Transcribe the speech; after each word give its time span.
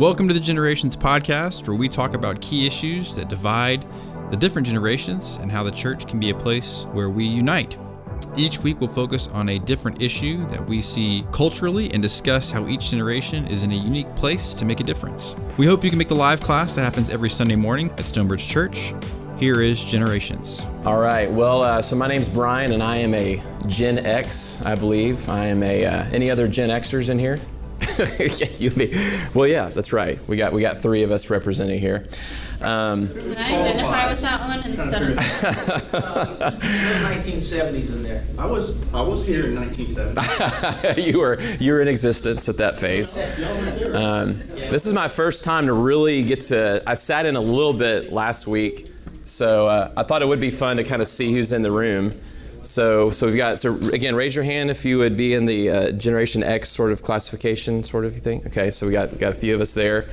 Welcome 0.00 0.28
to 0.28 0.32
the 0.32 0.40
Generations 0.40 0.96
Podcast, 0.96 1.68
where 1.68 1.76
we 1.76 1.86
talk 1.86 2.14
about 2.14 2.40
key 2.40 2.66
issues 2.66 3.14
that 3.16 3.28
divide 3.28 3.84
the 4.30 4.36
different 4.38 4.66
generations 4.66 5.36
and 5.42 5.52
how 5.52 5.62
the 5.62 5.70
church 5.70 6.06
can 6.06 6.18
be 6.18 6.30
a 6.30 6.34
place 6.34 6.84
where 6.92 7.10
we 7.10 7.26
unite. 7.26 7.76
Each 8.34 8.60
week, 8.60 8.80
we'll 8.80 8.88
focus 8.88 9.28
on 9.28 9.50
a 9.50 9.58
different 9.58 10.00
issue 10.00 10.46
that 10.46 10.66
we 10.66 10.80
see 10.80 11.26
culturally 11.32 11.92
and 11.92 12.02
discuss 12.02 12.50
how 12.50 12.66
each 12.66 12.90
generation 12.90 13.46
is 13.46 13.62
in 13.62 13.72
a 13.72 13.74
unique 13.74 14.16
place 14.16 14.54
to 14.54 14.64
make 14.64 14.80
a 14.80 14.84
difference. 14.84 15.36
We 15.58 15.66
hope 15.66 15.84
you 15.84 15.90
can 15.90 15.98
make 15.98 16.08
the 16.08 16.14
live 16.14 16.40
class 16.40 16.74
that 16.76 16.82
happens 16.82 17.10
every 17.10 17.28
Sunday 17.28 17.56
morning 17.56 17.90
at 17.98 18.06
Stonebridge 18.06 18.48
Church. 18.48 18.94
Here 19.36 19.60
is 19.60 19.84
Generations. 19.84 20.64
All 20.86 20.98
right. 20.98 21.30
Well, 21.30 21.60
uh, 21.60 21.82
so 21.82 21.94
my 21.94 22.08
name's 22.08 22.30
Brian, 22.30 22.72
and 22.72 22.82
I 22.82 22.96
am 22.96 23.12
a 23.12 23.42
Gen 23.66 23.98
X, 23.98 24.64
I 24.64 24.76
believe. 24.76 25.28
I 25.28 25.48
am 25.48 25.62
a. 25.62 25.84
Uh, 25.84 26.04
any 26.10 26.30
other 26.30 26.48
Gen 26.48 26.70
Xers 26.70 27.10
in 27.10 27.18
here? 27.18 27.38
yes, 28.18 28.60
you 28.60 28.70
me. 28.72 28.92
Well, 29.34 29.46
yeah, 29.46 29.68
that's 29.68 29.92
right. 29.92 30.18
We 30.28 30.36
got 30.36 30.52
we 30.52 30.60
got 30.60 30.76
three 30.76 31.02
of 31.02 31.10
us 31.10 31.30
representing 31.30 31.80
here. 31.80 32.06
Um, 32.60 33.08
Can 33.08 33.38
I 33.38 33.58
identify 33.58 34.08
with 34.08 34.20
that 34.20 34.40
one 34.46 34.58
instead 34.58 35.02
of? 35.02 35.16
1970s 36.60 37.96
in 37.96 38.02
there. 38.02 38.22
I 38.38 38.44
was 38.46 38.92
I 38.92 39.00
was 39.00 39.26
here 39.26 39.46
in 39.46 39.54
1970. 39.54 41.02
you 41.10 41.18
were 41.20 41.40
you 41.58 41.72
were 41.72 41.80
in 41.80 41.88
existence 41.88 42.48
at 42.50 42.58
that 42.58 42.76
phase. 42.76 43.16
Um, 43.94 44.34
this 44.36 44.86
is 44.86 44.92
my 44.92 45.08
first 45.08 45.44
time 45.44 45.66
to 45.66 45.72
really 45.72 46.22
get 46.22 46.40
to. 46.40 46.82
I 46.86 46.94
sat 46.94 47.24
in 47.24 47.36
a 47.36 47.40
little 47.40 47.72
bit 47.72 48.12
last 48.12 48.46
week, 48.46 48.88
so 49.24 49.68
uh, 49.68 49.90
I 49.96 50.02
thought 50.02 50.20
it 50.20 50.28
would 50.28 50.40
be 50.40 50.50
fun 50.50 50.76
to 50.76 50.84
kind 50.84 51.00
of 51.00 51.08
see 51.08 51.32
who's 51.32 51.52
in 51.52 51.62
the 51.62 51.72
room. 51.72 52.12
So, 52.62 53.10
so 53.10 53.26
we've 53.26 53.36
got, 53.36 53.58
so 53.58 53.74
again, 53.92 54.14
raise 54.14 54.36
your 54.36 54.44
hand 54.44 54.70
if 54.70 54.84
you 54.84 54.98
would 54.98 55.16
be 55.16 55.34
in 55.34 55.46
the 55.46 55.70
uh, 55.70 55.90
Generation 55.92 56.42
X 56.42 56.68
sort 56.68 56.92
of 56.92 57.02
classification, 57.02 57.82
sort 57.82 58.04
of 58.04 58.14
thing. 58.14 58.42
Okay, 58.46 58.70
so 58.70 58.86
we 58.86 58.92
got, 58.92 59.18
got 59.18 59.32
a 59.32 59.34
few 59.34 59.54
of 59.54 59.60
us 59.60 59.74
there. 59.74 60.06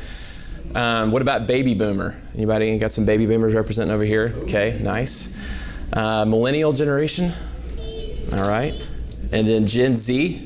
Um, 0.76 1.12
what 1.12 1.22
about 1.22 1.48
baby 1.48 1.74
boomer? 1.74 2.22
Anybody 2.36 2.78
got 2.78 2.92
some 2.92 3.06
baby 3.06 3.26
boomers 3.26 3.54
representing 3.54 3.94
over 3.94 4.04
here? 4.04 4.34
Okay, 4.44 4.80
nice. 4.82 5.38
Uh, 5.94 6.26
millennial 6.26 6.74
generation. 6.74 7.32
All 8.34 8.48
right. 8.48 8.74
And 9.32 9.48
then 9.48 9.66
Gen 9.66 9.96
Z. 9.96 10.46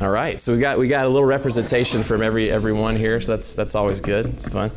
All 0.00 0.10
right. 0.10 0.38
So 0.38 0.54
we 0.54 0.60
got 0.60 0.78
we 0.78 0.88
got 0.88 1.06
a 1.06 1.08
little 1.08 1.26
representation 1.26 2.02
from 2.02 2.22
every 2.22 2.50
everyone 2.50 2.96
here. 2.96 3.20
So 3.20 3.32
that's 3.32 3.54
that's 3.54 3.74
always 3.74 4.00
good. 4.00 4.26
It's 4.26 4.48
fun. 4.48 4.70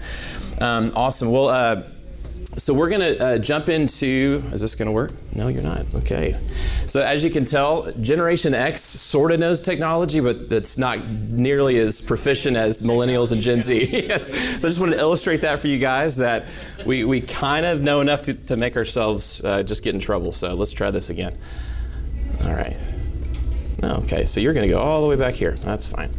Um, 0.62 0.92
awesome. 0.96 1.32
Well, 1.32 1.50
uh, 1.50 1.84
so 2.58 2.74
we're 2.74 2.90
going 2.90 3.02
to 3.02 3.24
uh, 3.24 3.38
jump 3.40 3.68
into. 3.68 4.44
Is 4.52 4.62
this 4.62 4.76
going 4.76 4.86
to 4.88 4.92
work? 4.92 5.12
No, 5.36 5.48
you're 5.48 5.64
not. 5.64 5.86
Okay. 5.96 6.40
So 6.86 7.02
as 7.02 7.24
you 7.24 7.30
can 7.30 7.46
tell, 7.46 7.92
Generation 7.94 8.54
X 8.54 8.82
sort 8.82 9.32
of 9.32 9.40
knows 9.40 9.62
technology, 9.62 10.20
but 10.20 10.52
it's 10.52 10.78
not 10.78 11.06
nearly 11.08 11.78
as 11.78 12.00
proficient 12.02 12.56
as 12.56 12.82
millennials 12.82 13.32
and 13.32 13.42
Gen 13.42 13.62
Z. 13.62 13.90
yes. 13.92 14.28
So 14.28 14.68
I 14.68 14.70
just 14.70 14.80
want 14.80 14.94
to 14.94 15.00
illustrate 15.00 15.42
that 15.42 15.60
for 15.60 15.68
you 15.68 15.80
guys 15.80 16.18
that 16.18 16.46
we, 16.86 17.04
we 17.04 17.22
kind 17.22 17.66
of 17.66 17.82
know 17.82 18.02
enough 18.02 18.22
to, 18.24 18.34
to 18.34 18.56
make 18.56 18.78
ourselves 18.78 19.44
uh, 19.44 19.64
just 19.64 19.84
get 19.84 19.96
in 19.96 20.00
trouble. 20.00 20.32
So 20.32 20.54
let's 20.54 20.74
try 20.74 20.92
this 20.92 21.10
again. 21.10 21.36
All 22.44 22.54
right. 22.54 22.78
Okay, 23.84 24.24
so 24.26 24.40
you're 24.40 24.54
going 24.54 24.68
to 24.68 24.74
go 24.74 24.80
all 24.80 25.02
the 25.02 25.08
way 25.08 25.16
back 25.16 25.34
here. 25.34 25.52
That's 25.52 25.86
fine. 25.86 26.12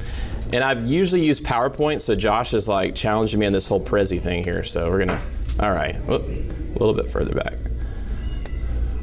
And 0.52 0.62
I've 0.62 0.86
usually 0.86 1.24
used 1.24 1.44
PowerPoint, 1.44 2.00
so 2.00 2.14
Josh 2.14 2.52
is 2.52 2.68
like 2.68 2.94
challenging 2.94 3.40
me 3.40 3.46
on 3.46 3.52
this 3.52 3.66
whole 3.68 3.80
Prezi 3.80 4.20
thing 4.20 4.44
here. 4.44 4.62
So 4.64 4.90
we're 4.90 5.04
going 5.04 5.08
to 5.08 5.20
all 5.60 5.70
right, 5.70 5.94
a 6.08 6.18
little 6.78 6.94
bit 6.94 7.08
further 7.08 7.34
back. 7.34 7.54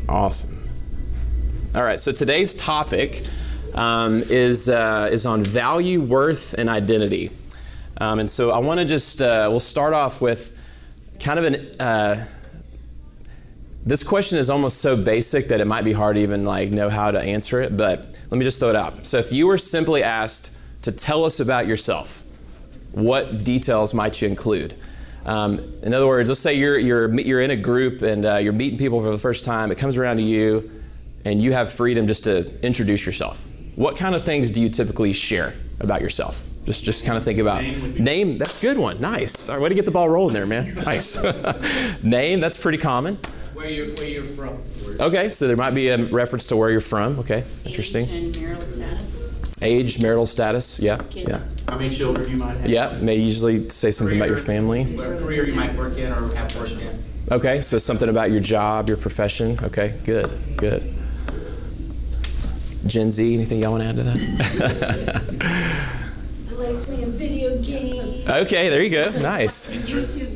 Awesome. 0.09 0.57
All 1.73 1.83
right, 1.83 1.99
so 1.99 2.11
today's 2.11 2.53
topic 2.53 3.23
um, 3.73 4.23
is, 4.29 4.69
uh, 4.69 5.07
is 5.11 5.25
on 5.25 5.43
value, 5.43 6.01
worth, 6.01 6.53
and 6.57 6.69
identity. 6.69 7.31
Um, 7.99 8.19
and 8.19 8.29
so 8.29 8.51
I 8.51 8.57
want 8.57 8.79
to 8.79 8.85
just, 8.85 9.21
uh, 9.21 9.47
we'll 9.49 9.59
start 9.61 9.93
off 9.93 10.19
with 10.19 10.57
kind 11.19 11.39
of 11.39 11.45
an, 11.45 11.79
uh, 11.79 12.27
this 13.85 14.03
question 14.03 14.37
is 14.37 14.49
almost 14.49 14.79
so 14.79 14.97
basic 14.97 15.47
that 15.47 15.61
it 15.61 15.65
might 15.65 15.83
be 15.83 15.93
hard 15.93 16.15
to 16.15 16.21
even 16.21 16.43
like 16.43 16.71
know 16.71 16.89
how 16.89 17.11
to 17.11 17.19
answer 17.19 17.61
it, 17.61 17.77
but 17.77 17.99
let 18.29 18.37
me 18.37 18.43
just 18.43 18.59
throw 18.59 18.69
it 18.69 18.75
out. 18.75 19.05
So 19.05 19.17
if 19.17 19.31
you 19.31 19.47
were 19.47 19.57
simply 19.57 20.03
asked 20.03 20.51
to 20.83 20.91
tell 20.91 21.23
us 21.23 21.39
about 21.39 21.67
yourself, 21.67 22.23
what 22.91 23.43
details 23.43 23.93
might 23.93 24.21
you 24.21 24.27
include? 24.27 24.75
Um, 25.25 25.59
in 25.83 25.93
other 25.93 26.07
words, 26.07 26.29
let's 26.29 26.41
say 26.41 26.55
you're, 26.55 26.79
you're, 26.79 27.19
you're 27.19 27.41
in 27.41 27.51
a 27.51 27.55
group 27.55 28.01
and 28.01 28.25
uh, 28.25 28.35
you're 28.37 28.53
meeting 28.53 28.77
people 28.77 29.01
for 29.01 29.11
the 29.11 29.17
first 29.17 29.45
time. 29.45 29.71
It 29.71 29.77
comes 29.77 29.97
around 29.97 30.17
to 30.17 30.23
you, 30.23 30.71
and 31.25 31.41
you 31.41 31.53
have 31.53 31.71
freedom 31.71 32.07
just 32.07 32.23
to 32.23 32.59
introduce 32.65 33.05
yourself. 33.05 33.47
What 33.75 33.95
kind 33.95 34.15
of 34.15 34.23
things 34.23 34.49
do 34.49 34.61
you 34.61 34.69
typically 34.69 35.13
share 35.13 35.53
about 35.79 36.01
yourself? 36.01 36.47
Just, 36.65 36.83
just 36.83 37.05
kind 37.05 37.17
of 37.17 37.23
think 37.23 37.39
about 37.39 37.63
name. 37.63 38.03
name 38.03 38.37
that's 38.37 38.57
a 38.57 38.61
good 38.61 38.77
one. 38.77 39.01
Nice. 39.01 39.49
All 39.49 39.55
right, 39.55 39.63
way 39.63 39.69
to 39.69 39.75
get 39.75 39.85
the 39.85 39.91
ball 39.91 40.07
rolling 40.09 40.33
there, 40.33 40.45
man. 40.45 40.75
Nice. 40.85 41.17
name. 42.03 42.39
That's 42.39 42.57
pretty 42.57 42.77
common. 42.77 43.15
Where 43.53 43.69
you 43.69 43.93
where 43.97 44.07
you're 44.07 44.23
from. 44.23 44.57
Okay, 44.99 45.29
so 45.29 45.47
there 45.47 45.57
might 45.57 45.71
be 45.71 45.89
a 45.89 45.97
reference 45.97 46.47
to 46.47 46.57
where 46.57 46.69
you're 46.69 46.81
from. 46.81 47.19
Okay, 47.19 47.43
interesting. 47.65 48.07
Age 49.61 50.01
marital 50.01 50.25
status. 50.25 50.79
Age, 50.79 50.87
marital 50.87 51.05
status. 51.05 51.09
Yeah. 51.09 51.09
Kids. 51.09 51.29
Yeah. 51.29 51.71
How 51.71 51.77
many 51.77 51.89
children 51.89 52.29
you 52.29 52.37
might 52.37 52.57
have? 52.57 52.69
Yeah, 52.69 52.97
may 53.01 53.15
usually 53.15 53.69
say 53.69 53.91
something 53.91 54.17
career, 54.17 54.25
about 54.25 54.35
your 54.35 54.45
family. 54.45 54.83
What 54.83 55.19
career 55.19 55.47
you 55.47 55.53
might 55.53 55.73
work 55.75 55.97
in 55.97 56.11
or 56.11 56.33
have 56.35 56.55
worked 56.55 56.73
in. 56.73 56.99
Okay, 57.31 57.61
so 57.61 57.77
something 57.77 58.09
about 58.09 58.29
your 58.31 58.41
job, 58.41 58.89
your 58.89 58.97
profession. 58.97 59.57
Okay, 59.63 59.97
good, 60.03 60.29
good. 60.57 60.83
Gen 62.85 63.11
Z, 63.11 63.33
anything 63.33 63.59
y'all 63.59 63.71
want 63.71 63.83
to 63.83 63.89
add 63.89 63.95
to 63.95 64.03
that? 64.03 65.21
I 66.51 66.53
like 66.55 66.81
playing 66.83 67.11
video 67.11 67.61
games. 67.61 68.27
Okay, 68.27 68.69
there 68.69 68.83
you 68.83 68.89
go. 68.89 69.09
Nice. 69.19 69.89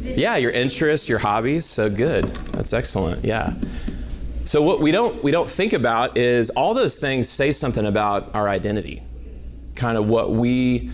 Yeah, 0.05 0.37
your 0.37 0.51
interests, 0.51 1.09
your 1.09 1.19
hobbies. 1.19 1.65
So 1.65 1.89
good. 1.89 2.25
That's 2.53 2.71
excellent. 2.71 3.25
Yeah. 3.25 3.53
So 4.45 4.61
what 4.61 4.79
we 4.79 4.91
don't 4.91 5.21
we 5.23 5.31
don't 5.31 5.49
think 5.49 5.73
about 5.73 6.17
is 6.17 6.51
all 6.51 6.73
those 6.75 6.97
things 6.97 7.27
say 7.27 7.51
something 7.51 7.85
about 7.85 8.33
our 8.35 8.47
identity, 8.47 9.01
kind 9.75 9.97
of 9.97 10.07
what 10.07 10.31
we 10.31 10.91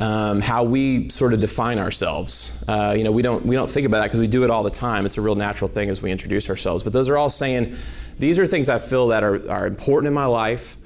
um, 0.00 0.40
how 0.40 0.64
we 0.64 1.10
sort 1.10 1.34
of 1.34 1.40
define 1.40 1.78
ourselves. 1.78 2.64
Uh, 2.66 2.94
you 2.96 3.04
know, 3.04 3.12
we 3.12 3.22
don't 3.22 3.44
we 3.44 3.54
don't 3.54 3.70
think 3.70 3.86
about 3.86 3.98
that 3.98 4.06
because 4.06 4.20
we 4.20 4.26
do 4.26 4.44
it 4.44 4.50
all 4.50 4.62
the 4.62 4.70
time. 4.70 5.04
It's 5.04 5.18
a 5.18 5.20
real 5.20 5.34
natural 5.34 5.68
thing 5.68 5.90
as 5.90 6.00
we 6.00 6.10
introduce 6.10 6.48
ourselves. 6.48 6.82
But 6.82 6.94
those 6.94 7.08
are 7.08 7.18
all 7.18 7.28
saying 7.28 7.76
these 8.18 8.38
are 8.38 8.46
things 8.46 8.68
I 8.68 8.78
feel 8.78 9.08
that 9.08 9.22
are, 9.22 9.50
are 9.50 9.66
important 9.66 10.08
in 10.08 10.14
my 10.14 10.24
life. 10.24 10.76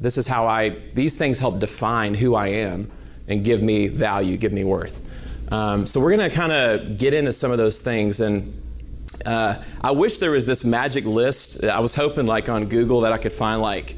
This 0.00 0.16
is 0.16 0.28
how 0.28 0.46
I 0.46 0.70
these 0.94 1.18
things 1.18 1.40
help 1.40 1.58
define 1.58 2.14
who 2.14 2.34
I 2.36 2.48
am 2.48 2.90
and 3.28 3.44
give 3.44 3.62
me 3.62 3.88
value, 3.88 4.36
give 4.36 4.52
me 4.52 4.64
worth. 4.64 5.00
Um, 5.52 5.84
so 5.84 6.00
we're 6.00 6.16
going 6.16 6.30
to 6.30 6.34
kind 6.34 6.52
of 6.52 6.98
get 6.98 7.14
into 7.14 7.32
some 7.32 7.50
of 7.50 7.58
those 7.58 7.80
things 7.80 8.20
and. 8.20 8.58
Uh, 9.26 9.62
I 9.80 9.92
wish 9.92 10.18
there 10.18 10.32
was 10.32 10.46
this 10.46 10.64
magic 10.64 11.04
list. 11.04 11.62
I 11.62 11.78
was 11.78 11.94
hoping, 11.94 12.26
like 12.26 12.48
on 12.48 12.64
Google, 12.64 13.02
that 13.02 13.12
I 13.12 13.18
could 13.18 13.32
find 13.32 13.62
like 13.62 13.94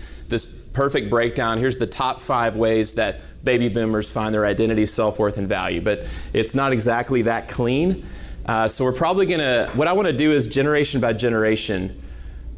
perfect 0.75 1.09
breakdown. 1.09 1.57
Here's 1.59 1.79
the 1.79 1.87
top 1.87 2.21
five 2.21 2.57
ways 2.57 2.95
that 2.95 3.21
baby 3.43 3.69
boomers 3.69 4.11
find 4.11 4.35
their 4.35 4.45
identity, 4.45 4.85
self 4.85 5.19
worth, 5.19 5.39
and 5.39 5.49
value. 5.49 5.81
But 5.81 6.07
it's 6.35 6.55
not 6.55 6.73
exactly 6.73 7.23
that 7.23 7.49
clean. 7.49 8.05
Uh, 8.45 8.69
so 8.69 8.85
we're 8.85 8.93
probably 8.93 9.25
going 9.25 9.41
to, 9.41 9.71
what 9.75 9.89
I 9.89 9.95
want 9.95 10.09
to 10.09 10.13
do 10.17 10.31
is 10.31 10.47
generation 10.47 11.01
by 11.01 11.15
generation, 11.15 12.03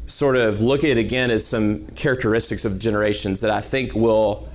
sort 0.05 0.35
of 0.35 0.61
look 0.61 0.83
at 0.83 0.89
it 0.89 0.97
again 0.97 1.31
as 1.31 1.45
some 1.45 1.87
characteristics 1.87 2.65
of 2.65 2.77
generations 2.77 3.39
that 3.41 3.51
I 3.51 3.61
think 3.61 3.93
will 3.93 4.49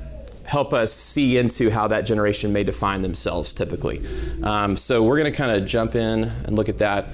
help 0.44 0.72
us 0.74 0.92
see 0.92 1.38
into 1.38 1.70
how 1.70 1.86
that 1.88 2.02
generation 2.02 2.52
may 2.52 2.64
define 2.64 3.00
themselves 3.00 3.54
typically. 3.54 4.02
Um, 4.42 4.76
so 4.76 5.02
we're 5.02 5.18
going 5.18 5.32
to 5.32 5.36
kind 5.36 5.52
of 5.52 5.66
jump 5.66 5.94
in 5.94 6.24
and 6.24 6.56
look 6.56 6.68
at 6.68 6.78
that. 6.78 7.08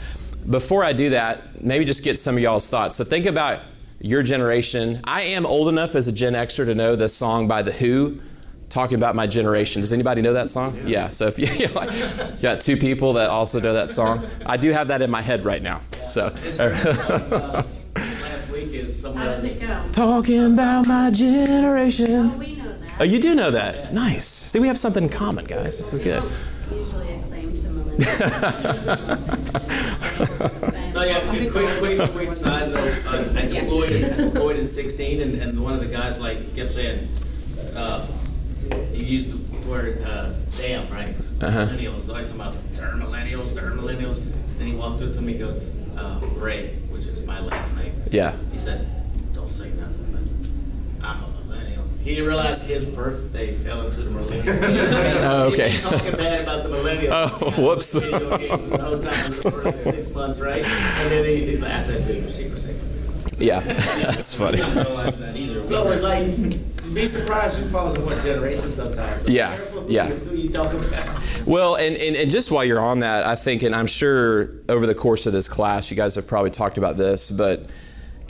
Before 0.49 0.83
I 0.83 0.93
do 0.93 1.11
that, 1.11 1.63
maybe 1.63 1.85
just 1.85 2.03
get 2.03 2.19
some 2.19 2.37
of 2.37 2.43
y'all's 2.43 2.69
thoughts. 2.69 2.97
So 2.97 3.05
think 3.05 3.27
about 3.27 3.61
your 4.01 4.23
generation. 4.23 5.01
I 5.05 5.23
am 5.23 5.47
old 5.47 5.69
enough 5.69 5.95
as 5.95 6.09
a 6.09 6.13
Gen 6.13 6.35
Xer 6.35 6.65
to 6.67 6.75
know 6.75 6.97
the 6.97 7.09
song 7.09 7.49
by 7.49 7.63
The 7.63 7.73
Who, 7.73 8.21
talking 8.69 8.97
about 8.97 9.17
my 9.17 9.27
generation. 9.27 9.83
Does 9.83 9.93
anybody 9.93 10.23
know 10.23 10.35
that 10.35 10.49
song? 10.49 10.77
Yeah. 10.77 10.87
yeah 10.87 11.11
so 11.11 11.27
if 11.27 11.39
you, 11.39 11.47
you 11.47 11.67
like, 11.73 11.91
got 12.41 12.61
two 12.61 12.77
people 12.77 13.15
that 13.15 13.31
also 13.31 13.61
know 13.61 13.75
that 13.75 13.91
song, 13.91 14.25
I 14.47 14.57
do 14.57 14.71
have 14.73 14.89
that 14.89 15.03
in 15.03 15.11
my 15.11 15.23
head 15.23 15.45
right 15.45 15.63
now. 15.63 15.81
Yeah. 15.93 16.03
So. 16.03 16.25
last 17.99 18.51
week 18.53 18.73
is 18.73 19.03
How 19.03 19.13
does 19.13 19.63
it 19.63 19.67
go? 19.67 19.85
Talking 19.93 20.53
about 20.53 20.87
my 20.87 21.11
generation. 21.11 22.31
Oh, 22.35 22.39
we 22.39 22.57
know 22.57 22.69
that. 22.69 23.01
Oh, 23.01 23.05
you 23.05 23.21
do 23.21 23.35
know 23.35 23.51
that. 23.51 23.75
Yeah. 23.75 23.91
Nice. 23.93 24.27
See, 24.27 24.61
we 24.61 24.69
have 24.69 24.79
something 24.79 25.05
in 25.05 25.09
common, 25.11 25.45
guys. 25.45 25.79
This 25.79 25.93
is 25.93 26.01
good. 26.01 26.23
Usually 26.71 27.18
So 30.89 31.03
yeah, 31.05 31.21
quick, 31.29 31.51
quick, 31.79 32.11
quick 32.13 32.33
side 32.33 32.73
note. 32.73 33.03
Uh, 33.07 33.25
I 33.37 33.47
deployed, 33.47 34.17
deployed 34.17 34.57
in 34.57 34.65
16, 34.65 35.21
and, 35.21 35.35
and 35.43 35.63
one 35.63 35.73
of 35.75 35.81
the 35.81 35.87
guys 35.87 36.21
like 36.21 36.57
kept 36.57 36.73
saying, 36.73 37.09
uh, 37.77 38.11
he 38.93 39.05
used 39.05 39.31
the 39.31 39.69
word 39.69 40.03
uh, 40.05 40.33
"damn," 40.59 40.89
right? 40.91 41.15
Uh-huh. 41.41 41.67
Millennials. 41.67 42.09
Always 42.09 42.33
talking 42.33 42.41
about 42.41 42.55
"they're 42.73 42.93
millennials, 42.95 43.55
they're 43.55 43.71
millennials." 43.71 44.23
Then 44.59 44.67
he 44.69 44.75
walked 44.75 45.03
up 45.03 45.13
to 45.13 45.21
me, 45.21 45.33
and 45.33 45.41
goes, 45.41 45.71
uh, 45.97 46.21
"Ray," 46.37 46.69
which 46.91 47.07
is 47.07 47.25
my 47.27 47.41
last 47.41 47.77
name. 47.77 47.93
Yeah. 48.11 48.35
He 48.51 48.59
says, 48.59 48.87
"Don't 49.35 49.51
say 49.51 49.71
nothing, 49.71 50.11
but 50.13 51.07
I'm 51.07 51.23
a 51.23 51.29
millennial." 51.45 51.85
He 52.09 52.15
didn't 52.15 52.29
realize 52.29 52.67
his 52.67 52.87
birthday 52.87 53.53
fell 53.53 53.83
into 53.87 54.01
the 54.01 54.11
millennial. 54.11 54.39
Oh, 55.31 55.51
okay. 55.53 55.69
He 55.69 55.77
was 55.87 56.01
talking 56.01 56.13
bad 56.17 56.41
about 56.41 56.63
the 56.63 56.71
millennials. 56.71 57.11
Oh, 57.13 57.51
He 57.51 57.63
whoops. 57.63 57.95
Video 57.95 58.39
games 58.39 58.67
the 58.67 58.79
whole 58.79 58.99
time 58.99 59.33
for 59.33 59.63
like 59.63 59.79
six 59.93 60.15
months, 60.15 60.41
right? 60.41 60.65
And 60.65 61.11
then 61.13 61.25
he, 61.27 61.45
he's 61.45 61.61
like, 61.61 61.73
I 61.73 61.81
said, 61.81 62.07
"Dude, 62.07 62.23
your 62.23 62.29
secret 62.31 62.59
secret." 62.59 63.39
Yeah, 63.39 63.61
that's 63.61 64.35
funny. 64.35 64.63
I 64.63 64.75
don't 64.75 64.87
realize 64.87 65.19
that 65.19 65.37
either. 65.37 65.67
So 65.67 65.87
it's 65.91 66.03
like, 66.03 66.95
be 66.95 67.07
surprised 67.07 67.59
who 67.59 67.69
falls 67.69 67.95
in 67.95 68.07
what 68.07 68.23
generation 68.23 68.71
sometimes. 68.71 69.27
So 69.27 69.31
Yeah, 69.31 69.61
yeah. 69.87 70.07
Who 70.07 70.35
you 70.35 70.49
talking 70.49 70.81
about? 70.81 71.21
Well, 71.47 71.75
and, 71.77 71.95
and, 71.95 72.17
and 72.17 72.31
just 72.31 72.51
while 72.51 72.65
you're 72.65 72.81
on 72.81 73.01
that, 73.01 73.27
I 73.27 73.37
think, 73.37 73.63
and 73.63 73.77
I'm 73.77 73.87
sure 73.87 74.51
over 74.71 74.87
the 74.87 74.95
course 74.95 75.27
of 75.27 75.35
this 75.35 75.47
class, 75.47 75.91
you 75.91 75.97
guys 75.97 76.15
have 76.15 76.27
probably 76.27 76.51
talked 76.51 76.79
about 76.79 76.97
this, 76.97 77.31
but 77.31 77.69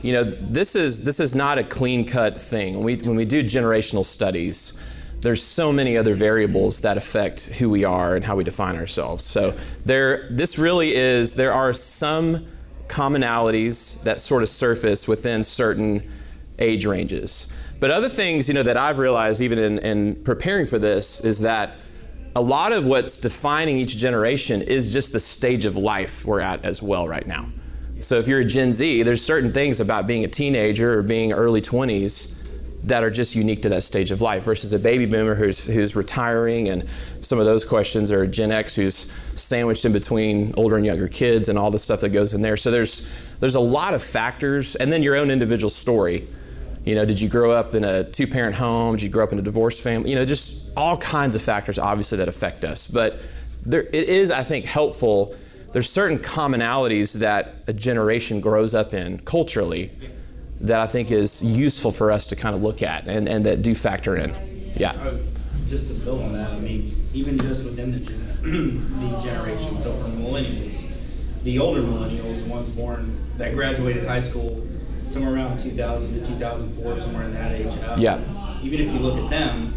you 0.03 0.13
know, 0.13 0.25
this 0.25 0.77
is 0.77 1.03
this 1.03 1.21
is 1.21 1.35
not 1.35 1.59
a 1.59 1.65
clean 1.65 2.05
cut 2.05 2.41
thing. 2.41 2.77
When 2.77 2.85
we 2.85 2.97
when 2.97 3.17
we 3.17 3.25
do 3.25 3.43
generational 3.43 4.05
studies, 4.05 4.81
there's 5.21 5.43
so 5.43 5.73
many 5.73 5.97
other 5.97 6.15
variables 6.15 6.81
that 6.83 6.97
affect 6.97 7.47
who 7.59 7.69
we 7.69 7.85
are 7.85 8.15
and 8.15 8.25
how 8.25 8.37
we 8.37 8.45
define 8.45 8.77
ourselves. 8.77 9.25
So 9.25 9.57
there, 9.85 10.29
this 10.31 10.59
really 10.59 10.95
is. 10.95 11.35
There 11.35 11.53
are 11.53 11.73
some 11.73 12.47
commonalities 12.87 14.01
that 14.03 14.21
sort 14.21 14.43
of 14.43 14.49
surface 14.49 15.09
within 15.09 15.43
certain 15.43 16.09
age 16.59 16.87
ranges. 16.87 17.53
But 17.81 17.91
other 17.91 18.09
things, 18.09 18.49
you 18.49 18.55
know, 18.55 18.63
that 18.63 18.77
I've 18.77 18.99
realized 18.99 19.41
even 19.41 19.59
in, 19.59 19.79
in 19.79 20.23
preparing 20.25 20.67
for 20.67 20.79
this 20.79 21.25
is 21.25 21.41
that 21.41 21.77
a 22.35 22.41
lot 22.41 22.73
of 22.73 22.87
what's 22.87 23.19
defining 23.19 23.79
each 23.79 23.97
generation 23.97 24.63
is 24.63 24.93
just 24.93 25.13
the 25.13 25.21
stage 25.21 25.67
of 25.67 25.77
life 25.77 26.25
we're 26.25 26.41
at 26.41 26.65
as 26.65 26.83
well 26.83 27.09
right 27.09 27.27
now. 27.27 27.49
So 28.01 28.19
if 28.19 28.29
you're 28.29 28.41
a 28.41 28.45
Gen 28.45 28.73
Z, 28.73 29.03
there's 29.03 29.25
certain 29.25 29.53
things 29.53 29.81
about 29.81 30.07
being 30.07 30.25
a 30.25 30.29
teenager 30.29 30.99
or 30.99 31.03
being 31.03 31.33
early 31.33 31.61
20s 31.61 32.37
that 32.85 33.03
are 33.03 33.11
just 33.11 33.35
unique 33.35 33.63
to 33.63 33.69
that 33.71 33.83
stage 33.83 34.13
of 34.13 34.21
life 34.21 34.45
versus 34.45 34.73
a 34.73 34.79
baby 34.79 35.05
boomer 35.05 35.35
who's 35.35 35.67
who's 35.67 35.97
retiring 35.97 36.69
and 36.69 36.89
some 37.21 37.41
of 37.41 37.45
those 37.45 37.65
questions 37.65 38.13
are 38.13 38.25
Gen 38.25 38.53
X 38.53 38.77
who's 38.77 39.11
sandwiched 39.35 39.85
in 39.85 39.93
between 39.93 40.55
older 40.57 40.77
and 40.77 40.87
younger 40.87 41.09
kids 41.09 41.49
and 41.49 41.59
all 41.59 41.73
the 41.73 41.79
stuff 41.79 42.01
that 42.01 42.11
goes 42.11 42.35
in 42.35 42.41
there. 42.41 42.57
So 42.57 42.71
there's 42.71 43.13
there's 43.41 43.57
a 43.57 43.61
lot 43.61 43.95
of 43.95 44.03
factors 44.03 44.77
and 44.77 44.93
then 44.93 45.03
your 45.03 45.17
own 45.17 45.31
individual 45.31 45.71
story. 45.71 46.27
You 46.85 46.95
know, 46.95 47.05
did 47.05 47.21
you 47.21 47.29
grow 47.29 47.51
up 47.51 47.75
in 47.75 47.83
a 47.83 48.05
two 48.05 48.29
parent 48.29 48.55
home? 48.55 48.95
Did 48.95 49.03
you 49.03 49.11
grow 49.11 49.25
up 49.25 49.33
in 49.33 49.41
a 49.41 49.43
divorced 49.43 49.83
family? 49.83 50.11
You 50.11 50.17
know, 50.17 50.25
just 50.25 50.71
all 50.77 50.97
kinds 50.99 51.35
of 51.35 51.43
factors 51.43 51.79
obviously 51.81 52.19
that 52.19 52.29
affect 52.29 52.65
us. 52.65 52.87
But 52.87 53.21
there, 53.67 53.83
it 53.83 54.09
is, 54.09 54.31
I 54.31 54.45
think, 54.45 54.65
helpful. 54.65 55.35
There's 55.73 55.89
certain 55.91 56.19
commonalities 56.19 57.19
that 57.19 57.57
a 57.67 57.73
generation 57.73 58.41
grows 58.41 58.75
up 58.75 58.95
in 58.95 59.19
culturally 59.21 59.91
that 60.61 60.81
I 60.81 60.87
think 60.87 61.11
is 61.11 61.43
useful 61.59 61.91
for 61.93 62.11
us 62.11 62.27
to 62.29 62.37
kind 62.37 62.55
of 62.57 62.63
look 62.63 62.83
at 62.83 63.07
and, 63.07 63.29
and 63.29 63.45
that 63.47 63.63
do 63.63 63.75
factor 63.75 64.17
in. 64.17 64.35
Yeah. 64.77 64.93
Uh, 64.93 65.17
Just 65.69 65.89
to 65.89 66.05
build 66.05 66.23
on 66.23 66.33
that, 66.33 66.51
I 66.53 66.59
mean, 66.61 66.91
even 67.13 67.39
just 67.39 67.65
within 67.65 67.93
the, 67.93 68.01
gen- 68.01 68.19
the 68.43 69.21
generation, 69.23 69.73
so 69.81 69.93
for 69.93 70.09
millennials, 70.11 71.43
the 71.43 71.59
older 71.59 71.81
millennials, 71.83 72.45
the 72.45 72.51
ones 72.51 72.75
born 72.75 73.15
that 73.37 73.55
graduated 73.55 74.07
high 74.07 74.21
school 74.21 74.65
somewhere 75.07 75.35
around 75.35 75.61
2000 75.61 76.15
to 76.21 76.27
2004, 76.27 76.99
somewhere 76.99 77.25
in 77.25 77.35
that 77.35 77.53
age. 77.53 77.67
uh, 77.85 77.97
Yeah. 77.99 78.21
Even 78.63 78.81
if 78.81 78.93
you 78.93 78.99
look 79.01 79.17
at 79.19 79.31
them, 79.31 79.73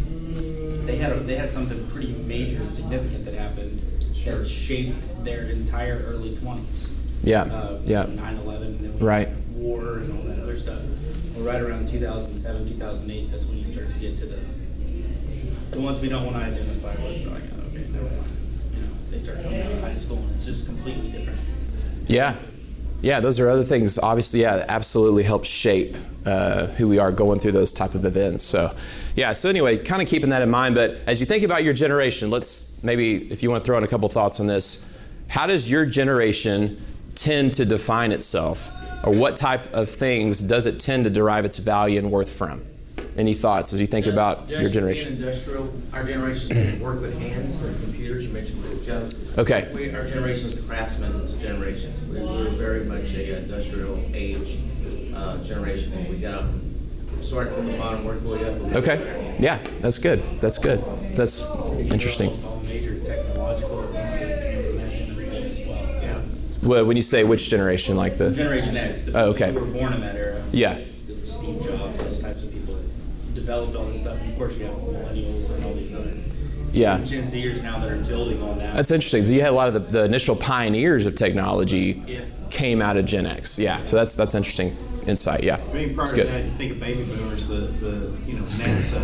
they 0.86 0.96
had 0.96 1.12
a, 1.12 1.16
they 1.16 1.36
had 1.36 1.52
something 1.52 1.86
pretty 1.90 2.14
major 2.26 2.62
and 2.62 2.74
significant 2.74 3.26
that 3.26 3.36
happened 3.36 3.80
that 4.26 4.48
shaped 4.48 4.96
their 5.24 5.46
entire 5.48 5.98
early 6.08 6.32
20s. 6.36 6.90
Yeah. 7.24 7.44
uh, 7.44 7.78
Yeah. 7.86 8.06
9/11, 8.08 8.80
then 8.82 8.94
we 9.00 9.06
Right. 9.06 9.30
war 9.56 9.98
and 9.98 10.12
all 10.18 10.24
that 10.26 10.40
other 10.40 10.58
stuff. 10.58 10.80
Well, 11.36 11.46
right 11.46 11.62
around 11.62 11.88
2007, 11.90 12.68
2008, 12.68 13.32
that's 13.32 13.46
when 13.46 13.58
you 13.60 13.68
start 13.68 13.88
to 13.94 14.00
get 14.00 14.18
to 14.20 14.26
the 14.26 14.38
the 15.72 15.80
ones 15.80 16.02
we 16.02 16.10
don't 16.10 16.26
want 16.26 16.36
to 16.36 16.42
identify 16.44 16.92
with. 17.02 17.26
Like, 17.28 17.44
oh, 17.56 17.68
okay, 17.70 17.86
never 17.94 18.04
mind. 18.04 18.28
You 18.76 18.82
know, 18.82 18.88
they 19.10 19.20
start 19.20 19.42
coming 19.42 19.62
out 19.62 19.72
of 19.72 19.80
high 19.82 19.96
school, 19.96 20.18
and 20.18 20.32
it's 20.36 20.46
just 20.46 20.66
completely 20.66 21.12
different. 21.12 21.40
Yeah. 22.08 22.36
Yeah, 23.02 23.22
those 23.22 23.40
are 23.40 23.48
other 23.50 23.64
things. 23.64 23.98
Obviously, 23.98 24.42
yeah, 24.42 24.66
absolutely 24.68 25.24
help 25.24 25.46
shape 25.46 25.96
uh, 26.26 26.66
who 26.68 26.90
we 26.90 27.00
are 27.00 27.12
going 27.14 27.40
through 27.40 27.54
those 27.54 27.72
type 27.72 27.96
of 27.96 28.04
events. 28.04 28.44
So, 28.44 28.72
yeah. 29.16 29.32
So 29.32 29.48
anyway, 29.50 29.78
kind 29.78 30.02
of 30.02 30.10
keeping 30.10 30.32
that 30.32 30.42
in 30.42 30.50
mind. 30.50 30.76
But 30.76 30.98
as 31.08 31.22
you 31.22 31.26
think 31.26 31.44
about 31.46 31.64
your 31.64 31.74
generation, 31.74 32.30
let's 32.30 32.66
maybe 32.84 33.32
if 33.32 33.42
you 33.42 33.50
want 33.50 33.64
to 33.64 33.66
throw 33.66 33.78
in 33.78 33.86
a 33.86 33.88
couple 33.88 34.10
thoughts 34.10 34.42
on 34.42 34.48
this. 34.48 34.86
How 35.32 35.48
does 35.48 35.72
your 35.72 35.86
generation 35.86 36.78
tend 37.16 37.54
to 37.56 37.66
define 37.66 38.12
itself, 38.12 38.70
or 39.06 39.14
what 39.14 39.36
type 39.38 39.74
of 39.74 39.90
things 39.90 40.42
does 40.42 40.68
it 40.68 40.80
tend 40.80 41.06
to 41.06 41.10
derive 41.10 41.46
its 41.46 41.58
value 41.58 42.00
and 42.00 42.12
worth 42.12 42.32
from? 42.32 42.64
Any 43.18 43.34
thoughts 43.34 43.72
as 43.74 43.80
you 43.82 43.88
think 43.88 44.08
about 44.08 44.50
your 44.50 44.70
generation? 44.70 45.14
industrial, 45.14 45.72
our 45.94 46.04
generation 46.04 46.80
work 46.82 47.02
with 47.02 47.18
hands 47.22 47.62
and 47.64 47.82
computers. 47.82 48.28
You 48.28 48.34
mentioned 48.34 48.60
Joe. 48.86 49.08
Okay. 49.38 49.70
We, 49.74 49.94
our 49.96 50.06
generation 50.06 50.48
is 50.48 50.62
the 50.62 50.68
craftsman's 50.68 51.34
generations. 51.42 52.06
We, 52.10 52.20
we 52.20 52.26
were 52.26 52.50
very 52.52 52.84
much 52.86 53.14
a 53.14 53.38
industrial 53.38 54.00
age 54.14 54.58
uh, 55.16 55.42
generation. 55.44 55.92
When 55.94 56.10
we 56.10 56.18
got 56.18 56.44
up, 56.44 56.50
started 57.22 57.54
from 57.54 57.68
the 57.72 57.78
bottom, 57.78 58.04
worked 58.04 58.24
way 58.24 58.44
up. 58.44 58.56
and- 58.62 58.76
Okay. 58.78 59.36
Yeah, 59.40 59.58
that's 59.80 60.00
good. 60.00 60.20
That's 60.42 60.58
good. 60.58 60.80
That's 61.16 61.46
interesting. 61.80 62.30
All 62.46 62.62
major 62.66 63.00
technological 63.04 63.82
Well, 66.64 66.86
when 66.86 66.96
you 66.98 67.04
say 67.04 67.24
which 67.24 67.50
generation, 67.50 67.96
like 67.96 68.18
the 68.18 68.32
Generation 68.32 68.78
X, 68.78 69.02
the 69.02 69.20
Oh, 69.20 69.26
okay. 69.30 69.52
who 69.52 69.60
were 69.60 69.66
born 69.66 69.94
in 69.94 70.02
that 70.02 70.16
era. 70.16 70.42
Yeah. 70.52 70.80
The 71.08 71.16
Steve 71.26 71.62
Jobs, 71.64 72.04
those 72.04 72.20
types 72.20 72.44
of 72.44 72.52
people 72.54 72.76
that 72.76 73.34
developed 73.36 73.76
all 73.76 73.86
this 73.86 74.02
stuff. 74.02 74.20
And 74.22 74.32
of 74.32 74.38
course, 74.38 74.58
you 74.58 74.66
have 74.66 74.76
millennials 74.76 75.56
and 75.56 75.66
all 75.66 75.74
these 75.74 75.96
other 75.96 76.14
yeah. 76.72 77.00
Gen 77.04 77.28
Zers 77.30 77.62
now 77.64 77.80
that 77.80 77.92
are 77.92 77.98
building 78.04 78.42
on 78.44 78.58
that. 78.60 78.76
That's 78.76 78.92
interesting. 78.92 79.26
So 79.26 79.32
you 79.32 79.42
had 79.42 79.50
a 79.50 79.54
lot 79.54 79.68
of 79.70 79.74
the, 79.74 79.80
the 79.80 80.04
initial 80.06 80.36
pioneers 80.36 81.06
of 81.06 81.16
technology 81.16 82.02
Yeah. 82.08 82.22
came 82.52 82.82
out 82.82 82.96
of 82.96 83.06
Gen 83.06 83.26
X. 83.26 83.58
Yeah. 83.60 83.84
So 83.84 83.96
that's 83.98 84.16
that's 84.16 84.36
interesting 84.36 84.76
insight. 85.08 85.44
Yeah. 85.44 85.56
I 85.56 85.74
mean, 85.74 85.96
prior 85.96 86.06
That's 86.06 86.12
to 86.12 86.16
good. 86.18 86.28
that, 86.28 86.46
you 86.46 86.52
think 86.52 86.72
of 86.74 86.80
baby 86.80 87.04
boomers, 87.04 87.48
the, 87.48 87.56
the, 87.56 88.18
you 88.28 88.36
know, 88.38 88.44
NASA 88.44 89.02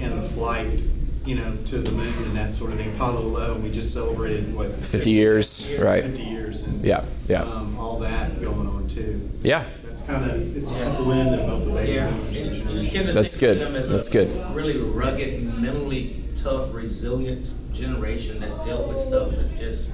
and 0.00 0.16
the 0.18 0.22
flight, 0.22 0.80
you 1.26 1.34
know, 1.34 1.56
to 1.66 1.78
the 1.78 1.90
moon 1.92 2.14
and 2.24 2.36
that 2.36 2.52
sort 2.52 2.72
of 2.72 2.78
thing. 2.78 2.94
Apollo 2.94 3.20
11, 3.22 3.62
we 3.62 3.70
just 3.72 3.92
celebrated, 3.92 4.54
what? 4.54 4.70
50 4.72 5.10
years, 5.10 5.72
right. 5.80 6.04
50 6.04 6.22
years. 6.22 6.62
And, 6.62 6.84
Yeah, 6.84 7.04
yeah. 7.28 7.42
Um, 7.42 7.76
all 7.78 7.98
that 8.00 8.40
going 8.40 8.68
on 8.68 8.86
too. 8.88 9.28
Yeah. 9.42 9.64
That's 9.84 10.02
kind 10.02 10.30
of, 10.30 10.56
it's 10.56 10.70
a 10.70 11.02
blend 11.02 11.34
of 11.40 11.46
both 11.46 11.64
the 11.64 11.72
baby 11.72 11.92
Yeah. 11.94 12.06
and 12.08 12.34
You 12.36 12.50
generation. 12.52 12.92
tend 12.94 13.06
to 13.08 13.12
That's 13.14 13.36
good. 13.36 13.58
them 13.58 13.74
as 13.74 13.90
a 13.90 13.94
That's 13.94 14.08
good. 14.08 14.28
Really 14.54 14.76
rugged, 14.78 15.42
mentally 15.60 16.16
tough, 16.36 16.72
resilient 16.72 17.50
generation 17.72 18.38
that 18.40 18.64
dealt 18.64 18.88
with 18.88 19.00
stuff 19.00 19.30
that 19.32 19.58
just 19.58 19.90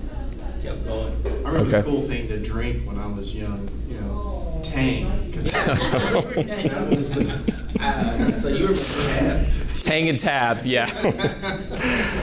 kept 0.63 0.85
going. 0.85 1.15
I 1.25 1.49
remember 1.49 1.59
Okay. 1.61 1.77
the 1.79 1.83
cool 1.83 2.03
thing 2.03 2.29
to 2.29 2.39
drink 2.43 2.87
when 2.87 2.99
I 2.99 3.07
was 3.07 3.35
young, 3.35 3.69
you 3.89 3.97
know, 4.01 4.61
Tang. 4.63 5.33
'cause 5.33 5.45
that 5.47 6.87
was 6.91 7.11
the- 7.11 7.63
Uh, 7.81 8.31
so 8.33 8.49
you 8.49 8.69
were 8.69 8.75
bad. 8.75 9.47
Tang 9.83 10.09
and 10.09 10.19
Tab. 10.19 10.65
Yeah. 10.65 10.89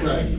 Right. 0.01 0.34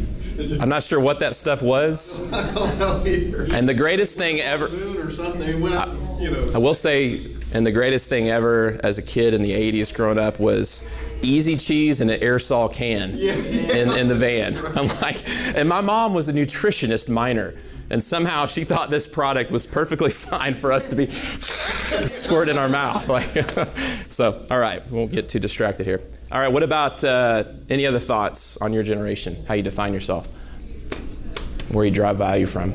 I'm 0.59 0.71
not 0.71 0.83
sure 0.83 0.99
what 0.99 1.21
that 1.21 1.35
stuff 1.35 1.61
was. 1.61 2.33
I 2.33 2.55
don't 2.55 2.79
know 2.79 3.05
either. 3.07 3.55
And 3.55 3.69
the 3.69 3.75
greatest 3.75 4.17
thing 4.17 4.41
ever, 4.41 4.69
or 4.99 5.11
something, 5.11 5.61
when 5.61 5.75
I, 5.75 5.87
you 6.19 6.31
know. 6.31 6.51
I 6.55 6.59
will 6.59 6.73
say, 6.73 7.35
and 7.53 7.67
the 7.67 7.73
greatest 7.73 8.09
thing 8.09 8.31
ever 8.31 8.81
as 8.83 8.99
a 8.99 9.03
kid 9.03 9.35
in 9.35 9.43
the 9.43 9.53
80s 9.53 9.95
growing 9.95 10.19
up 10.19 10.41
was 10.41 10.83
easy 11.21 11.57
cheese 11.57 12.01
in 12.01 12.09
an 12.09 12.21
aerosol 12.21 12.73
can 12.73 13.11
in, 13.19 13.91
in 13.99 14.09
the 14.09 14.15
van. 14.15 14.57
I'm 14.77 14.89
like, 15.03 15.23
and 15.55 15.69
my 15.69 15.81
mom 15.81 16.15
was 16.15 16.29
a 16.29 16.33
nutritionist 16.33 17.09
minor. 17.09 17.55
And 17.91 18.01
somehow 18.03 18.47
she 18.47 18.63
thought 18.63 18.89
this 18.91 19.07
product 19.09 19.51
was 19.51 19.67
perfectly 19.67 20.11
fine 20.31 20.55
for 20.55 20.73
us 20.73 20.89
to 20.89 20.97
be 20.97 21.07
squirt 21.11 22.49
in 22.49 22.57
our 22.59 22.69
mouth. 22.69 23.01
Like, 23.11 23.49
so, 24.09 24.47
all 24.51 24.59
right, 24.61 24.89
we 24.89 24.97
won't 24.97 25.11
get 25.11 25.29
too 25.29 25.41
distracted 25.41 25.85
here. 25.85 26.01
All 26.31 26.39
right, 26.39 26.53
what 26.53 26.63
about 26.63 27.03
uh, 27.03 27.43
any 27.69 27.87
other 27.87 27.99
thoughts 27.99 28.57
on 28.59 28.73
your 28.73 28.85
generation? 28.85 29.45
How 29.49 29.55
you 29.55 29.63
define 29.65 29.93
yourself? 29.93 30.29
Where 31.73 31.85
you 31.85 31.91
derive 31.91 32.19
value 32.19 32.47
from? 32.47 32.71
I 32.71 32.75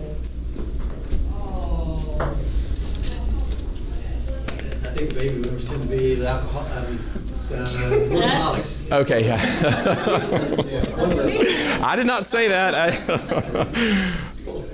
think 4.97 5.13
baby 5.15 5.41
boomers 5.41 5.69
tend 5.69 5.83
to 5.83 5.87
be 5.87 6.25
alcohol, 6.25 6.67
I 6.73 6.81
mean, 6.89 6.99
uh, 7.51 8.21
alcoholics. 8.21 8.91
Okay, 8.91 9.25
yeah. 9.25 9.39
I 11.81 11.95
did 11.95 12.07
not 12.07 12.25
say 12.25 12.49
that. 12.49 12.75
I, 12.75 12.91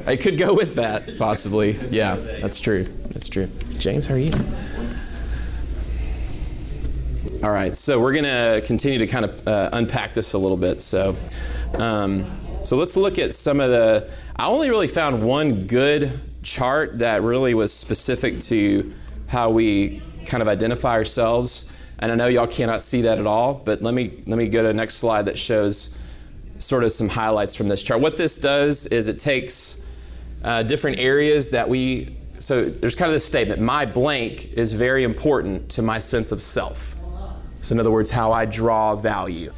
I 0.08 0.16
could 0.16 0.38
go 0.38 0.54
with 0.54 0.76
that, 0.76 1.18
possibly. 1.18 1.74
Yeah, 1.90 2.16
that's 2.16 2.60
true. 2.60 2.84
That's 2.84 3.30
true. 3.30 3.48
James, 3.78 4.08
how 4.08 4.16
are 4.16 4.18
you? 4.18 4.32
All 7.44 7.52
right, 7.52 7.76
so 7.76 8.00
we're 8.00 8.14
going 8.14 8.26
to 8.26 8.62
continue 8.66 9.00
to 9.00 9.08
kind 9.08 9.26
of 9.26 9.48
uh, 9.48 9.70
unpack 9.74 10.14
this 10.14 10.34
a 10.34 10.38
little 10.38 10.58
bit. 10.58 10.82
So, 10.82 11.16
um, 11.76 12.26
so 12.66 12.78
let's 12.78 12.96
look 12.96 13.20
at 13.20 13.34
some 13.34 13.60
of 13.60 13.70
the. 13.70 14.12
I 14.36 14.48
only 14.48 14.70
really 14.70 14.88
found 14.88 15.24
one 15.24 15.66
good 15.68 16.20
chart 16.44 17.00
that 17.00 17.22
really 17.22 17.54
was 17.54 17.72
specific 17.74 18.40
to 18.42 18.94
how 19.28 19.50
we 19.50 20.02
kind 20.26 20.42
of 20.42 20.48
identify 20.48 20.94
ourselves. 20.94 21.72
And 22.00 22.12
I 22.12 22.16
know 22.16 22.28
y'all 22.28 22.48
cannot 22.48 22.82
see 22.82 23.04
that 23.04 23.20
at 23.20 23.28
all, 23.28 23.54
but 23.54 23.82
let 23.82 23.94
me 23.94 24.24
let 24.26 24.38
me 24.38 24.48
go 24.50 24.62
to 24.62 24.68
the 24.68 24.74
next 24.74 24.96
slide 24.96 25.26
that 25.26 25.38
shows 25.38 25.98
sort 26.58 26.84
of 26.84 26.92
some 26.92 27.10
highlights 27.10 27.56
from 27.56 27.68
this 27.68 27.84
chart. 27.84 28.02
What 28.02 28.18
this 28.18 28.40
does 28.40 28.88
is 28.88 29.08
it 29.08 29.20
takes 29.20 29.82
uh, 30.44 30.64
different 30.64 31.00
areas 31.00 31.52
that 31.52 31.70
we 31.70 32.16
so 32.40 32.66
there's 32.66 32.96
kind 32.96 33.08
of 33.08 33.14
this 33.14 33.26
statement 33.26 33.62
my 33.62 33.86
blank 33.86 34.54
is 34.54 34.74
very 34.74 35.04
important 35.04 35.70
to 35.70 35.82
my 35.82 36.00
sense 36.00 36.32
of 36.32 36.42
self. 36.42 36.96
So 37.62 37.74
in 37.74 37.80
other 37.80 37.92
words 37.92 38.12
how 38.12 38.32
i 38.32 38.46
draw 38.46 38.96
value. 38.96 39.54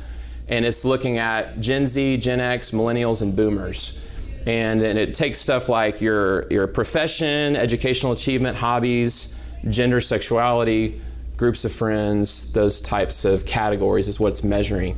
And 0.50 0.66
it's 0.66 0.84
looking 0.84 1.18
at 1.18 1.62
gen 1.62 1.86
z 1.86 2.18
gen 2.18 2.40
x 2.40 2.72
millennials 2.72 3.22
and 3.22 3.36
boomers. 3.36 4.00
And, 4.46 4.82
and 4.82 5.00
it 5.00 5.16
takes 5.16 5.40
stuff 5.40 5.70
like 5.70 6.02
your, 6.02 6.52
your 6.52 6.68
profession 6.68 7.56
educational 7.56 8.12
achievement 8.12 8.58
hobbies 8.58 9.40
gender 9.70 10.02
sexuality 10.02 11.00
groups 11.38 11.64
of 11.64 11.72
friends 11.72 12.52
those 12.52 12.82
types 12.82 13.24
of 13.24 13.46
categories 13.46 14.10
is 14.10 14.20
what 14.20 14.34
it's 14.34 14.44
measuring. 14.44 14.96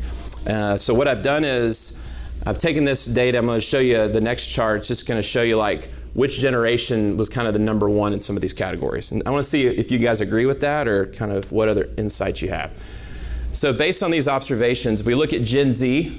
Uh, 0.47 0.75
so 0.75 0.93
what 0.95 1.07
i've 1.07 1.21
done 1.21 1.43
is 1.43 2.01
i've 2.45 2.57
taken 2.57 2.83
this 2.83 3.05
data 3.05 3.37
i'm 3.37 3.45
going 3.45 3.59
to 3.59 3.65
show 3.65 3.79
you 3.79 4.07
the 4.07 4.21
next 4.21 4.53
chart 4.53 4.79
it's 4.79 4.87
just 4.87 5.07
going 5.07 5.17
to 5.17 5.27
show 5.27 5.41
you 5.41 5.57
like 5.57 5.89
which 6.15 6.39
generation 6.39 7.17
was 7.17 7.27
kind 7.27 7.45
of 7.45 7.53
the 7.53 7.59
number 7.59 7.89
one 7.89 8.13
in 8.13 8.21
some 8.21 8.37
of 8.37 8.41
these 8.41 8.53
categories. 8.53 9.11
And 9.11 9.21
I 9.25 9.31
want 9.31 9.43
to 9.43 9.49
see 9.49 9.67
if 9.67 9.91
you 9.91 9.99
guys 9.99 10.21
agree 10.21 10.45
with 10.45 10.61
that 10.61 10.87
or 10.87 11.07
kind 11.07 11.31
of 11.31 11.51
what 11.51 11.67
other 11.67 11.89
insights 11.97 12.41
you 12.41 12.49
have. 12.49 12.71
So, 13.51 13.73
based 13.73 14.01
on 14.01 14.11
these 14.11 14.27
observations, 14.27 15.01
if 15.01 15.07
we 15.07 15.13
look 15.13 15.33
at 15.33 15.43
Gen 15.43 15.73
Z, 15.73 16.17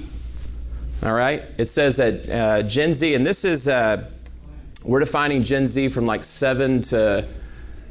all 1.03 1.13
right, 1.13 1.43
it 1.57 1.65
says 1.65 1.97
that 1.97 2.29
uh, 2.29 2.63
Gen 2.63 2.93
Z, 2.93 3.13
and 3.13 3.25
this 3.25 3.43
is, 3.43 3.67
uh, 3.67 4.07
we're 4.85 4.99
defining 4.99 5.41
Gen 5.41 5.65
Z 5.65 5.89
from 5.89 6.05
like 6.05 6.23
7 6.23 6.81
to 6.81 7.27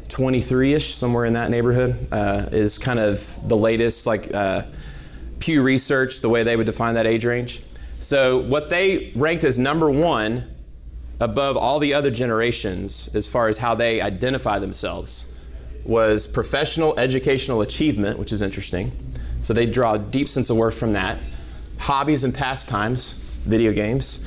23 0.08 0.74
ish, 0.74 0.94
somewhere 0.94 1.24
in 1.24 1.32
that 1.32 1.50
neighborhood, 1.50 2.08
uh, 2.12 2.46
is 2.52 2.78
kind 2.78 3.00
of 3.00 3.48
the 3.48 3.56
latest, 3.56 4.06
like 4.06 4.32
uh, 4.32 4.62
Pew 5.40 5.62
Research, 5.62 6.20
the 6.20 6.28
way 6.28 6.44
they 6.44 6.56
would 6.56 6.66
define 6.66 6.94
that 6.94 7.06
age 7.06 7.24
range. 7.24 7.62
So, 8.06 8.36
what 8.36 8.70
they 8.70 9.10
ranked 9.16 9.42
as 9.42 9.58
number 9.58 9.90
one 9.90 10.46
above 11.18 11.56
all 11.56 11.80
the 11.80 11.92
other 11.92 12.12
generations 12.12 13.08
as 13.16 13.26
far 13.26 13.48
as 13.48 13.58
how 13.58 13.74
they 13.74 14.00
identify 14.00 14.60
themselves 14.60 15.26
was 15.84 16.28
professional 16.28 16.96
educational 17.00 17.62
achievement, 17.62 18.20
which 18.20 18.32
is 18.32 18.42
interesting. 18.42 18.92
So 19.42 19.52
they 19.52 19.66
draw 19.66 19.94
a 19.94 19.98
deep 19.98 20.28
sense 20.28 20.50
of 20.50 20.56
worth 20.56 20.78
from 20.78 20.92
that. 20.92 21.18
Hobbies 21.80 22.22
and 22.22 22.32
pastimes, 22.32 23.14
video 23.44 23.72
games, 23.72 24.24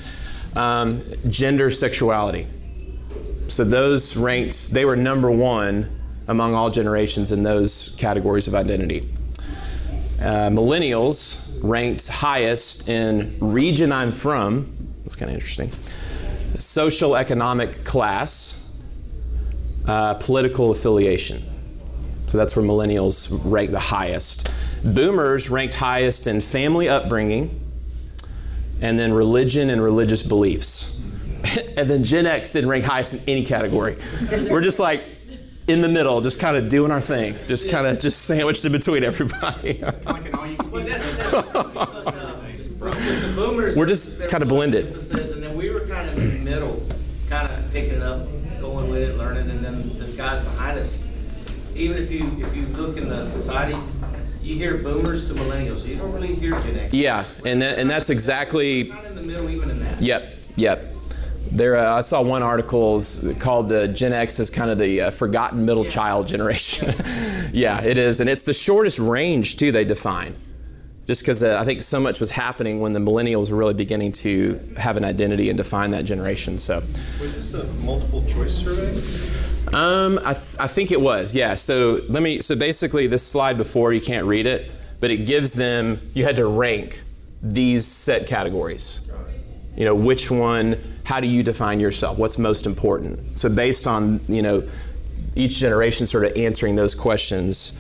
um, 0.58 1.02
gender, 1.30 1.72
sexuality. 1.72 2.48
So 3.48 3.64
those 3.64 4.18
ranked, 4.18 4.72
they 4.72 4.84
were 4.84 4.98
number 4.98 5.32
one 5.32 5.90
among 6.28 6.54
all 6.54 6.70
generations 6.70 7.32
in 7.32 7.44
those 7.44 7.96
categories 7.98 8.46
of 8.50 8.56
identity. 8.56 9.08
Uh, 10.22 10.50
millennials 10.50 11.49
ranked 11.62 12.08
highest 12.08 12.88
in 12.90 13.36
region 13.40 13.92
I'm 13.92 14.12
from. 14.12 14.72
That's 15.04 15.16
kind 15.16 15.30
of 15.30 15.36
interesting 15.36 15.72
social 16.58 17.16
economic 17.16 17.84
class, 17.86 18.56
uh, 19.88 20.16
political 20.16 20.72
affiliation. 20.72 21.42
So 22.28 22.38
that's 22.38 22.56
where 22.56 22.66
millennials 22.66 23.40
rank 23.44 23.72
the 23.72 23.80
highest. 23.80 24.52
Boomers 24.84 25.50
ranked 25.50 25.76
highest 25.76 26.28
in 26.28 26.42
family 26.42 26.88
upbringing, 26.88 27.60
and 28.82 28.98
then 28.98 29.14
religion 29.14 29.70
and 29.70 29.82
religious 29.82 30.24
beliefs. 30.24 30.96
and 31.78 31.90
then 31.90 32.04
Gen 32.04 32.26
X 32.26 32.54
didn't 32.54 32.70
rank 32.70 32.86
highest 32.86 33.16
in 33.16 33.22
any 33.28 33.46
category. 33.46 33.98
We're 34.32 34.62
just 34.62 34.80
like 34.80 35.04
in 35.70 35.82
the 35.82 35.88
middle, 35.88 36.20
just 36.22 36.40
kind 36.40 36.58
of 36.58 36.68
doing 36.68 36.92
our 36.92 37.00
thing, 37.00 37.36
just 37.48 37.70
kind 37.70 37.86
of 37.86 38.00
just 38.00 38.24
sandwiched 38.24 38.66
in 38.66 38.72
between 38.72 39.04
everybody. 39.04 39.82
Uh, 42.82 42.96
with 42.96 43.22
the 43.22 43.34
boomers, 43.36 43.78
We're 43.78 43.86
just 43.86 44.30
kind 44.30 44.42
of 44.42 44.50
blended. 44.50 44.88
Emphasis, 44.88 45.36
and 45.36 45.44
then 45.44 45.56
we 45.56 45.70
were 45.70 45.82
kind 45.82 46.10
of 46.10 46.18
in 46.18 46.30
the 46.44 46.50
middle, 46.50 46.82
kind 47.30 47.48
of 47.50 47.72
picking 47.74 47.96
it 47.96 48.02
up, 48.02 48.26
going 48.60 48.90
with 48.90 49.02
it, 49.02 49.18
learning, 49.18 49.50
and 49.50 49.60
then 49.60 49.98
the 50.00 50.06
guys 50.18 50.44
behind 50.44 50.80
us. 50.80 51.06
Even 51.76 51.98
if 51.98 52.12
you 52.12 52.26
if 52.40 52.56
you 52.56 52.66
look 52.68 52.98
in 52.98 53.10
the 53.10 53.26
society, 53.26 53.78
you 54.42 54.56
hear 54.56 54.78
boomers 54.78 55.28
to 55.28 55.34
millennials. 55.36 55.86
You 55.86 55.98
don't 55.98 56.12
really 56.14 56.34
hear 56.34 56.52
Gen 56.62 56.80
X. 56.80 56.94
Yeah, 56.94 57.26
and 57.46 57.62
that, 57.62 57.78
and 57.78 57.90
that's 57.90 58.10
exactly. 58.10 58.86
Kind 58.86 59.06
of 59.06 59.18
in 59.18 59.28
the 59.28 59.34
middle, 59.34 59.50
even 59.50 59.70
in 59.70 59.80
that. 59.82 60.02
Yep, 60.02 60.34
yep. 60.56 60.84
There, 61.52 61.78
uh, 61.78 61.98
I 61.98 62.02
saw 62.02 62.22
one 62.22 62.44
article 62.44 63.02
called 63.40 63.70
the 63.70 63.88
Gen 63.88 64.14
X 64.14 64.40
as 64.40 64.50
kind 64.50 64.70
of 64.70 64.78
the 64.78 65.02
uh, 65.02 65.12
forgotten 65.12 65.66
middle 65.66 65.84
yeah. 65.84 65.90
child 65.90 66.28
generation. 66.28 66.94
yeah, 67.54 67.84
it 67.84 67.98
is, 67.98 68.22
and 68.22 68.30
it's 68.30 68.44
the 68.44 68.54
shortest 68.54 69.00
range 69.00 69.58
too. 69.58 69.72
They 69.72 69.86
define 69.86 70.36
just 71.10 71.24
because 71.24 71.44
uh, 71.44 71.58
I 71.60 71.66
think 71.66 71.82
so 71.82 72.00
much 72.00 72.20
was 72.20 72.30
happening 72.30 72.80
when 72.80 72.94
the 72.94 73.00
millennials 73.00 73.50
were 73.50 73.58
really 73.58 73.74
beginning 73.74 74.12
to 74.12 74.60
have 74.78 74.96
an 74.96 75.04
identity 75.04 75.50
and 75.50 75.58
define 75.58 75.90
that 75.90 76.06
generation. 76.06 76.60
So, 76.60 76.84
was 77.20 77.36
this 77.36 77.56
a 77.56 77.66
multiple 77.84 78.24
choice 78.28 78.54
survey? 78.54 79.76
Um, 79.76 80.20
I, 80.20 80.34
th- 80.34 80.58
I 80.60 80.68
think 80.68 80.92
it 80.92 81.02
was, 81.02 81.34
yeah. 81.34 81.56
So 81.56 82.02
let 82.10 82.22
me. 82.22 82.42
So 82.42 82.56
basically, 82.56 83.08
this 83.08 83.26
slide 83.26 83.58
before 83.58 83.92
you 83.92 84.02
can't 84.02 84.28
read 84.28 84.46
it, 84.46 84.70
but 85.00 85.10
it 85.10 85.26
gives 85.26 85.54
them. 85.54 86.00
You 86.14 86.26
had 86.26 86.36
to 86.36 86.46
rank 86.46 87.02
these 87.42 87.88
set 87.88 88.28
categories. 88.28 89.09
You 89.76 89.86
know, 89.86 89.96
which 89.96 90.30
one? 90.30 90.78
How 91.06 91.20
do 91.20 91.28
you 91.28 91.42
define 91.42 91.80
yourself? 91.80 92.18
What's 92.18 92.38
most 92.38 92.66
important? 92.66 93.40
So 93.40 93.50
based 93.50 93.88
on 93.88 94.22
you 94.28 94.42
know 94.42 94.64
each 95.36 95.58
generation 95.60 96.06
sort 96.06 96.26
of 96.26 96.36
answering 96.36 96.76
those 96.76 96.96
questions 96.96 97.74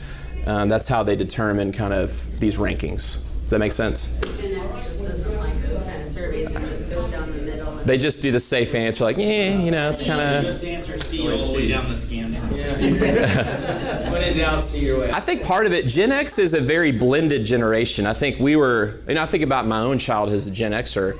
um, 0.49 0.69
that's 0.69 0.87
how 0.87 1.03
they 1.03 1.15
determine 1.15 1.71
kind 1.71 1.93
of 1.93 2.39
these 2.39 2.57
rankings. 2.57 3.21
Does 3.41 3.49
that 3.51 3.59
make 3.59 3.71
sense? 3.71 4.07
Gen 4.37 4.59
X 4.59 4.77
just 4.77 5.03
doesn't 5.03 5.37
like 5.37 5.53
those 5.61 5.81
kind 5.81 6.01
of 6.01 6.07
surveys. 6.07 6.55
It 6.55 6.59
just 6.69 6.89
goes 6.89 7.11
down 7.11 7.31
the 7.31 7.41
middle. 7.41 7.71
They 7.85 7.97
just 7.97 8.21
do 8.21 8.31
the 8.31 8.39
safe 8.39 8.75
answer, 8.75 9.03
like, 9.03 9.17
yeah, 9.17 9.59
you 9.59 9.71
know, 9.71 9.89
it's 9.89 10.05
kind 10.05 10.19
of. 10.19 10.43
Just 10.43 10.63
answer 10.63 10.97
C 10.97 11.21
all 11.21 11.37
the 11.37 11.53
way 11.55 11.67
down 11.69 11.85
the 11.85 11.95
scan. 11.95 12.33
Yeah. 12.33 14.11
when 14.11 14.23
in 14.23 14.37
doubt, 14.37 14.63
see 14.63 14.85
your 14.85 15.01
way. 15.01 15.11
I 15.11 15.19
think 15.19 15.45
part 15.45 15.65
of 15.65 15.71
it, 15.71 15.87
Gen 15.87 16.11
X 16.11 16.39
is 16.39 16.53
a 16.53 16.61
very 16.61 16.91
blended 16.91 17.45
generation. 17.45 18.05
I 18.05 18.13
think 18.13 18.39
we 18.39 18.55
were, 18.55 18.99
and 19.07 19.17
I 19.19 19.25
think 19.25 19.43
about 19.43 19.67
my 19.67 19.79
own 19.79 19.97
childhood 19.97 20.35
as 20.35 20.47
a 20.47 20.51
Gen 20.51 20.71
Xer. 20.71 21.17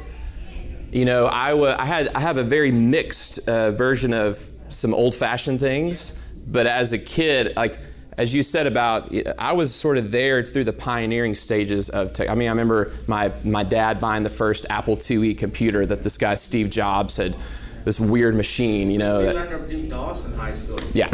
You 0.92 1.06
know, 1.06 1.28
I, 1.28 1.52
w- 1.52 1.76
I 1.78 1.86
had 1.86 2.08
I 2.16 2.20
have 2.20 2.38
a 2.38 2.44
very 2.44 2.72
mixed 2.72 3.48
uh, 3.48 3.72
version 3.72 4.14
of 4.14 4.50
some 4.70 4.94
old-fashioned 4.94 5.60
things, 5.60 6.20
but 6.48 6.66
as 6.68 6.94
a 6.94 6.98
kid, 6.98 7.56
like 7.56 7.78
as 8.20 8.36
you 8.36 8.44
said 8.44 8.68
about, 8.68 9.14
I 9.40 9.54
was 9.54 9.74
sort 9.74 9.98
of 9.98 10.12
there 10.12 10.44
through 10.44 10.66
the 10.66 10.74
pioneering 10.74 11.36
stages 11.36 11.88
of 11.88 12.12
tech. 12.12 12.28
I 12.28 12.36
mean, 12.36 12.50
I 12.50 12.52
remember 12.52 12.92
my, 13.08 13.32
my 13.46 13.64
dad 13.64 14.02
buying 14.02 14.24
the 14.24 14.30
first 14.30 14.66
Apple 14.70 14.98
IIe 14.98 15.38
computer 15.38 15.86
that 15.86 16.02
this 16.02 16.18
guy 16.18 16.36
Steve 16.36 16.70
Jobs 16.70 17.16
had, 17.16 17.38
this 17.86 17.98
weird 17.98 18.36
machine, 18.36 18.92
you 18.92 18.98
know. 18.98 19.22
That, 19.22 19.36
learned 19.36 19.70
to 19.70 19.74
do 19.74 19.88
DOS 19.88 20.30
in 20.30 20.38
high 20.38 20.52
school. 20.52 20.80
Yeah. 20.94 21.08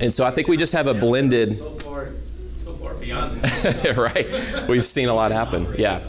And 0.00 0.10
so 0.10 0.24
I 0.24 0.30
think 0.30 0.48
we 0.48 0.56
just 0.56 0.72
have 0.72 0.86
a 0.86 0.94
blended. 0.94 1.52
So 1.52 1.68
far, 1.70 2.08
so 2.64 2.72
far 2.72 2.94
beyond 2.94 3.42
right. 3.98 4.26
We've 4.68 4.84
seen 4.84 5.10
a 5.10 5.14
lot 5.14 5.32
happen. 5.32 5.74
Yeah. 5.78 6.00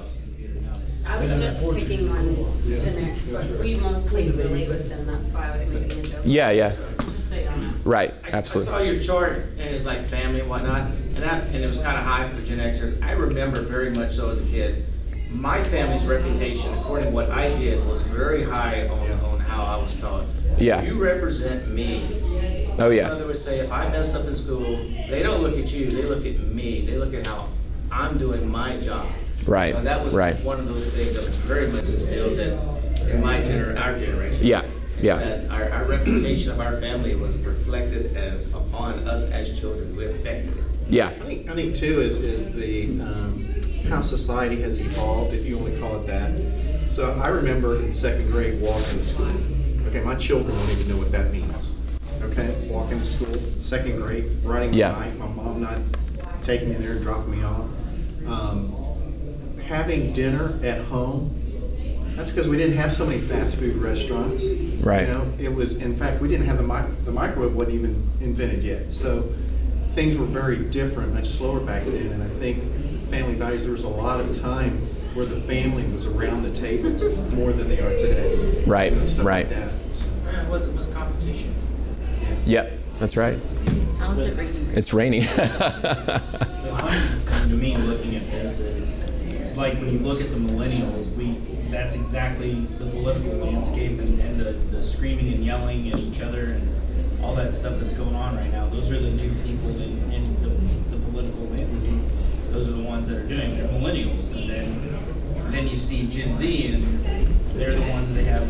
I 1.11 1.21
was 1.21 1.39
just 1.39 1.61
picking 1.61 2.07
on 2.09 2.35
Gen 2.63 3.03
X, 3.03 3.31
but 3.31 3.59
we 3.59 3.75
mostly 3.81 4.31
relate 4.31 4.69
with 4.69 4.89
them. 4.89 5.05
That's 5.05 5.31
why 5.33 5.49
I 5.49 5.51
was 5.51 5.67
making 5.67 6.05
a 6.05 6.07
joke. 6.07 6.21
Yeah, 6.23 6.51
yeah. 6.51 6.69
Just 6.99 7.29
so 7.29 7.35
y'all 7.35 7.57
know. 7.57 7.69
Right. 7.83 8.13
I, 8.23 8.37
Absolutely. 8.37 8.73
I 8.73 8.77
saw 8.77 8.83
your 8.83 9.03
chart 9.03 9.37
and 9.59 9.69
it's 9.75 9.85
like 9.85 9.99
family 9.99 10.39
and 10.39 10.49
whatnot, 10.49 10.81
and 10.81 11.17
that 11.17 11.47
and 11.47 11.57
it 11.57 11.67
was 11.67 11.81
kind 11.81 11.97
of 11.97 12.05
high 12.05 12.27
for 12.29 12.37
the 12.37 12.47
Gen 12.47 12.59
Xers. 12.59 13.03
I 13.03 13.11
remember 13.11 13.59
very 13.59 13.89
much 13.89 14.11
so 14.11 14.29
as 14.29 14.41
a 14.47 14.49
kid. 14.49 14.85
My 15.33 15.61
family's 15.61 16.05
reputation, 16.05 16.73
according 16.75 17.07
to 17.07 17.11
what 17.11 17.29
I 17.29 17.49
did, 17.57 17.85
was 17.87 18.03
very 18.03 18.43
high 18.43 18.87
on, 18.87 19.11
on 19.33 19.39
how 19.39 19.63
I 19.63 19.81
was 19.81 19.99
taught. 19.99 20.25
Yeah. 20.57 20.81
You 20.81 21.01
represent 21.03 21.67
me. 21.67 22.05
Oh 22.79 22.89
yeah. 22.89 23.03
My 23.03 23.09
mother 23.09 23.27
would 23.27 23.37
say, 23.37 23.59
if 23.59 23.71
I 23.71 23.89
messed 23.89 24.15
up 24.15 24.25
in 24.25 24.35
school, 24.35 24.77
they 25.09 25.21
don't 25.23 25.41
look 25.41 25.57
at 25.57 25.73
you, 25.73 25.89
they 25.89 26.03
look 26.03 26.25
at 26.25 26.39
me. 26.39 26.81
They 26.85 26.97
look 26.97 27.13
at 27.13 27.27
how 27.27 27.49
I'm 27.91 28.17
doing 28.17 28.49
my 28.49 28.79
job. 28.79 29.07
Right. 29.45 29.73
So 29.73 29.81
that 29.81 30.03
was 30.03 30.13
right. 30.13 30.35
one 30.43 30.59
of 30.59 30.67
those 30.67 30.89
things 30.93 31.13
that 31.15 31.25
was 31.25 31.35
very 31.37 31.67
much 31.71 31.89
instilled 31.89 32.39
in, 32.39 32.57
in 33.09 33.21
my 33.21 33.39
gener- 33.41 33.79
our 33.79 33.97
generation. 33.97 34.45
Yeah. 34.45 34.63
Yeah. 35.01 35.17
That 35.17 35.49
our, 35.49 35.69
our 35.69 35.85
reputation 35.85 36.51
of 36.51 36.59
our 36.59 36.79
family 36.79 37.15
was 37.15 37.43
reflected 37.45 38.15
as, 38.15 38.53
upon 38.53 38.99
us 39.07 39.31
as 39.31 39.59
children. 39.59 39.95
We 39.95 40.05
affected 40.05 40.57
it. 40.57 40.63
Yeah. 40.87 41.07
I 41.07 41.13
think, 41.13 41.49
I 41.49 41.55
think 41.55 41.75
too 41.75 42.01
is, 42.01 42.21
is 42.21 42.53
the, 42.53 43.01
um, 43.01 43.45
how 43.89 44.01
society 44.01 44.61
has 44.61 44.79
evolved, 44.79 45.33
if 45.33 45.45
you 45.45 45.57
want 45.57 45.73
to 45.73 45.79
call 45.79 45.95
it 46.01 46.07
that. 46.07 46.91
So 46.91 47.13
I 47.13 47.29
remember 47.29 47.77
in 47.77 47.91
second 47.91 48.29
grade 48.31 48.61
walking 48.61 48.99
to 48.99 49.05
school. 49.05 49.87
Okay, 49.87 50.01
my 50.01 50.15
children 50.15 50.53
don't 50.55 50.69
even 50.71 50.89
know 50.89 50.97
what 50.97 51.11
that 51.11 51.31
means. 51.31 51.99
Okay, 52.21 52.67
walking 52.69 52.99
to 52.99 53.05
school, 53.05 53.33
second 53.35 53.97
grade, 53.97 54.25
riding 54.43 54.73
Yeah. 54.73 54.91
the 54.91 54.99
bike, 54.99 55.17
my 55.17 55.27
mom 55.27 55.61
not 55.61 55.79
taking 56.43 56.69
me 56.69 56.75
there, 56.75 56.91
and 56.91 57.01
dropping 57.01 57.31
me 57.31 57.43
off. 57.43 57.67
Um, 58.27 58.71
having 59.71 60.11
dinner 60.11 60.59
at 60.63 60.81
home, 60.85 61.31
that's 62.15 62.29
because 62.29 62.47
we 62.49 62.57
didn't 62.57 62.75
have 62.75 62.91
so 62.91 63.05
many 63.05 63.19
fast 63.19 63.57
food 63.57 63.77
restaurants. 63.77 64.51
Right. 64.83 65.07
You 65.07 65.13
know, 65.13 65.33
it 65.39 65.53
was, 65.55 65.81
in 65.81 65.95
fact, 65.95 66.21
we 66.21 66.27
didn't 66.27 66.45
have 66.47 66.57
the 66.57 66.63
mic, 66.63 66.85
the 67.05 67.11
microwave 67.11 67.55
wasn't 67.55 67.75
even 67.75 67.91
invented 68.19 68.63
yet. 68.63 68.91
So 68.91 69.21
things 69.95 70.17
were 70.17 70.25
very 70.25 70.57
different, 70.57 71.13
much 71.13 71.25
slower 71.25 71.61
back 71.61 71.83
then, 71.85 72.07
and 72.11 72.21
I 72.21 72.27
think 72.27 72.61
family 73.05 73.35
values, 73.35 73.63
there 73.63 73.71
was 73.71 73.85
a 73.85 73.89
lot 73.89 74.19
of 74.19 74.39
time 74.41 74.71
where 75.15 75.25
the 75.25 75.39
family 75.39 75.83
was 75.91 76.05
around 76.05 76.43
the 76.43 76.51
table 76.53 76.89
more 77.35 77.51
than 77.53 77.69
they 77.69 77.79
are 77.79 77.97
today. 77.97 78.63
Right, 78.65 78.91
And 78.91 79.07
stuff 79.07 79.25
right. 79.25 79.47
like 79.47 79.55
that. 79.55 79.71
So, 79.95 80.09
Man, 80.25 80.49
what 80.49 80.61
was 80.73 80.93
competition? 80.93 81.53
Yep, 82.45 82.77
that's 82.99 83.15
right. 83.17 83.37
How's 83.99 84.21
it 84.21 84.37
raining? 84.37 84.69
It's 84.73 84.93
raining. 84.93 85.21
The 86.71 86.77
funniest 86.77 87.27
thing 87.27 87.49
to 87.49 87.55
me 87.55 87.75
looking 87.77 88.15
at 88.15 88.21
this 88.21 88.59
is, 88.61 88.95
it's 89.51 89.57
like 89.57 89.73
when 89.73 89.89
you 89.89 89.99
look 89.99 90.21
at 90.21 90.29
the 90.29 90.37
millennials, 90.37 91.13
we, 91.17 91.33
that's 91.69 91.97
exactly 91.97 92.53
the 92.79 92.85
political 92.85 93.33
landscape 93.33 93.99
and, 93.99 94.17
and 94.21 94.39
the, 94.39 94.53
the 94.71 94.81
screaming 94.81 95.33
and 95.33 95.43
yelling 95.43 95.89
at 95.89 95.99
each 95.99 96.21
other 96.21 96.53
and 96.53 97.21
all 97.21 97.35
that 97.35 97.53
stuff 97.53 97.77
that's 97.77 97.91
going 97.91 98.15
on 98.15 98.37
right 98.37 98.49
now. 98.49 98.65
Those 98.67 98.89
are 98.91 98.97
the 98.97 99.09
new 99.09 99.29
people 99.43 99.71
in, 99.71 100.13
in 100.13 100.41
the, 100.41 100.95
the 100.95 101.03
political 101.11 101.41
landscape. 101.47 101.99
Those 102.53 102.69
are 102.69 102.77
the 102.77 102.83
ones 102.83 103.09
that 103.09 103.17
are 103.17 103.27
doing 103.27 103.51
it. 103.51 103.57
They're 103.57 103.77
millennials. 103.77 104.33
And 104.39 104.49
then, 104.49 105.51
then 105.51 105.67
you 105.67 105.77
see 105.77 106.07
Gen 106.07 106.37
Z 106.37 106.73
and 106.73 106.83
they're 107.59 107.75
the 107.75 107.91
ones 107.91 108.15
that 108.15 108.23
have 108.23 108.47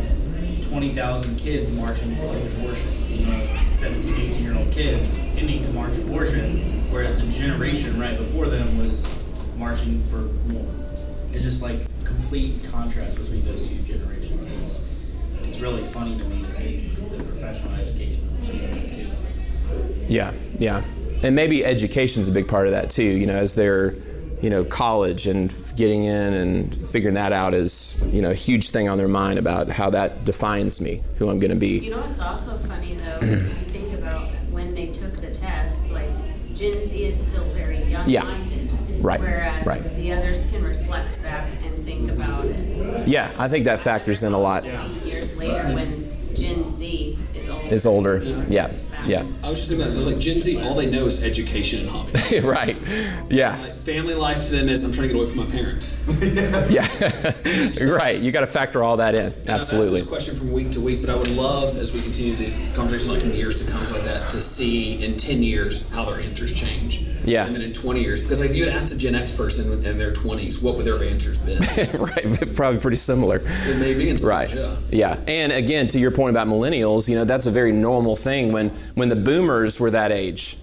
20,000 0.68 1.36
kids 1.36 1.76
marching 1.76 2.10
to 2.10 2.14
get 2.14 2.60
abortion. 2.60 2.92
You 3.08 3.26
know, 3.26 3.46
17, 3.74 4.14
18 4.14 4.44
year 4.44 4.56
old 4.56 4.70
kids 4.70 5.18
intending 5.18 5.64
to 5.64 5.72
march 5.72 5.98
abortion, 5.98 6.58
whereas 6.92 7.20
the 7.20 7.28
generation 7.32 7.98
right 7.98 8.16
before 8.16 8.46
them 8.46 8.78
was 8.78 9.10
marching 9.58 10.00
for 10.04 10.18
more. 10.52 10.61
It's 11.32 11.44
just 11.44 11.62
like 11.62 11.78
complete 12.04 12.62
contrast 12.70 13.18
between 13.18 13.44
those 13.44 13.68
two 13.68 13.76
generations. 13.82 14.46
It's, 14.46 15.48
it's 15.48 15.60
really 15.60 15.82
funny 15.84 16.16
to 16.18 16.24
me 16.24 16.42
to 16.42 16.50
see 16.50 16.88
the 17.10 17.22
professional 17.24 17.74
education 17.74 18.28
changing 18.42 18.90
too. 18.90 19.10
Yeah, 20.08 20.32
yeah. 20.58 20.82
And 21.22 21.36
maybe 21.36 21.64
education's 21.64 22.28
a 22.28 22.32
big 22.32 22.48
part 22.48 22.66
of 22.66 22.72
that 22.72 22.90
too, 22.90 23.04
you 23.04 23.26
know, 23.26 23.36
as 23.36 23.54
they're, 23.54 23.94
you 24.42 24.50
know, 24.50 24.64
college 24.64 25.26
and 25.26 25.54
getting 25.76 26.04
in 26.04 26.34
and 26.34 26.88
figuring 26.88 27.14
that 27.14 27.32
out 27.32 27.54
is, 27.54 27.96
you 28.06 28.20
know, 28.20 28.30
a 28.30 28.34
huge 28.34 28.70
thing 28.70 28.88
on 28.88 28.98
their 28.98 29.08
mind 29.08 29.38
about 29.38 29.70
how 29.70 29.88
that 29.90 30.24
defines 30.24 30.80
me, 30.80 31.02
who 31.18 31.30
I'm 31.30 31.38
going 31.38 31.52
to 31.52 31.56
be. 31.56 31.78
You 31.78 31.92
know 31.92 31.98
what's 31.98 32.20
also 32.20 32.56
funny 32.56 32.94
though, 32.94 33.18
if 33.22 33.30
you 33.30 33.38
think 33.38 33.98
about 33.98 34.28
when 34.50 34.74
they 34.74 34.88
took 34.88 35.12
the 35.12 35.32
test, 35.32 35.90
like 35.92 36.10
Gen 36.54 36.84
Z 36.84 37.04
is 37.04 37.24
still 37.24 37.44
very 37.54 37.78
young 37.84 38.12
minded. 38.12 38.52
Yeah. 38.52 38.61
Right, 39.02 39.20
Whereas 39.20 39.66
right. 39.66 39.82
the 39.96 40.12
others 40.12 40.46
can 40.46 40.62
reflect 40.62 41.20
back 41.22 41.48
and 41.64 41.84
think 41.84 42.10
about 42.10 42.44
it. 42.44 43.08
Yeah, 43.08 43.32
I 43.36 43.48
think 43.48 43.64
that 43.64 43.80
factors 43.80 44.22
in 44.22 44.32
a 44.32 44.38
lot. 44.38 44.64
Eight 44.64 45.02
years 45.04 45.36
later, 45.36 45.62
when 45.74 46.08
Gen 46.36 46.70
Z 46.70 47.18
is 47.42 47.50
older. 47.50 47.74
Is 47.74 47.86
older. 47.86 48.44
Yeah, 48.48 48.72
yeah. 49.06 49.24
I 49.42 49.48
was 49.50 49.58
just 49.58 49.68
thinking 49.70 49.86
that. 49.86 49.92
So 49.92 50.00
I 50.00 50.04
was 50.04 50.06
like, 50.06 50.18
Gen 50.18 50.40
Z, 50.40 50.60
all 50.62 50.74
they 50.74 50.90
know 50.90 51.06
is 51.06 51.22
education 51.24 51.80
and 51.80 51.88
hobby. 51.90 52.40
right. 52.40 52.76
Yeah, 53.30 53.58
Like, 53.60 53.76
family 53.82 54.14
life 54.14 54.44
to 54.46 54.50
them 54.52 54.68
is 54.68 54.84
I'm 54.84 54.92
trying 54.92 55.08
to 55.08 55.14
get 55.14 55.20
away 55.20 55.28
from 55.30 55.38
my 55.40 55.46
parents. 55.46 55.98
yeah. 56.70 56.86
right. 57.94 58.20
You 58.20 58.30
got 58.32 58.42
to 58.42 58.46
factor 58.46 58.82
all 58.82 58.98
that 58.98 59.14
in. 59.14 59.26
And 59.32 59.48
Absolutely. 59.48 59.88
I've 59.88 59.94
asked 59.94 60.02
this 60.04 60.08
question 60.08 60.36
from 60.36 60.52
week 60.52 60.70
to 60.72 60.80
week, 60.80 61.00
but 61.00 61.10
I 61.10 61.16
would 61.16 61.30
love, 61.30 61.76
as 61.76 61.92
we 61.92 62.00
continue 62.02 62.34
these 62.34 62.58
conversations, 62.74 63.08
like 63.10 63.22
in 63.24 63.32
years 63.34 63.64
to 63.64 63.70
come, 63.70 63.80
like 63.92 64.04
that, 64.04 64.30
to 64.30 64.40
see 64.40 65.04
in 65.04 65.16
10 65.16 65.42
years 65.42 65.88
how 65.90 66.04
their 66.04 66.20
answers 66.20 66.52
change. 66.52 67.00
Yeah. 67.24 67.46
And 67.46 67.54
then 67.54 67.62
in 67.62 67.72
20 67.72 68.00
years, 68.02 68.20
because 68.20 68.40
like 68.40 68.50
if 68.50 68.56
you 68.56 68.64
had 68.64 68.74
asked 68.74 68.92
a 68.92 68.98
Gen 68.98 69.14
X 69.14 69.30
person 69.32 69.84
in 69.84 69.98
their 69.98 70.12
20s, 70.12 70.62
what 70.62 70.76
would 70.76 70.84
their 70.86 71.02
answers 71.04 71.38
been? 71.38 71.60
right. 72.00 72.54
Probably 72.56 72.80
pretty 72.80 72.96
similar. 72.96 73.40
it 73.44 73.78
may 73.80 73.94
be 73.94 74.08
in 74.08 74.18
some 74.18 74.28
Right. 74.30 74.48
ways, 74.48 74.58
Yeah. 74.90 75.16
yeah. 75.16 75.32
And 75.32 75.52
again, 75.52 75.88
to 75.88 75.98
your 76.00 76.10
point 76.10 76.30
about 76.30 76.48
millennials, 76.48 77.08
you 77.08 77.14
know, 77.16 77.24
that's 77.32 77.46
a 77.46 77.50
very 77.50 77.72
normal 77.72 78.14
thing. 78.14 78.52
When 78.52 78.68
when 78.94 79.08
the 79.08 79.16
boomers 79.16 79.80
were 79.80 79.90
that 79.90 80.12
age, 80.12 80.58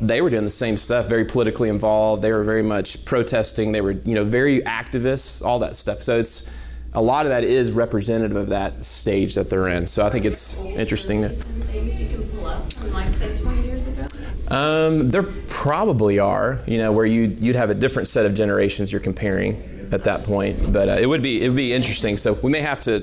they 0.00 0.20
were 0.20 0.30
doing 0.30 0.44
the 0.44 0.50
same 0.50 0.76
stuff, 0.76 1.08
very 1.08 1.24
politically 1.24 1.68
involved. 1.68 2.22
They 2.22 2.32
were 2.32 2.44
very 2.44 2.62
much 2.62 3.04
protesting. 3.04 3.72
They 3.72 3.80
were, 3.80 3.92
you 3.92 4.14
know, 4.14 4.24
very 4.24 4.60
activists, 4.60 5.44
all 5.44 5.58
that 5.60 5.74
stuff. 5.74 6.02
So 6.02 6.18
it's 6.18 6.48
a 6.94 7.02
lot 7.02 7.26
of 7.26 7.30
that 7.30 7.44
is 7.44 7.72
representative 7.72 8.36
of 8.36 8.48
that 8.50 8.84
stage 8.84 9.34
that 9.34 9.50
they're 9.50 9.68
in. 9.68 9.84
So 9.86 10.06
I 10.06 10.10
think 10.10 10.24
it's 10.24 10.56
interesting 10.84 11.22
to. 11.22 11.28
Things 11.28 12.00
you 12.00 12.08
can 12.08 12.28
pull 12.28 12.46
up 12.46 12.72
from 12.72 12.92
like 12.92 13.10
say 13.10 13.36
twenty 13.36 13.62
years 13.62 13.88
ago. 13.88 14.06
Um, 14.48 15.10
there 15.10 15.24
probably 15.48 16.20
are, 16.20 16.60
you 16.66 16.78
know, 16.78 16.92
where 16.92 17.06
you 17.06 17.22
you'd 17.40 17.56
have 17.56 17.70
a 17.70 17.74
different 17.74 18.06
set 18.06 18.26
of 18.26 18.34
generations 18.34 18.92
you're 18.92 19.00
comparing 19.00 19.88
at 19.90 20.04
that 20.04 20.22
point. 20.22 20.72
But 20.72 20.88
uh, 20.88 20.92
it 20.92 21.08
would 21.08 21.22
be 21.22 21.42
it 21.42 21.48
would 21.48 21.56
be 21.56 21.72
interesting. 21.72 22.16
So 22.16 22.34
we 22.44 22.50
may 22.52 22.60
have 22.60 22.80
to 22.82 23.02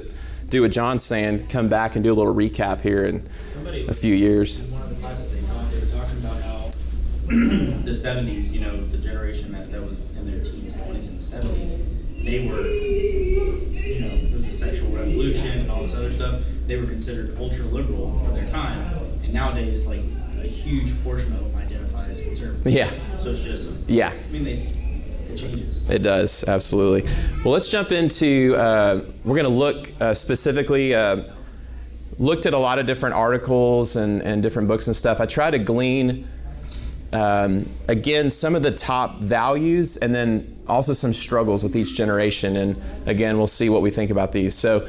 do 0.54 0.62
what 0.62 0.72
John's 0.72 1.04
saying, 1.04 1.48
come 1.48 1.68
back 1.68 1.96
and 1.96 2.04
do 2.04 2.14
a 2.14 2.16
little 2.16 2.34
recap 2.34 2.82
here 2.82 3.06
in 3.06 3.28
Somebody 3.28 3.88
a 3.88 3.94
few 3.94 4.14
years. 4.14 4.60
in 4.60 4.72
one 4.72 4.84
of 4.84 4.90
the 4.90 4.96
classes 5.02 5.34
they 5.34 5.48
taught, 5.52 5.72
they 5.72 5.80
were 5.80 5.86
talking 5.98 6.20
about 6.20 6.42
how 6.46 7.82
the 7.90 7.96
seventies, 7.96 8.54
you 8.54 8.62
know, 8.62 8.78
the 8.78 9.00
generation 9.00 9.52
that, 9.54 9.72
that 9.72 9.82
was 9.82 9.98
in 10.16 10.30
their 10.30 10.44
teens, 10.44 10.80
twenties, 10.80 11.08
and 11.08 11.18
the 11.18 11.24
seventies, 11.24 11.80
they 12.24 12.48
were, 12.48 12.62
you 12.70 14.00
know, 14.02 14.14
it 14.14 14.32
was 14.32 14.46
the 14.46 14.52
sexual 14.54 14.92
revolution 14.92 15.58
and 15.58 15.72
all 15.72 15.82
this 15.82 15.96
other 15.96 16.12
stuff. 16.12 16.44
They 16.68 16.78
were 16.78 16.86
considered 16.86 17.36
ultra 17.40 17.66
liberal 17.66 18.20
for 18.20 18.32
their 18.32 18.48
time, 18.48 18.80
and 19.24 19.34
nowadays, 19.34 19.88
like 19.88 20.02
a 20.38 20.46
huge 20.48 20.94
portion 21.04 21.34
of 21.34 21.52
them 21.52 21.56
identify 21.60 22.06
as 22.06 22.22
conservative. 22.22 22.72
Yeah, 22.72 22.92
So 23.18 23.32
it's 23.32 23.44
just, 23.44 23.90
yeah. 23.90 24.14
I 24.14 24.32
mean, 24.32 24.44
they, 24.44 24.70
it 25.34 25.38
changes. 25.38 25.90
It 25.90 26.04
does, 26.04 26.44
absolutely. 26.48 27.10
Well, 27.44 27.54
let's 27.54 27.70
jump 27.70 27.92
into, 27.92 28.56
uh, 28.58 29.02
we're 29.24 29.38
going 29.38 29.52
to 29.52 29.58
look 29.58 29.92
uh, 30.02 30.14
specifically, 30.14 30.94
uh, 30.94 31.24
looked 32.20 32.46
at 32.46 32.54
a 32.54 32.58
lot 32.58 32.80
of 32.80 32.86
different 32.86 33.16
articles 33.16 33.96
and, 33.96 34.22
and 34.22 34.44
different 34.44 34.68
books 34.68 34.88
and 34.88 34.96
stuff. 34.96 35.20
I 35.20 35.26
try 35.26 35.52
to 35.52 35.60
glean, 35.60 36.28
um, 37.12 37.68
again, 37.88 38.30
some 38.30 38.56
of 38.56 38.64
the 38.64 38.72
top 38.72 39.20
values 39.22 39.98
and 39.98 40.14
then 40.14 40.54
also 40.68 40.94
some 40.94 41.14
struggles 41.14 41.64
with 41.64 41.76
each 41.76 41.96
generation. 41.96 42.56
And 42.56 42.82
again, 43.06 43.38
we'll 43.38 43.48
see 43.48 43.70
what 43.70 43.82
we 43.82 43.92
think 43.92 44.12
about 44.12 44.32
these. 44.32 44.56
So, 44.56 44.88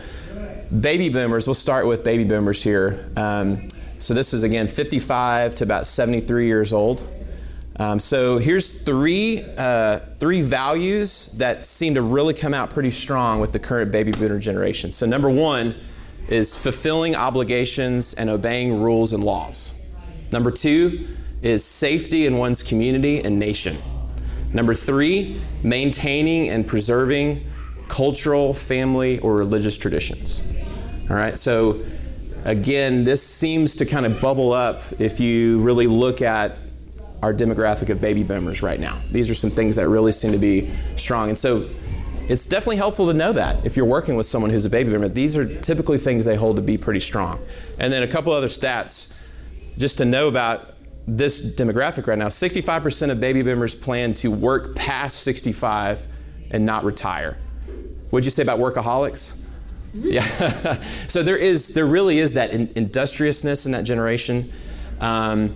baby 0.81 1.09
boomers, 1.09 1.47
we'll 1.47 1.55
start 1.55 1.87
with 1.87 2.05
baby 2.05 2.25
boomers 2.25 2.63
here. 2.63 3.11
Um, 3.17 3.69
so, 3.99 4.15
this 4.15 4.35
is 4.35 4.45
again 4.45 4.67
55 4.67 5.55
to 5.57 5.65
about 5.65 5.87
73 5.87 6.47
years 6.47 6.73
old. 6.73 7.07
Um, 7.77 7.99
so 7.99 8.39
here's 8.39 8.75
three 8.75 9.43
uh, 9.59 9.99
three 10.19 10.43
values 10.43 11.31
that 11.39 11.65
seem 11.65 11.95
to 11.95 12.03
really 12.03 12.35
come 12.35 12.55
out 12.55 12.71
pretty 12.71 12.93
strong 12.93 13.41
with 13.41 13.53
the 13.53 13.59
current 13.59 13.91
baby 13.91 14.13
boomer 14.13 14.39
generation. 14.39 14.93
So 14.93 15.07
number 15.07 15.29
one 15.29 15.75
is 16.29 16.57
fulfilling 16.57 17.17
obligations 17.17 18.15
and 18.15 18.31
obeying 18.31 18.81
rules 18.81 19.13
and 19.13 19.25
laws. 19.25 19.75
Number 20.33 20.51
two 20.51 21.07
is 21.43 21.65
safety 21.65 22.27
in 22.27 22.39
one's 22.39 22.63
community 22.63 23.21
and 23.21 23.39
nation. 23.39 23.77
Number 24.53 24.75
three, 24.75 25.41
maintaining 25.65 26.49
and 26.49 26.67
preserving 26.67 27.45
cultural, 27.89 28.55
family, 28.55 29.19
or 29.19 29.37
religious 29.37 29.77
traditions. 29.77 30.43
All 31.11 31.17
right, 31.17 31.37
so 31.37 31.83
again, 32.45 33.05
this 33.05 33.23
seems 33.27 33.77
to 33.77 33.85
kind 33.85 34.07
of 34.07 34.21
bubble 34.21 34.53
up 34.53 34.81
if 34.99 35.21
you 35.21 35.61
really 35.61 35.89
look 35.89 36.23
at 36.23 36.57
our 37.25 37.33
demographic 37.33 37.89
of 37.89 38.03
baby 38.03 38.23
boomers 38.23 38.63
right 38.63 38.79
now. 38.79 39.01
These 39.11 39.31
are 39.31 39.35
some 39.35 39.49
things 39.49 39.77
that 39.77 39.89
really 39.89 40.13
seem 40.13 40.33
to 40.33 40.39
be 40.39 40.71
strong. 40.97 41.31
And 41.31 41.39
so 41.39 41.67
it's 42.29 42.47
definitely 42.47 42.77
helpful 42.77 43.07
to 43.07 43.15
know 43.15 43.33
that 43.33 43.65
if 43.65 43.79
you're 43.79 43.87
working 43.87 44.15
with 44.15 44.27
someone 44.27 44.51
who's 44.51 44.67
a 44.67 44.71
baby 44.71 44.91
boomer. 44.91 45.09
These 45.09 45.35
are 45.35 45.59
typically 45.61 45.97
things 45.97 46.27
they 46.27 46.37
hold 46.37 46.57
to 46.57 46.63
be 46.63 46.77
pretty 46.77 47.01
strong. 47.01 47.41
And 47.81 47.91
then 47.91 48.03
a 48.03 48.07
couple 48.07 48.35
other 48.35 48.49
stats 48.49 49.11
just 49.79 49.97
to 49.99 50.05
know 50.05 50.29
about 50.29 50.75
this 51.07 51.41
demographic 51.41 52.07
right 52.07 52.19
now 52.19 52.29
65% 52.29 53.11
of 53.11 53.21
baby 53.21 53.43
boomers 53.43 53.75
plan 53.75 54.13
to 54.15 54.31
work 54.31 54.77
past 54.77 55.21
65 55.21 56.07
and 56.51 56.67
not 56.67 56.85
retire. 56.85 57.39
What'd 58.11 58.27
you 58.27 58.31
say 58.31 58.43
about 58.43 58.59
workaholics? 58.59 59.43
Yeah. 59.95 60.25
so 61.09 61.23
there 61.23 61.39
is, 61.39 61.73
there 61.73 61.87
really 61.87 62.19
is 62.19 62.35
that 62.35 62.51
in, 62.51 62.71
industriousness 62.75 63.65
in 63.65 63.73
that 63.73 63.85
generation. 63.85 64.53
Um, 65.01 65.55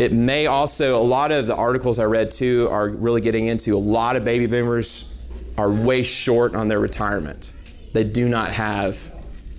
it 0.00 0.14
may 0.14 0.46
also, 0.46 0.98
a 0.98 1.04
lot 1.04 1.30
of 1.30 1.46
the 1.46 1.54
articles 1.54 1.98
I 1.98 2.04
read 2.04 2.30
too 2.30 2.68
are 2.70 2.88
really 2.88 3.20
getting 3.20 3.48
into 3.48 3.76
a 3.76 3.78
lot 3.78 4.16
of 4.16 4.24
baby 4.24 4.46
boomers 4.46 5.14
are 5.58 5.70
way 5.70 6.02
short 6.02 6.54
on 6.54 6.68
their 6.68 6.80
retirement. 6.80 7.52
They 7.92 8.04
do 8.04 8.26
not 8.26 8.50
have 8.52 8.96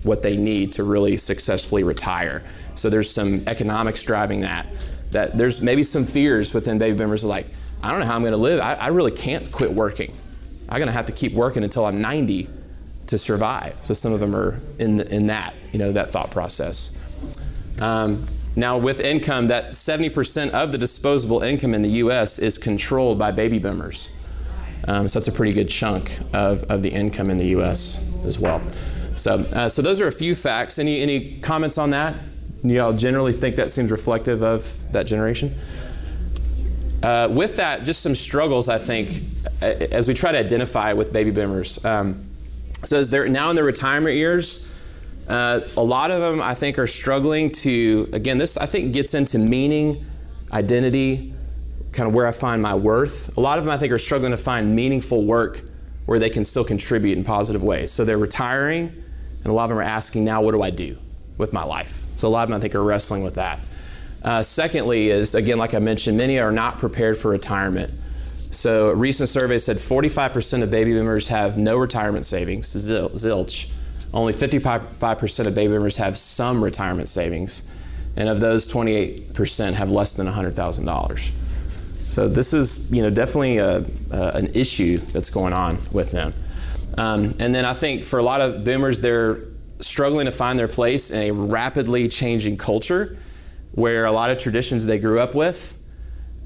what 0.02 0.22
they 0.22 0.36
need 0.36 0.72
to 0.72 0.82
really 0.82 1.16
successfully 1.16 1.84
retire. 1.84 2.42
So 2.74 2.90
there's 2.90 3.08
some 3.08 3.44
economics 3.46 4.02
driving 4.02 4.40
that. 4.40 4.66
That 5.12 5.38
there's 5.38 5.62
maybe 5.62 5.84
some 5.84 6.04
fears 6.04 6.52
within 6.52 6.76
baby 6.76 6.98
boomers 6.98 7.22
like, 7.22 7.46
I 7.80 7.92
don't 7.92 8.00
know 8.00 8.06
how 8.06 8.16
I'm 8.16 8.22
going 8.22 8.32
to 8.32 8.36
live. 8.36 8.58
I, 8.58 8.74
I 8.74 8.88
really 8.88 9.12
can't 9.12 9.48
quit 9.52 9.70
working. 9.70 10.12
I'm 10.68 10.78
going 10.78 10.88
to 10.88 10.92
have 10.92 11.06
to 11.06 11.12
keep 11.12 11.34
working 11.34 11.62
until 11.62 11.86
I'm 11.86 12.02
90 12.02 12.48
to 13.06 13.16
survive. 13.16 13.78
So 13.84 13.94
some 13.94 14.12
of 14.12 14.18
them 14.18 14.34
are 14.34 14.58
in 14.80 14.96
the, 14.96 15.14
in 15.14 15.28
that 15.28 15.54
you 15.72 15.78
know 15.78 15.92
that 15.92 16.10
thought 16.10 16.32
process. 16.32 16.98
Um, 17.80 18.26
now, 18.54 18.76
with 18.76 19.00
income, 19.00 19.48
that 19.48 19.70
70% 19.70 20.50
of 20.50 20.72
the 20.72 20.78
disposable 20.78 21.42
income 21.42 21.74
in 21.74 21.82
the 21.82 21.88
U.S. 21.90 22.38
is 22.38 22.58
controlled 22.58 23.18
by 23.18 23.30
baby 23.30 23.58
boomers. 23.58 24.10
Um, 24.86 25.08
so 25.08 25.18
that's 25.18 25.28
a 25.28 25.32
pretty 25.32 25.52
good 25.52 25.68
chunk 25.68 26.18
of, 26.32 26.64
of 26.64 26.82
the 26.82 26.90
income 26.90 27.30
in 27.30 27.38
the 27.38 27.46
U.S. 27.46 28.04
as 28.24 28.38
well. 28.38 28.60
So, 29.16 29.40
uh, 29.52 29.68
so 29.68 29.82
those 29.82 30.00
are 30.00 30.06
a 30.06 30.12
few 30.12 30.34
facts. 30.34 30.78
Any 30.78 31.00
any 31.00 31.38
comments 31.40 31.78
on 31.78 31.90
that? 31.90 32.16
Y'all 32.62 32.92
generally 32.92 33.32
think 33.32 33.56
that 33.56 33.70
seems 33.70 33.90
reflective 33.90 34.42
of 34.42 34.92
that 34.92 35.06
generation? 35.06 35.54
uh, 37.02 37.28
with 37.30 37.56
that, 37.56 37.84
just 37.84 38.02
some 38.02 38.14
struggles, 38.14 38.68
I 38.68 38.78
think, 38.78 39.22
as 39.60 40.06
we 40.06 40.14
try 40.14 40.32
to 40.32 40.38
identify 40.38 40.92
with 40.92 41.12
baby 41.12 41.30
boomers. 41.30 41.84
Um, 41.84 42.24
so, 42.84 42.98
as 42.98 43.10
they're 43.10 43.28
now 43.28 43.50
in 43.50 43.56
their 43.56 43.64
retirement 43.64 44.16
years, 44.16 44.71
uh, 45.28 45.60
a 45.76 45.82
lot 45.82 46.10
of 46.10 46.20
them, 46.20 46.40
I 46.40 46.54
think, 46.54 46.78
are 46.78 46.86
struggling 46.86 47.50
to, 47.50 48.08
again, 48.12 48.38
this 48.38 48.56
I 48.56 48.66
think 48.66 48.92
gets 48.92 49.14
into 49.14 49.38
meaning, 49.38 50.04
identity, 50.52 51.32
kind 51.92 52.08
of 52.08 52.14
where 52.14 52.26
I 52.26 52.32
find 52.32 52.60
my 52.60 52.74
worth. 52.74 53.36
A 53.36 53.40
lot 53.40 53.58
of 53.58 53.64
them, 53.64 53.72
I 53.72 53.78
think, 53.78 53.92
are 53.92 53.98
struggling 53.98 54.32
to 54.32 54.36
find 54.36 54.74
meaningful 54.74 55.24
work 55.24 55.62
where 56.06 56.18
they 56.18 56.30
can 56.30 56.44
still 56.44 56.64
contribute 56.64 57.16
in 57.16 57.24
positive 57.24 57.62
ways. 57.62 57.92
So, 57.92 58.04
they're 58.04 58.18
retiring, 58.18 58.88
and 58.88 59.46
a 59.46 59.52
lot 59.52 59.64
of 59.64 59.68
them 59.70 59.78
are 59.78 59.82
asking, 59.82 60.24
now, 60.24 60.42
what 60.42 60.52
do 60.52 60.62
I 60.62 60.70
do 60.70 60.98
with 61.38 61.52
my 61.52 61.62
life? 61.62 62.04
So, 62.16 62.26
a 62.26 62.30
lot 62.30 62.42
of 62.42 62.48
them, 62.48 62.58
I 62.58 62.60
think, 62.60 62.74
are 62.74 62.82
wrestling 62.82 63.22
with 63.22 63.36
that. 63.36 63.60
Uh, 64.24 64.42
secondly, 64.42 65.10
is 65.10 65.34
again, 65.34 65.58
like 65.58 65.74
I 65.74 65.78
mentioned, 65.78 66.16
many 66.16 66.38
are 66.38 66.52
not 66.52 66.78
prepared 66.78 67.16
for 67.16 67.30
retirement. 67.30 67.90
So, 67.90 68.90
a 68.90 68.94
recent 68.94 69.28
survey 69.28 69.58
said 69.58 69.76
45% 69.76 70.62
of 70.62 70.70
baby 70.70 70.92
boomers 70.92 71.28
have 71.28 71.56
no 71.56 71.76
retirement 71.76 72.26
savings, 72.26 72.74
zilch. 72.74 73.70
Only 74.14 74.32
55% 74.32 75.46
of 75.46 75.54
baby 75.54 75.72
boomers 75.72 75.96
have 75.96 76.16
some 76.16 76.62
retirement 76.62 77.08
savings. 77.08 77.62
And 78.16 78.28
of 78.28 78.40
those, 78.40 78.70
28% 78.70 79.72
have 79.74 79.90
less 79.90 80.16
than 80.16 80.26
$100,000. 80.26 81.18
So, 82.12 82.28
this 82.28 82.52
is 82.52 82.92
you 82.92 83.00
know, 83.00 83.08
definitely 83.08 83.56
a, 83.56 83.84
an 84.10 84.48
issue 84.54 84.98
that's 84.98 85.30
going 85.30 85.54
on 85.54 85.78
with 85.94 86.12
them. 86.12 86.34
Um, 86.98 87.34
and 87.38 87.54
then 87.54 87.64
I 87.64 87.72
think 87.72 88.04
for 88.04 88.18
a 88.18 88.22
lot 88.22 88.42
of 88.42 88.64
boomers, 88.64 89.00
they're 89.00 89.38
struggling 89.80 90.26
to 90.26 90.32
find 90.32 90.58
their 90.58 90.68
place 90.68 91.10
in 91.10 91.22
a 91.22 91.30
rapidly 91.30 92.08
changing 92.08 92.58
culture 92.58 93.16
where 93.72 94.04
a 94.04 94.12
lot 94.12 94.30
of 94.30 94.38
traditions 94.38 94.86
they 94.86 94.98
grew 94.98 95.18
up 95.18 95.34
with 95.34 95.78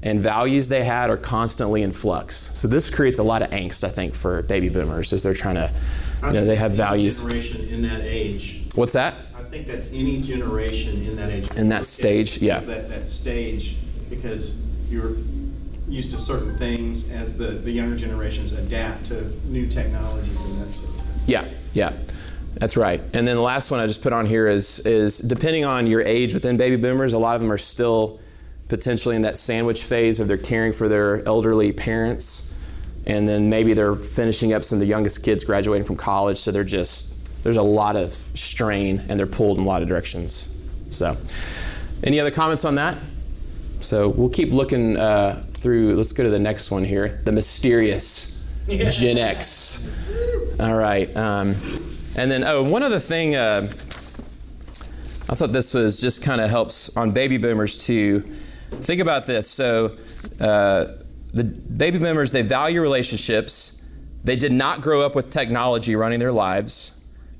and 0.01 0.19
values 0.19 0.69
they 0.69 0.83
had 0.83 1.09
are 1.09 1.17
constantly 1.17 1.81
in 1.81 1.91
flux. 1.91 2.35
So 2.57 2.67
this 2.67 2.89
creates 2.89 3.19
a 3.19 3.23
lot 3.23 3.41
of 3.41 3.49
angst, 3.49 3.83
I 3.83 3.89
think, 3.89 4.13
for 4.13 4.41
baby 4.43 4.69
boomers 4.69 5.11
as 5.11 5.23
they're 5.23 5.33
trying 5.33 5.55
to, 5.55 5.71
you 6.23 6.33
know, 6.33 6.45
they 6.45 6.55
have 6.55 6.71
values. 6.71 7.21
Generation 7.21 7.67
in 7.69 7.81
that 7.83 8.01
age. 8.01 8.63
What's 8.75 8.93
that? 8.93 9.15
I 9.35 9.43
think 9.43 9.67
that's 9.67 9.93
any 9.93 10.21
generation 10.21 11.01
in 11.03 11.15
that 11.15 11.31
age. 11.31 11.49
In 11.55 11.69
that 11.69 11.85
stage, 11.85 12.39
yeah. 12.39 12.59
That, 12.59 12.89
that 12.89 13.07
stage, 13.07 13.77
because 14.09 14.63
you're 14.89 15.15
used 15.87 16.11
to 16.11 16.17
certain 16.17 16.57
things 16.57 17.09
as 17.11 17.37
the, 17.37 17.47
the 17.47 17.71
younger 17.71 17.95
generations 17.95 18.51
adapt 18.51 19.05
to 19.05 19.23
new 19.47 19.67
technologies 19.67 20.43
and 20.45 20.61
that 20.61 20.69
sort 20.69 20.89
of 20.89 21.05
thing. 21.05 21.23
Yeah, 21.27 21.47
yeah. 21.73 21.93
That's 22.55 22.75
right. 22.75 22.99
And 23.13 23.27
then 23.27 23.35
the 23.35 23.41
last 23.41 23.71
one 23.71 23.79
I 23.79 23.85
just 23.85 24.01
put 24.01 24.13
on 24.13 24.25
here 24.25 24.47
is 24.47 24.79
is 24.79 25.19
depending 25.19 25.63
on 25.63 25.85
your 25.85 26.01
age 26.01 26.33
within 26.33 26.57
baby 26.57 26.75
boomers, 26.75 27.13
a 27.13 27.19
lot 27.19 27.35
of 27.35 27.41
them 27.41 27.51
are 27.51 27.57
still 27.57 28.19
potentially 28.67 29.15
in 29.15 29.21
that 29.21 29.37
sandwich 29.37 29.81
phase 29.81 30.19
of 30.19 30.27
they're 30.27 30.37
caring 30.37 30.73
for 30.73 30.89
their 30.89 31.25
elderly 31.25 31.71
parents, 31.71 32.46
and 33.07 33.27
then 33.27 33.49
maybe 33.49 33.73
they're 33.73 33.95
finishing 33.95 34.53
up 34.53 34.63
some 34.63 34.75
of 34.75 34.79
the 34.81 34.85
youngest 34.85 35.23
kids 35.23 35.43
graduating 35.43 35.85
from 35.85 35.95
college, 35.95 36.37
so 36.37 36.51
they're 36.51 36.63
just 36.63 37.13
there's 37.43 37.55
a 37.55 37.63
lot 37.63 37.95
of 37.95 38.11
strain 38.11 39.01
and 39.07 39.17
they're 39.17 39.25
pulled 39.25 39.57
in 39.57 39.63
a 39.63 39.67
lot 39.67 39.81
of 39.81 39.87
directions. 39.87 40.53
So, 40.89 41.15
any 42.03 42.19
other 42.19 42.31
comments 42.31 42.65
on 42.65 42.75
that? 42.75 42.97
So 43.79 44.09
we'll 44.09 44.29
keep 44.29 44.51
looking 44.51 44.97
uh, 44.97 45.43
through. 45.53 45.95
Let's 45.95 46.11
go 46.11 46.23
to 46.23 46.29
the 46.29 46.39
next 46.39 46.69
one 46.69 46.83
here. 46.83 47.21
The 47.23 47.31
mysterious 47.31 48.45
Gen 48.67 49.17
X. 49.17 49.89
All 50.59 50.75
right. 50.75 51.15
Um, 51.15 51.55
and 52.17 52.29
then, 52.29 52.43
oh, 52.43 52.63
one 52.69 52.83
other 52.83 52.99
thing, 52.99 53.35
uh, 53.35 53.71
I 55.29 55.35
thought 55.35 55.53
this 55.53 55.73
was 55.73 56.01
just 56.01 56.23
kind 56.23 56.41
of 56.41 56.49
helps 56.49 56.95
on 56.97 57.11
baby 57.11 57.37
boomers 57.37 57.77
to 57.85 58.21
think 58.71 58.99
about 58.99 59.25
this. 59.25 59.47
So, 59.49 59.95
uh, 60.41 60.87
the 61.33 61.43
baby 61.43 61.99
boomers, 61.99 62.31
they 62.31 62.41
value 62.41 62.81
relationships. 62.81 63.81
They 64.23 64.35
did 64.35 64.51
not 64.51 64.81
grow 64.81 65.01
up 65.01 65.15
with 65.15 65.29
technology 65.29 65.95
running 65.95 66.19
their 66.19 66.31
lives. 66.31 66.93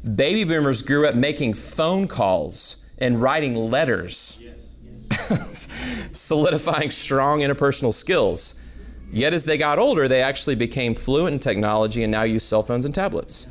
Baby 0.04 0.44
boomers 0.44 0.82
grew 0.82 1.08
up 1.08 1.16
making 1.16 1.54
phone 1.54 2.08
calls 2.08 2.78
and 3.00 3.22
writing 3.22 3.56
letters, 3.56 4.40
yes, 4.42 4.78
yes. 5.30 6.10
solidifying 6.12 6.92
strong 6.92 7.40
interpersonal 7.40 7.94
skills. 7.94 8.64
Yet, 9.12 9.34
as 9.34 9.46
they 9.46 9.58
got 9.58 9.80
older, 9.80 10.08
they 10.08 10.22
actually 10.22 10.56
became 10.56 10.94
fluent 10.94 11.34
in 11.34 11.40
technology 11.40 12.04
and 12.04 12.12
now 12.12 12.24
use 12.24 12.44
cell 12.44 12.64
phones 12.64 12.86
and 12.86 12.94
tablets. 12.94 13.48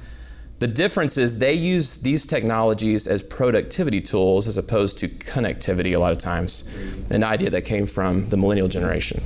The 0.59 0.67
difference 0.67 1.19
is 1.19 1.39
they 1.39 1.53
use 1.53 1.99
these 1.99 2.27
technologies 2.27 3.07
as 3.07 3.23
productivity 3.23 4.01
tools 4.01 4.47
as 4.47 4.57
opposed 4.57 4.99
to 4.99 5.09
connectivity 5.09 5.95
a 5.95 5.99
lot 5.99 6.13
of 6.13 6.19
times, 6.19 6.65
an 7.11 7.25
idea 7.25 7.51
that 7.51 7.63
came 7.63 7.85
from 7.87 8.29
the 8.31 8.39
millennial 8.39 8.69
generation. 8.69 9.21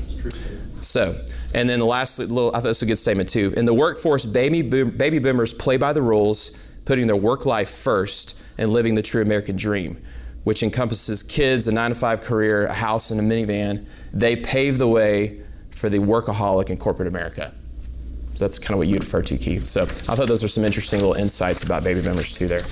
So, 0.80 1.20
and 1.54 1.68
then 1.68 1.78
the 1.78 1.86
last 1.86 2.18
little, 2.18 2.50
I 2.50 2.54
thought 2.54 2.68
this 2.68 2.80
was 2.80 2.82
a 2.82 2.86
good 2.86 2.96
statement 2.96 3.28
too. 3.28 3.52
In 3.56 3.64
the 3.64 3.74
workforce, 3.74 4.24
baby, 4.26 4.62
boom, 4.62 4.90
baby 4.96 5.18
boomers 5.18 5.52
play 5.52 5.76
by 5.76 5.92
the 5.92 6.02
rules, 6.02 6.50
putting 6.84 7.06
their 7.06 7.16
work 7.16 7.46
life 7.46 7.68
first 7.68 8.40
and 8.58 8.72
living 8.72 8.94
the 8.94 9.02
true 9.02 9.22
American 9.22 9.56
dream, 9.56 10.02
which 10.44 10.62
encompasses 10.62 11.22
kids, 11.22 11.68
a 11.68 11.72
nine 11.72 11.90
to 11.90 11.94
five 11.94 12.22
career, 12.22 12.66
a 12.66 12.74
house, 12.74 13.10
and 13.10 13.20
a 13.20 13.22
minivan. 13.22 13.86
They 14.12 14.36
pave 14.36 14.78
the 14.78 14.88
way 14.88 15.40
for 15.70 15.88
the 15.88 15.98
workaholic 15.98 16.70
in 16.70 16.76
corporate 16.76 17.08
America. 17.08 17.52
So 18.34 18.44
that's 18.46 18.58
kind 18.58 18.72
of 18.72 18.78
what 18.78 18.88
you 18.88 18.98
refer 18.98 19.22
to, 19.22 19.36
Keith. 19.36 19.64
So 19.64 19.82
I 19.82 19.86
thought 19.86 20.28
those 20.28 20.42
are 20.42 20.48
some 20.48 20.64
interesting 20.64 21.00
little 21.00 21.14
insights 21.14 21.62
about 21.62 21.84
baby 21.84 22.00
boomers 22.00 22.32
too 22.32 22.48
there. 22.48 22.62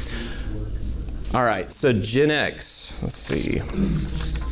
All 1.34 1.44
right, 1.44 1.70
so 1.70 1.92
Gen 1.92 2.30
X. 2.30 3.02
Let's 3.02 3.14
see. 3.14 4.47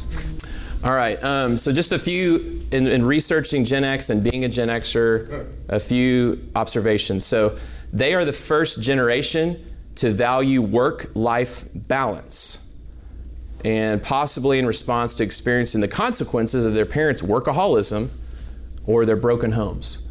All 0.87 0.94
right, 0.94 1.20
um, 1.25 1.57
so 1.57 1.72
just 1.72 1.90
a 1.90 1.99
few 1.99 2.62
in, 2.70 2.87
in, 2.87 3.05
researching 3.05 3.64
Gen 3.64 3.83
X 3.83 4.09
and 4.09 4.22
being 4.22 4.44
a 4.44 4.49
Gen 4.49 4.68
Xer, 4.68 5.44
a 5.68 5.81
few 5.81 6.49
observations. 6.55 7.25
So 7.25 7.59
they 7.92 8.14
are 8.14 8.25
the 8.25 8.33
first 8.33 8.81
generation 8.81 9.59
to 9.96 10.12
value 10.12 10.62
work 10.62 11.07
life 11.16 11.64
balance. 11.75 12.72
And 13.64 14.01
possibly 14.01 14.61
in 14.61 14.66
response 14.66 15.16
to 15.16 15.25
experiencing 15.25 15.81
the 15.81 15.88
consequences 15.88 16.64
of 16.64 16.75
their 16.75 16.87
parents' 16.87 17.20
workaholism 17.20 18.11
or 18.87 19.05
their 19.05 19.16
broken 19.16 19.51
homes. 19.53 20.09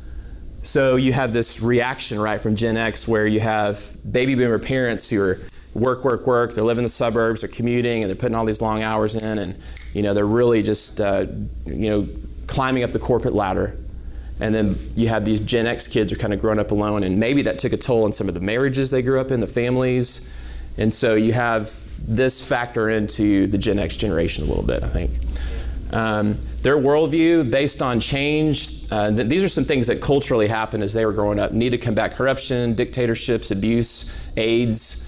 So 0.62 0.98
you 0.98 1.14
have 1.14 1.32
this 1.32 1.62
reaction, 1.62 2.20
right, 2.20 2.42
from 2.42 2.58
Gen 2.58 2.76
X 2.76 3.08
where 3.08 3.26
you 3.26 3.40
have 3.40 3.96
baby 4.12 4.36
boomer 4.36 4.60
parents 4.60 5.10
who 5.10 5.22
are 5.22 5.40
work, 5.76 6.04
work, 6.04 6.26
work. 6.26 6.54
They 6.54 6.62
live 6.62 6.78
in 6.78 6.84
the 6.84 6.90
suburbs, 6.90 7.42
they're 7.42 7.50
commuting, 7.50 8.02
and 8.02 8.10
they're 8.10 8.16
putting 8.16 8.36
all 8.36 8.46
these 8.46 8.62
long 8.62 8.82
hours 8.82 9.14
in, 9.14 9.38
and 9.38 9.62
you 9.94 10.02
know 10.02 10.14
they're 10.14 10.26
really 10.26 10.64
just 10.64 11.00
uh, 11.02 11.26
you 11.66 11.90
know 11.90 12.08
climbing 12.48 12.84
up 12.84 12.92
the 12.92 13.00
corporate 13.00 13.34
ladder. 13.34 13.78
And 14.40 14.54
then 14.54 14.76
you 14.96 15.08
have 15.08 15.24
these 15.24 15.40
Gen 15.40 15.66
X 15.66 15.88
kids 15.88 16.12
who 16.12 16.18
are 16.18 16.20
kind 16.20 16.34
of 16.34 16.42
growing 16.42 16.60
up 16.60 16.72
alone, 16.72 17.04
and 17.04 17.20
maybe 17.20 17.44
that 17.44 17.60
took 17.60 17.74
a 17.74 17.78
toll 17.78 18.04
on 18.04 18.12
some 18.12 18.28
of 18.28 18.34
the 18.34 18.42
marriages 18.42 18.90
they 18.90 19.02
grew 19.02 19.20
up 19.20 19.32
in, 19.32 19.40
the 19.40 19.48
families. 19.48 20.32
And 20.78 20.92
so 20.92 21.16
you 21.16 21.32
have 21.32 21.70
this 22.06 22.46
factor 22.46 22.90
into 22.90 23.48
the 23.48 23.58
Gen 23.58 23.80
X 23.80 23.96
generation 23.96 24.44
a 24.44 24.48
little 24.48 24.66
bit, 24.66 24.84
I 24.84 24.90
think. 24.90 25.12
Um, 25.94 26.38
their 26.64 26.76
worldview 26.76 27.50
based 27.50 27.82
on 27.82 28.02
change, 28.02 28.92
uh, 28.92 29.12
th- 29.12 29.30
these 29.30 29.44
are 29.44 29.48
some 29.48 29.64
things 29.64 29.88
that 29.88 30.02
culturally 30.02 30.48
happened 30.48 30.84
as 30.84 30.92
they 30.94 31.06
were 31.06 31.14
growing 31.14 31.40
up. 31.40 31.54
Need 31.54 31.70
to 31.70 31.78
combat 31.78 32.16
corruption, 32.16 32.74
dictatorships, 32.74 33.52
abuse, 33.52 34.12
AIDS, 34.36 35.05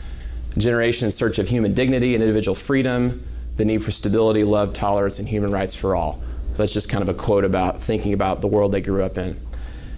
generation 0.60 1.06
in 1.06 1.12
search 1.12 1.39
of 1.39 1.50
human 1.50 1.74
dignity 1.74 2.13
and 2.13 2.24
individual 2.24 2.56
freedom, 2.56 3.24
the 3.56 3.65
need 3.65 3.84
for 3.84 3.91
stability, 3.91 4.43
love, 4.43 4.74
tolerance, 4.74 5.20
and 5.20 5.28
human 5.28 5.52
rights 5.52 5.76
for 5.76 5.96
all. 5.96 6.22
That's 6.56 6.74
just 6.74 6.89
kind 6.89 7.02
of 7.02 7.10
a 7.10 7.13
quote 7.13 7.46
about 7.46 7.80
thinking 7.80 8.13
about 8.13 8.41
the 8.41 8.48
world 8.48 8.72
they 8.72 8.82
grew 8.82 9.04
up 9.04 9.17
in. 9.17 9.38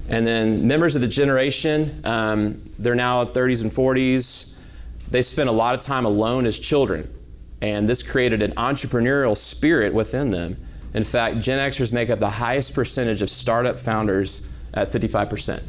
And 0.09 0.25
then 0.25 0.67
members 0.67 0.95
of 0.95 1.01
the 1.01 1.07
generation, 1.07 2.01
um, 2.03 2.61
they're 2.77 2.95
now 2.95 3.23
30s 3.25 3.61
and 3.61 3.71
40s. 3.71 4.57
They 5.09 5.21
spent 5.21 5.49
a 5.49 5.53
lot 5.53 5.75
of 5.75 5.81
time 5.81 6.05
alone 6.05 6.45
as 6.45 6.59
children, 6.59 7.09
and 7.61 7.87
this 7.87 8.03
created 8.03 8.41
an 8.41 8.51
entrepreneurial 8.51 9.37
spirit 9.37 9.93
within 9.93 10.31
them 10.31 10.57
in 10.93 11.03
fact, 11.03 11.39
Gen 11.39 11.59
Xers 11.59 11.93
make 11.93 12.09
up 12.09 12.19
the 12.19 12.29
highest 12.29 12.73
percentage 12.73 13.21
of 13.21 13.29
startup 13.29 13.77
founders 13.77 14.47
at 14.73 14.89
55%. 14.89 15.61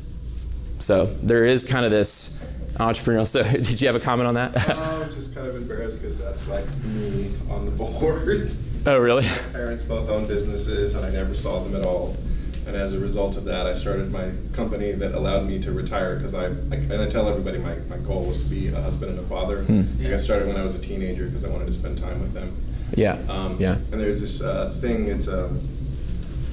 So 0.79 1.07
there 1.07 1.45
is 1.45 1.65
kind 1.65 1.85
of 1.85 1.91
this 1.91 2.47
entrepreneurial. 2.81 3.27
So, 3.27 3.43
did 3.53 3.81
you 3.81 3.87
have 3.89 3.97
a 3.97 4.01
comment 4.01 4.27
on 4.27 4.35
that? 4.35 4.57
I'm 4.71 5.13
just 5.13 5.35
kind 5.35 5.47
of 5.47 5.57
embarrassed 5.57 6.01
because 6.01 6.19
that's 6.19 6.49
like 6.49 6.67
me 6.85 7.33
on 7.51 7.65
the 7.65 7.71
board. 7.71 8.51
Oh, 8.87 8.99
really? 8.99 9.23
My 9.23 9.29
parents 9.53 9.83
both 9.83 10.09
own 10.09 10.27
businesses, 10.27 10.95
and 10.95 11.05
I 11.05 11.11
never 11.11 11.35
saw 11.35 11.63
them 11.63 11.77
at 11.77 11.87
all. 11.87 12.17
And 12.67 12.77
as 12.77 12.95
a 12.95 13.01
result 13.01 13.37
of 13.37 13.45
that, 13.47 13.67
I 13.67 13.75
started 13.75 14.13
my 14.13 14.31
company 14.55 14.93
that 14.93 15.13
allowed 15.13 15.47
me 15.47 15.61
to 15.63 15.73
retire 15.73 16.15
because 16.17 16.35
I, 16.35 16.45
I, 16.45 16.77
and 16.77 17.03
I 17.03 17.09
tell 17.09 17.29
everybody 17.29 17.59
my, 17.59 17.75
my 17.89 17.97
goal 17.99 18.27
was 18.27 18.49
to 18.49 18.55
be 18.55 18.69
a 18.69 18.81
husband 18.81 19.11
and 19.11 19.21
a 19.21 19.25
father. 19.25 19.63
Hmm. 19.63 19.81
I 20.07 20.17
started 20.19 20.47
when 20.47 20.57
I 20.57 20.63
was 20.63 20.75
a 20.75 20.79
teenager 20.79 21.27
because 21.27 21.45
I 21.45 21.51
wanted 21.51 21.67
to 21.67 21.73
spend 21.73 21.99
time 21.99 22.21
with 22.21 22.33
them. 22.33 22.55
Yeah. 22.95 23.21
Um, 23.29 23.57
yeah. 23.59 23.75
And 23.75 24.01
there's 24.01 24.21
this 24.21 24.43
uh, 24.43 24.75
thing. 24.81 25.09
It's 25.09 25.27
um, 25.27 25.57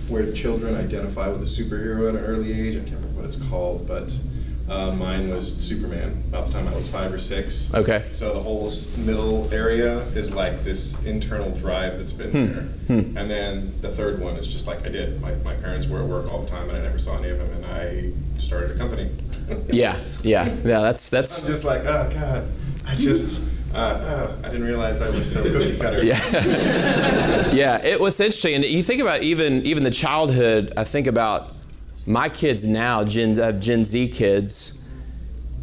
where 0.10 0.32
children 0.32 0.76
identify 0.76 1.28
with 1.28 1.42
a 1.42 1.46
superhero 1.46 2.10
at 2.10 2.16
an 2.16 2.26
early 2.26 2.52
age. 2.52 2.76
I 2.76 2.80
can't 2.80 3.00
remember 3.02 3.22
what 3.22 3.26
it's 3.26 3.48
called, 3.50 3.88
but 3.88 4.18
Uh, 4.70 4.92
mine 4.92 5.30
was 5.30 5.56
Superman, 5.66 6.24
about 6.28 6.48
the 6.48 6.54
time 6.54 6.68
I 6.68 6.76
was 6.76 6.92
five 6.92 7.14
or 7.14 7.20
six. 7.20 7.74
Okay. 7.74 8.04
So 8.12 8.34
the 8.34 8.42
whole 8.42 8.70
middle 9.06 9.52
area 9.54 10.00
is 10.00 10.34
like 10.36 10.64
this 10.64 11.06
internal 11.06 11.58
drive 11.58 11.98
that's 11.98 12.12
been 12.12 12.32
there. 12.32 12.64
Hmm. 12.64 13.18
And 13.18 13.30
then 13.30 13.72
the 13.82 13.88
third 13.90 14.20
one 14.20 14.36
is 14.36 14.52
just 14.52 14.68
like 14.68 14.86
I 14.86 14.90
did. 14.90 15.22
My, 15.22 15.34
my 15.36 15.54
parents 15.56 15.88
were 15.88 16.02
at 16.02 16.08
work 16.10 16.32
all 16.32 16.42
the 16.42 16.50
time 16.50 16.68
and 16.68 16.78
I 16.78 16.82
never 16.82 17.00
saw 17.00 17.18
any 17.18 17.30
of 17.30 17.38
them, 17.38 17.52
and 17.52 17.66
I 17.66 18.12
started 18.40 18.72
a 18.76 18.78
company. 18.78 19.10
Yeah, 19.70 19.98
yeah, 20.24 20.44
yeah. 20.66 20.82
That's 20.82 21.10
that's 21.10 21.46
I'm 21.46 21.50
just 21.50 21.64
like, 21.64 21.80
oh 21.86 22.10
God, 22.14 22.44
I 22.86 22.96
just, 22.96 23.74
uh, 23.74 23.78
uh, 23.78 24.36
I 24.44 24.50
didn't 24.50 24.66
realize 24.66 25.02
I 25.02 25.10
was 25.10 25.32
so 25.32 25.42
cookie 25.42 25.78
cutter. 25.78 26.04
Yeah. 26.04 26.20
yeah, 27.54 27.82
it 27.82 27.98
was 27.98 28.20
interesting. 28.20 28.56
And 28.56 28.66
you 28.66 28.84
think 28.84 29.02
about 29.02 29.24
even 29.24 29.66
even 29.66 29.84
the 29.84 29.90
childhood. 29.90 30.74
I 30.76 30.84
think 30.84 31.08
about 31.08 31.54
my 32.08 32.30
kids 32.30 32.66
now, 32.66 33.04
Gen, 33.04 33.36
have 33.36 33.60
Gen 33.60 33.84
Z 33.84 34.08
kids, 34.10 34.82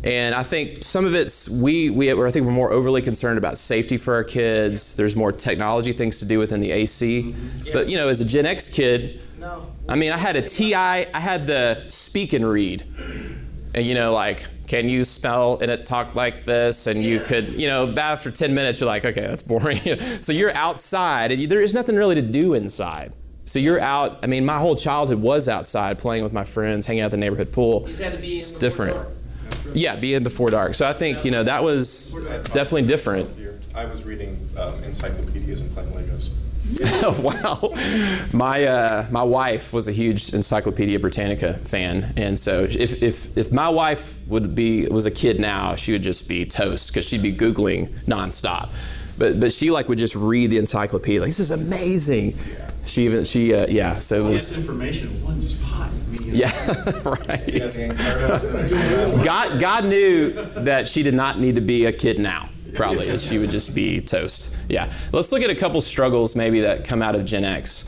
and 0.05 0.35
I 0.35 0.43
think 0.43 0.83
some 0.83 1.07
of 1.07 1.15
it's 1.15 1.49
we 1.49 1.89
we 1.89 2.13
I 2.13 2.31
think 2.31 2.45
we're 2.45 2.53
more 2.53 2.71
overly 2.71 3.01
concerned 3.01 3.39
about 3.39 3.57
safety 3.57 3.97
for 3.97 4.15
our 4.15 4.23
kids. 4.23 4.95
There's 4.95 5.17
more 5.17 5.33
technology 5.33 5.95
things 5.95 6.21
to 6.21 6.27
do 6.27 6.39
within 6.39 6.61
the 6.61 6.71
AC. 6.71 7.35
But 7.73 7.89
you 7.89 7.97
know, 7.97 8.09
as 8.09 8.21
a 8.21 8.27
Gen 8.27 8.45
X 8.45 8.69
kid, 8.69 9.21
No. 9.41 9.73
I 9.89 9.97
mean, 9.97 10.13
I 10.13 10.19
had 10.19 10.37
a 10.37 10.43
TI. 10.43 10.75
I 10.75 11.19
had 11.19 11.47
the 11.47 11.85
speak 11.89 12.35
and 12.35 12.47
read, 12.49 12.85
and 13.75 13.85
you 13.85 13.95
know, 13.95 14.13
like. 14.13 14.47
Can 14.67 14.89
you 14.89 15.05
spell 15.05 15.59
and 15.61 15.71
it 15.71 15.85
talk 15.85 16.15
like 16.15 16.47
this? 16.47 16.87
And 16.87 17.03
you 17.03 17.21
could, 17.21 17.51
you 17.51 17.69
know, 17.69 17.95
after 17.99 18.31
10 18.31 18.55
minutes, 18.55 18.81
you're 18.81 18.87
like, 18.87 19.05
okay, 19.05 19.21
that's 19.21 19.43
boring. 19.43 19.79
so 20.23 20.33
you're 20.33 20.55
outside, 20.55 21.31
and 21.33 21.41
you, 21.41 21.47
there 21.47 21.61
is 21.61 21.75
nothing 21.75 21.97
really 21.97 22.15
to 22.15 22.23
do 22.23 22.55
inside. 22.55 23.13
So 23.47 23.59
you're 23.59 23.81
out. 23.81 24.21
I 24.23 24.27
mean, 24.27 24.45
my 24.45 24.59
whole 24.59 24.75
childhood 24.77 25.21
was 25.21 25.49
outside, 25.49 25.99
playing 25.99 26.25
with 26.25 26.33
my 26.33 26.45
friends, 26.45 26.87
hanging 26.87 27.03
out 27.03 27.07
at 27.07 27.11
the 27.13 27.17
neighborhood 27.19 27.53
pool. 27.53 27.85
He's 27.85 28.01
had 28.01 28.13
to 28.15 28.19
be 28.19 28.33
in 28.33 28.37
It's 28.39 28.53
before 28.55 28.61
different. 28.61 28.95
dark. 28.95 29.09
Yeah, 29.75 29.97
being 29.97 30.23
before 30.23 30.51
dark. 30.51 30.75
So 30.75 30.87
I 30.87 30.93
think 30.93 31.25
you 31.25 31.31
know 31.31 31.43
that 31.43 31.63
was 31.63 32.13
definitely 32.53 32.83
different. 32.87 33.29
I 33.75 33.85
was 33.87 34.05
reading 34.05 34.39
um, 34.59 34.83
encyclopedias 34.85 35.61
and 35.61 35.71
playing 35.73 35.91
Legos. 35.91 36.31
wow. 37.23 37.75
My 38.33 38.65
uh, 38.65 39.07
my 39.11 39.23
wife 39.23 39.73
was 39.75 39.87
a 39.89 39.93
huge 39.93 40.33
Encyclopedia 40.33 40.99
Britannica 40.99 41.55
fan, 41.55 42.15
and 42.17 42.39
so 42.39 42.65
if, 42.65 43.03
if 43.03 43.37
if 43.37 43.53
my 43.53 43.69
wife 43.69 44.17
would 44.29 44.55
be 44.55 44.87
was 44.87 45.05
a 45.07 45.11
kid 45.11 45.39
now, 45.39 45.75
she 45.75 45.93
would 45.93 46.03
just 46.03 46.29
be 46.29 46.47
toast 46.47 46.89
because 46.89 47.07
she'd 47.07 47.23
be 47.23 47.33
googling 47.33 47.89
nonstop. 48.07 48.71
But 49.19 49.39
but 49.41 49.53
she 49.53 49.71
like 49.71 49.89
would 49.89 49.99
just 49.99 50.17
read 50.17 50.51
the 50.51 50.59
encyclopedia. 50.59 51.21
Like 51.21 51.29
this 51.29 51.41
is 51.41 51.51
amazing. 51.51 52.39
She 52.85 53.05
even 53.05 53.25
she 53.25 53.55
uh, 53.55 53.67
yeah. 53.69 53.99
So 53.99 54.27
it 54.27 54.31
was 54.31 54.59
information 54.59 55.11
in 55.11 55.23
one 55.25 55.41
spot. 55.41 55.91
I 55.91 56.11
mean, 56.11 56.35
yeah 56.35 56.47
right. 57.05 57.49
Yeah, 57.49 57.67
the 57.67 57.95
Encarta. 57.95 59.25
God, 59.25 59.61
God 59.61 59.85
knew 59.87 60.33
that 60.65 60.87
she 60.89 61.03
did 61.03 61.15
not 61.15 61.39
need 61.39 61.55
to 61.55 61.61
be 61.61 61.85
a 61.87 61.93
kid 61.93 62.19
now, 62.19 62.49
probably, 62.75 63.07
that 63.07 63.21
she 63.21 63.39
would 63.39 63.51
just 63.51 63.75
be 63.75 64.01
toast. 64.01 64.55
Yeah. 64.69 64.93
Let's 65.13 65.33
look 65.33 65.43
at 65.43 65.51
a 65.51 65.55
couple 65.55 65.81
struggles 65.81 66.37
maybe 66.37 66.61
that 66.61 66.85
come 66.85 67.03
out 67.03 67.15
of 67.15 67.25
Gen 67.25 67.45
X 67.45 67.85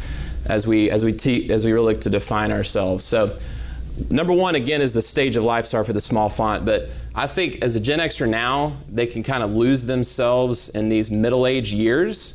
as 0.48 0.66
we 0.66 0.90
as 0.90 1.04
we 1.04 1.12
te- 1.12 1.52
as 1.52 1.64
we 1.64 1.72
really 1.72 1.92
look 1.94 2.02
to 2.02 2.10
define 2.10 2.52
ourselves. 2.52 3.04
So 3.04 3.36
number 4.10 4.32
one 4.32 4.54
again 4.54 4.80
is 4.80 4.92
the 4.92 5.02
stage 5.02 5.36
of 5.36 5.44
life 5.44 5.64
sorry 5.64 5.82
for 5.82 5.94
the 5.94 6.00
small 6.02 6.28
font 6.28 6.66
but 6.66 6.90
i 7.14 7.26
think 7.26 7.62
as 7.62 7.76
a 7.76 7.80
gen 7.80 7.98
xer 7.98 8.28
now 8.28 8.76
they 8.90 9.06
can 9.06 9.22
kind 9.22 9.42
of 9.42 9.56
lose 9.56 9.86
themselves 9.86 10.68
in 10.68 10.90
these 10.90 11.10
middle 11.10 11.46
age 11.46 11.72
years 11.72 12.34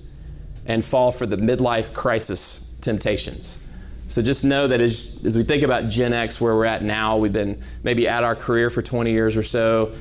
and 0.65 0.83
fall 0.83 1.11
for 1.11 1.25
the 1.25 1.37
midlife 1.37 1.93
crisis 1.93 2.75
temptations 2.81 3.59
so 4.11 4.21
just 4.21 4.43
know 4.43 4.67
that 4.67 4.81
as, 4.81 5.21
as 5.23 5.37
we 5.37 5.43
think 5.43 5.63
about 5.63 5.87
Gen 5.87 6.11
X, 6.11 6.41
where 6.41 6.53
we're 6.53 6.65
at 6.65 6.83
now, 6.83 7.15
we've 7.15 7.31
been 7.31 7.61
maybe 7.81 8.09
at 8.09 8.25
our 8.25 8.35
career 8.35 8.69
for 8.69 8.81
20 8.81 9.09
years 9.09 9.37
or 9.37 9.43
so. 9.43 9.93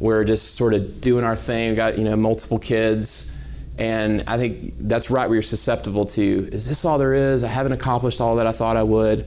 We're 0.00 0.24
just 0.24 0.54
sort 0.54 0.72
of 0.72 1.02
doing 1.02 1.22
our 1.22 1.36
thing. 1.36 1.68
We've 1.68 1.76
got 1.76 1.98
you 1.98 2.04
know 2.04 2.16
multiple 2.16 2.58
kids, 2.58 3.36
and 3.76 4.24
I 4.26 4.38
think 4.38 4.74
that's 4.78 5.10
right 5.10 5.28
where 5.28 5.34
you're 5.34 5.42
susceptible 5.42 6.06
to. 6.06 6.48
Is 6.50 6.66
this 6.66 6.84
all 6.84 6.98
there 6.98 7.12
is? 7.12 7.44
I 7.44 7.48
haven't 7.48 7.72
accomplished 7.72 8.20
all 8.20 8.36
that 8.36 8.46
I 8.46 8.52
thought 8.52 8.76
I 8.76 8.84
would. 8.84 9.26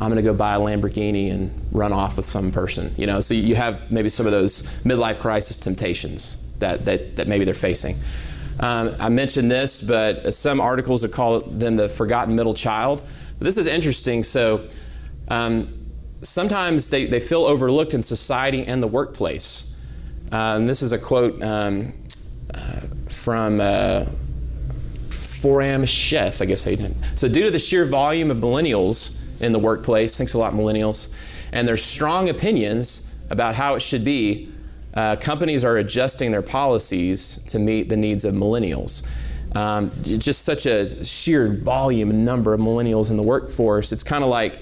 I'm 0.00 0.10
going 0.10 0.16
to 0.16 0.22
go 0.22 0.34
buy 0.34 0.54
a 0.54 0.58
Lamborghini 0.58 1.32
and 1.32 1.50
run 1.72 1.92
off 1.92 2.16
with 2.16 2.26
some 2.26 2.52
person. 2.52 2.94
You 2.96 3.06
know, 3.06 3.20
so 3.20 3.34
you 3.34 3.56
have 3.56 3.90
maybe 3.90 4.08
some 4.08 4.26
of 4.26 4.32
those 4.32 4.62
midlife 4.84 5.18
crisis 5.18 5.56
temptations 5.56 6.36
that 6.58 6.84
that, 6.84 7.16
that 7.16 7.28
maybe 7.28 7.44
they're 7.44 7.54
facing. 7.54 7.96
Um, 8.60 8.94
I 9.00 9.08
mentioned 9.08 9.50
this, 9.50 9.80
but 9.80 10.32
some 10.32 10.60
articles 10.60 11.02
would 11.02 11.12
call 11.12 11.40
them 11.40 11.76
the 11.76 11.88
forgotten 11.88 12.36
middle 12.36 12.54
child. 12.54 13.02
This 13.38 13.58
is 13.58 13.66
interesting. 13.66 14.22
So 14.22 14.62
um, 15.28 15.68
sometimes 16.22 16.90
they, 16.90 17.06
they 17.06 17.20
feel 17.20 17.42
overlooked 17.42 17.94
in 17.94 18.02
society 18.02 18.64
and 18.64 18.82
the 18.82 18.86
workplace. 18.86 19.74
Um, 20.32 20.66
this 20.66 20.82
is 20.82 20.92
a 20.92 20.98
quote 20.98 21.40
um, 21.42 21.92
uh, 22.54 22.80
from 23.08 23.60
uh, 23.60 24.04
Foram 25.44 25.82
Sheth, 25.82 26.40
I 26.40 26.46
guess. 26.46 26.62
So, 27.18 27.28
due 27.28 27.44
to 27.44 27.50
the 27.50 27.58
sheer 27.58 27.84
volume 27.84 28.30
of 28.30 28.38
millennials 28.38 29.14
in 29.40 29.52
the 29.52 29.58
workplace, 29.58 30.16
thanks 30.16 30.34
a 30.34 30.38
lot, 30.38 30.54
millennials, 30.54 31.12
and 31.52 31.68
their 31.68 31.76
strong 31.76 32.28
opinions 32.28 33.14
about 33.30 33.54
how 33.54 33.74
it 33.74 33.80
should 33.80 34.04
be, 34.04 34.50
uh, 34.94 35.16
companies 35.16 35.64
are 35.64 35.76
adjusting 35.76 36.30
their 36.30 36.42
policies 36.42 37.38
to 37.48 37.58
meet 37.58 37.88
the 37.88 37.96
needs 37.96 38.24
of 38.24 38.34
millennials. 38.34 39.06
Um, 39.56 39.90
just 40.04 40.44
such 40.44 40.66
a 40.66 41.04
sheer 41.04 41.48
volume 41.48 42.10
and 42.10 42.24
number 42.24 42.54
of 42.54 42.60
millennials 42.60 43.10
in 43.10 43.16
the 43.16 43.22
workforce. 43.22 43.92
It's 43.92 44.02
kind 44.02 44.24
of 44.24 44.30
like 44.30 44.60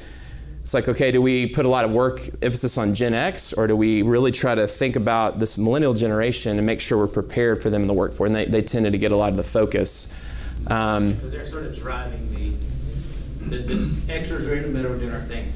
it's 0.61 0.75
like 0.75 0.87
okay, 0.89 1.11
do 1.11 1.21
we 1.21 1.47
put 1.47 1.67
a 1.67 1.69
lot 1.69 1.85
of 1.85 1.91
work 1.91 2.21
emphasis 2.41 2.79
on 2.79 2.95
Gen 2.95 3.15
X, 3.15 3.53
or 3.53 3.67
do 3.67 3.75
we 3.75 4.03
really 4.03 4.31
try 4.31 4.55
to 4.55 4.67
think 4.67 4.95
about 4.97 5.39
this 5.39 5.59
millennial 5.59 5.93
generation 5.95 6.57
and 6.57 6.67
make 6.67 6.81
sure 6.81 6.99
we're 6.99 7.09
prepared 7.09 7.63
for 7.63 7.69
them 7.71 7.83
in 7.83 7.89
the 7.89 7.95
workforce? 7.95 8.29
And 8.29 8.37
they, 8.37 8.45
they 8.45 8.63
tended 8.63 8.93
to 8.93 8.99
get 8.99 9.13
a 9.13 9.17
lot 9.17 9.31
of 9.31 9.37
the 9.37 9.43
focus. 9.43 10.13
Um, 10.69 11.15
Because 11.15 11.33
they're 11.33 11.47
sort 11.47 11.65
of 11.67 11.75
driving 11.75 12.29
the, 12.33 13.57
the, 13.57 13.75
the 13.75 14.13
extras 14.13 14.49
are 14.49 14.55
in 14.55 14.63
the 14.63 14.69
middle 14.69 14.97
doing 14.99 15.13
our 15.13 15.21
thing. 15.21 15.53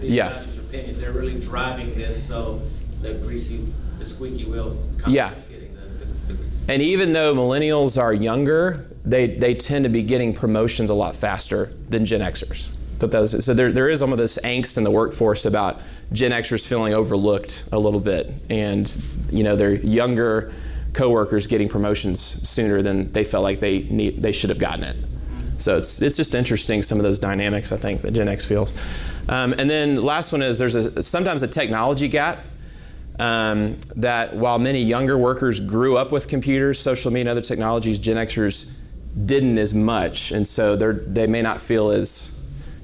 These 0.00 0.10
Yeah. 0.10 0.38
with 0.38 1.00
they're 1.00 1.12
really 1.12 1.40
driving 1.40 1.94
this 1.94 2.28
so 2.28 2.60
the 3.00 3.14
greasy, 3.14 3.72
squeaky 4.08 4.44
wheel. 4.44 4.76
Yeah. 5.06 5.30
the- 5.34 5.44
the- 5.44 6.32
the. 6.34 6.72
And 6.72 6.82
even 6.82 7.12
though 7.12 7.34
millennials 7.34 8.00
are 8.00 8.12
younger, 8.12 8.86
they, 9.04 9.26
they 9.26 9.54
tend 9.54 9.84
to 9.84 9.88
be 9.88 10.02
getting 10.02 10.34
promotions 10.34 10.90
a 10.90 10.94
lot 10.94 11.14
faster 11.16 11.66
than 11.88 12.04
Gen 12.04 12.20
Xers. 12.20 12.70
But 13.00 13.12
those, 13.12 13.44
so 13.44 13.54
there, 13.54 13.70
there 13.72 13.88
is 13.88 14.00
some 14.00 14.12
of 14.12 14.18
this 14.18 14.38
angst 14.42 14.76
in 14.76 14.84
the 14.84 14.90
workforce 14.90 15.46
about 15.46 15.80
Gen 16.12 16.32
Xers 16.32 16.66
feeling 16.66 16.92
overlooked 16.94 17.64
a 17.70 17.78
little 17.78 18.00
bit, 18.00 18.32
and 18.50 18.88
you 19.30 19.44
know 19.44 19.54
their 19.56 19.74
younger 19.74 20.50
coworkers 20.94 21.46
getting 21.46 21.68
promotions 21.68 22.18
sooner 22.48 22.82
than 22.82 23.12
they 23.12 23.22
felt 23.22 23.44
like 23.44 23.60
they 23.60 23.80
need 23.84 24.20
they 24.22 24.32
should 24.32 24.50
have 24.50 24.58
gotten 24.58 24.82
it. 24.84 24.96
So 25.58 25.76
it's 25.76 26.02
it's 26.02 26.16
just 26.16 26.34
interesting 26.34 26.82
some 26.82 26.98
of 26.98 27.04
those 27.04 27.18
dynamics 27.20 27.70
I 27.72 27.76
think 27.76 28.02
that 28.02 28.12
Gen 28.14 28.26
X 28.26 28.44
feels. 28.44 28.72
Um, 29.28 29.54
and 29.58 29.68
then 29.70 29.96
last 29.96 30.32
one 30.32 30.42
is 30.42 30.58
there's 30.58 30.74
a, 30.74 31.00
sometimes 31.02 31.42
a 31.42 31.48
technology 31.48 32.08
gap 32.08 32.40
um, 33.18 33.78
that 33.96 34.34
while 34.34 34.58
many 34.58 34.82
younger 34.82 35.16
workers 35.18 35.60
grew 35.60 35.96
up 35.96 36.12
with 36.12 36.28
computers, 36.28 36.78
social 36.78 37.10
media, 37.10 37.22
and 37.22 37.28
other 37.30 37.40
technologies, 37.40 37.98
Gen 37.98 38.16
Xers 38.16 38.72
didn't 39.26 39.58
as 39.58 39.74
much, 39.74 40.30
and 40.30 40.46
so 40.46 40.76
they 40.76 40.92
they 41.06 41.26
may 41.26 41.42
not 41.42 41.58
feel 41.60 41.90
as 41.90 42.34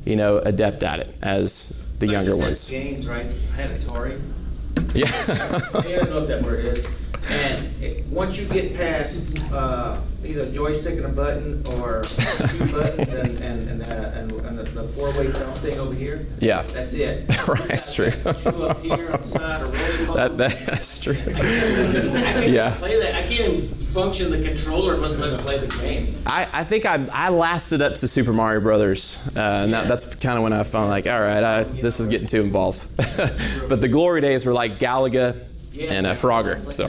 you 0.04 0.16
know 0.16 0.38
adept 0.38 0.82
at 0.82 0.98
it 1.00 1.14
as 1.22 1.96
the 1.98 2.06
Like 2.06 2.12
younger 2.14 2.36
ones. 2.36 2.68
Games, 2.70 3.06
right? 3.08 3.26
I 3.26 3.56
had 3.56 3.70
Atari. 3.70 4.20
Yeah. 4.94 5.06
I 5.06 5.82
don't 5.82 6.10
know 6.10 6.22
if 6.22 6.28
that 6.28 6.42
word 6.42 6.64
is. 6.64 7.03
And 7.30 7.82
it, 7.82 8.04
once 8.06 8.38
you 8.40 8.46
get 8.48 8.76
past 8.76 9.38
uh, 9.52 9.98
either 10.24 10.50
joystick 10.50 10.96
and 10.96 11.06
a 11.06 11.08
button 11.08 11.62
or 11.80 12.02
two 12.02 12.66
buttons 12.72 13.12
and, 13.14 13.40
and, 13.40 13.68
and, 13.70 13.82
uh, 13.88 14.10
and, 14.14 14.32
and 14.32 14.58
the, 14.58 14.62
the 14.64 14.82
four-way 14.84 15.30
jump 15.32 15.56
thing 15.58 15.78
over 15.78 15.94
here, 15.94 16.26
Yeah. 16.40 16.62
that's 16.62 16.94
it. 16.94 17.30
Right, 17.48 17.60
that's 17.62 17.94
true. 17.94 18.10
Two 18.10 18.64
up 18.64 18.80
here 18.80 19.06
on 19.10 19.18
the 19.18 19.22
side, 19.22 19.60
a 19.62 19.66
That, 20.28 20.38
that's 20.38 20.98
true. 20.98 21.12
I 21.14 21.40
can't 21.40 22.48
Yeah. 22.52 22.74
play 22.78 22.98
that. 23.00 23.14
I 23.14 23.22
can't 23.26 23.52
even 23.52 23.68
function 23.68 24.30
the 24.30 24.42
controller 24.42 24.94
unless 24.94 25.18
let's 25.18 25.36
play 25.36 25.58
the 25.58 25.66
game. 25.82 26.06
I, 26.26 26.48
I 26.52 26.64
think 26.64 26.86
I, 26.86 27.06
I 27.12 27.28
lasted 27.28 27.82
up 27.82 27.94
to 27.96 28.08
Super 28.08 28.32
Mario 28.32 28.60
Brothers, 28.60 29.20
uh, 29.36 29.40
and 29.40 29.72
that, 29.74 29.86
that's 29.88 30.06
kind 30.16 30.36
of 30.38 30.42
when 30.42 30.52
I 30.54 30.62
found 30.64 30.88
like, 30.90 31.06
all 31.06 31.20
right, 31.20 31.44
I, 31.44 31.62
this 31.64 32.00
is 32.00 32.06
getting 32.08 32.26
too 32.26 32.40
involved. 32.40 32.88
but 33.68 33.80
the 33.80 33.88
glory 33.88 34.20
days 34.22 34.46
were 34.46 34.52
like 34.54 34.78
Galaga 34.78 35.38
and 35.80 36.06
a 36.06 36.12
Frogger. 36.12 36.72
So, 36.72 36.86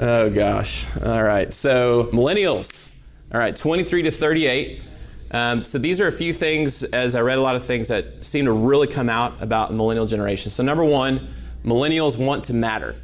oh 0.04 0.30
gosh, 0.30 0.88
all 1.02 1.22
right. 1.22 1.52
So 1.52 2.04
millennials, 2.12 2.92
all 3.32 3.40
right, 3.40 3.54
23 3.54 4.02
to 4.02 4.10
38. 4.10 4.82
Um, 5.30 5.62
so 5.62 5.78
these 5.78 6.00
are 6.00 6.06
a 6.06 6.12
few 6.12 6.32
things 6.32 6.84
as 6.84 7.14
I 7.14 7.20
read 7.20 7.38
a 7.38 7.42
lot 7.42 7.54
of 7.54 7.62
things 7.62 7.88
that 7.88 8.24
seem 8.24 8.46
to 8.46 8.52
really 8.52 8.86
come 8.86 9.08
out 9.08 9.40
about 9.42 9.72
millennial 9.72 10.06
generation. 10.06 10.50
So 10.50 10.62
number 10.62 10.84
one, 10.84 11.28
millennials 11.64 12.16
want 12.18 12.44
to 12.44 12.54
matter. 12.54 12.96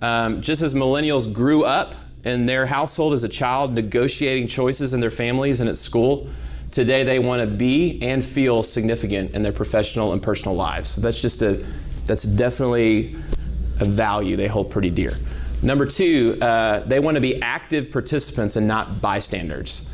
Um, 0.00 0.40
just 0.40 0.62
as 0.62 0.72
millennials 0.72 1.30
grew 1.30 1.64
up 1.64 1.94
in 2.24 2.46
their 2.46 2.66
household 2.66 3.12
as 3.12 3.22
a 3.24 3.28
child, 3.28 3.74
negotiating 3.74 4.46
choices 4.46 4.94
in 4.94 5.00
their 5.00 5.10
families 5.10 5.60
and 5.60 5.68
at 5.68 5.76
school, 5.76 6.28
today 6.70 7.04
they 7.04 7.18
want 7.18 7.42
to 7.42 7.46
be 7.46 7.98
and 8.02 8.24
feel 8.24 8.62
significant 8.62 9.34
in 9.34 9.42
their 9.42 9.52
professional 9.52 10.12
and 10.12 10.22
personal 10.22 10.56
lives. 10.56 10.88
So 10.88 11.02
that's 11.02 11.20
just 11.20 11.42
a 11.42 11.62
That's 12.06 12.24
definitely 12.24 13.14
a 13.80 13.84
value 13.84 14.36
they 14.36 14.48
hold 14.48 14.70
pretty 14.70 14.90
dear. 14.90 15.12
Number 15.62 15.86
two, 15.86 16.38
uh, 16.40 16.80
they 16.80 17.00
want 17.00 17.16
to 17.16 17.20
be 17.20 17.40
active 17.42 17.92
participants 17.92 18.56
and 18.56 18.66
not 18.66 19.00
bystanders. 19.00 19.86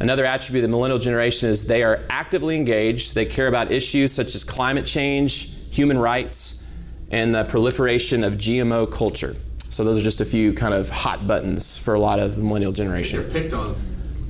Another 0.00 0.24
attribute 0.24 0.64
of 0.64 0.70
the 0.70 0.76
millennial 0.76 0.98
generation 0.98 1.48
is 1.48 1.66
they 1.66 1.82
are 1.82 2.04
actively 2.08 2.56
engaged. 2.56 3.16
They 3.16 3.24
care 3.24 3.48
about 3.48 3.72
issues 3.72 4.12
such 4.12 4.36
as 4.36 4.44
climate 4.44 4.86
change, 4.86 5.52
human 5.72 5.98
rights, 5.98 6.64
and 7.10 7.34
the 7.34 7.44
proliferation 7.44 8.22
of 8.22 8.34
GMO 8.34 8.90
culture. 8.90 9.34
So 9.58 9.82
those 9.82 9.98
are 9.98 10.02
just 10.02 10.20
a 10.20 10.24
few 10.24 10.52
kind 10.52 10.72
of 10.72 10.88
hot 10.88 11.26
buttons 11.26 11.76
for 11.76 11.94
a 11.94 12.00
lot 12.00 12.20
of 12.20 12.36
the 12.36 12.42
millennial 12.42 12.72
generation. 12.72 13.22
They're 13.22 13.42
picked 13.42 13.54
on. 13.54 13.74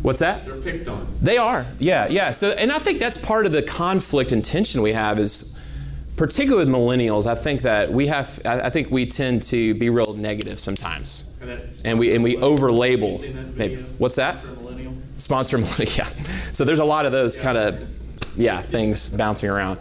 What's 0.02 0.20
that? 0.20 0.46
They're 0.46 0.56
picked 0.56 0.88
on. 0.88 1.06
They 1.20 1.36
are. 1.36 1.66
Yeah, 1.78 2.08
yeah. 2.08 2.30
So 2.30 2.50
and 2.50 2.72
I 2.72 2.78
think 2.78 2.98
that's 2.98 3.18
part 3.18 3.46
of 3.46 3.52
the 3.52 3.62
conflict 3.62 4.32
and 4.32 4.44
tension 4.44 4.80
we 4.80 4.92
have 4.92 5.18
is 5.18 5.57
particularly 6.18 6.66
with 6.66 6.74
millennials, 6.74 7.26
I 7.26 7.34
think 7.34 7.62
that 7.62 7.90
we 7.90 8.08
have 8.08 8.40
I 8.44 8.68
think 8.68 8.90
we 8.90 9.06
tend 9.06 9.42
to 9.42 9.74
be 9.74 9.88
real 9.88 10.12
negative 10.14 10.58
sometimes. 10.58 11.32
And 11.40 11.48
And 11.84 11.98
we 11.98 12.14
and 12.14 12.22
we 12.22 12.36
over 12.36 12.70
label. 12.70 13.12
You 13.12 13.18
seen 13.18 13.36
that 13.36 13.46
video? 13.46 13.80
What's 13.98 14.16
that? 14.16 14.40
Sponsor 14.40 14.60
millennial? 14.60 14.94
Sponsor 15.16 15.58
millennial. 15.58 15.88
Yeah. 15.96 16.04
So 16.52 16.64
there's 16.64 16.80
a 16.80 16.84
lot 16.84 17.06
of 17.06 17.12
those 17.12 17.36
kind 17.36 17.56
of 17.56 17.88
yeah 18.36 18.60
things 18.60 19.08
bouncing 19.08 19.48
around. 19.48 19.78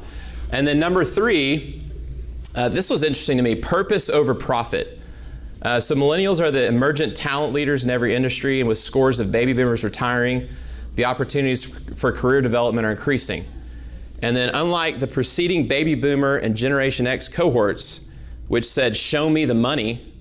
And 0.51 0.65
then 0.65 0.79
number 0.79 1.03
three, 1.03 1.81
uh, 2.55 2.69
this 2.69 2.89
was 2.89 3.03
interesting 3.03 3.37
to 3.37 3.43
me: 3.43 3.55
purpose 3.55 4.09
over 4.09 4.33
profit. 4.33 4.93
Uh, 5.61 5.79
so 5.79 5.95
millennials 5.95 6.39
are 6.39 6.51
the 6.51 6.67
emergent 6.67 7.17
talent 7.17 7.51
leaders 7.51 7.83
in 7.83 7.89
every 7.89 8.13
industry, 8.13 8.59
and 8.59 8.69
with 8.69 8.77
scores 8.77 9.19
of 9.19 9.31
baby 9.31 9.53
boomers 9.53 9.83
retiring, 9.83 10.47
the 10.93 11.03
opportunities 11.03 11.65
for 11.99 12.11
career 12.11 12.41
development 12.41 12.85
are 12.85 12.91
increasing. 12.91 13.43
And 14.21 14.35
then, 14.35 14.49
unlike 14.53 14.99
the 14.99 15.07
preceding 15.07 15.67
baby 15.67 15.95
boomer 15.95 16.35
and 16.37 16.55
Generation 16.55 17.05
X 17.05 17.29
cohorts, 17.29 18.09
which 18.47 18.65
said, 18.65 18.95
Show 18.95 19.29
me 19.29 19.45
the 19.45 19.53
money, 19.53 20.13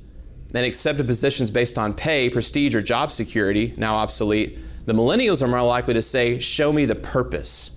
and 0.54 0.64
accepted 0.64 1.06
positions 1.06 1.50
based 1.50 1.78
on 1.78 1.94
pay, 1.94 2.30
prestige, 2.30 2.74
or 2.74 2.82
job 2.82 3.10
security, 3.10 3.74
now 3.76 3.96
obsolete, 3.96 4.58
the 4.86 4.92
millennials 4.92 5.42
are 5.42 5.48
more 5.48 5.62
likely 5.62 5.94
to 5.94 6.02
say, 6.02 6.38
Show 6.38 6.72
me 6.72 6.84
the 6.84 6.94
purpose. 6.94 7.72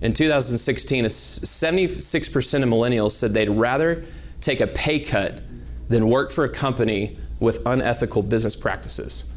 In 0.00 0.12
2016, 0.12 1.04
76% 1.04 2.62
of 2.62 2.68
millennials 2.68 3.12
said 3.12 3.34
they'd 3.34 3.48
rather 3.48 4.04
take 4.40 4.60
a 4.60 4.66
pay 4.66 4.98
cut 4.98 5.40
than 5.88 6.08
work 6.08 6.32
for 6.32 6.44
a 6.44 6.48
company 6.48 7.16
with 7.38 7.64
unethical 7.66 8.22
business 8.22 8.56
practices. 8.56 9.30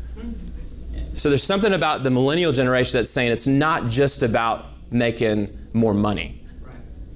So 1.17 1.30
there's 1.30 1.43
something 1.43 1.73
about 1.73 2.04
the 2.04 2.12
millennial 2.12 2.51
generation 2.51 2.99
that's 2.99 3.10
saying 3.10 3.32
it's 3.32 3.47
not 3.47 3.88
just 3.88 4.23
about 4.23 4.65
making 4.91 5.56
more 5.75 5.93
money. 5.93 6.41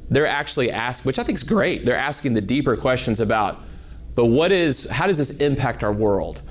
They're 0.10 0.28
actually 0.28 0.72
asking, 0.72 1.08
which 1.08 1.20
I 1.20 1.24
think 1.24 1.38
is 1.38 1.44
great. 1.44 1.86
They're 1.86 1.96
asking 1.96 2.34
the 2.34 2.42
deeper 2.42 2.76
questions 2.76 3.22
about, 3.22 3.60
but 4.16 4.26
what 4.26 4.52
is, 4.52 4.90
how 4.90 5.08
does 5.08 5.18
this 5.18 5.38
impact 5.38 5.84
our 5.84 5.94
world? 5.94 6.42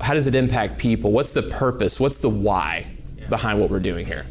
How 0.00 0.14
does 0.14 0.26
it 0.26 0.34
impact 0.34 0.78
people? 0.78 1.12
What's 1.12 1.32
the 1.32 1.42
purpose? 1.42 2.00
What's 2.00 2.20
the 2.20 2.30
why 2.30 2.86
behind 3.28 3.60
what 3.60 3.70
we're 3.70 3.80
doing 3.80 4.06
here? 4.06 4.26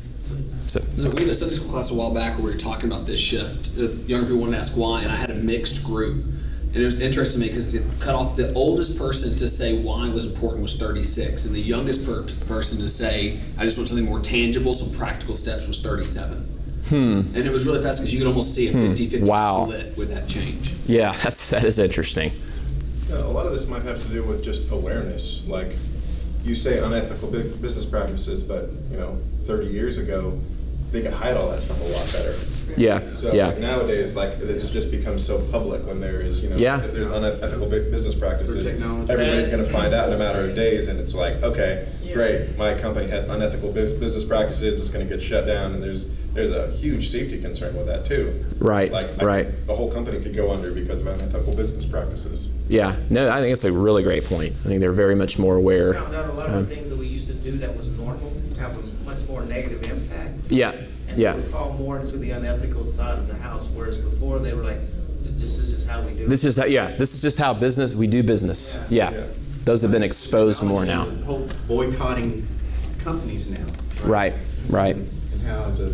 So, 0.65 0.80
So 0.80 1.10
we 1.10 1.22
had 1.22 1.30
a 1.30 1.36
Sunday 1.36 1.54
school 1.54 1.72
class 1.72 1.91
a 1.91 1.96
while 1.96 2.13
back 2.13 2.38
where 2.38 2.48
we 2.48 2.52
were 2.54 2.58
talking 2.58 2.91
about 2.91 3.06
this 3.06 3.20
shift. 3.20 3.78
Younger 4.10 4.26
people 4.26 4.41
wanted 4.41 4.54
to 4.54 4.58
ask 4.58 4.74
why, 4.74 5.04
and 5.04 5.12
I 5.12 5.15
had 5.15 5.30
a 5.30 5.36
mixed 5.36 5.84
group. 5.84 6.26
And 6.74 6.78
it 6.78 6.86
was 6.86 7.02
interesting 7.02 7.41
to 7.41 7.48
me 7.48 7.50
because 7.50 7.72
the 7.72 8.04
cut 8.04 8.15
off 8.15 8.38
the 8.38 8.54
oldest 8.54 8.98
person 8.98 9.32
to 9.36 9.48
say 9.48 9.78
why 9.78 10.08
was 10.10 10.32
important 10.32 10.63
was 10.63 10.78
36, 10.78 11.46
and 11.46 11.54
the 11.54 11.60
youngest 11.60 12.06
per- 12.06 12.24
person 12.48 12.80
to 12.80 12.88
say 12.88 13.38
I 13.58 13.65
just 13.65 13.78
want 13.78 13.89
something 13.89 14.06
more 14.06 14.22
tangible, 14.22 14.74
some 14.74 14.98
practical 14.98 15.36
steps 15.36 15.67
was 15.67 15.82
37. 15.82 16.48
Hmm. 16.89 17.20
And 17.36 17.38
it 17.38 17.52
was 17.52 17.65
really 17.65 17.82
fast 17.82 18.00
because 18.00 18.13
you 18.13 18.20
could 18.20 18.28
almost 18.28 18.54
see 18.56 18.67
a 18.67 18.74
50-50 18.74 19.22
Wow. 19.28 19.65
split 19.70 19.98
with 19.98 20.10
that 20.13 20.28
change. 20.28 20.72
Yeah, 20.88 21.12
that's 21.13 21.50
that 21.52 21.63
is 21.63 21.80
interesting. 21.80 22.32
Yeah, 23.10 23.17
a 23.24 23.28
lot 23.28 23.46
of 23.46 23.52
this 23.54 23.67
might 23.67 23.84
have 23.84 24.02
to 24.02 24.08
do 24.10 24.24
with 24.24 24.44
just 24.44 24.72
awareness. 24.72 25.48
Like 25.48 25.67
you 26.44 26.56
say 26.56 26.80
unethical 26.80 27.30
business 27.32 27.86
practices, 27.86 28.44
but 28.44 28.70
you 28.89 28.98
know, 28.98 29.17
30 29.44 29.67
years 29.67 29.98
ago, 29.98 30.39
they 30.91 31.02
could 31.02 31.13
hide 31.13 31.38
all 31.38 31.50
that 31.52 31.62
stuff 31.62 31.80
a 31.80 31.84
lot 31.84 32.12
better. 32.12 32.36
Yeah, 32.80 33.13
So 33.13 33.34
yeah. 33.34 33.48
like, 33.48 33.60
nowadays, 33.60 34.15
like 34.15 34.32
it's 34.39 34.70
just 34.70 34.91
become 34.91 35.20
so 35.20 35.39
public 35.52 35.86
when 35.86 36.00
there 36.00 36.22
is, 36.22 36.41
you 36.44 36.50
know, 36.50 36.56
Yeah. 36.56 36.78
there's 36.78 37.08
unethical 37.08 37.70
business 37.70 38.15
practices. 38.15 38.72
Technology. 38.72 39.12
Everybody's 39.12 39.50
going 39.50 39.63
to 39.63 39.70
find 39.70 39.94
out 39.94 40.08
in 40.08 40.15
a 40.15 40.17
matter 40.17 40.41
of 40.41 40.56
days, 40.56 40.88
and 40.88 41.00
it's 41.00 41.13
like, 41.13 41.41
okay, 41.44 41.88
great, 42.13 42.58
my 42.58 42.74
company 42.76 43.08
has 43.08 43.28
unethical 43.30 43.72
business 43.74 44.24
practices. 44.26 44.80
It's 44.80 44.89
going 44.89 45.06
to 45.08 45.13
get 45.13 45.22
shut 45.22 45.46
down, 45.46 45.74
and 45.74 45.84
there's 45.84 46.06
there's 46.34 46.52
a 46.52 46.72
huge 46.72 47.10
safety 47.10 47.41
concern 47.41 47.76
with 47.76 47.88
that 47.88 48.06
too. 48.06 48.34
Right, 48.60 48.91
Like 48.91 49.08
I- 49.22 49.26
right. 49.26 49.48
the 49.67 49.76
whole 49.76 49.91
company 49.91 50.22
could 50.22 50.36
go 50.36 50.52
under 50.52 50.72
because 50.74 51.02
of 51.02 51.08
unethical 51.08 51.56
business 51.56 51.86
practices. 51.86 52.50
Yeah, 52.70 52.96
no, 53.10 53.30
I 53.30 53.41
think 53.41 53.54
it's 53.54 53.63
a 53.65 53.72
really 53.72 54.04
great 54.04 54.24
point. 54.26 54.52
I 54.63 54.67
think 54.67 54.82
they're 54.82 54.91
very 54.94 55.15
much 55.15 55.38
more 55.38 55.56
aware. 55.58 55.94
Found 55.94 56.15
out 56.15 56.30
a 56.30 56.34
lot 56.34 56.46
of 56.48 56.52
the 56.54 56.58
um, 56.60 56.65
things 56.67 56.89
that 56.89 56.98
we 57.00 57.08
used 57.08 57.28
to 57.28 57.34
do 57.34 57.58
that 57.58 57.76
was 57.76 57.89
normal 57.98 58.32
have 58.60 58.78
a 58.78 58.84
much 59.06 59.28
more 59.28 59.44
negative 59.44 59.84
impact. 59.84 60.36
Yeah, 60.50 60.72
And 61.10 61.17
yeah. 61.20 61.36
it 61.36 61.41
fall 61.41 61.74
more 61.74 62.00
into 62.00 62.17
the 62.17 62.32
unethical 62.32 62.86
side 62.86 63.17
of 63.17 63.28
the 63.28 63.36
house, 63.36 63.70
whereas 63.76 63.98
before 63.98 64.39
they 64.39 64.54
were 64.54 64.63
like, 64.63 64.80
this 65.24 65.58
is 65.58 65.74
just 65.74 65.89
how 65.89 66.02
we 66.04 66.13
do 66.13 66.24
it. 66.26 66.30
This 66.30 66.44
is 66.46 66.58
how, 66.58 66.65
yeah, 66.65 66.96
this 66.96 67.13
is 67.15 67.22
just 67.22 67.39
how 67.39 67.54
business 67.54 67.94
we 67.96 68.08
do 68.08 68.22
business. 68.24 68.80
Yeah, 68.89 69.12
Yeah. 69.12 69.24
those 69.65 69.82
have 69.82 69.91
been 69.91 70.04
exposed 70.04 70.62
more 70.63 70.86
now. 70.86 71.06
The 71.06 71.26
whole 71.26 71.50
boycotting 71.67 72.46
companies 73.04 73.50
now. 73.50 73.65
Right, 74.06 74.34
right. 74.70 74.96
And 74.96 75.41
how 75.48 75.63
as 75.65 75.80
a 75.82 75.91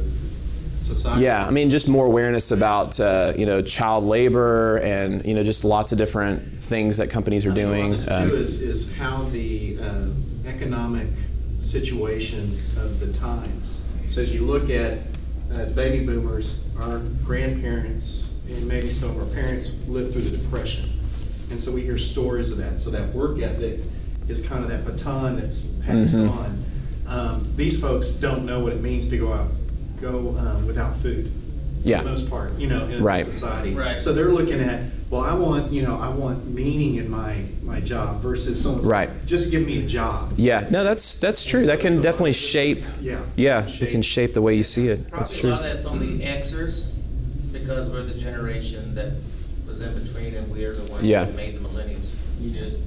society. 0.88 1.24
Yeah, 1.24 1.46
I 1.46 1.52
mean, 1.52 1.70
just 1.70 1.88
more 1.90 2.06
awareness 2.06 2.52
about 2.52 3.00
uh, 3.00 3.34
you 3.38 3.46
know 3.46 3.62
child 3.62 4.04
labor 4.04 4.78
and 4.78 5.26
you 5.26 5.34
know 5.34 5.44
just 5.44 5.64
lots 5.64 5.92
of 5.92 5.98
different 5.98 6.42
things 6.60 6.98
that 6.98 7.10
companies 7.10 7.46
are 7.46 7.52
I 7.52 7.56
think 7.56 7.68
a 7.68 7.70
lot 7.70 7.76
doing. 7.78 7.92
this 7.92 8.10
Um, 8.10 8.30
too 8.30 8.36
is, 8.36 8.62
is 8.62 8.98
how 8.98 9.24
the 9.32 9.78
uh, 9.82 10.08
economic 10.48 11.08
situation 11.60 12.40
of 12.84 13.00
the 13.00 13.12
times. 13.14 13.84
So 14.08 14.22
as 14.22 14.34
you 14.34 14.42
look 14.46 14.70
at, 14.70 15.00
as 15.52 15.72
baby 15.74 16.06
boomers, 16.06 16.68
our 16.80 17.00
grandparents 17.26 18.46
and 18.50 18.66
maybe 18.68 18.90
some 18.90 19.10
of 19.10 19.18
our 19.20 19.36
parents 19.36 19.88
lived 19.88 20.14
through 20.14 20.22
the 20.24 20.38
depression, 20.38 20.90
and 21.52 21.60
so 21.60 21.72
we 21.72 21.82
hear 21.82 21.98
stories 21.98 22.52
of 22.52 22.58
that. 22.60 22.80
So 22.80 22.90
that 22.92 23.14
work 23.14 23.40
ethic 23.42 23.80
is 24.30 24.46
kind 24.46 24.64
of 24.64 24.70
that 24.70 24.86
baton 24.86 25.36
that's 25.38 25.62
passed 25.86 26.16
Mhm. 26.16 26.30
on. 26.32 26.64
Um, 27.08 27.48
these 27.56 27.80
folks 27.80 28.12
don't 28.12 28.46
know 28.46 28.60
what 28.60 28.74
it 28.74 28.82
means 28.82 29.08
to 29.10 29.18
go 29.18 29.32
out, 29.34 29.48
go 30.02 30.36
um, 30.38 30.66
without 30.68 30.96
food. 30.96 31.32
Yeah. 31.84 32.00
For 32.00 32.04
the 32.06 32.10
most 32.10 32.30
part, 32.30 32.58
you 32.60 32.68
know, 32.68 32.86
in 32.88 33.02
Right. 33.04 33.26
society. 33.26 33.74
Right. 33.74 34.00
So 34.00 34.12
they're 34.12 34.32
looking 34.32 34.60
at, 34.60 34.82
well, 35.10 35.22
I 35.22 35.34
want, 35.36 35.72
you 35.72 35.84
know, 35.84 35.98
I 35.98 36.10
want 36.10 36.48
meaning 36.54 36.96
in 36.96 37.10
my 37.10 37.44
my 37.64 37.80
job 37.80 38.22
versus 38.22 38.62
someone's 38.62 38.86
Right. 38.86 39.10
like, 39.10 39.26
just 39.26 39.52
give 39.52 39.66
me 39.66 39.84
a 39.84 39.88
job. 39.88 40.34
yeah, 40.38 40.68
no, 40.70 40.84
that's 40.84 41.16
that's 41.16 41.46
true. 41.46 41.66
That 41.66 41.80
can 41.80 42.02
definitely 42.02 42.34
shape. 42.34 42.84
Yeah. 43.02 43.20
Yeah, 43.36 43.66
it 43.68 43.90
can 43.90 44.02
shape 44.02 44.34
the 44.34 44.42
way 44.42 44.56
you 44.56 44.64
see 44.64 44.88
it. 44.88 45.10
That's 45.12 45.12
Probably 45.12 45.38
a 45.38 45.42
true. 45.42 45.50
lot 45.52 45.60
of 45.62 45.66
that's 45.72 45.86
on 45.86 46.00
the 46.00 46.26
Xers, 46.26 46.92
because 47.54 47.90
we're 47.90 48.04
the 48.04 48.16
generation 48.20 48.96
that 48.96 49.12
was 49.68 49.82
in 49.82 49.94
between 50.04 50.34
and 50.34 50.50
we're 50.52 50.74
the 50.74 50.92
ones 50.92 51.04
Yeah. 51.06 51.26
that 51.26 51.36
made 51.36 51.56
the 51.56 51.60
millennials. 51.60 52.12
You 52.42 52.50
did. 52.52 52.82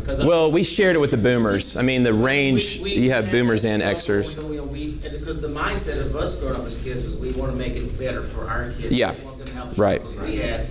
Because 0.00 0.22
Well, 0.24 0.50
we 0.50 0.62
shared 0.64 0.96
it 0.96 0.98
with 1.00 1.10
the 1.10 1.16
boomers. 1.16 1.76
I 1.76 1.82
mean, 1.82 2.02
the 2.02 2.12
range 2.14 2.78
We- 2.78 2.84
we 2.84 2.90
you 3.04 3.10
have 3.12 3.30
boomers 3.30 3.64
and 3.64 3.82
Xers. 3.82 4.36
you 4.36 4.56
know, 4.56 4.62
we- 4.64 4.98
and 5.04 5.18
Because 5.18 5.40
the 5.40 5.48
mindset 5.48 6.00
of 6.00 6.14
us 6.16 6.40
growing 6.40 6.56
up 6.56 6.66
as 6.66 6.76
kids 6.78 7.04
was 7.04 7.16
we 7.16 7.30
want 7.32 7.52
to 7.52 7.58
make 7.58 7.76
it 7.76 7.98
better 7.98 8.22
for 8.22 8.48
our 8.48 8.70
kids. 8.78 8.92
Yeah. 8.92 9.12
We 9.18 9.24
want 9.24 9.38
them 9.38 9.46
to 9.48 9.54
have 9.54 9.74
the 9.76 9.80
Right. 9.82 10.00
struggles 10.04 10.30
we 10.30 10.36
had. 10.36 10.66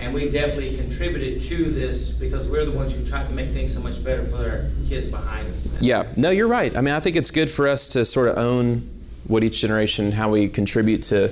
And 0.00 0.12
we 0.12 0.28
definitely 0.28 0.76
contributed 0.76 1.40
to 1.42 1.64
this 1.70 2.10
because 2.10 2.48
we're 2.48 2.64
the 2.64 2.72
ones 2.72 2.92
who 2.94 3.04
tried 3.06 3.26
to 3.28 3.34
make 3.34 3.50
things 3.52 3.72
so 3.72 3.80
much 3.80 4.02
better 4.04 4.22
for 4.24 4.36
our 4.36 4.64
kids 4.88 5.08
behind 5.08 5.46
us. 5.54 5.68
Yeah, 5.80 6.04
no, 6.16 6.30
you're 6.30 6.48
right. 6.48 6.76
I 6.76 6.80
mean, 6.82 6.92
I 6.94 7.00
think 7.00 7.16
it's 7.16 7.30
good 7.30 7.48
for 7.48 7.66
us 7.68 7.88
to 7.90 8.04
sort 8.04 8.28
of 8.28 8.36
own 8.36 8.82
what 9.26 9.42
each 9.44 9.60
generation, 9.60 10.12
how 10.12 10.30
we 10.30 10.48
contribute 10.48 11.02
to 11.04 11.30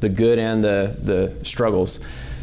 the 0.00 0.08
good 0.08 0.38
and 0.38 0.64
the, 0.64 0.96
the 1.02 1.32
struggles. 1.44 2.00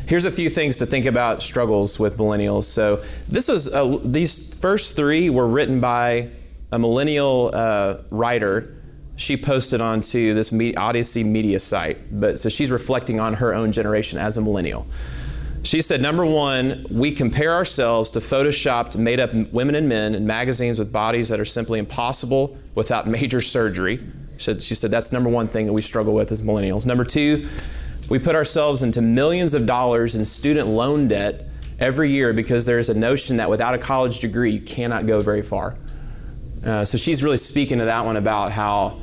Here's 0.07 0.23
a 0.23 0.31
few 0.31 0.49
things 0.49 0.77
to 0.77 0.85
think 0.85 1.05
about 1.05 1.41
struggles 1.41 1.99
with 1.99 2.17
millennials. 2.17 2.63
So 2.63 2.95
this 3.27 3.49
was 3.49 3.67
uh, 3.67 3.99
these 4.05 4.55
first 4.55 4.95
three 4.95 5.29
were 5.29 5.45
written 5.45 5.81
by 5.81 6.29
a 6.71 6.79
millennial 6.79 7.51
uh, 7.53 7.97
writer. 8.09 8.73
She 9.17 9.35
posted 9.35 9.81
onto 9.81 10.33
this 10.33 10.53
me- 10.53 10.75
Odyssey 10.75 11.25
media 11.25 11.59
site, 11.59 11.97
but 12.09 12.39
so 12.39 12.47
she's 12.47 12.71
reflecting 12.71 13.19
on 13.19 13.33
her 13.33 13.53
own 13.53 13.73
generation 13.73 14.17
as 14.17 14.37
a 14.37 14.41
millennial. 14.41 14.87
She 15.63 15.81
said, 15.81 16.01
number 16.01 16.25
one, 16.25 16.85
we 16.89 17.11
compare 17.11 17.51
ourselves 17.51 18.11
to 18.11 18.19
photoshopped, 18.19 18.95
made 18.95 19.19
up 19.19 19.33
women 19.51 19.75
and 19.75 19.89
men 19.89 20.15
in 20.15 20.25
magazines 20.25 20.79
with 20.79 20.93
bodies 20.93 21.27
that 21.27 21.41
are 21.41 21.45
simply 21.45 21.79
impossible 21.79 22.57
without 22.75 23.07
major 23.07 23.41
surgery. 23.41 23.99
She 24.37 24.43
said, 24.43 24.61
she 24.61 24.75
said 24.75 24.89
that's 24.89 25.11
number 25.11 25.29
one 25.29 25.47
thing 25.47 25.65
that 25.65 25.73
we 25.73 25.81
struggle 25.81 26.13
with 26.13 26.31
as 26.31 26.41
millennials. 26.41 26.85
Number 26.85 27.03
two, 27.03 27.49
we 28.09 28.19
put 28.19 28.35
ourselves 28.35 28.81
into 28.81 29.01
millions 29.01 29.53
of 29.53 29.65
dollars 29.65 30.15
in 30.15 30.25
student 30.25 30.67
loan 30.67 31.07
debt 31.07 31.45
every 31.79 32.11
year 32.11 32.33
because 32.33 32.65
there's 32.65 32.89
a 32.89 32.93
notion 32.93 33.37
that 33.37 33.49
without 33.49 33.73
a 33.73 33.77
college 33.77 34.19
degree, 34.19 34.51
you 34.51 34.61
cannot 34.61 35.05
go 35.05 35.21
very 35.21 35.41
far. 35.41 35.75
Uh, 36.65 36.83
so 36.83 36.97
she's 36.97 37.23
really 37.23 37.37
speaking 37.37 37.77
to 37.79 37.85
that 37.85 38.05
one 38.05 38.17
about 38.17 38.51
how 38.51 38.97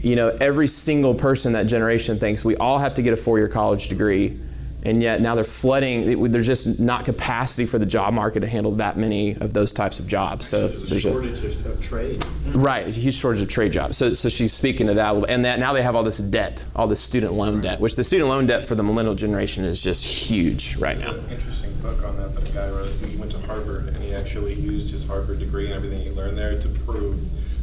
you 0.00 0.16
know, 0.16 0.28
every 0.28 0.66
single 0.66 1.14
person 1.14 1.54
that 1.54 1.64
generation 1.64 2.18
thinks 2.18 2.44
we 2.44 2.56
all 2.56 2.78
have 2.78 2.94
to 2.94 3.02
get 3.02 3.14
a 3.14 3.16
four 3.16 3.38
year 3.38 3.48
college 3.48 3.88
degree 3.88 4.38
And 4.84 5.02
yet 5.02 5.20
now 5.20 5.34
they're 5.34 5.44
flooding. 5.44 6.30
There's 6.30 6.46
just 6.46 6.78
not 6.78 7.04
capacity 7.04 7.64
for 7.64 7.78
the 7.78 7.86
job 7.86 8.12
market 8.12 8.40
to 8.40 8.46
handle 8.46 8.72
that 8.72 8.98
many 8.98 9.34
of 9.36 9.54
those 9.54 9.72
types 9.72 9.98
of 9.98 10.06
jobs. 10.06 10.46
So 10.46 10.68
There's 10.68 11.04
a 11.06 11.10
there's 11.10 11.36
a 11.36 11.50
shortage 11.50 11.66
of 11.66 11.66
of 11.66 11.80
trade. 11.80 12.24
Right, 12.54 12.86
a 12.86 12.90
huge 12.90 13.14
shortage 13.14 13.42
of 13.42 13.48
trade 13.48 13.72
jobs. 13.72 13.96
So, 13.96 14.12
so 14.12 14.28
she's 14.28 14.52
speaking 14.52 14.86
to 14.88 14.94
that, 14.94 15.10
a 15.10 15.12
little, 15.14 15.28
and 15.28 15.44
that 15.44 15.58
now 15.58 15.72
they 15.72 15.82
have 15.82 15.94
all 15.94 16.02
this 16.02 16.18
debt, 16.18 16.64
all 16.76 16.86
this 16.86 17.00
student 17.00 17.32
loan 17.32 17.60
debt, 17.60 17.80
which 17.80 17.96
the 17.96 18.04
student 18.04 18.28
loan 18.28 18.46
debt 18.46 18.66
for 18.66 18.74
the 18.74 18.82
millennial 18.82 19.14
generation 19.14 19.64
is 19.64 19.82
just 19.82 20.30
huge 20.30 20.76
right 20.76 20.98
now. 20.98 21.14
Interesting 21.30 21.72
book 21.80 22.04
on 22.04 22.16
that 22.16 22.34
that 22.34 22.48
a 22.48 22.52
guy 22.52 22.68
wrote. 22.68 22.90
He 23.06 23.16
went 23.16 23.32
to 23.32 23.38
Harvard 23.46 23.88
and 23.88 23.96
he 23.96 24.14
actually 24.14 24.54
used 24.54 24.90
his 24.90 25.06
Harvard 25.06 25.38
degree 25.38 25.66
and 25.66 25.74
everything 25.74 26.00
he 26.00 26.10
learned 26.10 26.36
there 26.36 26.58
to 26.60 26.68
prove, 26.68 27.18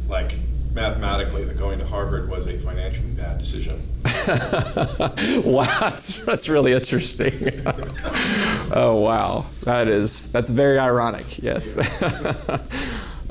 like 0.08 0.34
mathematically, 0.74 1.44
that 1.44 1.58
going 1.58 1.78
to 1.78 1.86
Harvard 1.86 2.28
was 2.28 2.46
a 2.46 2.58
financially 2.58 3.10
bad 3.10 3.38
decision. 3.38 3.78
wow, 5.44 5.64
that's, 5.80 6.24
that's 6.24 6.48
really 6.48 6.72
interesting. 6.72 7.32
oh 8.74 9.00
wow, 9.04 9.46
that 9.64 9.88
is 9.88 10.30
that's 10.32 10.50
very 10.50 10.78
ironic. 10.78 11.42
Yes. 11.42 11.78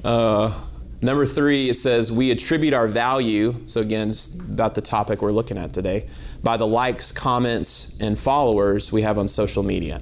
uh, 0.06 0.54
number 1.02 1.26
three, 1.26 1.70
it 1.70 1.76
says 1.76 2.12
we 2.12 2.32
attribute 2.32 2.74
our 2.74 2.88
value. 2.88 3.56
So 3.66 3.82
again, 3.82 4.10
it's 4.10 4.28
about 4.28 4.76
the 4.76 4.82
topic 4.82 5.22
we're 5.22 5.32
looking 5.32 5.58
at 5.58 5.74
today, 5.74 6.08
by 6.44 6.58
the 6.58 6.68
likes, 6.68 7.12
comments, 7.12 8.00
and 8.00 8.18
followers 8.18 8.92
we 8.92 9.02
have 9.02 9.18
on 9.18 9.28
social 9.28 9.64
media. 9.64 10.02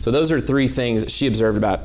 So 0.00 0.10
those 0.10 0.32
are 0.32 0.40
three 0.40 0.68
things 0.68 1.02
that 1.02 1.10
she 1.10 1.26
observed 1.26 1.58
about 1.58 1.80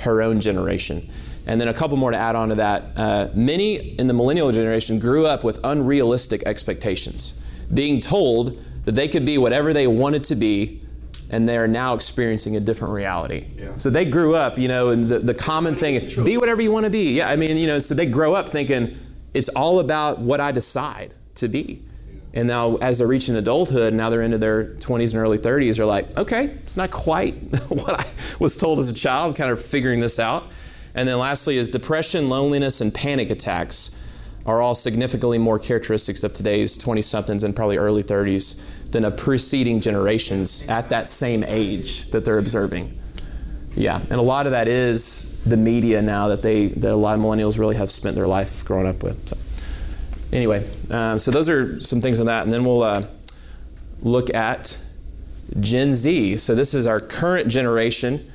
her 0.00 0.22
own 0.22 0.40
generation. 0.40 1.08
And 1.48 1.58
then 1.58 1.66
a 1.68 1.74
couple 1.74 1.96
more 1.96 2.10
to 2.10 2.16
add 2.16 2.36
on 2.36 2.50
to 2.50 2.56
that. 2.56 2.84
Uh, 2.94 3.28
many 3.34 3.76
in 3.98 4.06
the 4.06 4.14
millennial 4.14 4.52
generation 4.52 4.98
grew 4.98 5.26
up 5.26 5.42
with 5.42 5.58
unrealistic 5.64 6.42
expectations, 6.44 7.32
being 7.72 8.00
told 8.00 8.62
that 8.84 8.94
they 8.94 9.08
could 9.08 9.24
be 9.24 9.38
whatever 9.38 9.72
they 9.72 9.86
wanted 9.86 10.24
to 10.24 10.36
be, 10.36 10.82
and 11.30 11.48
they 11.48 11.56
are 11.56 11.66
now 11.66 11.94
experiencing 11.94 12.54
a 12.56 12.60
different 12.60 12.92
reality. 12.92 13.46
Yeah. 13.56 13.76
So 13.78 13.88
they 13.88 14.04
grew 14.04 14.34
up, 14.34 14.58
you 14.58 14.68
know, 14.68 14.90
and 14.90 15.04
the, 15.04 15.18
the 15.18 15.34
common 15.34 15.74
thing 15.74 15.94
is 15.94 16.16
be 16.22 16.36
whatever 16.36 16.60
you 16.60 16.70
want 16.70 16.84
to 16.84 16.90
be. 16.90 17.16
Yeah, 17.16 17.28
I 17.28 17.36
mean, 17.36 17.56
you 17.56 17.66
know, 17.66 17.78
so 17.78 17.94
they 17.94 18.06
grow 18.06 18.34
up 18.34 18.48
thinking 18.48 18.96
it's 19.32 19.48
all 19.50 19.80
about 19.80 20.18
what 20.18 20.40
I 20.40 20.52
decide 20.52 21.14
to 21.36 21.48
be. 21.48 21.82
And 22.34 22.46
now, 22.46 22.76
as 22.76 22.98
they're 22.98 23.06
reaching 23.06 23.36
adulthood, 23.36 23.94
now 23.94 24.10
they're 24.10 24.22
into 24.22 24.38
their 24.38 24.74
20s 24.74 25.12
and 25.12 25.20
early 25.20 25.38
30s, 25.38 25.76
they're 25.76 25.86
like, 25.86 26.14
okay, 26.16 26.44
it's 26.44 26.76
not 26.76 26.90
quite 26.90 27.32
what 27.68 28.00
I 28.00 28.06
was 28.38 28.56
told 28.58 28.78
as 28.80 28.90
a 28.90 28.94
child, 28.94 29.34
kind 29.34 29.50
of 29.50 29.62
figuring 29.62 30.00
this 30.00 30.18
out. 30.18 30.44
And 30.98 31.06
then 31.06 31.20
lastly, 31.20 31.58
is 31.58 31.68
depression, 31.68 32.28
loneliness, 32.28 32.80
and 32.80 32.92
panic 32.92 33.30
attacks 33.30 33.92
are 34.44 34.60
all 34.60 34.74
significantly 34.74 35.38
more 35.38 35.56
characteristics 35.56 36.24
of 36.24 36.32
today's 36.32 36.76
20 36.76 37.02
somethings 37.02 37.44
and 37.44 37.54
probably 37.54 37.76
early 37.76 38.02
30s 38.02 38.90
than 38.90 39.04
of 39.04 39.16
preceding 39.16 39.80
generations 39.80 40.66
at 40.68 40.88
that 40.88 41.08
same 41.08 41.44
age 41.44 42.10
that 42.10 42.24
they're 42.24 42.40
observing. 42.40 42.98
Yeah, 43.76 44.00
and 44.00 44.14
a 44.14 44.22
lot 44.22 44.46
of 44.46 44.52
that 44.52 44.66
is 44.66 45.44
the 45.44 45.56
media 45.56 46.02
now 46.02 46.26
that 46.28 46.42
they 46.42 46.66
that 46.66 46.92
a 46.92 46.96
lot 46.96 47.16
of 47.16 47.24
millennials 47.24 47.60
really 47.60 47.76
have 47.76 47.92
spent 47.92 48.16
their 48.16 48.26
life 48.26 48.64
growing 48.64 48.88
up 48.88 49.04
with. 49.04 49.28
So, 49.28 50.36
anyway, 50.36 50.68
um, 50.90 51.20
so 51.20 51.30
those 51.30 51.48
are 51.48 51.78
some 51.78 52.00
things 52.00 52.18
on 52.18 52.26
that, 52.26 52.42
and 52.42 52.52
then 52.52 52.64
we'll 52.64 52.82
uh, 52.82 53.04
look 54.02 54.34
at 54.34 54.76
Gen 55.60 55.94
Z. 55.94 56.38
So 56.38 56.56
this 56.56 56.74
is 56.74 56.88
our 56.88 56.98
current 56.98 57.46
generation. 57.46 58.28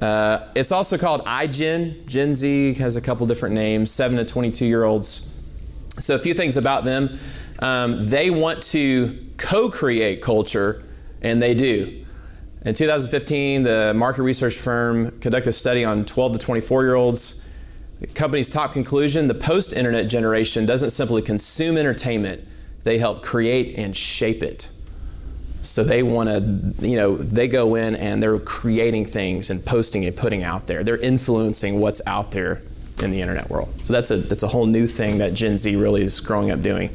Uh, 0.00 0.46
it's 0.54 0.72
also 0.72 0.98
called 0.98 1.24
iGen. 1.24 2.06
Gen 2.06 2.34
Z 2.34 2.74
has 2.74 2.96
a 2.96 3.00
couple 3.00 3.26
different 3.26 3.54
names, 3.54 3.90
7 3.90 4.18
to 4.18 4.24
22 4.24 4.66
year 4.66 4.84
olds. 4.84 5.32
So, 5.98 6.14
a 6.14 6.18
few 6.18 6.34
things 6.34 6.56
about 6.56 6.84
them. 6.84 7.18
Um, 7.60 8.06
they 8.06 8.30
want 8.30 8.62
to 8.64 9.18
co 9.38 9.70
create 9.70 10.20
culture, 10.20 10.82
and 11.22 11.40
they 11.40 11.54
do. 11.54 12.04
In 12.66 12.74
2015, 12.74 13.62
the 13.62 13.94
market 13.94 14.22
research 14.22 14.54
firm 14.54 15.18
conducted 15.20 15.50
a 15.50 15.52
study 15.52 15.84
on 15.84 16.04
12 16.04 16.32
to 16.32 16.38
24 16.38 16.82
year 16.82 16.94
olds. 16.94 17.48
The 18.00 18.08
company's 18.08 18.50
top 18.50 18.72
conclusion 18.72 19.26
the 19.28 19.34
post 19.34 19.72
internet 19.72 20.08
generation 20.08 20.66
doesn't 20.66 20.90
simply 20.90 21.22
consume 21.22 21.78
entertainment, 21.78 22.44
they 22.82 22.98
help 22.98 23.22
create 23.22 23.78
and 23.78 23.96
shape 23.96 24.42
it. 24.42 24.70
So 25.68 25.84
they 25.84 26.02
want 26.02 26.28
to, 26.28 26.86
you 26.86 26.96
know, 26.96 27.16
they 27.16 27.48
go 27.48 27.74
in 27.74 27.96
and 27.96 28.22
they're 28.22 28.38
creating 28.38 29.04
things 29.04 29.50
and 29.50 29.64
posting 29.64 30.04
and 30.04 30.16
putting 30.16 30.42
out 30.42 30.66
there. 30.66 30.84
They're 30.84 30.96
influencing 30.96 31.80
what's 31.80 32.00
out 32.06 32.30
there 32.32 32.60
in 33.02 33.10
the 33.10 33.20
internet 33.20 33.50
world. 33.50 33.68
So 33.84 33.92
that's 33.92 34.10
a 34.10 34.16
that's 34.16 34.42
a 34.42 34.48
whole 34.48 34.66
new 34.66 34.86
thing 34.86 35.18
that 35.18 35.34
Gen 35.34 35.56
Z 35.56 35.74
really 35.76 36.02
is 36.02 36.20
growing 36.20 36.50
up 36.50 36.62
doing. 36.62 36.90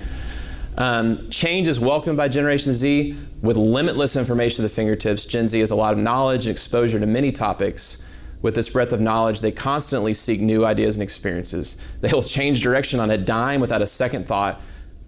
Um, 0.77 1.29
change 1.29 1.67
is 1.67 1.79
welcomed 1.79 2.17
by 2.17 2.27
Generation 2.27 2.73
Z 2.73 3.15
with 3.41 3.57
limitless 3.57 4.15
information 4.15 4.63
at 4.63 4.69
the 4.69 4.75
fingertips. 4.75 5.25
Gen 5.25 5.47
Z 5.47 5.59
has 5.59 5.71
a 5.71 5.75
lot 5.75 5.93
of 5.93 5.99
knowledge 5.99 6.45
and 6.45 6.51
exposure 6.51 6.99
to 6.99 7.05
many 7.05 7.31
topics. 7.31 8.07
With 8.41 8.55
this 8.55 8.69
breadth 8.69 8.91
of 8.91 8.99
knowledge, 8.99 9.41
they 9.41 9.51
constantly 9.51 10.13
seek 10.13 10.41
new 10.41 10.65
ideas 10.65 10.95
and 10.95 11.03
experiences. 11.03 11.77
They 12.01 12.11
will 12.11 12.23
change 12.23 12.63
direction 12.63 12.99
on 12.99 13.11
a 13.11 13.17
dime 13.17 13.61
without 13.61 13.83
a 13.83 13.85
second 13.85 14.25
thought, 14.25 14.59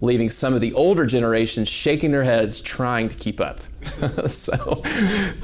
leaving 0.04 0.30
some 0.30 0.54
of 0.54 0.60
the 0.60 0.72
older 0.74 1.06
generations 1.06 1.68
shaking 1.68 2.10
their 2.10 2.24
heads 2.24 2.60
trying 2.60 3.08
to 3.08 3.16
keep 3.16 3.40
up. 3.40 3.60
so 4.26 4.82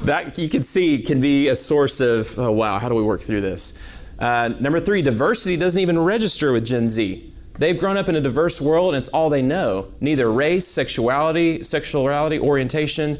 that 0.03 0.37
you 0.37 0.49
can 0.49 0.63
see 0.63 1.01
can 1.01 1.19
be 1.19 1.47
a 1.47 1.55
source 1.55 1.99
of, 1.99 2.37
oh 2.39 2.51
wow, 2.51 2.79
how 2.79 2.89
do 2.89 2.95
we 2.95 3.03
work 3.03 3.21
through 3.21 3.41
this? 3.41 3.77
Uh, 4.19 4.49
number 4.59 4.79
three, 4.79 5.01
diversity 5.01 5.57
doesn't 5.57 5.81
even 5.81 5.97
register 5.99 6.53
with 6.53 6.65
Gen 6.65 6.87
Z. 6.87 7.27
They've 7.57 7.77
grown 7.77 7.97
up 7.97 8.07
in 8.07 8.15
a 8.15 8.21
diverse 8.21 8.61
world 8.61 8.93
and 8.93 9.01
it's 9.01 9.09
all 9.09 9.29
they 9.29 9.41
know. 9.41 9.87
Neither 9.99 10.31
race, 10.31 10.67
sexuality, 10.67 11.63
sexuality, 11.63 12.39
orientation, 12.39 13.19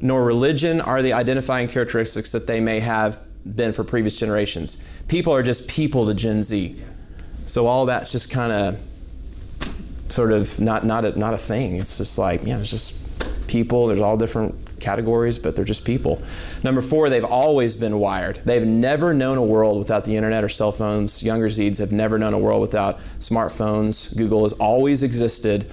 nor 0.00 0.24
religion 0.24 0.80
are 0.80 1.02
the 1.02 1.12
identifying 1.12 1.68
characteristics 1.68 2.32
that 2.32 2.46
they 2.46 2.60
may 2.60 2.80
have 2.80 3.26
been 3.44 3.72
for 3.72 3.84
previous 3.84 4.18
generations. 4.18 4.76
People 5.08 5.34
are 5.34 5.42
just 5.42 5.68
people 5.68 6.06
to 6.06 6.14
Gen 6.14 6.42
Z. 6.42 6.80
So 7.46 7.66
all 7.66 7.86
that's 7.86 8.12
just 8.12 8.30
kind 8.30 8.52
of 8.52 8.80
sort 10.12 10.32
of 10.32 10.60
not 10.60 10.84
not 10.84 11.04
a, 11.04 11.18
not 11.18 11.34
a 11.34 11.38
thing. 11.38 11.76
It's 11.76 11.98
just 11.98 12.18
like, 12.18 12.42
yeah, 12.44 12.58
it's 12.60 12.70
just 12.70 12.94
people. 13.48 13.86
There's 13.88 14.00
all 14.00 14.16
different 14.16 14.54
categories, 14.80 15.38
but 15.38 15.54
they're 15.54 15.64
just 15.64 15.84
people. 15.84 16.20
Number 16.64 16.82
four, 16.82 17.08
they've 17.08 17.24
always 17.24 17.76
been 17.76 17.98
wired. 17.98 18.36
They've 18.44 18.66
never 18.66 19.14
known 19.14 19.38
a 19.38 19.42
world 19.44 19.78
without 19.78 20.04
the 20.04 20.16
internet 20.16 20.42
or 20.44 20.48
cell 20.48 20.72
phones. 20.72 21.22
Younger 21.22 21.46
Zeds 21.48 21.78
have 21.78 21.92
never 21.92 22.18
known 22.18 22.34
a 22.34 22.38
world 22.38 22.60
without 22.60 22.98
smartphones. 23.20 24.14
Google 24.16 24.42
has 24.42 24.52
always 24.54 25.02
existed. 25.02 25.66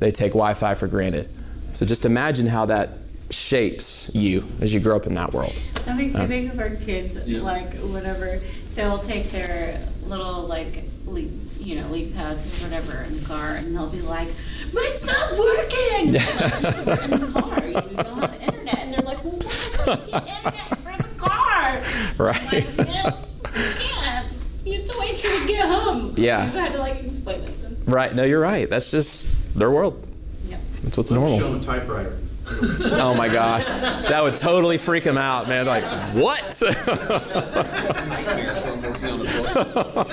They 0.00 0.10
take 0.10 0.32
Wi 0.32 0.54
Fi 0.54 0.74
for 0.74 0.88
granted. 0.88 1.28
So 1.72 1.84
just 1.86 2.04
imagine 2.06 2.46
how 2.46 2.66
that 2.66 2.90
shapes 3.30 4.10
you 4.14 4.44
as 4.60 4.72
you 4.72 4.80
grow 4.80 4.96
up 4.96 5.06
in 5.06 5.14
that 5.14 5.32
world. 5.32 5.54
That 5.86 5.96
makes 5.96 6.14
Uh, 6.14 6.22
me 6.22 6.26
think 6.26 6.52
of 6.52 6.58
our 6.60 6.70
kids, 6.70 7.16
Yeah. 7.26 7.42
like 7.42 7.72
whatever, 7.78 8.38
they'll 8.74 8.98
take 8.98 9.30
their 9.30 9.78
little 10.06 10.42
like 10.42 10.84
leap, 11.06 11.30
you 11.64 11.80
know, 11.80 11.88
leap 11.88 12.14
pads 12.14 12.62
or 12.62 12.68
whatever 12.68 13.02
in 13.04 13.14
the 13.18 13.24
car, 13.26 13.50
and 13.56 13.74
they'll 13.74 13.90
be 13.90 14.00
like, 14.02 14.28
"But 14.72 14.82
it's 14.84 15.04
not 15.04 15.32
working." 15.38 16.12
Like, 16.12 17.04
in 17.10 17.20
the 17.20 17.30
car, 17.32 17.64
you 17.66 17.72
don't 17.72 18.20
have 18.20 18.32
the 18.38 18.42
internet, 18.42 18.78
and 18.78 18.92
they're 18.92 19.00
like, 19.02 19.24
"Well, 19.24 19.32
why 19.38 19.84
don't 19.86 20.06
you 20.06 20.12
get 20.12 20.36
internet 20.44 20.78
from 20.78 20.96
the 20.98 21.18
car?" 21.18 21.82
Right. 22.18 22.36
I'm 22.36 22.76
like, 22.76 23.14
you 23.56 23.74
can't. 23.78 24.26
You 24.64 24.72
have 24.74 24.84
to 24.86 24.96
wait 25.00 25.16
till 25.16 25.40
we 25.40 25.46
get 25.48 25.68
home. 25.68 26.14
Yeah. 26.16 26.38
I 26.38 26.44
had 26.46 26.72
to 26.72 26.78
like 26.78 27.02
explain 27.04 27.40
this 27.42 27.60
to 27.60 27.68
them. 27.74 27.92
Right. 27.92 28.14
No, 28.14 28.22
you're 28.24 28.40
right. 28.40 28.68
That's 28.70 28.90
just 28.90 29.58
their 29.58 29.70
world. 29.70 30.06
Yep. 30.48 30.60
That's 30.84 30.96
what's 30.96 31.10
Show 31.10 31.16
normal. 31.16 31.38
them 31.38 31.60
typewriter. 31.60 32.16
Oh 32.46 33.14
my 33.16 33.28
gosh. 33.28 33.68
That 34.08 34.22
would 34.22 34.36
totally 34.36 34.76
freak 34.76 35.04
them 35.04 35.18
out, 35.18 35.48
man. 35.48 35.66
Like, 35.66 35.84
what? 36.14 36.62
Nightmares 36.62 38.64
when 38.64 38.72
I'm 38.72 38.82
working 38.82 39.06
on 39.06 39.20
a 39.20 39.24
book. 39.94 40.08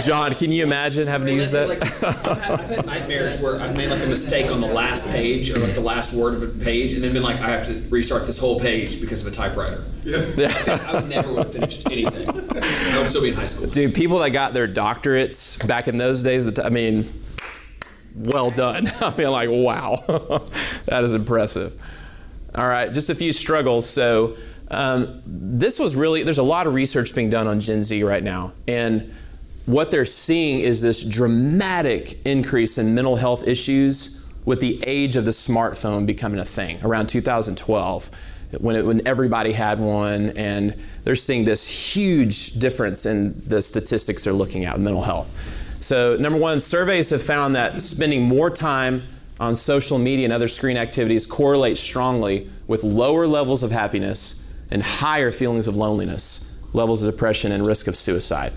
John, 0.00 0.34
can 0.34 0.52
you 0.52 0.62
imagine 0.62 1.06
having 1.06 1.26
to 1.26 1.34
use 1.34 1.52
that? 1.52 1.68
Like, 1.68 1.82
I've, 1.82 2.24
had, 2.24 2.50
I've 2.52 2.68
had 2.68 2.86
nightmares 2.86 3.40
where 3.40 3.60
I've 3.60 3.76
made 3.76 3.90
like 3.90 4.02
a 4.02 4.06
mistake 4.06 4.50
on 4.50 4.60
the 4.60 4.72
last 4.72 5.06
page 5.08 5.50
or 5.50 5.58
like 5.58 5.74
the 5.74 5.80
last 5.80 6.12
word 6.12 6.34
of 6.34 6.42
a 6.42 6.64
page, 6.64 6.92
and 6.92 7.02
then 7.02 7.12
been 7.12 7.22
like, 7.22 7.40
I 7.40 7.50
have 7.50 7.66
to 7.66 7.82
restart 7.90 8.26
this 8.26 8.38
whole 8.38 8.60
page 8.60 9.00
because 9.00 9.22
of 9.22 9.28
a 9.28 9.30
typewriter. 9.30 9.82
Yeah, 10.04 10.52
I 10.88 10.92
would 10.94 11.08
never 11.08 11.32
would 11.32 11.44
have 11.44 11.52
finished 11.52 11.90
anything. 11.90 12.28
I 12.28 12.98
would 12.98 13.08
still 13.08 13.22
be 13.22 13.30
in 13.30 13.34
high 13.34 13.46
school. 13.46 13.68
Dude, 13.68 13.94
people 13.94 14.18
that 14.20 14.30
got 14.30 14.54
their 14.54 14.68
doctorates 14.68 15.66
back 15.66 15.88
in 15.88 15.98
those 15.98 16.22
days, 16.22 16.58
I 16.58 16.68
mean, 16.68 17.04
well 18.14 18.50
done. 18.50 18.86
I 19.00 19.16
mean, 19.16 19.30
like, 19.30 19.48
wow, 19.50 19.96
that 20.86 21.02
is 21.04 21.14
impressive. 21.14 21.80
All 22.54 22.68
right, 22.68 22.92
just 22.92 23.10
a 23.10 23.14
few 23.14 23.32
struggles. 23.32 23.88
So, 23.88 24.36
um, 24.70 25.20
this 25.26 25.78
was 25.78 25.94
really, 25.96 26.22
there's 26.22 26.38
a 26.38 26.42
lot 26.42 26.66
of 26.66 26.74
research 26.74 27.14
being 27.14 27.30
done 27.30 27.46
on 27.46 27.60
Gen 27.60 27.82
Z 27.82 28.02
right 28.02 28.22
now. 28.22 28.52
And 28.66 29.12
what 29.66 29.90
they're 29.90 30.04
seeing 30.04 30.60
is 30.60 30.82
this 30.82 31.04
dramatic 31.04 32.24
increase 32.26 32.78
in 32.78 32.94
mental 32.94 33.16
health 33.16 33.46
issues 33.46 34.24
with 34.44 34.60
the 34.60 34.82
age 34.86 35.16
of 35.16 35.24
the 35.24 35.30
smartphone 35.30 36.06
becoming 36.06 36.38
a 36.38 36.44
thing 36.44 36.78
around 36.82 37.08
2012 37.08 38.10
when, 38.60 38.76
it, 38.76 38.84
when 38.84 39.06
everybody 39.06 39.52
had 39.52 39.80
one 39.80 40.30
and 40.36 40.76
they're 41.02 41.16
seeing 41.16 41.44
this 41.44 41.94
huge 41.94 42.52
difference 42.52 43.06
in 43.06 43.40
the 43.46 43.62
statistics 43.62 44.24
they're 44.24 44.34
looking 44.34 44.64
at 44.64 44.78
mental 44.78 45.02
health 45.02 45.53
so 45.84 46.16
number 46.16 46.38
one 46.38 46.60
surveys 46.60 47.10
have 47.10 47.22
found 47.22 47.54
that 47.56 47.78
spending 47.78 48.22
more 48.22 48.48
time 48.48 49.02
on 49.38 49.54
social 49.54 49.98
media 49.98 50.24
and 50.24 50.32
other 50.32 50.48
screen 50.48 50.78
activities 50.78 51.26
correlates 51.26 51.78
strongly 51.78 52.48
with 52.66 52.82
lower 52.84 53.26
levels 53.26 53.62
of 53.62 53.70
happiness 53.70 54.50
and 54.70 54.82
higher 54.82 55.30
feelings 55.30 55.68
of 55.68 55.76
loneliness, 55.76 56.58
levels 56.72 57.02
of 57.02 57.12
depression, 57.12 57.52
and 57.52 57.66
risk 57.66 57.86
of 57.86 57.96
suicide. 57.96 58.54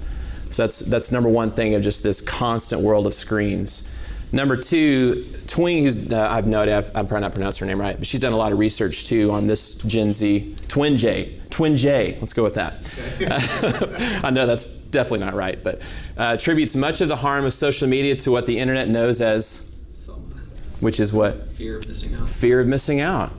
So 0.51 0.63
that's 0.63 0.79
that's 0.79 1.11
number 1.11 1.27
one 1.27 1.51
thing 1.51 1.75
of 1.75 1.83
just 1.83 2.01
this 2.01 2.21
constant 2.21 2.81
world 2.81 3.05
of 3.05 3.13
screens. 3.13 3.93
Number 4.31 4.55
two, 4.55 5.25
Twing, 5.47 5.81
who's 5.81 6.13
uh, 6.13 6.29
I've 6.31 6.47
no 6.47 6.61
idea, 6.61 6.77
I've, 6.77 6.95
I'm 6.95 7.07
probably 7.07 7.21
not 7.23 7.33
pronouncing 7.33 7.67
her 7.67 7.73
name 7.73 7.81
right, 7.81 7.97
but 7.97 8.07
she's 8.07 8.21
done 8.21 8.31
a 8.31 8.37
lot 8.37 8.53
of 8.53 8.59
research 8.59 9.03
too 9.03 9.31
on 9.33 9.47
this 9.47 9.75
Gen 9.75 10.13
Z, 10.13 10.55
Twin 10.69 10.95
J, 10.95 11.37
Twin 11.49 11.75
J. 11.75 12.17
Let's 12.21 12.31
go 12.31 12.43
with 12.43 12.55
that. 12.55 14.21
I 14.23 14.29
know 14.29 14.45
that's 14.45 14.86
definitely 14.91 15.19
not 15.25 15.33
right, 15.33 15.61
but 15.63 15.75
uh, 16.17 16.33
attributes 16.33 16.75
much 16.75 17.01
of 17.01 17.07
the 17.09 17.17
harm 17.17 17.45
of 17.45 17.53
social 17.53 17.87
media 17.87 18.15
to 18.17 18.31
what 18.31 18.45
the 18.45 18.57
internet 18.59 18.87
knows 18.89 19.21
as, 19.21 19.79
which 20.79 20.99
is 20.99 21.11
what 21.13 21.47
Fear 21.51 21.77
of 21.79 21.87
missing 21.87 22.13
out. 22.15 22.29
fear 22.29 22.59
of 22.59 22.67
missing 22.67 22.99
out, 23.01 23.31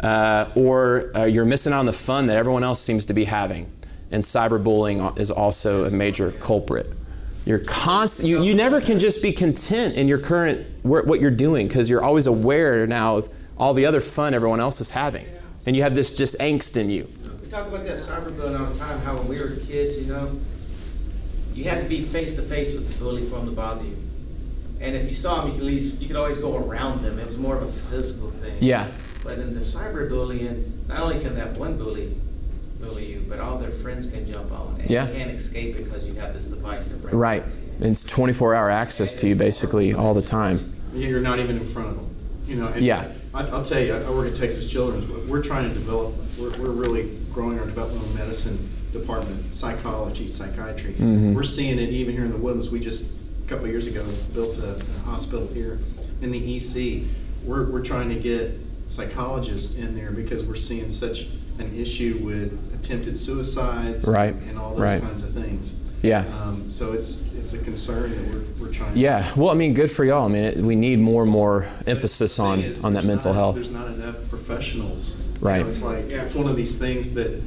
uh, 0.00 0.50
or 0.54 1.10
uh, 1.16 1.24
you're 1.24 1.44
missing 1.44 1.72
out 1.72 1.80
on 1.80 1.86
the 1.86 1.92
fun 1.92 2.26
that 2.28 2.36
everyone 2.36 2.64
else 2.64 2.80
seems 2.80 3.06
to 3.06 3.12
be 3.14 3.24
having. 3.24 3.70
And 4.10 4.22
cyberbullying 4.22 5.18
is 5.18 5.30
also 5.30 5.84
a 5.84 5.90
major 5.90 6.32
culprit. 6.32 6.86
You're 7.44 7.58
constant. 7.58 8.28
You, 8.28 8.42
you 8.42 8.54
never 8.54 8.80
can 8.80 8.98
just 8.98 9.22
be 9.22 9.32
content 9.32 9.94
in 9.96 10.08
your 10.08 10.18
current 10.18 10.66
wor- 10.82 11.02
what 11.02 11.20
you're 11.20 11.30
doing 11.30 11.68
because 11.68 11.90
you're 11.90 12.02
always 12.02 12.26
aware 12.26 12.86
now 12.86 13.16
of 13.18 13.28
all 13.58 13.74
the 13.74 13.84
other 13.84 14.00
fun 14.00 14.32
everyone 14.34 14.60
else 14.60 14.80
is 14.80 14.90
having, 14.90 15.26
and 15.66 15.76
you 15.76 15.82
have 15.82 15.94
this 15.94 16.16
just 16.16 16.38
angst 16.38 16.76
in 16.78 16.88
you. 16.90 17.06
We 17.42 17.48
talk 17.48 17.66
about 17.68 17.84
that 17.84 17.96
cyberbullying 17.98 18.58
all 18.58 18.66
the 18.66 18.78
time, 18.78 18.98
how 19.00 19.16
when 19.18 19.28
we 19.28 19.38
were 19.40 19.48
kids, 19.56 20.06
you 20.06 20.12
know, 20.12 20.26
you 21.58 21.64
had 21.64 21.82
to 21.82 21.88
be 21.88 22.02
face 22.02 22.36
to 22.36 22.42
face 22.42 22.72
with 22.74 22.92
the 22.92 23.04
bully 23.04 23.22
for 23.24 23.38
him 23.38 23.46
to 23.46 23.52
bother 23.52 23.84
you. 23.84 23.96
And 24.80 24.94
if 24.94 25.08
you 25.08 25.14
saw 25.14 25.40
him, 25.42 25.48
you 25.48 25.54
could 25.54 25.62
at 25.62 25.66
least, 25.66 26.00
you 26.00 26.06
could 26.06 26.16
always 26.16 26.38
go 26.38 26.56
around 26.56 27.02
them. 27.02 27.18
It 27.18 27.26
was 27.26 27.36
more 27.38 27.56
of 27.56 27.62
a 27.62 27.66
physical 27.66 28.30
thing. 28.30 28.56
Yeah. 28.60 28.86
But 29.24 29.38
in 29.40 29.54
the 29.54 29.60
cyberbullying, 29.60 30.86
not 30.88 31.00
only 31.00 31.18
can 31.20 31.34
that 31.34 31.52
one 31.58 31.76
bully 31.76 32.14
bully 32.80 33.06
you, 33.06 33.24
but 33.28 33.40
all 33.40 33.58
their 33.58 33.70
friends 33.72 34.08
can 34.08 34.24
jump 34.30 34.52
on, 34.52 34.76
and 34.80 34.88
Yeah. 34.88 35.08
you 35.08 35.14
can't 35.16 35.30
escape 35.32 35.76
because 35.76 36.06
you 36.06 36.14
have 36.14 36.32
this 36.32 36.44
device 36.44 36.90
that 36.90 37.02
brings 37.02 37.16
Right. 37.16 37.42
you. 37.80 37.88
It's 37.88 38.04
24 38.04 38.54
hour 38.54 38.70
access 38.70 39.14
to 39.16 39.28
you 39.28 39.34
basically 39.34 39.92
all 39.92 40.14
the 40.14 40.22
time. 40.22 40.60
You're 40.94 41.20
not 41.20 41.40
even 41.40 41.56
in 41.58 41.64
front 41.64 41.88
of 41.88 41.96
them. 41.96 42.06
You 42.46 42.54
know, 42.54 42.68
and 42.68 42.84
Yeah. 42.84 43.08
I, 43.34 43.42
I'll 43.48 43.64
tell 43.64 43.82
you, 43.82 43.94
I 43.96 44.02
I 44.04 44.10
work 44.10 44.28
at 44.28 44.36
Texas 44.36 44.70
Children's. 44.70 45.08
We're- 45.08 45.26
We're 45.26 45.42
trying 45.42 45.68
to 45.68 45.74
develop. 45.74 46.14
We're, 46.38 46.50
we're 46.62 46.70
really 46.70 47.10
growing 47.34 47.58
our 47.58 47.66
developmental 47.66 48.14
medicine 48.14 48.56
department, 48.92 49.52
psychology, 49.54 50.28
psychiatry. 50.28 50.92
Mhm. 50.94 51.34
We're 51.34 51.42
seeing 51.42 51.78
it 51.78 51.90
even 51.90 52.14
here 52.14 52.24
in 52.24 52.32
the 52.32 52.38
Woodlands. 52.38 52.70
We 52.70 52.80
just 52.80 53.06
a 53.44 53.48
couple 53.48 53.64
of 53.66 53.70
years 53.70 53.86
ago 53.86 54.02
built 54.34 54.58
a, 54.58 54.76
a 54.76 55.00
hospital 55.10 55.46
here 55.52 55.78
in 56.22 56.30
the 56.30 56.38
EC. 56.56 57.04
We're 57.44 57.70
we're 57.70 57.84
trying 57.84 58.08
to 58.10 58.14
get 58.16 58.52
psychologists 58.88 59.76
in 59.78 59.94
there 59.94 60.10
because 60.10 60.42
we're 60.44 60.54
seeing 60.54 60.90
such 60.90 61.26
an 61.58 61.70
issue 61.76 62.18
with 62.22 62.78
attempted 62.80 63.18
suicides 63.18 64.06
Right. 64.08 64.34
and 64.48 64.58
all 64.58 64.70
those 64.70 64.80
Right. 64.80 65.02
kinds 65.02 65.22
of 65.24 65.30
things. 65.30 65.74
Yeah. 66.02 66.24
Um, 66.42 66.70
so 66.70 66.92
it's 66.92 67.34
it's 67.34 67.52
a 67.54 67.58
concern 67.58 68.10
that 68.10 68.32
we're, 68.32 68.66
we're 68.66 68.72
trying. 68.72 68.96
Yeah. 68.96 69.26
Well, 69.36 69.50
I 69.50 69.54
mean, 69.54 69.74
good 69.74 69.90
for 69.90 70.04
y'all. 70.04 70.24
I 70.26 70.28
mean, 70.28 70.44
it, 70.44 70.56
we 70.58 70.76
need 70.76 70.98
more 71.00 71.22
and 71.24 71.32
more 71.32 71.66
emphasis 71.86 72.38
on 72.38 72.60
is, 72.60 72.84
on 72.84 72.92
that 72.94 73.04
mental 73.04 73.32
not- 73.32 73.38
health. 73.38 73.54
There's 73.56 73.70
not 73.70 73.88
enough 73.88 74.16
professionals. 74.30 75.16
You 75.40 75.46
Right. 75.48 75.62
know, 75.62 75.68
It's 75.68 75.82
like, 75.82 76.08
yeah, 76.10 76.22
it's 76.22 76.34
one 76.34 76.48
of 76.48 76.56
these 76.56 76.76
things 76.78 77.10
that 77.14 77.40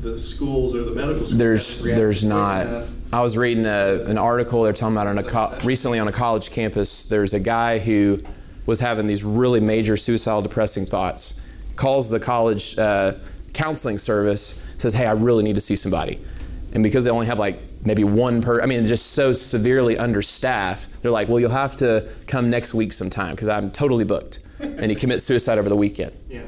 the 0.00 0.18
schools 0.18 0.74
or 0.74 0.82
the 0.84 0.92
medical 0.92 1.24
schools. 1.24 1.36
There's 1.36 1.82
there's 1.82 2.24
not. 2.24 2.66
enough. 2.66 2.94
I 3.12 3.22
was 3.22 3.36
reading 3.36 3.66
a, 3.66 4.04
an 4.04 4.18
article. 4.18 4.62
They're 4.62 4.72
talking 4.72 4.94
about 4.96 5.06
on 5.08 5.18
a 5.18 5.22
co- 5.22 5.56
recently 5.64 5.98
on 5.98 6.08
a 6.08 6.12
college 6.12 6.50
campus. 6.50 7.04
There's 7.06 7.34
a 7.34 7.40
guy 7.40 7.78
who 7.78 8.20
was 8.66 8.80
having 8.80 9.06
these 9.06 9.24
really 9.24 9.60
major 9.60 9.96
suicidal, 9.96 10.42
depressing 10.42 10.86
thoughts. 10.86 11.44
Calls 11.76 12.08
the 12.10 12.20
college 12.20 12.78
uh, 12.78 13.14
counseling 13.52 13.98
service. 13.98 14.54
Says, 14.78 14.94
"Hey, 14.94 15.06
I 15.06 15.12
really 15.12 15.42
need 15.42 15.54
to 15.56 15.60
see 15.60 15.76
somebody." 15.76 16.20
And 16.72 16.82
because 16.84 17.04
they 17.04 17.10
only 17.10 17.26
have 17.26 17.38
like 17.38 17.60
maybe 17.84 18.04
one 18.04 18.42
per, 18.42 18.62
I 18.62 18.66
mean, 18.66 18.86
just 18.86 19.06
so 19.12 19.32
severely 19.32 19.98
understaffed, 19.98 21.02
they're 21.02 21.10
like, 21.10 21.28
"Well, 21.28 21.40
you'll 21.40 21.50
have 21.50 21.76
to 21.76 22.08
come 22.26 22.48
next 22.48 22.74
week 22.74 22.92
sometime 22.92 23.34
because 23.34 23.48
I'm 23.48 23.70
totally 23.70 24.04
booked." 24.04 24.40
And 24.60 24.90
he 24.90 24.94
commits 24.94 25.24
suicide 25.24 25.58
over 25.58 25.68
the 25.68 25.76
weekend. 25.76 26.12
Yeah. 26.28 26.42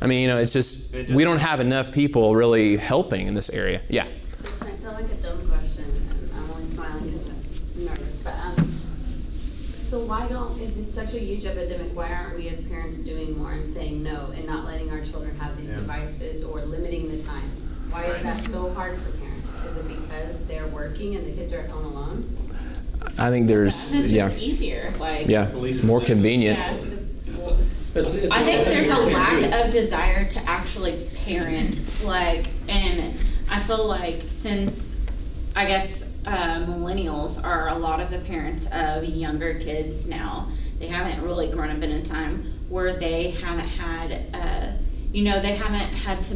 I 0.00 0.06
mean, 0.06 0.22
you 0.22 0.28
know, 0.28 0.38
it's 0.38 0.52
just 0.52 0.94
we 1.10 1.24
don't 1.24 1.40
have 1.40 1.60
enough 1.60 1.92
people 1.92 2.34
really 2.34 2.76
helping 2.76 3.26
in 3.26 3.34
this 3.34 3.50
area. 3.50 3.80
Yeah. 3.88 4.06
This 4.40 4.60
might 4.60 4.80
sound 4.80 4.94
like 5.02 5.10
a 5.10 5.16
dumb 5.16 5.38
question, 5.48 5.84
and 5.84 6.30
I'm 6.36 6.50
only 6.52 6.64
smiling 6.64 7.10
because 7.10 7.26
I'm 7.76 7.84
nervous, 7.84 8.22
but, 8.22 8.34
um, 8.34 8.66
so 8.68 10.00
why 10.04 10.28
don't, 10.28 10.52
if 10.60 10.76
it's 10.78 10.92
such 10.94 11.14
a 11.14 11.18
huge 11.18 11.46
epidemic, 11.46 11.96
why 11.96 12.12
aren't 12.12 12.36
we 12.36 12.48
as 12.48 12.60
parents 12.60 13.00
doing 13.00 13.36
more 13.38 13.52
and 13.52 13.66
saying 13.66 14.02
no 14.02 14.30
and 14.36 14.46
not 14.46 14.64
letting 14.66 14.90
our 14.92 15.00
children 15.00 15.34
have 15.38 15.56
these 15.56 15.70
Yeah. 15.70 15.76
devices 15.76 16.44
or 16.44 16.60
limiting 16.62 17.08
the 17.10 17.22
times? 17.24 17.76
Why 17.90 18.04
is 18.04 18.22
that 18.22 18.44
so 18.44 18.70
hard 18.74 18.98
for 18.98 19.10
parents? 19.18 19.64
Is 19.64 19.76
it 19.78 19.88
because 19.88 20.46
they're 20.46 20.66
working 20.68 21.16
and 21.16 21.26
the 21.26 21.32
kids 21.32 21.52
are 21.52 21.60
at 21.60 21.70
home 21.70 21.86
alone? 21.86 22.24
I 23.18 23.30
think 23.30 23.48
there's 23.48 23.90
And 23.92 24.00
it's 24.00 24.12
yeah. 24.12 24.30
easier, 24.36 24.92
like. 25.00 25.26
Yeah, 25.26 25.46
Police 25.46 25.82
more 25.82 26.00
convenient. 26.00 26.58
Yeah, 26.58 26.74
It's- 27.98 28.14
it's 28.14 28.32
I 28.32 28.42
think 28.42 28.64
there's 28.64 28.88
a 28.88 28.96
lack 28.98 29.42
of 29.66 29.72
desire 29.72 30.24
to 30.24 30.40
actually 30.48 30.94
parent, 31.26 32.02
like, 32.04 32.46
and 32.68 33.14
I 33.50 33.60
feel 33.60 33.86
like 33.86 34.22
since, 34.28 34.86
I 35.56 35.66
guess, 35.66 36.04
uh, 36.26 36.64
millennials 36.66 37.42
are 37.42 37.68
a 37.68 37.78
lot 37.78 38.00
of 38.00 38.10
the 38.10 38.18
parents 38.18 38.66
of 38.72 39.04
younger 39.04 39.54
kids 39.54 40.06
now, 40.06 40.48
they 40.78 40.88
haven't 40.88 41.22
really 41.22 41.48
grown 41.50 41.70
up 41.70 41.82
in 41.82 41.90
a 41.92 42.02
time 42.02 42.44
where 42.68 42.92
they 42.92 43.30
haven't 43.30 43.66
had, 43.68 44.20
uh, 44.34 44.66
you 45.12 45.24
know, 45.24 45.40
they 45.40 45.54
haven't 45.56 45.80
had 46.04 46.22
to, 46.24 46.34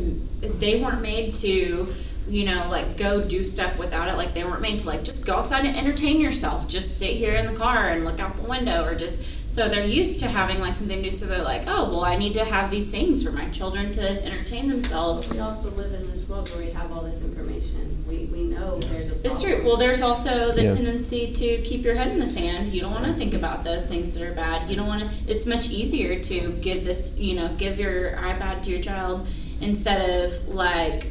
they 0.58 0.80
weren't 0.80 1.02
made 1.02 1.34
to, 1.36 1.86
you 2.28 2.44
know, 2.46 2.66
like 2.70 2.96
go 2.96 3.20
do 3.22 3.44
stuff 3.44 3.78
without 3.78 4.08
it. 4.08 4.16
Like 4.16 4.32
they 4.32 4.44
weren't 4.44 4.62
made 4.62 4.78
to 4.80 4.86
like 4.86 5.04
just 5.04 5.26
go 5.26 5.34
outside 5.34 5.64
and 5.66 5.76
entertain 5.76 6.20
yourself. 6.20 6.68
Just 6.68 6.98
sit 6.98 7.10
here 7.10 7.34
in 7.34 7.46
the 7.52 7.58
car 7.58 7.88
and 7.88 8.04
look 8.04 8.18
out 8.20 8.36
the 8.36 8.48
window 8.48 8.84
or 8.84 8.94
just 8.94 9.22
so 9.53 9.68
they're 9.68 9.84
used 9.86 10.18
to 10.20 10.28
having 10.28 10.61
like 10.61 10.74
something 10.74 11.03
new. 11.03 11.11
so 11.11 11.26
they're 11.26 11.42
like, 11.44 11.64
Oh, 11.66 11.84
well 11.90 12.05
I 12.05 12.16
need 12.16 12.32
to 12.34 12.44
have 12.44 12.70
these 12.70 12.90
things 12.90 13.22
for 13.22 13.32
my 13.32 13.46
children 13.50 13.92
to 13.92 14.24
entertain 14.24 14.68
themselves. 14.70 15.28
We 15.30 15.40
also 15.40 15.68
live 15.72 15.92
in 15.92 16.11
this 16.11 16.26
world 16.28 16.48
where 16.50 16.64
we 16.64 16.70
have 16.72 16.90
all 16.90 17.03
this 17.03 17.22
information. 17.22 18.03
We, 18.09 18.24
we 18.32 18.44
know 18.44 18.78
there's 18.80 19.11
a 19.11 19.12
problem. 19.12 19.26
It's 19.30 19.42
true. 19.42 19.61
Well, 19.64 19.76
there's 19.76 20.00
also 20.00 20.53
the 20.53 20.62
Yeah. 20.64 20.74
tendency 20.74 21.32
to 21.34 21.48
keep 21.68 21.84
your 21.84 21.94
head 21.96 22.09
in 22.09 22.18
the 22.18 22.26
sand. 22.26 22.70
You 22.70 22.80
don't 22.80 22.92
want 22.92 23.05
to 23.05 23.12
think 23.12 23.34
about 23.34 23.62
those 23.62 23.86
things 23.88 24.14
that 24.14 24.26
are 24.26 24.34
bad. 24.34 24.70
You 24.70 24.76
don't 24.76 24.86
want 24.88 25.03
to. 25.03 25.09
It's 25.30 25.46
much 25.46 25.68
easier 25.70 26.18
to 26.30 26.53
give 26.62 26.84
this, 26.84 27.18
you 27.18 27.34
know, 27.36 27.48
give 27.59 27.78
your 27.78 28.12
iPad 28.12 28.62
to 28.64 28.70
your 28.70 28.80
child 28.80 29.26
instead 29.61 30.00
of 30.24 30.48
like, 30.48 31.07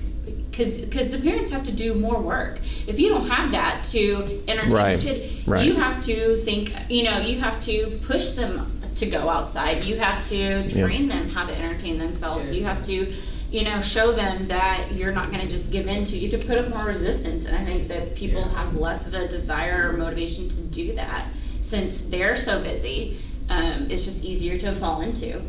because 0.51 0.81
because 0.81 1.11
the 1.11 1.17
parents 1.17 1.51
have 1.51 1.63
to 1.63 1.71
do 1.71 1.93
more 1.95 2.19
work. 2.21 2.59
If 2.87 2.99
you 2.99 3.09
don't 3.09 3.27
have 3.29 3.51
that 3.51 3.83
to 3.91 4.41
entertain 4.47 4.71
Right. 4.71 5.03
your 5.03 5.13
kid, 5.15 5.29
Right. 5.47 5.65
you 5.65 5.73
have 5.75 6.01
to 6.05 6.35
think. 6.37 6.73
You 6.89 7.03
know, 7.03 7.19
you 7.19 7.39
have 7.39 7.59
to 7.61 7.87
push 8.05 8.31
them 8.31 8.67
to 8.95 9.05
go 9.05 9.29
outside. 9.29 9.83
You 9.85 9.95
have 9.97 10.23
to 10.25 10.69
train 10.69 11.07
them 11.07 11.29
how 11.29 11.45
to 11.45 11.57
entertain 11.57 11.97
themselves. 11.97 12.51
You 12.51 12.65
have 12.65 12.83
to 12.83 13.07
you 13.51 13.65
know, 13.65 13.81
show 13.81 14.13
them 14.13 14.47
that 14.47 14.93
you're 14.95 15.11
not 15.11 15.29
going 15.29 15.41
to 15.41 15.47
just 15.49 15.73
give 15.73 15.85
in 15.85 16.05
to. 16.05 16.17
You 16.17 16.31
have 16.31 16.39
to 16.39 16.47
put 16.47 16.57
up 16.57 16.69
more 16.69 16.85
resistance, 16.85 17.45
and 17.45 17.53
I 17.57 17.59
think 17.65 17.89
that 17.89 18.15
people 18.15 18.43
have 18.43 18.75
less 18.75 19.07
of 19.07 19.13
a 19.13 19.27
desire 19.27 19.89
or 19.89 19.97
motivation 19.97 20.47
to 20.47 20.61
do 20.61 20.93
that 20.95 21.25
since 21.61 21.99
they're 21.99 22.37
so 22.37 22.63
busy. 22.63 23.17
Um, 23.49 23.87
it's 23.89 24.05
just 24.05 24.23
easier 24.23 24.57
to 24.59 24.71
fall 24.71 25.01
into. 25.01 25.41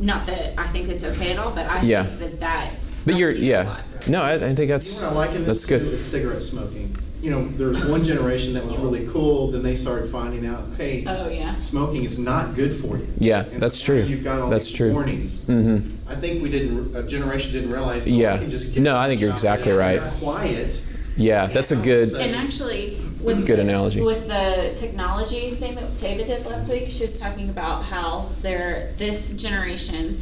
Not 0.00 0.24
that 0.28 0.54
I 0.58 0.66
think 0.68 0.88
it's 0.88 1.04
okay 1.04 1.32
at 1.32 1.38
all, 1.38 1.50
but 1.50 1.66
I 1.68 1.82
Yeah. 1.82 2.04
think 2.06 2.20
that 2.20 2.40
that. 2.40 2.70
But 3.04 3.16
you're 3.16 3.30
yeah. 3.32 3.80
No, 4.08 4.22
I, 4.22 4.32
I 4.34 4.38
think 4.38 4.58
You 4.60 4.66
that's 4.68 5.02
know 5.02 5.08
what 5.08 5.16
I 5.16 5.26
like 5.26 5.36
in 5.36 5.44
that's 5.44 5.64
this 5.64 5.66
too 5.66 5.78
good. 5.78 5.94
is 5.94 6.04
cigarette 6.04 6.42
smoking. 6.42 6.96
You 7.20 7.30
know, 7.30 7.44
there 7.46 7.68
was 7.68 7.84
one 7.88 8.02
generation 8.02 8.52
that 8.54 8.64
was 8.64 8.76
really 8.78 9.06
cool, 9.06 9.52
then 9.52 9.62
they 9.62 9.76
started 9.76 10.10
finding 10.10 10.44
out, 10.44 10.64
hey, 10.76 11.04
Oh 11.06 11.28
yeah. 11.28 11.56
smoking 11.56 12.02
is 12.02 12.18
not 12.18 12.56
good 12.56 12.72
for 12.72 12.96
you. 12.98 13.06
Yeah, 13.18 13.44
And 13.44 13.60
that's 13.62 13.76
so 13.76 13.92
now 13.94 14.00
true. 14.00 14.08
You've 14.08 14.24
got 14.24 14.40
all 14.40 14.50
That's 14.50 14.66
these 14.66 14.76
true. 14.76 14.92
warnings. 14.92 15.44
Mhm. 15.44 15.88
I 16.08 16.16
think 16.16 16.42
we 16.42 16.50
didn't, 16.50 16.96
a 16.96 17.04
generation 17.04 17.52
didn't 17.52 17.70
realize. 17.70 18.06
oh, 18.08 18.10
Yeah. 18.10 18.34
I 18.34 18.38
can 18.38 18.50
just 18.50 18.74
get 18.74 18.82
No, 18.82 18.96
I 18.96 19.06
think 19.06 19.20
you're 19.20 19.30
out 19.30 19.36
exactly 19.36 19.70
there, 19.70 19.78
right. 19.78 20.00
Quiet. 20.14 20.82
Yeah, 21.16 21.46
that's 21.46 21.70
a 21.70 21.76
good 21.76 22.12
And 22.14 22.34
actually, 22.34 22.98
with 23.22 23.46
Good 23.46 23.60
analogy. 23.60 24.00
With 24.00 24.26
the 24.26 24.72
technology 24.74 25.50
thing 25.52 25.76
that 25.76 26.00
David 26.00 26.26
did 26.26 26.44
last 26.44 26.68
week, 26.72 26.90
she 26.90 27.04
was 27.06 27.20
talking 27.20 27.50
about 27.50 27.84
how 27.84 28.30
they're 28.40 28.90
this 28.98 29.32
generation 29.34 30.20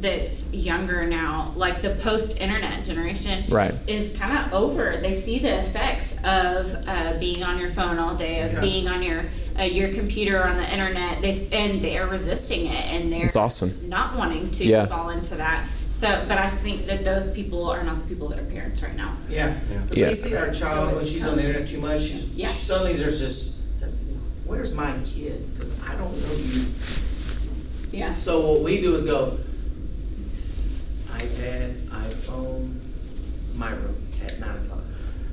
that's 0.00 0.52
younger 0.54 1.06
now, 1.06 1.52
like 1.56 1.82
the 1.82 1.90
post-internet 1.90 2.84
generation, 2.84 3.44
Right. 3.48 3.74
is 3.86 4.16
kind 4.16 4.38
of 4.38 4.52
over. 4.52 4.96
They 5.00 5.14
see 5.14 5.38
the 5.38 5.58
effects 5.58 6.18
of 6.24 6.72
uh, 6.86 7.14
being 7.18 7.42
on 7.42 7.58
your 7.58 7.68
phone 7.68 7.98
all 7.98 8.14
day, 8.14 8.42
of 8.42 8.52
Yeah. 8.52 8.60
being 8.60 8.88
on 8.88 9.02
your 9.02 9.24
uh, 9.58 9.62
your 9.64 9.88
computer 9.92 10.40
on 10.44 10.56
the 10.56 10.72
internet. 10.72 11.20
They 11.20 11.34
and 11.52 11.82
they're 11.82 12.06
resisting 12.06 12.66
it, 12.66 12.84
and 12.92 13.12
they're 13.12 13.24
It's 13.26 13.34
awesome. 13.34 13.74
not 13.88 14.16
wanting 14.16 14.48
to 14.52 14.64
Yeah. 14.64 14.86
fall 14.86 15.08
into 15.10 15.34
that. 15.36 15.66
So, 15.90 16.06
but 16.28 16.38
I 16.38 16.46
think 16.46 16.86
that 16.86 17.04
those 17.04 17.28
people 17.30 17.68
are 17.68 17.82
not 17.82 18.00
the 18.00 18.06
people 18.14 18.28
that 18.28 18.38
are 18.38 18.44
parents 18.44 18.80
right 18.84 18.96
now. 18.96 19.14
Yeah. 19.28 19.54
Because 19.82 19.96
Yes. 19.98 20.24
we 20.24 20.30
see 20.30 20.36
our 20.36 20.52
child 20.52 20.94
when 20.94 21.04
she's 21.04 21.26
on 21.26 21.34
the 21.36 21.44
internet 21.44 21.68
too 21.68 21.80
much. 21.80 22.00
She's 22.02 22.26
Yeah. 22.36 22.46
suddenly 22.46 22.92
there's 22.94 23.18
this. 23.18 23.54
Where's 24.46 24.72
my 24.74 24.92
kid? 25.04 25.44
Because 25.58 25.72
I 25.90 25.96
don't 25.96 26.12
know 26.12 26.34
you. 26.36 26.60
Yeah. 27.90 28.14
So 28.14 28.40
what 28.52 28.62
we 28.62 28.80
do 28.80 28.94
is 28.94 29.02
go 29.02 29.38
iPad, 31.18 31.72
iPhone, 31.88 32.74
my 33.56 33.70
room 33.70 33.96
at 34.24 34.38
nine 34.40 34.56
o'clock 34.64 34.80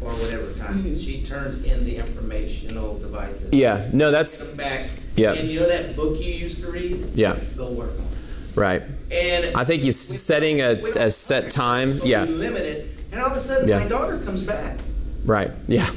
or 0.01 0.09
whatever 0.11 0.51
time. 0.59 0.79
Mm-hmm. 0.83 0.95
She 0.95 1.23
turns 1.23 1.63
in 1.63 1.83
the 1.85 1.97
informational 1.97 2.97
devices. 2.99 3.53
Yeah, 3.53 3.89
no, 3.93 4.11
that's 4.11 4.47
them 4.49 4.57
back. 4.57 4.89
Yeah. 5.15 5.33
And 5.33 5.47
you 5.49 5.59
know 5.61 5.67
that 5.69 5.95
book 5.95 6.19
you 6.19 6.33
used 6.33 6.61
to 6.61 6.71
read? 6.71 6.97
Yeah. 7.13 7.37
Go 7.57 7.71
work 7.71 7.91
on 7.91 8.05
it. 8.05 8.55
right. 8.55 8.81
And 9.11 9.55
I 9.55 9.63
think 9.65 9.83
you 9.83 9.91
setting 9.91 10.59
a, 10.61 10.71
a 10.99 11.11
set 11.11 11.51
time. 11.51 11.97
but 11.99 12.07
Yeah, 12.07 12.25
We 12.25 12.31
limit 12.33 12.63
it, 12.63 12.87
and 13.11 13.21
all 13.21 13.27
of 13.31 13.37
a 13.37 13.39
sudden 13.39 13.69
Yeah. 13.69 13.79
my 13.79 13.87
daughter 13.87 14.17
comes 14.19 14.43
back. 14.43 14.77
right. 15.25 15.51
Yeah, 15.67 15.89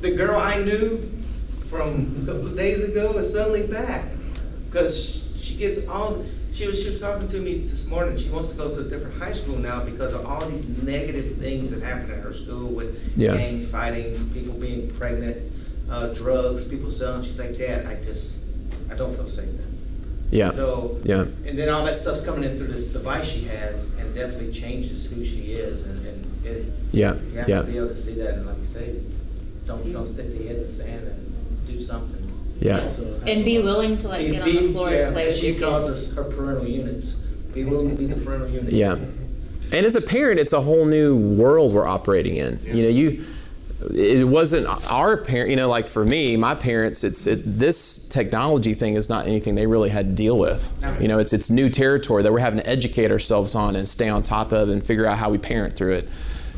The 0.00 0.12
girl 0.14 0.36
I 0.38 0.62
knew 0.62 0.98
from 1.70 2.22
a 2.22 2.26
couple 2.26 2.46
of 2.46 2.56
days 2.56 2.84
ago 2.84 3.16
is 3.18 3.32
suddenly 3.32 3.66
back 3.66 4.04
because 4.66 5.34
she 5.40 5.56
gets 5.56 5.88
all. 5.88 6.22
She 6.54 6.68
was 6.68 6.80
she 6.80 6.88
was 6.88 7.00
talking 7.00 7.26
to 7.28 7.40
me 7.40 7.58
this 7.58 7.88
morning. 7.90 8.16
She 8.16 8.30
wants 8.30 8.52
to 8.52 8.56
go 8.56 8.72
to 8.72 8.80
a 8.80 8.84
different 8.84 9.18
high 9.20 9.32
school 9.32 9.56
now 9.58 9.84
because 9.84 10.14
of 10.14 10.24
all 10.24 10.46
these 10.46 10.64
negative 10.84 11.36
things 11.36 11.72
that 11.72 11.82
happen 11.84 12.10
at 12.12 12.18
her 12.20 12.32
school 12.32 12.68
with 12.72 13.12
Yeah. 13.16 13.36
gangs, 13.36 13.68
fighting, 13.68 14.14
people 14.30 14.54
being 14.54 14.88
pregnant, 14.90 15.36
uh, 15.90 16.14
drugs, 16.14 16.64
people 16.68 16.90
selling. 16.92 17.22
She's 17.22 17.40
like, 17.40 17.56
Dad, 17.58 17.86
I 17.86 17.96
just 18.04 18.38
I 18.90 18.94
don't 18.94 19.14
feel 19.16 19.26
safe 19.26 19.50
now. 19.52 19.64
yeah, 20.30 20.50
So 20.52 20.98
yeah. 21.04 21.24
and 21.44 21.58
then 21.58 21.68
all 21.70 21.84
that 21.86 21.96
stuff's 21.96 22.24
coming 22.24 22.44
in 22.48 22.56
through 22.56 22.68
this 22.68 22.92
device 22.92 23.28
she 23.28 23.46
has, 23.46 23.92
and 23.98 24.14
definitely 24.14 24.52
changes 24.52 25.10
who 25.10 25.24
she 25.24 25.54
is, 25.54 25.82
and, 25.86 26.06
and 26.06 26.46
it, 26.46 26.66
Yeah, 26.92 27.14
you 27.32 27.38
have 27.38 27.48
yeah. 27.48 27.62
to 27.62 27.66
be 27.66 27.76
able 27.78 27.88
to 27.88 27.94
see 27.96 28.14
that, 28.22 28.34
and 28.34 28.46
like 28.46 28.58
you 28.58 28.64
say, 28.64 29.00
don't 29.66 29.92
don't 29.92 30.06
stick 30.06 30.26
your 30.28 30.46
head 30.46 30.56
in 30.56 30.62
the 30.62 30.68
sand 30.68 31.08
and 31.08 31.66
do 31.66 31.80
something. 31.80 32.23
Yeah. 32.60 32.82
So 32.82 33.02
that's 33.04 33.24
And 33.26 33.44
be 33.44 33.56
what- 33.58 33.64
willing 33.64 33.98
to 33.98 34.08
like 34.08 34.26
be- 34.26 34.32
get 34.32 34.42
on 34.42 34.54
the 34.54 34.60
be- 34.60 34.72
floor 34.72 34.90
yeah, 34.90 34.96
and 35.06 35.12
play 35.14 35.26
with 35.26 35.36
She 35.36 35.52
your 35.52 35.60
calls 35.70 35.84
kids. 35.84 36.10
us 36.10 36.16
her 36.16 36.24
parental 36.24 36.66
units. 36.66 37.14
Be 37.52 37.64
willing 37.64 37.90
to 37.90 37.96
be 37.96 38.06
the 38.06 38.16
parental 38.20 38.48
unit. 38.48 38.72
Yeah. 38.72 38.96
And 39.72 39.86
as 39.86 39.96
a 39.96 40.00
parent, 40.00 40.38
it's 40.40 40.52
a 40.52 40.60
whole 40.60 40.84
new 40.84 41.16
world 41.16 41.72
we're 41.72 41.86
operating 41.86 42.36
in. 42.36 42.58
You 42.64 42.82
know, 42.84 42.88
you 42.88 43.24
it 43.94 44.26
wasn't 44.26 44.66
our 44.90 45.16
parent, 45.18 45.50
you 45.50 45.56
know, 45.56 45.68
like 45.68 45.86
for 45.86 46.04
me, 46.06 46.38
my 46.38 46.54
parents, 46.54 47.04
it's 47.04 47.26
it, 47.26 47.42
this 47.44 47.98
technology 47.98 48.72
thing 48.72 48.94
is 48.94 49.10
not 49.10 49.26
anything 49.26 49.56
they 49.56 49.66
really 49.66 49.90
had 49.90 50.06
to 50.06 50.12
deal 50.14 50.38
with. 50.38 50.72
You 51.00 51.08
know, 51.08 51.18
it's 51.18 51.32
it's 51.34 51.50
new 51.50 51.68
territory 51.68 52.22
that 52.22 52.32
we're 52.32 52.38
having 52.38 52.60
to 52.60 52.66
educate 52.68 53.10
ourselves 53.10 53.54
on 53.54 53.76
and 53.76 53.86
stay 53.88 54.08
on 54.08 54.22
top 54.22 54.52
of 54.52 54.68
and 54.70 54.82
figure 54.82 55.04
out 55.06 55.18
how 55.18 55.28
we 55.28 55.36
parent 55.38 55.76
through 55.76 55.94
it. 55.94 56.08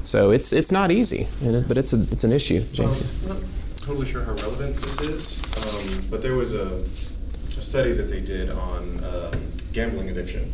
So 0.04 0.30
it's 0.30 0.52
it's 0.52 0.70
not 0.70 0.90
easy, 0.92 1.26
you 1.42 1.50
know, 1.52 1.64
but 1.66 1.76
it's 1.78 1.92
a 1.92 1.96
it's 1.96 2.22
an 2.22 2.32
issue. 2.32 2.60
James. 2.60 3.22
I'm 3.24 3.28
not 3.30 3.38
totally 3.78 4.06
sure 4.06 4.22
how 4.22 4.32
relevant 4.34 4.76
this 4.76 5.00
is, 5.00 5.42
um, 5.56 6.04
but 6.10 6.22
there 6.22 6.34
was 6.34 6.54
a, 6.54 6.74
a 7.58 7.62
study 7.62 7.92
that 7.92 8.04
they 8.04 8.20
did 8.20 8.50
on 8.50 9.04
um, 9.04 9.32
gambling 9.72 10.08
addiction. 10.10 10.52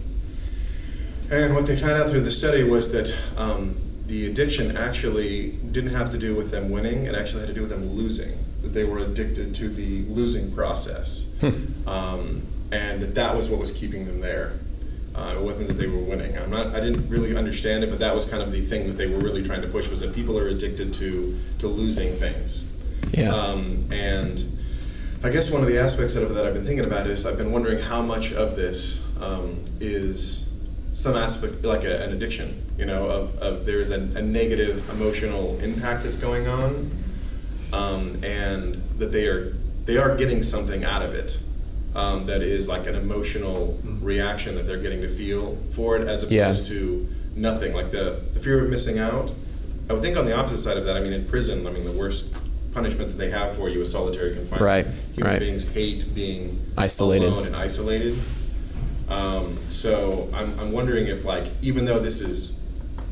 And 1.31 1.55
what 1.55 1.67
they 1.67 1.77
found 1.77 1.93
out 1.93 2.11
through 2.11 2.23
the 2.23 2.33
study 2.33 2.63
was 2.63 2.93
that 2.93 3.15
um, 3.39 3.75
the 4.07 4.27
addiction 4.27 4.77
actually 4.77 5.53
didn't 5.71 5.91
have 5.91 6.11
to 6.11 6.19
do 6.19 6.35
with 6.35 6.51
them 6.51 6.71
winning, 6.71 7.07
it 7.07 7.15
actually 7.15 7.41
had 7.41 7.49
to 7.49 7.55
do 7.55 7.63
with 7.63 7.71
them 7.71 7.89
losing. 7.91 8.33
That 8.63 8.69
they 8.69 8.85
were 8.85 8.99
addicted 8.99 9.55
to 9.57 9.69
the 9.69 10.05
losing 10.13 10.53
process. 10.55 11.43
um, 11.87 12.43
and 12.71 13.01
that 13.01 13.15
that 13.15 13.37
was 13.37 13.49
what 13.49 13.61
was 13.61 13.73
keeping 13.73 14.07
them 14.07 14.21
there. 14.21 14.59
Uh, 15.15 15.35
it 15.37 15.43
wasn't 15.43 15.69
that 15.69 15.75
they 15.75 15.87
were 15.87 15.99
winning. 15.99 16.37
I'm 16.39 16.51
not. 16.51 16.69
I 16.69 16.81
didn't 16.81 17.09
really 17.09 17.37
understand 17.37 17.85
it, 17.85 17.91
but 17.91 17.99
that 17.99 18.15
was 18.15 18.25
kind 18.25 18.43
of 18.43 18.51
the 18.51 18.63
thing 18.63 18.87
that 18.87 18.93
they 18.93 19.07
were 19.07 19.19
really 19.19 19.43
trying 19.43 19.61
to 19.61 19.69
push 19.69 19.89
was 19.89 20.01
that 20.01 20.15
people 20.15 20.39
are 20.39 20.49
addicted 20.49 20.95
to 20.95 21.37
to 21.59 21.67
losing 21.67 22.13
things. 22.13 22.69
Yeah. 23.13 23.35
Um, 23.35 23.85
and 23.93 24.39
I 25.25 25.31
guess 25.31 25.51
one 25.53 25.63
of 25.63 25.69
the 25.69 25.79
aspects 25.79 26.17
of 26.17 26.31
it 26.31 26.35
that 26.35 26.47
I've 26.47 26.55
been 26.55 26.65
thinking 26.67 26.85
about 26.85 27.07
is 27.07 27.27
I've 27.27 27.39
been 27.39 27.53
wondering 27.53 27.79
how 27.79 28.03
much 28.03 28.33
of 28.33 28.57
this 28.57 29.07
um, 29.23 29.57
is 29.81 30.49
some 30.95 31.17
aspect 31.17 31.63
like 31.65 31.85
a, 31.85 32.03
an 32.05 32.13
addiction. 32.13 32.61
You 32.77 32.87
know, 32.87 33.07
of, 33.07 33.39
of 33.39 33.65
there's 33.65 33.91
a, 33.93 34.01
a 34.19 34.23
negative 34.23 34.89
emotional 34.91 35.59
impact 35.61 36.03
that's 36.03 36.17
going 36.17 36.49
on, 36.49 36.91
um, 37.73 38.19
and 38.25 38.75
that 38.99 39.13
they 39.13 39.27
are 39.29 39.51
they 39.85 39.97
are 39.97 40.17
getting 40.17 40.43
something 40.43 40.85
out 40.85 41.03
of 41.03 41.15
it. 41.15 41.41
Um, 41.95 42.25
that 42.27 42.41
is 42.43 42.69
like 42.69 42.87
an 42.87 42.95
emotional 42.95 43.79
reaction 44.01 44.55
that 44.55 44.63
they're 44.63 44.81
getting 44.81 45.03
to 45.03 45.09
feel 45.09 45.57
for 45.77 45.97
it, 45.97 46.09
as 46.09 46.23
opposed 46.23 46.33
Yeah. 46.33 46.75
to 46.77 47.09
nothing. 47.37 47.75
Like 47.75 47.91
the, 47.91 48.19
the 48.33 48.41
fear 48.41 48.65
of 48.65 48.71
missing 48.71 48.99
out. 48.99 49.31
I 49.91 49.93
would 49.93 50.01
think 50.03 50.17
on 50.17 50.25
the 50.25 50.35
opposite 50.37 50.63
side 50.63 50.79
of 50.79 50.87
that. 50.87 50.97
I 50.97 51.01
mean, 51.01 51.13
in 51.13 51.27
prison, 51.27 51.67
I 51.67 51.71
mean, 51.71 51.85
the 51.85 51.93
worst 51.93 52.35
punishment 52.73 53.11
that 53.11 53.19
they 53.19 53.31
have 53.31 53.57
for 53.57 53.69
you 53.69 53.81
is 53.81 53.93
solitary 53.93 54.35
confinement. 54.35 54.63
Right, 54.63 54.87
Human 55.15 55.33
right. 55.33 55.41
beings 55.41 55.73
hate 55.75 56.15
being 56.15 56.59
Isolated. 56.77 57.27
alone 57.27 57.47
and 57.47 57.57
isolated. 57.57 58.19
Um, 59.09 59.57
so 59.69 60.29
I'm, 60.35 60.59
I'm 60.59 60.73
wondering 60.73 61.07
if, 61.07 61.25
like, 61.25 61.45
even 61.61 61.85
though 61.85 61.99
this 61.99 62.21
is 62.21 62.59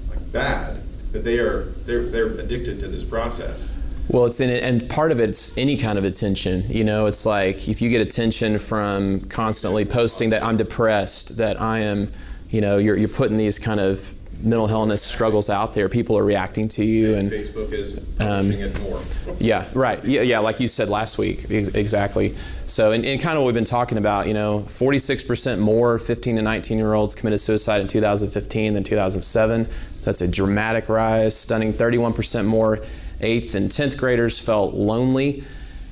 like 0.08 0.32
bad, 0.32 0.80
that 1.12 1.24
they 1.24 1.38
are 1.38 1.64
they're 1.86 2.04
they're 2.04 2.28
addicted 2.28 2.80
to 2.80 2.88
this 2.88 3.04
process. 3.04 3.76
Well, 4.08 4.24
it's 4.26 4.40
in 4.40 4.48
it, 4.50 4.64
and 4.64 4.88
part 4.88 5.12
of 5.12 5.20
it's 5.20 5.56
any 5.58 5.76
kind 5.76 5.98
of 5.98 6.04
attention. 6.04 6.64
You 6.68 6.84
know, 6.84 7.06
it's 7.06 7.26
like 7.26 7.68
if 7.68 7.82
you 7.82 7.90
get 7.90 8.00
attention 8.00 8.58
from 8.58 9.20
constantly 9.22 9.84
posting 9.84 10.30
that 10.30 10.42
I'm 10.42 10.56
depressed, 10.56 11.36
that 11.36 11.60
I 11.60 11.80
am, 11.80 12.10
you 12.48 12.60
know, 12.60 12.78
you're, 12.78 12.96
you're 12.96 13.08
putting 13.08 13.36
these 13.36 13.58
kind 13.58 13.78
of 13.78 14.12
mental 14.42 14.68
illness 14.68 15.02
struggles 15.02 15.50
out 15.50 15.74
there. 15.74 15.88
People 15.88 16.16
are 16.18 16.22
reacting 16.24 16.68
to 16.68 16.84
you, 16.84 17.14
and 17.14 17.30
Facebook 17.30 17.72
is 17.72 17.98
Um, 18.18 18.50
it 18.52 18.80
more. 18.82 19.00
yeah, 19.38 19.66
right. 19.74 20.02
Yeah, 20.04 20.22
yeah, 20.22 20.38
like 20.38 20.60
you 20.60 20.68
said 20.68 20.88
last 20.88 21.18
week, 21.18 21.46
ex- 21.50 21.68
exactly. 21.70 22.34
So, 22.66 22.92
and, 22.92 23.04
and 23.04 23.20
kind 23.20 23.36
of 23.36 23.42
what 23.42 23.46
we've 23.48 23.54
been 23.54 23.64
talking 23.64 23.98
about, 23.98 24.28
you 24.28 24.34
know, 24.34 24.60
46% 24.60 25.58
more 25.58 25.98
15 25.98 26.36
to 26.36 26.42
19 26.42 26.78
year 26.78 26.94
olds 26.94 27.14
committed 27.14 27.40
suicide 27.40 27.80
in 27.80 27.88
2015 27.88 28.74
than 28.74 28.84
2007. 28.84 29.66
So 29.66 29.72
that's 30.04 30.20
a 30.20 30.28
dramatic 30.28 30.88
rise. 30.88 31.36
Stunning 31.36 31.72
31% 31.72 32.46
more 32.46 32.78
8th 33.20 33.54
and 33.54 33.70
10th 33.70 33.96
graders 33.98 34.38
felt 34.40 34.72
lonely 34.74 35.42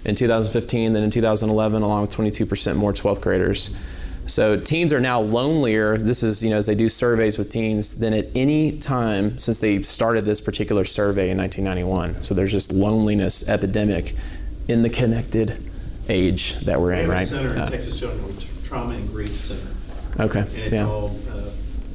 in 0.05 0.14
2015 0.14 0.92
than 0.94 1.03
in 1.03 1.11
2011, 1.11 1.82
along 1.82 2.01
with 2.03 2.11
22% 2.16 2.76
more 2.76 2.92
12th 2.92 3.20
graders. 3.20 3.70
So 4.29 4.59
teens 4.61 4.93
are 4.93 5.01
now 5.01 5.20
lonelier. 5.20 5.97
This 5.97 6.22
is, 6.22 6.45
you 6.45 6.51
know, 6.51 6.57
as 6.57 6.66
they 6.66 6.74
do 6.74 6.89
surveys 6.89 7.39
with 7.39 7.49
teens 7.49 7.97
than 7.97 8.12
at 8.12 8.26
any 8.35 8.79
time 8.79 9.39
since 9.39 9.59
they 9.59 9.83
started 9.83 10.24
this 10.26 10.41
particular 10.41 10.85
survey 10.85 11.31
in 11.31 11.39
1991. 11.39 12.22
So 12.22 12.35
there's 12.35 12.53
just 12.53 12.72
loneliness 12.72 13.49
epidemic 13.49 14.12
in 14.68 14.83
the 14.83 14.91
connected 14.91 15.59
age 16.11 16.55
that 16.61 16.81
we're 16.81 16.95
We 16.95 17.01
in, 17.05 17.09
right? 17.11 17.26
center 17.26 17.53
in 17.55 17.59
Uh, 17.59 17.68
Texas 17.70 17.99
Children's 17.99 18.45
Trauma 18.68 18.95
and 18.95 19.09
Grief 19.11 19.31
Center. 19.31 20.24
okay. 20.24 20.41
And 20.41 20.49
it's 20.59 20.72
Yeah. 20.72 20.87
all, 20.87 21.16
uh, 21.33 21.41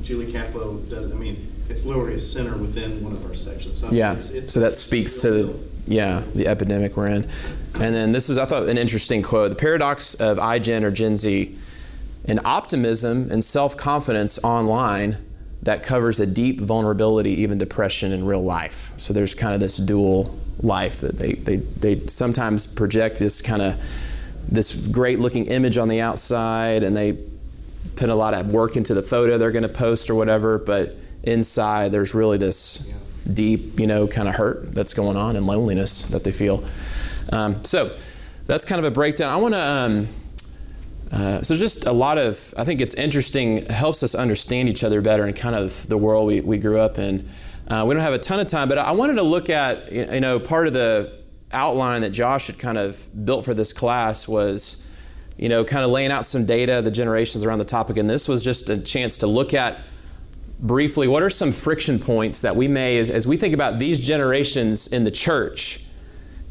Julie 0.03 0.25
Kaplow 0.31 0.89
does, 0.89 1.11
I 1.11 1.15
mean, 1.15 1.37
it's 1.69 1.85
literally 1.85 2.15
a 2.15 2.19
center 2.19 2.57
within 2.57 3.03
one 3.03 3.13
of 3.13 3.23
our 3.25 3.35
sections. 3.35 3.77
So 3.77 3.87
Yeah. 3.91 4.11
it's- 4.13 4.31
it's- 4.31 4.51
So 4.51 4.59
that 4.59 4.75
speaks 4.75 5.19
to 5.21 5.31
the 5.31 5.49
yeah 5.85 6.21
the 6.33 6.47
epidemic 6.47 6.95
we're 6.97 7.07
in. 7.07 7.25
And 7.79 7.93
then 7.93 8.11
this 8.11 8.29
was 8.29 8.37
I 8.37 8.45
thought 8.45 8.67
an 8.69 8.77
interesting 8.77 9.21
quote: 9.21 9.49
"The 9.49 9.55
paradox 9.55 10.13
of 10.15 10.37
iGen 10.37 10.83
or 10.83 10.91
Gen 10.91 11.15
Z, 11.15 11.55
an 12.25 12.39
optimism 12.45 13.31
and 13.31 13.43
self-confidence 13.43 14.39
online 14.43 15.17
that 15.61 15.83
covers 15.83 16.19
a 16.19 16.27
deep 16.27 16.59
vulnerability, 16.59 17.31
even 17.31 17.57
depression 17.57 18.11
in 18.11 18.25
real 18.25 18.43
life." 18.43 18.93
So 18.97 19.13
there's 19.13 19.35
kind 19.35 19.53
of 19.53 19.59
this 19.59 19.77
dual 19.77 20.37
life 20.61 21.01
that 21.01 21.17
they 21.17 21.33
they 21.33 21.57
they 21.57 21.95
sometimes 22.07 22.67
project 22.67 23.19
this 23.19 23.41
kind 23.41 23.61
of 23.61 23.81
this 24.49 24.87
great 24.87 25.19
looking 25.19 25.45
image 25.47 25.77
on 25.77 25.87
the 25.87 25.99
outside 25.99 26.83
and 26.83 26.95
they 26.95 27.17
put 27.95 28.09
a 28.09 28.15
lot 28.15 28.33
of 28.33 28.53
work 28.53 28.75
into 28.75 28.93
the 28.93 29.01
photo 29.01 29.37
they're 29.37 29.51
going 29.51 29.63
to 29.63 29.69
post 29.69 30.09
or 30.09 30.15
whatever 30.15 30.57
but 30.57 30.95
inside 31.23 31.91
there's 31.91 32.13
really 32.13 32.37
this 32.37 32.93
deep 33.31 33.79
you 33.79 33.87
know 33.87 34.07
kind 34.07 34.27
of 34.27 34.35
hurt 34.35 34.73
that's 34.73 34.93
going 34.93 35.17
on 35.17 35.35
and 35.35 35.45
loneliness 35.45 36.03
that 36.05 36.23
they 36.23 36.31
feel. 36.31 36.63
Um, 37.31 37.63
so 37.63 37.95
that's 38.45 38.65
kind 38.65 38.79
of 38.79 38.85
a 38.85 38.91
breakdown. 38.91 39.33
I 39.33 39.37
want 39.37 39.53
to 39.53 39.59
um, 39.59 40.07
uh, 41.13 41.41
so 41.41 41.55
just 41.55 41.85
a 41.85 41.93
lot 41.93 42.17
of 42.17 42.53
i 42.57 42.63
think 42.63 42.81
it's 42.81 42.95
interesting 42.95 43.65
helps 43.67 44.03
us 44.03 44.13
understand 44.13 44.67
each 44.67 44.83
other 44.83 44.99
better 45.01 45.23
and 45.23 45.35
kind 45.35 45.55
of 45.55 45.87
the 45.87 45.97
world 45.97 46.27
we, 46.27 46.41
we 46.41 46.57
grew 46.57 46.79
up 46.79 46.97
in. 46.97 47.29
Uh, 47.67 47.85
we 47.87 47.93
don't 47.93 48.03
have 48.03 48.13
a 48.13 48.19
ton 48.19 48.39
of 48.39 48.47
time 48.47 48.67
but 48.67 48.77
i 48.77 48.91
wanted 48.91 49.13
to 49.13 49.23
look 49.23 49.49
at 49.49 49.91
you 49.91 50.19
know 50.19 50.39
part 50.39 50.67
of 50.67 50.73
the 50.73 51.17
outline 51.51 52.01
that 52.01 52.09
josh 52.09 52.47
had 52.47 52.57
kind 52.59 52.77
of 52.77 53.07
built 53.25 53.45
for 53.45 53.53
this 53.53 53.71
class 53.71 54.27
was 54.27 54.83
you 55.37 55.49
know 55.49 55.63
kind 55.63 55.83
of 55.83 55.91
laying 55.91 56.11
out 56.11 56.25
some 56.25 56.45
data 56.45 56.81
the 56.81 56.91
generations 56.91 57.43
around 57.43 57.59
the 57.59 57.65
topic. 57.65 57.97
And 57.97 58.09
this 58.09 58.27
was 58.27 58.43
just 58.43 58.69
a 58.69 58.77
chance 58.77 59.17
to 59.19 59.27
look 59.27 59.53
at 59.53 59.79
briefly 60.59 61.07
what 61.07 61.23
are 61.23 61.29
some 61.29 61.51
friction 61.51 61.99
points 61.99 62.41
that 62.41 62.55
we 62.55 62.67
may 62.67 62.97
as, 62.97 63.09
as 63.09 63.27
we 63.27 63.35
think 63.35 63.53
about 63.53 63.79
these 63.79 64.05
generations 64.05 64.87
in 64.87 65.03
the 65.03 65.11
church 65.11 65.83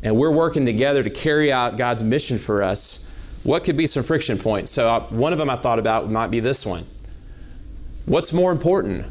and 0.03 0.17
we're 0.17 0.33
working 0.33 0.67
together 0.67 1.03
to 1.03 1.09
carry 1.09 1.51
out 1.51 1.79
god's 1.79 2.03
mission 2.03 2.37
for 2.37 2.63
us 2.63 3.09
what 3.45 3.65
could 3.65 3.77
be 3.77 3.87
some 3.87 4.03
friction 4.03 4.39
points 4.39 4.71
so 4.71 4.89
uh, 4.89 5.01
one 5.09 5.33
of 5.33 5.39
them 5.39 5.51
i 5.51 5.57
thought 5.57 5.79
about 5.79 6.11
might 6.11 6.31
be 6.31 6.41
this 6.41 6.65
one 6.65 6.85
what's 8.07 8.33
more 8.33 8.53
important 8.53 9.05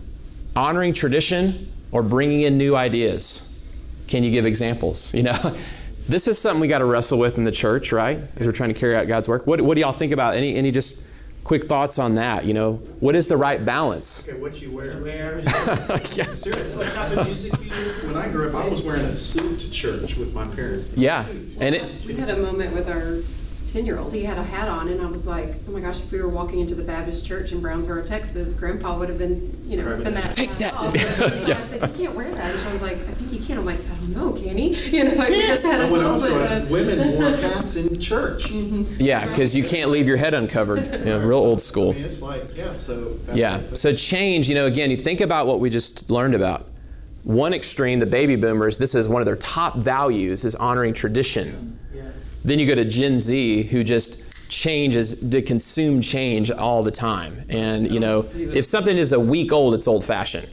honoring 0.55 0.93
tradition 0.93 1.71
or 1.91 2.01
bringing 2.01 2.41
in 2.41 2.57
new 2.57 2.75
ideas 2.75 3.47
can 4.07 4.23
you 4.23 4.31
give 4.31 4.45
examples 4.45 5.13
you 5.13 5.23
know 5.23 5.33
this 6.07 6.27
is 6.27 6.37
something 6.37 6.59
we 6.59 6.67
got 6.67 6.79
to 6.79 6.85
wrestle 6.85 7.19
with 7.19 7.37
in 7.37 7.43
the 7.43 7.51
church 7.51 7.91
right 7.91 8.19
as 8.37 8.45
we're 8.45 8.53
trying 8.53 8.73
to 8.73 8.79
carry 8.79 8.95
out 8.95 9.07
god's 9.07 9.27
work 9.27 9.45
what, 9.47 9.61
what 9.61 9.75
do 9.75 9.81
y'all 9.81 9.91
think 9.91 10.11
about 10.11 10.35
any 10.35 10.55
any 10.55 10.71
just 10.71 10.97
quick 11.43 11.63
thoughts 11.63 11.99
on 11.99 12.15
that. 12.15 12.45
You 12.45 12.53
know, 12.53 12.73
what 12.99 13.15
is 13.15 13.27
the 13.27 13.37
right 13.37 13.63
balance? 13.63 14.27
Okay, 14.27 14.39
what 14.39 14.61
you 14.61 14.71
wear? 14.71 15.01
Where? 15.01 15.39
yeah. 15.39 15.95
Seriously. 16.05 16.77
What 16.77 16.93
type 16.93 17.17
of 17.17 17.25
music 17.25 17.53
you 17.61 17.69
listen? 17.69 18.13
When 18.13 18.21
I 18.21 18.29
grew 18.29 18.49
up, 18.49 18.55
I 18.55 18.67
was 18.67 18.83
wearing 18.83 19.01
a 19.01 19.11
suit 19.11 19.59
to 19.59 19.71
church 19.71 20.17
with 20.17 20.33
my 20.33 20.47
parents. 20.47 20.95
Yeah, 20.95 21.25
and 21.59 21.75
it. 21.75 22.05
We 22.05 22.15
had 22.15 22.29
a 22.29 22.37
moment 22.37 22.73
with 22.73 22.89
our 22.89 23.21
ten-year-old. 23.71 24.13
He 24.13 24.23
had 24.25 24.37
a 24.37 24.43
hat 24.43 24.67
on, 24.67 24.89
and 24.89 25.01
I 25.01 25.05
was 25.09 25.25
like, 25.27 25.47
"Oh 25.67 25.71
my 25.71 25.79
gosh! 25.79 26.01
If 26.01 26.11
we 26.11 26.21
were 26.21 26.29
walking 26.29 26.59
into 26.59 26.75
the 26.75 26.83
Baptist 26.83 27.25
church 27.25 27.51
in 27.51 27.61
Brownsboro, 27.61 28.05
Texas, 28.05 28.53
Grandpa 28.59 28.97
would 28.99 29.09
have 29.09 29.17
been, 29.17 29.55
you 29.65 29.77
know, 29.77 29.85
ripping 29.89 30.13
that 30.13 30.33
Take 30.35 30.49
hat 30.49 30.59
that. 30.59 30.73
off." 30.73 30.93
And 30.95 31.53
I 31.53 31.61
said, 31.61 31.81
"You 31.97 32.05
can't 32.05 32.15
wear 32.15 32.29
that." 32.33 32.51
And 32.51 32.59
Sean's 32.59 32.81
like, 32.81 32.93
"I 32.93 32.97
think 32.97 33.31
you 33.33 33.39
can." 33.45 33.57
I'm 33.59 33.65
like, 33.65 33.79
"I 33.79 33.95
don't 33.95 34.09
know, 34.15 34.33
can 34.33 34.57
he?" 34.57 34.75
You 34.97 35.03
know, 35.05 35.11
we 35.29 35.41
just 35.47 35.63
had 35.63 35.81
a 35.81 35.87
When 35.91 36.01
I 36.01 36.11
little 36.11 36.13
was 36.13 36.21
bit 36.23 36.29
growing 36.31 36.51
up, 36.51 36.63
of. 36.63 36.71
women 36.71 37.11
wore 37.17 37.31
hats 37.37 37.75
in 37.77 37.99
church. 37.99 38.45
Mm-hmm. 38.45 39.01
Yeah, 39.01 39.27
because 39.27 39.55
you 39.55 39.63
can't 39.63 39.89
leave 39.89 40.07
your 40.07 40.17
head 40.17 40.33
uncovered. 40.33 40.85
You 40.91 41.05
know, 41.05 41.19
real 41.19 41.39
old 41.39 41.61
school. 41.61 41.91
I 41.91 41.93
mean, 41.95 42.03
it's 42.05 42.21
like, 42.21 42.55
yeah, 42.55 42.73
so. 42.73 43.13
Yeah. 43.33 43.61
So 43.73 43.93
change, 43.95 44.49
you 44.49 44.55
know, 44.55 44.65
again, 44.65 44.91
you 44.91 44.97
think 44.97 45.21
about 45.21 45.47
what 45.47 45.59
we 45.59 45.69
just 45.69 46.09
learned 46.11 46.35
about. 46.35 46.67
One 47.23 47.53
extreme, 47.53 47.99
the 47.99 48.05
baby 48.07 48.35
boomers, 48.35 48.79
this 48.79 48.95
is 48.95 49.07
one 49.07 49.21
of 49.21 49.27
their 49.27 49.35
top 49.35 49.75
values 49.75 50.43
is 50.43 50.55
honoring 50.55 50.93
tradition. 50.93 51.77
Then 52.43 52.59
you 52.59 52.67
go 52.67 52.75
to 52.75 52.85
Gen 52.85 53.19
Z 53.19 53.63
who 53.63 53.83
just 53.83 54.49
changes 54.49 55.15
to 55.29 55.41
consume 55.41 56.01
change 56.01 56.51
all 56.51 56.83
the 56.83 56.91
time. 56.91 57.45
And, 57.49 57.89
you 57.91 57.99
know, 57.99 58.19
if 58.35 58.65
something 58.65 58.97
is 58.97 59.13
a 59.13 59.19
week 59.19 59.51
old, 59.53 59.73
it's 59.73 59.87
old 59.87 60.03
fashioned. 60.03 60.47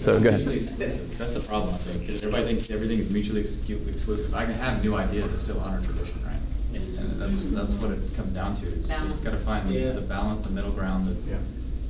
So 0.00 0.18
go 0.20 0.28
ahead. 0.30 0.40
Mutually 0.40 0.56
exclusive. 0.56 1.18
That's 1.18 1.34
the 1.34 1.40
problem, 1.40 1.72
I 1.74 1.76
think, 1.76 2.00
because 2.00 2.24
everybody 2.26 2.44
thinks 2.54 2.70
everything 2.70 2.98
is 2.98 3.10
mutually 3.10 3.40
exclusive. 3.42 4.34
I 4.34 4.44
can 4.44 4.54
have 4.54 4.82
new 4.82 4.96
ideas 4.96 5.30
that 5.30 5.38
still 5.38 5.60
honor 5.60 5.80
tradition, 5.82 6.18
right? 6.24 6.34
And 6.74 7.20
that's, 7.20 7.44
that's 7.44 7.74
what 7.74 7.90
it 7.92 8.00
comes 8.16 8.30
down 8.30 8.54
to, 8.56 8.66
is 8.66 8.88
just 8.88 9.22
gotta 9.24 9.36
find 9.36 9.68
the, 9.68 9.74
Yeah. 9.74 9.92
the 9.92 10.00
balance, 10.02 10.44
the 10.44 10.50
middle 10.50 10.72
ground, 10.72 11.06
that, 11.06 11.38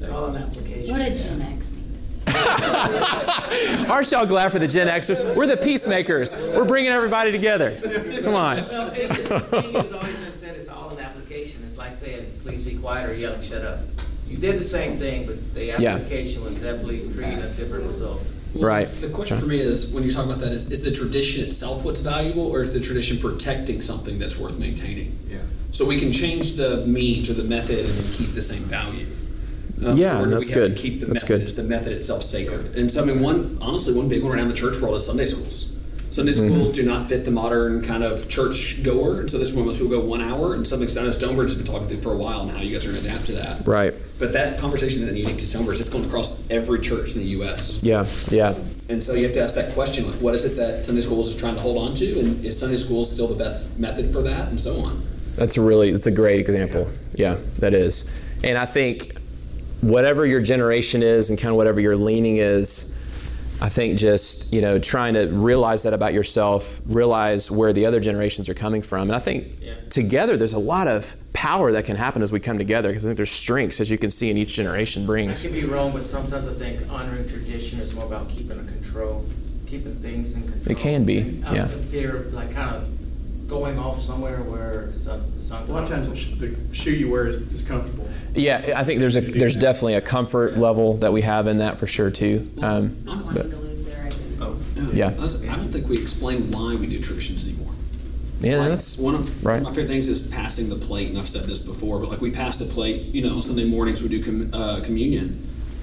It's 0.00 0.10
all 0.10 0.26
an 0.26 0.42
application. 0.42 0.90
What 0.92 1.00
a 1.00 1.10
Gen 1.16 1.40
X 1.42 1.68
thing 1.70 1.82
to 1.84 1.87
say. 1.87 1.87
Aren't 3.90 4.10
y'all 4.12 4.26
glad 4.26 4.52
for 4.52 4.58
the 4.58 4.68
Gen 4.68 4.86
Xers? 4.88 5.34
We're 5.34 5.46
the 5.46 5.56
peacemakers. 5.56 6.36
We're 6.36 6.64
bringing 6.64 6.90
everybody 6.90 7.32
together. 7.32 7.78
Come 8.22 8.34
on. 8.34 8.56
Well, 8.68 8.88
it, 8.92 8.98
it's, 9.10 9.28
the 9.28 9.40
thing 9.40 9.72
has 9.74 9.92
always 9.92 10.18
been 10.18 10.32
said, 10.32 10.56
it's 10.56 10.68
all 10.68 10.90
an 10.90 11.00
application. 11.00 11.62
It's 11.64 11.78
like 11.78 11.96
saying, 11.96 12.26
please 12.42 12.64
be 12.64 12.76
quiet 12.78 13.10
or 13.10 13.14
yelling, 13.14 13.40
shut 13.40 13.62
up. 13.62 13.80
You 14.26 14.36
did 14.36 14.56
the 14.58 14.62
same 14.62 14.96
thing, 14.98 15.26
but 15.26 15.54
the 15.54 15.64
Yeah. 15.78 15.94
application 15.96 16.44
was 16.44 16.60
definitely 16.60 17.00
creating 17.14 17.38
a 17.40 17.50
different 17.50 17.86
result. 17.86 18.20
Right. 18.54 18.88
The 18.88 19.08
question 19.08 19.38
for 19.38 19.46
me 19.46 19.60
is, 19.60 19.92
when 19.92 20.04
you 20.04 20.10
talk 20.12 20.24
about 20.26 20.38
that, 20.40 20.52
is, 20.52 20.70
is 20.70 20.82
the 20.82 20.90
tradition 20.90 21.44
itself 21.44 21.84
what's 21.84 22.00
valuable, 22.00 22.46
or 22.46 22.60
is 22.62 22.72
the 22.72 22.80
tradition 22.80 23.18
protecting 23.18 23.80
something 23.80 24.18
that's 24.18 24.38
worth 24.38 24.58
maintaining? 24.58 25.18
Yeah. 25.28 25.38
So 25.70 25.84
we 25.86 25.98
can 25.98 26.12
change 26.12 26.54
the 26.54 26.84
means 26.86 27.28
or 27.30 27.34
the 27.34 27.44
method 27.44 27.78
and 27.78 27.88
keep 28.16 28.28
the 28.34 28.42
same 28.42 28.62
value. 28.62 29.06
Um, 29.84 29.96
Yeah, 29.96 30.22
that's 30.24 30.48
we 30.48 30.54
have 30.54 30.62
to 30.64 30.68
good. 30.70 30.76
keep 30.76 31.00
the 31.00 31.06
That's 31.06 31.22
method? 31.24 31.38
good. 31.40 31.46
Is 31.46 31.54
the 31.54 31.62
method 31.62 31.92
itself 31.92 32.22
sacred? 32.22 32.76
And 32.76 32.90
so, 32.90 33.02
I 33.02 33.04
mean, 33.06 33.20
one 33.20 33.58
honestly, 33.60 33.94
one 33.94 34.08
big 34.08 34.22
one 34.24 34.32
around 34.36 34.48
the 34.48 34.54
church 34.54 34.80
world 34.80 34.96
is 34.96 35.06
Sunday 35.06 35.26
schools. 35.26 35.66
Sunday 36.10 36.32
Mm-hmm. 36.32 36.48
schools 36.54 36.70
do 36.70 36.82
not 36.84 37.08
fit 37.08 37.24
the 37.26 37.30
modern 37.30 37.82
kind 37.84 38.02
of 38.02 38.28
church 38.30 38.82
goer, 38.82 39.20
and 39.20 39.30
so 39.30 39.38
that's 39.38 39.52
why 39.52 39.62
most 39.62 39.78
people 39.78 39.90
go 40.00 40.04
one 40.04 40.20
hour. 40.22 40.54
And 40.54 40.66
something 40.66 40.88
I 40.98 41.04
know 41.04 41.10
Stonebridge 41.12 41.50
has 41.50 41.58
been 41.58 41.66
talking 41.66 41.88
to 41.88 41.96
for 41.98 42.12
a 42.12 42.16
while 42.16 42.40
and 42.40 42.50
how 42.50 42.60
you 42.60 42.72
guys 42.72 42.86
are 42.86 42.90
going 42.90 43.02
to 43.02 43.08
adapt 43.08 43.26
to 43.26 43.32
that. 43.32 43.66
Right. 43.66 43.92
But 44.18 44.32
that 44.32 44.58
conversation 44.58 45.02
isn't 45.02 45.16
unique 45.16 45.36
to 45.36 45.44
Stonebridge. 45.44 45.78
It's 45.80 45.90
going 45.90 46.06
across 46.06 46.48
every 46.50 46.80
church 46.80 47.12
in 47.14 47.20
the 47.20 47.26
U.S. 47.38 47.80
Yeah. 47.84 48.06
Yeah. 48.30 48.54
And 48.88 49.04
so 49.04 49.12
you 49.12 49.24
have 49.24 49.34
to 49.34 49.42
ask 49.42 49.54
that 49.56 49.74
question, 49.74 50.10
like, 50.10 50.18
what 50.20 50.34
is 50.34 50.46
it 50.46 50.56
that 50.56 50.84
Sunday 50.86 51.02
schools 51.02 51.28
is 51.28 51.36
trying 51.36 51.54
to 51.56 51.60
hold 51.60 51.76
on 51.76 51.94
to, 51.96 52.18
and 52.20 52.42
is 52.44 52.58
Sunday 52.58 52.78
schools 52.78 53.12
still 53.12 53.28
the 53.28 53.34
best 53.36 53.78
method 53.78 54.10
for 54.12 54.22
that, 54.22 54.48
and 54.48 54.58
so 54.60 54.80
on. 54.80 55.02
That's 55.36 55.56
a 55.58 55.60
really 55.60 55.92
that's 55.92 56.06
a 56.06 56.10
great 56.10 56.40
example. 56.40 56.88
Yeah, 57.14 57.36
that 57.58 57.74
is. 57.74 58.10
And 58.42 58.56
I 58.58 58.64
think 58.66 59.17
whatever 59.80 60.26
your 60.26 60.40
generation 60.40 61.02
is 61.02 61.30
and 61.30 61.38
kind 61.38 61.50
of 61.50 61.56
whatever 61.56 61.80
your 61.80 61.96
leaning 61.96 62.36
is, 62.38 62.94
I 63.60 63.68
think 63.68 63.98
just, 63.98 64.52
you 64.52 64.60
know, 64.60 64.78
trying 64.78 65.14
to 65.14 65.26
realize 65.26 65.82
that 65.82 65.92
about 65.92 66.14
yourself, 66.14 66.80
realize 66.86 67.50
where 67.50 67.72
the 67.72 67.86
other 67.86 67.98
generations 68.00 68.48
are 68.48 68.54
coming 68.54 68.82
from. 68.82 69.02
And 69.02 69.12
I 69.16 69.18
think 69.18 69.46
Yeah. 69.60 69.72
together 69.90 70.36
there's 70.36 70.52
a 70.52 70.58
lot 70.60 70.86
of 70.86 71.16
power 71.32 71.72
that 71.72 71.84
can 71.84 71.96
happen 71.96 72.22
as 72.22 72.30
we 72.30 72.38
come 72.40 72.56
together 72.58 72.88
because 72.90 73.04
I 73.04 73.08
think 73.08 73.16
there's 73.16 73.30
strengths 73.32 73.80
as 73.80 73.90
you 73.90 73.98
can 73.98 74.10
see 74.10 74.30
in 74.30 74.36
each 74.36 74.54
generation 74.54 75.02
I 75.02 75.06
brings. 75.06 75.42
could 75.42 75.52
be 75.54 75.64
wrong, 75.64 75.92
but 75.92 76.04
sometimes 76.04 76.46
I 76.48 76.52
think 76.52 76.80
honoring 76.90 77.28
tradition 77.28 77.80
is 77.80 77.92
more 77.94 78.04
about 78.06 78.28
keeping 78.28 78.58
a 78.60 78.62
control, 78.64 79.24
keeping 79.66 79.94
things 79.94 80.34
in 80.34 80.42
control. 80.42 80.70
It 80.70 80.78
can 80.78 81.04
be, 81.04 81.42
Out 81.44 81.54
yeah. 81.54 81.64
of 81.64 81.84
fear 81.84 82.16
of 82.16 82.32
like 82.32 82.52
kind 82.54 82.76
of 82.76 83.48
going 83.48 83.78
off 83.78 83.98
somewhere 83.98 84.36
where 84.38 84.90
some, 84.92 85.22
some. 85.40 85.68
A 85.68 85.72
lot 85.72 85.84
of 85.84 85.88
times, 85.88 86.38
the 86.38 86.46
the 86.48 86.74
shoe 86.74 86.90
you 86.92 87.10
wear 87.10 87.26
is, 87.26 87.36
is 87.52 87.62
comfortable. 87.66 88.06
Yeah, 88.34 88.72
I 88.76 88.84
think 88.84 89.00
there's 89.00 89.16
a 89.16 89.20
there's 89.20 89.56
definitely 89.56 89.94
a 89.94 90.00
comfort 90.00 90.56
level 90.58 90.94
that 90.98 91.12
we 91.12 91.22
have 91.22 91.46
in 91.46 91.58
that 91.58 91.78
for 91.78 91.86
sure 91.86 92.10
too. 92.10 92.50
Um, 92.62 92.96
Not 93.04 93.24
but 93.34 93.50
to 93.50 93.56
lose 93.56 93.84
their 93.84 93.98
identity. 94.06 94.96
Yeah. 94.96 95.14
I 95.18 95.22
was- 95.22 95.42
I 95.48 95.56
don't 95.56 95.72
think 95.72 95.88
we 95.88 95.98
explain 95.98 96.50
why 96.50 96.74
we 96.76 96.86
do 96.86 97.00
traditions 97.00 97.44
anymore. 97.46 97.72
yeah, 98.40 98.58
Like, 98.60 98.68
that's 98.70 98.96
one 98.98 99.14
of, 99.16 99.44
right. 99.44 99.54
one 99.54 99.62
of 99.62 99.68
my 99.68 99.74
favorite 99.74 99.88
things 99.90 100.08
is 100.08 100.20
passing 100.20 100.68
the 100.68 100.76
plate, 100.76 101.08
and 101.08 101.18
I've 101.18 101.28
said 101.28 101.44
this 101.46 101.58
before, 101.58 101.98
but 101.98 102.08
like 102.10 102.20
we 102.20 102.30
pass 102.30 102.56
the 102.58 102.64
plate, 102.66 103.06
you 103.12 103.22
know, 103.22 103.34
on 103.36 103.42
Sunday 103.42 103.64
mornings 103.64 104.02
we 104.02 104.08
do 104.08 104.22
com- 104.22 104.50
uh, 104.52 104.80
communion. 104.84 105.42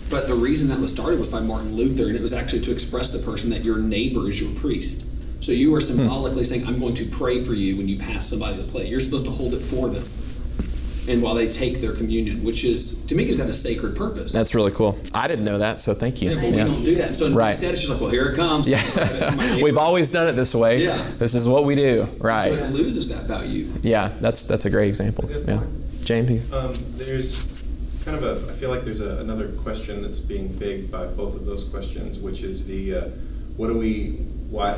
But 0.10 0.28
the 0.28 0.36
reason 0.36 0.70
that 0.70 0.80
was 0.80 0.91
started 0.91 1.20
was 1.20 1.28
by 1.30 1.39
Martin 1.41 1.76
Luther, 1.76 2.06
and 2.08 2.16
it 2.16 2.22
was 2.22 2.32
actually 2.32 2.62
to 2.62 2.72
express 2.72 3.10
the 3.10 3.20
person 3.20 3.50
that 3.50 3.66
your 3.66 3.78
neighbor 3.80 4.30
is 4.30 4.39
your 4.39 4.52
priest. 4.52 5.04
So 5.41 5.52
you 5.52 5.70
Hmm. 5.72 5.76
are 5.76 5.82
symbolically 5.82 6.43
saying, 6.43 6.66
I'm 6.66 6.80
going 6.80 6.93
to 6.96 7.06
pray 7.06 7.43
for 7.43 7.54
you 7.54 7.76
when 7.76 7.88
you 7.89 7.98
pass 7.98 8.28
somebody 8.28 8.56
the 8.58 8.64
plate. 8.64 8.88
You're 8.89 9.00
supposed 9.02 9.26
to 9.26 9.32
hold 9.32 9.54
it 9.54 9.62
for 9.62 9.89
them. 9.89 10.04
And 11.08 11.22
while 11.22 11.36
they 11.36 11.47
take 11.47 11.82
their 11.82 11.93
communion, 11.93 12.43
which 12.43 12.64
is, 12.64 12.95
to 13.06 13.16
me, 13.16 13.26
is 13.30 13.38
that 13.38 13.47
a 13.49 13.53
sacred 13.53 13.95
purpose. 13.95 14.32
That's 14.32 14.56
really 14.56 14.72
cool. 14.72 14.97
I 15.14 15.28
didn't 15.28 15.45
know 15.45 15.60
that, 15.60 15.80
so 15.80 15.93
thank 15.93 16.22
you. 16.22 16.32
Yeah, 16.32 16.36
but 16.41 16.49
we 16.51 16.58
don't 16.58 16.84
do 16.84 16.95
that. 16.95 17.16
So 17.16 17.32
Right. 17.32 17.49
instead, 17.49 17.72
it's 17.74 17.82
just 17.82 17.91
like, 17.93 18.01
well, 18.01 18.10
here 18.10 18.26
it 18.28 18.36
comes. 18.36 18.68
Yeah, 18.68 19.62
we've 19.64 19.78
always 19.78 20.10
done 20.10 20.28
it 20.28 20.34
this 20.34 20.56
way. 20.56 20.84
Yeah. 20.84 20.97
This 21.18 21.36
is 21.36 21.47
what 21.47 21.64
we 21.66 21.76
do. 21.76 22.08
Right. 22.20 22.43
So 22.43 22.53
it 22.53 22.72
loses 22.72 23.10
that 23.10 23.24
value. 23.26 23.68
Yeah, 23.84 24.08
that's 24.20 24.45
that's 24.45 24.66
a 24.66 24.70
great 24.70 24.88
example. 24.88 25.28
Good 25.28 25.47
Yeah. 25.47 25.58
point. 25.58 25.70
James, 26.06 26.53
Um, 26.53 26.72
there's 26.97 27.68
kind 28.06 28.18
of 28.18 28.24
a, 28.24 28.51
I 28.51 28.53
feel 28.56 28.70
like 28.70 28.84
there's 28.84 29.01
a, 29.01 29.18
another 29.18 29.47
question 29.49 30.01
that's 30.03 30.20
being 30.20 30.47
begged 30.58 30.91
by 30.91 31.06
both 31.08 31.36
of 31.36 31.45
those 31.45 31.64
questions, 31.66 32.20
which 32.20 32.43
is 32.43 32.66
the, 32.68 32.95
uh, 32.95 33.01
what 33.58 33.68
do 33.68 33.78
we, 33.78 34.12
why, 34.51 34.74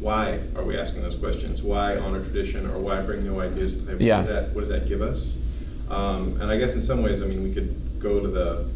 why 0.00 0.38
are 0.54 0.62
we 0.62 0.76
asking 0.78 1.02
those 1.02 1.16
questions? 1.16 1.62
Why 1.62 1.96
honor 1.96 2.22
tradition 2.22 2.66
or 2.70 2.78
why 2.78 3.00
bring 3.02 3.24
new 3.24 3.40
ideas 3.40 3.76
to 3.78 3.82
the 3.82 3.92
table? 3.92 4.04
Yeah. 4.04 4.18
What 4.18 4.26
does 4.26 4.34
that, 4.34 4.54
what 4.54 4.60
does 4.60 4.68
that 4.70 4.88
give 4.88 5.02
us? 5.02 5.36
Um, 5.90 6.40
and 6.40 6.50
I 6.50 6.58
guess 6.58 6.74
in 6.74 6.80
some 6.80 7.02
ways, 7.02 7.22
I 7.22 7.26
mean, 7.26 7.42
we 7.44 7.52
could 7.52 7.74
go 8.00 8.20
to 8.20 8.28
the, 8.28 8.68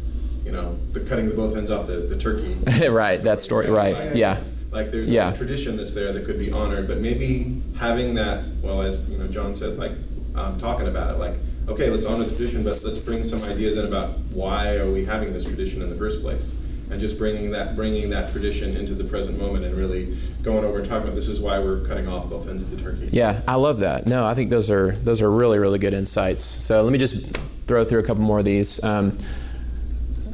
you 0.45 0.51
know, 0.51 0.75
the 0.93 0.99
cutting 1.01 1.29
the 1.29 1.35
both 1.35 1.55
ends 1.55 1.71
off 1.71 1.87
the, 1.87 1.97
the 1.97 2.17
turkey. 2.17 2.55
right, 2.89 3.21
that 3.23 3.39
story. 3.41 3.69
Right. 3.69 3.95
Like- 3.95 4.15
Yeah. 4.15 4.39
Like 4.71 4.89
there's 4.89 5.11
Yeah. 5.11 5.29
a 5.29 5.35
tradition 5.35 5.77
that's 5.77 5.93
there 5.93 6.11
that 6.13 6.25
could 6.25 6.39
be 6.39 6.51
honored, 6.51 6.87
but 6.87 6.97
maybe 6.97 7.61
having 7.77 8.15
that, 8.15 8.43
well, 8.63 8.81
as 8.81 9.07
you 9.07 9.19
know, 9.19 9.27
John 9.27 9.55
said, 9.55 9.77
like 9.77 9.91
um, 10.33 10.59
talking 10.59 10.87
about 10.87 11.11
it, 11.13 11.19
like 11.19 11.35
okay, 11.69 11.91
let's 11.91 12.05
honor 12.07 12.23
the 12.23 12.35
tradition, 12.35 12.63
but 12.63 12.81
let's 12.83 12.97
bring 12.97 13.23
some 13.23 13.47
ideas 13.49 13.77
in 13.77 13.85
about 13.85 14.09
why 14.33 14.75
are 14.77 14.89
we 14.91 15.05
having 15.05 15.31
this 15.31 15.45
tradition 15.45 15.83
in 15.83 15.91
the 15.91 15.95
first 15.95 16.23
place, 16.23 16.55
and 16.91 16.99
just 16.99 17.17
bringing 17.17 17.51
that 17.51 17.75
bringing 17.75 18.09
that 18.11 18.31
tradition 18.31 18.75
into 18.75 18.93
the 18.93 19.03
present 19.03 19.39
moment 19.39 19.65
and 19.65 19.75
really 19.75 20.15
going 20.43 20.63
over 20.63 20.79
and 20.79 20.87
talking 20.87 21.03
about 21.03 21.15
this 21.15 21.27
is 21.27 21.39
why 21.39 21.59
we're 21.59 21.85
cutting 21.85 22.07
off 22.07 22.29
both 22.29 22.47
ends 22.47 22.61
of 22.61 22.71
the 22.71 22.81
turkey. 22.81 23.09
Yeah, 23.11 23.41
I 23.47 23.55
love 23.55 23.79
that. 23.79 24.05
No, 24.05 24.25
I 24.25 24.35
think 24.35 24.49
those 24.49 24.69
are 24.69 24.91
those 24.91 25.21
are 25.21 25.31
really 25.31 25.59
really 25.59 25.79
good 25.79 25.93
insights. 25.93 26.43
So 26.43 26.83
let 26.83 26.91
me 26.91 26.99
just 26.99 27.37
throw 27.67 27.85
through 27.85 27.99
a 27.99 28.03
couple 28.03 28.23
more 28.23 28.39
of 28.39 28.45
these. 28.45 28.83
Um, 28.83 29.17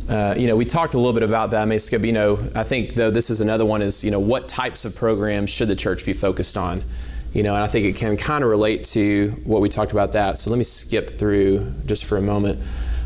uh, 0.09 0.33
you 0.35 0.47
know, 0.47 0.55
we 0.55 0.65
talked 0.65 0.95
a 0.95 0.97
little 0.97 1.13
bit 1.13 1.21
about 1.21 1.51
that. 1.51 1.69
I 1.69 1.77
skip. 1.77 2.03
You 2.03 2.13
know, 2.13 2.39
I 2.55 2.63
think 2.63 2.95
though 2.95 3.11
this 3.11 3.29
is 3.29 3.41
another 3.41 3.65
one 3.65 3.81
is 3.81 4.03
you 4.03 4.11
know 4.11 4.19
what 4.19 4.47
types 4.47 4.85
of 4.85 4.95
programs 4.95 5.49
should 5.49 5.67
the 5.67 5.75
church 5.75 6.05
be 6.05 6.13
focused 6.13 6.57
on? 6.57 6.83
You 7.31 7.43
know, 7.43 7.53
and 7.53 7.63
I 7.63 7.67
think 7.67 7.85
it 7.85 7.95
can 7.95 8.17
kind 8.17 8.43
of 8.43 8.49
relate 8.49 8.85
to 8.85 9.29
what 9.43 9.61
we 9.61 9.69
talked 9.69 9.91
about 9.91 10.13
that. 10.13 10.39
So 10.39 10.49
let 10.49 10.57
me 10.57 10.63
skip 10.63 11.11
through 11.11 11.71
just 11.85 12.05
for 12.05 12.17
a 12.17 12.21
moment. 12.21 12.59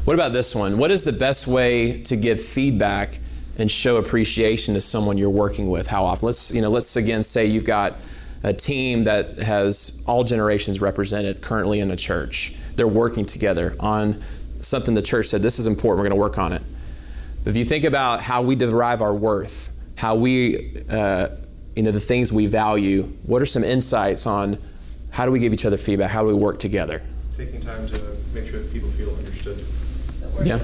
What 0.05 0.13
about 0.13 0.31
this 0.31 0.55
one? 0.55 0.77
What 0.77 0.91
is 0.91 1.03
the 1.03 1.11
best 1.11 1.45
way 1.45 2.01
to 2.03 2.15
give 2.15 2.41
feedback 2.41 3.19
and 3.57 3.69
show 3.69 3.97
appreciation 3.97 4.73
to 4.73 4.81
someone 4.81 5.17
you're 5.17 5.29
working 5.29 5.69
with? 5.69 5.87
How 5.87 6.05
often? 6.05 6.25
Let's 6.27 6.53
you 6.53 6.61
know, 6.61 6.69
let's 6.69 6.95
again 6.95 7.23
say 7.23 7.45
you've 7.45 7.65
got 7.65 7.95
a 8.43 8.53
team 8.53 9.03
that 9.03 9.39
has 9.39 10.03
all 10.05 10.23
generations 10.23 10.81
represented 10.81 11.41
currently 11.41 11.79
in 11.79 11.89
a 11.91 11.95
church. 11.95 12.55
They're 12.75 12.87
working 12.87 13.25
together 13.25 13.75
on 13.79 14.21
something 14.61 14.93
the 14.93 15.01
church 15.01 15.27
said 15.27 15.41
this 15.41 15.59
is 15.59 15.67
important. 15.67 15.99
We're 15.99 16.09
going 16.09 16.19
to 16.19 16.21
work 16.21 16.37
on 16.37 16.53
it. 16.53 16.61
If 17.45 17.57
you 17.57 17.65
think 17.65 17.83
about 17.83 18.21
how 18.21 18.41
we 18.41 18.55
derive 18.55 19.01
our 19.01 19.13
worth, 19.13 19.77
how 19.97 20.15
we, 20.15 20.81
uh, 20.89 21.27
you 21.75 21.83
know, 21.83 21.91
the 21.91 21.99
things 21.99 22.31
we 22.31 22.47
value, 22.47 23.03
what 23.25 23.41
are 23.41 23.45
some 23.45 23.63
insights 23.63 24.25
on 24.25 24.57
how 25.11 25.25
do 25.25 25.31
we 25.31 25.39
give 25.39 25.53
each 25.53 25.65
other 25.65 25.77
feedback? 25.77 26.09
How 26.09 26.21
do 26.21 26.27
we 26.27 26.33
work 26.33 26.59
together? 26.59 27.01
Taking 27.37 27.61
time 27.61 27.87
to 27.87 28.01
make 28.33 28.47
sure 28.47 28.61
that 28.61 28.71
people 28.73 28.89
feel 28.91 29.09
understood. 29.15 29.57
The 29.57 30.47
Yeah. 30.47 30.59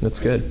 That's 0.00 0.20
good. 0.20 0.42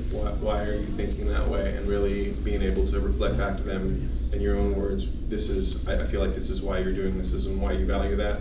Why, 0.44 0.54
why 0.54 0.64
are 0.64 0.74
you 0.76 0.86
thinking 0.86 1.28
that 1.28 1.48
way? 1.48 1.76
And 1.76 1.88
really 1.88 2.32
being 2.44 2.62
able 2.62 2.86
to 2.88 3.00
reflect 3.00 3.38
back 3.38 3.58
to 3.58 3.64
them 3.64 4.10
in 4.32 4.42
your 4.42 4.58
own 4.58 4.76
words. 4.76 5.28
This 5.30 5.50
is, 5.50 5.88
I, 5.88 6.02
I 6.02 6.06
feel 6.06 6.22
like 6.22 6.34
this 6.34 6.50
is 6.50 6.62
why 6.62 6.80
you're 6.80 6.94
doing 6.94 7.18
this, 7.18 7.34
is 7.34 7.46
and 7.46 7.62
why 7.62 7.72
you 7.74 7.86
value 7.86 8.16
that. 8.18 8.40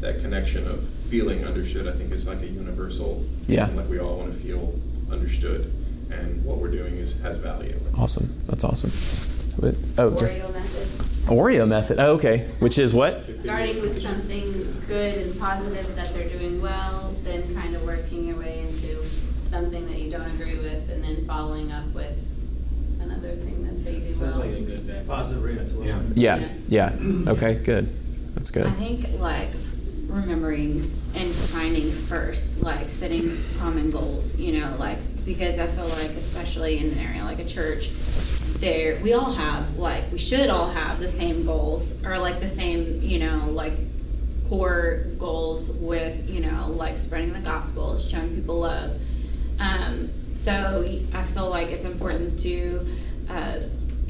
that 0.00 0.20
connection 0.20 0.66
of 0.66 0.82
feeling 0.82 1.44
understood, 1.44 1.86
I 1.86 1.92
think, 1.92 2.10
is 2.10 2.26
like 2.26 2.40
a 2.42 2.48
universal. 2.48 3.24
Yeah. 3.46 3.66
Like 3.66 3.88
we 3.88 4.00
all 4.00 4.16
want 4.18 4.32
to 4.32 4.38
feel 4.38 4.74
understood, 5.10 5.72
and 6.10 6.44
what 6.44 6.58
we're 6.58 6.70
doing 6.70 6.94
is 6.96 7.20
has 7.22 7.36
value. 7.36 7.78
Awesome. 7.96 8.28
That's 8.46 8.64
awesome. 8.64 8.90
But, 9.60 9.74
oh, 9.98 10.10
Oreo 10.10 10.52
method. 10.52 10.88
Oreo 11.30 11.68
method. 11.68 12.00
Oh, 12.00 12.14
okay. 12.14 12.48
Which 12.58 12.78
is 12.78 12.92
what? 12.92 13.24
Starting 13.36 13.80
with 13.80 14.02
something 14.02 14.52
good 14.88 15.18
and 15.18 15.38
positive 15.38 15.94
that 15.94 16.12
they're 16.14 16.28
doing 16.30 16.60
well, 16.60 17.14
then 17.22 17.54
kind 17.54 17.76
of 17.76 17.84
working 17.84 18.24
your 18.26 18.38
way 18.38 18.60
into 18.60 19.01
something 19.52 19.86
that 19.86 19.98
you 19.98 20.10
don't 20.10 20.26
agree 20.32 20.56
with, 20.56 20.90
and 20.90 21.04
then 21.04 21.26
following 21.26 21.70
up 21.70 21.84
with 21.92 22.16
another 23.02 23.32
thing 23.32 23.62
that 23.64 23.84
they 23.84 23.98
do 24.00 24.14
Sounds 24.14 24.36
well. 24.36 24.46
like 24.46 24.56
a 24.56 24.62
good 24.62 24.88
back. 24.88 25.06
Positive 25.06 25.44
reinforcement. 25.44 26.16
Yeah. 26.16 26.38
Yeah. 26.68 26.92
Yeah. 26.96 27.30
Okay. 27.32 27.54
Good. 27.62 27.86
That's 28.34 28.50
good. 28.50 28.66
I 28.66 28.70
think 28.70 29.20
like 29.20 29.50
remembering 30.06 30.80
and 31.14 31.30
finding 31.52 31.90
first, 31.90 32.62
like 32.62 32.88
setting 32.88 33.28
common 33.58 33.90
goals, 33.90 34.40
you 34.40 34.58
know, 34.58 34.74
like 34.78 34.98
because 35.26 35.58
I 35.58 35.66
feel 35.66 35.84
like 35.84 36.16
especially 36.16 36.78
in 36.78 36.86
an 36.92 36.98
area 36.98 37.22
like 37.24 37.38
a 37.38 37.44
church, 37.44 37.90
there 38.60 38.98
we 39.02 39.12
all 39.12 39.32
have 39.32 39.76
like 39.76 40.10
we 40.10 40.18
should 40.18 40.48
all 40.48 40.68
have 40.70 40.98
the 40.98 41.08
same 41.10 41.44
goals 41.44 42.02
or 42.06 42.18
like 42.18 42.40
the 42.40 42.48
same, 42.48 43.02
you 43.02 43.18
know, 43.18 43.48
like 43.50 43.74
core 44.48 45.04
goals 45.18 45.70
with, 45.70 46.28
you 46.30 46.40
know, 46.40 46.68
like 46.70 46.96
spreading 46.96 47.34
the 47.34 47.40
gospel, 47.40 47.98
showing 47.98 48.34
people 48.34 48.60
love. 48.60 48.98
Um, 49.62 50.10
so 50.36 50.84
I 51.14 51.22
feel 51.22 51.48
like 51.48 51.68
it's 51.68 51.84
important 51.84 52.38
to 52.40 52.84
uh, 53.30 53.58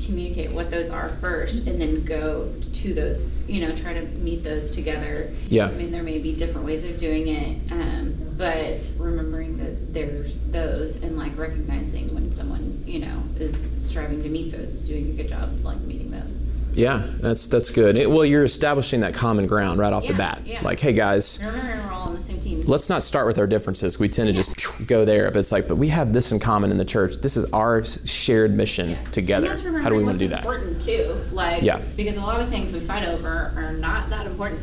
communicate 0.05 0.53
what 0.53 0.71
those 0.71 0.91
are 0.91 1.09
first 1.09 1.67
and 1.67 1.81
then 1.81 2.05
go 2.05 2.51
to 2.73 2.95
those, 2.95 3.37
you 3.49 3.67
know, 3.67 3.75
try 3.77 3.93
to 3.93 4.03
meet 4.19 4.43
those 4.43 4.71
together. 4.71 5.29
Yeah. 5.49 5.67
I 5.67 5.73
mean, 5.73 5.91
there 5.91 6.03
may 6.03 6.19
be 6.19 6.35
different 6.35 6.67
ways 6.67 6.85
of 6.85 6.97
doing 6.97 7.29
it, 7.29 7.71
um, 7.71 8.15
but 8.37 8.91
remembering 8.99 9.59
that 9.59 9.93
there's 9.93 10.39
those 10.51 11.03
and 11.03 11.17
like 11.17 11.37
recognizing 11.37 12.13
when 12.15 12.33
someone, 12.33 12.83
you 12.87 13.01
know, 13.01 13.23
is 13.39 13.57
striving 13.77 14.23
to 14.23 14.29
meet 14.29 14.51
those, 14.53 14.71
is 14.71 14.89
doing 14.89 15.11
a 15.11 15.13
good 15.13 15.29
job 15.29 15.51
like 15.65 15.79
meeting 15.81 16.11
those. 16.11 16.39
Yeah, 16.75 17.03
that's 17.21 17.47
that's 17.49 17.71
good. 17.71 17.97
It- 17.97 18.11
well, 18.11 18.25
you're 18.25 18.45
establishing 18.45 19.01
that 19.01 19.15
common 19.15 19.47
ground 19.47 19.79
right 19.79 19.93
off 19.93 20.07
the 20.07 20.15
bat. 20.15 20.41
yeah. 20.47 20.61
Like, 20.63 20.81
hey 20.81 20.93
guys, 20.93 21.39
Remember, 21.45 21.83
we're 21.85 21.93
all 21.93 22.09
on 22.09 22.13
the 22.15 22.21
same 22.21 22.41
team. 22.41 22.63
let's 22.67 22.89
not 22.89 23.03
start 23.03 23.27
with 23.27 23.39
our 23.39 23.47
differences. 23.47 23.99
We 23.99 24.09
tend 24.09 24.29
to 24.29 24.33
just 24.33 24.87
go 24.87 25.05
there, 25.05 25.31
but 25.31 25.39
it's 25.41 25.53
like, 25.53 25.69
but 25.69 25.77
we 25.77 25.89
have 25.89 26.13
this 26.13 26.33
in 26.33 26.39
common 26.39 26.71
in 26.71 26.79
the 26.79 26.85
church. 26.85 27.17
This 27.17 27.37
is 27.37 27.45
our 27.53 27.85
shared 27.85 28.53
mission 28.53 28.97
together. 29.13 29.51
How 29.83 29.91
do 29.91 29.97
we 29.97 30.03
want 30.03 30.19
to 30.19 30.25
do 30.25 30.29
that? 30.29 30.41
Important 30.41 30.81
too, 30.81 31.15
like 31.33 31.63
Yeah. 31.63 31.81
because 31.97 32.17
a 32.17 32.23
lot 32.23 32.41
of 32.41 32.49
things 32.49 32.73
we 32.73 32.81
fight 32.81 33.07
over 33.07 33.53
are 33.57 33.73
not 33.79 34.09
that 34.11 34.27
important. 34.27 34.61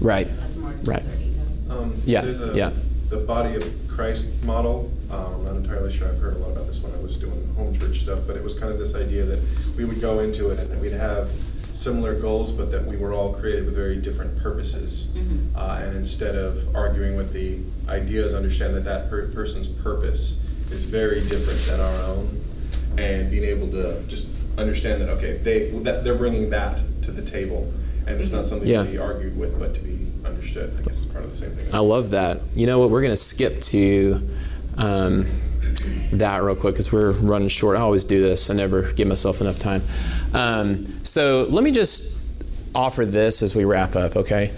Right. 0.00 0.28
That's 0.38 0.56
more 0.56 0.72
Right. 0.84 1.02
Um, 1.70 1.92
Yeah, 2.04 2.20
There's 2.22 2.40
a, 2.40 2.54
yeah. 2.54 2.70
the 3.08 3.18
body 3.18 3.54
of 3.56 3.64
Christ 3.88 4.26
model. 4.44 4.90
Um, 5.12 5.34
I'm 5.34 5.44
not 5.44 5.56
entirely 5.56 5.92
sure. 5.92 6.08
I've 6.08 6.18
heard 6.18 6.34
a 6.34 6.38
lot 6.38 6.52
about 6.52 6.66
this 6.66 6.82
when 6.82 6.92
I 6.94 7.02
was 7.02 7.16
doing 7.18 7.54
home 7.54 7.78
church 7.78 8.00
stuff, 8.00 8.20
but 8.26 8.36
it 8.36 8.42
was 8.42 8.58
kind 8.58 8.72
of 8.72 8.78
this 8.78 8.94
idea 8.96 9.24
that 9.24 9.74
we 9.76 9.84
would 9.84 10.00
go 10.00 10.20
into 10.20 10.48
it 10.50 10.58
and 10.58 10.70
that 10.70 10.78
we'd 10.80 10.92
have 10.92 11.28
similar 11.28 12.18
goals, 12.18 12.50
but 12.52 12.70
that 12.70 12.84
we 12.86 12.96
were 12.96 13.12
all 13.12 13.32
created 13.34 13.64
with 13.66 13.74
very 13.74 13.96
different 14.00 14.38
purposes. 14.38 15.12
Mm-hmm. 15.14 15.56
Uh, 15.56 15.80
and 15.82 15.96
instead 15.96 16.34
of 16.34 16.74
arguing 16.74 17.16
with 17.16 17.32
the 17.32 17.60
ideas, 17.90 18.34
understand 18.34 18.74
that 18.74 18.84
that 18.84 19.10
per- 19.10 19.28
person's 19.28 19.68
purpose 19.68 20.40
is 20.70 20.84
very 20.84 21.20
different 21.20 21.60
than 21.66 21.80
our 21.80 22.02
own, 22.10 22.40
and 22.98 23.30
being 23.30 23.44
able 23.44 23.70
to 23.70 24.02
just 24.08 24.28
understand 24.58 25.00
that 25.02 25.08
okay, 25.10 25.38
they 25.38 25.70
that 25.80 26.04
they're 26.04 26.14
bringing 26.16 26.50
that 26.50 26.78
to 27.02 27.10
the 27.10 27.22
table, 27.22 27.70
and 28.06 28.20
it's 28.20 28.30
not 28.30 28.46
something 28.46 28.68
Yeah. 28.68 28.84
to 28.84 28.90
be 28.90 28.98
argued 28.98 29.36
with, 29.38 29.58
but 29.58 29.74
to 29.74 29.80
be 29.80 30.06
understood. 30.24 30.72
I 30.78 30.82
guess 30.82 31.02
it's 31.02 31.12
part 31.12 31.24
of 31.24 31.30
the 31.30 31.36
same 31.36 31.50
thing. 31.50 31.74
I 31.74 31.78
love 31.78 32.10
that. 32.10 32.40
You 32.54 32.66
know 32.66 32.78
what? 32.78 32.90
We're 32.90 33.00
going 33.02 33.12
to 33.12 33.16
skip 33.16 33.60
to 33.62 34.26
um, 34.76 35.26
that 36.12 36.42
real 36.42 36.56
quick 36.56 36.74
because 36.74 36.92
we're 36.92 37.12
running 37.12 37.48
short. 37.48 37.76
I 37.76 37.80
always 37.80 38.04
do 38.04 38.22
this. 38.22 38.50
I 38.50 38.54
never 38.54 38.92
give 38.92 39.08
myself 39.08 39.40
enough 39.40 39.58
time. 39.58 39.82
Um, 40.34 41.04
so 41.04 41.46
let 41.50 41.64
me 41.64 41.70
just 41.70 42.74
offer 42.74 43.04
this 43.06 43.42
as 43.42 43.54
we 43.54 43.64
wrap 43.64 43.96
up, 43.96 44.16
okay? 44.16 44.52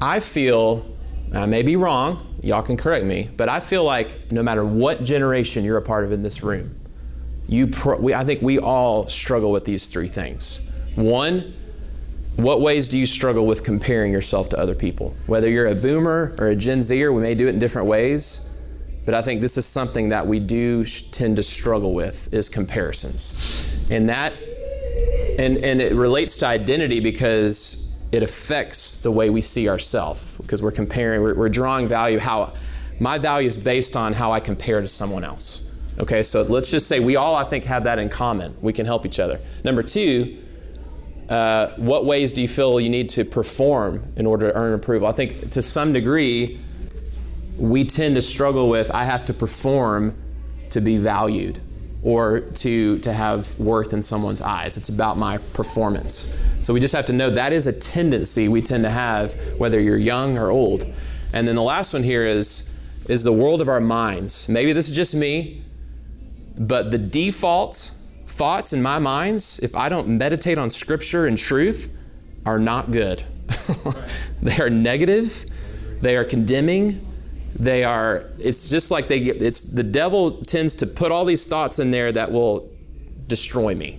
I 0.00 0.20
feel, 0.20 0.86
I 1.34 1.46
may 1.46 1.62
be 1.62 1.76
wrong, 1.76 2.26
y'all 2.42 2.62
can 2.62 2.76
correct 2.76 3.04
me, 3.04 3.30
but 3.36 3.48
I 3.48 3.60
feel 3.60 3.84
like 3.84 4.32
no 4.32 4.42
matter 4.42 4.64
what 4.64 5.04
generation 5.04 5.64
you're 5.64 5.76
a 5.76 5.82
part 5.82 6.04
of 6.04 6.12
in 6.12 6.22
this 6.22 6.42
room, 6.42 6.74
you 7.48 7.66
pro- 7.66 7.98
we, 8.00 8.14
I 8.14 8.24
think 8.24 8.42
we 8.42 8.58
all 8.58 9.08
struggle 9.08 9.50
with 9.50 9.64
these 9.64 9.88
three 9.88 10.08
things. 10.08 10.66
One, 10.94 11.54
what 12.36 12.60
ways 12.60 12.88
do 12.88 12.98
you 12.98 13.06
struggle 13.06 13.44
with 13.44 13.64
comparing 13.64 14.12
yourself 14.12 14.48
to 14.50 14.58
other 14.58 14.74
people? 14.74 15.14
Whether 15.26 15.50
you're 15.50 15.66
a 15.66 15.74
boomer 15.74 16.34
or 16.38 16.46
a 16.46 16.56
Gen 16.56 16.82
Zer, 16.82 17.12
we 17.12 17.20
may 17.20 17.34
do 17.34 17.46
it 17.46 17.50
in 17.50 17.58
different 17.58 17.88
ways, 17.88 18.49
but 19.10 19.18
I 19.18 19.22
think 19.22 19.40
this 19.40 19.58
is 19.58 19.66
something 19.66 20.10
that 20.10 20.28
we 20.28 20.38
do 20.38 20.84
tend 20.84 21.34
to 21.34 21.42
struggle 21.42 21.94
with 21.94 22.32
is 22.32 22.48
comparisons. 22.48 23.68
And 23.90 24.08
that 24.08 24.34
and 25.36 25.58
and 25.58 25.82
it 25.82 25.94
relates 25.94 26.38
to 26.38 26.46
identity 26.46 27.00
because 27.00 27.92
it 28.12 28.22
affects 28.22 28.98
the 28.98 29.10
way 29.10 29.28
we 29.28 29.40
see 29.40 29.68
ourselves 29.68 30.36
because 30.36 30.62
we're 30.62 30.70
comparing 30.70 31.22
we're, 31.22 31.34
we're 31.34 31.48
drawing 31.48 31.88
value 31.88 32.20
how 32.20 32.52
my 33.00 33.18
value 33.18 33.48
is 33.48 33.56
based 33.56 33.96
on 33.96 34.12
how 34.12 34.30
I 34.30 34.38
compare 34.38 34.80
to 34.80 34.86
someone 34.86 35.24
else. 35.24 35.68
Okay, 35.98 36.22
so 36.22 36.42
let's 36.42 36.70
just 36.70 36.86
say 36.86 37.00
we 37.00 37.16
all 37.16 37.34
I 37.34 37.42
think 37.42 37.64
have 37.64 37.82
that 37.82 37.98
in 37.98 38.10
common. 38.10 38.56
We 38.60 38.72
can 38.72 38.86
help 38.86 39.04
each 39.04 39.18
other. 39.18 39.40
Number 39.64 39.82
2, 39.82 40.38
uh, 41.28 41.70
what 41.78 42.04
ways 42.04 42.32
do 42.32 42.42
you 42.42 42.48
feel 42.48 42.78
you 42.78 42.88
need 42.88 43.08
to 43.08 43.24
perform 43.24 44.04
in 44.16 44.24
order 44.24 44.52
to 44.52 44.56
earn 44.56 44.72
approval? 44.72 45.08
I 45.08 45.12
think 45.12 45.50
to 45.50 45.62
some 45.62 45.92
degree, 45.92 46.60
we 47.60 47.84
tend 47.84 48.14
to 48.14 48.22
struggle 48.22 48.68
with 48.68 48.90
I 48.90 49.04
have 49.04 49.24
to 49.26 49.34
perform 49.34 50.16
to 50.70 50.80
be 50.80 50.96
valued 50.96 51.60
or 52.02 52.40
to, 52.40 52.98
to 53.00 53.12
have 53.12 53.58
worth 53.60 53.92
in 53.92 54.00
someone's 54.00 54.40
eyes. 54.40 54.78
It's 54.78 54.88
about 54.88 55.18
my 55.18 55.36
performance. 55.36 56.34
So 56.62 56.72
we 56.72 56.80
just 56.80 56.94
have 56.94 57.04
to 57.06 57.12
know 57.12 57.28
that 57.28 57.52
is 57.52 57.66
a 57.66 57.72
tendency 57.72 58.48
we 58.48 58.62
tend 58.62 58.84
to 58.84 58.90
have, 58.90 59.34
whether 59.58 59.78
you're 59.78 59.98
young 59.98 60.38
or 60.38 60.50
old. 60.50 60.86
And 61.34 61.46
then 61.46 61.56
the 61.56 61.62
last 61.62 61.92
one 61.92 62.02
here 62.02 62.24
is, 62.24 62.74
is 63.08 63.22
the 63.22 63.32
world 63.32 63.60
of 63.60 63.68
our 63.68 63.80
minds. 63.80 64.48
Maybe 64.48 64.72
this 64.72 64.88
is 64.88 64.96
just 64.96 65.14
me, 65.14 65.62
but 66.58 66.90
the 66.90 66.98
default 66.98 67.92
thoughts 68.24 68.72
in 68.72 68.80
my 68.80 68.98
minds, 68.98 69.58
if 69.58 69.76
I 69.76 69.90
don't 69.90 70.08
meditate 70.08 70.56
on 70.56 70.70
scripture 70.70 71.26
and 71.26 71.36
truth, 71.36 71.94
are 72.46 72.58
not 72.58 72.90
good. 72.90 73.22
they 74.42 74.56
are 74.62 74.70
negative, 74.70 75.44
they 76.00 76.16
are 76.16 76.24
condemning, 76.24 77.04
they 77.54 77.84
are 77.84 78.24
it's 78.38 78.70
just 78.70 78.90
like 78.90 79.08
they 79.08 79.20
get 79.20 79.42
it's 79.42 79.62
the 79.62 79.82
devil 79.82 80.40
tends 80.42 80.74
to 80.76 80.86
put 80.86 81.10
all 81.10 81.24
these 81.24 81.46
thoughts 81.46 81.78
in 81.78 81.90
there 81.90 82.12
that 82.12 82.30
will 82.30 82.70
destroy 83.26 83.74
me 83.74 83.98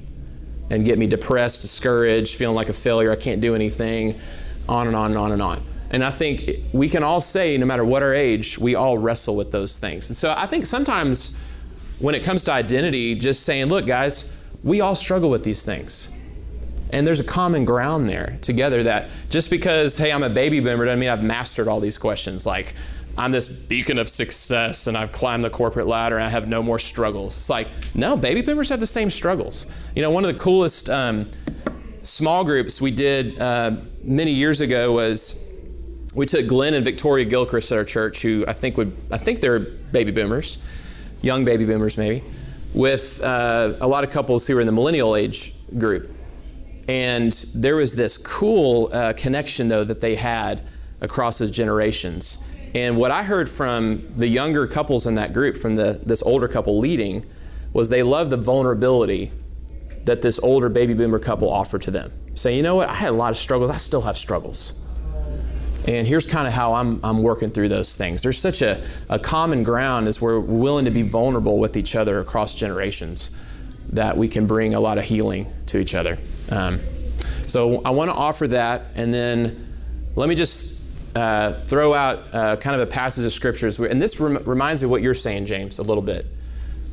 and 0.71 0.85
get 0.85 0.97
me 0.97 1.05
depressed, 1.05 1.61
discouraged, 1.61 2.35
feeling 2.35 2.55
like 2.55 2.69
a 2.69 2.73
failure, 2.73 3.11
I 3.11 3.17
can't 3.17 3.41
do 3.41 3.53
anything, 3.53 4.19
on 4.69 4.87
and 4.87 4.95
on 4.95 5.11
and 5.11 5.17
on 5.17 5.31
and 5.33 5.41
on. 5.41 5.61
And 5.89 6.03
I 6.03 6.11
think 6.11 6.49
we 6.71 6.87
can 6.87 7.03
all 7.03 7.19
say, 7.19 7.57
no 7.57 7.65
matter 7.65 7.83
what 7.83 8.01
our 8.01 8.13
age, 8.13 8.57
we 8.57 8.75
all 8.75 8.97
wrestle 8.97 9.35
with 9.35 9.51
those 9.51 9.77
things. 9.77 10.09
And 10.09 10.15
so 10.15 10.33
I 10.35 10.45
think 10.45 10.65
sometimes 10.65 11.37
when 11.99 12.15
it 12.15 12.23
comes 12.23 12.45
to 12.45 12.53
identity, 12.53 13.15
just 13.15 13.43
saying, 13.43 13.65
look, 13.65 13.85
guys, 13.85 14.37
we 14.63 14.79
all 14.79 14.95
struggle 14.95 15.29
with 15.29 15.43
these 15.43 15.65
things. 15.65 16.09
And 16.93 17.05
there's 17.05 17.19
a 17.19 17.25
common 17.25 17.65
ground 17.65 18.07
there 18.07 18.37
together 18.41 18.83
that 18.83 19.09
just 19.29 19.49
because, 19.49 19.97
hey, 19.97 20.11
I'm 20.11 20.23
a 20.23 20.29
baby 20.29 20.61
boomer 20.61 20.85
doesn't 20.85 20.99
mean 20.99 21.09
I've 21.09 21.23
mastered 21.23 21.67
all 21.67 21.81
these 21.81 21.97
questions. 21.97 22.45
Like, 22.45 22.73
I'm 23.17 23.31
this 23.31 23.47
beacon 23.47 23.97
of 23.97 24.09
success 24.09 24.87
and 24.87 24.97
I've 24.97 25.11
climbed 25.11 25.43
the 25.43 25.49
corporate 25.49 25.87
ladder 25.87 26.15
and 26.15 26.25
I 26.25 26.29
have 26.29 26.47
no 26.47 26.63
more 26.63 26.79
struggles. 26.79 27.37
It's 27.37 27.49
like, 27.49 27.67
no, 27.93 28.15
baby 28.15 28.41
boomers 28.41 28.69
have 28.69 28.79
the 28.79 28.87
same 28.87 29.09
struggles. 29.09 29.67
You 29.95 30.01
know, 30.01 30.11
one 30.11 30.23
of 30.23 30.33
the 30.33 30.39
coolest 30.39 30.89
um, 30.89 31.29
small 32.01 32.43
groups 32.43 32.79
we 32.79 32.91
did 32.91 33.39
uh, 33.39 33.71
many 34.03 34.31
years 34.31 34.61
ago 34.61 34.91
was 34.93 35.35
we 36.15 36.25
took 36.25 36.47
Glenn 36.47 36.73
and 36.73 36.83
Victoria 36.83 37.25
Gilchrist 37.25 37.71
at 37.71 37.77
our 37.77 37.85
church, 37.85 38.21
who 38.21 38.45
I 38.47 38.53
think 38.53 38.77
would, 38.77 38.95
I 39.11 39.17
think 39.17 39.41
they're 39.41 39.59
baby 39.59 40.11
boomers, 40.11 40.57
young 41.21 41.45
baby 41.45 41.65
boomers 41.65 41.97
maybe, 41.97 42.23
with 42.73 43.21
uh, 43.21 43.73
a 43.79 43.87
lot 43.87 44.03
of 44.03 44.09
couples 44.09 44.47
who 44.47 44.55
were 44.55 44.61
in 44.61 44.67
the 44.67 44.73
millennial 44.73 45.15
age 45.15 45.53
group. 45.77 46.09
And 46.87 47.31
there 47.53 47.75
was 47.75 47.95
this 47.95 48.17
cool 48.17 48.89
uh, 48.91 49.13
connection, 49.13 49.67
though, 49.67 49.83
that 49.83 50.01
they 50.01 50.15
had 50.15 50.61
across 50.99 51.37
those 51.37 51.51
generations. 51.51 52.37
And 52.73 52.97
what 52.97 53.11
I 53.11 53.23
heard 53.23 53.49
from 53.49 54.07
the 54.15 54.27
younger 54.27 54.65
couples 54.65 55.05
in 55.05 55.15
that 55.15 55.33
group, 55.33 55.57
from 55.57 55.75
the, 55.75 56.01
this 56.05 56.21
older 56.23 56.47
couple 56.47 56.79
leading, 56.79 57.25
was 57.73 57.89
they 57.89 58.03
loved 58.03 58.29
the 58.29 58.37
vulnerability 58.37 59.31
that 60.05 60.21
this 60.21 60.39
older 60.39 60.69
baby 60.69 60.93
boomer 60.93 61.19
couple 61.19 61.49
offered 61.49 61.81
to 61.83 61.91
them. 61.91 62.11
Saying, 62.35 62.57
you 62.57 62.63
know 62.63 62.75
what, 62.75 62.89
I 62.89 62.95
had 62.95 63.09
a 63.09 63.15
lot 63.15 63.31
of 63.31 63.37
struggles, 63.37 63.69
I 63.69 63.77
still 63.77 64.01
have 64.01 64.17
struggles. 64.17 64.73
And 65.87 66.07
here's 66.07 66.27
kind 66.27 66.47
of 66.47 66.53
how 66.53 66.73
I'm, 66.73 66.99
I'm 67.03 67.23
working 67.23 67.49
through 67.49 67.69
those 67.69 67.95
things. 67.95 68.21
There's 68.21 68.37
such 68.37 68.61
a, 68.61 68.83
a 69.09 69.17
common 69.17 69.63
ground 69.63 70.07
as 70.07 70.21
we're 70.21 70.39
willing 70.39 70.85
to 70.85 70.91
be 70.91 71.01
vulnerable 71.01 71.57
with 71.59 71.75
each 71.75 71.95
other 71.95 72.19
across 72.19 72.53
generations 72.55 73.31
that 73.89 74.15
we 74.15 74.27
can 74.27 74.45
bring 74.47 74.73
a 74.73 74.79
lot 74.79 74.97
of 74.97 75.05
healing 75.05 75.51
to 75.67 75.79
each 75.79 75.95
other. 75.95 76.17
Um, 76.51 76.79
so 77.47 77.81
I 77.83 77.89
want 77.89 78.09
to 78.09 78.15
offer 78.15 78.47
that, 78.49 78.91
and 78.95 79.13
then 79.13 79.67
let 80.15 80.29
me 80.29 80.35
just 80.35 80.70
uh, 81.15 81.53
throw 81.53 81.93
out 81.93 82.33
uh, 82.33 82.55
kind 82.57 82.75
of 82.75 82.81
a 82.81 82.91
passage 82.91 83.25
of 83.25 83.31
scriptures, 83.31 83.79
and 83.79 84.01
this 84.01 84.19
rem- 84.19 84.43
reminds 84.45 84.81
me 84.81 84.85
of 84.85 84.91
what 84.91 85.01
you're 85.01 85.13
saying, 85.13 85.45
James, 85.45 85.79
a 85.79 85.83
little 85.83 86.03
bit. 86.03 86.25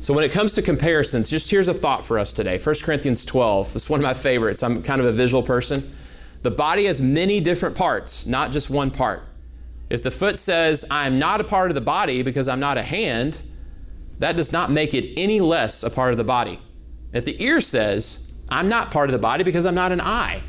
So 0.01 0.13
when 0.13 0.23
it 0.23 0.31
comes 0.31 0.53
to 0.55 0.61
comparisons, 0.61 1.29
just 1.29 1.51
here's 1.51 1.67
a 1.67 1.73
thought 1.73 2.05
for 2.05 2.17
us 2.17 2.31
today. 2.31 2.57
1 2.57 2.75
Corinthians 2.83 3.25
12. 3.25 3.75
It's 3.75 3.89
one 3.89 3.99
of 3.99 4.03
my 4.03 4.13
favorites. 4.13 4.63
I'm 4.63 4.81
kind 4.81 5.01
of 5.01 5.07
a 5.07 5.11
visual 5.11 5.43
person. 5.43 5.93
The 6.41 6.51
body 6.51 6.85
has 6.85 7.01
many 7.01 7.41
different 7.41 7.75
parts, 7.75 8.25
not 8.25 8.53
just 8.53 8.69
one 8.69 8.91
part. 8.91 9.23
If 9.89 10.01
the 10.01 10.11
foot 10.11 10.37
says, 10.37 10.85
I'm 10.89 11.19
not 11.19 11.41
a 11.41 11.43
part 11.43 11.69
of 11.69 11.75
the 11.75 11.81
body 11.81 12.23
because 12.23 12.47
I'm 12.47 12.61
not 12.61 12.77
a 12.77 12.83
hand, 12.83 13.41
that 14.19 14.37
does 14.37 14.53
not 14.53 14.71
make 14.71 14.93
it 14.93 15.13
any 15.17 15.41
less 15.41 15.83
a 15.83 15.89
part 15.89 16.11
of 16.11 16.17
the 16.17 16.23
body. 16.23 16.59
If 17.11 17.25
the 17.25 17.41
ear 17.43 17.59
says, 17.59 18.31
I'm 18.49 18.69
not 18.69 18.91
part 18.91 19.09
of 19.09 19.13
the 19.13 19.19
body 19.19 19.43
because 19.43 19.65
I'm 19.65 19.75
not 19.75 19.91
an 19.91 19.99
eye, 19.99 20.43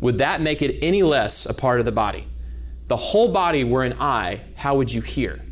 would 0.00 0.18
that 0.18 0.40
make 0.40 0.60
it 0.62 0.76
any 0.82 1.02
less 1.02 1.46
a 1.46 1.54
part 1.54 1.78
of 1.78 1.84
the 1.84 1.92
body? 1.92 2.26
The 2.88 2.96
whole 2.96 3.28
body 3.28 3.64
were 3.64 3.84
an 3.84 3.94
eye, 4.00 4.40
how 4.56 4.76
would 4.76 4.92
you 4.92 5.02
hear? 5.02 5.44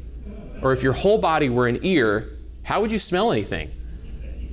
Or 0.62 0.72
if 0.72 0.82
your 0.82 0.94
whole 0.94 1.18
body 1.18 1.48
were 1.48 1.68
an 1.68 1.78
ear, 1.82 2.30
how 2.64 2.80
would 2.80 2.90
you 2.90 2.98
smell 2.98 3.30
anything? 3.30 3.70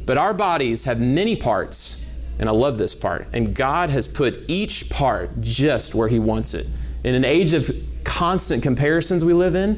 But 0.06 0.18
our 0.18 0.34
bodies 0.34 0.84
have 0.84 1.00
many 1.00 1.38
parts, 1.38 2.06
and 2.40 2.50
I 2.50 2.52
love 2.52 2.78
this 2.78 2.94
part. 2.94 3.28
And 3.32 3.56
God 3.56 3.90
has 3.90 4.06
put 4.08 4.38
each 4.50 4.90
part 4.90 5.40
just 5.40 5.96
where 5.96 6.10
He 6.10 6.20
wants 6.20 6.54
it. 6.54 6.68
In 7.06 7.16
an 7.16 7.24
age 7.24 7.54
of 7.54 7.72
constant 8.04 8.62
comparisons 8.62 9.24
we 9.24 9.34
live 9.34 9.56
in, 9.56 9.76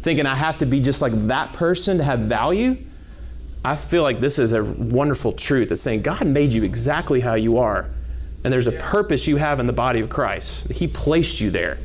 thinking 0.00 0.24
I 0.24 0.34
have 0.34 0.56
to 0.58 0.66
be 0.66 0.80
just 0.80 1.02
like 1.02 1.12
that 1.12 1.52
person 1.52 1.98
to 1.98 2.04
have 2.04 2.20
value, 2.20 2.78
I 3.62 3.76
feel 3.76 4.02
like 4.02 4.20
this 4.20 4.38
is 4.38 4.54
a 4.54 4.64
wonderful 4.64 5.32
truth 5.32 5.68
that's 5.68 5.82
saying 5.82 6.00
God 6.00 6.26
made 6.26 6.54
you 6.54 6.62
exactly 6.62 7.20
how 7.20 7.34
you 7.34 7.58
are. 7.58 7.90
And 8.42 8.52
there's 8.52 8.68
a 8.68 8.72
purpose 8.72 9.26
you 9.26 9.36
have 9.36 9.60
in 9.60 9.66
the 9.66 9.72
body 9.72 10.00
of 10.00 10.08
Christ. 10.08 10.72
He 10.72 10.86
placed 10.86 11.40
you 11.40 11.50
there. 11.50 11.76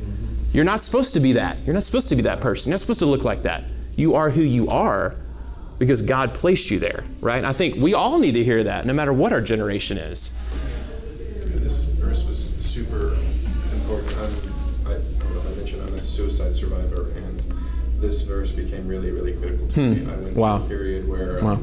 You're 0.54 0.64
not 0.64 0.78
supposed 0.80 1.14
to 1.14 1.20
be 1.20 1.32
that. 1.32 1.58
You're 1.66 1.74
not 1.74 1.82
supposed 1.82 2.08
to 2.10 2.16
be 2.16 2.22
that 2.22 2.40
person. 2.40 2.70
You're 2.70 2.74
not 2.74 2.80
supposed 2.80 3.00
to 3.00 3.06
look 3.06 3.24
like 3.24 3.42
that. 3.42 3.64
You 3.96 4.14
are 4.14 4.30
who 4.30 4.40
you 4.40 4.68
are 4.68 5.16
because 5.80 6.00
God 6.00 6.32
placed 6.32 6.70
you 6.70 6.78
there, 6.78 7.02
right? 7.20 7.38
And 7.38 7.46
I 7.46 7.52
think 7.52 7.74
we 7.76 7.92
all 7.92 8.20
need 8.20 8.32
to 8.32 8.44
hear 8.44 8.62
that, 8.62 8.86
no 8.86 8.92
matter 8.92 9.12
what 9.12 9.32
our 9.32 9.40
generation 9.40 9.98
is. 9.98 10.30
This 11.60 11.88
verse 11.94 12.24
was 12.28 12.38
super 12.64 13.14
important. 13.72 14.16
I'm, 14.16 14.92
I, 14.92 14.94
I 14.94 14.98
don't 15.18 15.34
know 15.34 15.40
if 15.40 15.52
I 15.52 15.56
mentioned 15.56 15.82
I'm 15.88 15.94
a 15.94 16.00
suicide 16.02 16.54
survivor, 16.54 17.10
and 17.16 17.40
this 18.00 18.22
verse 18.22 18.52
became 18.52 18.86
really, 18.86 19.10
really 19.10 19.32
critical 19.34 19.66
to 19.66 19.80
Hmm. 19.80 20.06
me. 20.06 20.12
I 20.12 20.16
went 20.18 20.36
Wow. 20.36 20.58
through 20.58 20.66
a 20.66 20.68
period 20.68 21.08
where 21.08 21.38
um, 21.40 21.44
Wow. 21.44 21.60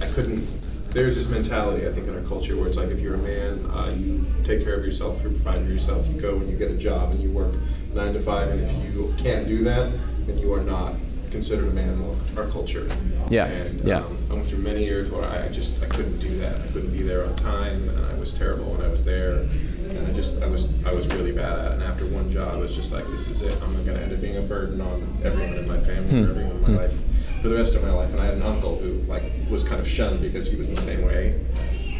I 0.00 0.06
couldn't. 0.12 0.46
There's 0.90 1.16
this 1.16 1.28
mentality, 1.28 1.86
I 1.86 1.90
think, 1.92 2.06
in 2.06 2.14
our 2.14 2.22
culture 2.22 2.56
where 2.56 2.68
it's 2.68 2.76
like 2.78 2.88
if 2.90 3.00
you're 3.00 3.16
a 3.16 3.18
man, 3.18 3.58
uh, 3.74 3.92
you 3.98 4.24
take 4.44 4.62
care 4.62 4.74
of 4.74 4.84
yourself, 4.84 5.16
you 5.24 5.30
provide 5.30 5.62
for 5.64 5.68
yourself, 5.72 6.06
you 6.08 6.20
go 6.20 6.36
and 6.36 6.48
you 6.48 6.56
get 6.56 6.70
a 6.70 6.76
job 6.76 7.10
and 7.10 7.20
you 7.20 7.30
work 7.32 7.52
nine 7.96 8.12
to 8.14 8.20
five, 8.20 8.48
and 8.48 8.60
if 8.60 8.94
you 8.94 9.12
can't 9.18 9.46
do 9.48 9.64
that, 9.64 9.90
then 10.26 10.38
you 10.38 10.52
are 10.52 10.62
not 10.62 10.92
considered 11.30 11.68
a 11.68 11.72
man 11.72 11.88
in 11.88 12.38
our 12.38 12.46
culture. 12.46 12.86
Yeah, 13.28 13.46
And 13.46 13.80
yeah. 13.84 13.98
um, 13.98 14.16
I 14.30 14.34
went 14.34 14.46
through 14.46 14.60
many 14.60 14.84
years 14.84 15.10
where 15.10 15.24
I 15.24 15.48
just 15.48 15.82
I 15.82 15.86
couldn't 15.86 16.18
do 16.18 16.28
that. 16.38 16.54
I 16.62 16.66
couldn't 16.72 16.92
be 16.92 17.02
there 17.02 17.26
on 17.26 17.34
time, 17.36 17.88
and 17.88 17.98
I 18.14 18.18
was 18.20 18.32
terrible 18.32 18.66
when 18.72 18.82
I 18.82 18.88
was 18.88 19.04
there. 19.04 19.38
And 19.40 20.06
I 20.06 20.12
just 20.12 20.42
I 20.42 20.46
was 20.46 20.84
I 20.86 20.92
was 20.92 21.08
really 21.14 21.32
bad 21.32 21.58
at 21.58 21.64
it. 21.66 21.72
And 21.74 21.82
after 21.82 22.04
one 22.06 22.30
job, 22.30 22.54
it 22.54 22.60
was 22.60 22.76
just 22.76 22.92
like 22.92 23.06
this 23.08 23.28
is 23.28 23.42
it. 23.42 23.56
I'm 23.62 23.72
going 23.84 23.86
to 23.96 24.02
end 24.02 24.12
up 24.12 24.20
being 24.20 24.36
a 24.36 24.42
burden 24.42 24.80
on 24.80 25.02
everyone 25.24 25.54
in 25.58 25.66
my 25.68 25.78
family, 25.78 26.10
Hmm. 26.10 26.30
everyone 26.30 26.56
in 26.56 26.62
my 26.62 26.82
life 26.82 27.40
for 27.42 27.48
the 27.48 27.56
rest 27.56 27.74
of 27.74 27.82
my 27.82 27.90
life. 27.92 28.12
And 28.12 28.20
I 28.20 28.26
had 28.26 28.34
an 28.34 28.42
uncle 28.42 28.76
who 28.78 28.92
like 29.10 29.24
was 29.50 29.64
kind 29.64 29.80
of 29.80 29.88
shunned 29.88 30.20
because 30.20 30.50
he 30.52 30.58
was 30.58 30.68
the 30.68 30.76
same 30.76 31.04
way. 31.06 31.40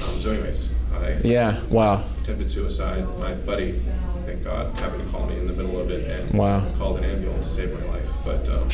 Um, 0.05 0.21
so, 0.21 0.31
anyways, 0.31 0.75
I 0.95 1.17
Yeah, 1.25 1.59
wow. 1.71 2.05
attempted 2.23 2.53
suicide. 2.53 3.05
My 3.19 3.35
buddy, 3.35 3.81
thank 4.27 4.45
God, 4.45 4.79
happened 4.79 5.05
to 5.05 5.11
call 5.11 5.27
me 5.27 5.39
in 5.39 5.47
the 5.47 5.53
middle 5.53 5.79
of 5.81 5.91
it 5.91 6.11
and 6.11 6.39
Wow. 6.39 6.63
called 6.79 6.99
an 6.99 7.05
ambulance 7.05 7.49
to 7.57 7.63
save 7.63 7.81
my 7.81 7.87
life. 7.93 8.09
But 8.25 8.49
um, 8.49 8.69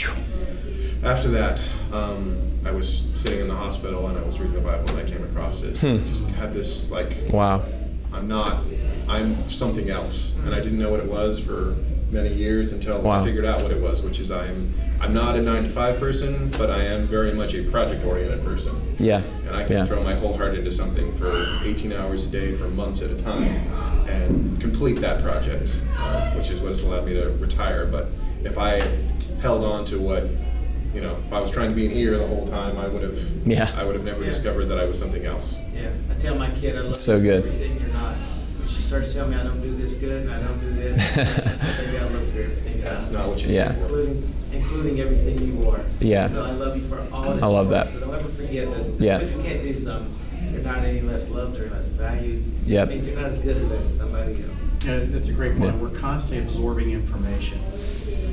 after 1.04 1.28
that, 1.28 1.60
um, 1.92 2.36
I 2.64 2.70
was 2.70 2.88
sitting 3.14 3.40
in 3.40 3.48
the 3.48 3.54
hospital 3.54 4.08
and 4.08 4.18
I 4.18 4.22
was 4.22 4.38
reading 4.40 4.54
the 4.54 4.60
Bible 4.60 4.88
and 4.90 4.98
I 4.98 5.04
came 5.10 5.22
across 5.24 5.60
this. 5.60 5.82
Hmm. 5.82 5.98
Just 5.98 6.28
had 6.30 6.52
this 6.52 6.90
like, 6.90 7.14
Wow. 7.30 7.62
I'm 8.12 8.28
not, 8.28 8.62
I'm 9.12 9.36
something 9.40 9.90
else, 9.90 10.34
and 10.46 10.54
I 10.54 10.60
didn't 10.60 10.78
know 10.78 10.90
what 10.90 11.00
it 11.00 11.06
was 11.06 11.38
for 11.38 11.76
many 12.10 12.32
years 12.32 12.72
until 12.72 12.98
Wow. 13.02 13.20
I 13.20 13.24
figured 13.24 13.44
out 13.44 13.62
what 13.62 13.70
it 13.70 13.80
was, 13.80 14.02
which 14.02 14.18
is 14.20 14.30
I'm, 14.30 14.72
I'm 15.02 15.12
not 15.12 15.36
a 15.36 15.42
nine 15.42 15.64
to 15.64 15.68
five 15.68 15.98
person, 16.00 16.50
but 16.56 16.70
I 16.70 16.82
am 16.84 17.06
very 17.06 17.32
much 17.34 17.54
a 17.54 17.62
project 17.64 18.04
oriented 18.06 18.42
person. 18.42 18.72
Yeah. 18.98 19.20
And 19.46 19.54
I 19.56 19.64
can 19.64 19.76
Yeah. 19.76 19.84
throw 19.84 20.02
my 20.02 20.14
whole 20.14 20.34
heart 20.36 20.54
into 20.54 20.72
something 20.72 21.12
for 21.18 21.30
18 21.64 21.92
hours 21.92 22.26
a 22.26 22.28
day 22.30 22.52
for 22.52 22.68
months 22.68 23.02
at 23.02 23.10
a 23.10 23.22
time 23.22 23.44
and 24.08 24.58
complete 24.60 24.98
that 25.00 25.22
project, 25.22 25.82
uh, 25.98 26.30
which 26.30 26.50
is 26.50 26.60
what's 26.60 26.82
allowed 26.82 27.04
me 27.04 27.12
to 27.14 27.28
retire. 27.38 27.84
But 27.86 28.06
if 28.44 28.56
I 28.58 28.80
held 29.42 29.62
on 29.64 29.84
to 29.86 29.98
what, 29.98 30.24
you 30.94 31.00
know, 31.02 31.16
if 31.26 31.32
I 31.32 31.40
was 31.40 31.50
trying 31.50 31.68
to 31.70 31.76
be 31.76 31.84
an 31.86 31.92
ear 31.92 32.16
the 32.18 32.26
whole 32.26 32.46
time, 32.46 32.78
I 32.78 32.88
would 32.88 33.02
have, 33.02 33.18
Yeah. 33.44 33.68
I 33.76 33.84
would 33.84 33.94
have 33.94 34.04
never 34.04 34.20
Yeah. 34.24 34.30
discovered 34.30 34.66
that 34.66 34.78
I 34.78 34.84
was 34.86 34.98
something 34.98 35.24
else. 35.26 35.58
Yeah, 35.74 35.88
I 36.10 36.14
tell 36.20 36.34
my 36.34 36.48
kid 36.50 36.76
I 36.76 36.80
love 36.80 36.96
So 36.96 37.12
you 37.16 37.18
for 37.18 37.24
good. 37.24 37.38
everything 37.46 37.80
you're 37.80 37.94
not. 37.94 38.16
When 38.58 38.68
she 38.68 38.81
starts 38.92 39.14
telling 39.14 39.30
me 39.30 39.36
I 39.38 39.42
don't 39.44 39.62
do 39.62 39.74
this 39.74 39.94
good 39.94 40.26
and 40.26 40.30
I 40.30 40.42
don't 40.46 40.60
do 40.60 40.70
this, 40.74 41.16
I 41.18 41.24
say, 41.24 41.86
baby, 41.86 41.96
I 41.96 42.02
love 42.02 42.12
you 42.12 42.32
for 42.32 42.40
everything 42.42 42.76
you're 42.76 42.84
That's 42.84 43.10
not. 43.10 43.20
not 43.20 43.28
what 43.28 43.42
you 43.42 43.50
Yeah. 43.54 43.72
Including, 43.72 44.34
including 44.52 45.00
everything 45.00 45.38
you 45.48 45.70
are. 45.70 45.80
Yeah. 46.00 46.26
So 46.26 46.44
I 46.44 46.50
love 46.50 46.76
you 46.76 46.82
for 46.82 46.98
all 47.10 47.22
that 47.22 47.42
I 47.42 47.46
love 47.46 47.68
you 47.68 47.74
are. 47.74 47.78
that. 47.78 47.88
So 47.88 48.00
don't 48.00 48.14
ever 48.14 48.28
forget 48.28 48.68
that 48.68 48.84
just 48.84 49.00
Yeah. 49.00 49.16
because 49.16 49.32
you 49.32 49.42
can't 49.42 49.62
do 49.62 49.76
something, 49.78 50.52
you're 50.52 50.60
not 50.62 50.78
any 50.80 51.00
less 51.00 51.30
loved 51.30 51.58
or 51.58 51.70
less 51.70 51.86
valued. 51.86 52.44
Yep. 52.66 52.88
It 52.88 52.94
means 52.94 53.06
you're 53.08 53.16
not 53.16 53.30
as 53.30 53.38
good 53.38 53.56
as 53.56 53.70
that 53.70 53.80
as 53.80 53.96
somebody 53.96 54.44
else. 54.44 54.68
Yeah, 54.84 54.98
that's 55.04 55.30
a 55.30 55.32
great 55.32 55.52
point. 55.58 55.74
Yeah. 55.74 55.80
We're 55.80 55.88
constantly 55.98 56.44
absorbing 56.44 56.90
information. 56.90 57.56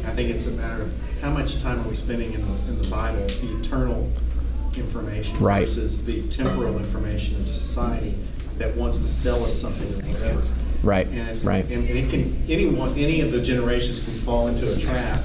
I 0.07 0.11
think 0.11 0.29
it's 0.29 0.45
a 0.47 0.51
matter 0.51 0.83
of 0.83 1.21
how 1.21 1.29
much 1.29 1.61
time 1.61 1.79
are 1.79 1.87
we 1.87 1.95
spending 1.95 2.33
in 2.33 2.41
the, 2.41 2.53
in 2.67 2.81
the 2.81 2.87
Bible, 2.89 3.25
the 3.27 3.57
eternal 3.61 4.09
information 4.75 5.39
Right. 5.39 5.59
versus 5.65 6.03
the 6.05 6.21
temporal 6.27 6.77
information 6.77 7.35
of 7.39 7.47
society 7.47 8.15
that 8.59 8.75
wants 8.77 8.99
to 8.99 9.07
sell 9.09 9.43
us 9.43 9.53
something 9.59 9.87
or 9.87 10.07
whatever. 10.11 10.39
Right. 10.83 11.07
And, 11.07 11.43
Right. 11.43 11.65
and 11.69 11.89
it 11.89 12.09
can, 12.09 12.43
anyone, 12.49 12.93
any 12.97 13.21
of 13.21 13.31
the 13.31 13.41
generations 13.41 13.99
can 14.03 14.13
fall 14.13 14.47
into 14.47 14.71
a 14.71 14.77
trap 14.77 15.19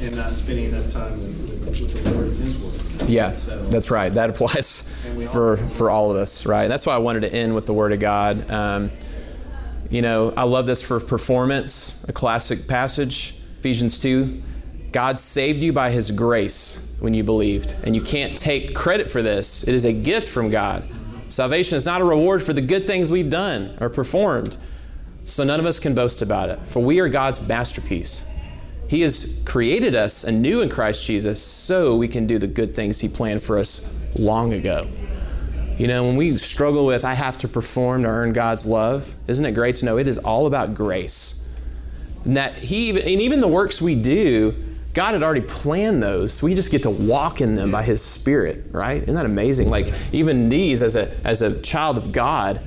and 0.00 0.16
not 0.16 0.30
spending 0.30 0.66
enough 0.66 0.88
time 0.90 1.12
with, 1.18 1.66
with 1.66 1.80
with 1.80 2.04
the 2.04 2.10
Lord 2.12 2.26
and 2.28 2.36
His 2.36 2.56
Word. 2.58 3.08
Yeah, 3.10 3.32
So- 3.32 3.64
that's 3.70 3.90
right. 3.90 4.12
That 4.14 4.30
applies 4.30 4.82
for 5.32 5.56
for 5.56 5.90
all 5.90 6.10
of 6.10 6.16
us, 6.16 6.46
right? 6.46 6.68
That's 6.68 6.86
why 6.86 6.94
I 6.94 6.98
wanted 6.98 7.20
to 7.20 7.32
end 7.32 7.54
with 7.54 7.66
the 7.66 7.74
Word 7.74 7.92
of 7.92 7.98
God. 8.00 8.50
Um, 8.50 8.90
you 9.90 10.02
know, 10.02 10.32
I 10.36 10.44
love 10.44 10.66
this 10.66 10.82
for 10.82 11.00
performance, 11.00 12.04
a 12.08 12.12
classic 12.12 12.66
passage, 12.68 13.34
Ephesians 13.60 13.98
two. 13.98 14.42
God 14.92 15.18
saved 15.18 15.62
you 15.62 15.72
by 15.72 15.90
His 15.90 16.10
grace 16.10 16.80
when 17.00 17.12
you 17.14 17.22
believed, 17.24 17.76
and 17.84 17.94
you 17.94 18.02
can't 18.02 18.36
take 18.38 18.74
credit 18.74 19.08
for 19.08 19.22
this. 19.22 19.66
It 19.68 19.74
is 19.74 19.84
a 19.84 19.92
gift 19.92 20.28
from 20.28 20.48
God. 20.50 20.82
Salvation 21.28 21.76
is 21.76 21.84
not 21.84 22.00
a 22.00 22.04
reward 22.04 22.42
for 22.42 22.52
the 22.52 22.62
good 22.62 22.86
things 22.86 23.10
we've 23.10 23.30
done 23.30 23.76
or 23.80 23.90
performed, 23.90 24.56
so 25.26 25.44
none 25.44 25.60
of 25.60 25.66
us 25.66 25.78
can 25.78 25.94
boast 25.94 26.22
about 26.22 26.48
it. 26.48 26.66
For 26.66 26.80
we 26.80 27.00
are 27.00 27.08
God's 27.08 27.40
masterpiece. 27.40 28.24
He 28.88 29.02
has 29.02 29.42
created 29.44 29.94
us 29.94 30.24
anew 30.24 30.62
in 30.62 30.70
Christ 30.70 31.06
Jesus 31.06 31.42
so 31.42 31.96
we 31.96 32.08
can 32.08 32.26
do 32.26 32.38
the 32.38 32.46
good 32.46 32.74
things 32.74 33.00
He 33.00 33.08
planned 33.08 33.42
for 33.42 33.58
us 33.58 34.18
long 34.18 34.54
ago. 34.54 34.86
You 35.76 35.86
know, 35.86 36.04
when 36.04 36.16
we 36.16 36.36
struggle 36.38 36.86
with, 36.86 37.04
I 37.04 37.12
have 37.12 37.36
to 37.38 37.48
perform 37.48 38.02
to 38.02 38.08
earn 38.08 38.32
God's 38.32 38.66
love, 38.66 39.14
isn't 39.26 39.44
it 39.44 39.52
great 39.52 39.76
to 39.76 39.86
know 39.86 39.98
it 39.98 40.08
is 40.08 40.18
all 40.18 40.46
about 40.46 40.74
grace? 40.74 41.46
And 42.24 42.36
that 42.38 42.54
He, 42.54 42.90
and 42.90 43.20
even 43.20 43.40
the 43.40 43.48
works 43.48 43.82
we 43.82 43.94
do, 43.94 44.54
God 44.98 45.12
had 45.12 45.22
already 45.22 45.42
planned 45.42 46.02
those. 46.02 46.42
We 46.42 46.56
just 46.56 46.72
get 46.72 46.82
to 46.82 46.90
walk 46.90 47.40
in 47.40 47.54
them 47.54 47.70
by 47.70 47.84
His 47.84 48.02
Spirit, 48.02 48.64
right? 48.72 49.00
Isn't 49.00 49.14
that 49.14 49.26
amazing? 49.26 49.70
Like, 49.70 49.94
even 50.12 50.48
these, 50.48 50.82
as 50.82 50.96
a, 50.96 51.08
as 51.24 51.40
a 51.40 51.62
child 51.62 51.98
of 51.98 52.10
God, 52.10 52.60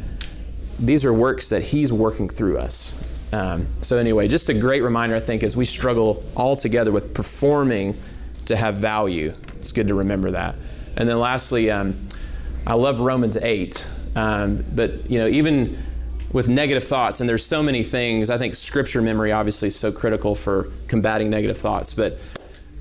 these 0.79 1.03
are 1.03 1.11
works 1.11 1.49
that 1.49 1.61
He's 1.61 1.91
working 1.91 2.29
through 2.29 2.59
us. 2.59 3.33
Um, 3.33 3.67
so, 3.81 3.97
anyway, 3.97 4.29
just 4.29 4.47
a 4.47 4.53
great 4.53 4.79
reminder, 4.79 5.17
I 5.17 5.19
think, 5.19 5.43
as 5.43 5.57
we 5.57 5.65
struggle 5.65 6.23
all 6.33 6.55
together 6.55 6.93
with 6.93 7.13
performing 7.13 7.97
to 8.45 8.55
have 8.55 8.75
value. 8.75 9.33
It's 9.57 9.73
good 9.73 9.89
to 9.89 9.95
remember 9.95 10.31
that. 10.31 10.55
And 10.95 11.09
then, 11.09 11.19
lastly, 11.19 11.69
um, 11.69 11.99
I 12.65 12.75
love 12.75 13.01
Romans 13.01 13.35
8. 13.35 13.89
Um, 14.15 14.63
but, 14.73 15.09
you 15.09 15.19
know, 15.19 15.27
even 15.27 15.77
with 16.33 16.47
negative 16.47 16.83
thoughts, 16.83 17.19
and 17.19 17.27
there's 17.27 17.45
so 17.45 17.61
many 17.61 17.83
things, 17.83 18.29
I 18.29 18.37
think 18.37 18.55
scripture 18.55 19.01
memory 19.01 19.31
obviously 19.31 19.67
is 19.67 19.75
so 19.75 19.91
critical 19.91 20.35
for 20.35 20.67
combating 20.87 21.29
negative 21.29 21.57
thoughts. 21.57 21.93
But 21.93 22.17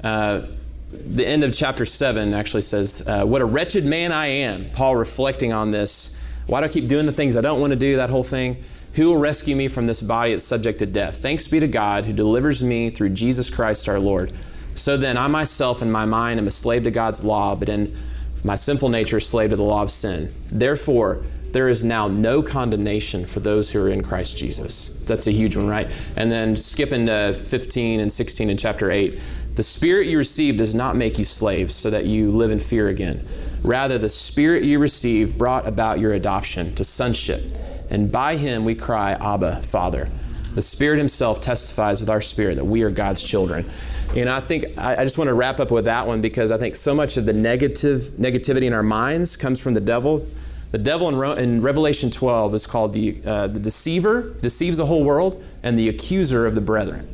uh, 0.04 0.42
the 0.90 1.26
end 1.26 1.42
of 1.44 1.52
chapter 1.52 1.84
7 1.84 2.32
actually 2.32 2.62
says, 2.62 3.02
uh, 3.06 3.24
What 3.24 3.42
a 3.42 3.44
wretched 3.44 3.84
man 3.84 4.12
I 4.12 4.26
am. 4.26 4.70
Paul 4.70 4.96
reflecting 4.96 5.52
on 5.52 5.70
this. 5.70 6.16
Why 6.46 6.60
do 6.60 6.66
I 6.66 6.68
keep 6.68 6.88
doing 6.88 7.06
the 7.06 7.12
things 7.12 7.36
I 7.36 7.40
don't 7.40 7.60
want 7.60 7.72
to 7.72 7.78
do? 7.78 7.96
That 7.96 8.10
whole 8.10 8.24
thing. 8.24 8.62
Who 8.94 9.10
will 9.10 9.18
rescue 9.18 9.54
me 9.54 9.68
from 9.68 9.86
this 9.86 10.02
body 10.02 10.32
that's 10.32 10.44
subject 10.44 10.80
to 10.80 10.86
death? 10.86 11.18
Thanks 11.18 11.46
be 11.46 11.60
to 11.60 11.68
God 11.68 12.06
who 12.06 12.12
delivers 12.12 12.62
me 12.62 12.90
through 12.90 13.10
Jesus 13.10 13.48
Christ 13.48 13.88
our 13.88 14.00
Lord. 14.00 14.32
So 14.74 14.96
then, 14.96 15.16
I 15.16 15.28
myself 15.28 15.82
in 15.82 15.92
my 15.92 16.06
mind 16.06 16.40
am 16.40 16.46
a 16.46 16.50
slave 16.50 16.84
to 16.84 16.90
God's 16.90 17.24
law, 17.24 17.54
but 17.54 17.68
in 17.68 17.96
my 18.42 18.54
sinful 18.54 18.88
nature, 18.88 19.18
a 19.18 19.20
slave 19.20 19.50
to 19.50 19.56
the 19.56 19.62
law 19.62 19.82
of 19.82 19.90
sin. 19.90 20.32
Therefore, 20.50 21.22
there 21.52 21.68
is 21.68 21.82
now 21.82 22.08
no 22.08 22.42
condemnation 22.42 23.26
for 23.26 23.40
those 23.40 23.70
who 23.70 23.80
are 23.80 23.88
in 23.88 24.02
Christ 24.02 24.36
Jesus. 24.36 24.88
That's 25.06 25.26
a 25.26 25.32
huge 25.32 25.56
one, 25.56 25.66
right? 25.66 25.88
And 26.16 26.30
then 26.30 26.56
skipping 26.56 27.06
to 27.06 27.32
15 27.32 28.00
and 28.00 28.12
16 28.12 28.50
in 28.50 28.56
chapter 28.56 28.90
8, 28.90 29.18
the 29.54 29.62
spirit 29.62 30.06
you 30.06 30.18
received 30.18 30.58
does 30.58 30.74
not 30.74 30.96
make 30.96 31.18
you 31.18 31.24
slaves 31.24 31.74
so 31.74 31.90
that 31.90 32.06
you 32.06 32.30
live 32.30 32.50
in 32.50 32.60
fear 32.60 32.88
again. 32.88 33.26
Rather, 33.62 33.98
the 33.98 34.08
spirit 34.08 34.62
you 34.62 34.78
received 34.78 35.36
brought 35.36 35.66
about 35.66 35.98
your 35.98 36.12
adoption 36.12 36.74
to 36.76 36.84
sonship. 36.84 37.56
And 37.90 38.10
by 38.10 38.36
him 38.36 38.64
we 38.64 38.74
cry, 38.74 39.12
Abba, 39.12 39.56
Father. 39.62 40.08
The 40.54 40.62
Spirit 40.62 40.98
Himself 40.98 41.40
testifies 41.40 42.00
with 42.00 42.10
our 42.10 42.20
spirit 42.20 42.56
that 42.56 42.64
we 42.64 42.82
are 42.82 42.90
God's 42.90 43.26
children. 43.26 43.70
And 44.16 44.28
I 44.28 44.40
think 44.40 44.76
I 44.76 45.04
just 45.04 45.16
want 45.16 45.28
to 45.28 45.34
wrap 45.34 45.60
up 45.60 45.70
with 45.70 45.84
that 45.84 46.08
one 46.08 46.20
because 46.20 46.50
I 46.50 46.58
think 46.58 46.74
so 46.74 46.92
much 46.92 47.16
of 47.16 47.24
the 47.24 47.32
negative 47.32 48.02
negativity 48.18 48.64
in 48.64 48.72
our 48.72 48.82
minds 48.82 49.36
comes 49.36 49.62
from 49.62 49.74
the 49.74 49.80
devil. 49.80 50.26
The 50.70 50.78
devil 50.78 51.08
in, 51.08 51.38
in 51.38 51.62
Revelation 51.62 52.10
12 52.10 52.54
is 52.54 52.66
called 52.66 52.92
the, 52.92 53.20
uh, 53.26 53.46
the 53.48 53.58
deceiver, 53.58 54.34
deceives 54.40 54.76
the 54.76 54.86
whole 54.86 55.04
world, 55.04 55.42
and 55.62 55.78
the 55.78 55.88
accuser 55.88 56.46
of 56.46 56.54
the 56.54 56.60
brethren. 56.60 57.08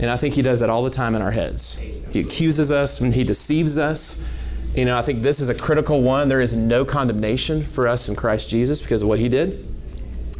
And 0.00 0.10
I 0.10 0.16
think 0.16 0.34
he 0.34 0.42
does 0.42 0.60
that 0.60 0.70
all 0.70 0.82
the 0.82 0.90
time 0.90 1.14
in 1.14 1.22
our 1.22 1.32
heads. 1.32 1.76
He 1.76 2.20
accuses 2.20 2.72
us 2.72 3.00
and 3.00 3.14
he 3.14 3.24
deceives 3.24 3.78
us. 3.78 4.26
You 4.74 4.86
know, 4.86 4.98
I 4.98 5.02
think 5.02 5.22
this 5.22 5.38
is 5.38 5.50
a 5.50 5.54
critical 5.54 6.00
one. 6.00 6.28
There 6.28 6.40
is 6.40 6.54
no 6.54 6.84
condemnation 6.84 7.62
for 7.62 7.86
us 7.86 8.08
in 8.08 8.16
Christ 8.16 8.48
Jesus 8.48 8.80
because 8.80 9.02
of 9.02 9.08
what 9.08 9.18
he 9.18 9.28
did. 9.28 9.64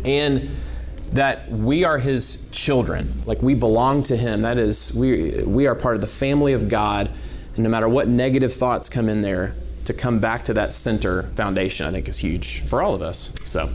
And 0.05 0.51
that 1.12 1.51
we 1.51 1.85
are 1.85 1.99
his 1.99 2.49
children 2.53 3.07
like 3.26 3.43
we 3.43 3.55
belong 3.55 4.03
to 4.03 4.16
him 4.16 4.43
that 4.43 4.57
is 4.57 4.95
we 4.95 5.45
we 5.45 5.66
are 5.66 5.74
part 5.74 5.95
of 5.95 6.01
the 6.01 6.07
family 6.07 6.55
of 6.55 6.70
god 6.70 7.11
and 7.55 7.59
no 7.59 7.68
matter 7.68 7.87
what 7.87 8.09
negative 8.09 8.51
thoughts 8.51 8.89
come 8.89 9.11
in 9.11 9.20
there 9.20 9.55
to 9.85 9.93
come 9.93 10.18
back 10.18 10.45
to 10.45 10.55
that 10.55 10.72
center 10.72 11.24
foundation 11.35 11.87
i 11.87 11.91
think 11.91 12.09
is 12.09 12.18
huge 12.18 12.61
for 12.62 12.83
all 12.83 12.95
of 12.95 13.03
us. 13.03 13.35
So 13.45 13.68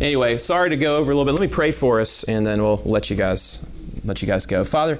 anyway 0.00 0.38
sorry 0.38 0.70
to 0.70 0.76
go 0.76 0.96
over 0.96 1.10
a 1.10 1.14
little 1.14 1.24
bit. 1.24 1.38
Let 1.38 1.48
me 1.48 1.54
pray 1.54 1.72
for 1.72 2.00
us 2.00 2.24
and 2.24 2.46
then 2.46 2.62
we'll 2.62 2.82
let 2.84 3.10
you 3.10 3.16
guys 3.16 3.64
let 4.04 4.22
you 4.22 4.28
guys 4.28 4.46
go. 4.46 4.64
Father 4.64 4.96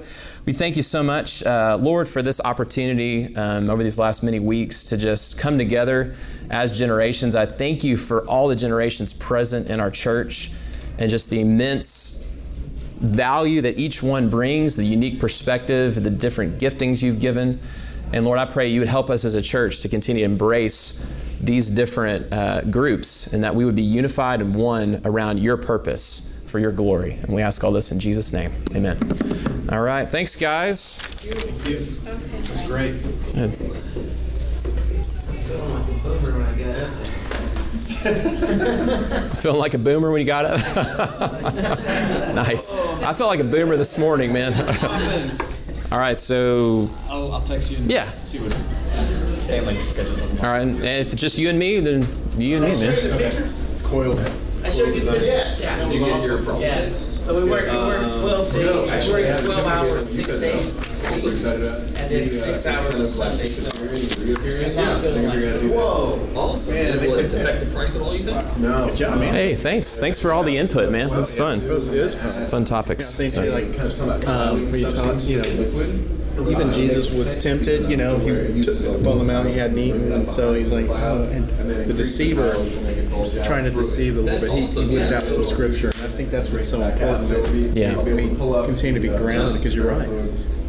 we 0.47 0.53
thank 0.53 0.77
you 0.77 0.83
so 0.83 1.03
much 1.03 1.43
uh, 1.45 1.79
lord 1.81 2.09
for 2.09 2.23
this 2.23 2.41
opportunity 2.45 3.35
um, 3.37 3.71
over 3.71 3.83
these 3.83 3.99
last 3.99 4.23
many 4.23 4.41
weeks 4.41 4.85
to 4.87 4.97
just 4.97 5.39
come 5.39 5.59
together 5.59 6.15
as 6.51 6.79
generations. 6.79 7.37
I 7.37 7.47
thank 7.47 7.85
you 7.85 7.97
for 7.97 8.27
all 8.27 8.49
the 8.49 8.57
generations 8.57 9.13
present 9.13 9.69
in 9.69 9.81
our 9.81 9.91
church 9.91 10.51
and 10.99 11.11
just 11.11 11.31
the 11.31 11.41
immense 11.41 12.25
value 12.99 13.61
that 13.63 13.79
each 13.79 14.03
one 14.03 14.29
brings, 14.29 14.77
the 14.77 14.85
unique 14.85 15.21
perspective, 15.21 16.03
the 16.03 16.11
different 16.11 16.59
giftings 16.59 17.03
you've 17.03 17.21
given. 17.21 17.61
And 18.13 18.25
Lord, 18.25 18.39
I 18.39 18.47
pray 18.47 18.69
you 18.69 18.81
would 18.81 18.89
help 18.89 19.11
us 19.11 19.25
as 19.25 19.35
a 19.35 19.43
church 19.43 19.81
to 19.81 19.89
continue 19.89 20.27
to 20.27 20.31
embrace 20.31 21.05
these 21.41 21.71
different 21.71 22.33
uh, 22.33 22.63
groups 22.63 23.33
and 23.33 23.45
that 23.45 23.55
we 23.55 23.65
would 23.65 23.77
be 23.77 23.83
unified 23.83 24.41
and 24.41 24.55
one 24.55 25.01
around 25.05 25.39
your 25.39 25.57
purpose 25.57 26.25
for 26.47 26.59
your 26.59 26.73
glory. 26.73 27.13
And 27.13 27.29
we 27.35 27.43
ask 27.43 27.63
all 27.63 27.73
this 27.73 27.93
in 27.93 28.01
Jesus' 28.01 28.33
name. 28.33 28.51
Amen. 28.75 28.99
All 29.71 29.81
right. 29.81 30.09
Thanks, 30.09 30.35
guys. 30.35 30.99
Thank 30.99 31.69
you. 31.69 31.79
That's 32.05 32.67
great. 32.67 32.93
Good. 33.35 33.53
Feeling 39.39 39.59
like 39.59 39.75
a 39.75 39.79
boomer 39.79 40.11
when 40.11 40.21
you 40.21 40.27
got 40.27 40.45
up? 40.45 40.61
nice. 42.35 42.73
I 43.03 43.13
felt 43.13 43.29
like 43.29 43.41
a 43.41 43.45
boomer 43.45 43.77
this 43.77 43.99
morning, 43.99 44.33
man. 44.33 44.55
All 45.91 45.99
right, 45.99 46.19
so. 46.19 46.91
I'll, 47.09 47.33
I'll 47.33 47.41
text 47.41 47.71
you 47.71 47.79
and 47.79 47.91
Yeah. 47.91 48.11
see 48.25 48.39
what 48.39 48.53
Stanley's 49.43 49.81
schedule. 49.89 50.45
All 50.45 50.53
right, 50.53 50.61
and 50.63 50.85
if 50.85 51.13
it's 51.13 51.21
just 51.23 51.39
you 51.39 51.49
and 51.49 51.59
me, 51.59 51.81
then 51.81 52.07
you 52.37 52.57
and 52.63 52.65
me, 52.67 52.81
man. 52.81 53.49
Coils. 53.85 54.27
I 54.65 54.69
showed 54.69 54.95
you 54.95 55.01
the 55.01 55.13
jets. 55.19 55.63
Did 55.67 55.95
you 55.95 56.01
get 56.05 56.23
your 56.27 56.43
problem? 56.43 56.61
Yeah. 56.61 56.93
So 56.95 57.33
we 57.43 57.49
work, 57.51 57.63
we 57.71 57.77
work 57.79 58.03
um, 58.05 58.21
twelve 58.21 58.53
days, 58.53 58.91
I 58.91 59.13
work 59.13 59.45
twelve 59.45 59.67
hours, 59.67 60.05
six 60.07 60.41
days. 60.41 60.73
So 61.23 61.31
excited 61.31 61.63
about 61.63 61.81
it. 61.81 61.97
And 61.97 62.11
then 62.11 62.23
uh, 62.23 62.27
six 62.27 62.67
hours 62.67 63.21
on 63.21 63.31
Sundays. 64.03 64.77
Yeah. 64.77 65.75
Whoa. 65.75 66.29
Awesome. 66.35 66.75
Man, 66.75 67.01
Will 67.01 67.15
it 67.19 67.27
affect 67.33 67.61
the 67.61 67.67
price 67.75 67.97
at 67.97 68.03
all, 68.03 68.15
you 68.15 68.25
think? 68.25 68.59
No. 68.59 68.87
Good 68.89 68.97
job, 68.97 69.19
man. 69.21 69.33
Hey, 69.35 69.55
thanks. 69.55 69.99
Thanks 69.99 70.21
for 70.21 70.33
all 70.33 70.43
the 70.43 70.57
input, 70.57 70.91
man. 70.91 71.09
That 71.09 71.19
was 71.19 71.37
fun. 71.37 71.61
It 71.61 71.71
was, 71.71 71.89
it 71.89 72.03
was 72.03 72.15
fun. 72.17 72.47
Fun 72.49 72.65
topics. 72.65 73.15
I 73.15 73.29
think 73.29 73.33
So- 73.33 73.45
like 74.05 74.29
um, 74.29 74.71
when 74.71 74.81
you 74.81 74.91
talk, 74.91 75.23
you 75.25 75.43
know, 75.43 76.49
even 76.49 76.73
Jesus 76.73 77.13
was 77.17 77.43
tempted. 77.43 77.91
You 77.91 77.97
know, 77.97 78.19
he 78.19 78.63
took 78.63 78.79
up 78.85 79.07
on 79.07 79.19
the 79.19 79.25
mountain 79.25 79.53
he 79.53 79.59
hadn't 79.59 79.79
eaten, 79.79 80.13
and 80.13 80.31
so 80.31 80.55
he's 80.55 80.71
like, 80.71 80.87
oh, 80.89 81.29
and 81.33 81.49
the 81.49 81.93
deceiver 81.95 82.43
was 83.17 83.45
trying 83.45 83.65
to 83.65 83.71
deceive 83.71 84.17
a 84.17 84.21
little 84.21 84.41
bit. 84.41 84.51
He, 84.53 84.65
he 84.87 84.95
whipped 84.95 85.13
out 85.13 85.23
some 85.25 85.43
scripture, 85.43 85.89
and 85.91 86.03
I 86.03 86.09
think 86.09 86.31
that's 86.31 86.51
what's 86.51 86.69
so 86.69 86.81
important 86.83 87.29
that 87.29 87.73
Yeah. 87.75 88.01
we 88.01 88.29
continue 88.67 88.95
to 88.95 89.01
be 89.01 89.09
grounded 89.09 89.55
because 89.57 89.75
you're 89.75 89.89
right. 89.91 90.07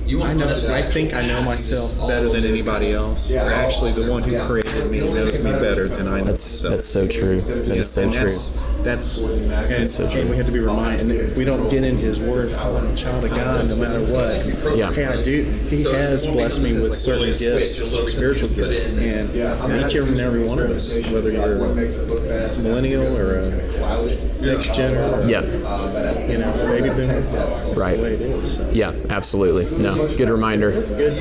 You 0.09 0.23
I 0.23 0.33
know. 0.33 0.47
to 0.47 0.73
I 0.73 0.81
think 0.81 1.13
I 1.13 1.23
know 1.27 1.43
myself 1.43 2.07
better 2.07 2.29
than 2.29 2.43
anybody 2.43 2.93
else. 2.93 3.31
Actually, 3.31 3.91
the 3.91 4.09
one 4.09 4.23
who 4.23 4.39
created 4.47 4.68
me 4.89 4.99
knows 4.99 5.39
me 5.43 5.51
better 5.51 5.87
than 5.87 6.07
I 6.07 6.19
know 6.19 6.25
That's 6.25 6.63
myself. 6.63 6.73
that's 6.73 6.85
so 6.85 7.07
true. 7.07 7.39
That 7.39 7.77
is 7.77 7.89
so 7.91 8.03
and 8.03 8.11
true. 8.13 8.21
that's, 8.23 8.51
that's 8.83 9.19
and, 9.19 9.87
so 9.89 10.07
true. 10.09 10.21
and 10.21 10.29
we 10.29 10.37
have 10.37 10.45
to 10.45 10.51
be 10.51 10.59
reminded. 10.59 11.11
And 11.11 11.37
we 11.37 11.43
don't 11.45 11.69
get 11.69 11.83
in 11.83 11.97
His 11.97 12.19
Word. 12.19 12.53
Oh, 12.57 12.77
I'm 12.77 12.85
a 12.85 12.95
child 12.95 13.25
of 13.25 13.31
God, 13.31 13.67
no 13.69 13.75
matter 13.77 13.99
what. 14.11 14.77
Yeah. 14.77 14.91
Hey, 14.91 15.05
I 15.05 15.21
do. 15.23 15.43
He 15.43 15.83
has 15.83 16.25
blessed 16.25 16.61
me 16.61 16.73
with 16.73 16.95
certain 16.95 17.33
gifts, 17.33 17.75
spiritual 18.13 18.49
gifts, 18.49 18.87
and 18.89 19.29
each 19.31 19.95
and 19.95 20.19
every 20.19 20.47
one 20.47 20.59
of 20.59 20.69
us, 20.71 20.99
whether 21.11 21.31
you're 21.31 21.55
a 21.55 22.59
millennial 22.59 23.17
or 23.17 23.39
a 23.39 23.69
next 24.41 24.73
gen 24.73 24.95
or 24.95 25.27
Yeah. 25.29 25.41
you 26.27 26.37
know 26.37 26.53
baby 26.67 26.89
boomer, 26.89 27.19
that's 27.21 27.77
Right. 27.77 27.97
the 27.97 28.03
way 28.03 28.13
it 28.13 28.21
is. 28.21 28.55
So. 28.57 28.69
Yeah, 28.71 28.93
absolutely. 29.09 29.65
No, 29.81 30.07
good 30.15 30.29
reminder. 30.29 30.69
It's 30.69 30.89
good. 30.91 31.17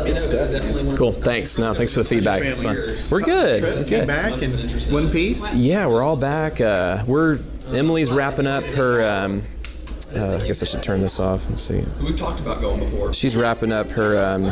You 0.00 0.14
get 0.14 0.16
it 0.16 0.32
in, 0.32 0.34
let 0.34 0.34
me 0.34 0.34
know. 0.34 0.38
'cause 0.38 0.48
I 0.48 0.52
definitely 0.58 0.82
want 0.84 0.98
Cool. 0.98 1.12
Thanks. 1.12 1.58
No, 1.58 1.74
thanks 1.74 1.92
for 1.92 2.00
the 2.02 2.08
feedback. 2.08 2.42
It's 2.42 2.62
fun. 2.62 2.76
We're 3.10 3.20
good. 3.20 3.62
We're 3.62 3.74
Came 3.84 4.00
good. 4.00 4.06
back 4.08 4.42
in 4.42 4.50
one 4.92 5.10
piece. 5.10 5.52
Yeah, 5.54 5.86
we're 5.86 6.02
all 6.02 6.16
back. 6.16 6.60
Uh, 6.60 7.02
we're 7.06 7.38
Emily's 7.72 8.12
wrapping 8.12 8.46
up 8.46 8.64
her. 8.64 9.06
Um, 9.08 9.42
uh, 10.16 10.38
I 10.42 10.46
guess 10.46 10.62
I 10.62 10.66
should 10.66 10.82
turn 10.82 11.00
this 11.00 11.18
off. 11.18 11.48
Let's 11.50 11.62
see. 11.62 11.82
We've 12.00 12.16
talked 12.16 12.38
about 12.40 12.60
going 12.60 12.78
before. 12.78 13.12
She's 13.12 13.36
wrapping 13.36 13.72
up 13.72 13.90
her 13.92 14.16
um, 14.22 14.44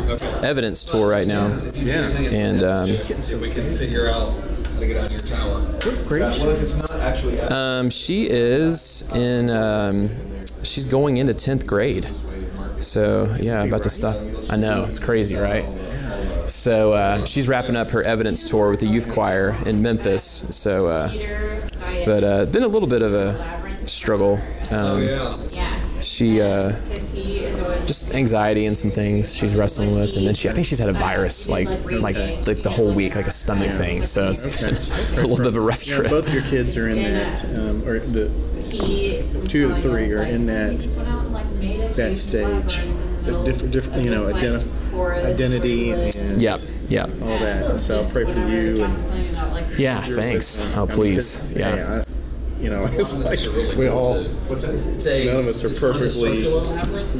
evidence 0.42 0.84
tour 0.84 1.06
right 1.08 1.26
now, 1.26 1.56
Yeah. 1.74 2.08
and 2.08 2.64
um, 2.64 2.86
See 2.86 3.34
if 3.34 3.40
we 3.40 3.50
can 3.50 3.76
figure 3.76 4.08
out 4.08 4.32
how 4.74 4.80
to 4.80 4.86
get 4.86 5.04
of 5.04 5.10
your 5.12 5.20
tower. 5.20 5.60
Great. 6.08 6.22
What 6.22 6.48
if 6.48 6.62
it's 6.62 6.76
not 6.78 6.90
actually? 7.00 7.38
um, 7.40 7.90
she 7.90 8.28
is 8.28 9.04
in. 9.14 9.50
Um, 9.50 10.08
she's 10.64 10.86
going 10.86 11.18
into 11.18 11.34
tenth 11.34 11.64
grade. 11.66 12.06
So 12.82 13.34
yeah, 13.40 13.62
about 13.64 13.82
to 13.84 13.90
stop. 13.90 14.16
I 14.50 14.56
know 14.56 14.84
it's 14.84 14.98
crazy, 14.98 15.36
right? 15.36 15.64
So 16.48 16.92
uh, 16.92 17.24
she's 17.24 17.48
wrapping 17.48 17.76
up 17.76 17.90
her 17.92 18.02
evidence 18.02 18.50
tour 18.50 18.70
with 18.70 18.80
the 18.80 18.86
youth 18.86 19.12
choir 19.12 19.56
in 19.64 19.80
Memphis. 19.80 20.44
So, 20.50 20.86
uh, 20.88 21.08
but 22.04 22.24
uh, 22.24 22.44
been 22.46 22.64
a 22.64 22.68
little 22.68 22.88
bit 22.88 23.02
of 23.02 23.14
a 23.14 23.88
struggle. 23.88 24.38
Um, 24.70 25.02
Yeah. 25.02 25.38
Yeah. 25.52 25.78
She 26.00 26.40
uh, 26.40 26.72
Because 26.88 27.12
he 27.12 27.38
is 27.44 27.62
always. 27.62 27.84
just 27.84 28.12
anxiety 28.12 28.66
and 28.66 28.76
some 28.76 28.90
things 28.90 29.36
she's 29.36 29.54
wrestling 29.54 29.94
with, 29.94 30.16
and 30.16 30.26
then 30.26 30.34
she 30.34 30.48
I 30.48 30.52
think 30.52 30.66
she's 30.66 30.80
had 30.80 30.88
a 30.88 30.92
virus 30.92 31.48
like 31.48 31.68
like 31.90 32.16
like 32.44 32.62
the 32.62 32.70
whole 32.70 32.92
week, 32.92 33.14
like 33.14 33.28
a 33.28 33.30
stomach 33.30 33.70
thing. 33.76 34.04
So 34.04 34.30
it's 34.30 34.44
been 34.60 34.74
a 35.24 35.26
little 35.28 35.36
bit 35.36 35.46
of 35.46 35.56
a 35.56 35.60
rough 35.60 35.86
Yeah, 35.86 35.96
trip. 35.98 36.10
both 36.10 36.26
of 36.26 36.34
your 36.34 36.42
kids 36.42 36.76
are 36.76 36.88
in 36.88 37.00
that, 37.04 37.44
um, 37.44 37.86
or 37.86 38.00
the 38.00 38.28
two 39.48 39.66
of 39.66 39.76
the 39.76 39.80
three 39.80 40.12
are 40.12 40.24
in 40.24 40.46
that 40.46 40.82
that 41.96 42.16
stage, 42.16 42.42
labyrinth 42.44 42.78
in 42.78 42.94
the 42.94 42.98
of 43.18 43.24
middle 43.26 43.44
different, 43.44 43.72
different, 43.72 44.04
you 44.04 44.10
know, 44.10 44.32
identif- 44.32 45.24
identity 45.24 45.90
and 45.92 46.40
Yeah, 46.42 46.58
yeah, 46.88 47.02
all 47.22 47.38
that. 47.38 47.70
And 47.70 47.80
so 47.80 48.00
I'll 48.02 48.10
pray 48.10 48.24
for 48.24 48.38
you 48.38 48.84
and 48.84 48.94
was 48.96 49.06
telling 49.08 49.22
me 49.22 49.30
about, 49.30 49.52
like, 49.52 49.78
yeah. 49.78 50.00
Thanks. 50.02 50.58
listening. 50.60 50.78
Oh 50.78 50.82
I 50.82 50.86
mean, 50.86 50.96
please. 50.96 51.38
'cause, 51.38 51.52
Yeah. 51.56 52.02
I- 52.06 52.08
you 52.62 52.70
know, 52.70 52.84
it's 52.92 53.24
like 53.24 53.40
we 53.76 53.88
all, 53.88 54.14
none 54.14 54.24
of 54.24 55.46
us 55.48 55.64
are 55.64 55.70
perfectly 55.70 56.46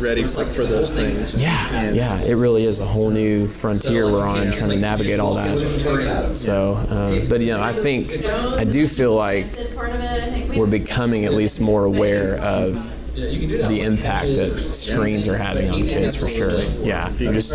ready 0.00 0.22
for, 0.22 0.44
for 0.44 0.64
those 0.64 0.92
things. 0.92 1.42
Yeah, 1.42 1.90
yeah, 1.90 2.20
it 2.22 2.34
really 2.34 2.64
is 2.64 2.78
a 2.78 2.84
whole 2.86 3.10
new 3.10 3.48
frontier 3.48 4.06
we're 4.06 4.24
on, 4.24 4.52
trying 4.52 4.70
to 4.70 4.76
navigate 4.76 5.18
all 5.18 5.34
that. 5.34 6.30
So, 6.36 6.74
um, 6.88 7.26
but 7.28 7.40
you 7.40 7.48
know, 7.48 7.60
I 7.60 7.72
think 7.72 8.08
I 8.56 8.62
do 8.62 8.86
feel 8.86 9.16
like 9.16 9.50
part 9.74 9.90
of 9.90 9.96
it, 10.00 10.04
I 10.22 10.30
think 10.30 10.50
we 10.52 10.60
we're 10.60 10.66
becoming 10.68 11.24
at 11.24 11.32
least 11.34 11.60
more 11.60 11.86
aware 11.86 12.36
of 12.40 12.96
the 13.14 13.80
impact 13.82 14.26
that 14.36 14.46
screens 14.46 15.28
are 15.28 15.36
having 15.36 15.70
on 15.70 15.82
kids 15.82 16.16
for 16.16 16.28
sure. 16.28 16.62
Yeah, 16.82 17.10
just 17.16 17.52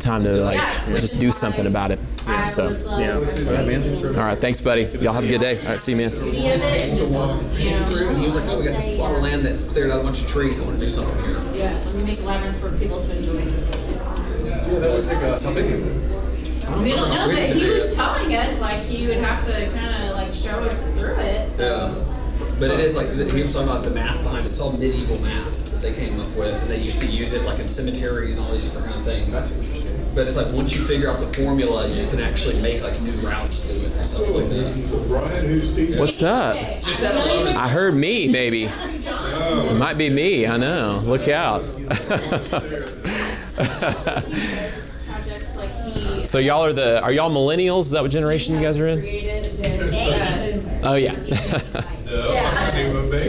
time 0.00 0.22
to 0.24 0.44
like 0.44 0.60
just 1.00 1.20
do 1.20 1.32
something 1.32 1.66
about 1.66 1.90
it. 1.90 1.98
So, 2.48 2.66
uh, 2.66 2.98
Yeah, 2.98 3.20
yeah, 3.20 4.06
all 4.08 4.12
right, 4.14 4.38
thanks, 4.38 4.60
buddy. 4.60 4.82
Y'all 5.00 5.12
have 5.12 5.24
a 5.24 5.28
good 5.28 5.40
day. 5.40 5.60
All 5.60 5.68
right, 5.70 5.78
see 5.78 5.92
you, 5.92 5.98
man. 5.98 6.12
of 6.12 6.34
it, 6.34 6.34
is, 6.34 7.00
you 7.00 7.10
know, 7.10 7.30
And 7.30 8.18
he 8.18 8.24
was 8.24 8.34
like, 8.34 8.48
"Oh, 8.48 8.58
we 8.58 8.64
got 8.64 8.74
this 8.74 8.96
plot 8.96 9.14
of 9.14 9.22
land 9.22 9.42
that 9.42 9.68
cleared 9.70 9.90
out 9.90 10.00
a 10.00 10.02
bunch 10.02 10.22
of 10.22 10.28
trees. 10.28 10.60
I 10.60 10.64
want 10.64 10.80
to 10.80 10.84
do 10.84 10.90
something 10.90 11.24
here." 11.24 11.38
yeah, 11.54 11.80
let 11.84 11.94
me 11.94 12.02
make 12.02 12.20
a 12.20 12.22
labyrinth 12.24 12.60
for 12.60 12.76
people 12.78 13.00
to 13.00 13.16
enjoy. 13.16 13.38
Yeah, 14.44 14.78
that 14.80 14.90
would 14.90 15.08
take 15.08 15.22
a. 15.22 15.40
How 15.44 15.54
big 15.54 15.66
is 15.70 15.82
it? 15.82 16.16
We 16.82 16.90
don't 16.90 17.10
know, 17.10 17.28
but 17.28 17.50
he 17.50 17.70
was 17.70 17.94
telling 17.94 18.34
us 18.34 18.60
like 18.60 18.82
he 18.82 19.06
would 19.06 19.18
have 19.18 19.46
to 19.46 19.70
kind 19.70 20.04
of 20.04 20.16
like 20.16 20.34
show 20.34 20.58
us 20.64 20.88
through 20.94 21.14
it. 21.20 21.50
Yeah. 21.58 21.94
But 22.58 22.70
it 22.70 22.80
is 22.80 22.96
like 22.96 23.08
he 23.32 23.42
was 23.42 23.52
talking 23.52 23.68
about 23.68 23.84
the 23.84 23.90
math 23.90 24.22
behind 24.22 24.46
it. 24.46 24.50
It's 24.50 24.60
all 24.60 24.72
medieval 24.72 25.18
math 25.20 25.70
that 25.72 25.82
they 25.82 25.92
came 25.92 26.18
up 26.20 26.28
with, 26.36 26.54
and 26.62 26.70
they 26.70 26.80
used 26.80 26.98
to 27.00 27.06
use 27.06 27.34
it 27.34 27.42
like 27.42 27.58
in 27.58 27.68
cemeteries 27.68 28.38
and 28.38 28.46
all 28.46 28.52
these 28.52 28.64
different 28.66 28.86
kind 28.86 29.00
of 29.00 29.04
things. 29.06 30.12
But 30.14 30.26
it's 30.26 30.36
like 30.38 30.50
once 30.54 30.74
you 30.74 30.80
figure 30.82 31.10
out 31.10 31.20
the 31.20 31.26
formula, 31.26 31.86
you 31.88 32.06
can 32.08 32.20
actually 32.20 32.58
make 32.62 32.82
like 32.82 32.98
new 33.02 33.12
routes 33.16 33.66
through 33.66 33.82
it 33.86 33.92
and 33.92 34.06
stuff 34.06 34.30
like 34.30 34.48
that. 34.48 35.04
Brian, 35.08 35.44
who's 35.44 35.70
Steve? 35.70 35.98
What's 36.00 36.22
up? 36.22 36.56
Just 36.82 37.02
that 37.02 37.14
alone. 37.14 37.48
is- 37.48 37.56
I 37.56 37.68
heard 37.68 37.94
me, 37.94 38.28
maybe. 38.28 38.70
It 39.06 39.76
might 39.76 39.98
be 39.98 40.08
me. 40.10 40.46
I 40.46 40.56
know. 40.56 41.00
Look 41.04 41.28
out. 41.28 41.62
Projects 41.62 42.52
like 45.56 45.70
he 45.84 46.24
so 46.24 46.38
y'all 46.38 46.64
are 46.64 46.72
the 46.72 47.00
are 47.02 47.12
y'all 47.12 47.30
millennials? 47.30 47.80
Is 47.80 47.90
that 47.92 48.02
what 48.02 48.10
generation 48.10 48.54
you 48.56 48.60
guys 48.60 48.80
are 48.80 48.88
in? 48.88 48.98
created 49.00 49.44
this. 49.44 49.94
uh, 49.94 50.80
Oh 50.88 50.94
yeah. 50.94 51.14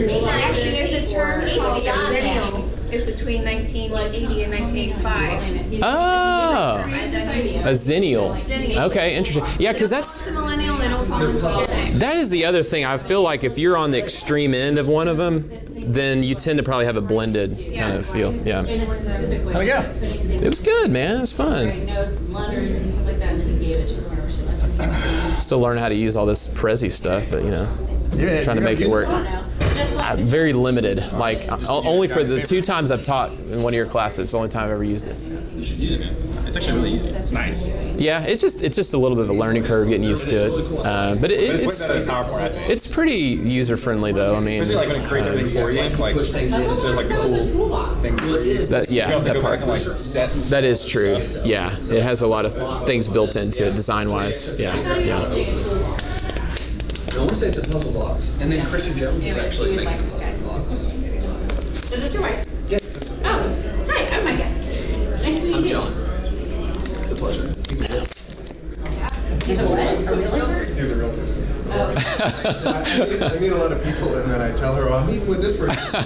Actually, 0.06 0.70
there's 0.70 0.94
a 0.94 1.14
term 1.14 1.40
called 1.58 1.82
zennial. 1.82 2.68
It's 2.90 3.04
between 3.04 3.44
1980 3.44 4.44
and 4.44 4.52
1985. 4.52 5.82
oh, 5.82 5.86
a 5.86 5.86
ah. 5.86 6.84
zennial. 7.72 8.40
Zennial. 8.40 8.86
Okay, 8.86 9.14
interesting. 9.14 9.44
Yeah, 9.58 9.74
because 9.74 9.90
that's 9.90 10.22
call 10.22 10.30
it 10.30 10.34
millennial. 10.40 10.76
They 10.76 10.88
don't 10.88 11.06
call 11.06 11.22
it 11.22 11.40
Gen 11.40 11.70
X. 11.70 11.94
that 11.96 12.16
is 12.16 12.30
the 12.30 12.46
other 12.46 12.62
thing. 12.62 12.86
I 12.86 12.96
feel 12.96 13.22
like 13.22 13.44
if 13.44 13.58
you're 13.58 13.76
on 13.76 13.90
the 13.90 13.98
extreme 13.98 14.54
end 14.54 14.78
of 14.78 14.88
one 14.88 15.06
of 15.06 15.18
them, 15.18 15.50
then 15.74 16.22
you 16.22 16.34
tend 16.34 16.56
to 16.58 16.62
probably 16.62 16.86
have 16.86 16.96
a 16.96 17.02
blended 17.02 17.58
kind 17.76 17.92
of 17.92 18.06
feel. 18.06 18.32
Yeah. 18.32 18.64
in 18.64 18.80
a 18.80 18.86
specific 18.86 19.46
way. 19.46 19.70
Oh. 19.70 19.94
It 20.00 20.48
was 20.48 20.62
good, 20.62 20.90
man. 20.90 21.18
It 21.18 21.20
was 21.20 21.32
fun. 21.34 21.66
Write 21.66 21.84
notes, 21.84 22.22
letters, 22.22 22.74
and 22.74 22.94
stuff 22.94 23.06
like 23.06 23.18
that, 23.18 23.32
and 23.34 23.40
then 23.42 23.48
he 23.48 23.66
gave 23.66 23.76
it 23.80 23.88
to 23.88 24.00
her. 24.00 24.30
She 24.30 24.42
left 24.42 25.36
it. 25.36 25.42
Still 25.42 25.60
learning 25.60 25.82
how 25.82 25.90
to 25.90 25.94
use 25.94 26.16
all 26.16 26.24
this 26.24 26.48
Prezi 26.48 26.90
stuff, 26.90 27.30
but 27.30 27.44
you 27.44 27.50
know, 27.50 27.68
trying 28.10 28.56
to 28.56 28.62
make 28.62 28.80
it 28.80 28.88
work. 28.88 29.08
Uh, 29.08 30.16
very 30.18 30.52
limited. 30.52 30.98
Like 31.12 31.38
o- 31.68 31.82
only 31.84 32.08
for 32.08 32.24
the 32.24 32.42
two 32.42 32.60
times 32.62 32.90
I've 32.90 33.02
taught 33.04 33.32
in 33.32 33.62
one 33.62 33.72
of 33.72 33.76
your 33.76 33.86
classes. 33.86 34.20
It's 34.20 34.32
the 34.32 34.38
only 34.38 34.48
time 34.50 34.64
I've 34.64 34.70
ever 34.70 34.84
used 34.84 35.06
it. 35.08 35.16
You 35.54 35.64
should 35.64 35.78
use 35.78 35.92
it, 35.92 36.00
man. 36.00 36.46
It's 36.46 36.56
actually 36.56 36.76
really 36.76 36.92
easy. 36.94 37.08
It's 37.10 37.32
nice. 37.32 37.66
Yeah, 37.96 38.22
it's 38.22 38.40
just 38.40 38.62
it's 38.62 38.74
just 38.76 38.94
a 38.94 38.98
little 38.98 39.16
bit 39.16 39.24
of 39.24 39.30
a 39.30 39.34
learning 39.34 39.64
curve 39.64 39.88
getting 39.88 40.04
used 40.04 40.28
to 40.30 40.34
it. 40.36 40.86
Uh, 40.86 41.16
but 41.20 41.30
it, 41.30 41.40
it's 41.40 41.62
it's 41.64 41.88
better 41.88 42.00
than 42.00 42.08
PowerPoint, 42.14 42.40
I 42.40 42.48
think. 42.48 42.70
it's 42.70 42.86
pretty 42.86 43.16
user 43.16 43.76
friendly 43.76 44.12
though. 44.12 44.36
I 44.36 44.40
mean, 44.40 44.62
Especially 44.62 44.76
like 44.76 44.88
when 44.88 45.02
it 45.02 45.08
creates 45.08 45.26
everything 45.26 45.50
for 45.50 45.70
you, 45.70 45.82
like 45.98 46.16
it 46.16 46.18
just 46.22 46.32
does 46.32 46.96
like 46.96 47.08
the 47.08 47.52
cool 47.52 47.94
thing. 47.96 48.16
That, 48.16 48.86
yeah, 48.90 49.06
You 49.06 49.12
don't 49.12 49.24
have 49.24 49.34
to 49.34 49.40
that 49.40 49.42
part. 49.42 49.60
back 49.60 49.68
and 49.68 49.88
like 49.88 49.98
set 49.98 50.34
and 50.34 50.44
That 50.44 50.64
is 50.64 50.86
true. 50.86 51.18
Yeah, 51.44 51.70
it 51.76 52.02
has 52.02 52.22
a 52.22 52.26
lot 52.26 52.46
of 52.46 52.86
things 52.86 53.08
built 53.08 53.36
into 53.36 53.66
it 53.66 53.74
design 53.74 54.08
wise. 54.10 54.58
Yeah, 54.58 54.96
yeah. 54.96 55.97
I 57.10 57.16
want 57.18 57.30
to 57.30 57.36
say 57.36 57.48
it's 57.48 57.58
a 57.58 57.62
puzzle 57.68 57.92
box, 57.92 58.38
and 58.40 58.52
then 58.52 58.64
Christian 58.66 58.96
Jones 58.96 59.24
is 59.24 59.38
actually 59.38 59.76
making 59.76 59.94
a 59.94 60.02
puzzle 60.02 60.38
box. 60.46 60.92
Is 61.90 61.90
this 61.90 62.14
your 62.14 62.22
wife? 62.22 62.44
Yeah. 62.68 62.78
Oh, 63.24 63.40
hi, 63.88 64.06
I'm 64.14 64.24
Micah. 64.24 64.50
Nice 65.22 65.40
to 65.40 65.46
meet 65.46 65.54
I'm 65.56 65.62
you. 65.62 65.68
John. 65.68 65.92
It's 67.02 67.12
a 67.12 67.16
pleasure. 67.16 67.48
He's 69.44 69.60
a 69.60 69.62
what? 69.66 69.78
A 69.78 69.80
realtor? 70.14 70.58
He's 70.64 70.90
a 70.90 70.94
real 70.96 71.10
person. 71.16 71.42
I, 71.72 71.74
meet, 73.08 73.22
I 73.22 73.38
meet 73.38 73.52
a 73.52 73.56
lot 73.56 73.72
of 73.72 73.82
people, 73.82 74.14
and 74.16 74.30
then 74.30 74.40
I 74.40 74.52
tell 74.56 74.74
her, 74.74 74.88
oh, 74.88 74.94
I'm 74.94 75.06
meeting 75.06 75.26
with 75.26 75.40
this 75.40 75.56
person. 75.56 75.82
I 75.88 75.96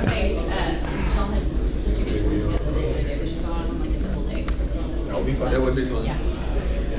would 0.00 0.08
say, 0.08 0.38
uh, 0.38 0.42
Michelle 0.42 1.28
had 1.28 1.44
such 1.76 2.00
a 2.00 2.04
good 2.04 2.16
time 2.18 2.30
the 2.30 2.44
other 2.48 3.02
day, 3.02 3.14
that 3.14 3.28
she 3.28 3.34
saw 3.34 3.52
like 3.52 3.90
a 3.90 3.98
double 4.02 4.24
date. 4.24 4.46
That 4.48 5.16
would 5.16 5.26
be. 5.26 5.32
That 5.32 5.60
would 5.60 5.76
be 5.76 5.84
fun. 5.84 6.04
Yeah. 6.06 6.16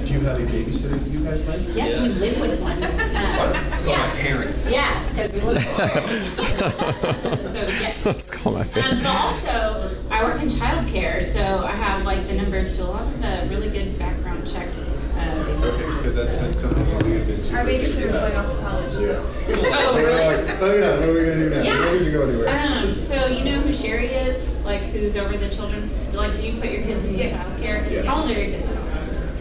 Do 0.06 0.14
you 0.14 0.20
have 0.22 0.40
a 0.40 0.44
babysitter 0.44 1.00
that 1.00 1.10
you 1.10 1.24
guys 1.24 1.48
like? 1.48 1.76
Yes, 1.76 2.22
we 2.22 2.30
live 2.30 2.42
with 2.42 2.62
one. 2.62 2.84
Uh, 2.84 3.80
yeah. 3.88 4.12
Parents. 4.22 4.70
Yeah, 4.72 5.10
because 5.10 5.34
we 5.34 5.40
live 5.42 5.62
So, 5.64 7.60
yes. 7.84 8.06
Let's 8.06 8.30
call 8.32 8.54
my 8.54 8.60
Um, 8.62 8.66
family. 8.66 9.02
but 9.04 9.16
also, 9.16 9.90
I 10.12 10.24
work 10.24 10.42
in 10.42 10.50
childcare, 10.50 11.22
so 11.22 11.42
I 11.66 11.72
have 11.72 12.04
like 12.06 12.28
the 12.28 12.36
numbers 12.36 12.76
to 12.78 12.84
a 12.84 12.86
lot 12.86 13.02
of 13.08 13.24
uh, 13.24 13.46
really 13.50 13.70
good 13.70 13.98
background 13.98 14.46
checked 14.48 14.86
uh, 15.16 15.20
Okay, 15.64 15.94
so 15.94 16.10
that's 16.12 16.36
been 16.36 16.54
something 16.54 16.86
we 17.06 17.14
have 17.14 17.28
been. 17.28 17.56
Our 17.56 17.64
babysitter's 17.64 18.16
going 18.16 18.36
off 18.36 18.50
to 18.52 18.58
college, 18.62 18.94
so. 18.94 19.26
Oh, 19.48 19.94
We're 19.96 20.06
really? 20.08 20.44
like, 20.48 20.62
oh 20.62 20.76
yeah, 20.78 21.00
what 21.00 21.10
are 21.10 21.14
we 21.14 21.20
gonna 21.26 21.40
do 21.40 21.50
now? 21.50 21.62
Yeah. 21.62 21.80
Where 21.80 21.92
would 21.98 22.06
you 22.06 22.12
go 22.12 22.28
anywhere? 22.28 22.50
Um, 22.84 22.96
so 22.96 23.28
you 23.28 23.46
know 23.46 23.60
who 23.62 23.72
Sherry 23.72 24.08
is? 24.08 24.50
Like 24.66 24.82
who's 24.84 25.16
over 25.16 25.38
the 25.38 25.50
children's? 25.54 26.14
Like, 26.14 26.36
do 26.38 26.46
you 26.50 26.60
put 26.60 26.72
your 26.72 26.82
kids 26.84 27.06
in 27.06 27.16
Yes. 27.16 27.32
childcare? 27.38 27.90
Yeah. 27.90 28.04
How 28.04 28.22
old 28.22 28.32
are 28.32 28.34
your 28.34 28.60
kids? 28.60 28.68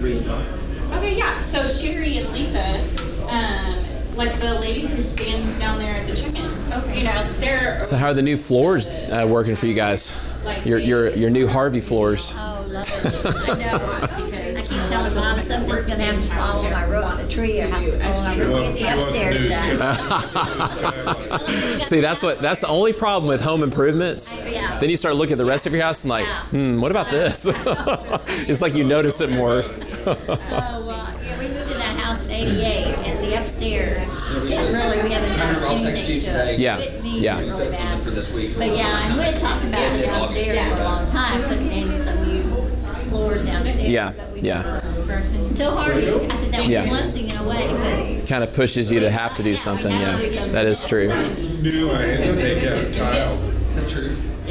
Three. 0.03 0.19
Okay, 0.99 1.17
yeah. 1.17 1.41
So 1.43 1.65
Sherry 1.65 2.19
and 2.19 2.29
Letha, 2.33 2.81
um, 3.33 4.17
like 4.17 4.37
the 4.41 4.59
ladies 4.59 4.97
who 4.97 5.01
stand 5.01 5.61
down 5.61 5.79
there 5.79 5.95
at 5.95 6.09
the 6.09 6.17
chicken. 6.17 6.45
Okay. 6.73 6.99
You 6.99 7.05
know, 7.05 7.33
they're 7.35 7.85
So 7.85 7.97
how 7.97 8.09
are 8.09 8.15
the 8.15 8.21
new 8.21 8.37
floors 8.37 8.89
uh, 8.89 9.25
working 9.29 9.55
for 9.55 9.69
you 9.69 9.75
guys? 9.75 10.21
Your 10.65 10.81
your 10.81 11.11
your 11.11 11.31
new 11.31 11.47
Harvey 11.47 11.81
floors. 11.81 12.35
Oh, 12.37 12.67
love 12.69 12.85
it. 12.85 13.49
I 13.49 13.55
know. 13.59 14.09
I 14.59 14.63
keep 14.63 14.83
telling 14.89 15.15
mom 15.15 15.39
something's 15.39 15.87
gonna 15.87 16.03
have 16.03 16.21
to 16.21 16.29
fall 16.31 16.67
on 16.67 16.73
my 16.73 16.85
roof, 16.85 17.21
a 17.21 17.29
tree 17.33 17.61
or 17.61 17.69
have 17.69 17.85
to 17.85 17.99
fall 17.99 18.13
on 18.13 18.25
my 18.25 18.45
roof. 18.45 18.79
Get 18.79 18.97
the 18.97 19.03
upstairs 19.03 19.49
done. 21.29 21.81
See, 21.85 22.01
that's 22.01 22.23
what 22.23 22.41
that's 22.41 22.63
the 22.63 22.69
only 22.69 22.93
problem 22.93 23.29
with 23.29 23.41
home 23.41 23.63
improvements. 23.63 24.35
Yeah. 24.35 24.81
Then 24.81 24.91
you 24.91 24.97
start 24.97 25.15
looking 25.15 25.35
at 25.35 25.39
the 25.39 25.45
rest 25.45 25.67
of 25.67 25.73
your 25.73 25.83
house 25.83 26.03
and 26.03 26.11
like, 26.11 26.27
hmm, 26.51 26.81
what 26.81 26.91
about 26.91 27.11
this? 27.11 27.47
it's 28.49 28.63
like 28.63 28.75
you 28.75 28.83
notice 28.85 29.21
it 29.21 29.31
more. 29.31 29.63
Oh, 30.07 30.85
well, 30.87 31.15
yeah, 31.25 31.39
we 31.39 31.49
moved 31.49 31.71
in 31.71 31.79
that 31.79 31.97
house 31.99 32.25
in 32.25 32.31
eighty-eight 32.31 32.87
and 33.07 33.19
the 33.25 33.41
upstairs, 33.41 34.21
really, 34.33 35.03
we 35.03 35.11
haven't 35.11 35.37
done 35.39 35.63
I'll 35.65 35.79
text 35.79 36.09
you 36.09 36.17
anything 36.17 36.19
to 36.21 36.25
today. 36.25 36.55
it. 36.55 36.61
Yeah, 36.61 36.79
It 36.79 37.03
needs 37.05 37.21
yeah. 37.21 37.39
it 37.39 37.47
really 37.47 37.71
bad. 37.71 38.03
For 38.03 38.11
this 38.11 38.35
week. 38.35 38.55
But 38.59 38.77
yeah, 38.77 39.07
and 39.07 39.17
we 39.19 39.25
had 39.25 39.35
talked 39.39 39.65
about 39.65 39.97
the 39.97 40.03
downstairs 40.03 40.65
for 40.75 40.81
a 40.81 40.85
long 40.85 41.07
time, 41.07 41.43
putting 41.43 41.71
in 41.73 41.97
some 41.97 42.27
new 42.27 42.43
floors 43.09 43.45
downstairs. 43.45 43.85
Yeah, 43.89 44.13
but 44.17 44.33
we 44.33 44.41
yeah. 44.41 44.63
never- 44.63 44.87
Until 45.49 45.77
Harvey, 45.77 46.09
I 46.09 46.37
said 46.37 46.53
that 46.53 46.61
was 46.61 46.69
Yeah. 46.69 46.85
a 46.85 46.89
blessing 46.89 47.29
in 47.31 47.37
a 47.37 47.43
way, 47.49 47.67
because 47.69 48.29
Kind 48.29 48.45
of 48.45 48.53
pushes 48.55 48.91
you 48.91 49.01
to 49.01 49.11
have 49.11 49.35
to 49.35 49.43
do 49.43 49.57
something. 49.57 49.93
Yeah, 49.93 50.17
that 50.53 50.65
is 50.67 50.87
true. 50.87 51.09
Knew 51.61 51.91
I 51.91 52.03
had 52.03 52.25
to 52.25 52.37
take 52.37 52.65
out 52.65 52.95
tile. 52.95 53.39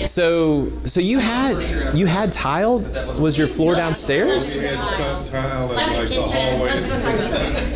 Is? 0.04 0.12
So 0.12 0.72
so 0.86 1.00
you 1.02 1.20
had 1.20 1.96
you 1.96 2.06
had 2.06 2.32
tile? 2.32 2.80
Was 3.20 3.38
your 3.38 3.48
floor 3.48 3.76
downstairs? 3.76 4.60
We 4.60 4.66
had 4.66 4.86
sun 4.88 5.32
tile 5.32 5.70
in 5.72 5.76
Like 5.76 5.88
the 5.92 5.98
like 6.00 6.08
the 6.10 6.16
kitchen, 6.16 6.58
hallway. 6.58 6.70
that's 6.70 6.88
what 6.88 7.06
I'm 7.06 7.24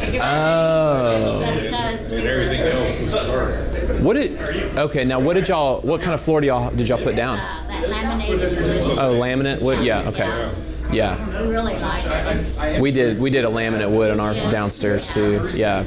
talking 0.06 0.16
about. 0.16 0.26
Oh. 0.26 1.42
And 1.46 2.28
everything 2.28 2.62
else 2.62 3.00
was 3.02 3.14
dark. 3.14 4.02
What 4.02 4.14
did? 4.14 4.78
Okay, 4.78 5.04
now 5.06 5.20
what 5.20 5.34
did 5.36 5.48
y'all? 5.48 5.82
What 5.82 6.02
kind 6.02 6.14
of 6.14 6.22
floor 6.22 6.42
do 6.42 6.48
y'all 6.48 6.70
did 6.76 6.88
y'all 6.88 7.02
put 7.02 7.16
down? 7.16 7.38
uh, 7.40 7.64
that 7.68 7.90
laminated 7.90 8.58
wood, 8.58 8.98
Oh, 9.00 9.14
laminate 9.20 9.62
wood. 9.62 9.84
Yeah. 9.84 10.08
Okay. 10.10 10.52
Yeah. 10.92 11.42
we 11.42 11.50
really 11.52 11.76
like 11.80 12.04
it. 12.06 12.80
We 12.82 12.92
did 12.92 13.20
we 13.20 13.30
did 13.32 13.44
a 13.44 13.48
laminate 13.50 13.90
wood 13.90 14.12
on 14.12 14.20
our 14.20 14.34
downstairs 14.52 15.10
too. 15.10 15.50
Yeah. 15.54 15.84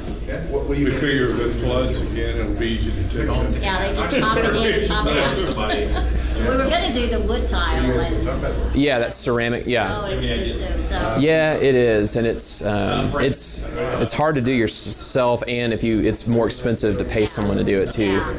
We 0.67 0.89
figure 0.91 1.27
if 1.27 1.39
it 1.39 1.51
floods 1.53 2.01
again, 2.01 2.37
it'll 2.37 2.53
be 2.59 2.67
easy 2.67 2.91
to 2.91 3.03
take 3.09 3.27
it. 3.29 3.61
yeah, 3.63 3.87
they 3.87 3.95
just 3.95 4.19
pop 4.21 4.37
it 4.37 4.55
in 4.55 4.73
and 4.79 4.87
pop 4.87 5.07
it 5.07 5.17
out. 5.17 6.18
We 6.39 6.55
were 6.57 6.69
gonna 6.69 6.93
do 6.93 7.07
the 7.07 7.19
wood 7.19 7.47
tile 7.47 7.83
and, 7.99 8.75
Yeah, 8.75 8.99
that's 8.99 9.15
ceramic. 9.15 9.63
oh, 9.65 9.69
Yeah. 9.69 10.05
expensive, 10.07 10.81
so. 10.81 11.17
Yeah, 11.19 11.53
it 11.53 11.75
is, 11.75 12.15
and 12.15 12.25
it's 12.25 12.63
um, 12.65 13.11
it's 13.19 13.63
it's 14.01 14.13
hard 14.13 14.35
to 14.35 14.41
do 14.41 14.51
yourself, 14.51 15.43
and 15.47 15.73
if 15.73 15.83
you, 15.83 15.99
it's 16.01 16.27
more 16.27 16.45
expensive 16.45 16.97
to 16.97 17.05
pay 17.05 17.25
someone 17.25 17.57
to 17.57 17.63
do 17.63 17.79
it 17.81 17.91
too. 17.91 18.05
Yeah. 18.05 18.29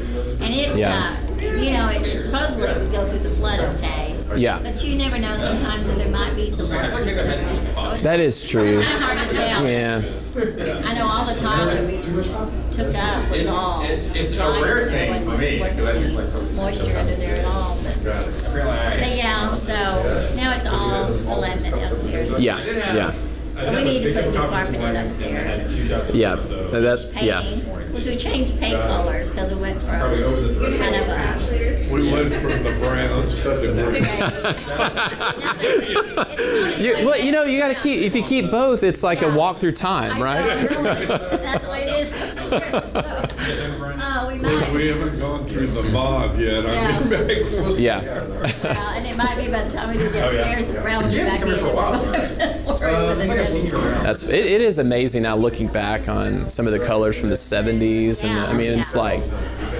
And 0.41 0.53
it, 0.55 0.77
Yeah. 0.77 1.15
uh, 1.39 1.43
you 1.43 1.71
know, 1.73 1.89
it 1.89 2.15
supposedly 2.15 2.67
it 2.69 2.77
would 2.81 2.91
go 2.91 3.05
through 3.07 3.19
the 3.29 3.35
flood 3.35 3.59
okay. 3.59 4.07
Yeah. 4.37 4.59
But 4.63 4.81
you 4.83 4.95
never 4.95 5.17
know 5.19 5.35
sometimes 5.35 5.87
that 5.87 5.97
there 5.97 6.07
might 6.09 6.33
be 6.35 6.49
some 6.49 6.65
worse 6.69 7.01
in 7.01 7.09
it. 7.09 7.75
So 7.75 7.91
it's 7.91 8.03
That 8.03 8.19
is 8.21 8.49
true. 8.49 8.81
kind 8.81 8.95
of 8.95 9.01
hard 9.01 9.27
to 9.29 9.35
tell. 9.35 9.67
Yeah. 9.67 10.01
I 10.87 10.93
know 10.93 11.05
all 11.05 11.25
the 11.25 11.35
tile 11.35 11.65
that 11.65 11.85
we 11.85 12.01
took 12.71 12.95
up 12.95 13.29
was 13.29 13.47
all. 13.47 13.81
It's 13.83 14.31
a 14.33 14.35
dry. 14.37 14.61
rare 14.61 14.85
There 14.85 14.89
thing 14.89 15.23
for 15.25 15.31
wasn't- 15.31 15.39
me, 15.41 15.59
'cause 15.59 15.77
wasn't 15.81 16.07
do 16.07 16.13
like 16.13 16.31
Moisture 16.55 16.97
under 16.97 17.15
there 17.15 17.39
at 17.41 17.45
all, 17.45 17.77
but. 17.83 17.90
But 18.03 19.15
yeah, 19.15 19.53
so 19.53 19.73
now 20.35 20.53
it's 20.55 20.65
all 20.65 21.05
the 21.05 21.47
laminate 21.47 21.91
upstairs. 21.91 22.39
Yeah. 22.39 22.63
Yeah. 22.63 23.13
But 23.53 23.75
we 23.75 23.83
need 23.83 24.03
to 24.03 24.13
put 24.13 24.31
new 24.31 24.37
carpet 24.37 24.75
in 24.75 24.95
upstairs. 24.95 26.09
Yeah. 26.15 26.35
That's 26.35 27.05
yeah. 27.21 27.41
Painting, 27.41 27.93
which 27.93 28.05
we 28.05 28.15
changed 28.15 28.57
paint 28.59 28.81
colors 28.81 29.31
because 29.31 29.53
we 29.53 29.61
went 29.61 29.81
from 29.81 29.89
kind 29.89 30.95
of 30.95 31.07
a. 31.07 31.87
We 31.91 32.11
went 32.11 32.33
from 32.33 32.63
the 32.63 32.75
browns 32.79 33.39
to 33.41 33.49
the 33.49 34.55
You, 36.79 37.05
well, 37.05 37.19
you 37.19 37.31
know, 37.31 37.43
you 37.43 37.59
got 37.59 37.67
to 37.67 37.75
keep. 37.75 38.01
If 38.03 38.15
you 38.15 38.23
keep 38.23 38.49
both, 38.49 38.81
it's 38.83 39.03
like 39.03 39.21
a 39.21 39.29
walk 39.31 39.57
through 39.57 39.73
time, 39.73 40.17
I 40.17 40.21
right? 40.21 40.71
know, 40.71 40.81
really. 40.81 41.05
That's 41.05 41.63
the 41.63 41.69
way 41.69 41.83
it 41.83 41.99
is. 42.01 42.11
So, 42.51 42.57
uh, 42.57 44.10
we 44.33 44.39
might 44.39 44.71
we 44.73 44.87
haven't 44.87 45.19
gone 45.19 45.45
through 45.45 45.67
the 45.67 45.83
mob 45.91 46.37
yet. 46.39 46.65
I 46.65 46.99
mean, 46.99 47.09
back 47.09 47.79
Yeah. 47.79 48.01
Yeah, 48.63 48.93
and 48.95 49.05
it 49.05 49.17
might 49.17 49.37
be 49.37 49.51
by 49.51 49.63
the 49.63 49.69
time 49.71 49.89
we 49.89 49.97
do 49.97 50.09
the 50.09 50.23
Oh, 50.25 50.31
yeah. 50.31 50.37
upstairs, 50.39 50.67
the 50.67 50.81
brown 50.81 51.03
will 51.03 51.11
be 51.11 51.17
back 51.17 51.41
in. 51.41 51.47
Worry 51.47 52.11
with 52.13 52.39
it. 52.39 53.71
That's 54.03 54.23
it, 54.27 54.45
it 54.45 54.61
is 54.61 54.79
amazing 54.79 55.23
now 55.23 55.35
looking 55.35 55.67
back 55.67 56.09
on 56.09 56.47
some 56.49 56.65
of 56.67 56.73
the 56.73 56.79
colors 56.79 57.19
from 57.19 57.29
the 57.29 57.35
70s 57.35 58.23
and 58.23 58.39
I 58.39 58.53
mean 58.53 58.77
it's 58.79 58.95
like 58.95 59.21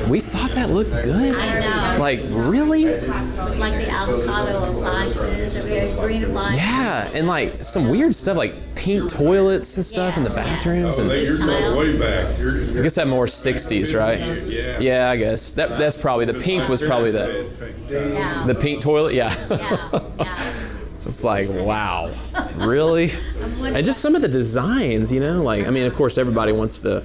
we 0.10 0.20
thought 0.20 0.52
that 0.54 0.70
looked 0.70 0.92
good. 0.92 1.36
I 1.36 1.60
know. 1.60 2.00
Like 2.00 2.22
really? 2.30 2.86
It 2.86 3.08
was 3.08 3.58
like 3.58 3.74
the 3.76 3.90
avocado 3.90 4.72
appliances, 4.72 5.54
that 5.54 6.00
green 6.06 6.24
appliances. 6.24 6.62
Yeah, 6.64 7.12
and 7.14 7.28
like 7.28 7.54
some 7.64 7.90
weird 7.90 8.14
stuff 8.16 8.38
like 8.38 8.71
pink 8.76 9.10
toilets 9.12 9.76
and 9.78 9.86
stuff 9.86 10.18
in 10.18 10.24
the 10.24 10.30
bathrooms 10.30 10.98
Oh, 11.00 11.04
and 11.10 11.12
you're 11.24 11.38
going 11.38 11.76
way 11.78 11.98
back. 11.98 12.38
You're, 12.40 12.62
I 12.80 12.82
guess 12.84 12.96
that 12.96 13.08
more 13.08 13.26
60s, 13.26 13.98
right? 13.98 14.20
Yeah. 14.48 14.80
Yeah, 14.80 15.10
I 15.10 15.16
guess. 15.18 15.54
That 15.54 15.78
that's 15.78 15.98
probably 15.98 16.26
the 16.26 16.36
pink 16.36 16.68
was 16.70 16.82
probably 16.82 17.12
the 17.12 17.48
Yeah. 17.90 18.44
the 18.48 18.56
pink 18.56 18.82
toilet, 18.82 19.14
yeah. 19.14 19.34
Yeah. 19.50 20.68
It's 21.06 21.24
like, 21.24 21.50
wow, 21.50 22.12
really? 22.56 23.10
And 23.64 23.84
just 23.86 24.02
some 24.02 24.16
of 24.16 24.22
the 24.22 24.28
designs, 24.28 25.12
you 25.12 25.20
know, 25.20 25.42
like, 25.42 25.66
I 25.66 25.72
mean, 25.72 25.86
of 25.88 25.96
course, 25.96 26.18
everybody 26.20 26.52
wants 26.52 26.80
the 26.80 27.04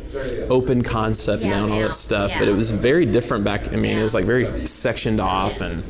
open 0.51 0.83
concept 0.83 1.43
now 1.43 1.65
and 1.65 1.73
all 1.73 1.81
that 1.81 1.97
stuff, 1.97 2.31
but 2.39 2.47
it 2.47 2.55
was 2.55 2.71
very 2.71 3.07
different 3.07 3.45
back. 3.45 3.73
I 3.73 3.77
mean, 3.77 3.97
it 3.97 4.03
was 4.03 4.15
like 4.15 4.27
very 4.27 4.67
sectioned 4.67 5.19
off 5.21 5.61
and 5.63 5.83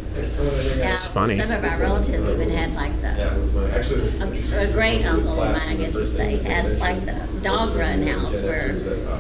Yeah, 0.78 0.92
it's 0.92 1.06
funny. 1.06 1.38
Some 1.38 1.50
of 1.50 1.64
our 1.64 1.78
relatives 1.80 2.28
even 2.28 2.48
had 2.50 2.74
like 2.74 2.92
the, 3.00 4.54
a, 4.54 4.68
a 4.68 4.72
great 4.72 5.04
uncle 5.04 5.42
of 5.42 5.52
mine, 5.52 5.60
I 5.68 5.76
guess 5.76 5.94
you'd 5.94 6.06
say, 6.06 6.36
had 6.38 6.78
like 6.78 7.04
the 7.04 7.26
dog 7.42 7.74
run 7.74 8.06
house 8.06 8.40
where 8.40 8.70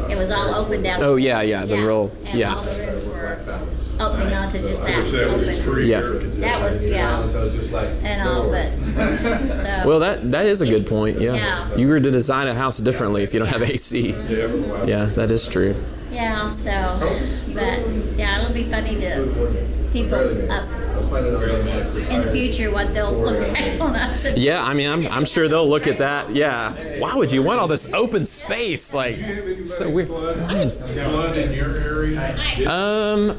it 0.08 0.16
was 0.16 0.30
all 0.30 0.54
open 0.54 0.82
down. 0.84 1.02
Oh, 1.02 1.16
yeah, 1.16 1.40
yeah, 1.42 1.64
the 1.64 1.76
real, 1.76 2.12
yeah. 2.32 2.54
All 3.28 3.36
the 3.36 3.52
rooms 3.52 3.98
were 3.98 4.04
opening 4.06 4.34
onto 4.34 4.58
just 4.58 4.84
that. 4.84 4.98
Wish 4.98 5.10
that 5.10 5.36
was 5.36 5.48
open. 5.48 5.62
free. 5.62 5.90
Yeah. 5.90 6.00
That 6.00 6.62
was, 6.62 6.88
yeah, 6.88 7.22
and 8.04 8.28
all, 8.28 8.50
but, 8.50 8.70
so. 9.48 9.82
Well, 9.88 10.00
that 10.00 10.30
that 10.32 10.46
is 10.46 10.60
a 10.60 10.66
good 10.66 10.86
point. 10.86 11.20
Yeah. 11.20 11.34
Yeah. 11.34 11.76
You 11.76 11.88
were 11.88 12.00
to 12.00 12.10
design 12.10 12.48
a 12.48 12.54
house 12.54 12.78
differently 12.78 13.22
if 13.22 13.32
you 13.32 13.40
don't 13.40 13.48
have 13.48 13.62
AC. 13.62 14.10
Yeah, 14.10 15.06
that 15.06 15.30
is 15.30 15.48
true. 15.48 15.74
Yeah, 16.10 16.48
so, 16.50 16.98
but, 17.52 17.86
yeah, 18.16 18.40
it'll 18.40 18.54
be 18.54 18.64
funny 18.64 18.94
to 19.00 19.66
people 19.92 20.50
up 20.50 20.66
in 21.14 22.20
the 22.22 22.30
future 22.32 22.70
what 22.72 22.92
they'll 22.94 23.12
look 23.12 23.40
at 23.42 23.80
on 23.80 23.94
us. 23.94 24.24
and- 24.24 24.38
Yeah, 24.38 24.62
I 24.62 24.74
mean, 24.74 24.90
I'm, 24.90 25.06
I'm 25.08 25.24
sure 25.24 25.48
they'll 25.48 25.68
look 25.68 25.86
at 25.86 25.98
that. 25.98 26.34
Yeah. 26.34 26.72
Why 27.00 27.14
would 27.14 27.30
you 27.30 27.42
want 27.42 27.60
all 27.60 27.68
this 27.68 27.92
open 27.92 28.24
space? 28.24 28.94
Like, 28.94 29.16
so 29.66 29.88
weird. 29.90 30.08
Flood 30.08 31.36
in 31.36 31.52
your 31.52 31.76
area? 31.76 32.70
Um, 32.70 33.30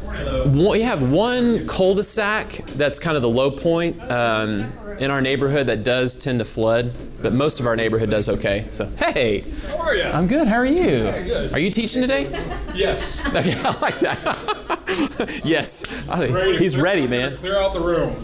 one, 0.55 0.79
you 0.79 0.85
have 0.85 1.11
one 1.11 1.65
cul-de-sac 1.67 2.51
that's 2.75 2.99
kind 2.99 3.15
of 3.15 3.21
the 3.23 3.29
low 3.29 3.49
point 3.51 3.99
um, 4.11 4.71
in 4.99 5.11
our 5.11 5.21
neighborhood 5.21 5.67
that 5.67 5.83
does 5.83 6.15
tend 6.15 6.39
to 6.39 6.45
flood, 6.45 6.91
but 7.21 7.33
most 7.33 7.59
of 7.59 7.65
our 7.67 7.75
neighborhood 7.75 8.09
does 8.09 8.29
okay. 8.29 8.65
So, 8.69 8.85
hey, 8.97 9.43
How 9.69 9.77
are 9.79 9.95
you? 9.95 10.03
I'm 10.03 10.27
good. 10.27 10.47
How 10.47 10.55
are 10.57 10.65
you? 10.65 11.07
Are 11.53 11.59
you 11.59 11.71
teaching 11.71 12.01
today? 12.01 12.29
Yes. 12.73 13.23
Okay, 13.37 13.53
I 13.59 13.79
like 13.79 13.99
that. 13.99 14.73
yes, 15.43 15.83
I 16.07 16.27
think 16.27 16.59
he's 16.59 16.77
ready, 16.77 17.07
man. 17.07 17.35
Clear 17.37 17.57
out 17.57 17.73
the 17.73 17.79
room. 17.81 18.15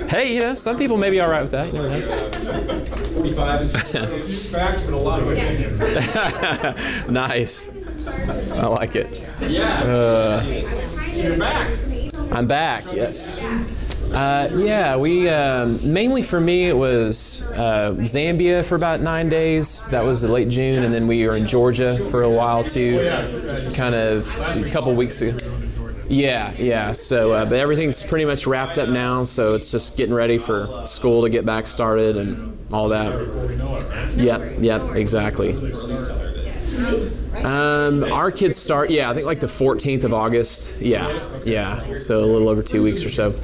hey, 0.08 0.34
you 0.34 0.40
know, 0.40 0.54
some 0.54 0.76
people 0.76 0.96
may 0.96 1.10
be 1.10 1.20
all 1.20 1.30
right 1.30 1.42
with 1.42 1.52
that. 1.52 1.72
You 1.72 1.82
never 1.82 1.88
know. 1.88 2.84
45 3.14 3.60
is 3.60 3.74
a 3.74 3.78
few 3.78 4.28
facts, 4.50 4.82
but 4.82 4.94
a 4.94 4.96
lot 4.96 5.20
of 5.22 5.30
opinion. 5.30 5.78
nice. 7.12 7.70
I 8.06 8.66
like 8.66 8.96
it. 8.96 9.24
Yeah. 9.42 9.82
Uh, 9.84 10.44
You're 11.12 11.38
back. 11.38 11.72
I'm 12.32 12.48
back. 12.48 12.92
Yes. 12.92 13.40
Uh, 14.14 14.48
yeah, 14.54 14.96
we 14.96 15.28
um, 15.28 15.92
mainly 15.92 16.22
for 16.22 16.40
me 16.40 16.68
it 16.68 16.76
was 16.76 17.42
uh, 17.54 17.92
Zambia 17.98 18.64
for 18.64 18.76
about 18.76 19.00
nine 19.00 19.28
days. 19.28 19.88
That 19.88 20.04
was 20.04 20.24
late 20.24 20.48
June, 20.48 20.84
and 20.84 20.94
then 20.94 21.08
we 21.08 21.26
were 21.26 21.36
in 21.36 21.46
Georgia 21.46 21.98
for 22.10 22.22
a 22.22 22.30
while 22.30 22.62
too, 22.62 22.98
kind 23.74 23.94
of 23.94 24.40
a 24.40 24.70
couple 24.70 24.94
weeks 24.94 25.20
ago. 25.20 25.36
Yeah, 26.08 26.52
yeah. 26.58 26.92
So, 26.92 27.32
uh, 27.32 27.44
but 27.44 27.54
everything's 27.58 28.02
pretty 28.04 28.24
much 28.24 28.46
wrapped 28.46 28.78
up 28.78 28.88
now. 28.88 29.24
So 29.24 29.54
it's 29.54 29.72
just 29.72 29.96
getting 29.96 30.14
ready 30.14 30.38
for 30.38 30.84
school 30.86 31.22
to 31.22 31.30
get 31.30 31.44
back 31.44 31.66
started 31.66 32.16
and 32.16 32.56
all 32.72 32.90
that. 32.90 34.14
Yep, 34.16 34.54
yep, 34.58 34.82
exactly. 34.94 35.54
Um, 37.42 38.04
our 38.12 38.30
kids 38.30 38.56
start, 38.56 38.90
yeah, 38.90 39.10
I 39.10 39.14
think 39.14 39.26
like 39.26 39.40
the 39.40 39.46
14th 39.48 40.04
of 40.04 40.14
August. 40.14 40.80
Yeah, 40.80 41.08
yeah. 41.44 41.94
So 41.94 42.24
a 42.24 42.26
little 42.26 42.48
over 42.48 42.62
two 42.62 42.82
weeks 42.82 43.04
or 43.04 43.08
so. 43.08 43.34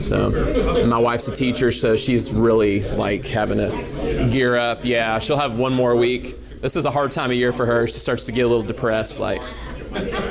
So, 0.00 0.86
my 0.86 0.98
wife's 0.98 1.28
a 1.28 1.34
teacher, 1.34 1.70
so 1.70 1.94
she's 1.96 2.32
really 2.32 2.80
like 2.96 3.26
having 3.26 3.58
to 3.58 4.28
gear 4.30 4.56
up. 4.56 4.84
Yeah, 4.84 5.18
she'll 5.20 5.36
have 5.38 5.58
one 5.58 5.72
more 5.72 5.94
week. 5.96 6.36
This 6.60 6.76
is 6.76 6.86
a 6.86 6.90
hard 6.90 7.12
time 7.12 7.30
of 7.30 7.36
year 7.36 7.52
for 7.52 7.66
her. 7.66 7.86
She 7.86 7.94
starts 7.94 8.26
to 8.26 8.32
get 8.32 8.42
a 8.42 8.48
little 8.48 8.62
depressed, 8.64 9.20
like, 9.20 9.40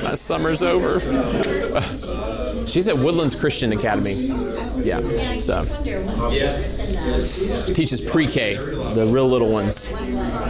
my 0.04 0.14
summer's 0.14 0.62
over. 0.64 1.00
She's 2.68 2.88
at 2.88 2.98
Woodlands 2.98 3.36
Christian 3.36 3.72
Academy. 3.72 4.28
Yeah, 4.84 5.40
so 5.40 5.64
she 7.66 7.74
teaches 7.74 8.00
pre-K, 8.02 8.56
the 8.94 9.08
real 9.08 9.28
little 9.28 9.50
ones. 9.50 9.90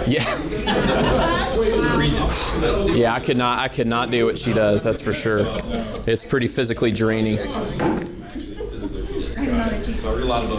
Yeah. 0.08 0.26
Yeah, 2.90 3.14
I 3.14 3.20
could 3.22 3.38
not 3.38 3.60
I 3.60 3.68
could 3.70 3.88
not 3.88 4.12
do 4.12 4.26
what 4.26 4.38
she 4.38 4.52
does, 4.54 4.84
that's 4.84 5.02
for 5.02 5.14
sure. 5.14 5.46
It's 6.06 6.26
pretty 6.26 6.48
physically 6.48 6.92
draining. 6.92 7.38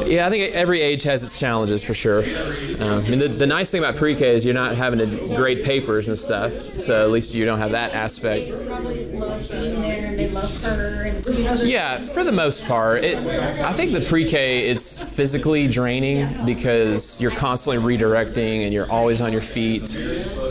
Yeah, 0.07 0.27
I 0.27 0.31
think 0.31 0.55
every 0.55 0.81
age 0.81 1.03
has 1.05 1.23
its 1.25 1.39
challenges 1.39 1.83
for 1.83 1.95
sure. 1.95 2.23
Uh, 2.23 3.03
I 3.05 3.09
mean, 3.09 3.19
the, 3.19 3.29
the 3.29 3.47
nice 3.47 3.71
thing 3.71 3.83
about 3.83 3.97
pre-K 3.97 4.35
is 4.35 4.45
you're 4.45 4.55
not 4.55 4.77
having 4.77 4.99
to 4.99 5.35
grade 5.37 5.65
papers 5.65 6.09
and 6.09 6.19
stuff, 6.19 6.53
so 6.53 7.05
at 7.05 7.11
least 7.11 7.35
you 7.35 7.45
don't 7.45 7.59
have 7.59 7.71
that 7.71 7.95
aspect. 7.95 8.51
Probably 8.67 9.07
love 9.13 9.49
being 9.51 9.81
there 9.81 10.07
and 10.07 10.19
they 10.19 10.29
love 10.31 10.63
her 10.63 11.05
and 11.05 11.61
Yeah, 11.61 11.99
for 11.99 12.25
the 12.25 12.33
most 12.33 12.65
part, 12.67 13.05
it. 13.05 13.19
I 13.19 13.73
think 13.73 13.93
the 13.93 14.01
pre-K 14.01 14.69
it's 14.69 15.03
physically 15.03 15.69
draining 15.69 16.45
because 16.45 17.21
you're 17.21 17.31
constantly 17.31 17.97
redirecting 17.97 18.65
and 18.65 18.73
you're 18.73 18.91
always 18.91 19.21
on 19.21 19.33
your 19.33 19.43
feet, 19.43 19.97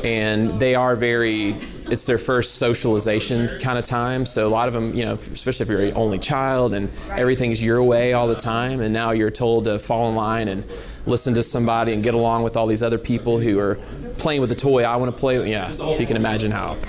and 0.04 0.60
they 0.60 0.76
are 0.76 0.96
very. 0.96 1.58
It's 1.92 2.06
their 2.06 2.18
first 2.18 2.56
socialization 2.56 3.48
kind 3.60 3.80
of 3.80 3.84
time, 3.84 4.26
so 4.26 4.48
a 4.48 4.50
lot 4.50 4.68
of 4.68 4.74
them, 4.74 4.94
you 4.94 5.06
know, 5.06 5.14
especially 5.14 5.64
if 5.64 5.70
you're 5.70 5.82
an 5.82 5.94
only 5.96 6.20
child 6.20 6.74
and 6.74 6.90
everything's 7.10 7.64
your 7.64 7.82
way 7.84 8.14
all 8.14 8.28
the 8.28 8.36
time, 8.36 8.80
and 8.80 8.94
now 8.94 9.12
you're 9.12 9.32
told 9.32 9.64
to 9.66 9.80
fall 9.80 10.10
in 10.10 10.16
line 10.16 10.48
and 10.48 10.64
listen 11.06 11.34
to 11.36 11.44
somebody 11.44 11.94
and 11.94 12.04
get 12.04 12.14
along 12.14 12.44
with 12.44 12.56
all 12.58 12.68
these 12.68 12.84
other 12.84 12.98
people 12.98 13.40
who 13.40 13.60
are 13.60 13.76
playing 14.18 14.42
with 14.42 14.50
the 14.50 14.56
toy 14.56 14.84
I 14.84 14.98
want 14.98 15.12
to 15.12 15.18
play 15.18 15.40
with. 15.40 15.48
Yeah, 15.48 15.70
so 15.72 15.94
you 15.94 16.06
can 16.06 16.18
imagine 16.18 16.52
how. 16.52 16.76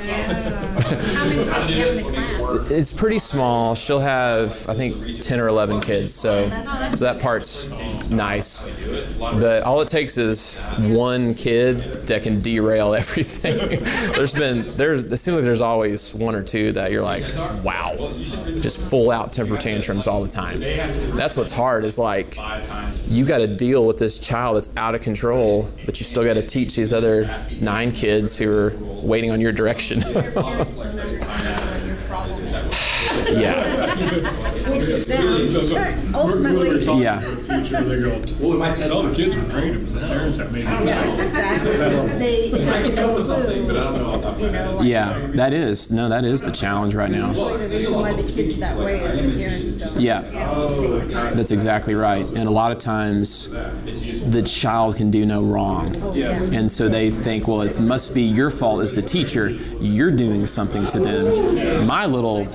It's 2.71 2.93
pretty 2.93 3.19
small. 3.21 3.75
She'll 3.75 4.01
have, 4.01 4.69
I 4.69 4.75
think, 4.75 5.23
10 5.23 5.39
or 5.39 5.47
11 5.49 5.81
kids, 5.81 6.13
so 6.13 6.49
so 6.89 7.05
that 7.05 7.21
part's 7.21 7.69
nice. 8.11 8.65
But 9.19 9.63
all 9.63 9.81
it 9.81 9.89
takes 9.89 10.19
is 10.19 10.61
one 10.79 11.35
kid 11.35 11.81
that 12.09 12.23
can 12.23 12.41
derail 12.41 12.95
everything. 13.01 13.85
there's 14.15 14.35
been 14.35 14.69
there's 14.73 15.05
it 15.05 15.17
seems 15.17 15.37
like 15.37 15.45
there's 15.45 15.61
always 15.61 16.13
one 16.15 16.35
or 16.35 16.43
two 16.43 16.73
that 16.73 16.91
you're 16.91 17.03
like, 17.03 17.23
wow, 17.63 17.95
just 18.59 18.79
full 18.79 19.11
out 19.11 19.33
temper 19.33 19.57
tantrums 19.57 20.07
all 20.07 20.23
the 20.23 20.29
time. 20.29 20.61
That's 20.61 21.37
what's 21.37 21.53
hard 21.53 21.85
is 21.85 21.99
like 21.99 22.37
you 23.07 23.25
got 23.25 23.39
to 23.39 23.47
deal 23.47 23.87
with 23.87 23.99
this 23.99 24.10
child 24.19 24.57
that's 24.57 24.75
out 24.77 24.95
of 24.95 25.03
control, 25.03 25.71
but 25.87 26.01
you 26.01 26.05
still 26.05 26.25
got 26.25 26.35
to 26.35 26.47
teach 26.47 26.77
these 26.77 26.93
other 26.93 27.39
nine 27.61 27.93
kids 27.93 28.39
who 28.39 28.51
are 28.51 28.73
waiting 29.03 29.31
on 29.31 29.41
your 29.41 29.53
direction. 29.53 30.01
yeah. 33.31 34.47
Which 34.91 35.63
is 35.63 35.71
them. 35.71 36.15
Ultimately. 36.15 37.01
Yeah. 37.03 37.21
Teacher, 37.43 37.83
they 37.83 38.01
go, 38.01 38.23
well, 38.41 38.59
my 38.59 38.71
all 38.91 39.03
the 39.03 39.15
kids 39.15 39.37
were 39.37 39.43
great, 39.43 39.73
it 39.73 39.81
was 39.81 39.95
the 39.95 40.01
parents 40.01 40.39
that 40.39 40.51
made 40.53 40.61
it. 40.61 40.85
Yes, 40.85 41.19
exactly. 41.19 41.73
Because 41.73 42.19
They 42.19 42.49
have 42.51 42.95
no 42.95 43.17
clue, 43.17 44.47
you 44.47 44.53
know, 44.53 44.75
like. 44.77 44.87
Yeah, 44.89 45.27
that 45.35 45.53
is. 45.53 45.91
No, 45.91 46.09
that 46.09 46.25
is 46.25 46.43
the 46.43 46.53
challenge 46.53 46.95
right 46.95 47.11
now. 47.11 47.29
Usually 47.29 47.67
the 47.67 47.77
reason 47.77 48.01
why 48.01 48.13
the 48.13 48.23
kid's 48.23 48.59
that 48.59 48.79
way 48.79 49.01
is 49.01 49.17
the 49.17 49.37
parents 49.37 49.73
don't. 49.75 50.01
Yeah. 50.01 50.21
The. 50.21 51.33
That's 51.35 51.51
exactly 51.51 51.95
right. 51.95 52.27
And 52.27 52.49
a 52.49 52.51
lot 52.51 52.73
of 52.73 52.79
times 52.79 53.49
the 53.49 54.43
child 54.43 54.97
can 54.97 55.11
do 55.11 55.25
no 55.27 55.43
wrong. 55.43 55.97
And 56.55 56.71
so 56.71 56.89
they 56.89 57.11
think, 57.11 57.47
well, 57.49 57.63
it 57.63 57.79
must 57.81 58.15
be 58.15 58.23
your 58.23 58.51
fault 58.51 58.83
as 58.83 58.95
the 58.95 59.03
teacher. 59.03 59.51
You're 59.81 60.11
doing 60.11 60.47
something 60.47 60.87
to 60.89 60.99
them. 60.99 61.87
My 61.87 62.07
little 62.07 62.47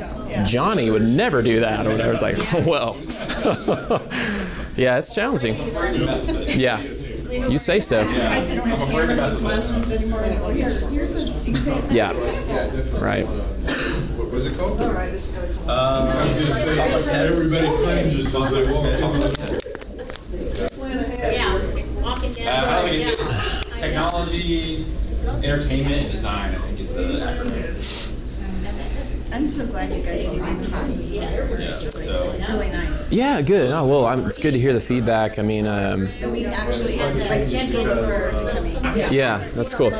Johnny 0.44 0.90
would 0.90 1.04
never 1.04 1.42
do 1.42 1.60
that 1.62 1.86
or 1.86 1.92
whatever. 1.92 2.12
It's 2.14 2.22
like, 2.22 2.38
well, 2.66 2.96
yeah, 4.76 4.98
it's 4.98 5.14
challenging. 5.16 5.56
Yeah. 6.60 6.82
You 6.82 7.58
say 7.58 7.80
so. 7.80 8.02
I 8.02 8.08
said, 8.40 8.58
don't 8.58 8.68
have 8.68 8.88
cameras 8.90 9.34
in 9.36 9.40
classrooms 9.42 9.92
anymore. 9.92 10.22
They're 10.22 10.40
like, 10.42 10.56
"Here, 10.56 10.70
here's 10.90 11.16
an 11.16 11.48
example. 11.48 11.92
Yeah. 11.94 12.12
Right. 13.04 13.26
What 13.26 14.32
was 14.32 14.46
it 14.46 14.58
called? 14.58 14.80
All 14.82 14.94
right, 14.94 15.12
this 15.12 15.38
is 15.38 15.38
gonna 15.38 15.54
come. 15.54 15.70
I 15.70 16.26
was 16.26 16.78
gonna 16.78 17.00
say, 17.02 17.28
everybody 17.28 17.68
cringes 17.84 18.34
as 18.36 18.52
they 18.52 18.72
walk 18.72 18.86
through. 18.98 19.22
Yeah, 21.32 21.60
walking 22.02 22.32
down. 22.32 22.48
Uh, 22.48 22.82
I 22.86 22.90
think 22.90 23.08
it's 23.08 23.80
technology, 23.82 24.86
entertainment, 25.44 26.02
and 26.04 26.12
design. 26.12 26.56
I 26.56 26.58
think 26.60 26.80
is 26.80 26.94
the 26.96 27.20
acronym. 27.20 28.05
I'm 29.32 29.48
so 29.48 29.66
glad 29.68 29.90
you 29.90 30.02
guys 30.04 30.22
do 30.32 30.42
these 30.42 30.68
classes. 30.68 31.12
Yeah. 31.12 31.30
So. 31.30 32.30
It's 32.30 32.50
really 32.50 32.70
nice. 32.70 33.12
Yeah, 33.12 33.42
good. 33.42 33.72
Oh, 33.72 33.86
well, 33.86 34.06
I'm, 34.06 34.26
it's 34.26 34.38
good 34.38 34.54
to 34.54 34.60
hear 34.60 34.74
the 34.74 34.80
feedback. 34.80 35.40
I 35.40 35.42
mean, 35.42 35.68
um, 35.68 36.08
And 36.22 36.32
we 36.32 36.46
actually, 36.46 36.98
like, 36.98 37.46
yeah, 39.12 39.38
that's 39.54 39.74
cool. 39.74 39.92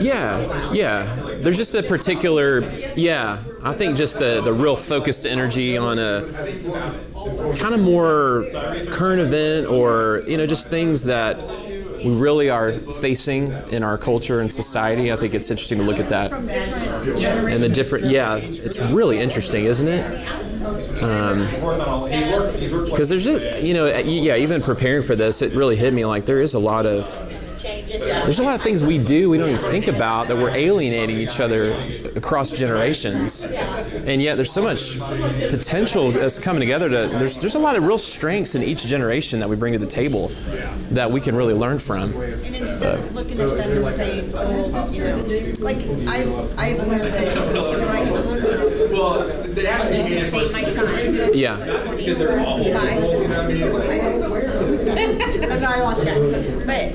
Yeah, 0.00 0.72
yeah. 0.72 1.04
There's 1.40 1.56
just 1.56 1.74
a 1.74 1.82
particular, 1.82 2.60
yeah. 2.96 3.38
I 3.62 3.72
think 3.72 3.96
just 3.96 4.18
the 4.18 4.42
the 4.42 4.52
real 4.52 4.76
focused 4.76 5.26
energy 5.26 5.78
on 5.78 5.98
a 5.98 6.22
kind 7.58 7.74
of 7.74 7.80
more 7.80 8.46
current 8.90 9.22
event, 9.22 9.66
or 9.66 10.22
you 10.26 10.36
know, 10.36 10.46
just 10.46 10.68
things 10.68 11.04
that 11.04 11.38
we 12.04 12.14
really 12.16 12.50
are 12.50 12.72
facing 12.72 13.52
in 13.70 13.82
our 13.82 13.96
culture 13.96 14.40
and 14.40 14.52
society. 14.52 15.12
I 15.12 15.16
think 15.16 15.34
it's 15.34 15.50
interesting 15.50 15.78
to 15.78 15.84
look 15.84 15.98
at 15.98 16.08
that 16.10 16.32
and 16.32 17.62
the 17.62 17.68
different. 17.68 18.06
Yeah, 18.06 18.36
it's 18.36 18.78
really 18.78 19.20
interesting, 19.20 19.64
isn't 19.64 19.88
it? 19.88 20.04
Um, 21.02 21.40
because 22.84 23.08
there's 23.08 23.24
just, 23.24 23.62
you 23.62 23.74
know, 23.74 23.86
yeah, 23.86 24.36
even 24.36 24.62
preparing 24.62 25.02
for 25.02 25.14
this, 25.16 25.42
it 25.42 25.52
really 25.52 25.76
hit 25.76 25.92
me 25.92 26.04
like 26.04 26.24
there 26.24 26.40
is 26.40 26.54
a 26.54 26.58
lot 26.58 26.86
of 26.86 27.06
there's 27.64 28.38
a 28.38 28.42
lot 28.42 28.54
of 28.54 28.60
things 28.60 28.82
we 28.84 28.98
do 28.98 29.30
we 29.30 29.38
don't 29.38 29.48
even 29.48 29.60
think 29.70 29.86
about 29.86 30.28
that 30.28 30.36
we're 30.36 30.54
alienating 30.54 31.16
each 31.18 31.40
other 31.40 31.72
across 32.14 32.52
generations, 32.52 33.44
and 33.44 34.20
yet 34.20 34.36
there's 34.36 34.52
so 34.52 34.62
much 34.62 34.98
potential 35.50 36.10
that's 36.10 36.38
coming 36.38 36.60
together. 36.60 36.88
To 36.90 37.08
there's 37.18 37.38
there's 37.38 37.54
a 37.54 37.58
lot 37.58 37.76
of 37.76 37.84
real 37.84 37.98
strengths 37.98 38.54
in 38.54 38.62
each 38.62 38.86
generation 38.86 39.40
that 39.40 39.48
we 39.48 39.56
bring 39.56 39.72
to 39.72 39.78
the 39.78 39.86
table 39.86 40.28
that 40.90 41.10
we 41.10 41.20
can 41.20 41.34
really 41.34 41.54
learn 41.54 41.78
from. 41.78 42.12
And 42.14 42.54
instead 42.54 42.98
of 42.98 43.14
looking 43.14 43.40
at 43.40 43.48
them 43.48 43.74
the 43.76 43.92
same, 43.92 44.30
oh, 44.34 44.90
you 44.90 45.04
know, 45.04 45.16
like 45.60 45.78
I've 46.06 46.58
I've 46.58 46.86
learned 46.86 47.02
that 47.02 47.36
like 47.86 48.08
I 49.56 49.92
just 49.92 50.32
date 50.32 50.52
my 50.52 50.62
son. 50.62 51.30
Yeah. 51.32 51.56
25, 51.56 53.00
26 53.70 55.33
no, 55.64 55.70
I 55.70 55.80
watched 55.82 56.04
that. 56.04 56.66
But 56.66 56.90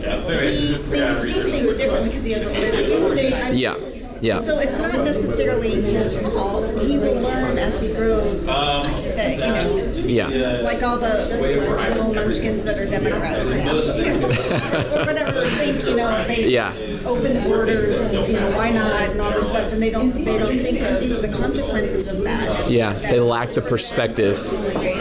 he 0.53 0.75
thinks, 0.75 1.21
sees 1.23 1.45
things 1.45 1.77
different 1.77 2.05
because 2.05 2.23
he 2.23 2.33
doesn't 2.33 2.53
live 2.53 2.73
in 2.73 3.17
it. 3.17 3.53
Yeah 3.55 3.98
yeah 4.21 4.39
So 4.39 4.59
it's 4.59 4.77
not 4.77 4.93
necessarily 5.05 5.71
his 5.81 6.31
fault. 6.33 6.65
He 6.81 6.97
will 6.97 7.21
learn 7.21 7.57
as 7.57 7.81
he 7.81 7.93
grows. 7.93 8.45
That 8.45 9.33
you 9.33 9.39
know, 9.39 10.07
yeah 10.07 10.59
like 10.63 10.81
all 10.83 10.97
the, 10.97 11.09
the 11.29 11.37
little 11.41 12.13
munchkins 12.13 12.63
that 12.63 12.77
are 12.79 12.85
Democrats. 12.85 13.51
or 13.51 13.59
whatever 15.05 15.41
think 15.59 15.85
you 15.87 15.95
know 15.95 16.23
they 16.25 16.49
Yeah. 16.49 16.73
open 17.05 17.43
borders 17.47 18.01
and 18.01 18.27
you 18.27 18.33
know 18.39 18.51
why 18.57 18.71
not 18.71 19.01
and 19.09 19.21
all 19.21 19.31
this 19.31 19.47
stuff 19.47 19.71
and 19.73 19.81
they 19.81 19.89
don't 19.91 20.11
they 20.13 20.37
don't 20.37 20.47
think 20.57 20.81
of 20.81 21.21
the 21.21 21.27
consequences 21.37 22.07
of 22.07 22.23
that. 22.23 22.69
yeah 22.69 22.93
they 22.93 23.19
lack 23.19 23.49
the 23.49 23.61
perspective 23.61 24.37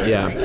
yeah 0.06 0.28
How 0.30 0.38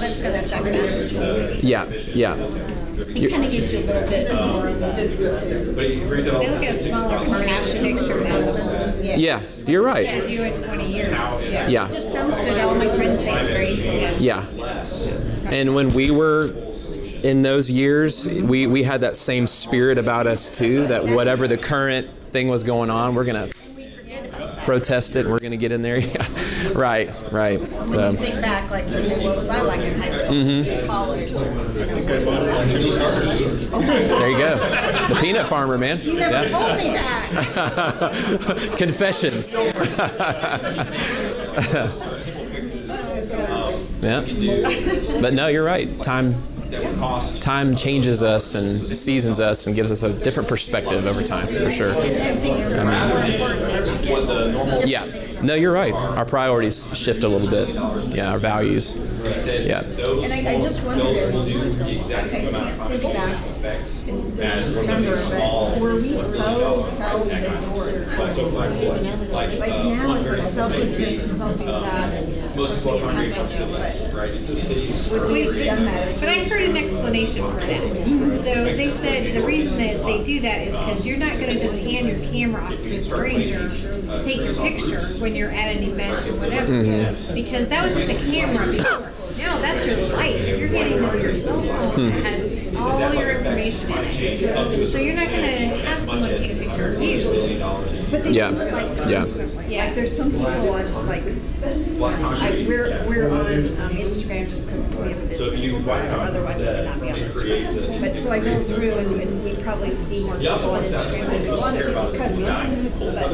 that's 0.00 0.22
going 0.22 0.34
to 0.34 0.44
affect 0.44 0.64
them. 0.64 1.58
yeah 1.62 1.84
yeah 2.14 2.79
It 3.08 3.30
kind 3.30 3.44
of 3.44 3.50
gives 3.50 3.72
you 3.72 3.78
a 3.78 3.80
little 3.80 4.08
bit 4.08 4.32
more 4.34 4.68
of 4.68 4.82
a. 4.82 5.74
They 5.74 5.96
look 6.06 6.62
at 6.62 6.70
a 6.70 6.74
smaller 6.74 7.24
compassion 7.24 7.82
picture 7.82 8.20
now. 8.24 8.94
yeah 9.02 9.40
you're 9.66 9.82
Yeah, 9.82 10.18
right 10.18 10.24
do 10.24 10.42
it 10.42 10.64
twenty 10.64 10.92
years. 10.92 11.20
Yeah. 11.50 11.88
It 11.88 11.92
just 11.92 12.12
sounds 12.12 12.36
good. 12.38 12.60
All 12.60 12.74
my 12.74 12.88
friends 12.88 13.20
say 13.20 13.32
it's 13.34 13.50
great. 13.50 13.76
So 13.76 13.92
yeah. 14.20 14.44
Yeah. 14.50 15.52
And 15.52 15.74
when 15.74 15.90
we 15.90 16.10
were 16.10 16.52
in 17.22 17.42
those 17.42 17.70
years, 17.70 18.28
we, 18.28 18.66
we 18.66 18.82
had 18.82 19.00
that 19.00 19.16
same 19.16 19.46
spirit 19.46 19.98
about 19.98 20.26
us 20.26 20.50
too, 20.50 20.86
that 20.86 21.04
whatever 21.04 21.46
the 21.48 21.58
current 21.58 22.08
thing 22.30 22.48
was 22.48 22.62
going 22.62 22.90
on, 22.90 23.14
we're 23.14 23.24
going 23.24 23.50
to 23.50 24.56
protest 24.64 25.16
it 25.16 25.20
and 25.20 25.30
we're 25.30 25.38
going 25.38 25.50
to 25.50 25.56
get 25.56 25.72
in 25.72 25.82
there. 25.82 26.00
Yeah. 26.10 26.26
Right, 26.74 27.10
right. 27.32 27.58
When 27.60 27.90
So, 27.90 28.10
you 28.10 28.16
think 28.16 28.40
back, 28.40 28.70
like, 28.70 28.84
okay, 28.86 29.24
what 29.26 29.36
was 29.36 29.48
I 29.48 29.62
like 29.62 29.80
in 29.80 29.98
high 29.98 30.10
school, 30.10 30.32
mm-hmm. 30.34 30.86
college? 30.86 31.30
there 34.10 34.30
you 34.30 34.38
go. 34.38 34.56
The 35.08 35.18
peanut 35.20 35.46
farmer, 35.46 35.78
man. 35.78 35.98
You 36.00 36.14
never 36.14 36.48
Yeah. 36.48 36.58
told 36.58 36.76
me 36.76 36.92
that. 36.92 38.74
Confessions. 38.78 39.56
yeah. 44.02 44.20
But 45.20 45.34
no, 45.34 45.48
you're 45.48 45.64
right. 45.64 45.88
Time 46.02 46.34
time 47.40 47.74
changes 47.74 48.22
us 48.22 48.54
and 48.54 48.94
seasons 48.94 49.40
us 49.40 49.66
and 49.66 49.74
gives 49.74 49.90
us 49.90 50.02
a 50.04 50.12
different 50.12 50.48
perspective 50.48 51.04
over 51.06 51.20
time, 51.22 51.46
for 51.48 51.70
sure. 51.70 51.92
Yeah. 54.86 55.06
No, 55.42 55.54
you're 55.54 55.72
right. 55.72 55.92
Our 55.92 56.24
priorities 56.24 56.88
shift 56.96 57.24
a 57.24 57.28
little 57.28 57.48
bit. 57.48 57.70
Yeah, 58.14 58.30
our 58.32 58.38
values. 58.38 58.94
Yeah. 59.66 59.80
And 59.80 60.32
I, 60.32 60.54
I 60.56 60.60
just 60.60 60.84
wonder, 60.84 61.02
I 61.02 61.12
can't 61.12 62.30
think 62.30 63.02
back 63.02 63.49
and 63.64 64.76
remember, 64.76 65.14
but 65.30 65.80
were 65.80 65.96
we 65.96 66.16
so 66.16 66.74
self-absorbed? 66.80 68.16
Like 69.30 69.70
now 69.70 70.16
it's 70.16 70.30
like 70.30 70.40
selfies 70.40 70.96
this 70.96 71.22
and 71.22 71.30
selfies 71.30 71.82
that, 71.82 72.12
and 72.14 72.44
of 72.44 72.54
course 72.54 72.84
we 72.84 72.90
didn't 72.92 73.14
have 73.14 73.28
selfies, 73.28 73.72
but 75.10 75.20
would 75.20 75.30
we 75.30 75.40
have 75.42 75.54
done 75.76 75.84
that? 75.84 76.20
But 76.20 76.28
I 76.28 76.44
heard 76.44 76.62
an 76.62 76.76
explanation 76.76 77.42
for 77.50 77.60
that. 77.60 77.80
So 78.34 78.50
they 78.76 78.90
said 78.90 79.34
the 79.40 79.46
reason 79.46 79.78
that 79.78 80.04
they 80.04 80.24
do 80.24 80.40
that 80.40 80.62
is 80.66 80.78
because 80.78 81.06
you're 81.06 81.18
not 81.18 81.32
going 81.32 81.50
to 81.50 81.58
just 81.58 81.80
hand 81.80 82.08
your 82.08 82.18
camera 82.30 82.62
off 82.62 82.82
to 82.82 82.96
a 82.96 83.00
stranger 83.00 83.68
to 83.68 84.24
take 84.24 84.38
your 84.38 84.54
picture 84.54 85.02
when 85.20 85.34
you're 85.36 85.50
at 85.50 85.76
an 85.76 85.82
event 85.82 86.26
or 86.26 86.34
whatever. 86.36 86.72
Mhm. 86.72 87.34
Because 87.34 87.68
that 87.68 87.84
was 87.84 87.94
just 87.94 88.08
a 88.08 88.14
camera 88.30 88.66
before. 88.70 89.12
Now 89.40 89.58
that's 89.58 89.86
your 89.86 89.96
life. 90.16 90.46
You're 90.58 90.68
getting 90.68 91.04
on 91.04 91.20
your 91.20 91.34
cell 91.34 91.62
phone 91.62 92.10
that 92.10 92.24
has 92.24 92.76
all 92.76 93.14
your 93.14 93.30
information 93.30 93.90
in 93.92 93.98
it. 94.04 94.86
So 94.86 94.98
you're 94.98 95.14
not 95.16 95.28
going 95.28 95.42
to 95.42 95.86
have 95.86 95.96
someone 95.96 96.28
take 96.30 96.52
a 96.52 96.54
picture 96.64 96.88
of 96.90 97.00
you. 97.00 97.60
But 98.10 98.22
they 98.24 98.30
yeah. 98.32 98.50
Yeah. 99.68 99.84
Like 99.84 99.94
there's 99.94 100.16
some 100.16 100.30
people 100.30 100.46
on 100.70 101.06
like, 101.06 101.22
I, 101.22 102.64
we're, 102.66 103.04
we're 103.08 103.28
on 103.30 103.46
um, 103.46 103.92
Instagram 103.96 104.48
just 104.48 104.66
because 104.66 104.88
we 104.96 105.08
have 105.12 105.22
a 105.22 105.26
business. 105.26 105.38
Otherwise 106.20 106.58
we 106.58 106.64
would 106.64 106.84
not 106.84 107.00
be 107.00 107.10
on 107.10 107.18
Instagram. 107.18 108.00
But 108.00 108.18
so 108.18 108.30
I 108.32 108.38
go 108.40 108.60
through 108.60 108.92
and, 108.94 109.20
and 109.20 109.44
we 109.44 109.56
probably 109.62 109.90
see 109.92 110.24
more 110.24 110.36
people 110.36 110.70
on 110.70 110.82
Instagram 110.82 111.26
than 111.30 111.42
we 111.42 111.48
want 111.50 111.76
to 111.78 112.10
because 112.12 112.36
we 112.36 112.42
have 112.44 112.70
business. 112.70 113.14
But, 113.14 113.30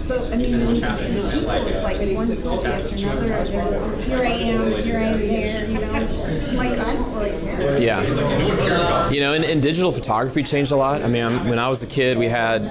so, 0.00 0.32
I 0.32 0.36
mean, 0.36 0.66
when 0.66 0.74
you 0.76 0.80
just 0.80 1.00
see 1.00 1.38
people, 1.40 1.50
it's 1.66 1.82
like 1.84 1.98
one 1.98 2.26
selfie 2.28 2.66
after 2.66 2.96
another. 2.96 3.32
and 3.32 3.48
they're, 3.54 4.00
Here 4.02 4.18
I 4.18 4.32
am, 4.32 4.82
here 4.82 4.98
I 4.98 5.02
am 5.02 5.18
there, 5.40 5.68
you 5.68 5.80
know. 5.80 5.92
Like, 5.92 6.78
I 6.78 6.94
don't 6.94 7.14
really 7.14 7.40
care. 7.40 7.80
Yeah. 7.80 9.10
You 9.10 9.20
know, 9.20 9.34
and, 9.34 9.44
and 9.44 9.62
digital 9.62 9.92
photography 9.92 10.42
changed 10.42 10.72
a 10.72 10.76
lot. 10.76 11.02
I 11.02 11.08
mean, 11.08 11.24
I'm, 11.24 11.48
when 11.48 11.58
I 11.58 11.68
was 11.68 11.82
a 11.82 11.86
kid, 11.86 12.18
we 12.18 12.26
had 12.26 12.62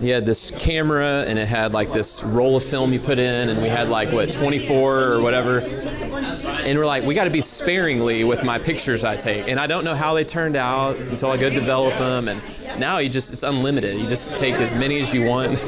he 0.00 0.08
had 0.08 0.24
this 0.24 0.50
camera 0.50 1.24
and 1.26 1.38
it 1.38 1.46
had 1.46 1.74
like 1.74 1.92
this 1.92 2.22
roll 2.22 2.56
of 2.56 2.64
film 2.64 2.92
you 2.92 2.98
put 2.98 3.18
in 3.18 3.50
and 3.50 3.60
we 3.60 3.68
had 3.68 3.90
like 3.90 4.10
what 4.10 4.32
24 4.32 5.12
or 5.12 5.20
whatever 5.20 5.58
and 6.64 6.78
we're 6.78 6.86
like 6.86 7.04
we 7.04 7.14
got 7.14 7.24
to 7.24 7.30
be 7.30 7.42
sparingly 7.42 8.24
with 8.24 8.42
my 8.42 8.58
pictures 8.58 9.04
i 9.04 9.14
take 9.14 9.46
and 9.46 9.60
i 9.60 9.66
don't 9.66 9.84
know 9.84 9.94
how 9.94 10.14
they 10.14 10.24
turned 10.24 10.56
out 10.56 10.96
until 10.96 11.30
i 11.30 11.36
go 11.36 11.50
develop 11.50 11.92
them 11.98 12.28
and 12.28 12.40
now 12.78 12.96
you 12.96 13.10
just 13.10 13.30
it's 13.32 13.42
unlimited 13.42 13.98
you 13.98 14.08
just 14.08 14.36
take 14.38 14.54
as 14.54 14.74
many 14.74 14.98
as 15.00 15.14
you 15.14 15.22
want 15.24 15.62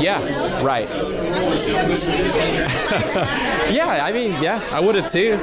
yeah 0.00 0.20
right 0.62 0.88
yeah 3.70 4.04
i 4.04 4.12
mean 4.12 4.32
yeah 4.42 4.60
i 4.72 4.80
would 4.80 4.94
have 4.94 5.10
too 5.10 5.32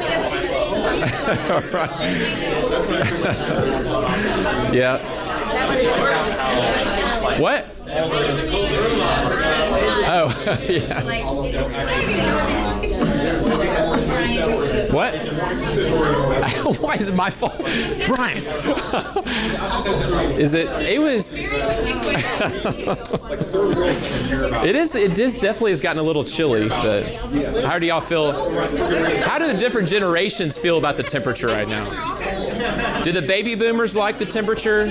yeah 4.73 4.97
What? 7.39 7.65
Oh, 10.11 10.27
yeah. 10.67 11.03
What? 14.91 15.13
Why 16.81 16.95
is 16.95 17.09
it 17.09 17.15
my 17.15 17.29
fault? 17.29 17.57
Brian. 18.07 18.37
is 20.39 20.53
it? 20.53 20.67
It 20.81 20.99
was. 20.99 21.33
it 24.63 24.75
is. 24.75 24.95
It 24.95 25.15
just 25.15 25.41
definitely 25.41 25.71
has 25.71 25.81
gotten 25.81 25.99
a 25.99 26.03
little 26.03 26.23
chilly. 26.23 26.69
But 26.69 27.03
how 27.63 27.79
do 27.79 27.85
y'all 27.85 28.01
feel? 28.01 28.31
How 29.23 29.39
do 29.39 29.51
the 29.51 29.57
different 29.57 29.87
generations 29.87 30.57
feel 30.57 30.77
about 30.77 30.97
the 30.97 31.03
temperature 31.03 31.47
right 31.47 31.67
now? 31.67 31.83
Do 33.03 33.11
the 33.11 33.21
baby 33.21 33.55
boomers 33.55 33.95
like 33.95 34.17
the 34.17 34.25
temperature? 34.25 34.85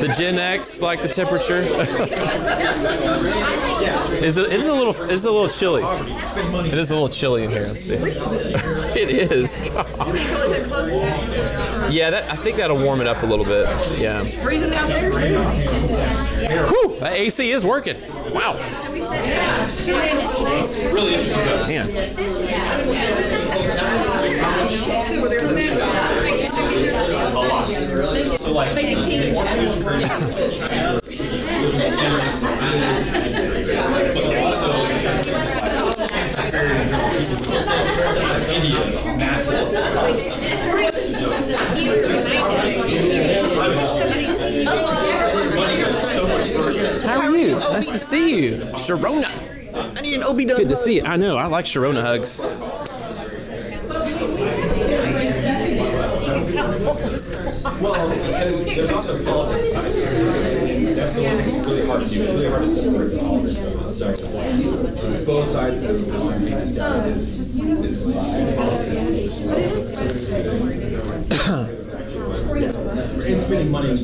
The 0.00 0.14
Gen 0.16 0.38
X 0.38 0.80
like 0.80 1.02
the 1.02 1.08
temperature? 1.08 1.58
is 4.24 4.36
it? 4.36 4.52
It's 4.52 4.66
a 4.66 4.72
little. 4.72 4.94
It's 5.10 5.24
a 5.24 5.30
little 5.30 5.48
chilly. 5.48 5.82
It 6.68 6.78
is 6.78 6.90
a 6.90 6.94
little 6.94 7.08
chilly 7.08 7.42
in 7.42 7.50
here. 7.50 7.62
Let's 7.62 7.80
see. 7.80 7.94
it 7.96 9.32
is. 9.32 9.56
God. 9.70 9.86
Yeah, 11.92 12.10
that, 12.10 12.30
I 12.30 12.36
think 12.36 12.58
that'll 12.58 12.82
warm 12.82 13.00
it 13.00 13.08
up 13.08 13.22
a 13.22 13.26
little 13.26 13.44
bit. 13.44 13.66
Yeah. 13.98 14.24
Freezing 14.24 14.72
out 14.72 14.86
there. 14.86 15.10
Whew, 16.68 17.00
that 17.00 17.14
AC 17.14 17.50
is 17.50 17.64
working. 17.64 17.96
Wow. 18.32 18.54
Really 20.92 21.16
Man. 21.66 21.88
How 47.04 47.20
are 47.20 47.36
you? 47.36 47.58
Nice 47.58 47.92
to 47.92 47.98
see 47.98 48.44
you. 48.44 48.56
Sharona. 48.74 49.28
I 49.96 50.00
need 50.00 50.14
an 50.14 50.22
OB 50.22 50.36
Good 50.38 50.68
to 50.68 50.76
see 50.76 50.96
you. 50.96 51.04
I 51.04 51.16
know. 51.16 51.36
I 51.36 51.46
like 51.46 51.64
Sharona 51.64 52.02
hugs. 52.02 52.40
Well, 57.80 58.08
because 58.08 58.74
there's 58.74 58.90
also 58.90 59.24
politics. 59.24 59.72
That's 59.72 61.12
the 61.12 61.22
one 61.22 61.36
that's 61.36 61.54
really 61.66 61.86
hard 61.86 62.02
to 62.02 62.08
do. 62.08 62.22
It's 62.22 62.32
really 62.32 62.48
hard 62.48 62.62
to 62.62 62.68
separate 62.68 63.08
the 63.08 63.18
politics 63.18 63.62
of 63.64 63.86
it. 63.86 63.90
So 63.90 65.32
both 65.32 65.46
sides 65.46 65.84
of 65.84 66.06
the 66.06 66.18
line 66.18 66.40
being 66.40 66.74
down 66.74 67.04
is 67.06 67.38
is 67.38 68.04
and 73.28 73.40
spending 73.40 73.70
money 73.70 73.90
is 73.90 74.02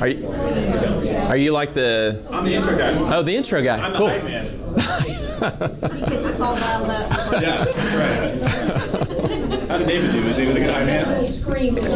Are 0.00 0.08
you, 0.08 0.28
are 1.28 1.36
you 1.36 1.52
like 1.52 1.72
the? 1.72 2.28
I'm 2.32 2.44
the 2.44 2.54
intro 2.54 2.76
guy. 2.76 3.16
Oh, 3.16 3.22
the 3.22 3.36
intro 3.36 3.62
guy. 3.62 3.78
I'm 3.78 3.92
the 3.92 3.98
cool. 3.98 4.63
Hype 5.38 5.60
man. 5.60 6.12
It's 6.12 6.40
all 6.40 6.56
dialed 6.56 6.90
up. 6.90 7.10
Yeah, 7.42 7.64
that's 7.64 7.78
right. 7.94 9.68
How 9.68 9.78
did 9.78 9.86
David 9.88 10.12
do? 10.12 10.18
Is 10.26 10.36
he 10.36 10.48
a 10.48 10.52
good 10.52 10.70
hype 10.70 10.86
man? 10.86 11.24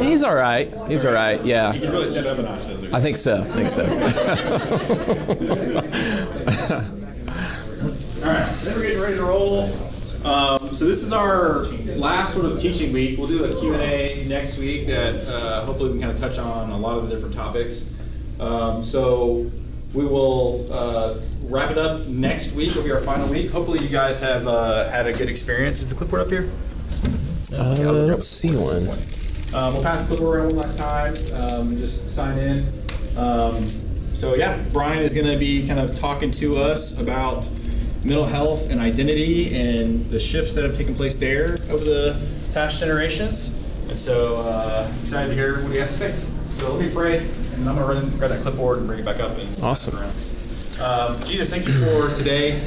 He's 0.03 0.23
all 0.23 0.35
right. 0.35 0.69
He's 0.89 1.05
all 1.05 1.13
right. 1.13 1.45
Yeah. 1.45 1.73
He 1.73 1.81
can 1.81 1.93
really 1.93 2.09
step 2.09 2.27
up 2.27 2.39
a 2.39 2.43
notch. 2.43 2.93
I 2.93 3.01
think 3.01 3.17
so. 3.17 3.41
I 3.41 3.45
think 3.45 3.69
so. 3.69 3.85
All 8.25 8.35
right, 8.35 8.47
then 8.63 8.75
we're 8.75 8.83
getting 8.83 9.01
ready 9.01 9.17
to 9.17 9.23
roll. 9.23 9.63
Um, 10.25 10.59
so 10.75 10.85
this 10.85 11.03
is 11.05 11.13
our 11.13 11.63
last 11.97 12.35
sort 12.35 12.47
of 12.47 12.61
teaching 12.61 12.93
week. 12.93 13.17
We'll 13.17 13.29
do 13.29 13.45
a 13.45 13.61
Q&A 13.61 14.27
next 14.29 14.59
week 14.59 14.89
that 14.89 15.15
uh, 15.29 15.65
hopefully 15.65 15.91
we 15.91 15.99
can 16.01 16.09
kind 16.09 16.13
of 16.13 16.21
touch 16.21 16.39
on 16.39 16.71
a 16.71 16.77
lot 16.77 16.99
of 16.99 17.09
the 17.09 17.15
different 17.15 17.35
topics. 17.35 17.89
Um, 18.41 18.83
so 18.83 19.49
we 19.95 20.05
will 20.05 20.67
uh, 20.73 21.15
wrap 21.49 21.71
it 21.71 21.79
up 21.79 22.07
next 22.07 22.53
week. 22.53 22.75
Will 22.75 22.85
be 22.85 22.93
our 22.93 23.01
final 23.01 23.29
week. 23.29 23.51
Hopefully 23.51 23.81
you 23.81 23.89
guys 23.89 24.21
have 24.21 24.47
uh, 24.47 24.89
had 24.91 25.07
a 25.07 25.13
good 25.13 25.29
experience. 25.29 25.81
Is 25.81 25.89
the 25.89 25.95
clipboard 25.95 26.23
up 26.23 26.29
here? 26.29 26.51
Uh, 27.53 27.73
I 27.73 27.77
don't 27.77 28.23
see 28.23 28.55
one. 28.55 28.87
Um, 29.55 29.73
we'll 29.75 29.83
pass 29.83 30.03
the 30.07 30.09
clipboard 30.09 30.41
around 30.41 30.47
one 30.49 30.57
last 30.57 30.79
time. 30.79 31.15
Um, 31.41 31.79
just 31.79 32.15
sign 32.15 32.39
in. 32.39 32.67
Um, 33.17 33.67
so 34.15 34.35
yeah, 34.35 34.63
Brian 34.73 34.99
is 34.99 35.15
going 35.15 35.27
to 35.27 35.39
be 35.39 35.67
kind 35.67 35.81
of 35.81 35.99
talking 35.99 36.31
to 36.33 36.57
us 36.57 37.01
about 37.01 37.49
mental 38.05 38.27
health 38.27 38.71
and 38.71 38.81
identity 38.81 39.55
and 39.57 40.05
the 40.11 40.21
shifts 40.21 40.55
that 40.55 40.65
have 40.65 40.77
taken 40.77 40.95
place 40.95 41.17
there 41.17 41.53
over 41.71 41.85
the 41.85 42.51
past 42.53 42.81
generations. 42.81 43.55
And 43.89 43.99
so 43.99 44.37
uh, 44.45 44.87
excited 45.01 45.31
to 45.31 45.35
hear 45.35 45.63
what 45.63 45.73
he 45.73 45.79
has 45.79 45.91
to 45.93 45.97
say. 45.97 46.13
So 46.51 46.75
let 46.75 46.85
me 46.87 46.93
pray, 46.93 47.19
and 47.19 47.69
I'm 47.69 47.77
going 47.77 47.77
to 47.77 47.85
run 47.85 48.19
grab 48.19 48.31
that 48.31 48.43
clipboard 48.43 48.79
and 48.79 48.87
bring 48.87 48.99
it 49.01 49.05
back 49.05 49.21
up. 49.21 49.39
And 49.39 49.63
Awesome. 49.63 49.95
Um, 50.81 51.21
Jesus, 51.25 51.51
thank 51.51 51.67
you 51.67 51.73
for 51.73 52.15
today. 52.15 52.61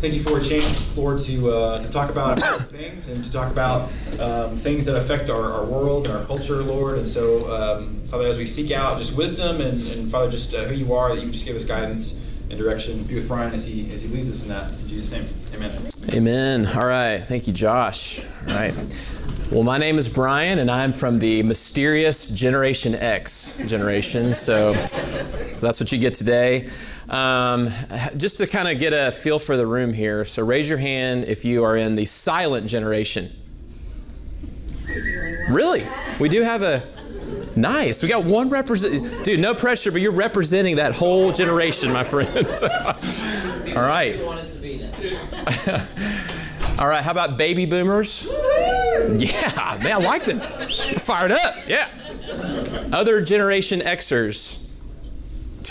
Thank 0.00 0.14
you 0.14 0.20
for 0.20 0.38
a 0.38 0.42
chance, 0.42 0.94
Lord, 0.98 1.18
to, 1.20 1.50
uh, 1.50 1.78
to 1.78 1.90
talk 1.90 2.10
about 2.10 2.38
things 2.38 3.08
and 3.08 3.24
to 3.24 3.32
talk 3.32 3.50
about 3.50 3.90
um, 4.20 4.54
things 4.54 4.84
that 4.84 4.96
affect 4.96 5.30
our, 5.30 5.50
our 5.52 5.64
world 5.64 6.06
and 6.06 6.14
our 6.14 6.24
culture, 6.26 6.62
Lord. 6.62 6.98
And 6.98 7.08
so, 7.08 7.50
um, 7.54 7.96
Father, 8.08 8.26
as 8.26 8.36
we 8.36 8.44
seek 8.44 8.70
out 8.70 8.98
just 8.98 9.16
wisdom 9.16 9.62
and, 9.62 9.80
and 9.92 10.10
Father, 10.10 10.30
just 10.30 10.52
uh, 10.54 10.64
who 10.64 10.74
you 10.74 10.92
are, 10.92 11.14
that 11.14 11.24
you 11.24 11.30
just 11.30 11.46
give 11.46 11.56
us 11.56 11.64
guidance 11.64 12.20
and 12.50 12.58
direction. 12.58 13.02
Be 13.04 13.14
with 13.14 13.28
Brian 13.28 13.54
as 13.54 13.66
he 13.66 13.90
as 13.94 14.02
he 14.02 14.14
leads 14.14 14.30
us 14.30 14.42
in 14.42 14.50
that. 14.50 14.70
In 14.82 14.88
Jesus' 14.88 15.12
name, 15.12 15.26
Amen. 15.54 15.72
Amen. 16.12 16.66
All 16.76 16.86
right. 16.86 17.18
Thank 17.18 17.46
you, 17.46 17.54
Josh. 17.54 18.24
All 18.48 18.54
right. 18.54 18.74
Well, 19.52 19.62
my 19.62 19.76
name 19.76 19.98
is 19.98 20.08
Brian, 20.08 20.58
and 20.58 20.70
I'm 20.70 20.92
from 20.92 21.18
the 21.18 21.42
mysterious 21.42 22.30
Generation 22.30 22.94
X 22.94 23.56
generation. 23.66 24.32
So, 24.32 24.72
so 24.72 25.66
that's 25.66 25.78
what 25.78 25.92
you 25.92 25.98
get 25.98 26.14
today. 26.14 26.68
Um, 27.10 27.68
just 28.16 28.38
to 28.38 28.46
kind 28.46 28.68
of 28.68 28.78
get 28.78 28.94
a 28.94 29.12
feel 29.12 29.38
for 29.38 29.56
the 29.56 29.66
room 29.66 29.92
here. 29.92 30.24
So, 30.24 30.42
raise 30.42 30.68
your 30.68 30.78
hand 30.78 31.24
if 31.24 31.44
you 31.44 31.62
are 31.62 31.76
in 31.76 31.94
the 31.94 32.06
silent 32.06 32.68
generation. 32.68 33.36
Really? 35.50 35.86
We 36.18 36.30
do 36.30 36.42
have 36.42 36.62
a. 36.62 36.82
Nice. 37.54 38.02
We 38.02 38.08
got 38.08 38.24
one 38.24 38.48
represent. 38.48 39.24
Dude, 39.24 39.38
no 39.40 39.54
pressure, 39.54 39.92
but 39.92 40.00
you're 40.00 40.10
representing 40.12 40.76
that 40.76 40.94
whole 40.96 41.32
generation, 41.32 41.92
my 41.92 42.02
friend. 42.02 42.34
All 43.76 43.82
right. 43.82 44.18
All 46.78 46.86
right. 46.88 47.02
How 47.02 47.12
about 47.12 47.36
baby 47.38 47.66
boomers? 47.66 48.26
Yeah, 49.16 49.78
man, 49.82 49.92
I 49.92 49.96
like 49.98 50.24
them. 50.24 50.40
Fired 50.40 51.32
up. 51.32 51.56
Yeah. 51.68 51.88
Other 52.92 53.20
generation 53.22 53.80
Xers. 53.80 54.60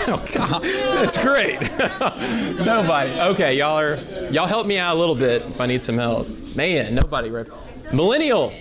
Oh 0.07 0.17
God, 0.35 0.63
that's 0.63 1.21
great. 1.21 1.61
nobody. 2.65 3.11
Okay, 3.33 3.55
y'all 3.57 3.77
are 3.77 3.95
y'all 4.31 4.47
help 4.47 4.65
me 4.65 4.79
out 4.79 4.95
a 4.95 4.99
little 4.99 5.13
bit 5.13 5.43
if 5.43 5.61
I 5.61 5.67
need 5.67 5.83
some 5.83 5.99
help. 5.99 6.27
Man, 6.55 6.95
nobody. 6.95 7.29
Rep- 7.29 7.47
Millennial, 7.93 8.51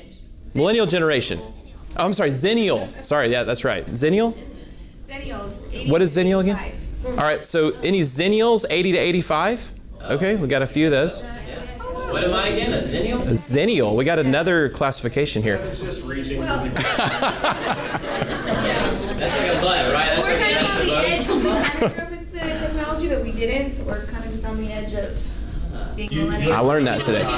millennial 0.55 0.85
generation. 0.85 1.41
Oh, 1.97 2.05
I'm 2.05 2.13
sorry, 2.13 2.29
Zennial. 2.29 3.03
Sorry, 3.03 3.29
yeah, 3.33 3.45
that's 3.45 3.65
right. 3.65 3.85
Zennial. 3.87 4.35
Zennials. 5.09 5.89
What 5.91 6.03
is 6.03 6.15
Zennial 6.15 6.41
again? 6.43 6.59
All 7.07 7.17
right, 7.17 7.43
so 7.47 7.71
any 7.83 8.03
Zennials, 8.03 8.67
80 8.69 8.93
to 8.93 8.99
85? 8.99 9.73
Okay, 10.03 10.37
we 10.37 10.47
got 10.49 10.61
a 10.61 10.67
few 10.67 10.85
of 10.87 10.93
those. 10.93 11.25
What 12.13 12.25
am 12.25 12.35
I 12.35 12.49
again? 12.49 12.75
A 12.75 12.83
zennial? 12.83 13.23
A 13.23 13.31
Zennial. 13.31 13.97
We 13.97 14.05
got 14.05 14.19
another 14.19 14.69
classification 14.69 15.43
here. 15.43 15.55
It's 15.55 15.81
just 15.81 16.05
reaching. 16.05 16.41
That's 16.43 16.59
like 18.45 19.49
a 19.49 19.61
butt, 19.63 19.95
right? 19.95 20.11
That's 20.15 20.29
We're 20.29 20.39
kind 20.39 20.59
of 20.59 20.81
on 20.81 20.87
the 20.87 20.93
edge. 21.09 21.27
We 21.29 21.49
had 21.49 21.73
to 21.73 21.89
grow 21.89 22.11
with 22.11 22.33
the 22.33 22.39
technology, 22.59 23.09
but 23.09 23.23
we 23.23 23.33
didn't. 23.33 23.73
So 23.73 23.85
we're 23.85 24.05
kind 24.05 24.25
of 24.25 24.31
just 24.31 24.45
on 24.45 24.59
the 24.59 24.71
edge 24.71 24.93
of 24.93 25.97
being 25.97 26.11
millennials. 26.11 26.53
I 26.53 26.61
learned 26.61 26.87
that 26.87 27.01
today. 27.01 27.25
All 27.25 27.33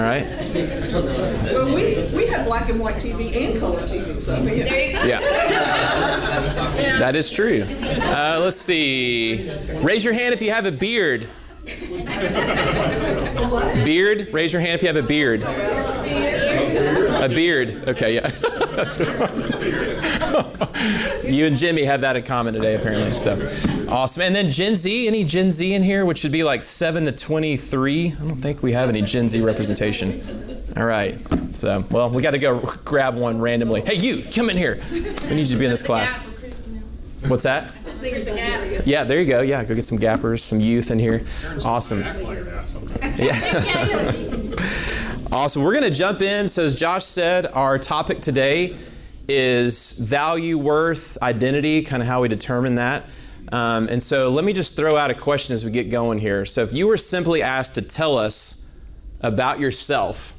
right. 0.00 0.24
Well, 1.52 1.66
we, 1.66 1.82
we 2.16 2.26
had 2.28 2.46
black 2.46 2.70
and 2.70 2.80
white 2.80 2.94
TV 2.94 3.36
and 3.46 3.60
color 3.60 3.80
TV, 3.80 4.18
so. 4.22 4.42
There 4.42 4.54
you 4.54 4.94
go. 4.94 5.04
Yeah. 5.04 5.20
That 6.98 7.14
is 7.14 7.30
true. 7.30 7.66
Uh, 7.68 8.38
let's 8.40 8.56
see. 8.58 9.50
Raise 9.82 10.02
your 10.02 10.14
hand 10.14 10.32
if 10.34 10.40
you 10.40 10.50
have 10.50 10.64
a 10.64 10.72
beard. 10.72 11.28
Beard? 13.84 14.32
Raise 14.32 14.52
your 14.52 14.60
hand 14.60 14.74
if 14.74 14.82
you 14.82 14.88
have 14.88 14.96
a 14.96 15.02
beard. 15.02 15.42
A 15.42 17.28
beard. 17.28 17.88
Okay, 17.88 18.16
yeah. 18.16 18.28
you 21.24 21.46
and 21.46 21.56
Jimmy 21.56 21.84
have 21.84 22.02
that 22.02 22.16
in 22.16 22.24
common 22.24 22.52
today, 22.52 22.74
apparently. 22.74 23.16
So 23.16 23.38
awesome. 23.88 24.22
And 24.22 24.34
then 24.34 24.50
Gen 24.50 24.74
Z, 24.74 25.06
any 25.06 25.24
Gen 25.24 25.50
Z 25.50 25.72
in 25.72 25.82
here, 25.82 26.04
which 26.04 26.22
would 26.22 26.32
be 26.32 26.44
like 26.44 26.62
7 26.62 27.06
to 27.06 27.12
23? 27.12 28.08
I 28.08 28.10
don't 28.10 28.36
think 28.36 28.62
we 28.62 28.72
have 28.72 28.90
any 28.90 29.00
Gen 29.00 29.30
Z 29.30 29.40
representation. 29.40 30.20
All 30.76 30.84
right. 30.84 31.18
So, 31.50 31.82
well, 31.90 32.10
we 32.10 32.22
got 32.22 32.32
to 32.32 32.38
go 32.38 32.60
grab 32.84 33.16
one 33.16 33.40
randomly. 33.40 33.80
Hey, 33.80 33.94
you, 33.94 34.22
come 34.22 34.50
in 34.50 34.58
here. 34.58 34.78
We 34.92 35.36
need 35.36 35.46
you 35.46 35.54
to 35.54 35.56
be 35.56 35.64
in 35.64 35.70
this 35.70 35.82
class. 35.82 36.18
What's 37.28 37.44
that? 37.44 37.72
Yeah, 38.86 39.04
there 39.04 39.20
you 39.20 39.26
go. 39.26 39.40
Yeah, 39.40 39.64
go 39.64 39.74
get 39.74 39.84
some 39.84 39.98
gappers, 39.98 40.42
some 40.42 40.60
youth 40.60 40.90
in 40.90 40.98
here. 40.98 41.24
Awesome. 41.64 42.00
Yeah. 43.16 43.32
awesome. 45.32 45.62
We're 45.62 45.72
going 45.72 45.84
to 45.84 45.90
jump 45.90 46.20
in. 46.20 46.48
So, 46.48 46.64
as 46.64 46.78
Josh 46.78 47.04
said, 47.04 47.46
our 47.46 47.78
topic 47.78 48.20
today 48.20 48.76
is 49.26 49.92
value, 49.92 50.58
worth, 50.58 51.16
identity, 51.22 51.82
kind 51.82 52.02
of 52.02 52.08
how 52.08 52.22
we 52.22 52.28
determine 52.28 52.74
that. 52.74 53.04
Um, 53.52 53.88
and 53.88 54.02
so, 54.02 54.28
let 54.28 54.44
me 54.44 54.52
just 54.52 54.76
throw 54.76 54.96
out 54.96 55.10
a 55.10 55.14
question 55.14 55.54
as 55.54 55.64
we 55.64 55.70
get 55.70 55.90
going 55.90 56.18
here. 56.18 56.44
So, 56.44 56.62
if 56.62 56.74
you 56.74 56.86
were 56.86 56.98
simply 56.98 57.42
asked 57.42 57.74
to 57.76 57.82
tell 57.82 58.18
us 58.18 58.70
about 59.20 59.60
yourself, 59.60 60.34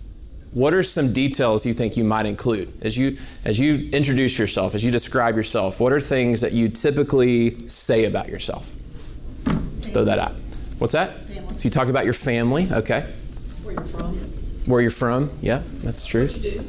what 0.56 0.74
are 0.74 0.84
some 0.84 1.12
details 1.12 1.66
you 1.66 1.74
think 1.74 1.98
you 1.98 2.06
might 2.06 2.26
include? 2.26 2.74
As 2.82 2.98
you 2.98 3.18
as 3.44 3.60
you 3.60 3.90
introduce 3.92 4.40
yourself 4.40 4.74
as 4.74 4.86
you 4.86 4.90
describe 4.90 5.36
yourself 5.36 5.82
what 5.82 5.92
are 5.92 6.00
things 6.00 6.40
that 6.42 6.54
you 6.54 6.70
typically 6.70 7.68
say 7.68 8.06
about 8.06 8.30
yourself? 8.30 8.74
Let's 9.46 9.90
throw 9.90 10.06
that 10.06 10.18
out. 10.18 10.32
What's 10.80 10.94
that? 10.94 11.28
Family. 11.28 11.58
so 11.58 11.66
you 11.66 11.70
talk 11.70 11.90
about 11.90 12.06
your 12.06 12.14
family 12.14 12.70
okay. 12.72 13.02
Where 13.64 13.74
you're 13.74 13.84
from. 13.84 14.16
Where 14.66 14.82
you're 14.82 14.90
from 14.90 15.30
yeah 15.42 15.62
that's 15.84 16.06
true. 16.06 16.28
What 16.28 16.38
you 16.38 16.52
do. 16.52 16.60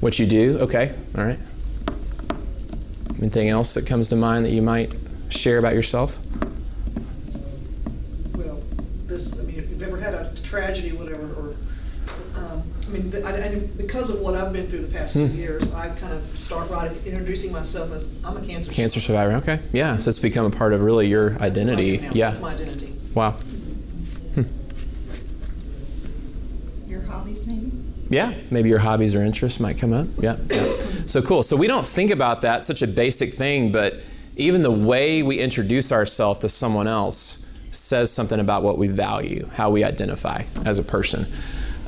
What 0.00 0.18
you 0.18 0.26
do 0.26 0.58
okay 0.58 0.94
all 1.16 1.24
right. 1.24 1.38
Anything 3.18 3.48
else 3.48 3.72
that 3.74 3.86
comes 3.86 4.10
to 4.10 4.16
mind 4.16 4.44
that 4.44 4.52
you 4.52 4.60
might 4.60 4.92
share 5.30 5.56
about 5.56 5.72
yourself? 5.72 6.18
Well 8.36 8.60
this 9.06 9.40
i 9.40 9.46
mean 9.46 9.58
if 9.58 9.70
you've 9.70 9.82
ever 9.82 9.96
had 9.96 10.12
a 10.12 10.34
tragedy 10.42 10.92
I 12.92 12.96
mean, 12.98 13.12
I, 13.24 13.30
I, 13.30 13.60
because 13.78 14.10
of 14.14 14.20
what 14.20 14.34
I've 14.34 14.52
been 14.52 14.66
through 14.66 14.82
the 14.82 14.92
past 14.92 15.14
two 15.14 15.26
Hmm. 15.26 15.36
years, 15.38 15.74
I 15.74 15.88
kind 15.96 16.12
of 16.12 16.20
start 16.22 16.68
writing, 16.70 16.96
introducing 17.06 17.50
myself 17.52 17.90
as 17.92 18.22
I'm 18.24 18.36
a 18.36 18.40
cancer. 18.42 18.70
cancer 18.72 19.00
survivor 19.00 19.32
okay 19.36 19.60
yeah 19.72 19.98
so 19.98 20.08
it's 20.10 20.18
become 20.18 20.44
a 20.44 20.50
part 20.50 20.72
of 20.74 20.82
really 20.82 21.06
your 21.06 21.38
identity 21.40 21.98
now. 21.98 22.10
yeah 22.12 22.26
That's 22.30 22.42
my 22.42 22.52
identity. 22.54 22.92
wow 23.14 23.34
Your 26.86 27.02
hobbies, 27.02 27.46
maybe? 27.46 27.70
Yeah, 28.10 28.34
maybe 28.50 28.68
your 28.68 28.78
hobbies 28.80 29.14
or 29.14 29.22
interests 29.22 29.58
might 29.60 29.78
come 29.78 29.92
up. 29.94 30.06
Yeah, 30.18 30.36
yeah. 30.50 30.62
So 31.06 31.22
cool. 31.22 31.42
So 31.42 31.56
we 31.56 31.66
don't 31.66 31.86
think 31.86 32.10
about 32.10 32.42
that, 32.42 32.64
such 32.64 32.82
a 32.82 32.86
basic 32.86 33.32
thing, 33.32 33.72
but 33.72 34.00
even 34.36 34.62
the 34.62 34.70
way 34.70 35.22
we 35.22 35.38
introduce 35.38 35.90
ourselves 35.92 36.40
to 36.40 36.48
someone 36.50 36.86
else 36.88 37.38
says 37.70 38.10
something 38.12 38.38
about 38.38 38.62
what 38.62 38.76
we 38.76 38.88
value, 38.88 39.48
how 39.54 39.70
we 39.70 39.82
identify 39.84 40.42
as 40.66 40.78
a 40.78 40.82
person. 40.82 41.26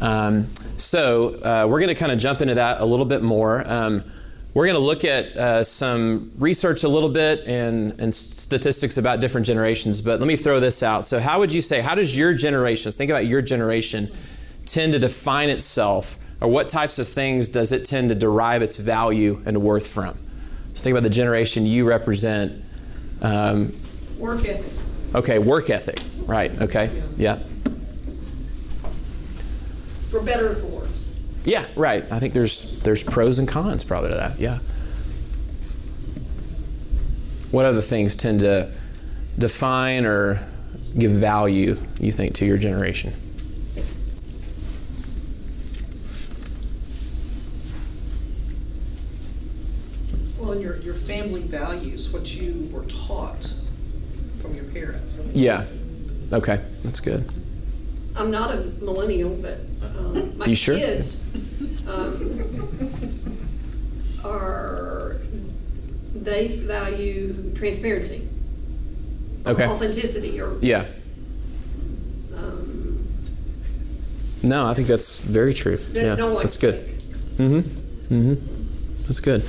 Um, 0.05 0.44
so 0.76 1.36
uh, 1.36 1.66
we're 1.66 1.81
going 1.81 1.89
to 1.89 1.94
kind 1.94 2.12
of 2.12 2.18
jump 2.18 2.43
into 2.43 2.56
that 2.56 2.82
a 2.82 2.85
little 2.85 3.06
bit 3.06 3.22
more. 3.22 3.66
Um, 3.66 4.05
we're 4.52 4.66
going 4.66 4.76
to 4.76 4.82
look 4.82 5.02
at 5.05 5.36
uh, 5.36 5.64
some 5.64 6.31
research 6.39 6.85
a 6.85 6.89
little 6.89 7.09
bit 7.09 7.47
and, 7.47 7.98
and 7.98 8.12
statistics 8.12 8.98
about 8.98 9.20
different 9.20 9.47
generations, 9.47 10.02
but 10.02 10.20
let 10.20 10.26
me 10.26 10.36
throw 10.36 10.60
this 10.60 10.82
out. 10.82 11.06
So, 11.06 11.18
how 11.18 11.39
would 11.40 11.52
you 11.52 11.62
say, 11.62 11.81
how 11.81 11.94
does 11.94 12.16
your 12.16 12.35
generation, 12.35 12.93
think 12.93 13.10
about 13.10 13.26
your 13.26 13.40
generation, 13.40 14.10
tend 14.66 14.93
to 14.93 14.98
define 14.98 15.48
itself, 15.48 16.18
or 16.40 16.48
what 16.48 16.68
types 16.68 16.98
of 16.98 17.09
things 17.09 17.48
does 17.48 17.72
it 17.72 17.85
tend 17.85 18.10
to 18.10 18.14
derive 18.14 18.60
its 18.62 18.76
value 18.76 19.43
and 19.47 19.62
worth 19.62 19.86
from? 19.86 20.18
So, 20.74 20.85
think 20.85 20.93
about 20.93 21.02
the 21.02 21.10
generation 21.10 21.66
you 21.66 21.89
represent. 21.89 22.62
Um, 23.22 23.72
Work 24.18 24.47
ethic. 24.47 25.14
okay, 25.16 25.39
work 25.39 25.70
ethic, 25.70 25.98
right, 26.26 26.52
okay, 26.60 26.90
yeah. 27.16 27.39
For 30.15 30.23
better 30.23 30.53
or 30.53 30.55
for 30.55 30.66
worse. 30.66 31.12
Yeah, 31.45 31.66
right. 31.74 32.05
I 32.12 32.20
think 32.20 32.35
there's 32.35 32.81
there's 32.82 33.03
pros 33.03 33.41
and 33.41 33.49
cons 33.49 33.82
probably 33.82 34.11
to 34.11 34.15
that. 34.15 34.39
Yeah. 34.39 34.59
What 37.51 37.65
other 37.65 37.81
things 37.81 38.15
tend 38.15 38.39
to 38.41 38.70
define 39.36 40.07
or 40.07 40.39
give 40.97 41.11
value, 41.11 41.77
you 41.99 42.12
think, 42.12 42.35
to 42.36 42.47
your 42.47 42.59
generation? 42.59 43.12
Well, 50.39 50.53
and 50.53 50.62
your, 50.62 50.77
your 50.77 50.95
family 50.95 51.43
values, 51.43 52.12
what 52.12 52.41
you 52.41 52.69
were 52.73 52.85
taught 52.85 53.53
from 54.41 54.55
your 54.55 54.66
parents. 54.66 55.20
I 55.20 55.24
mean, 55.24 55.32
Yeah. 55.35 55.66
Okay, 56.32 56.62
that's 56.85 57.01
good. 57.01 57.28
I'm 58.16 58.31
not 58.31 58.53
a 58.55 58.59
millennial, 58.82 59.36
but 59.43 59.59
um, 59.82 60.39
my 60.39 60.47
You 60.47 60.55
sure? 60.55 60.77
kids 60.77 61.86
um, 61.89 62.41
are 64.24 65.16
they 66.15 66.49
value 66.49 67.53
transparency, 67.57 68.23
Okay. 69.47 69.66
authenticity, 69.66 70.41
or 70.41 70.57
Yeah. 70.61 70.86
um, 72.36 73.05
No, 74.43 74.66
I 74.66 74.74
think 74.74 74.89
that's 74.89 75.16
very 75.19 75.55
true. 75.55 75.78
Yeah, 75.93 76.15
that's 76.15 76.57
good. 76.57 76.77
Mm-hmm. 77.36 77.59
Mm-hmm. 78.15 78.35
That's 79.07 79.20
good. 79.20 79.43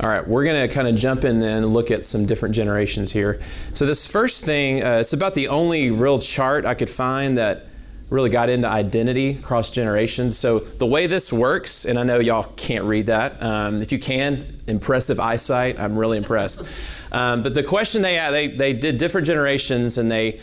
All 0.00 0.08
right, 0.08 0.26
we're 0.26 0.44
going 0.44 0.68
to 0.68 0.72
kind 0.72 0.86
of 0.86 0.94
jump 0.94 1.24
in 1.24 1.40
then 1.40 1.64
and 1.64 1.72
look 1.72 1.90
at 1.90 2.04
some 2.04 2.24
different 2.24 2.54
generations 2.54 3.10
here. 3.10 3.40
So 3.74 3.84
this 3.84 4.06
first 4.06 4.44
thing, 4.44 4.80
uh, 4.80 4.98
it's 5.00 5.12
about 5.12 5.34
the 5.34 5.48
only 5.48 5.90
real 5.90 6.20
chart 6.20 6.64
I 6.64 6.74
could 6.74 6.88
find 6.88 7.36
that 7.36 7.64
really 8.08 8.30
got 8.30 8.48
into 8.48 8.68
identity 8.68 9.30
across 9.30 9.70
generations. 9.70 10.38
So 10.38 10.60
the 10.60 10.86
way 10.86 11.08
this 11.08 11.32
works, 11.32 11.84
and 11.84 11.98
I 11.98 12.04
know 12.04 12.20
y'all 12.20 12.44
can't 12.56 12.84
read 12.84 13.06
that. 13.06 13.42
Um, 13.42 13.82
if 13.82 13.90
you 13.90 13.98
can, 13.98 14.46
impressive 14.68 15.18
eyesight. 15.18 15.80
I'm 15.80 15.98
really 15.98 16.16
impressed. 16.16 16.62
Um, 17.10 17.42
but 17.42 17.54
the 17.54 17.64
question 17.64 18.02
they 18.02 18.14
had, 18.14 18.30
they 18.30 18.46
they 18.46 18.72
did 18.72 18.98
different 18.98 19.26
generations, 19.26 19.98
and 19.98 20.08
they 20.08 20.40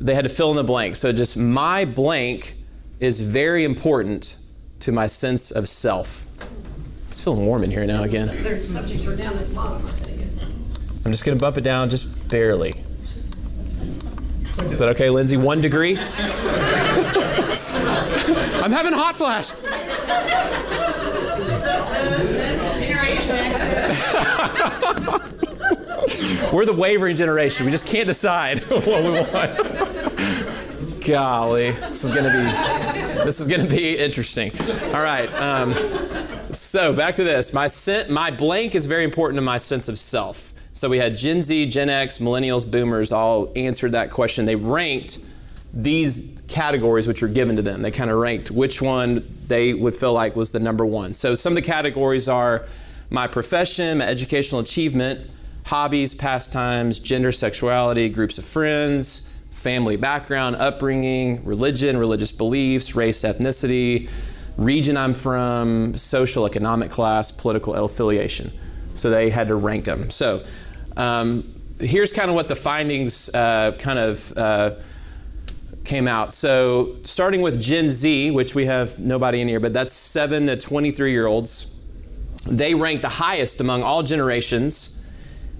they 0.00 0.14
had 0.14 0.22
to 0.22 0.30
fill 0.30 0.50
in 0.50 0.56
the 0.56 0.64
blank. 0.64 0.94
So 0.94 1.12
just 1.12 1.36
my 1.36 1.84
blank 1.84 2.54
is 3.00 3.18
very 3.18 3.64
important 3.64 4.36
to 4.80 4.92
my 4.92 5.06
sense 5.06 5.50
of 5.50 5.68
self. 5.68 6.26
It's 7.14 7.22
feeling 7.22 7.46
warm 7.46 7.62
in 7.62 7.70
here 7.70 7.86
now 7.86 8.02
again. 8.02 8.26
their 8.42 8.64
subjects 8.64 9.06
are 9.06 9.14
down 9.14 9.38
at 9.38 9.46
the 9.46 9.54
bottom. 9.54 9.86
I 9.86 9.90
take 9.92 10.18
it. 10.18 10.28
I'm 11.06 11.12
just 11.12 11.24
going 11.24 11.38
to 11.38 11.40
bump 11.40 11.56
it 11.56 11.60
down 11.60 11.88
just 11.88 12.28
barely. 12.28 12.70
Is 14.58 14.80
that 14.80 14.88
okay, 14.96 15.10
Lindsay? 15.10 15.36
One 15.36 15.60
degree? 15.60 15.96
I'm 15.96 16.06
having 18.72 18.94
a 18.94 18.98
hot 18.98 19.14
flash. 19.14 19.52
We're 26.52 26.66
the 26.66 26.74
wavering 26.76 27.14
generation. 27.14 27.64
We 27.64 27.70
just 27.70 27.86
can't 27.86 28.08
decide 28.08 28.58
what 28.68 28.84
we 29.04 29.12
want. 29.12 29.56
Golly, 31.06 31.70
this 31.70 32.02
is 32.02 32.10
gonna 32.10 32.30
be 32.30 32.42
this 33.22 33.38
is 33.38 33.46
gonna 33.46 33.68
be 33.68 33.96
interesting. 33.96 34.50
All 34.86 35.00
right. 35.00 35.32
Um, 35.40 35.72
so 36.54 36.92
back 36.92 37.16
to 37.16 37.24
this. 37.24 37.52
My 37.52 37.68
my 38.08 38.30
blank 38.30 38.74
is 38.74 38.86
very 38.86 39.04
important 39.04 39.36
to 39.36 39.42
my 39.42 39.58
sense 39.58 39.88
of 39.88 39.98
self. 39.98 40.52
So 40.72 40.88
we 40.88 40.98
had 40.98 41.16
Gen 41.16 41.42
Z, 41.42 41.66
Gen 41.66 41.88
X, 41.88 42.18
Millennials, 42.18 42.68
Boomers 42.68 43.12
all 43.12 43.52
answered 43.54 43.92
that 43.92 44.10
question. 44.10 44.44
They 44.44 44.56
ranked 44.56 45.18
these 45.72 46.42
categories 46.48 47.06
which 47.06 47.22
were 47.22 47.28
given 47.28 47.56
to 47.56 47.62
them. 47.62 47.82
They 47.82 47.90
kind 47.90 48.10
of 48.10 48.18
ranked 48.18 48.50
which 48.50 48.82
one 48.82 49.24
they 49.46 49.74
would 49.74 49.94
feel 49.94 50.12
like 50.12 50.36
was 50.36 50.52
the 50.52 50.60
number 50.60 50.84
one. 50.84 51.12
So 51.12 51.34
some 51.34 51.52
of 51.52 51.56
the 51.56 51.62
categories 51.62 52.28
are 52.28 52.66
my 53.10 53.26
profession, 53.26 53.98
my 53.98 54.06
educational 54.06 54.60
achievement, 54.60 55.32
hobbies, 55.66 56.14
pastimes, 56.14 57.00
gender, 57.00 57.32
sexuality, 57.32 58.08
groups 58.08 58.38
of 58.38 58.44
friends, 58.44 59.32
family 59.50 59.96
background, 59.96 60.56
upbringing, 60.56 61.44
religion, 61.44 61.96
religious 61.96 62.32
beliefs, 62.32 62.94
race, 62.94 63.22
ethnicity, 63.22 64.10
region 64.56 64.96
I'm 64.96 65.14
from, 65.14 65.96
social, 65.96 66.46
economic 66.46 66.90
class, 66.90 67.30
political 67.30 67.74
affiliation. 67.74 68.52
So 68.94 69.10
they 69.10 69.30
had 69.30 69.48
to 69.48 69.56
rank 69.56 69.84
them. 69.84 70.10
So 70.10 70.44
um, 70.96 71.52
here's 71.80 72.12
kind 72.12 72.28
of 72.28 72.36
what 72.36 72.48
the 72.48 72.56
findings 72.56 73.28
uh, 73.34 73.72
kind 73.78 73.98
of 73.98 74.32
uh, 74.36 74.70
came 75.84 76.08
out. 76.08 76.32
So 76.32 76.96
starting 77.02 77.42
with 77.42 77.60
Gen 77.60 77.90
Z, 77.90 78.30
which 78.30 78.54
we 78.54 78.66
have 78.66 78.98
nobody 78.98 79.40
in 79.40 79.48
here, 79.48 79.60
but 79.60 79.72
that's 79.72 79.92
7 79.92 80.46
to 80.46 80.56
23 80.56 81.12
year 81.12 81.26
olds, 81.26 81.70
they 82.48 82.74
ranked 82.74 83.02
the 83.02 83.08
highest 83.08 83.60
among 83.60 83.82
all 83.82 84.02
generations 84.02 85.00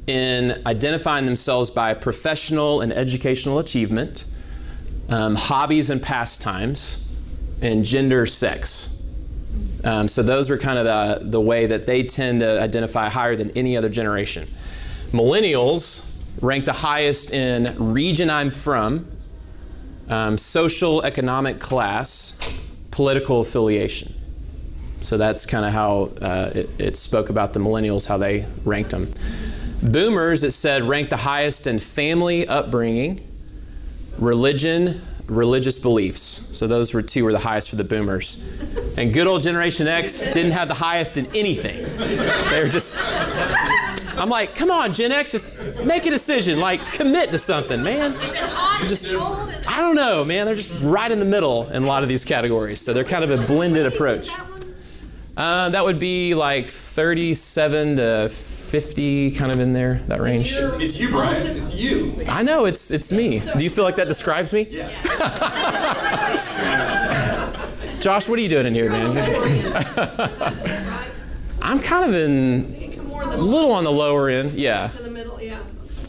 in 0.06 0.62
identifying 0.66 1.24
themselves 1.24 1.70
by 1.70 1.94
professional 1.94 2.80
and 2.80 2.92
educational 2.92 3.58
achievement, 3.58 4.24
um, 5.08 5.34
hobbies 5.34 5.88
and 5.90 6.02
pastimes, 6.02 7.03
and 7.64 7.84
gender 7.84 8.26
sex. 8.26 8.90
Um, 9.84 10.08
so 10.08 10.22
those 10.22 10.50
are 10.50 10.58
kind 10.58 10.78
of 10.78 10.84
the, 10.84 11.30
the 11.30 11.40
way 11.40 11.66
that 11.66 11.86
they 11.86 12.02
tend 12.02 12.40
to 12.40 12.60
identify 12.60 13.08
higher 13.08 13.36
than 13.36 13.50
any 13.52 13.76
other 13.76 13.88
generation. 13.88 14.48
Millennials 15.10 16.22
rank 16.42 16.64
the 16.64 16.72
highest 16.72 17.32
in 17.32 17.74
region 17.78 18.30
I'm 18.30 18.50
from, 18.50 19.06
um, 20.08 20.36
social 20.38 21.02
economic 21.02 21.60
class, 21.60 22.38
political 22.90 23.40
affiliation. 23.40 24.14
So 25.00 25.16
that's 25.16 25.46
kind 25.46 25.64
of 25.64 25.72
how 25.72 26.10
uh, 26.20 26.50
it, 26.54 26.70
it 26.78 26.96
spoke 26.96 27.30
about 27.30 27.52
the 27.52 27.60
millennials, 27.60 28.06
how 28.06 28.16
they 28.16 28.46
ranked 28.64 28.90
them. 28.90 29.08
Boomers, 29.82 30.42
it 30.44 30.52
said, 30.52 30.82
ranked 30.82 31.10
the 31.10 31.18
highest 31.18 31.66
in 31.66 31.78
family 31.78 32.46
upbringing, 32.48 33.20
religion, 34.18 35.02
religious 35.26 35.78
beliefs. 35.78 36.48
So 36.56 36.66
those 36.66 36.92
were 36.94 37.02
two 37.02 37.24
were 37.24 37.32
the 37.32 37.38
highest 37.38 37.70
for 37.70 37.76
the 37.76 37.84
boomers. 37.84 38.42
And 38.96 39.12
good 39.12 39.26
old 39.26 39.42
Generation 39.42 39.88
X 39.88 40.22
didn't 40.22 40.52
have 40.52 40.68
the 40.68 40.74
highest 40.74 41.16
in 41.16 41.26
anything. 41.34 41.84
They 42.50 42.60
were 42.60 42.68
just 42.68 42.96
I'm 44.16 44.28
like, 44.28 44.54
come 44.54 44.70
on, 44.70 44.92
Gen 44.92 45.12
X, 45.12 45.32
just 45.32 45.46
make 45.84 46.06
a 46.06 46.10
decision. 46.10 46.60
Like, 46.60 46.80
commit 46.92 47.30
to 47.32 47.38
something, 47.38 47.82
man. 47.82 48.12
Just, 48.82 49.08
I 49.08 49.80
don't 49.80 49.96
know, 49.96 50.24
man. 50.24 50.46
They're 50.46 50.54
just 50.54 50.84
right 50.84 51.10
in 51.10 51.18
the 51.18 51.24
middle 51.24 51.68
in 51.70 51.82
a 51.82 51.86
lot 51.86 52.02
of 52.02 52.08
these 52.08 52.24
categories. 52.24 52.80
So 52.80 52.92
they're 52.92 53.04
kind 53.04 53.24
of 53.24 53.30
a 53.30 53.44
blended 53.44 53.86
approach. 53.86 54.30
Uh, 55.36 55.68
that 55.70 55.84
would 55.84 55.98
be 55.98 56.34
like 56.34 56.66
37 56.66 57.96
to 57.96 58.28
50, 58.28 59.30
kind 59.32 59.50
of 59.50 59.60
in 59.60 59.72
there, 59.72 59.94
that 60.06 60.20
range. 60.20 60.52
It's, 60.52 60.78
it's 60.78 61.00
you, 61.00 61.10
Brian. 61.10 61.56
It's 61.56 61.74
you. 61.74 62.14
I 62.28 62.42
know, 62.42 62.66
it's, 62.66 62.90
it's 62.90 63.10
me. 63.10 63.40
Do 63.40 63.64
you 63.64 63.70
feel 63.70 63.84
like 63.84 63.96
that 63.96 64.06
describes 64.06 64.52
me? 64.52 64.68
Yeah. 64.70 64.90
Josh, 68.00 68.28
what 68.28 68.38
are 68.38 68.42
you 68.42 68.48
doing 68.48 68.66
in 68.66 68.74
here, 68.74 68.90
man? 68.90 69.16
I'm 71.62 71.80
kind 71.80 72.04
of 72.04 72.14
in 72.14 72.64
a 73.14 73.36
little 73.36 73.72
on 73.72 73.84
the 73.84 73.90
lower 73.90 74.28
end. 74.28 74.52
Yeah. 74.52 74.88
To 74.88 75.02
the 75.02 75.10
middle, 75.10 75.40
yeah. 75.40 75.60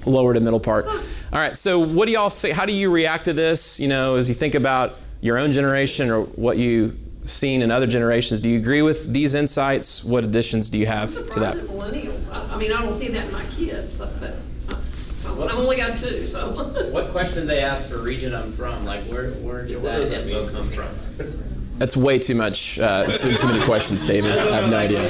Lower 0.05 0.33
to 0.33 0.39
middle 0.39 0.59
part. 0.59 0.85
All 0.85 1.39
right. 1.39 1.55
So, 1.55 1.79
what 1.79 2.05
do 2.05 2.11
y'all 2.11 2.29
think? 2.29 2.55
How 2.55 2.65
do 2.65 2.73
you 2.73 2.91
react 2.91 3.25
to 3.25 3.33
this? 3.33 3.79
You 3.79 3.87
know, 3.87 4.15
as 4.15 4.27
you 4.27 4.35
think 4.35 4.55
about 4.55 4.97
your 5.21 5.37
own 5.37 5.51
generation 5.51 6.11
or 6.11 6.23
what 6.23 6.57
you've 6.57 6.99
seen 7.25 7.61
in 7.61 7.71
other 7.71 7.87
generations, 7.87 8.39
do 8.39 8.49
you 8.49 8.57
agree 8.57 8.81
with 8.81 9.11
these 9.11 9.35
insights? 9.35 10.03
What 10.03 10.23
additions 10.23 10.69
do 10.69 10.79
you 10.79 10.85
have 10.85 11.11
to 11.31 11.39
that? 11.39 11.55
Millennials, 11.55 12.31
I, 12.31 12.55
I 12.55 12.57
mean, 12.57 12.71
I 12.71 12.81
don't 12.81 12.93
see 12.93 13.09
that 13.09 13.25
in 13.25 13.31
my 13.33 13.45
kids, 13.45 13.99
but 13.99 14.31
uh, 14.69 15.43
I've 15.43 15.59
only 15.59 15.77
got 15.77 15.97
two, 15.97 16.25
so. 16.27 16.51
What 16.91 17.09
question 17.09 17.47
they 17.47 17.59
ask 17.59 17.89
for 17.89 17.97
region 17.97 18.33
I'm 18.33 18.51
from? 18.51 18.85
Like, 18.85 19.03
where, 19.05 19.31
where 19.31 19.65
did 19.67 19.81
that 19.83 20.27
info 20.27 20.47
come 20.49 20.65
from? 20.67 21.77
That's 21.77 21.97
way 21.97 22.19
too 22.19 22.35
much, 22.35 22.79
uh, 22.79 23.17
too, 23.17 23.33
too 23.35 23.47
many 23.47 23.63
questions, 23.65 24.05
David. 24.13 24.31
I 24.37 24.61
have 24.61 24.69
no 24.69 24.77
idea. 24.77 25.01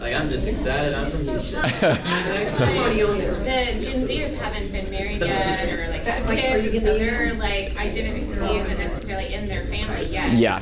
Like, 0.00 0.14
I'm 0.14 0.28
just 0.28 0.46
excited. 0.46 0.94
I'm 0.94 1.10
from 1.10 1.24
Houston. 1.24 1.60
The 3.48 3.80
Gen 3.80 4.06
Zers 4.06 4.36
haven't 4.38 4.72
been 4.72 4.90
married 4.90 5.20
yet, 5.20 5.68
or 5.70 5.88
like 5.90 6.02
have 6.02 6.60
kids, 6.60 6.82
so 6.82 6.98
their 6.98 7.34
like 7.34 7.76
identity 7.78 8.26
isn't 8.26 8.78
necessarily 8.78 9.32
in 9.32 9.46
their 9.46 9.64
family 9.64 10.04
yet. 10.06 10.32
Yeah. 10.34 10.58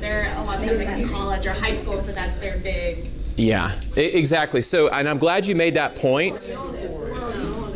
They're 0.00 0.32
a 0.36 0.42
lot 0.42 0.58
of 0.58 0.64
times 0.64 0.84
like 0.84 0.98
in 0.98 1.08
college 1.08 1.46
or 1.46 1.52
high 1.52 1.72
school, 1.72 2.00
so 2.00 2.12
that's 2.12 2.36
their 2.36 2.58
big. 2.58 3.06
Yeah, 3.36 3.72
exactly. 3.96 4.62
So, 4.62 4.88
and 4.88 5.08
I'm 5.08 5.18
glad 5.18 5.46
you 5.46 5.54
made 5.54 5.74
that 5.74 5.96
point. 5.96 6.52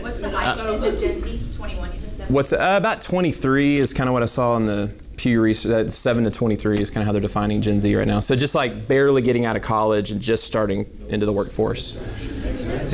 What's 0.00 0.20
the 0.20 0.30
highest 0.30 0.62
the 0.62 0.96
Gen 0.98 1.20
Z? 1.20 1.56
Twenty-one. 1.56 1.88
You 1.92 2.00
just 2.00 2.16
said. 2.18 2.30
What's 2.30 2.52
uh, 2.52 2.76
about 2.78 3.00
23 3.00 3.78
is 3.78 3.92
kind 3.92 4.08
of 4.08 4.12
what 4.14 4.22
I 4.22 4.26
saw 4.26 4.56
in 4.56 4.66
the 4.66 4.92
Pew 5.16 5.40
research. 5.40 5.70
That 5.70 5.92
7 5.92 6.24
to 6.24 6.30
23 6.30 6.78
is 6.78 6.90
kind 6.90 7.02
of 7.02 7.06
how 7.06 7.12
they're 7.12 7.20
defining 7.20 7.62
Gen 7.62 7.78
Z 7.78 7.94
right 7.94 8.06
now. 8.06 8.20
So 8.20 8.36
just 8.36 8.54
like 8.54 8.86
barely 8.86 9.22
getting 9.22 9.44
out 9.46 9.56
of 9.56 9.62
college 9.62 10.10
and 10.10 10.20
just 10.20 10.44
starting 10.44 10.86
into 11.08 11.24
the 11.24 11.32
workforce. 11.32 11.94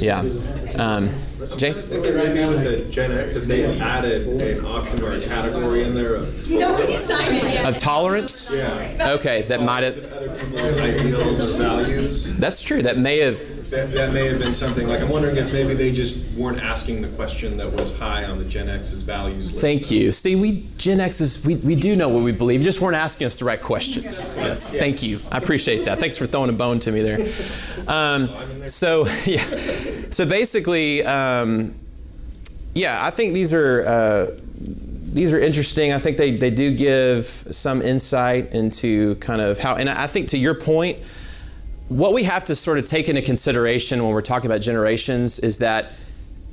Yeah. 0.01 0.20
Um, 0.77 1.09
James? 1.56 1.82
I 1.82 1.86
think 1.86 2.02
there 2.02 2.16
may 2.16 2.32
be 2.32 2.48
with 2.48 2.64
the 2.64 2.90
Gen 2.90 3.12
X, 3.12 3.35
if 3.35 3.44
they 3.44 3.78
added 3.81 4.27
an 4.27 4.64
option 4.64 5.02
or 5.02 5.12
a 5.12 5.20
category 5.20 5.82
in 5.85 5.94
there 5.94 6.16
of. 6.16 6.51
Nobody 6.51 6.97
signed 6.97 7.36
it 7.36 7.44
yet. 7.44 7.68
Of 7.68 7.78
tolerance? 7.78 8.51
Yeah. 8.52 9.12
Okay, 9.14 9.43
that 9.43 9.62
might 9.62 9.82
have. 9.82 9.97
People's 10.40 10.77
ideals 10.77 11.55
or 11.55 11.59
values. 11.59 12.36
That's 12.36 12.62
true. 12.62 12.82
That 12.82 12.98
may 12.98 13.18
have. 13.18 13.36
That, 13.70 13.93
that 13.93 14.12
may 14.12 14.27
have 14.28 14.39
been 14.39 14.55
something, 14.55 14.89
like, 14.89 15.01
I'm 15.01 15.09
wondering 15.09 15.36
if 15.36 15.52
maybe 15.52 15.74
they 15.74 15.93
just 15.93 16.36
weren't 16.36 16.62
asking 16.62 17.02
the 17.02 17.09
question 17.09 17.56
that 17.59 17.72
was 17.72 17.97
high 17.98 18.24
on 18.24 18.39
the 18.39 18.44
Gen 18.44 18.68
X's 18.68 19.02
values 19.02 19.52
list. 19.52 19.60
Thank 19.60 19.90
you. 19.90 20.12
See, 20.12 20.36
we 20.36 20.66
Gen 20.77 21.01
X's, 21.01 21.44
we, 21.44 21.56
we 21.56 21.74
do 21.74 21.94
know 21.97 22.09
what 22.09 22.22
we 22.22 22.32
believe. 22.32 22.60
You 22.60 22.64
just 22.64 22.81
weren't 22.81 22.97
asking 22.97 23.27
us 23.27 23.39
the 23.39 23.44
right 23.44 23.60
questions. 23.60 24.32
Yes. 24.36 24.72
Thank 24.74 25.02
you. 25.02 25.20
I 25.31 25.39
appreciate 25.39 25.85
that. 25.85 26.01
Thanks 26.01 26.16
for 26.16 26.27
throwing 26.27 26.51
a 26.51 26.55
bone 26.55 26.78
to 26.81 26.93
me 26.93 27.02
there. 27.02 27.28
Um, 27.86 28.31
so, 28.68 29.06
yeah. 29.27 29.43
So 30.10 30.27
basically, 30.27 31.05
um, 31.05 31.39
yeah, 32.74 33.04
I 33.04 33.10
think 33.10 33.34
these 33.34 33.52
are. 33.52 33.86
Uh, 33.86 34.26
these 35.12 35.32
are 35.32 35.40
interesting. 35.40 35.92
I 35.92 35.98
think 35.98 36.18
they, 36.18 36.30
they 36.30 36.50
do 36.50 36.72
give 36.72 37.26
some 37.26 37.82
insight 37.82 38.52
into 38.52 39.16
kind 39.16 39.40
of 39.40 39.58
how, 39.58 39.74
and 39.74 39.88
I 39.88 40.06
think 40.06 40.28
to 40.28 40.38
your 40.38 40.54
point, 40.54 40.98
what 41.88 42.12
we 42.12 42.22
have 42.22 42.44
to 42.44 42.54
sort 42.54 42.78
of 42.78 42.84
take 42.84 43.08
into 43.08 43.20
consideration 43.20 44.04
when 44.04 44.14
we're 44.14 44.22
talking 44.22 44.48
about 44.48 44.60
generations 44.60 45.40
is 45.40 45.58
that 45.58 45.92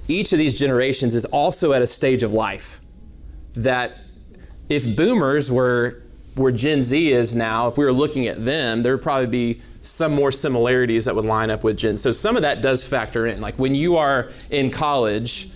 each 0.07 0.33
of 0.33 0.39
these 0.39 0.57
generations 0.59 1.13
is 1.13 1.25
also 1.25 1.73
at 1.73 1.83
a 1.83 1.87
stage 1.87 2.23
of 2.23 2.33
life 2.33 2.81
that 3.53 3.97
if 4.69 4.95
boomers 4.95 5.51
were 5.51 6.01
where 6.37 6.51
Gen 6.51 6.83
Z 6.83 7.11
is 7.11 7.35
now, 7.35 7.67
if 7.67 7.77
we 7.77 7.85
were 7.85 7.93
looking 7.93 8.27
at 8.27 8.43
them, 8.43 8.81
there 8.81 8.95
would 8.95 9.03
probably 9.03 9.27
be 9.27 9.61
some 9.81 10.13
more 10.13 10.31
similarities 10.31 11.05
that 11.05 11.15
would 11.15 11.25
line 11.25 11.49
up 11.49 11.63
with 11.63 11.77
Gen. 11.77 11.97
So 11.97 12.11
some 12.11 12.35
of 12.35 12.41
that 12.41 12.61
does 12.61 12.87
factor 12.87 13.25
in. 13.25 13.41
Like 13.41 13.55
when 13.55 13.75
you 13.75 13.97
are 13.97 14.29
in 14.49 14.69
college, 14.69 15.49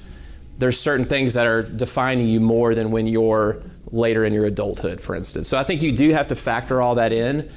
there's 0.57 0.79
certain 0.79 1.05
things 1.05 1.33
that 1.33 1.47
are 1.47 1.63
defining 1.63 2.27
you 2.27 2.39
more 2.39 2.75
than 2.75 2.91
when 2.91 3.07
you're 3.07 3.61
later 3.91 4.23
in 4.23 4.33
your 4.33 4.45
adulthood, 4.45 5.01
for 5.01 5.15
instance. 5.15 5.47
So 5.47 5.57
I 5.57 5.63
think 5.63 5.81
you 5.81 5.91
do 5.91 6.11
have 6.11 6.27
to 6.27 6.35
factor 6.35 6.81
all 6.81 6.95
that 6.95 7.11
in. 7.11 7.49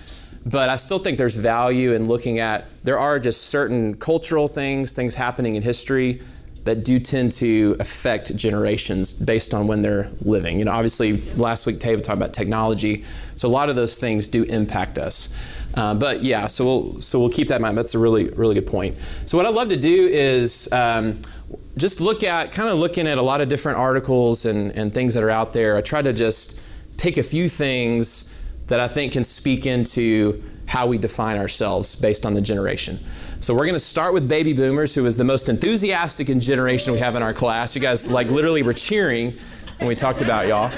But 0.47 0.69
I 0.69 0.77
still 0.77 0.99
think 0.99 1.17
there's 1.17 1.37
value 1.37 1.93
in 1.93 2.07
looking 2.07 2.39
at 2.39 2.67
there 2.85 2.99
are 2.99 3.19
just 3.19 3.45
certain 3.45 3.95
cultural 3.95 4.47
things, 4.47 4.93
things 4.93 5.15
happening 5.15 5.55
in 5.55 5.63
history 5.63 6.21
that 6.65 6.85
do 6.85 6.99
tend 6.99 7.31
to 7.33 7.77
affect 7.79 8.35
generations 8.37 9.13
based 9.13 9.55
on 9.55 9.67
when 9.67 9.83
they're 9.83 10.11
living. 10.23 10.59
You 10.59 10.65
know, 10.65 10.73
obviously 10.73 11.19
last 11.37 11.67
week 11.67 11.79
Tava 11.79 12.01
talked 12.01 12.17
about 12.17 12.33
technology, 12.33 13.05
so 13.35 13.49
a 13.49 13.51
lot 13.51 13.69
of 13.69 13.77
those 13.77 13.99
things 13.99 14.29
do 14.29 14.45
impact 14.45 14.99
us. 14.99 15.35
Uh, 15.75 15.95
but 15.95 16.23
yeah, 16.23 16.47
so 16.47 16.65
we'll 16.65 17.01
so 17.01 17.19
we'll 17.19 17.31
keep 17.31 17.49
that 17.49 17.57
in 17.57 17.63
mind. 17.63 17.77
That's 17.77 17.95
a 17.95 17.99
really 17.99 18.29
really 18.31 18.55
good 18.55 18.67
point. 18.67 18.99
So 19.27 19.37
what 19.37 19.47
I'd 19.47 19.55
love 19.55 19.69
to 19.69 19.77
do 19.77 20.09
is. 20.09 20.73
Um, 20.73 21.21
just 21.77 22.01
look 22.01 22.23
at 22.23 22.53
kind 22.53 22.69
of 22.69 22.79
looking 22.79 23.07
at 23.07 23.19
a 23.19 23.23
lot 23.23 23.41
of 23.41 23.49
different 23.49 23.79
articles 23.79 24.47
and, 24.47 24.71
and 24.77 24.93
things 24.93 25.15
that 25.15 25.23
are 25.23 25.31
out 25.31 25.53
there. 25.53 25.77
I 25.77 25.81
try 25.81 26.03
to 26.03 26.13
just 26.13 26.61
pick 26.99 27.17
a 27.17 27.23
few 27.23 27.49
things 27.49 28.33
that 28.69 28.81
I 28.81 28.89
think 28.89 29.13
can 29.13 29.25
speak 29.25 29.67
into 29.67 30.43
how 30.67 30.87
we 30.87 30.99
define 30.99 31.39
ourselves 31.39 31.95
based 31.95 32.25
on 32.25 32.35
the 32.35 32.41
generation. 32.41 32.99
So 33.41 33.55
we're 33.55 33.67
going 33.67 33.75
to 33.75 33.81
start 33.81 34.15
with 34.15 34.29
baby 34.29 34.55
boomers, 34.55 34.95
who 34.95 35.05
is 35.07 35.17
the 35.17 35.25
most 35.25 35.49
enthusiastic 35.49 36.27
generation 36.39 36.93
we 36.93 37.01
have 37.01 37.15
in 37.15 37.23
our 37.23 37.35
class. 37.35 37.75
You 37.75 37.83
guys 37.83 38.11
like 38.11 38.29
literally 38.29 38.63
were 38.63 38.73
cheering 38.73 39.33
when 39.79 39.89
we 39.89 39.95
talked 39.95 40.23
about 40.23 40.47
y'all. 40.47 40.71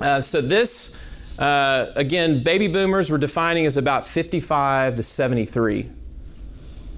Uh, 0.00 0.20
so 0.20 0.40
this, 0.40 0.98
uh, 1.38 1.92
again, 1.94 2.42
baby 2.42 2.66
boomers 2.66 3.10
we're 3.10 3.18
defining 3.18 3.66
as 3.66 3.76
about 3.76 4.04
55 4.04 4.96
to 4.96 5.02
73. 5.02 5.88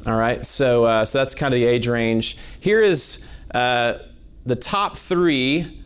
All 0.06 0.16
right, 0.16 0.44
so 0.44 0.84
uh, 0.84 1.04
so 1.04 1.18
that's 1.18 1.34
kind 1.34 1.54
of 1.54 1.60
the 1.60 1.66
age 1.66 1.88
range. 1.88 2.36
Here 2.60 2.82
is 2.82 3.30
uh, 3.54 3.94
the 4.44 4.56
top 4.56 4.96
three 4.96 5.82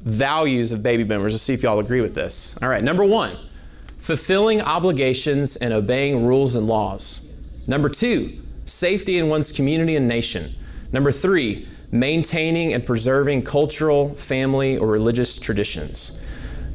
values 0.00 0.72
of 0.72 0.82
baby 0.82 1.04
boomers. 1.04 1.34
Let's 1.34 1.42
see 1.42 1.52
if 1.52 1.62
y'all 1.62 1.78
agree 1.78 2.00
with 2.00 2.14
this. 2.14 2.60
All 2.62 2.70
right, 2.70 2.82
number 2.82 3.04
one, 3.04 3.36
fulfilling 4.00 4.60
obligations 4.60 5.56
and 5.56 5.72
obeying 5.72 6.24
rules 6.26 6.56
and 6.56 6.66
laws. 6.66 7.64
Number 7.68 7.88
two, 7.88 8.32
safety 8.64 9.18
in 9.18 9.28
one's 9.28 9.52
community 9.52 9.94
and 9.96 10.08
nation. 10.08 10.52
Number 10.92 11.12
three, 11.12 11.68
maintaining 11.92 12.72
and 12.72 12.84
preserving 12.84 13.42
cultural, 13.42 14.14
family, 14.14 14.78
or 14.78 14.86
religious 14.88 15.38
traditions. 15.38 16.16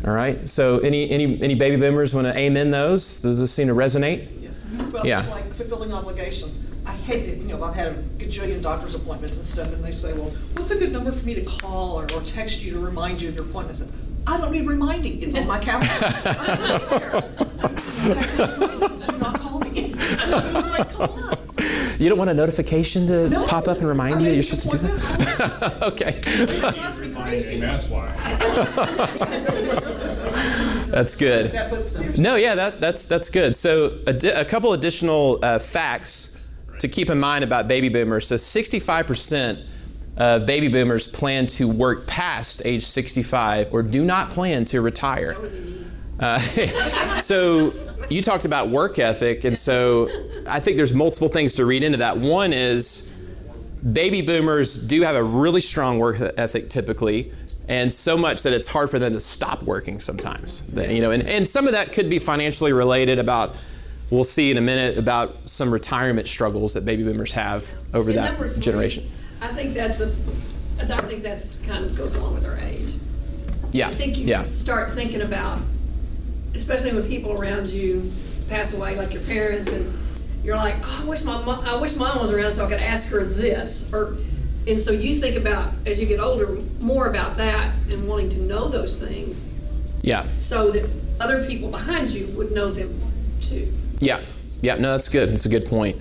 All 0.05 0.13
right. 0.13 0.47
So, 0.47 0.79
any 0.79 1.09
any 1.09 1.41
any 1.41 1.55
baby 1.55 1.77
boomers 1.77 2.13
want 2.13 2.27
to 2.27 2.37
amen 2.37 2.69
those? 2.71 3.21
Does 3.21 3.39
this 3.39 3.51
seem 3.51 3.67
to 3.67 3.73
resonate? 3.73 4.27
Yes. 4.41 4.65
Well, 4.93 5.05
Yeah. 5.05 5.19
it's 5.19 5.31
like 5.31 5.45
fulfilling 5.45 5.91
obligations. 5.93 6.61
I 6.85 6.91
hate 6.93 7.27
it, 7.29 7.37
you 7.39 7.47
know, 7.47 7.63
I've 7.63 7.73
had 7.75 7.87
a 7.87 7.95
gajillion 8.19 8.61
doctor's 8.61 8.93
appointments 8.93 9.37
and 9.37 9.45
stuff, 9.45 9.73
and 9.73 9.83
they 9.83 9.91
say, 9.91 10.13
well, 10.13 10.29
what's 10.53 10.69
a 10.71 10.77
good 10.77 10.91
number 10.91 11.11
for 11.11 11.25
me 11.25 11.33
to 11.35 11.41
call 11.43 11.99
or, 11.99 12.03
or 12.13 12.21
text 12.21 12.63
you 12.63 12.71
to 12.73 12.79
remind 12.79 13.21
you 13.21 13.29
of 13.29 13.35
your 13.35 13.45
appointment? 13.45 13.79
I 14.27 14.37
don't 14.39 14.51
need 14.51 14.67
reminding, 14.67 15.21
it's 15.21 15.35
on 15.35 15.47
my 15.47 15.59
calendar. 15.59 15.87
Do 19.05 19.17
not 19.19 19.39
call 19.39 19.59
me. 19.59 19.93
It's 20.07 20.77
like, 20.79 20.89
come 20.91 21.09
on. 21.09 21.37
You 21.99 22.09
don't 22.09 22.17
want 22.17 22.29
a 22.29 22.33
notification 22.33 23.07
to 23.07 23.29
No. 23.29 23.45
pop 23.47 23.67
up 23.67 23.77
and 23.77 23.87
remind 23.87 24.19
you 24.21 24.27
that 24.27 24.33
you're 24.33 24.43
supposed 24.43 24.71
to 24.71 24.77
do 24.77 24.87
that? 24.87 25.81
okay. 25.93 26.21
It 26.23 26.59
drives 26.75 26.99
me 26.99 27.13
crazy. 27.15 27.59
That's 27.59 27.89
why. 27.89 28.07
That's 30.91 31.15
good. 31.15 31.51
That, 31.53 31.69
but 31.71 31.87
seriously, 31.87 32.23
No, 32.23 32.35
yeah, 32.35 32.55
that, 32.55 32.81
that's 32.81 33.05
that's 33.05 33.29
good. 33.29 33.55
So 33.55 33.97
a, 34.05 34.13
di- 34.13 34.29
a 34.29 34.45
couple 34.45 34.73
additional 34.73 35.39
uh, 35.41 35.59
facts 35.59 36.37
to 36.79 36.87
keep 36.87 37.09
in 37.09 37.19
mind 37.19 37.43
about 37.43 37.67
baby 37.67 37.89
boomers. 37.89 38.27
So 38.27 38.35
65% 38.35 39.63
of 40.17 40.45
baby 40.45 40.67
boomers 40.67 41.07
plan 41.07 41.45
to 41.45 41.67
work 41.67 42.07
past 42.07 42.61
age 42.65 42.83
65 42.83 43.73
or 43.73 43.83
do 43.83 44.05
not 44.05 44.29
plan 44.29 44.65
to 44.65 44.81
retire. 44.81 45.35
Uh, 46.19 46.39
so 47.19 47.73
you 48.09 48.21
talked 48.21 48.45
about 48.45 48.69
work 48.69 48.99
ethic, 48.99 49.43
and 49.43 49.57
so 49.57 50.09
I 50.47 50.59
think 50.59 50.77
there's 50.77 50.93
multiple 50.93 51.27
things 51.29 51.55
to 51.55 51.65
read 51.65 51.83
into 51.83 51.97
that. 51.97 52.17
One 52.17 52.53
is 52.53 53.11
baby 53.91 54.21
boomers 54.21 54.79
do 54.79 55.01
have 55.01 55.15
a 55.15 55.23
really 55.23 55.61
strong 55.61 55.99
work 55.99 56.19
ethic 56.37 56.69
typically 56.69 57.31
and 57.67 57.93
so 57.93 58.17
much 58.17 58.43
that 58.43 58.53
it's 58.53 58.67
hard 58.67 58.89
for 58.89 58.99
them 58.99 59.13
to 59.13 59.19
stop 59.19 59.61
working 59.63 59.99
sometimes 59.99 60.61
you 60.61 61.01
know 61.01 61.11
and, 61.11 61.21
and 61.23 61.47
some 61.47 61.67
of 61.67 61.73
that 61.73 61.93
could 61.93 62.09
be 62.09 62.17
financially 62.17 62.73
related 62.73 63.19
about 63.19 63.55
we'll 64.09 64.23
see 64.23 64.49
in 64.49 64.57
a 64.57 64.61
minute 64.61 64.97
about 64.97 65.47
some 65.47 65.71
retirement 65.71 66.27
struggles 66.27 66.73
that 66.73 66.83
baby 66.83 67.03
boomers 67.03 67.33
have 67.33 67.75
over 67.93 68.09
And 68.09 68.17
that 68.17 68.59
generation 68.59 69.07
I 69.41 69.47
think 69.47 69.73
that's 69.73 70.01
a, 70.01 70.07
I 70.79 71.01
think 71.01 71.23
that's 71.23 71.59
kind 71.67 71.85
of 71.85 71.95
goes 71.95 72.15
along 72.15 72.35
with 72.35 72.45
our 72.45 72.57
age. 72.57 72.93
yeah 73.71 73.87
I 73.87 73.91
think 73.91 74.17
you 74.17 74.25
yeah 74.27 74.45
start 74.55 74.91
thinking 74.91 75.21
about, 75.21 75.59
especially 76.53 76.93
when 76.93 77.07
people 77.07 77.31
around 77.31 77.69
you 77.69 78.11
pass 78.49 78.73
away, 78.73 78.95
like 78.95 79.13
your 79.13 79.23
parents, 79.23 79.71
and 79.71 79.91
you're 80.43 80.55
like, 80.55 80.75
oh, 80.83 81.01
I 81.03 81.09
wish 81.09 81.23
my 81.23 81.43
mom, 81.43 81.65
I 81.65 81.75
wish 81.79 81.95
mom 81.95 82.19
was 82.19 82.31
around 82.31 82.51
so 82.51 82.65
I 82.65 82.69
could 82.69 82.79
ask 82.79 83.09
her 83.09 83.23
this, 83.23 83.91
or, 83.93 84.17
and 84.67 84.79
so 84.79 84.91
you 84.91 85.15
think 85.15 85.35
about 85.35 85.73
as 85.85 85.99
you 85.99 86.07
get 86.07 86.19
older 86.19 86.47
more 86.79 87.07
about 87.07 87.37
that 87.37 87.73
and 87.89 88.07
wanting 88.07 88.29
to 88.29 88.41
know 88.41 88.67
those 88.67 88.95
things, 89.01 89.51
yeah 90.03 90.25
so 90.39 90.71
that 90.71 90.89
other 91.19 91.45
people 91.45 91.71
behind 91.71 92.11
you 92.11 92.27
would 92.37 92.51
know 92.51 92.69
them 92.71 92.93
too. 93.41 93.71
Yeah, 93.99 94.21
yeah, 94.61 94.75
no, 94.75 94.91
that's 94.91 95.07
good. 95.09 95.29
That's 95.29 95.45
a 95.45 95.49
good 95.49 95.65
point. 95.65 95.95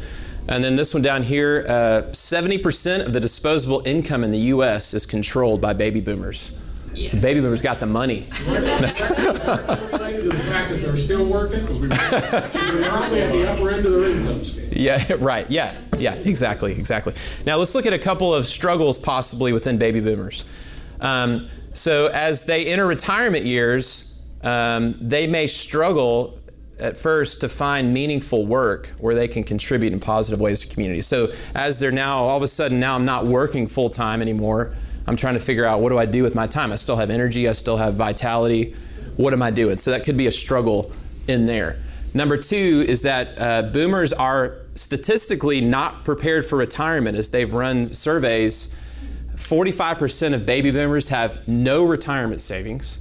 And 0.47 0.63
then 0.63 0.77
this 0.77 0.93
one 0.93 1.03
down 1.03 1.23
here 1.23 1.65
uh, 1.69 2.03
70% 2.13 3.07
of 3.07 3.13
the 3.13 3.21
disposable 3.21 3.83
income 3.87 4.23
in 4.23 4.31
the 4.31 4.39
U.S. 4.39 4.93
is 4.95 5.07
controlled 5.07 5.61
by 5.61 5.73
baby 5.73 6.01
boomers. 6.01 6.61
So 7.07 7.21
baby 7.21 7.41
boomers 7.41 7.61
got 7.63 7.81
the 7.81 7.87
money. 7.87 8.21
That's- 8.47 8.99
To 8.99 9.05
the 9.15 10.35
fact 10.35 10.71
that 10.71 10.81
they're 10.83 10.97
still 10.97 11.25
working, 11.25 11.61
because 11.63 11.81
we- 11.81 11.91
at 11.91 12.53
the 12.53 13.51
upper 13.51 13.71
end 13.71 13.85
of 13.87 13.93
their 13.93 14.05
income 14.11 14.45
scale. 14.45 14.69
yeah, 14.71 15.05
right. 15.19 15.51
Yeah, 15.51 15.81
yeah, 15.99 16.15
exactly, 16.15 16.73
exactly. 16.73 17.15
Now 17.47 17.57
let's 17.57 17.75
look 17.75 17.87
at 17.87 17.93
a 17.95 17.99
couple 17.99 18.33
of 18.33 18.47
struggles 18.47 18.97
possibly 18.99 19.53
within 19.53 19.77
baby 19.79 19.99
boomers. 20.01 20.45
Um, 21.01 21.49
so 21.73 22.07
as 22.09 22.45
they 22.47 22.67
enter 22.67 22.87
retirement 22.87 23.45
years, 23.45 24.23
um, 24.43 24.95
they 25.01 25.27
may 25.27 25.47
struggle 25.49 26.39
at 26.79 26.97
first 26.97 27.41
to 27.41 27.49
find 27.49 27.95
meaningful 27.95 28.47
work 28.47 28.89
where 28.99 29.15
they 29.15 29.29
can 29.29 29.45
contribute 29.45 29.93
in 29.93 30.01
positive 30.01 30.41
ways 30.41 30.61
to 30.61 30.73
community. 30.73 31.01
So 31.01 31.29
as 31.55 31.79
they're 31.79 31.93
now 31.93 32.25
all 32.25 32.37
of 32.37 32.43
a 32.43 32.49
sudden 32.49 32.81
now 32.81 32.95
I'm 32.97 33.05
not 33.05 33.27
working 33.27 33.67
full 33.67 33.91
time 33.91 34.21
anymore. 34.21 34.75
I'm 35.07 35.17
trying 35.17 35.35
to 35.35 35.41
figure 35.41 35.65
out 35.65 35.81
what 35.81 35.91
do 35.91 35.99
I 35.99 36.07
do 36.07 36.23
with 36.23 36.35
my 36.35 36.47
time. 36.47 36.73
I 36.73 36.77
still 36.77 36.97
have 36.97 37.11
energy. 37.11 37.49
I 37.49 37.53
still 37.53 37.77
have 37.77 37.95
vitality. 37.95 38.75
What 39.17 39.33
am 39.33 39.43
I 39.43 39.51
doing? 39.51 39.77
So 39.77 39.91
that 39.91 40.05
could 40.05 40.17
be 40.17 40.27
a 40.27 40.33
struggle 40.33 40.93
in 41.29 41.47
there. 41.47 41.79
Number 42.15 42.37
two 42.37 42.85
is 42.87 43.03
that 43.03 43.39
uh, 43.39 43.71
boomers 43.71 44.13
are 44.13 44.57
statistically 44.75 45.61
not 45.61 46.05
prepared 46.05 46.45
for 46.45 46.57
retirement 46.57 47.17
as 47.17 47.31
they've 47.31 47.53
run 47.53 47.93
surveys. 47.93 48.75
45% 49.35 50.35
of 50.35 50.47
baby 50.47 50.71
boomers 50.71 51.09
have 51.09 51.47
no 51.49 51.85
retirement 51.85 52.41
savings. 52.41 53.01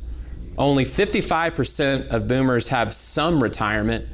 Only 0.58 0.86
55% 0.86 2.10
of 2.10 2.28
boomers 2.28 2.68
have 2.68 2.94
some 2.94 3.42
retirement, 3.42 4.06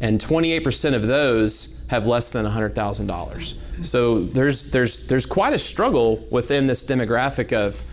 and 0.00 0.18
28% 0.18 0.94
of 0.94 1.06
those 1.06 1.84
have 1.90 2.06
less 2.06 2.30
than 2.32 2.46
$100,000. 2.46 3.84
So 3.84 4.20
there's, 4.20 4.70
there's, 4.70 5.02
there's 5.02 5.26
quite 5.26 5.52
a 5.52 5.58
struggle 5.58 6.26
within 6.30 6.66
this 6.66 6.84
demographic 6.84 7.52
of 7.52 7.84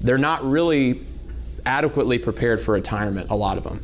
they're 0.00 0.18
not 0.18 0.44
really 0.44 1.02
adequately 1.66 2.18
prepared 2.18 2.60
for 2.60 2.72
retirement, 2.72 3.30
a 3.30 3.34
lot 3.34 3.58
of 3.58 3.64
them. 3.64 3.80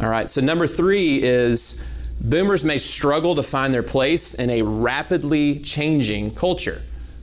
All 0.00 0.08
right, 0.08 0.28
so 0.28 0.40
number 0.40 0.66
three 0.66 1.22
is 1.22 1.86
boomers 2.20 2.64
may 2.64 2.78
struggle 2.78 3.34
to 3.34 3.42
find 3.42 3.74
their 3.74 3.82
place 3.82 4.34
in 4.34 4.48
a 4.50 4.62
rapidly 4.62 5.58
changing 5.60 6.34
culture 6.34 6.82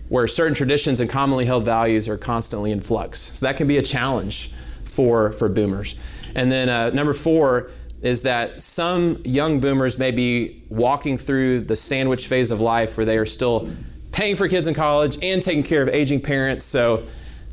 where 0.10 0.28
certain 0.28 0.54
traditions 0.54 1.00
and 1.00 1.10
commonly 1.10 1.46
held 1.46 1.66
values 1.66 2.08
are 2.08 2.18
constantly 2.18 2.72
in 2.72 2.80
flux. 2.80 3.20
So 3.20 3.46
that 3.46 3.58
can 3.58 3.68
be 3.68 3.78
a 3.78 3.82
challenge 3.82 4.52
for, 4.96 5.32
for 5.32 5.50
boomers. 5.50 5.96
And 6.36 6.52
then 6.52 6.70
uh, 6.70 6.90
number 6.90 7.14
four 7.14 7.70
is 8.02 8.22
that 8.24 8.62
some 8.62 9.22
young 9.24 9.60
boomers 9.60 9.98
may 9.98 10.12
be 10.12 10.62
walking 10.70 11.18
through 11.18 11.62
the 11.62 11.76
sandwich 11.76 12.28
phase 12.28 12.52
of 12.52 12.60
life 12.62 12.98
where 12.98 13.06
they 13.06 13.18
are 13.18 13.26
still 13.26 13.70
paying 14.12 14.36
for 14.36 14.48
kids 14.48 14.68
in 14.68 14.74
college 14.74 15.18
and 15.22 15.42
taking 15.42 15.64
care 15.64 15.82
of 15.82 15.90
aging 15.90 16.22
parents. 16.22 16.64
So 16.64 17.04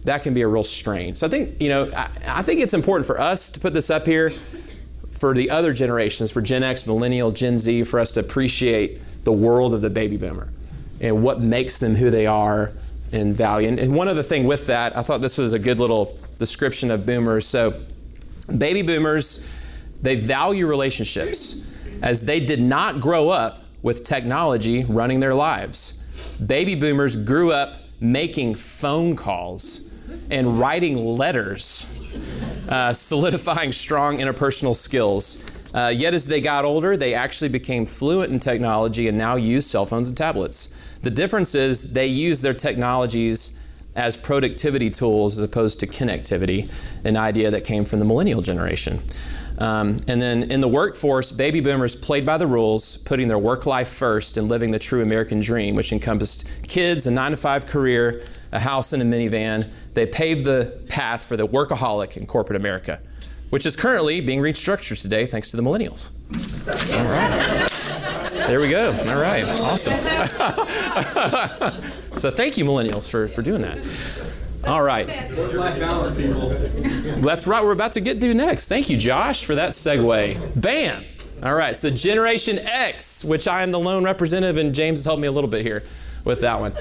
that 0.05 0.23
can 0.23 0.35
be 0.35 0.43
a 0.43 0.49
real 0.49 0.65
strain. 0.65 1.17
So 1.17 1.27
I 1.27 1.31
think, 1.31 1.61
you 1.61 1.69
know, 1.69 1.91
I, 1.97 2.09
I 2.27 2.43
think 2.43 2.61
it's 2.61 2.75
important 2.75 3.07
for 3.07 3.21
us 3.21 3.51
to 3.51 3.61
put 3.61 3.73
this 3.73 3.91
up 3.91 4.07
here 4.07 4.31
for 4.31 5.35
the 5.35 5.51
other 5.51 5.73
generations, 5.73 6.31
for 6.33 6.43
Gen 6.43 6.63
X, 6.63 6.87
Millennial, 6.87 7.31
Gen 7.31 7.57
Z, 7.57 7.85
for 7.85 8.01
us 8.01 8.13
to 8.13 8.21
appreciate 8.21 9.01
the 9.25 9.33
world 9.33 9.73
of 9.73 9.81
the 9.81 9.91
baby 9.91 10.17
boomer 10.17 10.49
and 11.01 11.23
what 11.23 11.41
makes 11.41 11.79
them 11.79 11.95
who 11.95 12.11
they 12.11 12.27
are 12.27 12.73
and 13.13 13.35
value. 13.35 13.69
And, 13.69 13.79
and 13.79 13.95
one 13.95 14.09
other 14.09 14.23
thing 14.23 14.47
with 14.47 14.67
that, 14.67 14.97
I 14.97 15.03
thought 15.03 15.21
this 15.21 15.39
was 15.39 15.55
a 15.55 15.59
good 15.59 15.79
little 15.79 16.19
description 16.43 16.91
of 16.91 17.07
boomers. 17.07 17.47
So, 17.47 17.75
baby 18.59 18.83
boomers, 18.83 19.49
they 20.03 20.17
value 20.17 20.67
relationships 20.67 21.69
as 22.03 22.25
they 22.25 22.41
did 22.41 22.61
not 22.61 23.01
grow 23.01 23.29
up 23.29 23.65
with 23.83 24.05
technology 24.05 24.85
running 24.85 25.21
their 25.21 25.35
lives. 25.35 26.39
Baby 26.45 26.75
boomers 26.75 27.15
grew 27.17 27.53
up 27.53 27.77
making 28.01 28.55
phone 28.55 29.15
calls 29.15 29.93
and 30.31 30.59
writing 30.59 30.97
letters, 30.97 31.87
uh, 32.69 32.93
solidifying 32.93 33.71
strong 33.71 34.19
interpersonal 34.19 34.75
skills. 34.75 35.49
Uh, 35.73 35.93
yet, 35.95 36.13
as 36.13 36.27
they 36.27 36.41
got 36.41 36.65
older, 36.65 36.97
they 36.97 37.15
actually 37.15 37.49
became 37.49 37.87
fluent 37.87 38.33
in 38.33 38.41
technology 38.41 39.09
and 39.09 39.17
now 39.17 39.37
use 39.37 39.65
cell 39.65 39.87
phones 39.87 40.09
and 40.09 40.17
tablets. 40.17 40.67
The 40.99 41.11
difference 41.11 41.55
is 41.55 41.93
they 41.93 42.07
use 42.07 42.43
their 42.43 42.55
technologies 42.55 43.59
as 43.95 44.17
productivity 44.17 44.91
tools 44.91 45.39
as 45.39 45.45
opposed 45.45 45.81
to 45.81 45.87
connectivity, 45.87 46.71
an 47.05 47.17
idea 47.17 47.51
that 47.51 47.65
came 47.65 47.85
from 47.85 47.99
the 47.99 48.05
millennial 48.05 48.43
generation. 48.43 49.01
Um, 49.59 50.01
and 50.09 50.21
then 50.21 50.51
in 50.51 50.61
the 50.61 50.69
workforce, 50.69 51.31
baby 51.31 51.61
boomers 51.61 51.95
played 51.95 52.25
by 52.25 52.39
the 52.39 52.47
rules, 52.47 52.97
putting 52.97 53.29
their 53.29 53.39
work 53.39 53.67
life 53.67 53.89
first 53.89 54.37
and 54.37 54.49
living 54.49 54.71
the 54.71 54.79
true 54.79 55.03
American 55.03 55.41
dream, 55.41 55.77
which 55.77 55.93
encompassed 55.93 56.49
kids, 56.67 57.07
a 57.07 57.11
nine 57.11 57.33
to 57.33 57.37
five 57.37 57.67
career, 57.67 58.23
a 58.51 58.61
house, 58.61 58.93
and 58.93 59.03
a 59.03 59.07
minivan. 59.07 59.69
They 59.95 60.07
paved 60.07 60.45
the 60.45 60.81
path 60.89 61.25
for 61.25 61.37
the 61.37 61.47
workaholic 61.47 62.17
in 62.17 62.27
corporate 62.27 62.57
America, 62.57 63.01
which 63.51 63.67
is 63.67 63.77
currently 63.77 64.21
being 64.21 64.41
restructured 64.41 65.01
today 65.01 65.27
thanks 65.27 65.51
to 65.51 65.57
the 65.57 65.63
millennials. 65.63 66.11
All 66.93 67.05
right. 67.05 67.69
There 68.47 68.61
we 68.61 68.69
go. 68.69 68.91
All 68.91 69.21
right. 69.21 69.45
Awesome. 69.61 69.93
so 72.17 72.31
thank 72.31 72.59
you, 72.59 72.65
millennials, 72.65 73.09
for, 73.09 73.29
for 73.29 73.43
doing 73.43 73.63
that. 73.63 73.79
All 74.67 74.83
right. 74.83 75.07
That's 77.21 77.47
right. 77.47 77.65
We're 77.65 77.73
about 77.73 77.93
to 77.93 78.01
get 78.01 78.21
to 78.21 78.35
next. 78.35 78.69
Thank 78.69 78.91
you, 78.91 78.97
Josh, 78.97 79.45
for 79.45 79.55
that 79.57 79.71
segue. 79.71 80.61
Bam. 80.61 81.05
All 81.43 81.55
right. 81.55 81.77
So 81.77 81.91
Generation 81.91 82.59
X, 82.59 83.25
which 83.25 83.49
I 83.49 83.63
am 83.63 83.73
the 83.73 83.81
lone 83.81 84.05
representative, 84.05 84.57
and 84.57 84.75
James 84.75 85.01
has 85.01 85.05
helped 85.05 85.21
me 85.21 85.29
a 85.29 85.33
little 85.33 85.51
bit 85.51 85.63
here 85.63 85.83
with 86.25 86.41
that 86.43 86.61
one. 86.61 86.73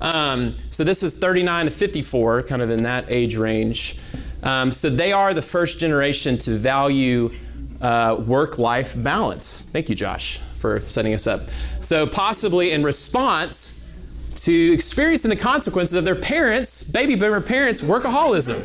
Um, 0.00 0.56
so 0.70 0.84
this 0.84 1.02
is 1.02 1.18
39 1.18 1.66
to 1.66 1.70
54, 1.70 2.44
kind 2.44 2.62
of 2.62 2.70
in 2.70 2.84
that 2.84 3.04
age 3.08 3.36
range. 3.36 3.98
Um, 4.42 4.72
so 4.72 4.88
they 4.88 5.12
are 5.12 5.34
the 5.34 5.42
first 5.42 5.78
generation 5.78 6.38
to 6.38 6.52
value 6.52 7.30
uh, 7.80 8.16
work-life 8.18 8.94
balance. 9.02 9.66
Thank 9.72 9.88
you, 9.88 9.94
Josh, 9.94 10.38
for 10.38 10.80
setting 10.80 11.14
us 11.14 11.26
up. 11.26 11.42
So 11.80 12.06
possibly 12.06 12.72
in 12.72 12.82
response 12.82 13.74
to 14.36 14.72
experiencing 14.72 15.30
the 15.30 15.36
consequences 15.36 15.96
of 15.96 16.04
their 16.04 16.14
parents, 16.14 16.82
baby 16.82 17.16
boomer 17.16 17.40
parents, 17.40 17.80
workaholism. 17.80 18.58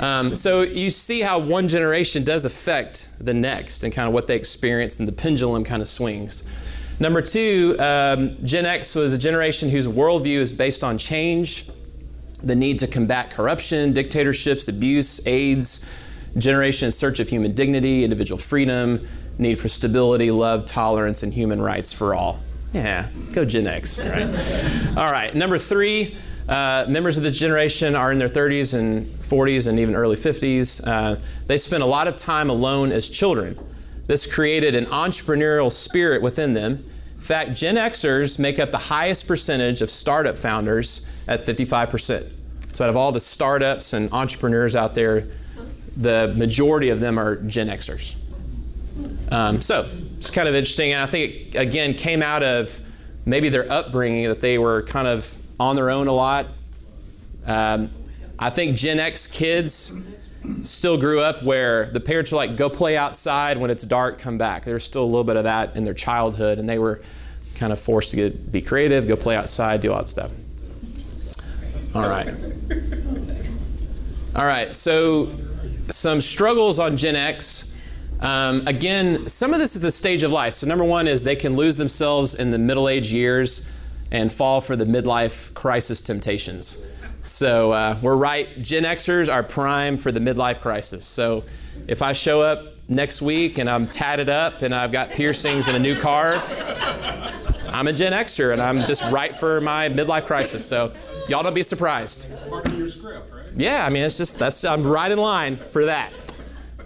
Um, 0.00 0.36
so 0.36 0.62
you 0.62 0.90
see 0.90 1.22
how 1.22 1.38
one 1.38 1.68
generation 1.68 2.22
does 2.22 2.44
affect 2.44 3.08
the 3.18 3.34
next 3.34 3.82
and 3.82 3.92
kind 3.92 4.06
of 4.06 4.14
what 4.14 4.26
they 4.26 4.36
experience, 4.36 4.98
and 4.98 5.08
the 5.08 5.12
pendulum 5.12 5.64
kind 5.64 5.80
of 5.80 5.88
swings. 5.88 6.46
Number 7.00 7.22
two, 7.22 7.76
um, 7.78 8.36
Gen 8.44 8.66
X 8.66 8.94
was 8.94 9.12
a 9.12 9.18
generation 9.18 9.70
whose 9.70 9.88
worldview 9.88 10.40
is 10.40 10.52
based 10.52 10.84
on 10.84 10.98
change, 10.98 11.66
the 12.42 12.54
need 12.54 12.78
to 12.80 12.86
combat 12.86 13.30
corruption, 13.30 13.92
dictatorships, 13.92 14.68
abuse, 14.68 15.26
AIDS, 15.26 15.84
generation 16.36 16.86
in 16.86 16.92
search 16.92 17.20
of 17.20 17.28
human 17.28 17.54
dignity, 17.54 18.04
individual 18.04 18.38
freedom, 18.38 19.06
need 19.38 19.58
for 19.58 19.68
stability, 19.68 20.30
love, 20.30 20.64
tolerance, 20.64 21.22
and 21.22 21.32
human 21.34 21.62
rights 21.62 21.92
for 21.92 22.14
all. 22.14 22.40
Yeah, 22.72 23.08
go 23.32 23.44
Gen 23.44 23.66
X. 23.66 24.00
All 24.00 24.10
right. 24.10 24.96
All 24.96 25.10
right. 25.10 25.34
Number 25.34 25.58
three, 25.58 26.16
uh, 26.48 26.86
members 26.88 27.16
of 27.16 27.22
this 27.22 27.38
generation 27.38 27.94
are 27.94 28.10
in 28.12 28.18
their 28.18 28.28
30s 28.28 28.78
and 28.78 29.06
40s 29.06 29.68
and 29.68 29.78
even 29.78 29.94
early 29.94 30.16
50s. 30.16 30.86
Uh, 30.86 31.16
they 31.46 31.56
spent 31.56 31.82
a 31.82 31.86
lot 31.86 32.08
of 32.08 32.16
time 32.16 32.50
alone 32.50 32.90
as 32.92 33.08
children. 33.08 33.58
This 34.06 34.32
created 34.32 34.74
an 34.74 34.86
entrepreneurial 34.86 35.70
spirit 35.70 36.22
within 36.22 36.54
them. 36.54 36.84
In 37.14 37.20
fact, 37.20 37.54
Gen 37.54 37.74
Xers 37.76 38.38
make 38.38 38.58
up 38.58 38.70
the 38.70 38.78
highest 38.78 39.26
percentage 39.28 39.82
of 39.82 39.90
startup 39.90 40.38
founders 40.38 41.10
at 41.26 41.40
55%. 41.40 42.32
So, 42.72 42.84
out 42.84 42.90
of 42.90 42.96
all 42.96 43.12
the 43.12 43.20
startups 43.20 43.92
and 43.92 44.10
entrepreneurs 44.12 44.76
out 44.76 44.94
there, 44.94 45.26
the 45.98 46.32
majority 46.36 46.88
of 46.88 47.00
them 47.00 47.18
are 47.18 47.36
Gen 47.36 47.68
Xers. 47.68 48.16
Um, 49.30 49.60
so, 49.60 49.86
it's 50.16 50.30
kind 50.30 50.48
of 50.48 50.54
interesting. 50.54 50.92
And 50.92 51.02
I 51.02 51.06
think 51.06 51.54
it, 51.54 51.54
again, 51.54 51.94
came 51.94 52.22
out 52.22 52.42
of 52.42 52.80
maybe 53.24 53.48
their 53.48 53.70
upbringing 53.70 54.28
that 54.28 54.40
they 54.40 54.58
were 54.58 54.82
kind 54.82 55.06
of 55.06 55.38
on 55.60 55.76
their 55.76 55.90
own 55.90 56.08
a 56.08 56.12
lot. 56.12 56.46
Um, 57.46 57.90
I 58.38 58.50
think 58.50 58.76
Gen 58.76 58.98
X 58.98 59.26
kids 59.26 59.92
still 60.62 60.98
grew 60.98 61.20
up 61.20 61.42
where 61.42 61.86
the 61.90 62.00
parents 62.00 62.32
were 62.32 62.38
like, 62.38 62.56
go 62.56 62.68
play 62.68 62.96
outside 62.96 63.58
when 63.58 63.70
it's 63.70 63.84
dark, 63.84 64.18
come 64.18 64.38
back. 64.38 64.64
There's 64.64 64.84
still 64.84 65.04
a 65.04 65.06
little 65.06 65.24
bit 65.24 65.36
of 65.36 65.44
that 65.44 65.76
in 65.76 65.84
their 65.84 65.94
childhood, 65.94 66.58
and 66.58 66.68
they 66.68 66.78
were 66.78 67.00
kind 67.54 67.72
of 67.72 67.78
forced 67.78 68.10
to 68.10 68.16
get, 68.16 68.52
be 68.52 68.60
creative, 68.60 69.06
go 69.06 69.16
play 69.16 69.36
outside, 69.36 69.80
do 69.80 69.92
all 69.92 69.98
that 69.98 70.08
stuff. 70.08 70.30
All 71.94 72.08
right. 72.08 72.28
All 74.36 74.44
right, 74.44 74.74
so 74.74 75.30
some 75.90 76.20
struggles 76.20 76.78
on 76.78 76.96
Gen 76.96 77.16
X. 77.16 77.74
Um, 78.20 78.66
again, 78.66 79.28
some 79.28 79.52
of 79.52 79.60
this 79.60 79.76
is 79.76 79.82
the 79.82 79.92
stage 79.92 80.22
of 80.22 80.32
life. 80.32 80.54
So, 80.54 80.66
number 80.66 80.84
one 80.84 81.06
is 81.06 81.24
they 81.24 81.36
can 81.36 81.56
lose 81.56 81.76
themselves 81.76 82.34
in 82.34 82.50
the 82.50 82.58
middle 82.58 82.88
age 82.88 83.12
years 83.12 83.68
and 84.10 84.32
fall 84.32 84.60
for 84.60 84.74
the 84.74 84.84
midlife 84.84 85.54
crisis 85.54 86.00
temptations. 86.00 86.84
So, 87.24 87.72
uh, 87.72 87.98
we're 88.02 88.16
right. 88.16 88.60
Gen 88.60 88.84
Xers 88.84 89.32
are 89.32 89.42
prime 89.42 89.96
for 89.96 90.10
the 90.10 90.20
midlife 90.20 90.60
crisis. 90.60 91.04
So, 91.04 91.44
if 91.86 92.02
I 92.02 92.12
show 92.12 92.40
up 92.42 92.74
next 92.88 93.22
week 93.22 93.58
and 93.58 93.70
I'm 93.70 93.86
tatted 93.86 94.28
up 94.28 94.62
and 94.62 94.74
I've 94.74 94.90
got 94.90 95.10
piercings 95.10 95.68
and 95.68 95.76
a 95.76 95.80
new 95.80 95.94
car, 95.94 96.42
I'm 97.70 97.86
a 97.86 97.92
Gen 97.92 98.12
Xer 98.12 98.52
and 98.52 98.60
I'm 98.60 98.78
just 98.78 99.10
right 99.12 99.34
for 99.36 99.60
my 99.60 99.90
midlife 99.90 100.26
crisis. 100.26 100.66
So, 100.66 100.92
y'all 101.28 101.44
don't 101.44 101.54
be 101.54 101.62
surprised. 101.62 102.28
your 102.76 102.88
script, 102.88 103.32
right? 103.32 103.37
Yeah, 103.58 103.84
I 103.84 103.90
mean, 103.90 104.04
it's 104.04 104.16
just 104.16 104.38
that's 104.38 104.64
I'm 104.64 104.86
right 104.86 105.10
in 105.10 105.18
line 105.18 105.56
for 105.56 105.86
that. 105.86 106.12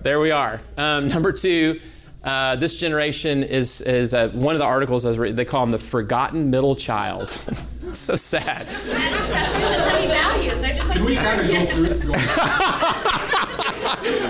There 0.01 0.21
we 0.21 0.31
are. 0.31 0.59
Um, 0.79 1.09
number 1.11 1.31
two, 1.31 1.79
uh, 2.25 2.57
this 2.57 2.81
generation 2.81 3.43
is 3.43 3.83
is 3.83 4.15
uh, 4.15 4.31
one 4.31 4.55
of 4.55 4.59
the 4.59 4.65
articles 4.65 5.05
I 5.05 5.09
was 5.11 5.19
reading. 5.19 5.37
They 5.37 5.45
call 5.45 5.61
them 5.61 5.71
the 5.73 5.79
forgotten 5.79 6.49
middle 6.51 6.75
child. 6.75 7.29
so 7.93 8.17
sad. 8.17 8.69
That's 8.69 8.89
what 8.89 10.09
values. 10.09 10.61
They're 10.63 10.75
just 10.75 10.89
like, 10.89 10.97
Can 10.97 11.05
we 11.05 11.17
kind 11.17 11.41
of 11.43 11.47
go 11.47 11.67
through? 11.67 11.89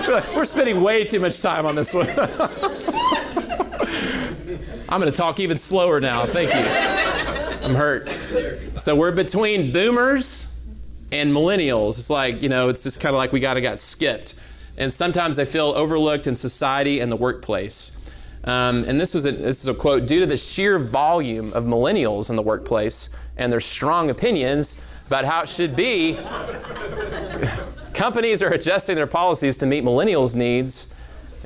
Go 0.05 0.21
We're 0.35 0.43
spending 0.43 0.81
way 0.83 1.05
too 1.05 1.21
much 1.21 1.41
time 1.41 1.65
on 1.65 1.75
this 1.75 1.93
one. 1.93 2.09
I'm 4.89 4.99
going 4.99 5.09
to 5.09 5.17
talk 5.17 5.39
even 5.39 5.55
slower 5.55 6.01
now. 6.01 6.25
Thank 6.25 6.53
you. 6.53 6.59
I'm 7.65 7.73
hurt. 7.73 8.09
So 8.75 8.97
we're 8.97 9.13
between 9.13 9.71
boomers 9.71 10.52
and 11.13 11.31
millennials. 11.31 11.99
It's 11.99 12.09
like, 12.09 12.41
you 12.41 12.49
know, 12.49 12.69
it's 12.69 12.83
just 12.83 12.99
kind 12.99 13.13
of 13.13 13.17
like 13.17 13.31
we 13.31 13.39
got 13.39 13.53
to 13.53 13.61
got 13.61 13.77
skipped. 13.77 14.33
And 14.77 14.91
sometimes 14.91 15.35
they 15.35 15.45
feel 15.45 15.67
overlooked 15.75 16.25
in 16.25 16.35
society 16.35 16.99
and 16.99 17.11
the 17.11 17.15
workplace. 17.15 18.11
Um, 18.45 18.83
and 18.85 18.99
this 18.99 19.13
was 19.13 19.25
a, 19.27 19.31
this 19.31 19.61
is 19.61 19.67
a 19.67 19.75
quote 19.75 20.07
due 20.07 20.19
to 20.21 20.25
the 20.25 20.35
sheer 20.35 20.79
volume 20.79 21.53
of 21.53 21.65
millennials 21.65 22.31
in 22.31 22.35
the 22.35 22.41
workplace 22.41 23.09
and 23.37 23.51
their 23.51 23.59
strong 23.59 24.09
opinions 24.09 24.83
about 25.05 25.25
how 25.25 25.43
it 25.43 25.49
should 25.49 25.75
be, 25.75 26.15
companies 27.93 28.41
are 28.41 28.49
adjusting 28.49 28.95
their 28.95 29.07
policies 29.07 29.59
to 29.59 29.67
meet 29.67 29.83
millennials' 29.83 30.35
needs 30.35 30.93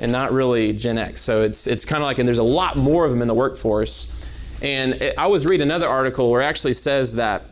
and 0.00 0.10
not 0.10 0.32
really 0.32 0.72
Gen 0.72 0.96
X. 0.96 1.20
So 1.20 1.42
it's, 1.42 1.66
it's 1.66 1.84
kind 1.84 2.02
of 2.02 2.06
like, 2.06 2.18
and 2.18 2.26
there's 2.26 2.38
a 2.38 2.42
lot 2.42 2.76
more 2.76 3.04
of 3.04 3.10
them 3.10 3.20
in 3.20 3.28
the 3.28 3.34
workforce. 3.34 4.26
And 4.62 4.94
it, 4.94 5.14
I 5.18 5.26
was 5.26 5.44
reading 5.44 5.66
another 5.66 5.88
article 5.88 6.30
where 6.30 6.40
it 6.40 6.46
actually 6.46 6.72
says 6.72 7.16
that 7.16 7.50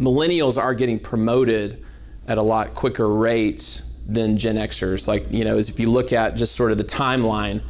millennials 0.00 0.60
are 0.60 0.74
getting 0.74 0.98
promoted 0.98 1.84
at 2.26 2.38
a 2.38 2.42
lot 2.42 2.74
quicker 2.74 3.08
rates 3.08 3.82
than 4.06 4.36
Gen 4.36 4.56
Xers. 4.56 5.06
Like, 5.06 5.30
you 5.30 5.44
know, 5.44 5.56
as 5.56 5.68
if 5.68 5.78
you 5.78 5.90
look 5.90 6.12
at 6.12 6.36
just 6.36 6.56
sort 6.56 6.72
of 6.72 6.78
the 6.78 6.84
timeline, 6.84 7.62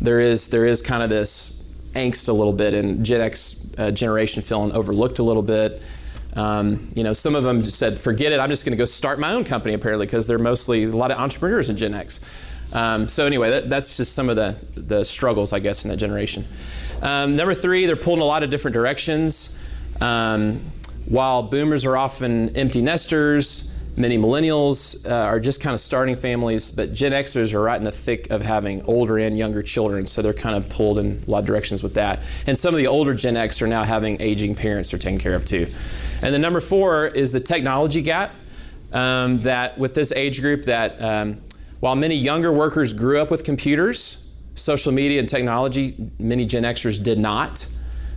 there 0.00 0.20
is 0.20 0.48
there 0.48 0.66
is 0.66 0.82
kind 0.82 1.02
of 1.02 1.10
this 1.10 1.52
angst 1.94 2.28
a 2.28 2.32
little 2.32 2.52
bit, 2.52 2.74
and 2.74 3.04
Gen 3.04 3.20
X 3.20 3.56
uh, 3.78 3.90
generation 3.90 4.42
feeling 4.42 4.72
overlooked 4.72 5.18
a 5.18 5.22
little 5.22 5.42
bit. 5.42 5.82
Um, 6.34 6.88
you 6.94 7.02
know, 7.02 7.14
some 7.14 7.34
of 7.34 7.44
them 7.44 7.62
just 7.62 7.78
said, 7.78 7.98
"Forget 7.98 8.32
it. 8.32 8.40
I'm 8.40 8.50
just 8.50 8.64
going 8.64 8.72
to 8.72 8.76
go 8.76 8.84
start 8.84 9.18
my 9.18 9.32
own 9.32 9.44
company." 9.44 9.74
Apparently, 9.74 10.06
because 10.06 10.26
they're 10.26 10.38
mostly 10.38 10.84
a 10.84 10.90
lot 10.90 11.10
of 11.10 11.18
entrepreneurs 11.18 11.70
in 11.70 11.76
Gen 11.76 11.94
X. 11.94 12.20
Um, 12.72 13.08
so 13.08 13.26
anyway, 13.26 13.50
that, 13.50 13.70
that's 13.70 13.96
just 13.96 14.14
some 14.14 14.28
of 14.28 14.36
the 14.36 14.56
the 14.76 15.04
struggles, 15.04 15.52
I 15.52 15.60
guess, 15.60 15.84
in 15.84 15.90
that 15.90 15.96
generation. 15.96 16.44
Um, 17.02 17.36
number 17.36 17.54
three, 17.54 17.86
they're 17.86 17.96
pulled 17.96 18.18
in 18.18 18.22
a 18.22 18.26
lot 18.26 18.42
of 18.42 18.50
different 18.50 18.74
directions. 18.74 19.62
Um, 20.00 20.60
while 21.08 21.42
boomers 21.42 21.84
are 21.84 21.96
often 21.96 22.56
empty 22.56 22.82
nesters, 22.82 23.72
many 23.96 24.18
millennials 24.18 25.08
uh, 25.08 25.14
are 25.14 25.40
just 25.40 25.60
kind 25.62 25.72
of 25.72 25.80
starting 25.80 26.16
families, 26.16 26.70
but 26.70 26.92
Gen 26.92 27.12
Xers 27.12 27.54
are 27.54 27.62
right 27.62 27.76
in 27.76 27.84
the 27.84 27.92
thick 27.92 28.30
of 28.30 28.42
having 28.42 28.82
older 28.82 29.18
and 29.18 29.38
younger 29.38 29.62
children, 29.62 30.06
so 30.06 30.20
they're 30.20 30.34
kind 30.34 30.56
of 30.56 30.68
pulled 30.68 30.98
in 30.98 31.22
a 31.26 31.30
lot 31.30 31.40
of 31.40 31.46
directions 31.46 31.82
with 31.82 31.94
that. 31.94 32.20
And 32.46 32.58
some 32.58 32.74
of 32.74 32.78
the 32.78 32.86
older 32.86 33.14
Gen 33.14 33.36
X 33.36 33.62
are 33.62 33.66
now 33.66 33.84
having 33.84 34.20
aging 34.20 34.54
parents 34.54 34.90
they're 34.90 34.98
taking 34.98 35.18
care 35.18 35.34
of 35.34 35.44
too. 35.44 35.66
And 36.22 36.34
then 36.34 36.40
number 36.40 36.60
four 36.60 37.06
is 37.06 37.32
the 37.32 37.40
technology 37.40 38.02
gap. 38.02 38.34
Um, 38.92 39.38
that 39.38 39.78
with 39.78 39.94
this 39.94 40.12
age 40.12 40.40
group, 40.40 40.62
that 40.62 41.02
um, 41.02 41.42
while 41.80 41.96
many 41.96 42.14
younger 42.14 42.52
workers 42.52 42.92
grew 42.92 43.20
up 43.20 43.30
with 43.30 43.42
computers, 43.42 44.26
social 44.54 44.92
media, 44.92 45.18
and 45.18 45.28
technology, 45.28 45.94
many 46.18 46.46
Gen 46.46 46.62
Xers 46.62 47.02
did 47.02 47.18
not. 47.18 47.66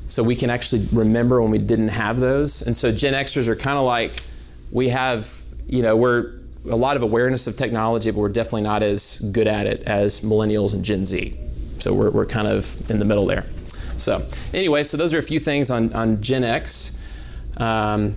So 0.10 0.24
we 0.24 0.36
can 0.36 0.50
actually 0.50 0.88
remember 0.92 1.40
when 1.40 1.52
we 1.52 1.60
didn't 1.60 1.90
have 1.90 2.20
those. 2.20 2.64
And 2.64 2.76
so 2.76 2.92
Gen 2.92 3.14
Xers 3.14 3.48
are 3.48 3.56
kind 3.56 3.78
of 3.78 3.86
like, 3.86 4.24
we 4.72 4.90
have, 4.90 5.44
you 5.68 5.84
know, 5.84 5.96
we're 5.96 6.34
a 6.70 6.76
lot 6.76 6.98
of 6.98 7.04
awareness 7.04 7.46
of 7.46 7.56
technology, 7.56 8.10
but 8.10 8.20
we're 8.20 8.30
definitely 8.30 8.64
not 8.64 8.82
as 8.82 9.20
good 9.20 9.48
at 9.48 9.68
it 9.68 9.84
as 9.84 10.22
millennials 10.22 10.74
and 10.74 10.84
Gen 10.84 11.06
Z. 11.06 11.38
So 11.80 11.94
we're, 11.94 12.10
we're 12.10 12.26
kind 12.26 12.48
of 12.48 12.90
in 12.90 12.98
the 12.98 13.06
middle 13.06 13.28
there. 13.28 13.44
So 13.98 14.26
anyway, 14.52 14.84
so 14.84 14.98
those 14.98 15.14
are 15.14 15.20
a 15.20 15.24
few 15.24 15.40
things 15.40 15.70
on, 15.70 15.94
on 15.94 16.22
Gen 16.24 16.44
X. 16.44 16.98
Um, 17.58 18.16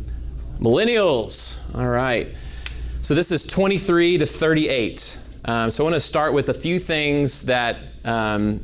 millennials, 0.59 1.59
all 1.77 1.89
right. 1.89 2.28
So 3.02 3.14
this 3.14 3.31
is 3.31 3.44
23 3.44 4.19
to 4.19 4.27
38. 4.27 5.19
Um, 5.44 5.70
so 5.70 5.82
I 5.82 5.90
want 5.90 5.94
to 5.94 6.01
start 6.01 6.32
with 6.32 6.48
a 6.48 6.55
few 6.55 6.78
things 6.78 7.43
that 7.43 7.77
um, 8.05 8.62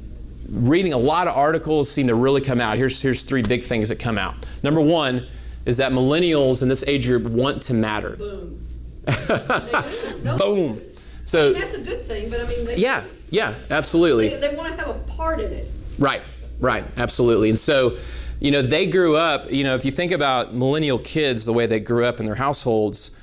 reading 0.48 0.92
a 0.92 0.98
lot 0.98 1.28
of 1.28 1.36
articles 1.36 1.90
seem 1.90 2.06
to 2.06 2.14
really 2.14 2.40
come 2.40 2.60
out. 2.60 2.76
Here's, 2.76 3.00
here's 3.02 3.24
three 3.24 3.42
big 3.42 3.62
things 3.62 3.90
that 3.90 3.98
come 3.98 4.18
out. 4.18 4.34
Number 4.62 4.80
one 4.80 5.26
is 5.66 5.76
that 5.76 5.92
millennials 5.92 6.62
in 6.62 6.68
this 6.68 6.84
age 6.86 7.06
group 7.06 7.24
want 7.24 7.62
to 7.64 7.74
matter. 7.74 8.16
Boom. 8.16 8.58
Boom. 10.38 10.80
So 11.24 11.52
that's 11.52 11.74
a 11.74 11.82
good 11.82 12.00
thing, 12.00 12.30
but 12.30 12.40
I 12.40 12.46
mean, 12.46 12.64
they, 12.64 12.76
yeah, 12.76 13.04
yeah, 13.28 13.54
absolutely. 13.70 14.30
they, 14.30 14.48
they 14.48 14.56
want 14.56 14.74
to 14.74 14.82
have 14.82 14.96
a 14.96 14.98
part 15.00 15.40
in 15.40 15.52
it. 15.52 15.70
Right, 15.98 16.22
right, 16.58 16.84
absolutely. 16.96 17.50
And 17.50 17.58
so, 17.58 17.98
you 18.40 18.50
know, 18.50 18.62
they 18.62 18.86
grew 18.86 19.16
up, 19.16 19.52
you 19.52 19.62
know, 19.64 19.74
if 19.74 19.84
you 19.84 19.92
think 19.92 20.12
about 20.12 20.54
millennial 20.54 20.98
kids, 20.98 21.44
the 21.44 21.52
way 21.52 21.66
they 21.66 21.80
grew 21.80 22.06
up 22.06 22.18
in 22.18 22.24
their 22.24 22.36
households, 22.36 23.17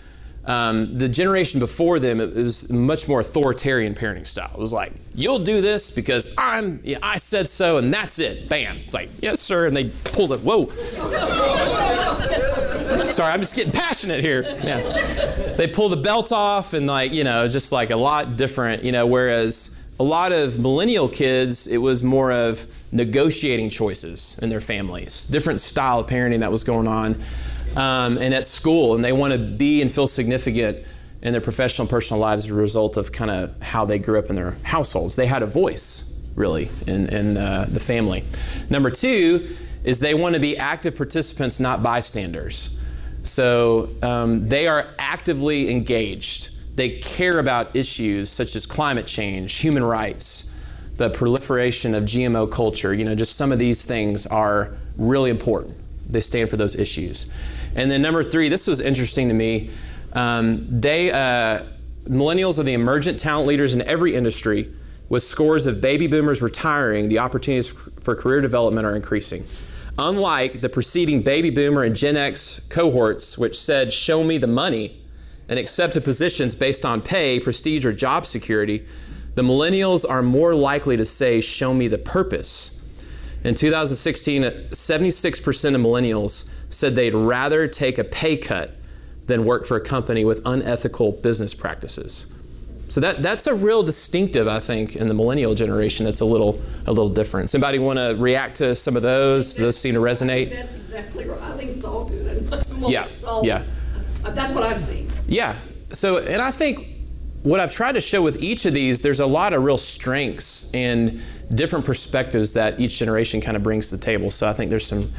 um, 0.46 0.98
the 0.98 1.10
generation 1.10 1.60
before 1.60 2.00
them, 2.00 2.22
it 2.22 2.36
was 2.36 2.70
much 2.70 3.08
more 3.08 3.20
authoritarian 3.20 3.96
parenting 3.96 4.28
style. 4.28 4.52
It 4.54 4.60
was 4.60 4.74
like, 4.74 4.94
you'll 5.14 5.40
do 5.40 5.62
this 5.62 5.90
because 5.92 6.34
I'm, 6.38 6.84
I 7.02 7.18
said 7.18 7.50
so, 7.50 7.78
and 7.78 7.94
that's 7.94 8.20
it. 8.20 8.48
Bam. 8.48 8.78
It's 8.78 8.94
like, 8.94 9.10
yes, 9.22 9.40
sir. 9.40 9.66
And 9.66 9.76
they 9.76 9.90
pulled 10.04 10.32
it. 10.34 10.42
Whoa. 10.42 10.68
Sorry, 13.10 13.32
I'm 13.32 13.40
just 13.40 13.56
getting 13.56 13.74
passionate 13.74 14.20
here. 14.20 14.44
Yeah. 14.64 14.82
They 15.58 15.68
pull 15.68 15.90
the 15.90 15.98
belt 15.98 16.32
off, 16.32 16.74
and 16.74 16.86
like, 16.86 17.14
you 17.14 17.24
know, 17.24 17.48
just 17.48 17.72
like 17.72 17.90
a 17.90 17.96
lot 17.96 18.36
different, 18.36 18.84
you 18.84 18.92
know, 18.92 19.08
whereas 19.08 19.72
a 20.00 20.04
lot 20.04 20.34
of 20.34 20.60
millennial 20.60 21.08
kids, 21.08 21.68
it 21.68 21.78
was 21.78 22.04
more 22.04 22.32
of 22.32 22.68
negotiating 22.92 23.70
choices 23.70 24.38
in 24.42 24.50
their 24.50 24.60
families, 24.60 25.26
different 25.28 25.62
style 25.62 26.02
of 26.02 26.08
parenting 26.08 26.40
that 26.40 26.52
was 26.52 26.64
going 26.66 26.88
on 26.88 27.16
um, 27.76 28.18
and 28.18 28.34
at 28.34 28.46
school, 28.46 28.96
and 28.96 29.04
they 29.04 29.12
want 29.12 29.34
to 29.34 29.40
be 29.40 29.82
and 29.82 29.92
feel 29.92 30.08
significant 30.08 30.80
in 31.22 31.32
their 31.32 31.42
professional 31.42 31.84
and 31.84 31.90
personal 31.90 32.20
lives 32.20 32.46
as 32.46 32.52
a 32.52 32.56
result 32.56 32.98
of 32.98 33.12
kind 33.12 33.32
of 33.32 33.62
how 33.62 33.86
they 33.86 33.98
grew 33.98 34.20
up 34.20 34.30
in 34.30 34.36
their 34.36 34.52
households. 34.64 35.16
They 35.16 35.28
had 35.28 35.42
a 35.42 35.48
voice, 35.48 36.30
really, 36.36 36.70
in, 36.86 37.08
in 37.14 37.38
uh, 37.38 37.66
the 37.68 37.80
family. 37.80 38.24
Number 38.70 38.92
two 38.92 39.50
is 39.84 40.00
they 40.00 40.14
want 40.14 40.36
to 40.36 40.42
be 40.42 40.58
active 40.58 40.96
participants, 40.96 41.60
not 41.60 41.82
bystanders. 41.82 42.78
So 43.24 43.90
um, 44.04 44.50
they 44.50 44.68
are 44.68 44.88
actively 45.00 45.72
engaged. 45.72 46.50
They 46.76 47.00
care 47.00 47.40
about 47.40 47.76
issues 47.76 48.30
such 48.30 48.56
as 48.56 48.66
climate 48.66 49.08
change, 49.08 49.56
human 49.58 49.84
rights, 49.84 50.52
the 50.98 51.10
proliferation 51.10 51.96
of 51.96 52.04
GMO 52.04 52.52
culture. 52.52 52.94
You 52.94 53.06
know, 53.06 53.16
just 53.16 53.36
some 53.36 53.52
of 53.52 53.60
these 53.60 53.84
things 53.84 54.28
are 54.28 54.76
really 54.98 55.30
important 55.30 55.76
They 56.10 56.20
stand 56.20 56.50
for 56.50 56.58
those 56.58 56.76
issues. 56.76 57.28
And 57.76 57.92
then 57.92 58.02
number 58.02 58.24
three, 58.24 58.50
this 58.50 58.68
was 58.68 58.80
interesting 58.80 59.28
to 59.28 59.34
me. 59.34 59.70
Um, 60.14 60.66
they 60.70 61.12
uh, 61.12 61.64
millennials 62.08 62.58
are 62.58 62.64
the 62.64 62.74
emergent 62.74 63.20
talent 63.20 63.48
leaders 63.48 63.74
in 63.74 63.82
every 63.82 64.16
industry. 64.16 64.72
With 65.08 65.22
scores 65.22 65.68
of 65.68 65.82
baby 65.82 66.08
boomers 66.08 66.42
retiring, 66.42 67.10
the 67.10 67.20
opportunities 67.20 67.70
for 67.70 68.16
career 68.16 68.42
development 68.42 68.88
are 68.88 68.96
increasing. 68.96 69.44
Unlike 69.98 70.62
the 70.62 70.70
preceding 70.70 71.22
baby 71.22 71.50
boomer 71.52 71.84
and 71.84 71.96
Gen 71.96 72.18
X 72.18 72.60
cohorts, 72.70 73.38
which 73.38 73.58
said, 73.58 73.94
Show 73.94 74.24
me 74.24 74.38
the 74.38 74.48
money, 74.48 75.00
and 75.48 75.60
accepted 75.60 76.04
positions 76.04 76.56
based 76.56 76.86
on 76.86 77.02
pay, 77.02 77.40
prestige, 77.40 77.86
or 77.86 77.94
job 77.94 78.26
security, 78.26 78.86
the 79.36 79.42
millennials 79.42 80.10
are 80.10 80.24
more 80.24 80.56
likely 80.56 80.98
to 80.98 81.06
say, 81.06 81.40
Show 81.40 81.74
me 81.74 81.88
the 81.88 81.98
purpose. 81.98 82.72
In 83.44 83.54
2016, 83.54 84.42
76% 84.44 85.76
of 85.76 85.82
millennials 85.82 86.50
said 86.70 86.96
they'd 86.96 87.14
rather 87.14 87.68
take 87.68 87.98
a 87.98 88.04
pay 88.04 88.38
cut 88.38 88.72
than 89.28 89.46
work 89.46 89.66
for 89.66 89.78
a 89.78 89.82
company 89.82 90.24
with 90.24 90.42
unethical 90.46 91.12
business 91.12 91.54
practices. 91.54 92.28
So 92.88 93.02
that 93.02 93.24
that's 93.24 93.48
a 93.48 93.56
real 93.56 93.82
distinctive, 93.82 94.48
I 94.48 94.60
think, 94.60 94.96
in 94.96 95.08
the 95.08 95.14
millennial 95.14 95.56
generation. 95.56 96.06
That's 96.06 96.22
a 96.22 96.26
little 96.26 96.62
a 96.86 96.92
little 96.92 97.10
different. 97.10 97.50
Somebody 97.50 97.80
want 97.80 97.98
to 97.98 98.16
react 98.18 98.58
to 98.58 98.76
some 98.76 98.96
of 98.96 99.02
those? 99.02 99.56
Those 99.56 99.76
seem 99.76 99.96
to 99.96 100.00
resonate. 100.00 100.52
That's 100.52 100.78
exactly 100.78 101.28
right. 101.28 101.42
I 101.42 101.52
think 101.58 101.72
it's 101.72 101.86
all 101.86 102.06
good. 102.06 102.26
Yeah, 102.88 103.08
yeah. 103.42 103.64
That's 104.22 104.54
what 104.54 104.64
I've 104.64 104.80
seen. 104.80 105.10
Yeah. 105.28 105.56
So, 105.92 106.18
and 106.18 106.42
I 106.42 106.52
think 106.52 106.88
what 107.42 107.60
I've 107.60 107.72
tried 107.72 107.94
to 107.94 108.02
show 108.02 108.22
with 108.22 108.44
each 108.44 108.66
of 108.66 108.74
these, 108.74 109.02
there's 109.02 109.20
a 109.20 109.26
lot 109.26 109.54
of 109.54 109.64
real 109.64 109.78
strengths 109.78 110.72
and 110.74 111.22
different 111.54 111.86
perspectives 111.86 112.54
that 112.54 112.80
each 112.80 113.00
generation 113.00 113.40
kind 113.40 113.56
of 113.56 113.64
brings 113.64 113.90
to 113.90 113.98
the 113.98 114.04
table. 114.04 114.30
So 114.30 114.48
I 114.48 114.54
think 114.54 114.70
there's 114.70 114.86
some 114.86 115.10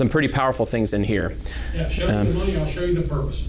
some 0.00 0.08
pretty 0.08 0.28
powerful 0.28 0.64
things 0.64 0.94
in 0.94 1.04
here. 1.04 1.30
Yeah, 1.74 1.86
show 1.86 2.06
me 2.06 2.12
Um, 2.14 2.26
the 2.26 2.32
money, 2.32 2.56
I'll 2.56 2.64
show 2.64 2.84
you 2.84 2.94
the 2.94 3.02
purpose. 3.02 3.46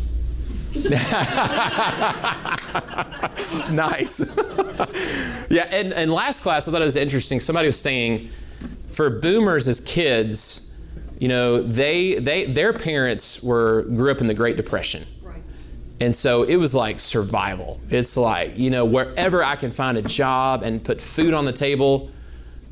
nice. 3.71 4.19
yeah, 5.49 5.63
and, 5.71 5.93
and 5.93 6.11
last 6.11 6.43
class, 6.43 6.67
I 6.67 6.71
thought 6.71 6.81
it 6.81 6.85
was 6.85 6.97
interesting. 6.97 7.39
Somebody 7.39 7.67
was 7.67 7.79
saying, 7.79 8.27
for 8.87 9.09
boomers 9.09 9.69
as 9.69 9.79
kids, 9.79 10.75
you 11.19 11.29
know, 11.29 11.61
they 11.61 12.15
they 12.15 12.45
their 12.47 12.73
parents 12.73 13.41
were 13.41 13.83
grew 13.83 14.11
up 14.11 14.19
in 14.19 14.27
the 14.27 14.33
Great 14.33 14.57
Depression. 14.57 15.05
And 16.01 16.13
so 16.13 16.43
it 16.43 16.57
was 16.57 16.75
like 16.75 16.99
survival. 16.99 17.79
It's 17.89 18.17
like, 18.17 18.57
you 18.57 18.71
know, 18.71 18.83
wherever 18.83 19.41
I 19.43 19.55
can 19.55 19.71
find 19.71 19.97
a 19.97 20.01
job 20.01 20.63
and 20.63 20.83
put 20.83 20.99
food 20.99 21.33
on 21.33 21.45
the 21.45 21.53
table, 21.53 22.09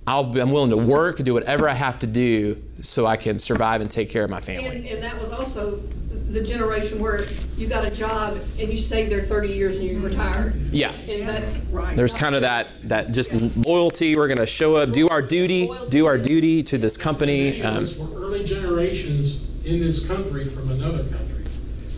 I'll 0.09 0.23
be, 0.23 0.41
I'm 0.41 0.49
willing 0.49 0.71
to 0.71 0.77
work, 0.77 1.19
and 1.19 1.25
do 1.27 1.35
whatever 1.35 1.69
I 1.69 1.75
have 1.75 1.99
to 1.99 2.07
do 2.07 2.59
so 2.81 3.05
I 3.05 3.15
can 3.15 3.37
survive 3.37 3.79
and 3.81 3.91
take 3.91 4.09
care 4.09 4.23
of 4.23 4.31
my 4.31 4.39
family. 4.39 4.65
And, 4.65 4.85
and 4.87 5.03
that 5.03 5.19
was 5.19 5.31
also 5.31 5.75
the 5.75 6.43
generation 6.43 6.99
where 6.99 7.21
you 7.57 7.67
got 7.67 7.85
a 7.87 7.93
job 7.95 8.35
and 8.59 8.69
you 8.69 8.77
stayed 8.79 9.09
there 9.09 9.21
30 9.21 9.49
years 9.49 9.77
and 9.77 9.87
you 9.87 9.99
retired. 9.99 10.55
Yeah. 10.71 10.93
And 10.93 11.27
that's 11.27 11.65
right. 11.71 11.95
There's 11.95 12.15
kind 12.15 12.33
of 12.33 12.41
that 12.41 12.69
that 12.85 13.11
just 13.11 13.33
loyalty. 13.55 14.15
We're 14.15 14.27
going 14.27 14.39
to 14.39 14.45
show 14.47 14.77
up, 14.77 14.91
do 14.91 15.09
our 15.09 15.21
duty, 15.21 15.69
do 15.89 16.07
our 16.07 16.17
duty 16.17 16.63
to 16.63 16.79
this 16.79 16.97
company. 16.97 17.51
Many 17.51 17.59
of 17.61 17.65
Um, 17.77 17.83
us 17.83 17.97
were 17.97 18.19
early 18.19 18.43
generations 18.43 19.63
in 19.63 19.79
this 19.79 20.07
country 20.07 20.45
from 20.45 20.71
another 20.71 21.03
country, 21.03 21.43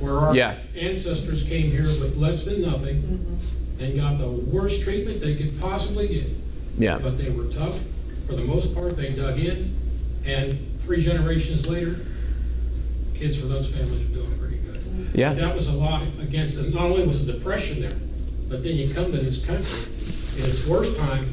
where 0.01 0.17
our 0.17 0.35
Yeah. 0.35 0.55
ancestors 0.77 1.43
came 1.43 1.71
here 1.71 1.83
with 1.83 2.17
less 2.17 2.43
than 2.43 2.61
nothing 2.61 3.39
and 3.79 3.95
got 3.95 4.17
the 4.17 4.27
worst 4.27 4.81
treatment 4.81 5.21
they 5.21 5.35
could 5.35 5.57
possibly 5.61 6.07
get. 6.09 6.27
Yeah. 6.77 6.99
But 7.01 7.17
they 7.17 7.29
were 7.29 7.45
tough. 7.45 7.83
For 8.31 8.37
the 8.37 8.45
most 8.45 8.73
part, 8.73 8.95
they 8.95 9.09
dug 9.11 9.37
in, 9.37 9.75
and 10.25 10.57
three 10.79 11.01
generations 11.01 11.67
later, 11.67 11.97
kids 13.13 13.37
for 13.37 13.47
those 13.47 13.69
families 13.69 14.03
are 14.09 14.13
doing 14.13 14.39
pretty 14.39 14.55
good. 14.59 14.79
Yeah. 15.13 15.33
That 15.33 15.53
was 15.53 15.67
a 15.67 15.73
lot 15.73 16.03
against 16.21 16.55
them. 16.55 16.73
Not 16.73 16.83
only 16.83 17.05
was 17.05 17.25
the 17.25 17.33
depression 17.33 17.81
there, 17.81 17.91
but 18.49 18.63
then 18.63 18.77
you 18.77 18.93
come 18.93 19.11
to 19.11 19.17
this 19.17 19.45
country 19.45 19.67
in 20.41 20.49
its 20.49 20.65
worst 20.69 20.97
time, 20.97 21.25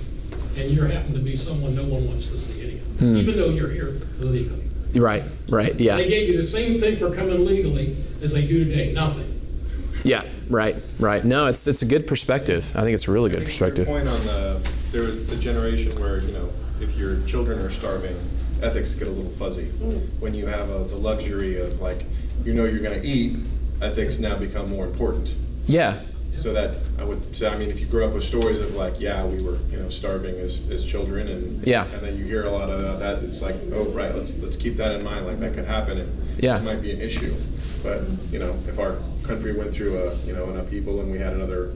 and 0.56 0.70
you 0.72 0.82
happen 0.82 1.12
to 1.12 1.20
be 1.20 1.36
someone 1.36 1.76
no 1.76 1.84
one 1.84 2.04
wants 2.08 2.26
to 2.32 2.36
see 2.36 2.62
anyhow, 2.62 2.84
Hmm. 2.98 3.16
even 3.16 3.36
though 3.36 3.50
you're 3.50 3.70
here 3.70 3.94
legally. 4.18 4.64
right, 4.96 5.22
right, 5.48 5.78
yeah. 5.78 5.94
They 5.94 6.08
gave 6.08 6.28
you 6.28 6.36
the 6.36 6.42
same 6.42 6.74
thing 6.74 6.96
for 6.96 7.14
coming 7.14 7.46
legally 7.46 7.94
as 8.24 8.32
they 8.32 8.44
do 8.44 8.64
today, 8.64 8.92
nothing. 8.92 9.32
Yeah, 10.02 10.24
right, 10.50 10.74
right. 10.98 11.24
No, 11.24 11.46
it's 11.46 11.68
it's 11.68 11.82
a 11.82 11.86
good 11.86 12.08
perspective. 12.08 12.72
I 12.74 12.80
think 12.82 12.94
it's 12.94 13.06
a 13.06 13.12
really 13.12 13.30
good 13.30 13.40
Your 13.42 13.46
perspective. 13.46 13.86
point 13.86 14.08
on 14.08 14.18
the 14.26 14.60
there 14.90 15.02
was 15.02 15.28
the 15.28 15.36
generation 15.36 15.92
where 16.00 16.18
you 16.22 16.32
know 16.32 16.48
if 16.80 16.96
your 16.96 17.20
children 17.26 17.58
are 17.60 17.70
starving, 17.70 18.16
ethics 18.62 18.94
get 18.94 19.08
a 19.08 19.10
little 19.10 19.30
fuzzy. 19.32 19.66
When 20.20 20.34
you 20.34 20.46
have 20.46 20.68
a, 20.70 20.84
the 20.84 20.96
luxury 20.96 21.60
of 21.60 21.80
like 21.80 22.04
you 22.44 22.54
know 22.54 22.64
you're 22.64 22.82
going 22.82 23.00
to 23.00 23.06
eat, 23.06 23.36
ethics 23.82 24.18
now 24.18 24.36
become 24.38 24.70
more 24.70 24.86
important. 24.86 25.34
Yeah, 25.66 26.00
So 26.36 26.52
that 26.54 26.76
I 26.98 27.04
would 27.04 27.36
say, 27.36 27.48
I 27.48 27.58
mean, 27.58 27.68
if 27.70 27.78
you 27.80 27.86
grow 27.86 28.06
up 28.08 28.14
with 28.14 28.24
stories 28.24 28.60
of 28.60 28.74
like, 28.74 29.00
yeah, 29.00 29.24
we 29.26 29.42
were 29.42 29.58
you 29.70 29.78
know 29.78 29.90
starving 29.90 30.34
as, 30.36 30.70
as 30.70 30.84
children, 30.84 31.28
and 31.28 31.66
Yeah. 31.66 31.84
and 31.86 32.00
then 32.00 32.16
you 32.16 32.24
hear 32.24 32.44
a 32.44 32.50
lot 32.50 32.70
of 32.70 33.00
that, 33.00 33.22
it's 33.24 33.42
like, 33.42 33.56
oh 33.72 33.84
right, 33.90 34.14
let's 34.14 34.38
let's 34.38 34.56
keep 34.56 34.76
that 34.76 34.92
in 34.96 35.04
mind. 35.04 35.26
Like 35.26 35.40
that 35.40 35.54
could 35.54 35.66
happen, 35.66 35.98
and 35.98 36.10
Yeah. 36.42 36.54
this 36.54 36.62
might 36.64 36.80
be 36.80 36.90
an 36.92 37.00
issue. 37.00 37.34
But 37.82 38.02
you 38.32 38.38
know, 38.38 38.50
if 38.66 38.78
our 38.78 38.96
country 39.24 39.52
went 39.56 39.72
through 39.74 39.98
a 39.98 40.14
you 40.26 40.32
know 40.34 40.48
an 40.50 40.58
upheaval 40.58 41.00
and 41.00 41.10
we 41.12 41.18
had 41.18 41.32
another 41.34 41.72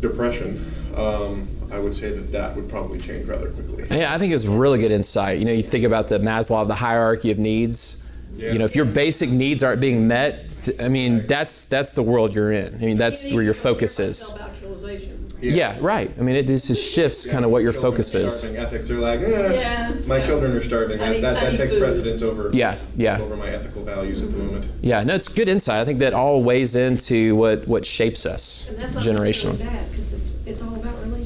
depression, 0.00 0.64
um, 0.96 1.48
I 1.72 1.78
would 1.78 1.94
say 1.94 2.10
that 2.10 2.32
that 2.32 2.56
would 2.56 2.68
probably 2.68 2.98
change 2.98 3.26
rather 3.26 3.50
quickly. 3.50 3.84
Yeah, 3.90 4.14
I 4.14 4.18
think 4.18 4.32
it's 4.32 4.46
really 4.46 4.78
good 4.78 4.90
insight. 4.92 5.38
You 5.38 5.44
know, 5.44 5.52
you 5.52 5.62
think 5.62 5.84
about 5.84 6.08
the 6.08 6.18
Maslow, 6.18 6.66
the 6.66 6.74
hierarchy 6.74 7.30
of 7.30 7.38
needs. 7.38 8.04
Yeah. 8.34 8.52
You 8.52 8.58
know, 8.60 8.64
if 8.64 8.76
your 8.76 8.84
basic 8.84 9.30
needs 9.30 9.62
aren't 9.62 9.80
being 9.80 10.06
met, 10.08 10.44
I 10.80 10.88
mean, 10.88 11.26
that's 11.26 11.64
that's 11.66 11.94
the 11.94 12.02
world 12.02 12.34
you're 12.34 12.52
in. 12.52 12.74
I 12.74 12.78
mean, 12.78 12.96
that's 12.96 13.30
where 13.32 13.42
your 13.42 13.54
focus 13.54 13.98
is. 13.98 14.18
Self-actualization. 14.18 15.14
Yeah, 15.40 15.76
right. 15.80 16.12
I 16.18 16.22
mean, 16.22 16.34
it 16.34 16.48
just 16.48 16.94
shifts 16.94 17.24
kind 17.30 17.44
of 17.44 17.52
what 17.52 17.62
your 17.62 17.72
focus 17.72 18.12
are 18.16 18.26
is. 18.26 18.44
Ethics 18.44 18.90
are 18.90 18.98
like, 18.98 19.20
eh, 19.20 19.54
Yeah. 19.54 19.92
my 20.06 20.20
children 20.20 20.50
are 20.56 20.60
starving. 20.60 21.00
I 21.00 21.04
That, 21.04 21.12
need- 21.12 21.22
that, 21.22 21.34
that 21.40 21.56
takes 21.56 21.72
food. 21.74 21.80
precedence 21.82 22.22
over 22.22 22.50
Yeah, 22.52 22.76
yeah. 22.96 23.20
over 23.20 23.36
my 23.36 23.48
ethical 23.48 23.82
values 23.84 24.20
at 24.22 24.32
the 24.32 24.36
moment. 24.36 24.66
Yeah, 24.82 25.04
no, 25.04 25.14
it's 25.14 25.28
good 25.28 25.48
insight. 25.48 25.80
I 25.80 25.84
think 25.84 26.00
that 26.00 26.12
all 26.12 26.42
weighs 26.42 26.74
into 26.74 27.36
what 27.36 27.68
what 27.68 27.84
shapes 27.86 28.26
us 28.26 28.66
And 28.68 28.78
that's 28.78 28.94
not 28.96 29.04
generationally. 29.04 29.58
bad 29.60 29.88
because 29.90 30.12
it's, 30.14 30.30
it's 30.46 30.62
all 30.62 30.74
about 30.74 30.94
relationships. 31.04 31.17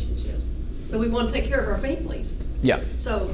So 0.93 0.99
we 0.99 1.09
want 1.09 1.27
to 1.31 1.35
take 1.35 1.47
care 1.49 1.59
of 1.59 1.69
our 1.69 1.79
families. 1.79 2.37
Yeah, 2.63 2.81
So 2.99 3.27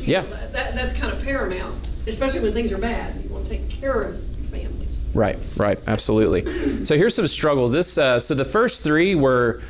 you 0.00 0.12
Yeah. 0.14 0.22
know, 0.22 0.28
that, 0.52 0.74
that's 0.74 0.94
kind 0.98 1.12
of 1.12 1.22
paramount, 1.22 1.74
especially 2.06 2.40
when 2.40 2.52
things 2.52 2.72
are 2.72 2.78
bad. 2.78 3.22
You 3.22 3.28
want 3.28 3.44
to 3.44 3.50
take 3.50 3.68
care 3.68 4.00
of 4.00 4.14
your 4.14 4.48
family. 4.62 4.86
right, 5.12 5.36
right, 5.58 5.78
absolutely. 5.86 6.84
So 6.84 6.96
here's 6.96 7.14
some 7.14 7.28
struggles. 7.28 7.70
This 7.70 7.98
uh, 7.98 8.18
so 8.18 8.34
the 8.34 8.46
first 8.46 8.82
three 8.82 9.14
were 9.14 9.60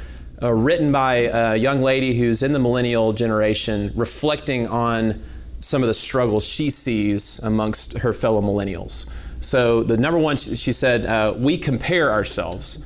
uh, 0.41 0.53
written 0.53 0.93
by 0.93 1.15
a 1.33 1.57
young 1.57 1.81
lady 1.81 2.17
who's 2.17 2.45
in 2.45 2.53
the 2.53 2.61
millennial 2.61 3.13
generation, 3.13 3.91
reflecting 3.97 4.69
on 4.69 5.21
some 5.59 5.83
of 5.83 5.89
the 5.89 5.95
struggles 5.95 6.47
she 6.47 6.71
sees 6.71 7.41
amongst 7.41 7.99
her 7.99 8.13
fellow 8.13 8.41
millennials. 8.41 9.11
So 9.41 9.83
the 9.83 9.97
number 9.97 10.19
one, 10.21 10.37
she 10.37 10.55
she 10.55 10.71
said, 10.71 11.07
uh, 11.07 11.35
we 11.37 11.59
compare 11.59 12.13
ourselves 12.13 12.79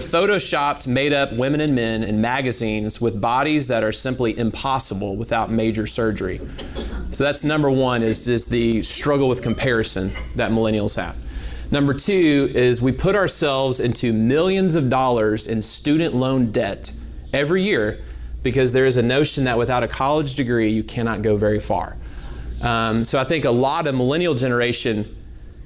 to 0.00 0.02
photoshopped, 0.02 0.86
made 0.86 1.14
up 1.14 1.32
women 1.32 1.58
and 1.58 1.74
men 1.74 2.02
in 2.02 2.20
magazines 2.20 3.00
with 3.00 3.18
bodies 3.18 3.68
that 3.68 3.82
are 3.82 3.92
simply 3.92 4.38
impossible 4.38 5.16
without 5.16 5.50
major 5.50 5.86
surgery. 5.86 6.38
So 7.12 7.24
that's 7.24 7.44
number 7.44 7.70
one 7.70 8.02
is 8.02 8.26
just 8.26 8.50
the 8.50 8.82
struggle 8.82 9.26
with 9.26 9.42
comparison 9.42 10.12
that 10.34 10.50
millennials 10.50 10.96
have. 10.96 11.16
Number 11.72 11.94
two 11.94 12.52
is 12.54 12.82
we 12.82 12.92
put 12.92 13.16
ourselves 13.16 13.80
into 13.80 14.12
millions 14.12 14.74
of 14.74 14.90
dollars 14.90 15.46
in 15.46 15.62
student 15.62 16.14
loan 16.14 16.52
debt 16.52 16.92
every 17.32 17.62
year 17.62 17.98
because 18.42 18.74
there 18.74 18.84
is 18.84 18.98
a 18.98 19.02
notion 19.02 19.44
that 19.44 19.56
without 19.56 19.82
a 19.82 19.88
college 19.88 20.34
degree 20.34 20.68
you 20.68 20.84
cannot 20.84 21.22
go 21.22 21.38
very 21.38 21.58
far. 21.58 21.96
Um, 22.62 23.02
so 23.02 23.18
I 23.18 23.24
think 23.24 23.46
a 23.46 23.50
lot 23.50 23.86
of 23.86 23.94
millennial 23.94 24.34
generation 24.34 25.15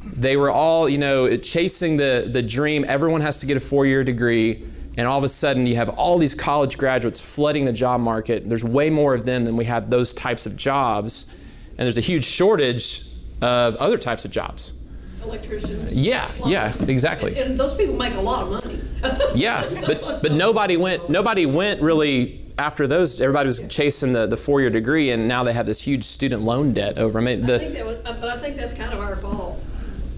they 0.02 0.36
were 0.36 0.50
all, 0.50 0.88
you 0.88 0.98
know, 0.98 1.36
chasing 1.36 1.96
the, 1.96 2.28
the 2.30 2.42
dream. 2.42 2.84
Everyone 2.88 3.20
has 3.20 3.40
to 3.40 3.46
get 3.46 3.56
a 3.56 3.60
four 3.60 3.86
year 3.86 4.04
degree. 4.04 4.64
And 4.96 5.06
all 5.06 5.18
of 5.18 5.24
a 5.24 5.28
sudden, 5.28 5.66
you 5.66 5.76
have 5.76 5.88
all 5.90 6.18
these 6.18 6.34
college 6.34 6.76
graduates 6.76 7.20
flooding 7.34 7.64
the 7.64 7.72
job 7.72 8.00
market. 8.00 8.48
There's 8.48 8.64
way 8.64 8.90
more 8.90 9.14
of 9.14 9.24
them 9.24 9.44
than 9.44 9.56
we 9.56 9.66
have 9.66 9.88
those 9.88 10.12
types 10.12 10.46
of 10.46 10.56
jobs. 10.56 11.34
And 11.70 11.78
there's 11.78 11.98
a 11.98 12.02
huge 12.02 12.24
shortage 12.24 13.04
of 13.40 13.76
other 13.76 13.96
types 13.96 14.24
of 14.24 14.30
jobs. 14.30 14.74
Electricians. 15.22 15.92
Yeah, 15.92 16.30
yeah, 16.46 16.74
exactly. 16.88 17.38
And 17.38 17.58
those 17.58 17.76
people 17.76 17.94
make 17.96 18.14
a 18.14 18.20
lot 18.20 18.42
of 18.42 18.50
money. 18.50 18.80
Yeah, 19.34 19.64
but 19.86 20.20
but 20.20 20.32
nobody 20.32 20.76
went 20.76 21.08
nobody 21.08 21.46
went 21.46 21.80
really 21.80 22.44
after 22.58 22.86
those. 22.86 23.18
Everybody 23.18 23.46
was 23.46 23.66
chasing 23.68 24.12
the, 24.12 24.26
the 24.26 24.36
four 24.36 24.60
year 24.60 24.68
degree, 24.68 25.10
and 25.10 25.26
now 25.26 25.42
they 25.42 25.54
have 25.54 25.64
this 25.64 25.82
huge 25.82 26.04
student 26.04 26.42
loan 26.42 26.74
debt 26.74 26.98
over. 26.98 27.18
I 27.18 27.22
mean, 27.22 27.44
I 27.44 27.58
think 27.58 27.72
that 27.72 27.86
was, 27.86 27.96
but 28.02 28.24
I 28.24 28.36
think 28.36 28.56
that's 28.56 28.74
kind 28.74 28.92
of 28.92 29.00
our 29.00 29.16
fault 29.16 29.62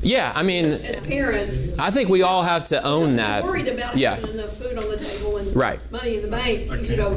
yeah, 0.03 0.33
I 0.35 0.43
mean, 0.43 0.67
as 0.67 0.99
parents. 1.01 1.79
I 1.79 1.91
think 1.91 2.09
we 2.09 2.23
all 2.23 2.43
have 2.43 2.65
to 2.65 2.83
own 2.85 3.17
that. 3.17 3.45
Worried 3.45 3.69
about 3.69 3.97
Yeah. 3.97 4.17
having 4.17 4.35
enough 4.35 4.57
food 4.57 4.77
on 4.79 4.89
the 4.91 4.97
table 4.97 5.37
and 5.39 5.57
Right. 5.57 5.81
money 5.93 6.17
in 6.17 6.23
the 6.23 6.29
bank. 6.29 6.71
You 6.91 6.97
go, 6.97 7.09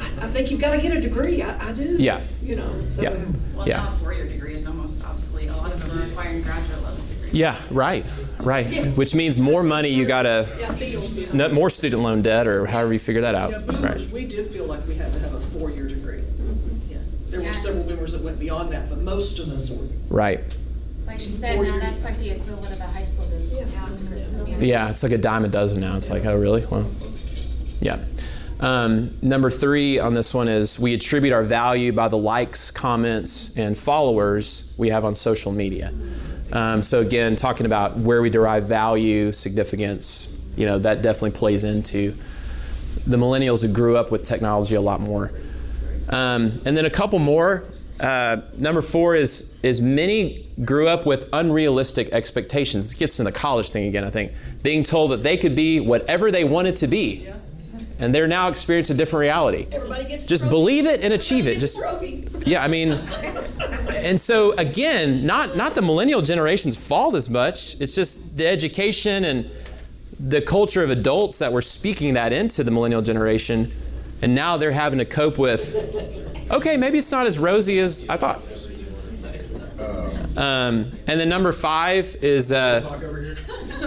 I 0.00 0.24
I 0.24 0.26
think 0.28 0.50
you've 0.50 0.60
got 0.60 0.72
to 0.74 0.78
get 0.80 0.96
a 0.96 1.00
degree. 1.00 1.42
I, 1.42 1.68
I 1.68 1.72
do. 1.72 1.96
Yeah. 1.98 2.20
You 2.42 2.56
know. 2.56 2.70
So. 2.90 3.02
Yeah. 3.02 3.14
Well, 3.54 3.68
Yeah. 3.68 3.76
now 3.78 3.88
a 3.94 3.96
four-year 4.02 4.26
degree 4.28 4.54
is 4.54 4.66
almost 4.66 5.04
obsolete. 5.04 5.50
A 5.50 5.56
lot 5.56 5.72
of 5.72 5.86
them 5.88 5.98
are 5.98 6.02
requiring 6.06 6.42
graduate 6.42 6.82
level 6.82 6.96
degrees. 7.04 7.32
Yeah, 7.34 7.56
right, 7.70 8.04
right. 8.42 8.66
Which 8.96 9.14
means 9.14 9.36
more 9.38 9.62
money 9.62 9.88
you 9.90 10.04
gotta, 10.06 10.46
Yeah, 10.58 10.72
fields. 10.74 11.32
more 11.52 11.68
student 11.70 12.02
loan 12.02 12.22
debt 12.22 12.46
or 12.46 12.66
however 12.66 12.92
you 12.94 12.98
figure 12.98 13.22
that 13.22 13.34
out. 13.34 13.50
Yeah, 13.50 13.60
Right. 13.80 14.00
we 14.12 14.24
did 14.24 14.46
feel 14.48 14.64
like 14.66 14.86
we 14.88 14.94
had 14.94 15.12
to 15.12 15.18
have 15.20 15.34
a 15.34 15.40
four-year 15.40 15.86
degree. 15.88 16.18
Mm-hmm. 16.18 16.92
Yeah. 16.92 16.98
There 17.30 17.42
were 17.42 17.54
several 17.54 17.84
boomers 17.84 18.12
that 18.14 18.22
went 18.22 18.40
beyond 18.40 18.72
that, 18.72 18.88
but 18.88 19.00
most 19.02 19.38
of 19.38 19.48
us 19.50 19.70
were. 19.70 19.84
Right. 20.08 20.40
Like 21.06 21.20
she 21.20 21.30
said, 21.30 21.60
now 21.60 21.78
that's 21.78 22.04
like 22.04 22.18
the 22.18 22.30
equivalent 22.30 22.72
of 22.72 22.80
a 22.80 22.84
high 22.84 23.04
school 23.04 23.28
degree. 23.28 23.58
Yeah. 23.58 24.56
Yeah, 24.58 24.90
it's 24.90 25.02
like 25.02 25.12
a 25.12 25.18
dime 25.18 25.44
a 25.44 25.48
dozen 25.48 25.80
now. 25.80 25.96
It's 25.96 26.10
like, 26.10 26.24
oh, 26.24 26.36
really? 26.36 26.64
Well, 26.66 26.90
yeah. 27.80 28.02
Um, 28.58 29.12
number 29.20 29.50
three 29.50 29.98
on 29.98 30.14
this 30.14 30.32
one 30.32 30.48
is 30.48 30.78
we 30.78 30.94
attribute 30.94 31.32
our 31.32 31.42
value 31.42 31.92
by 31.92 32.08
the 32.08 32.16
likes, 32.16 32.70
comments, 32.70 33.56
and 33.56 33.76
followers 33.76 34.72
we 34.78 34.88
have 34.88 35.04
on 35.04 35.14
social 35.14 35.52
media. 35.52 35.92
Um, 36.52 36.82
so 36.82 37.00
again, 37.00 37.36
talking 37.36 37.66
about 37.66 37.96
where 37.98 38.22
we 38.22 38.30
derive 38.30 38.66
value, 38.66 39.32
significance, 39.32 40.32
you 40.56 40.64
know, 40.64 40.78
that 40.78 41.02
definitely 41.02 41.32
plays 41.32 41.64
into 41.64 42.14
the 43.06 43.16
millennials 43.16 43.62
who 43.62 43.72
grew 43.72 43.96
up 43.96 44.10
with 44.10 44.22
technology 44.22 44.74
a 44.74 44.80
lot 44.80 45.00
more. 45.00 45.30
Um, 46.08 46.60
and 46.64 46.76
then 46.76 46.86
a 46.86 46.90
couple 46.90 47.18
more. 47.18 47.64
Uh, 48.00 48.42
number 48.58 48.82
four 48.82 49.14
is 49.14 49.58
is 49.62 49.80
many 49.80 50.46
grew 50.64 50.86
up 50.86 51.06
with 51.06 51.28
unrealistic 51.32 52.10
expectations. 52.12 52.90
This 52.90 52.98
gets 52.98 53.18
into 53.18 53.30
the 53.32 53.38
college 53.38 53.70
thing 53.70 53.88
again, 53.88 54.04
I 54.04 54.10
think. 54.10 54.32
Being 54.62 54.82
told 54.82 55.12
that 55.12 55.22
they 55.22 55.36
could 55.36 55.56
be 55.56 55.80
whatever 55.80 56.30
they 56.30 56.44
wanted 56.44 56.76
to 56.76 56.86
be, 56.88 57.26
and 57.98 58.14
they're 58.14 58.28
now 58.28 58.48
experiencing 58.48 58.96
a 58.96 58.98
different 58.98 59.22
reality. 59.22 59.66
Just 60.26 60.28
trophy. 60.28 60.48
believe 60.50 60.86
it 60.86 61.02
and 61.02 61.14
achieve 61.14 61.46
it. 61.46 61.58
Just 61.58 61.78
Trophy. 61.78 62.28
yeah, 62.44 62.62
I 62.62 62.68
mean, 62.68 63.00
and 63.94 64.20
so 64.20 64.52
again, 64.52 65.24
not 65.24 65.56
not 65.56 65.74
the 65.74 65.82
millennial 65.82 66.20
generation's 66.20 66.76
fault 66.76 67.14
as 67.14 67.30
much. 67.30 67.80
It's 67.80 67.94
just 67.94 68.36
the 68.36 68.46
education 68.46 69.24
and 69.24 69.50
the 70.20 70.42
culture 70.42 70.82
of 70.82 70.90
adults 70.90 71.38
that 71.38 71.52
were 71.52 71.62
speaking 71.62 72.14
that 72.14 72.34
into 72.34 72.62
the 72.62 72.70
millennial 72.70 73.00
generation, 73.02 73.72
and 74.20 74.34
now 74.34 74.58
they're 74.58 74.72
having 74.72 74.98
to 74.98 75.06
cope 75.06 75.38
with. 75.38 76.24
Okay, 76.50 76.76
maybe 76.76 76.98
it's 76.98 77.10
not 77.10 77.26
as 77.26 77.38
rosy 77.38 77.78
as 77.78 78.06
I 78.08 78.16
thought. 78.16 78.42
Um, 80.36 80.92
and 81.06 81.18
then 81.18 81.28
number 81.28 81.50
five 81.50 82.14
is 82.20 82.52
uh, 82.52 82.82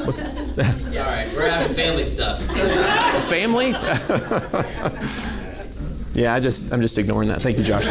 what's 0.03 0.19
All 0.19 1.05
right, 1.05 1.31
we're 1.35 1.49
having 1.49 1.75
family 1.75 2.03
stuff. 2.03 2.43
family. 3.29 3.69
yeah, 6.19 6.33
I 6.33 6.39
just 6.39 6.73
I'm 6.73 6.81
just 6.81 6.97
ignoring 6.97 7.29
that. 7.29 7.41
Thank 7.41 7.59
you, 7.59 7.63
Josh. 7.63 7.87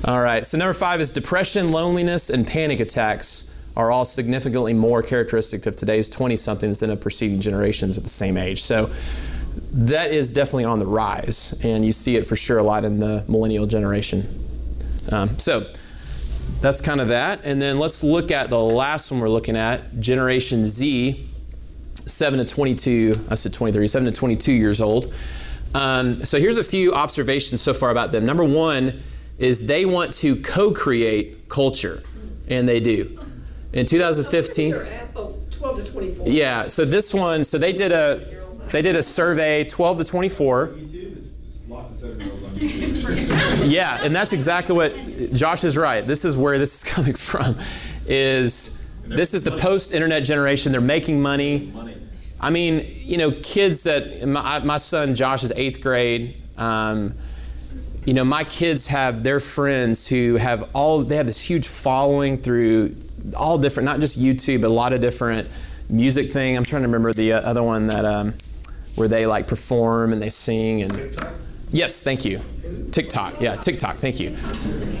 All 0.06 0.20
right. 0.20 0.46
So 0.46 0.56
number 0.56 0.74
five 0.74 1.00
is 1.00 1.12
depression, 1.12 1.70
loneliness, 1.70 2.30
and 2.30 2.46
panic 2.46 2.80
attacks 2.80 3.52
are 3.76 3.90
all 3.90 4.06
significantly 4.06 4.72
more 4.72 5.02
characteristic 5.02 5.66
of 5.66 5.76
today's 5.76 6.08
20 6.08 6.34
somethings 6.36 6.80
than 6.80 6.90
of 6.90 7.00
preceding 7.00 7.40
generations 7.40 7.98
at 7.98 8.04
the 8.04 8.10
same 8.10 8.38
age. 8.38 8.62
So 8.62 8.90
that 9.76 10.10
is 10.10 10.32
definitely 10.32 10.64
on 10.64 10.78
the 10.78 10.86
rise, 10.86 11.60
and 11.62 11.84
you 11.84 11.92
see 11.92 12.16
it 12.16 12.24
for 12.24 12.34
sure 12.34 12.56
a 12.56 12.62
lot 12.62 12.84
in 12.84 12.98
the 12.98 13.24
millennial 13.28 13.66
generation. 13.66 14.26
Um, 15.12 15.38
so 15.38 15.66
that's 16.62 16.80
kind 16.80 17.00
of 17.00 17.08
that. 17.08 17.44
And 17.44 17.60
then 17.60 17.78
let's 17.78 18.02
look 18.02 18.30
at 18.30 18.48
the 18.48 18.58
last 18.58 19.10
one 19.10 19.20
we're 19.20 19.28
looking 19.28 19.54
at 19.54 20.00
Generation 20.00 20.64
Z, 20.64 21.28
7 22.06 22.38
to 22.38 22.44
22. 22.46 23.20
I 23.30 23.34
said 23.34 23.52
23, 23.52 23.86
7 23.86 24.06
to 24.06 24.18
22 24.18 24.52
years 24.52 24.80
old. 24.80 25.12
Um, 25.74 26.24
so 26.24 26.40
here's 26.40 26.56
a 26.56 26.64
few 26.64 26.94
observations 26.94 27.60
so 27.60 27.74
far 27.74 27.90
about 27.90 28.12
them. 28.12 28.24
Number 28.24 28.44
one 28.44 29.02
is 29.38 29.66
they 29.66 29.84
want 29.84 30.14
to 30.14 30.36
co 30.36 30.72
create 30.72 31.50
culture, 31.50 32.02
and 32.48 32.66
they 32.66 32.80
do. 32.80 33.18
In 33.74 33.84
2015, 33.84 34.70
They're 34.72 34.86
at, 34.86 35.08
oh, 35.14 35.36
12 35.50 35.84
to 35.84 35.92
24. 35.92 36.28
yeah, 36.28 36.66
so 36.68 36.86
this 36.86 37.12
one, 37.12 37.44
so 37.44 37.58
they 37.58 37.74
did 37.74 37.92
a 37.92 38.35
they 38.70 38.82
did 38.82 38.96
a 38.96 39.02
survey 39.02 39.64
12 39.64 39.98
to 39.98 40.04
24. 40.04 40.76
Yeah, 43.66 43.98
and 44.02 44.14
that's 44.14 44.32
exactly 44.32 44.74
what 44.74 44.94
Josh 45.34 45.64
is 45.64 45.76
right. 45.76 46.06
This 46.06 46.24
is 46.24 46.36
where 46.36 46.58
this 46.58 46.82
is 46.82 46.92
coming 46.94 47.14
from. 47.14 47.56
Is 48.06 48.94
this 49.04 49.34
is 49.34 49.42
the 49.42 49.50
post-internet 49.50 50.24
generation? 50.24 50.72
They're 50.72 50.80
making 50.80 51.20
money. 51.20 51.72
I 52.40 52.50
mean, 52.50 52.86
you 52.96 53.18
know, 53.18 53.32
kids 53.32 53.84
that 53.84 54.26
my, 54.26 54.60
my 54.60 54.76
son 54.76 55.14
Josh 55.14 55.42
is 55.42 55.52
eighth 55.56 55.80
grade. 55.80 56.36
Um, 56.56 57.14
you 58.04 58.14
know, 58.14 58.24
my 58.24 58.44
kids 58.44 58.88
have 58.88 59.24
their 59.24 59.40
friends 59.40 60.08
who 60.08 60.36
have 60.36 60.68
all 60.72 61.02
they 61.02 61.16
have 61.16 61.26
this 61.26 61.44
huge 61.44 61.66
following 61.66 62.36
through 62.36 62.94
all 63.36 63.58
different, 63.58 63.84
not 63.84 64.00
just 64.00 64.20
YouTube, 64.20 64.60
but 64.60 64.68
a 64.68 64.72
lot 64.74 64.92
of 64.92 65.00
different 65.00 65.48
music 65.88 66.30
thing. 66.30 66.56
I'm 66.56 66.64
trying 66.64 66.82
to 66.82 66.88
remember 66.88 67.12
the 67.12 67.32
uh, 67.32 67.40
other 67.40 67.62
one 67.62 67.86
that 67.86 68.04
um, 68.04 68.34
where 68.96 69.08
they 69.08 69.26
like 69.26 69.46
perform 69.46 70.12
and 70.12 70.20
they 70.20 70.28
sing 70.28 70.82
and. 70.82 71.16
Yes, 71.72 72.02
thank 72.02 72.24
you. 72.24 72.40
TikTok, 72.92 73.40
yeah, 73.40 73.56
TikTok. 73.56 73.96
Thank 73.96 74.20
you. 74.20 74.30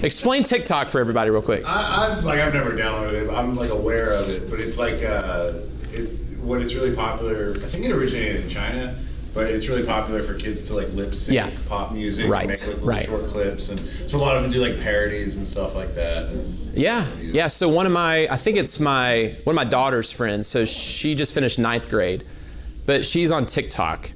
Explain 0.02 0.42
TikTok 0.42 0.88
for 0.88 1.00
everybody 1.00 1.30
real 1.30 1.40
quick. 1.42 1.62
I, 1.66 2.12
I've 2.18 2.24
like 2.24 2.38
I've 2.40 2.52
never 2.54 2.72
downloaded 2.72 3.12
it. 3.22 3.26
But 3.28 3.36
I'm 3.36 3.56
like 3.56 3.70
aware 3.70 4.12
of 4.12 4.28
it, 4.28 4.50
but 4.50 4.60
it's 4.60 4.76
like 4.78 5.02
uh, 5.04 5.52
it, 5.92 6.08
what 6.40 6.60
it's 6.60 6.74
really 6.74 6.94
popular. 6.94 7.52
I 7.56 7.58
think 7.66 7.84
it 7.86 7.92
originated 7.92 8.42
in 8.42 8.48
China, 8.50 8.94
but 9.32 9.46
it's 9.48 9.68
really 9.68 9.86
popular 9.86 10.20
for 10.22 10.34
kids 10.34 10.64
to 10.64 10.74
like 10.74 10.92
lip 10.92 11.14
sync 11.14 11.36
Yeah. 11.36 11.50
pop 11.68 11.92
music, 11.92 12.28
Right, 12.28 12.40
and 12.42 12.48
make 12.50 12.58
like 12.60 12.68
little 12.74 12.88
right. 12.88 13.04
short 13.06 13.26
clips, 13.28 13.68
and 13.70 13.78
so 13.80 14.18
a 14.18 14.20
lot 14.20 14.36
of 14.36 14.42
them 14.42 14.50
do 14.52 14.58
like 14.58 14.80
parodies 14.82 15.36
and 15.36 15.46
stuff 15.46 15.74
like 15.76 15.94
that. 15.94 16.24
It's- 16.30 16.72
Yeah, 16.74 17.06
yeah. 17.22 17.46
So 17.46 17.68
one 17.68 17.86
of 17.86 17.92
my, 17.92 18.26
I 18.28 18.36
think 18.36 18.58
it's 18.58 18.80
my 18.80 19.36
one 19.44 19.54
of 19.54 19.56
my 19.56 19.64
daughter's 19.70 20.12
friends. 20.12 20.46
So 20.48 20.64
she 20.66 21.14
just 21.14 21.32
finished 21.32 21.58
ninth 21.60 21.88
grade, 21.88 22.24
but 22.86 23.04
she's 23.04 23.30
on 23.32 23.44
TikTok 23.46 24.10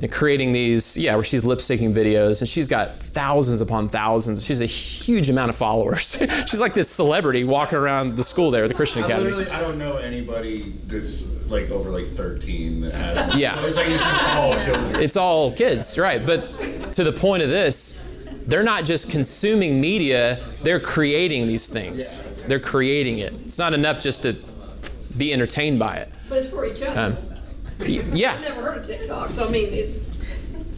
and 0.00 0.10
creating 0.10 0.52
these, 0.52 0.96
yeah, 0.98 1.14
where 1.14 1.22
she's 1.24 1.44
lip 1.44 1.60
syncing 1.60 1.94
videos, 1.94 2.40
and 2.40 2.48
she's 2.48 2.66
got 2.66 2.98
thousands 2.98 3.60
upon 3.60 3.88
thousands. 3.88 4.44
She's 4.44 4.60
a 4.60 4.66
huge 4.66 5.30
amount 5.30 5.50
of 5.50 5.54
followers. 5.56 6.16
she's 6.48 6.60
like 6.60 6.74
this 6.74 6.88
celebrity 6.90 7.44
walking 7.44 7.78
around 7.78 8.16
the 8.16 8.24
school 8.24 8.50
there, 8.50 8.66
the 8.66 8.74
Christian 8.74 9.02
I 9.02 9.06
Academy. 9.06 9.30
literally 9.32 9.50
I 9.50 9.60
don't 9.60 9.78
know 9.78 9.96
anybody 9.98 10.72
that's 10.86 11.48
like 11.50 11.70
over 11.70 11.90
like 11.90 12.06
13 12.06 12.80
that 12.80 12.94
has. 12.94 13.34
Yeah. 13.38 13.54
so 13.54 13.64
it's 13.66 13.76
like 13.76 13.86
it's 13.88 14.02
all 14.36 14.58
children. 14.58 15.02
It's 15.02 15.16
all 15.16 15.52
kids, 15.52 15.98
right? 15.98 16.24
But 16.24 16.48
to 16.94 17.04
the 17.04 17.12
point 17.12 17.42
of 17.44 17.48
this, 17.50 17.98
they're 18.46 18.64
not 18.64 18.84
just 18.84 19.08
consuming 19.10 19.80
media, 19.80 20.40
they're 20.62 20.80
creating 20.80 21.46
these 21.46 21.68
things. 21.70 22.22
They're 22.48 22.58
creating 22.58 23.18
it. 23.18 23.32
It's 23.44 23.58
not 23.58 23.72
enough 23.72 24.00
just 24.00 24.24
to 24.24 24.34
be 25.16 25.32
entertained 25.32 25.78
by 25.78 25.96
it. 25.98 26.08
But 26.28 26.38
it's 26.38 26.48
for 26.48 26.66
each 26.66 26.82
other. 26.82 26.98
Um, 27.00 27.12
y- 27.30 27.31
yeah, 27.88 28.32
I've 28.32 28.40
never 28.42 28.62
heard 28.62 28.78
of 28.78 28.86
TikTok, 28.86 29.30
so 29.30 29.46
I 29.46 29.50
mean, 29.50 29.68
it, 29.72 30.02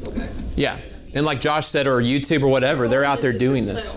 okay. 0.08 0.28
yeah. 0.56 0.78
And 1.14 1.24
like 1.24 1.40
Josh 1.40 1.66
said, 1.66 1.86
or 1.86 2.00
YouTube 2.00 2.42
or 2.42 2.48
whatever, 2.48 2.88
they're 2.88 3.04
out 3.04 3.20
there 3.20 3.32
doing 3.32 3.64
this. 3.64 3.94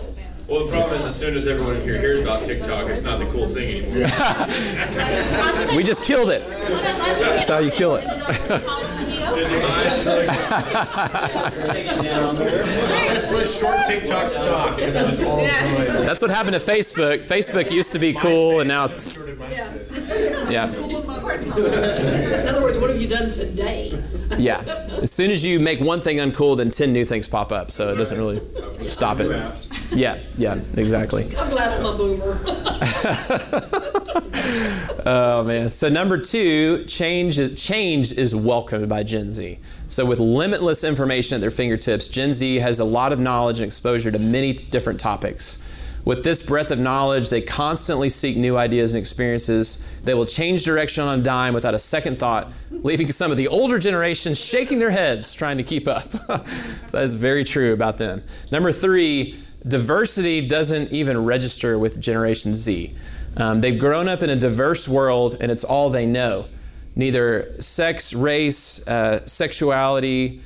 Well, 0.48 0.64
the 0.64 0.72
problem 0.72 0.94
is, 0.94 1.04
as 1.04 1.14
soon 1.14 1.36
as 1.36 1.46
everyone 1.46 1.78
here 1.82 1.98
hears 2.00 2.20
about 2.20 2.42
TikTok, 2.42 2.88
it's 2.88 3.02
not 3.02 3.18
the 3.18 3.26
cool 3.26 3.46
thing 3.46 3.84
anymore. 3.84 4.08
We 5.76 5.82
just 5.82 6.02
killed 6.04 6.30
it. 6.30 6.42
That's 6.48 7.50
how 7.50 7.58
you 7.58 7.70
kill 7.70 7.96
it. 7.96 8.04
This 12.38 13.30
was 13.30 13.58
short 13.60 13.76
TikTok 13.86 14.28
stock, 14.28 14.80
and 14.80 14.96
it 14.96 15.04
was 15.04 15.22
all 15.22 15.36
related. 15.36 16.08
That's 16.08 16.22
what 16.22 16.30
happened 16.30 16.54
to 16.54 16.60
Facebook. 16.60 17.18
Facebook 17.18 17.70
used 17.70 17.92
to 17.92 17.98
be 17.98 18.14
cool, 18.14 18.60
and 18.60 18.68
now, 18.68 18.86
yeah, 20.48 20.66
In 20.72 22.48
other 22.48 22.62
words, 22.62 22.78
what 22.78 22.88
have 22.88 23.00
you 23.00 23.08
done 23.08 23.30
today? 23.30 23.92
Yeah. 24.36 24.62
As 25.02 25.12
soon 25.12 25.30
as 25.30 25.44
you 25.44 25.60
make 25.60 25.80
one 25.80 26.00
thing 26.00 26.18
uncool, 26.18 26.56
then 26.56 26.70
ten 26.70 26.92
new 26.92 27.04
things 27.04 27.26
pop 27.26 27.52
up. 27.52 27.70
So 27.70 27.92
it 27.92 27.96
doesn't 27.96 28.18
really 28.18 28.40
stop 28.88 29.20
it. 29.20 29.30
Yeah, 29.92 30.18
yeah, 30.36 30.60
exactly. 30.76 31.24
I'm 31.36 31.50
glad 31.50 31.80
I'm 31.80 31.86
a 31.86 31.96
boomer. 31.96 32.38
Oh 35.06 35.42
man. 35.44 35.70
So 35.70 35.88
number 35.88 36.18
two, 36.18 36.84
change 36.84 37.38
is 37.38 37.62
change 37.62 38.12
is 38.12 38.34
welcomed 38.34 38.88
by 38.88 39.02
Gen 39.04 39.30
Z. 39.30 39.58
So 39.88 40.04
with 40.04 40.20
limitless 40.20 40.84
information 40.84 41.36
at 41.36 41.40
their 41.40 41.50
fingertips, 41.50 42.08
Gen 42.08 42.32
Z 42.34 42.56
has 42.56 42.78
a 42.80 42.84
lot 42.84 43.12
of 43.12 43.20
knowledge 43.20 43.60
and 43.60 43.66
exposure 43.66 44.10
to 44.10 44.18
many 44.18 44.52
different 44.52 45.00
topics. 45.00 45.64
With 46.08 46.24
this 46.24 46.42
breadth 46.42 46.70
of 46.70 46.78
knowledge, 46.78 47.28
they 47.28 47.42
constantly 47.42 48.08
seek 48.08 48.34
new 48.34 48.56
ideas 48.56 48.94
and 48.94 48.98
experiences. 48.98 50.00
They 50.04 50.14
will 50.14 50.24
change 50.24 50.64
direction 50.64 51.04
on 51.04 51.20
a 51.20 51.22
dime 51.22 51.52
without 51.52 51.74
a 51.74 51.78
second 51.78 52.18
thought, 52.18 52.50
leaving 52.70 53.08
some 53.08 53.30
of 53.30 53.36
the 53.36 53.46
older 53.46 53.78
generation 53.78 54.32
shaking 54.32 54.78
their 54.78 54.88
heads 54.90 55.34
trying 55.34 55.58
to 55.58 55.62
keep 55.62 55.86
up. 55.86 56.08
that 56.88 57.02
is 57.02 57.12
very 57.12 57.44
true 57.44 57.74
about 57.74 57.98
them. 57.98 58.22
Number 58.50 58.72
three, 58.72 59.38
diversity 59.68 60.48
doesn't 60.48 60.92
even 60.92 61.26
register 61.26 61.78
with 61.78 62.00
Generation 62.00 62.54
Z. 62.54 62.94
Um, 63.36 63.60
they've 63.60 63.78
grown 63.78 64.08
up 64.08 64.22
in 64.22 64.30
a 64.30 64.36
diverse 64.36 64.88
world, 64.88 65.36
and 65.42 65.52
it's 65.52 65.62
all 65.62 65.90
they 65.90 66.06
know. 66.06 66.46
Neither 66.96 67.52
sex, 67.60 68.14
race, 68.14 68.80
uh, 68.88 69.26
sexuality, 69.26 70.40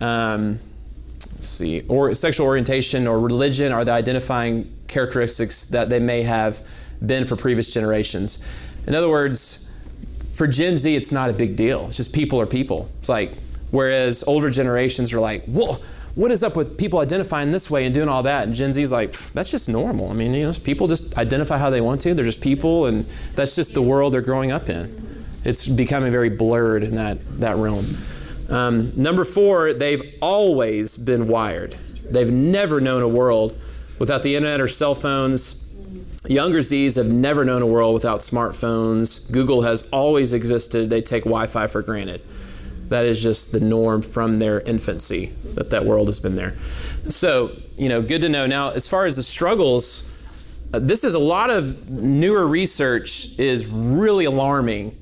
Um, 0.00 0.60
see, 1.40 1.82
or 1.88 2.14
sexual 2.14 2.46
orientation 2.46 3.08
or 3.08 3.18
religion 3.18 3.72
are 3.72 3.84
the 3.84 3.92
identifying 3.92 4.70
characteristics 4.90 5.64
that 5.64 5.88
they 5.88 6.00
may 6.00 6.22
have 6.22 6.66
been 7.04 7.24
for 7.24 7.36
previous 7.36 7.72
generations. 7.72 8.38
In 8.86 8.94
other 8.94 9.08
words, 9.08 9.66
for 10.34 10.46
Gen 10.46 10.78
Z, 10.78 10.94
it's 10.94 11.12
not 11.12 11.30
a 11.30 11.32
big 11.32 11.56
deal. 11.56 11.86
It's 11.86 11.96
just 11.96 12.14
people 12.14 12.40
are 12.40 12.46
people. 12.46 12.90
It's 12.98 13.08
like, 13.08 13.32
whereas 13.70 14.24
older 14.26 14.50
generations 14.50 15.12
are 15.12 15.20
like, 15.20 15.44
whoa, 15.44 15.76
what 16.14 16.30
is 16.30 16.42
up 16.42 16.56
with 16.56 16.78
people 16.78 16.98
identifying 16.98 17.52
this 17.52 17.70
way 17.70 17.84
and 17.84 17.94
doing 17.94 18.08
all 18.08 18.22
that? 18.24 18.44
And 18.44 18.54
Gen 18.54 18.72
Z's 18.72 18.92
like, 18.92 19.12
that's 19.12 19.50
just 19.50 19.68
normal. 19.68 20.10
I 20.10 20.14
mean, 20.14 20.34
you 20.34 20.44
know, 20.44 20.52
people 20.52 20.88
just 20.88 21.16
identify 21.16 21.58
how 21.58 21.70
they 21.70 21.80
want 21.80 22.00
to. 22.02 22.14
They're 22.14 22.24
just 22.24 22.40
people, 22.40 22.86
and 22.86 23.04
that's 23.34 23.54
just 23.54 23.74
the 23.74 23.82
world 23.82 24.12
they're 24.12 24.20
growing 24.20 24.50
up 24.50 24.68
in. 24.68 25.24
It's 25.44 25.68
becoming 25.68 26.10
very 26.10 26.28
blurred 26.28 26.82
in 26.82 26.96
that, 26.96 27.18
that 27.40 27.56
realm. 27.56 27.84
Um, 28.50 28.92
number 28.96 29.24
four, 29.24 29.72
they've 29.72 30.02
always 30.20 30.96
been 30.96 31.28
wired. 31.28 31.72
They've 32.10 32.30
never 32.30 32.80
known 32.80 33.02
a 33.02 33.08
world 33.08 33.56
without 34.00 34.24
the 34.24 34.34
internet 34.34 34.60
or 34.60 34.66
cell 34.66 34.96
phones. 34.96 35.68
Younger 36.28 36.62
Z's 36.62 36.96
have 36.96 37.06
never 37.06 37.44
known 37.44 37.62
a 37.62 37.66
world 37.66 37.94
without 37.94 38.18
smartphones. 38.18 39.30
Google 39.30 39.62
has 39.62 39.84
always 39.92 40.32
existed. 40.32 40.90
They 40.90 41.00
take 41.00 41.22
Wi 41.22 41.46
Fi 41.46 41.68
for 41.68 41.82
granted. 41.82 42.22
That 42.88 43.04
is 43.04 43.22
just 43.22 43.52
the 43.52 43.60
norm 43.60 44.02
from 44.02 44.40
their 44.40 44.60
infancy, 44.60 45.26
that 45.54 45.70
that 45.70 45.84
world 45.84 46.08
has 46.08 46.18
been 46.18 46.34
there. 46.34 46.54
So, 47.08 47.52
you 47.76 47.88
know, 47.88 48.02
good 48.02 48.20
to 48.22 48.28
know. 48.28 48.46
Now, 48.46 48.70
as 48.70 48.88
far 48.88 49.06
as 49.06 49.14
the 49.16 49.22
struggles, 49.22 50.02
uh, 50.74 50.80
this 50.80 51.04
is 51.04 51.14
a 51.14 51.18
lot 51.18 51.50
of 51.50 51.88
newer 51.88 52.46
research 52.46 53.38
is 53.38 53.68
really 53.68 54.24
alarming 54.24 54.96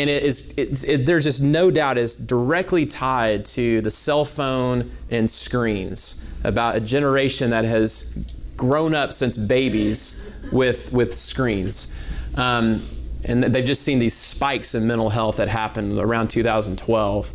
and 0.00 0.10
it 0.10 0.22
is 0.22 0.52
it, 0.56 1.06
there's 1.06 1.24
just 1.24 1.42
no 1.42 1.70
doubt 1.70 1.98
is 1.98 2.16
directly 2.16 2.84
tied 2.84 3.44
to 3.44 3.80
the 3.80 3.90
cell 3.90 4.24
phone 4.24 4.90
and 5.10 5.30
screens 5.30 6.28
about 6.42 6.76
a 6.76 6.80
generation 6.80 7.50
that 7.50 7.64
has 7.64 8.26
grown 8.56 8.94
up 8.94 9.12
since 9.12 9.36
babies 9.36 10.20
with 10.52 10.92
with 10.92 11.14
screens. 11.14 11.94
Um, 12.36 12.82
and 13.24 13.42
they've 13.42 13.64
just 13.64 13.82
seen 13.82 14.00
these 14.00 14.14
spikes 14.14 14.74
in 14.74 14.86
mental 14.86 15.10
health 15.10 15.36
that 15.36 15.48
happened 15.48 15.98
around 15.98 16.28
2012 16.28 17.32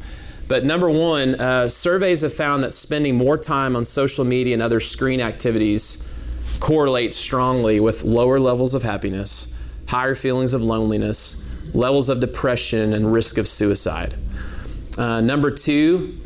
but 0.47 0.63
number 0.63 0.89
one 0.89 1.33
uh, 1.39 1.67
surveys 1.67 2.21
have 2.21 2.33
found 2.33 2.63
that 2.63 2.75
spending 2.75 3.15
more 3.15 3.37
time 3.39 3.75
on 3.75 3.85
social 3.85 4.23
media 4.23 4.53
and 4.53 4.61
other 4.61 4.79
screen 4.79 5.19
activities 5.19 6.05
correlates 6.59 7.15
strongly 7.15 7.79
with 7.79 8.03
lower 8.03 8.39
levels 8.39 8.75
of 8.75 8.83
happiness 8.83 9.51
higher 9.87 10.13
feelings 10.13 10.53
of 10.53 10.61
loneliness 10.61 11.48
levels 11.73 12.09
of 12.09 12.19
depression, 12.19 12.93
and 12.93 13.11
risk 13.11 13.37
of 13.37 13.47
suicide. 13.47 14.15
Uh, 14.97 15.21
number 15.21 15.51
two, 15.51 16.17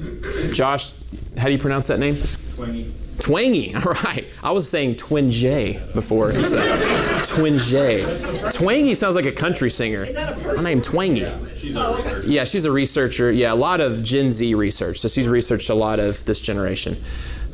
Josh, 0.54 0.92
how 1.38 1.46
do 1.46 1.52
you 1.52 1.60
pronounce 1.60 1.88
that 1.88 2.00
name? 2.00 2.16
Twangy. 2.16 2.86
Twangy, 3.20 3.76
all 3.86 3.92
right. 4.04 4.28
I 4.42 4.52
was 4.52 4.70
saying 4.70 4.96
Twin 4.96 5.30
J 5.30 5.80
before. 5.94 6.34
So. 6.34 7.24
Twin 7.36 7.58
J. 7.58 8.04
Twangy 8.52 8.96
sounds 8.96 9.16
like 9.16 9.26
a 9.26 9.32
country 9.32 9.70
singer. 9.70 10.04
Is 10.04 10.16
that 10.16 10.34
a 10.34 10.36
person? 10.36 10.58
Her 10.58 10.64
name 10.64 10.82
Twangy. 10.82 11.22
Yeah, 11.22 11.38
she's 11.56 11.76
a 11.76 11.96
researcher. 11.96 12.28
Yeah, 12.28 12.44
she's 12.44 12.66
a 12.66 12.72
researcher. 12.72 13.32
Yeah, 13.32 13.54
a 13.54 13.56
lot 13.56 13.82
of 13.82 14.04
Gen 14.04 14.32
Z 14.32 14.54
research. 14.56 15.00
So 15.00 15.08
she's 15.08 15.28
researched 15.28 15.70
a 15.70 15.76
lot 15.76 16.00
of 16.00 16.26
this 16.26 16.42
generation. 16.42 17.02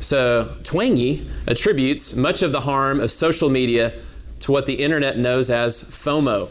So 0.00 0.56
Twangy 0.64 1.26
attributes 1.46 2.16
much 2.16 2.42
of 2.42 2.52
the 2.52 2.60
harm 2.60 3.00
of 3.00 3.10
social 3.10 3.50
media 3.50 3.92
to 4.40 4.52
what 4.52 4.66
the 4.66 4.74
internet 4.74 5.18
knows 5.18 5.50
as 5.50 5.82
FOMO, 5.82 6.48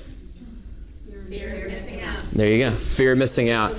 Missing 1.30 2.02
out. 2.02 2.22
there 2.32 2.52
you 2.52 2.66
go. 2.66 2.72
Fear 2.72 3.12
of 3.14 3.18
missing 3.18 3.50
out. 3.50 3.76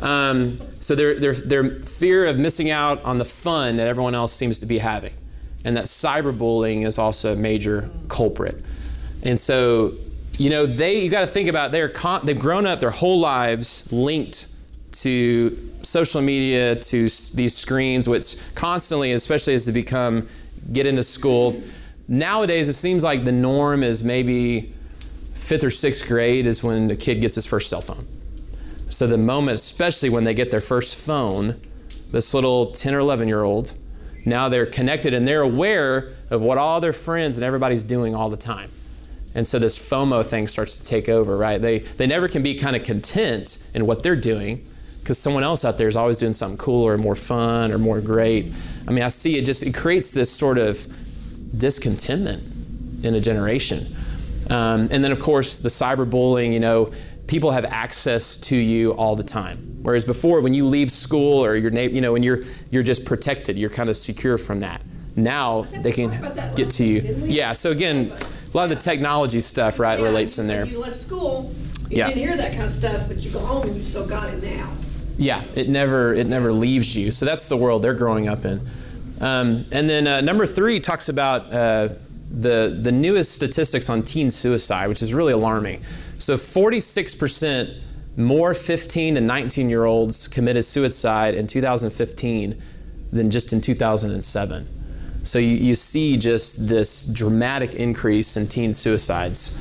Um, 0.00 0.58
so 0.80 0.94
their, 0.94 1.14
their 1.14 1.64
fear 1.70 2.26
of 2.26 2.38
missing 2.38 2.70
out 2.70 3.02
on 3.04 3.18
the 3.18 3.24
fun 3.24 3.76
that 3.76 3.86
everyone 3.86 4.14
else 4.14 4.32
seems 4.32 4.58
to 4.60 4.66
be 4.66 4.78
having. 4.78 5.12
And 5.64 5.76
that 5.76 5.84
cyberbullying 5.86 6.86
is 6.86 6.98
also 6.98 7.32
a 7.32 7.36
major 7.36 7.90
culprit. 8.08 8.56
And 9.22 9.38
so, 9.38 9.90
you 10.38 10.48
know, 10.50 10.64
they, 10.66 11.00
you 11.00 11.10
got 11.10 11.22
to 11.22 11.26
think 11.26 11.48
about, 11.48 11.72
they're 11.72 11.88
con- 11.88 12.24
they've 12.24 12.38
grown 12.38 12.66
up 12.66 12.80
their 12.80 12.90
whole 12.90 13.18
lives 13.18 13.90
linked 13.92 14.48
to 14.92 15.56
social 15.82 16.22
media, 16.22 16.76
to 16.76 17.06
s- 17.06 17.30
these 17.30 17.56
screens, 17.56 18.08
which 18.08 18.36
constantly, 18.54 19.12
especially 19.12 19.54
as 19.54 19.66
they 19.66 19.72
become, 19.72 20.28
get 20.72 20.86
into 20.86 21.02
school. 21.02 21.60
Nowadays, 22.08 22.68
it 22.68 22.74
seems 22.74 23.02
like 23.02 23.24
the 23.24 23.32
norm 23.32 23.82
is 23.82 24.04
maybe 24.04 24.72
fifth 25.46 25.62
or 25.62 25.70
sixth 25.70 26.08
grade 26.08 26.44
is 26.44 26.64
when 26.64 26.88
the 26.88 26.96
kid 26.96 27.20
gets 27.20 27.36
his 27.36 27.46
first 27.46 27.70
cell 27.70 27.80
phone. 27.80 28.04
So 28.90 29.06
the 29.06 29.16
moment, 29.16 29.54
especially 29.54 30.08
when 30.08 30.24
they 30.24 30.34
get 30.34 30.50
their 30.50 30.60
first 30.60 31.06
phone, 31.06 31.60
this 32.10 32.34
little 32.34 32.72
10 32.72 32.94
or 32.94 32.98
11 32.98 33.28
year 33.28 33.44
old, 33.44 33.74
now 34.24 34.48
they're 34.48 34.66
connected 34.66 35.14
and 35.14 35.26
they're 35.26 35.42
aware 35.42 36.12
of 36.30 36.42
what 36.42 36.58
all 36.58 36.80
their 36.80 36.92
friends 36.92 37.38
and 37.38 37.44
everybody's 37.44 37.84
doing 37.84 38.12
all 38.12 38.28
the 38.28 38.36
time. 38.36 38.70
And 39.36 39.46
so 39.46 39.60
this 39.60 39.78
FOMO 39.78 40.26
thing 40.26 40.48
starts 40.48 40.80
to 40.80 40.84
take 40.84 41.08
over, 41.08 41.36
right? 41.36 41.58
They, 41.62 41.78
they 41.78 42.08
never 42.08 42.26
can 42.26 42.42
be 42.42 42.56
kind 42.56 42.74
of 42.74 42.82
content 42.82 43.64
in 43.72 43.86
what 43.86 44.02
they're 44.02 44.16
doing 44.16 44.66
because 44.98 45.16
someone 45.16 45.44
else 45.44 45.64
out 45.64 45.78
there 45.78 45.86
is 45.86 45.94
always 45.94 46.18
doing 46.18 46.32
something 46.32 46.58
cooler 46.58 46.94
or 46.94 46.98
more 46.98 47.14
fun 47.14 47.70
or 47.70 47.78
more 47.78 48.00
great. 48.00 48.52
I 48.88 48.90
mean, 48.90 49.04
I 49.04 49.08
see 49.08 49.38
it 49.38 49.44
just, 49.44 49.62
it 49.62 49.76
creates 49.76 50.10
this 50.10 50.32
sort 50.32 50.58
of 50.58 50.88
discontentment 51.56 53.04
in 53.04 53.14
a 53.14 53.20
generation. 53.20 53.86
Um, 54.50 54.88
and 54.90 55.02
then, 55.02 55.12
of 55.12 55.20
course, 55.20 55.58
the 55.58 55.68
cyberbullying, 55.68 56.52
you 56.52 56.60
know, 56.60 56.92
people 57.26 57.50
have 57.50 57.64
access 57.64 58.36
to 58.36 58.56
you 58.56 58.92
all 58.92 59.16
the 59.16 59.24
time. 59.24 59.78
Whereas 59.82 60.04
before, 60.04 60.40
when 60.40 60.54
you 60.54 60.64
leave 60.66 60.90
school 60.90 61.44
or 61.44 61.56
your 61.56 61.70
neighbor, 61.70 61.94
you 61.94 62.00
know, 62.00 62.12
when 62.12 62.22
you're 62.22 62.40
you're 62.70 62.82
just 62.82 63.04
protected, 63.04 63.58
you're 63.58 63.70
kind 63.70 63.88
of 63.88 63.96
secure 63.96 64.38
from 64.38 64.60
that. 64.60 64.82
Now 65.16 65.62
they 65.62 65.92
can 65.92 66.10
get 66.54 66.68
to 66.72 66.84
you. 66.84 67.00
Yeah. 67.24 67.52
So 67.54 67.70
again, 67.70 68.12
a 68.12 68.56
lot 68.56 68.64
of 68.64 68.70
the 68.70 68.76
technology 68.76 69.40
stuff, 69.40 69.78
right, 69.80 70.00
relates 70.00 70.38
in 70.38 70.46
there. 70.46 70.64
You 70.66 70.80
left 70.80 70.96
school, 70.96 71.52
you 71.88 71.98
Yeah. 71.98 72.08
didn't 72.08 72.22
hear 72.22 72.36
that 72.36 72.52
kind 72.52 72.64
of 72.64 72.70
stuff, 72.70 73.08
but 73.08 73.18
you 73.24 73.30
go 73.30 73.38
home 73.40 73.66
and 73.68 73.76
you 73.76 73.82
still 73.82 74.06
got 74.06 74.28
it 74.28 74.42
now. 74.42 74.70
Yeah, 75.18 75.42
it 75.54 75.68
never 75.68 76.12
it 76.14 76.26
never 76.26 76.52
leaves 76.52 76.96
you. 76.96 77.10
So 77.10 77.24
that's 77.26 77.48
the 77.48 77.56
world 77.56 77.82
they're 77.82 77.94
growing 77.94 78.28
up 78.28 78.44
in. 78.44 78.60
Um, 79.20 79.64
and 79.72 79.88
then 79.88 80.06
uh, 80.06 80.20
number 80.20 80.44
three 80.46 80.78
talks 80.80 81.08
about 81.08 81.50
uh, 81.52 81.88
the 82.30 82.76
the 82.80 82.92
newest 82.92 83.32
statistics 83.32 83.88
on 83.88 84.02
teen 84.02 84.30
suicide, 84.30 84.88
which 84.88 85.02
is 85.02 85.14
really 85.14 85.32
alarming. 85.32 85.82
So 86.18 86.34
46% 86.34 87.74
more 88.16 88.54
15 88.54 89.16
to 89.16 89.20
19 89.20 89.68
year 89.70 89.84
olds 89.84 90.26
committed 90.28 90.64
suicide 90.64 91.34
in 91.34 91.46
2015 91.46 92.60
than 93.12 93.30
just 93.30 93.52
in 93.52 93.60
2007. 93.60 94.66
So 95.24 95.40
you, 95.40 95.48
you 95.48 95.74
see 95.74 96.16
just 96.16 96.68
this 96.68 97.04
dramatic 97.06 97.74
increase 97.74 98.36
in 98.36 98.46
teen 98.46 98.72
suicides. 98.72 99.60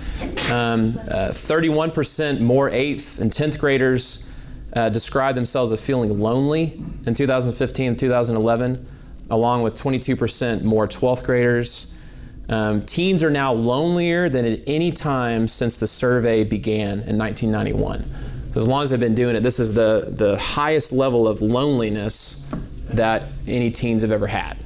Um, 0.51 0.97
uh, 1.09 1.31
31% 1.31 2.39
more 2.39 2.69
8th 2.69 3.19
and 3.19 3.31
10th 3.31 3.59
graders 3.59 4.31
uh, 4.73 4.89
themselves 5.35 5.73
as 5.73 5.83
feeling 5.83 6.19
lonely 6.19 6.79
in 7.07 7.13
2015 7.15 7.87
and 7.87 7.99
2011, 7.99 8.85
along 9.31 9.63
with 9.63 9.73
22% 9.75 10.63
more 10.63 10.87
12th 10.87 11.23
graders. 11.23 11.91
Um, 12.47 12.83
teens 12.83 13.23
are 13.23 13.31
now 13.31 13.51
lonelier 13.53 14.29
than 14.29 14.45
at 14.45 14.59
any 14.67 14.91
time 14.91 15.47
since 15.47 15.79
the 15.79 15.87
survey 15.87 16.43
began 16.43 16.99
in 17.01 17.17
1991. 17.17 18.03
So 18.53 18.59
As 18.61 18.67
long 18.67 18.83
as 18.83 18.91
they've 18.91 18.99
been 18.99 19.15
doing 19.15 19.35
it, 19.35 19.41
this 19.41 19.59
is 19.59 19.73
the, 19.73 20.07
the 20.09 20.37
highest 20.37 20.93
level 20.93 21.27
of 21.27 21.41
loneliness 21.41 22.49
that 22.89 23.23
any 23.47 23.71
teens 23.71 24.03
have 24.03 24.11
ever 24.11 24.27
had. 24.27 24.57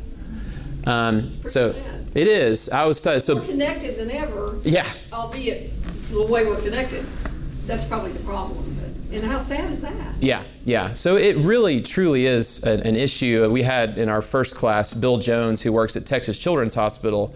Um, 0.86 1.32
so 1.48 1.74
it 2.14 2.28
is. 2.28 2.70
I 2.70 2.86
was 2.86 3.02
t- 3.02 3.20
so 3.20 3.36
More 3.36 3.46
connected 3.46 3.98
than 3.98 4.12
ever. 4.12 4.58
Yeah. 4.64 4.86
Albeit 5.14 5.72
the 6.12 6.26
way 6.26 6.46
we're 6.46 6.62
connected. 6.62 7.06
That's 7.66 7.86
probably 7.86 8.12
the 8.12 8.24
problem. 8.24 8.66
And 9.12 9.24
how 9.24 9.40
sad 9.40 9.72
is 9.72 9.82
that? 9.82 10.16
Yeah, 10.20 10.44
yeah. 10.66 10.94
So 10.94 11.16
it 11.16 11.36
really, 11.38 11.82
truly 11.82 12.26
is 12.28 12.64
an, 12.64 12.82
an 12.82 12.96
issue. 12.96 13.50
We 13.50 13.64
had 13.64 13.98
in 13.98 14.08
our 14.08 14.22
first 14.22 14.56
class, 14.56 14.94
Bill 14.94 15.18
Jones, 15.18 15.64
who 15.64 15.74
works 15.74 15.96
at 15.96 16.06
Texas 16.06 16.42
Children's 16.42 16.76
Hospital, 16.76 17.34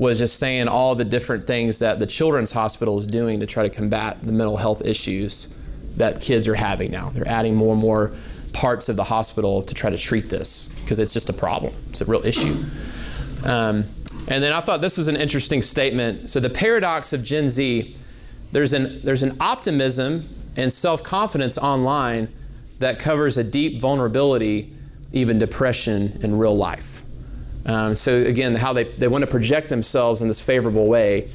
was 0.00 0.18
just 0.18 0.38
saying 0.38 0.66
all 0.66 0.94
the 0.94 1.04
different 1.04 1.46
things 1.46 1.80
that 1.80 1.98
the 1.98 2.06
Children's 2.06 2.52
Hospital 2.52 2.96
is 2.96 3.06
doing 3.06 3.38
to 3.40 3.46
try 3.46 3.62
to 3.62 3.68
combat 3.68 4.22
the 4.22 4.32
mental 4.32 4.56
health 4.56 4.82
issues 4.82 5.54
that 5.98 6.22
kids 6.22 6.48
are 6.48 6.54
having 6.54 6.90
now. 6.90 7.10
They're 7.10 7.28
adding 7.28 7.54
more 7.54 7.72
and 7.72 7.80
more 7.82 8.10
parts 8.54 8.88
of 8.88 8.96
the 8.96 9.04
hospital 9.04 9.62
to 9.62 9.74
try 9.74 9.90
to 9.90 9.98
treat 9.98 10.30
this 10.30 10.68
because 10.80 10.98
it's 11.00 11.12
just 11.12 11.28
a 11.28 11.34
problem. 11.34 11.74
It's 11.90 12.00
a 12.00 12.06
real 12.06 12.24
issue. 12.24 12.64
Um, 13.44 13.84
and 14.26 14.42
then 14.42 14.54
I 14.54 14.62
thought 14.62 14.80
this 14.80 14.96
was 14.96 15.08
an 15.08 15.16
interesting 15.16 15.60
statement. 15.60 16.30
So 16.30 16.40
the 16.40 16.48
paradox 16.48 17.12
of 17.12 17.22
Gen 17.22 17.50
Z, 17.50 17.94
there's 18.52 18.72
an 18.72 19.02
there's 19.04 19.22
an 19.22 19.36
optimism 19.38 20.30
and 20.56 20.72
self-confidence 20.72 21.58
online 21.58 22.32
that 22.78 22.98
covers 22.98 23.36
a 23.36 23.44
deep 23.44 23.78
vulnerability, 23.78 24.72
even 25.12 25.38
depression 25.38 26.18
in 26.22 26.38
real 26.38 26.56
life. 26.56 27.02
Um, 27.66 27.94
so 27.94 28.14
again, 28.14 28.54
how 28.54 28.72
they, 28.72 28.84
they 28.84 29.08
want 29.08 29.24
to 29.24 29.30
project 29.30 29.68
themselves 29.68 30.22
in 30.22 30.28
this 30.28 30.40
favorable 30.40 30.86
way 30.86 31.28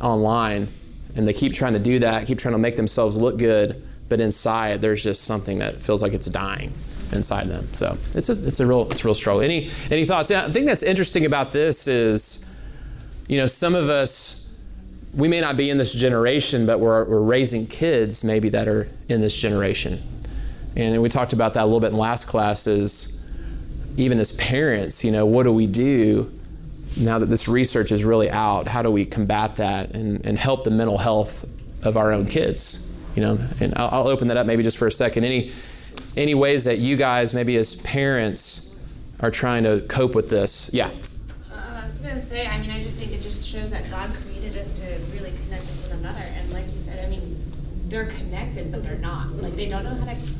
online, 0.00 0.68
and 1.16 1.26
they 1.28 1.32
keep 1.32 1.52
trying 1.52 1.74
to 1.74 1.78
do 1.78 1.98
that, 1.98 2.26
keep 2.26 2.38
trying 2.38 2.54
to 2.54 2.58
make 2.58 2.76
themselves 2.76 3.16
look 3.16 3.38
good, 3.38 3.82
but 4.08 4.20
inside 4.20 4.80
there's 4.80 5.04
just 5.04 5.24
something 5.24 5.58
that 5.58 5.74
feels 5.74 6.02
like 6.02 6.14
it's 6.14 6.28
dying. 6.28 6.72
inside 7.12 7.48
them. 7.48 7.66
So 7.72 7.96
it's 8.14 8.28
a 8.28 8.46
it's 8.46 8.60
a 8.60 8.66
real 8.66 8.90
it's 8.90 9.02
a 9.04 9.08
real 9.08 9.14
struggle. 9.14 9.42
Any 9.42 9.70
any 9.90 10.04
thoughts? 10.04 10.30
Yeah, 10.30 10.46
I 10.46 10.50
think 10.50 10.66
that's 10.66 10.82
interesting 10.82 11.26
about 11.26 11.52
this 11.52 11.88
is, 11.88 12.56
you 13.28 13.36
know, 13.36 13.46
some 13.46 13.74
of 13.74 13.88
us 13.88 14.44
we 15.16 15.28
may 15.28 15.40
not 15.40 15.56
be 15.56 15.70
in 15.70 15.78
this 15.78 15.94
generation, 15.94 16.66
but 16.66 16.80
we're, 16.80 17.04
we're 17.04 17.22
raising 17.22 17.66
kids 17.66 18.22
maybe 18.22 18.50
that 18.50 18.68
are 18.68 18.88
in 19.08 19.20
this 19.20 19.40
generation. 19.40 20.00
And 20.76 21.00
we 21.00 21.08
talked 21.08 21.32
about 21.32 21.54
that 21.54 21.62
a 21.62 21.64
little 21.64 21.80
bit 21.80 21.92
in 21.92 21.96
last 21.96 22.26
class 22.26 22.66
is 22.66 23.17
even 23.98 24.20
as 24.20 24.30
parents, 24.32 25.04
you 25.04 25.10
know, 25.10 25.26
what 25.26 25.42
do 25.42 25.52
we 25.52 25.66
do 25.66 26.30
now 26.96 27.18
that 27.18 27.26
this 27.26 27.48
research 27.48 27.90
is 27.90 28.04
really 28.04 28.30
out? 28.30 28.68
How 28.68 28.80
do 28.80 28.90
we 28.90 29.04
combat 29.04 29.56
that 29.56 29.94
and, 29.94 30.24
and 30.24 30.38
help 30.38 30.62
the 30.62 30.70
mental 30.70 30.98
health 30.98 31.44
of 31.84 31.96
our 31.96 32.12
own 32.12 32.26
kids? 32.26 32.84
You 33.16 33.22
know, 33.22 33.38
and 33.60 33.74
I'll, 33.76 33.88
I'll 33.88 34.08
open 34.08 34.28
that 34.28 34.36
up 34.36 34.46
maybe 34.46 34.62
just 34.62 34.78
for 34.78 34.86
a 34.86 34.92
second. 34.92 35.24
Any 35.24 35.50
any 36.16 36.34
ways 36.34 36.64
that 36.64 36.78
you 36.78 36.96
guys 36.96 37.34
maybe 37.34 37.56
as 37.56 37.74
parents 37.74 38.80
are 39.18 39.32
trying 39.32 39.64
to 39.64 39.80
cope 39.88 40.14
with 40.14 40.30
this? 40.30 40.70
Yeah. 40.72 40.90
Uh, 41.52 41.80
I 41.82 41.86
was 41.86 41.98
gonna 42.00 42.16
say, 42.16 42.46
I 42.46 42.60
mean, 42.60 42.70
I 42.70 42.80
just 42.80 42.96
think 42.96 43.10
it 43.10 43.20
just 43.20 43.48
shows 43.48 43.72
that 43.72 43.90
God 43.90 44.10
created 44.14 44.56
us 44.56 44.78
to 44.78 44.86
really 45.16 45.36
connect 45.42 45.62
with 45.62 45.88
one 45.90 45.98
another, 45.98 46.24
and 46.36 46.52
like 46.52 46.66
you 46.66 46.78
said, 46.78 47.04
I 47.04 47.10
mean, 47.10 47.36
they're 47.88 48.06
connected, 48.06 48.70
but 48.70 48.84
they're 48.84 48.98
not. 48.98 49.30
Like 49.32 49.56
they 49.56 49.68
don't 49.68 49.82
know 49.82 49.90
how 49.90 50.04
to 50.04 50.37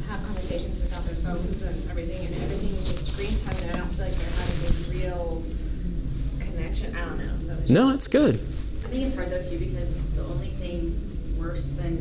conversations 0.49 0.81
without 0.81 1.05
their 1.05 1.15
phones 1.17 1.63
and 1.63 1.91
everything, 1.91 2.27
and 2.27 2.35
everything 2.43 2.71
is 2.71 2.85
just 2.85 3.13
screen 3.13 3.29
time, 3.45 3.69
and 3.69 3.77
I 3.77 3.79
don't 3.85 3.93
feel 3.95 4.07
like 4.07 4.15
they're 4.15 4.39
having 4.41 4.61
this 4.65 4.89
real 4.89 5.43
connection. 6.41 6.97
I 6.97 7.05
don't 7.05 7.19
know. 7.19 7.39
So 7.39 7.53
it's 7.53 7.71
No, 7.71 7.93
it's 7.93 8.09
good. 8.09 8.35
I 8.35 8.91
think 8.91 9.05
it's 9.05 9.15
hard 9.15 9.31
though 9.31 9.43
too 9.43 9.59
because 9.59 10.01
the 10.17 10.23
only 10.25 10.49
thing 10.49 10.97
worse 11.39 11.73
than 11.73 11.99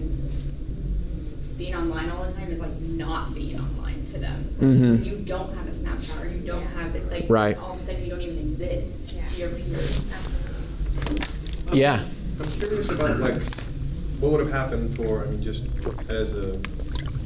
being 1.57 1.75
online 1.75 2.09
all 2.09 2.23
the 2.23 2.31
time 2.33 2.49
is 2.49 2.59
like 2.61 2.79
not 2.79 3.33
being 3.35 3.59
online 3.59 4.05
to 4.05 4.19
them. 4.19 4.43
Mm-hmm. 4.59 5.03
You 5.03 5.17
don't 5.25 5.53
have 5.57 5.67
a 5.67 5.71
Snapchat 5.71 6.23
or 6.23 6.29
you 6.29 6.39
don't 6.47 6.65
have 6.77 6.95
it, 6.95 7.11
like 7.11 7.25
Right. 7.27 7.57
all 7.57 7.73
of 7.73 7.79
a 7.79 7.81
sudden 7.81 8.03
you 8.05 8.09
don't 8.11 8.21
even 8.21 8.37
exist 8.37 9.19
to 9.27 9.35
your 9.41 9.49
peers. 9.49 10.07
Yeah. 11.73 12.01
I'm 12.39 12.47
curious 12.51 12.93
about 12.95 13.19
like 13.19 13.41
what 14.21 14.31
would 14.31 14.39
have 14.39 14.51
happened 14.53 14.95
for 14.95 15.25
I 15.25 15.29
mean 15.29 15.43
just 15.43 15.67
as 16.09 16.35
a 16.37 16.57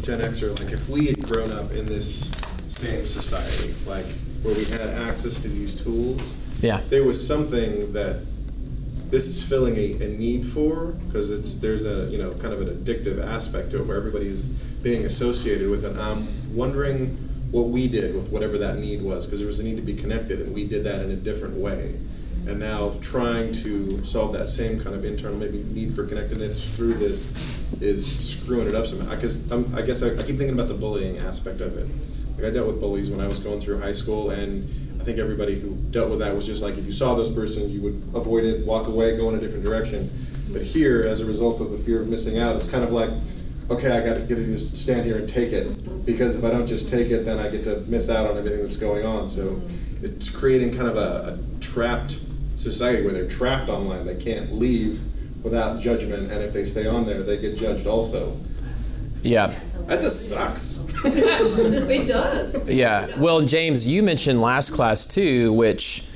Gen 0.02 0.20
Xer, 0.20 0.58
like 0.60 0.72
if 0.74 0.90
we 0.90 1.08
had 1.08 1.22
grown 1.24 1.52
up 1.52 1.72
in 1.72 1.86
this 1.86 2.32
same 2.70 3.06
society, 3.06 3.74
like 3.90 4.06
where 4.44 4.56
we 4.56 4.66
had 4.66 5.08
access 5.08 5.40
to 5.40 5.48
these 5.48 5.82
tools, 5.84 6.38
Yeah. 6.62 6.82
there 6.90 7.04
was 7.04 7.26
something 7.26 7.94
that 7.94 8.22
this 9.12 9.26
is 9.26 9.44
filling 9.48 9.76
a, 9.78 9.94
a 10.04 10.08
need 10.08 10.46
for 10.46 10.94
because 11.08 11.30
it's 11.32 11.56
there's 11.56 11.86
a 11.86 12.06
you 12.10 12.18
know 12.18 12.32
kind 12.36 12.54
of 12.54 12.62
an 12.62 12.70
addictive 12.70 13.24
aspect 13.24 13.72
to 13.72 13.82
it 13.82 13.86
where 13.86 13.98
everybody's 13.98 14.44
being 14.82 15.06
associated 15.06 15.70
with 15.70 15.86
it. 15.86 15.96
I'm 15.98 16.28
wondering 16.56 17.08
what 17.52 17.68
we 17.68 17.88
did 17.88 18.16
with 18.16 18.32
whatever 18.32 18.58
that 18.58 18.78
need 18.78 19.02
was 19.02 19.26
because 19.28 19.42
there 19.42 19.48
was 19.48 19.60
a 19.60 19.64
need 19.64 19.76
to 19.76 19.82
be 19.82 19.94
connected 19.94 20.40
and 20.40 20.54
we 20.54 20.66
did 20.68 20.86
that 20.86 21.04
in 21.04 21.12
a 21.12 21.16
different 21.16 21.58
way. 21.58 21.96
And 22.48 22.60
now 22.60 22.94
trying 23.02 23.54
to 23.54 24.04
solve 24.04 24.34
that 24.34 24.50
same 24.50 24.80
kind 24.80 24.96
of 24.96 25.06
internal 25.06 25.38
maybe 25.38 25.64
need 25.72 25.94
for 25.94 26.06
connectedness 26.08 26.76
through 26.76 26.96
this 26.96 27.82
is 27.82 28.30
screwing 28.30 28.68
it 28.68 28.76
up 28.76 28.88
somehow. 28.88 29.14
Because 29.16 29.52
I'm, 29.52 29.66
um, 29.66 29.76
I 29.76 29.82
guess 29.82 30.04
I, 30.04 30.08
I 30.08 30.24
keep 30.24 30.38
thinking 30.38 30.54
about 30.54 30.68
the 30.68 30.74
bullying 30.74 31.18
aspect 31.20 31.62
of 31.62 31.78
it. 31.78 31.88
Like 32.36 32.46
I 32.46 32.50
dealt 32.50 32.68
with 32.68 32.80
bullies 32.80 33.10
when 33.10 33.22
I 33.22 33.28
was 33.28 33.40
going 33.40 33.60
through 33.60 33.80
high 33.80 33.92
school, 33.92 34.32
and 34.32 34.64
I 35.00 35.04
think 35.04 35.20
everybody 35.20 35.60
who 35.60 35.76
dealt 35.92 36.10
with 36.10 36.20
that 36.20 36.34
was 36.36 36.46
just 36.46 36.64
like 36.64 36.78
if 36.78 36.86
you 36.86 36.92
saw 36.92 37.16
this 37.16 37.32
person, 37.32 37.70
you 37.70 37.82
would 37.82 38.02
avoid 38.16 38.44
it, 38.44 38.66
walk 38.66 38.88
away, 38.88 39.16
go 39.18 39.30
in 39.30 39.36
a 39.36 39.40
different 39.40 39.64
direction. 39.64 40.10
But 40.52 40.64
here, 40.64 41.04
as 41.08 41.22
a 41.22 41.26
result 41.26 41.62
of 41.62 41.72
the 41.72 41.78
fear 41.78 42.02
of 42.02 42.08
missing 42.08 42.38
out, 42.38 42.56
it's 42.56 42.70
kind 42.70 42.84
of 42.84 42.92
like, 42.92 43.10
okay, 43.70 43.98
I 43.98 44.04
got 44.06 44.16
to 44.16 44.22
get 44.22 44.36
to 44.36 44.46
just 44.46 44.76
stand 44.76 45.06
here 45.06 45.18
and 45.18 45.30
take 45.30 45.54
it 45.54 46.06
because 46.06 46.36
if 46.36 46.44
I 46.44 46.50
don't 46.50 46.68
just 46.68 46.90
take 46.90 47.10
it, 47.10 47.26
then 47.26 47.40
I 47.40 47.50
get 47.50 47.64
to 47.66 47.78
miss 47.88 48.10
out 48.10 48.30
on 48.30 48.38
everything 48.38 48.62
that's 48.62 48.78
going 48.78 49.06
on. 49.06 49.30
So 49.30 49.62
it's 50.02 50.30
creating 50.30 50.74
kind 50.74 50.88
of 50.88 50.98
a, 50.98 51.40
a 51.40 51.60
trapped 51.62 52.21
society 52.62 53.04
where 53.04 53.14
they're 53.14 53.28
trapped 53.28 53.70
online. 53.70 54.06
They 54.06 54.16
can't 54.16 54.54
leave 54.54 55.02
without 55.44 55.80
judgment, 55.80 56.32
and 56.32 56.44
if 56.44 56.54
they 56.54 56.66
stay 56.66 56.88
on 56.88 57.06
there, 57.06 57.24
they 57.24 57.38
get 57.38 57.58
judged 57.58 57.88
also. 57.88 58.38
Yeah. 59.24 59.60
That 59.88 60.02
just 60.02 60.30
sucks. 60.30 60.88
It 61.04 62.08
does. 62.08 62.70
Yeah. 62.70 63.18
Well, 63.18 63.42
James, 63.42 63.88
you 63.88 64.04
mentioned 64.04 64.40
last 64.40 64.72
class 64.72 65.08
too, 65.08 65.52
which 65.54 66.08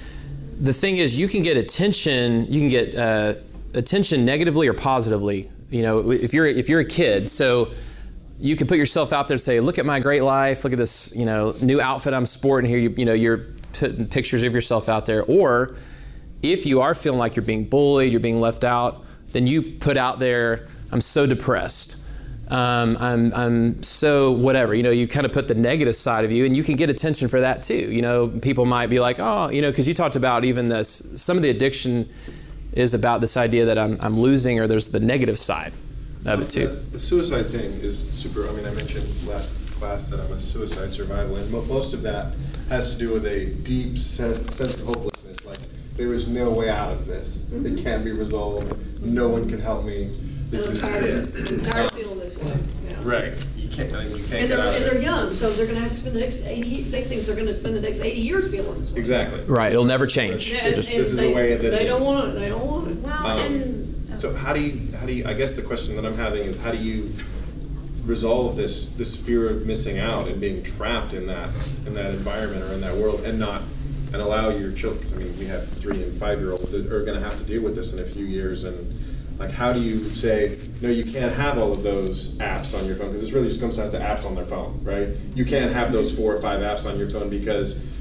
the 0.59 0.73
thing 0.73 0.97
is, 0.97 1.19
you 1.19 1.27
can 1.27 1.41
get 1.41 1.57
attention. 1.57 2.45
You 2.51 2.59
can 2.59 2.69
get 2.69 2.95
uh, 2.95 3.33
attention 3.73 4.25
negatively 4.25 4.67
or 4.67 4.73
positively. 4.73 5.49
You 5.69 5.81
know, 5.81 6.11
if 6.11 6.33
you're 6.33 6.45
if 6.45 6.69
you're 6.69 6.81
a 6.81 6.85
kid, 6.85 7.29
so 7.29 7.69
you 8.37 8.55
can 8.55 8.67
put 8.67 8.77
yourself 8.77 9.11
out 9.11 9.27
there 9.27 9.35
and 9.35 9.41
say, 9.41 9.59
"Look 9.59 9.79
at 9.79 9.85
my 9.85 9.99
great 9.99 10.23
life. 10.23 10.63
Look 10.63 10.73
at 10.73 10.79
this, 10.79 11.11
you 11.15 11.25
know, 11.25 11.53
new 11.61 11.81
outfit 11.81 12.13
I'm 12.13 12.25
sporting 12.25 12.69
here." 12.69 12.79
You, 12.79 12.93
you 12.95 13.05
know, 13.05 13.13
you're 13.13 13.41
putting 13.73 14.07
pictures 14.07 14.43
of 14.43 14.53
yourself 14.53 14.87
out 14.87 15.05
there. 15.05 15.23
Or 15.23 15.75
if 16.53 16.65
you 16.65 16.81
are 16.81 16.95
feeling 16.95 17.19
like 17.19 17.35
you're 17.35 17.45
being 17.45 17.65
bullied, 17.65 18.11
you're 18.11 18.19
being 18.19 18.41
left 18.41 18.63
out, 18.63 19.03
then 19.31 19.47
you 19.47 19.61
put 19.61 19.97
out 19.97 20.19
there, 20.19 20.67
"I'm 20.91 21.01
so 21.01 21.25
depressed." 21.25 22.05
um, 22.49 22.97
I'm, 22.99 23.33
I'm 23.33 23.83
so 23.83 24.31
whatever. 24.31 24.75
You 24.75 24.83
know, 24.83 24.91
you 24.91 25.07
kind 25.07 25.25
of 25.25 25.31
put 25.31 25.47
the 25.47 25.55
negative 25.55 25.95
side 25.95 26.25
of 26.25 26.31
you, 26.31 26.45
and 26.45 26.55
you 26.55 26.63
can 26.63 26.75
get 26.75 26.89
attention 26.89 27.27
for 27.27 27.41
that 27.41 27.63
too. 27.63 27.91
You 27.91 28.01
know, 28.01 28.27
people 28.27 28.65
might 28.65 28.87
be 28.87 28.99
like, 28.99 29.19
oh, 29.19 29.49
you 29.49 29.61
know, 29.61 29.71
because 29.71 29.87
you 29.87 29.93
talked 29.93 30.15
about 30.15 30.45
even 30.45 30.69
this. 30.69 31.03
Some 31.15 31.37
of 31.37 31.43
the 31.43 31.49
addiction 31.49 32.09
is 32.73 32.93
about 32.93 33.21
this 33.21 33.37
idea 33.37 33.65
that 33.65 33.77
I'm, 33.77 33.97
I'm 34.01 34.19
losing, 34.19 34.59
or 34.59 34.67
there's 34.67 34.89
the 34.89 34.99
negative 34.99 35.39
side 35.39 35.73
of 36.25 36.41
it 36.41 36.49
too. 36.49 36.67
The, 36.67 36.73
the 36.91 36.99
suicide 36.99 37.45
thing 37.47 37.71
is 37.81 37.97
super. 37.97 38.47
I 38.47 38.51
mean, 38.53 38.65
I 38.65 38.71
mentioned 38.73 39.05
last 39.27 39.71
class 39.79 40.09
that 40.09 40.19
I'm 40.19 40.31
a 40.31 40.39
suicide 40.39 40.93
survivor, 40.93 41.35
and 41.37 41.51
most 41.51 41.93
of 41.93 42.01
that 42.03 42.33
has 42.69 42.93
to 42.93 42.99
do 42.99 43.13
with 43.13 43.25
a 43.25 43.45
deep 43.63 43.97
sense, 43.97 44.55
sense 44.55 44.79
of 44.79 44.87
hopelessness. 44.87 45.14
Like 45.95 46.07
there 46.07 46.13
is 46.13 46.27
no 46.27 46.51
way 46.51 46.69
out 46.69 46.91
of 46.91 47.05
this. 47.07 47.51
It 47.53 47.81
can't 47.81 48.03
be 48.03 48.11
resolved. 48.11 49.01
No 49.05 49.29
one 49.29 49.47
can 49.47 49.61
help 49.61 49.85
me. 49.85 50.09
This 50.49 50.69
is 50.69 50.83
I'm 50.83 50.89
tired, 50.91 51.03
it. 51.05 51.63
Tired 51.63 51.85
of 51.85 51.91
feeling 51.93 52.19
this 52.19 52.37
way. 52.37 52.53
yeah. 52.89 52.97
Right. 53.01 53.47
You 53.55 53.69
can't. 53.69 53.93
I 53.93 54.03
mean, 54.03 54.11
you 54.17 54.23
can't 54.23 54.33
And 54.33 54.49
get 54.49 54.49
they're, 54.49 54.59
out 54.59 54.75
and 54.75 54.83
of 54.83 54.89
they're 54.91 54.99
it. 54.99 55.03
young, 55.03 55.33
so 55.33 55.49
they're 55.51 55.67
gonna 55.67 55.79
have 55.79 55.89
to 55.89 55.95
spend 55.95 56.15
the 56.15 56.19
next 56.19 56.43
eighty, 56.45 56.81
they 56.81 57.01
think 57.01 57.21
they're 57.23 57.35
gonna 57.37 57.53
spend 57.53 57.75
the 57.75 57.81
next 57.81 58.01
eighty 58.01 58.19
years 58.21 58.51
feeling 58.51 58.77
this 58.77 58.91
way. 58.91 58.99
Exactly. 58.99 59.41
Right. 59.45 59.71
It'll 59.71 59.85
never 59.85 60.05
change. 60.05 60.51
And- 60.53 60.67
This 60.67 60.77
is- 60.79 60.89
and 60.89 60.99
this 60.99 61.11
is 61.11 61.15
the 61.17 61.23
they- 61.27 61.33
way 61.33 61.55
that 61.55 61.65
it 61.65 61.71
They 61.71 61.85
don't 61.85 62.01
is. 62.01 62.05
want 62.05 62.27
it, 62.29 62.39
they 62.41 62.49
don't 62.49 62.65
want 62.65 62.91
it. 62.91 62.97
Well, 62.97 63.13
Um, 63.27 63.39
and 63.39 64.19
So 64.19 64.33
how 64.33 64.51
do 64.53 64.59
you 64.61 64.79
how 64.99 65.05
do 65.05 65.13
you 65.13 65.25
I 65.25 65.33
guess 65.33 65.53
the 65.53 65.61
question 65.61 65.95
that 65.95 66.05
I'm 66.05 66.17
having 66.17 66.41
is 66.43 66.57
how 66.61 66.71
do 66.71 66.77
you 66.77 67.09
resolve 68.05 68.55
this 68.57 68.89
this 68.95 69.15
fear 69.15 69.49
of 69.49 69.65
missing 69.65 69.97
out 69.97 70.27
and 70.27 70.39
being 70.41 70.61
trapped 70.61 71.13
in 71.13 71.25
that 71.27 71.49
in 71.87 71.93
that 71.95 72.11
environment 72.13 72.63
or 72.63 72.73
in 72.73 72.81
that 72.81 72.95
world 72.95 73.21
and 73.25 73.39
not 73.39 73.61
and 74.13 74.21
allow 74.21 74.49
your 74.49 74.71
children 74.71 74.99
because 74.99 75.13
I 75.13 75.17
mean 75.17 75.33
we 75.39 75.45
have 75.47 75.67
three 75.67 76.01
and 76.01 76.13
five 76.19 76.39
year 76.39 76.51
olds 76.51 76.71
that 76.71 76.91
are 76.91 77.03
going 77.03 77.19
to 77.19 77.23
have 77.23 77.37
to 77.37 77.43
deal 77.43 77.63
with 77.63 77.75
this 77.75 77.93
in 77.93 77.99
a 77.99 78.05
few 78.05 78.25
years 78.25 78.63
and 78.63 78.77
like 79.39 79.51
how 79.51 79.73
do 79.73 79.79
you 79.79 79.99
say 79.99 80.55
no 80.81 80.93
you 80.93 81.03
can't 81.03 81.33
have 81.33 81.57
all 81.57 81.71
of 81.71 81.83
those 81.83 82.37
apps 82.37 82.79
on 82.79 82.85
your 82.87 82.95
phone 82.95 83.07
because 83.07 83.21
this 83.21 83.33
really 83.33 83.47
just 83.47 83.59
comes 83.59 83.77
down 83.77 83.91
to 83.91 83.99
apps 83.99 84.25
on 84.25 84.35
their 84.35 84.45
phone 84.45 84.79
right 84.83 85.09
you 85.33 85.43
can't 85.43 85.71
have 85.73 85.91
those 85.91 86.15
four 86.15 86.33
or 86.33 86.41
five 86.41 86.61
apps 86.61 86.89
on 86.89 86.97
your 86.97 87.09
phone 87.09 87.29
because 87.29 87.93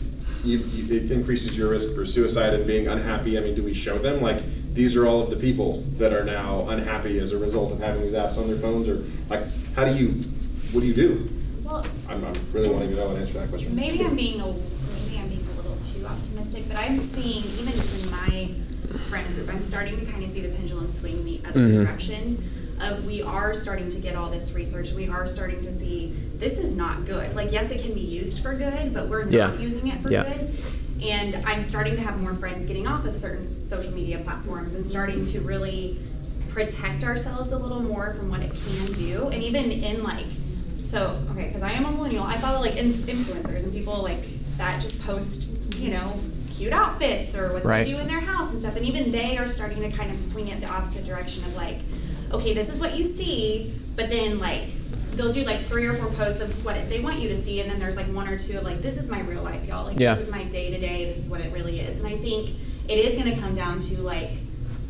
you, 0.44 0.58
you, 0.58 0.96
it 0.96 1.10
increases 1.10 1.56
your 1.56 1.70
risk 1.70 1.94
for 1.94 2.04
suicide 2.04 2.54
and 2.54 2.66
being 2.66 2.86
unhappy. 2.86 3.38
I 3.38 3.42
mean, 3.42 3.54
do 3.54 3.62
we 3.62 3.72
show 3.72 3.98
them 3.98 4.20
like 4.20 4.44
these 4.74 4.96
are 4.96 5.06
all 5.06 5.22
of 5.22 5.30
the 5.30 5.36
people 5.36 5.80
that 5.98 6.12
are 6.12 6.24
now 6.24 6.68
unhappy 6.68 7.18
as 7.18 7.32
a 7.32 7.38
result 7.38 7.72
of 7.72 7.80
having 7.80 8.02
these 8.02 8.12
apps 8.12 8.38
on 8.38 8.48
their 8.48 8.56
phones, 8.56 8.88
or 8.88 9.02
like 9.30 9.42
how 9.74 9.84
do 9.84 9.94
you, 9.94 10.08
what 10.72 10.80
do 10.80 10.86
you 10.86 10.94
do? 10.94 11.28
Well, 11.64 11.86
I'm, 12.08 12.24
I'm 12.24 12.34
really 12.52 12.68
wanting 12.68 12.90
to 12.90 12.96
know 12.96 13.08
and 13.10 13.18
answer 13.18 13.38
that 13.38 13.48
question. 13.48 13.74
maybe 13.74 14.04
I'm 14.04 14.16
being 14.16 14.40
a 14.40 14.46
maybe 14.46 15.18
I'm 15.18 15.28
being 15.28 15.46
a 15.46 15.52
little 15.56 15.76
too 15.76 15.93
optimistic, 16.06 16.64
but 16.68 16.78
I'm 16.78 16.98
seeing 16.98 17.42
even 17.60 17.72
just 17.72 18.04
in 18.04 18.10
my 18.10 18.48
friend 19.08 19.26
group, 19.34 19.48
I'm 19.52 19.62
starting 19.62 19.98
to 19.98 20.06
kind 20.06 20.22
of 20.22 20.30
see 20.30 20.40
the 20.40 20.54
pendulum 20.56 20.90
swing 20.90 21.24
the 21.24 21.40
other 21.48 21.60
Mhm. 21.68 21.84
direction. 21.84 22.44
Of 22.80 23.06
we 23.06 23.22
are 23.22 23.54
starting 23.54 23.88
to 23.90 24.00
get 24.00 24.16
all 24.16 24.30
this 24.30 24.52
research, 24.52 24.92
we 24.92 25.08
are 25.08 25.26
starting 25.26 25.60
to 25.62 25.72
see 25.72 26.12
this 26.38 26.58
is 26.58 26.74
not 26.74 27.06
good. 27.06 27.34
Like 27.36 27.52
yes, 27.52 27.70
it 27.70 27.80
can 27.82 27.94
be 27.94 28.00
used 28.00 28.40
for 28.40 28.54
good, 28.54 28.92
but 28.92 29.08
we're 29.08 29.24
not 29.24 29.32
Yeah. 29.32 29.58
using 29.58 29.86
it 29.88 30.00
for 30.02 30.10
Yeah. 30.10 30.24
good. 30.24 30.50
And 31.02 31.36
I'm 31.46 31.62
starting 31.62 31.94
to 31.96 32.02
have 32.02 32.20
more 32.20 32.34
friends 32.34 32.66
getting 32.66 32.86
off 32.86 33.04
of 33.04 33.14
certain 33.14 33.48
social 33.50 33.92
media 33.92 34.18
platforms 34.18 34.74
and 34.74 34.86
starting 34.86 35.24
to 35.26 35.40
really 35.40 35.96
protect 36.50 37.04
ourselves 37.04 37.52
a 37.52 37.58
little 37.58 37.80
more 37.82 38.14
from 38.14 38.28
what 38.28 38.40
it 38.40 38.50
can 38.50 38.92
do. 38.94 39.28
And 39.28 39.42
even 39.42 39.70
in 39.70 40.02
like, 40.02 40.24
so, 40.86 41.16
okay, 41.30 41.46
because 41.46 41.62
I 41.62 41.72
am 41.72 41.84
a 41.84 41.90
millennial, 41.92 42.24
I 42.24 42.38
follow 42.38 42.60
like 42.60 42.76
in- 42.76 42.92
influencers 42.92 43.64
and 43.64 43.72
people 43.72 44.02
like 44.02 44.24
that 44.58 44.80
just 44.80 45.02
post, 45.04 45.74
you 45.74 45.90
know, 45.90 46.14
cute 46.52 46.72
outfits 46.72 47.36
or 47.36 47.52
what 47.52 47.64
Right. 47.64 47.84
they 47.84 47.92
do 47.92 47.98
in 47.98 48.06
their 48.06 48.20
house 48.20 48.50
and 48.52 48.60
stuff. 48.60 48.76
And 48.76 48.86
even 48.86 49.10
they 49.10 49.36
are 49.38 49.48
starting 49.48 49.82
to 49.82 49.90
kind 49.96 50.10
of 50.10 50.18
swing 50.18 50.48
it 50.48 50.60
the 50.60 50.68
opposite 50.68 51.04
direction 51.04 51.44
of 51.44 51.56
like, 51.56 51.78
okay, 52.32 52.54
this 52.54 52.68
is 52.68 52.80
what 52.80 52.96
you 52.96 53.04
see, 53.04 53.72
but 53.96 54.08
then 54.10 54.38
like, 54.38 54.62
they'll 55.16 55.32
do 55.32 55.44
like 55.44 55.60
three 55.60 55.86
or 55.86 55.94
four 55.94 56.08
posts 56.10 56.40
of 56.40 56.64
what 56.64 56.88
they 56.88 57.00
want 57.00 57.18
you 57.20 57.28
to 57.28 57.36
see, 57.36 57.60
and 57.60 57.70
then 57.70 57.78
there's 57.78 57.96
like 57.96 58.06
one 58.06 58.28
or 58.28 58.36
two 58.38 58.58
of 58.58 58.64
like, 58.64 58.80
this 58.82 58.96
is 58.96 59.08
my 59.08 59.20
real 59.22 59.42
life, 59.42 59.66
y'all. 59.66 59.84
Like, 59.84 59.98
Yeah. 59.98 60.14
this 60.14 60.26
is 60.28 60.32
my 60.32 60.44
day 60.44 60.70
to 60.70 60.78
day. 60.78 61.04
This 61.04 61.18
is 61.18 61.28
what 61.30 61.40
it 61.40 61.52
really 61.52 61.80
is. 61.80 61.98
And 61.98 62.06
I 62.08 62.16
think 62.16 62.50
it 62.88 62.98
is 62.98 63.16
going 63.16 63.32
to 63.34 63.40
come 63.40 63.54
down 63.54 63.78
to 63.80 64.00
like, 64.02 64.30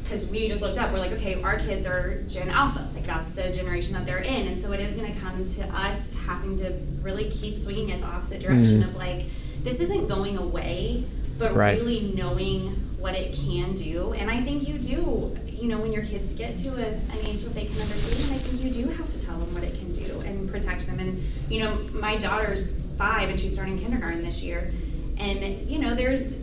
because 0.03 0.27
we 0.27 0.49
just 0.49 0.61
looked 0.61 0.77
up, 0.77 0.93
we're 0.93 0.99
like, 0.99 1.13
okay, 1.13 1.43
our 1.43 1.59
kids 1.59 1.87
are 1.87 2.23
Gen 2.29 2.51
Alpha. 2.51 2.87
Like, 2.95 3.07
that's 3.07 3.31
the 3.31 3.51
generation 3.53 3.95
that 3.95 4.05
they're 4.05 4.19
in. 4.19 4.47
And 4.49 4.59
so 4.59 4.73
it 4.73 4.81
is 4.81 4.97
going 4.97 5.11
to 5.13 5.19
come 5.19 5.45
to 5.47 5.63
us 5.75 6.15
having 6.27 6.59
to 6.59 6.73
really 7.01 7.31
keep 7.31 7.57
swinging 7.57 7.89
it 7.89 8.03
the 8.03 8.07
opposite 8.07 8.41
direction 8.43 8.83
Mhm. 8.83 8.89
of 8.89 8.97
like, 8.97 9.25
this 9.63 9.81
isn't 9.81 10.09
going 10.09 10.37
away, 10.37 11.05
but 11.39 11.55
Right. 11.55 11.79
really 11.79 12.13
knowing 12.17 12.69
what 12.99 13.15
it 13.15 13.33
can 13.35 13.75
do. 13.75 14.13
And 14.15 14.31
I 14.31 14.41
think 14.41 14.67
you 14.69 14.79
do, 14.79 15.37
you 15.47 15.69
know, 15.69 15.79
when 15.79 15.93
your 15.93 16.03
kids 16.05 16.35
get 16.35 16.57
to 16.57 16.71
a, 16.71 16.87
an 16.89 17.19
age 17.27 17.43
that 17.45 17.55
they 17.55 17.65
can 17.67 17.81
understand, 17.81 18.35
I 18.35 18.39
think 18.39 18.65
you 18.65 18.83
do 18.85 18.91
have 18.93 19.11
to 19.11 19.21
tell 19.25 19.37
them 19.39 19.53
what 19.55 19.63
it 19.63 19.75
can 19.79 19.93
do 19.93 20.21
and 20.21 20.51
protect 20.51 20.87
them. 20.87 20.99
And, 20.99 21.23
you 21.49 21.61
know, 21.61 21.77
my 21.95 22.17
daughter's 22.17 22.73
five 22.97 23.29
and 23.29 23.39
she's 23.39 23.53
starting 23.53 23.79
kindergarten 23.79 24.23
this 24.23 24.43
year. 24.43 24.73
And, 25.19 25.69
you 25.69 25.79
know, 25.79 25.95
there's 25.95 26.43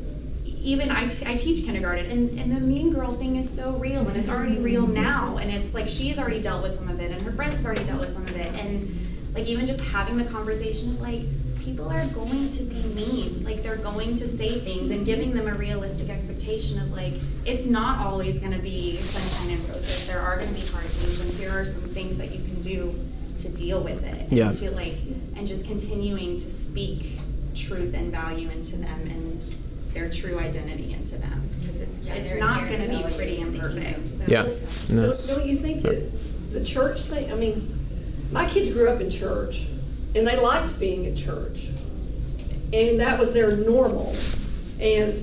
even 0.64 0.92
I, 0.92 1.08
t- 1.08 1.26
I 1.26 1.36
teach 1.36 1.66
kindergarten 1.66 2.06
and, 2.06 2.40
and 2.40 2.52
the 2.56 2.60
mean 2.60 2.94
girl 2.94 3.12
thing 3.14 3.38
is 3.38 3.50
so 3.50 3.72
real 3.78 4.08
and 4.08 4.16
it's 4.16 4.30
already 4.30 4.60
real 4.60 4.86
now 4.86 5.38
and 5.38 5.50
it's 5.52 5.74
like 5.74 5.90
she's 5.90 6.20
already 6.20 6.40
dealt 6.40 6.62
with 6.62 6.74
some 6.74 6.88
of 6.88 7.00
it 7.00 7.10
and 7.12 7.20
her 7.24 7.32
friends 7.32 7.56
have 7.56 7.66
already 7.66 7.84
dealt 7.84 8.00
with 8.02 8.12
some 8.12 8.22
of 8.22 8.36
it 8.38 8.56
and 8.60 8.88
like 9.34 9.48
even 9.48 9.66
just 9.66 9.82
having 9.92 10.18
the 10.18 10.24
conversation 10.26 10.90
of 10.90 11.02
like 11.02 11.24
people 11.62 11.90
are 11.90 12.06
going 12.08 12.50
to 12.50 12.64
be 12.64 12.82
mean 12.96 13.44
like 13.44 13.62
they're 13.62 13.78
going 13.78 14.16
to 14.16 14.28
say 14.28 14.60
things 14.60 14.90
and 14.92 15.06
giving 15.06 15.32
them 15.34 15.48
a 15.48 15.54
realistic 15.54 16.10
expectation 16.10 16.80
of 16.82 16.92
like 16.92 17.14
it's 17.46 17.66
not 17.66 18.00
always 18.06 18.40
going 18.40 18.52
to 18.52 18.60
be 18.60 18.96
sunshine 18.96 19.56
and 19.58 19.70
roses 19.70 20.08
there 20.08 20.20
are 20.20 20.38
going 20.38 20.48
to 20.48 20.56
be 20.56 20.68
hard 20.68 20.84
things 20.86 21.22
and 21.22 21.34
here 21.40 21.52
are 21.52 21.66
some 21.66 21.82
things 21.84 22.18
that 22.18 22.32
you 22.32 22.44
can 22.44 22.62
do 22.62 22.94
to 23.40 23.50
deal 23.50 23.82
with 23.82 24.04
it 24.06 24.22
and 24.22 24.32
Yeah. 24.32 24.52
to 24.52 24.72
like 24.72 24.98
and 25.38 25.48
just 25.48 25.68
continuing 25.68 26.38
to 26.38 26.50
speak 26.50 27.20
truth 27.56 27.94
and 27.94 28.12
value 28.12 28.50
into 28.50 28.78
them 28.78 29.00
and 29.10 29.42
their 29.94 30.10
true 30.10 30.40
identity 30.40 30.94
into 30.94 31.18
them 31.18 31.42
because 31.60 31.82
it's 31.82 32.06
Yeah, 32.06 32.14
it's 32.16 32.40
not 32.40 32.68
going 32.70 32.82
to 32.82 32.88
be 32.88 33.16
pretty 33.16 33.42
and 33.42 33.58
perfect. 33.60 34.08
So. 34.10 34.24
Yeah. 34.28 34.44
And 34.46 34.98
Don't, 34.98 35.28
don't 35.36 35.46
you 35.46 35.58
think 35.58 35.82
that 35.82 36.54
the 36.54 36.64
church 36.64 37.02
thing? 37.02 37.32
I 37.32 37.36
mean, 37.36 37.62
my 38.32 38.48
kids 38.48 38.72
grew 38.72 38.88
up 38.90 39.02
in 39.02 39.10
church, 39.12 39.66
and 40.16 40.28
they 40.28 40.40
liked 40.40 40.80
being 40.80 41.06
in 41.06 41.16
church, 41.16 41.70
and 42.74 43.00
that 43.00 43.18
was 43.20 43.34
their 43.34 43.56
normal. 43.58 44.16
And 44.80 45.14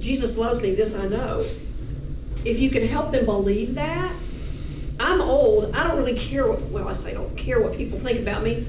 Jesus 0.00 0.38
loves 0.38 0.62
me. 0.62 0.74
This 0.74 0.94
I 0.96 1.06
know. 1.08 1.40
If 2.44 2.58
you 2.60 2.70
can 2.70 2.86
help 2.86 3.12
them 3.12 3.24
believe 3.24 3.74
that, 3.76 4.12
I'm 4.98 5.20
old. 5.20 5.74
I 5.74 5.86
don't 5.86 5.96
really 5.96 6.16
care 6.18 6.46
what. 6.48 6.60
Well, 6.70 6.88
I 6.88 6.92
say 6.92 7.10
I 7.10 7.14
don't 7.14 7.36
care 7.36 7.60
what 7.60 7.76
people 7.76 7.98
think 7.98 8.20
about 8.20 8.42
me. 8.42 8.64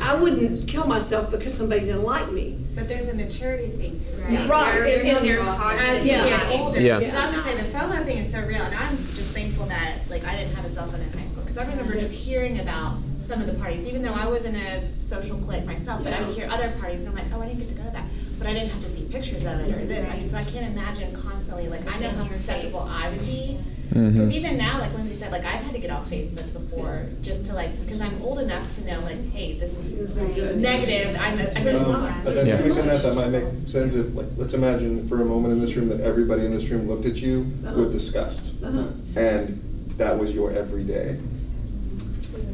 I 0.00 0.14
wouldn't 0.14 0.68
kill 0.68 0.86
myself 0.86 1.30
because 1.32 1.52
somebody 1.54 1.80
didn't 1.80 2.04
like 2.04 2.30
me. 2.30 2.56
But 2.76 2.86
there's 2.88 3.08
a 3.08 3.14
maturity 3.14 3.66
thing 3.68 3.98
to 3.98 4.10
it. 4.12 4.20
Right. 4.38 4.48
Right, 4.48 4.72
They're- 4.78 5.02
they're 5.02 5.16
and 5.16 5.26
they're 5.26 5.36
processing. 5.40 5.76
processing. 5.78 5.96
As 5.98 6.04
you 6.06 6.12
Yeah. 6.12 6.28
get 6.48 6.60
older. 6.60 6.80
Yeah. 6.80 7.00
yeah. 7.00 7.10
So 7.10 7.18
I 7.18 7.22
was 7.24 7.32
gonna 7.32 7.42
say, 7.42 7.56
the 7.56 7.76
FOMO 7.78 8.04
thing 8.04 8.18
is 8.18 8.30
so 8.30 8.40
real, 8.46 8.62
and 8.62 8.74
I'm 8.76 8.96
just 8.96 9.34
thankful 9.34 9.66
that, 9.66 9.94
like, 10.08 10.24
I 10.24 10.36
didn't 10.36 10.54
have 10.54 10.64
a 10.64 10.68
cell 10.70 10.86
phone 10.86 11.00
in 11.00 11.06
high 11.18 11.24
school. 11.24 11.24
Because 11.24 11.27
I 11.58 11.70
remember 11.70 11.94
just 11.94 12.24
hearing 12.26 12.60
about 12.60 12.98
some 13.18 13.40
of 13.40 13.46
the 13.46 13.54
parties, 13.54 13.86
even 13.86 14.02
though 14.02 14.14
I 14.14 14.26
was 14.26 14.44
in 14.44 14.54
a 14.54 15.00
social 15.00 15.38
clique 15.38 15.64
myself, 15.66 16.04
but 16.04 16.12
I 16.12 16.22
would 16.22 16.34
hear 16.36 16.48
other 16.50 16.70
parties, 16.78 17.04
and 17.04 17.18
I'm 17.18 17.24
like, 17.24 17.34
oh, 17.36 17.42
I 17.42 17.48
didn't 17.48 17.60
get 17.60 17.68
to 17.70 17.74
go 17.74 17.84
to 17.84 17.90
that. 17.90 18.04
But 18.38 18.46
I 18.46 18.52
didn't 18.52 18.70
have 18.70 18.82
to 18.82 18.88
see 18.88 19.04
pictures 19.10 19.44
of 19.44 19.58
it 19.60 19.74
or 19.74 19.84
this. 19.84 20.06
I 20.08 20.16
mean, 20.16 20.28
so 20.28 20.38
I 20.38 20.42
can't 20.42 20.72
imagine 20.72 21.12
constantly, 21.20 21.68
like, 21.68 21.80
I 21.92 21.98
know 21.98 22.10
how 22.10 22.24
susceptible 22.24 22.80
face. 22.86 23.04
I 23.04 23.10
would 23.10 23.20
be. 23.20 23.58
Because 23.88 24.32
even 24.32 24.58
now, 24.58 24.78
like 24.78 24.92
Lindsay 24.94 25.14
said, 25.14 25.32
like 25.32 25.46
I've 25.46 25.62
had 25.62 25.72
to 25.72 25.80
get 25.80 25.90
off 25.90 26.08
Facebook 26.10 26.52
before 26.52 27.06
just 27.22 27.46
to 27.46 27.54
like 27.54 27.80
because 27.80 28.02
I'm 28.02 28.20
old 28.22 28.38
enough 28.38 28.68
to 28.76 28.84
know 28.86 29.00
like, 29.00 29.32
hey, 29.32 29.54
this 29.54 29.74
is 29.74 30.18
negative. 30.56 31.16
I'm 31.18 31.38
a, 31.40 31.58
I'm 31.58 31.66
a 31.66 31.88
Um, 31.88 32.22
But 32.22 32.34
then 32.34 32.46
Yeah. 32.48 32.60
tweaking 32.60 32.86
that, 32.86 33.02
that 33.02 33.14
might 33.16 33.30
make 33.30 33.44
sense 33.66 33.94
if, 33.94 34.14
like, 34.14 34.26
let's 34.36 34.52
imagine 34.52 35.08
for 35.08 35.22
a 35.22 35.24
moment 35.24 35.54
in 35.54 35.60
this 35.60 35.74
room 35.74 35.88
that 35.88 36.00
everybody 36.00 36.44
in 36.44 36.52
this 36.52 36.68
room 36.68 36.86
looked 36.86 37.06
at 37.06 37.16
you 37.16 37.50
with 37.74 37.90
disgust. 37.90 38.62
Uh-huh. 38.62 38.84
And 39.16 39.58
that 39.96 40.18
was 40.18 40.34
your 40.34 40.52
everyday. 40.52 41.18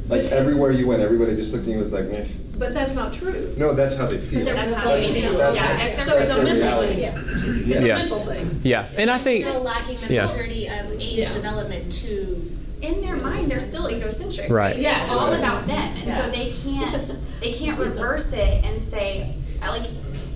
Like, 0.09 0.25
everywhere 0.25 0.71
you 0.71 0.87
went, 0.87 1.01
everybody 1.03 1.35
just 1.37 1.53
looked 1.53 1.65
at 1.65 1.69
you 1.69 1.75
and 1.75 1.83
was 1.83 1.93
like, 1.93 2.09
meh. 2.11 2.25
But 2.59 2.73
that's 2.75 2.95
not 2.95 3.13
true. 3.13 3.53
No, 3.57 3.73
that's 3.75 3.97
how 3.97 4.07
they 4.07 4.19
feel. 4.19 4.45
That's 4.45 4.75
how 4.83 4.91
they 4.91 5.13
feel. 5.21 5.33
That's- 5.39 5.57
Yeah, 5.57 5.87
it's 5.87 6.05
So 6.05 6.17
it's 6.19 6.31
a 6.31 6.43
mental 6.43 6.55
reality. 6.55 6.89
thing. 6.95 7.01
Yeah. 7.01 7.75
It's 7.75 7.83
a 7.83 7.87
Yeah. 7.87 7.97
mental 7.97 8.21
thing. 8.21 8.47
Yeah. 8.63 8.87
And 8.97 9.11
I 9.11 9.19
think. 9.19 9.45
still 9.47 9.63
lacking 9.63 9.99
the 10.07 10.15
Yeah. 10.15 10.27
maturity 10.27 10.67
of 10.69 10.93
age 11.01 11.19
Yeah. 11.19 11.33
development 11.33 11.91
to 12.03 12.51
in 12.83 13.01
their 13.01 13.17
mind 13.17 13.47
they're 13.51 13.61
still 13.61 13.89
egocentric 13.91 14.51
Right. 14.51 14.77
yeah 14.77 15.03
it's 15.05 15.11
all 15.11 15.33
about 15.33 15.67
them 15.67 15.95
and 15.97 16.07
Yeah. 16.07 16.21
so 16.23 16.31
they 16.31 16.53
can't 16.65 17.17
they 17.41 17.51
can't 17.51 17.79
reverse 17.79 18.31
it 18.35 18.63
and 18.63 18.83
say 18.83 19.31
I 19.63 19.71
like 19.71 19.85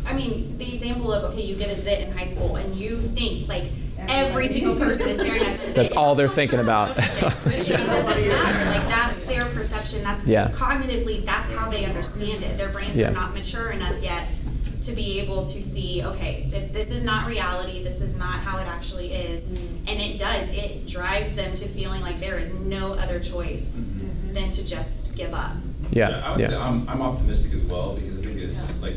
i 0.06 0.14
mean 0.14 0.54
the 0.56 0.72
example 0.72 1.12
of 1.12 1.24
okay 1.34 1.42
you 1.42 1.56
get 1.56 1.68
a 1.68 1.78
zit 1.78 2.06
in 2.06 2.16
high 2.16 2.24
school 2.24 2.56
and 2.56 2.74
you 2.74 2.96
think 2.96 3.48
like 3.50 3.64
every 4.08 4.46
single 4.48 4.76
person 4.76 5.08
is 5.08 5.18
staring 5.20 5.42
at 5.42 5.68
you 5.68 5.74
That's 5.74 5.92
all 5.92 6.14
they're 6.14 6.28
thinking 6.28 6.60
about. 6.60 6.90
it 6.98 7.02
doesn't 7.20 7.86
matter 7.86 8.70
like 8.70 8.88
that's 8.88 9.26
their 9.26 9.44
perception 9.46 10.02
that's 10.02 10.24
Yeah. 10.24 10.48
cognitively 10.50 11.24
that's 11.24 11.52
how 11.54 11.70
they 11.70 11.84
understand 11.84 12.42
it 12.42 12.56
their 12.56 12.68
brains 12.70 12.96
Yeah. 12.96 13.10
are 13.10 13.12
not 13.12 13.34
mature 13.34 13.70
enough 13.70 14.00
yet 14.02 14.42
to 14.82 14.92
be 14.92 15.20
able 15.20 15.44
to 15.44 15.62
see 15.62 16.02
okay 16.04 16.46
that 16.50 16.72
this 16.72 16.90
is 16.90 17.02
not 17.04 17.26
reality 17.26 17.82
this 17.82 18.00
is 18.00 18.16
not 18.16 18.40
how 18.40 18.58
it 18.58 18.66
actually 18.66 19.12
is 19.12 19.48
mm-hmm. 19.48 19.88
and 19.88 20.00
it 20.00 20.18
does 20.18 20.50
it 20.50 20.86
drives 20.86 21.34
them 21.36 21.52
to 21.54 21.66
feeling 21.66 22.00
like 22.00 22.18
there 22.20 22.38
is 22.38 22.54
no 22.54 22.94
other 22.94 23.20
choice 23.20 23.80
mm-hmm. 23.80 24.34
than 24.34 24.50
to 24.50 24.64
just 24.66 25.16
give 25.16 25.34
up 25.34 25.52
Yeah. 25.90 26.22
I 26.24 26.36
would 26.36 26.46
say 26.46 26.52
Yeah. 26.52 26.66
I'm, 26.66 26.88
I'm 26.88 27.02
optimistic 27.02 27.52
as 27.54 27.64
well 27.64 27.94
because 27.94 28.18
I 28.18 28.22
think 28.22 28.38
it's 28.40 28.80
like 28.82 28.94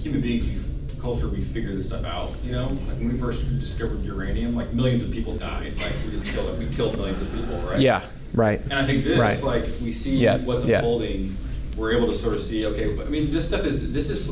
human 0.00 0.20
beings, 0.20 0.46
we 0.46 0.54
culture, 1.00 1.28
we 1.28 1.40
figure 1.40 1.72
this 1.72 1.86
stuff 1.86 2.04
out. 2.04 2.30
You 2.44 2.52
know, 2.52 2.66
like 2.68 2.98
when 2.98 3.12
we 3.12 3.18
first 3.18 3.42
discovered 3.60 4.02
uranium, 4.04 4.54
like 4.54 4.72
millions 4.72 5.02
of 5.04 5.12
people 5.12 5.36
died. 5.36 5.72
Like 5.80 5.92
we 6.04 6.10
just 6.10 6.26
killed, 6.28 6.58
we 6.58 6.66
killed 6.74 6.96
millions 6.96 7.22
of 7.22 7.32
people, 7.34 7.56
right? 7.68 7.80
Yeah. 7.80 8.04
Right. 8.34 8.60
And 8.60 8.74
I 8.74 8.84
think 8.84 9.04
this, 9.04 9.18
Right. 9.18 9.42
like 9.42 9.64
we 9.82 9.92
see 9.92 10.16
Yeah, 10.16 10.38
what's 10.38 10.64
yeah. 10.64 10.76
unfolding, 10.78 11.34
we're 11.76 11.92
able 11.92 12.08
to 12.08 12.14
sort 12.14 12.34
of 12.34 12.40
see. 12.40 12.66
Okay, 12.66 12.92
I 13.00 13.08
mean, 13.08 13.32
this 13.32 13.46
stuff 13.46 13.64
is 13.64 13.92
this 13.92 14.10
is 14.10 14.24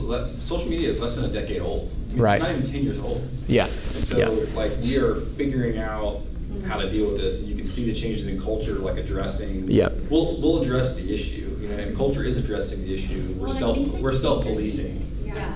social 0.44 0.68
media 0.68 0.88
is 0.88 1.00
less 1.00 1.16
than 1.16 1.24
a 1.24 1.28
decade 1.32 1.62
old. 1.62 1.90
I 2.10 2.12
mean, 2.12 2.22
Right. 2.22 2.34
It's 2.36 2.42
not 2.42 2.50
even 2.52 2.64
ten 2.66 2.82
years 2.82 3.00
old. 3.00 3.22
Yeah. 3.48 3.64
And 3.64 3.72
so, 3.72 4.18
Yeah. 4.18 4.28
like, 4.56 4.72
we 4.82 4.96
are 4.98 5.14
figuring 5.14 5.78
out 5.78 6.20
how 6.66 6.78
to 6.80 6.90
deal 6.90 7.06
with 7.08 7.16
this, 7.18 7.38
and 7.40 7.48
you 7.48 7.54
can 7.54 7.66
see 7.66 7.84
the 7.84 7.92
changes 7.98 8.26
in 8.26 8.40
culture, 8.40 8.74
like 8.74 8.96
addressing. 8.98 9.70
Yep. 9.70 9.92
We'll 10.10 10.40
we'll 10.40 10.60
address 10.60 10.94
the 10.94 11.12
issue, 11.14 11.48
you 11.60 11.68
know, 11.68 11.76
and 11.76 11.96
culture 11.96 12.24
is 12.24 12.36
addressing 12.38 12.84
the 12.84 12.94
issue. 12.94 13.22
We're 13.38 13.46
Well, 13.46 13.54
self 13.54 13.76
think 13.76 13.92
that 13.92 14.02
we're 14.02 14.10
kids 14.10 14.22
self 14.22 14.40
are 14.44 14.48
policing. 14.50 15.02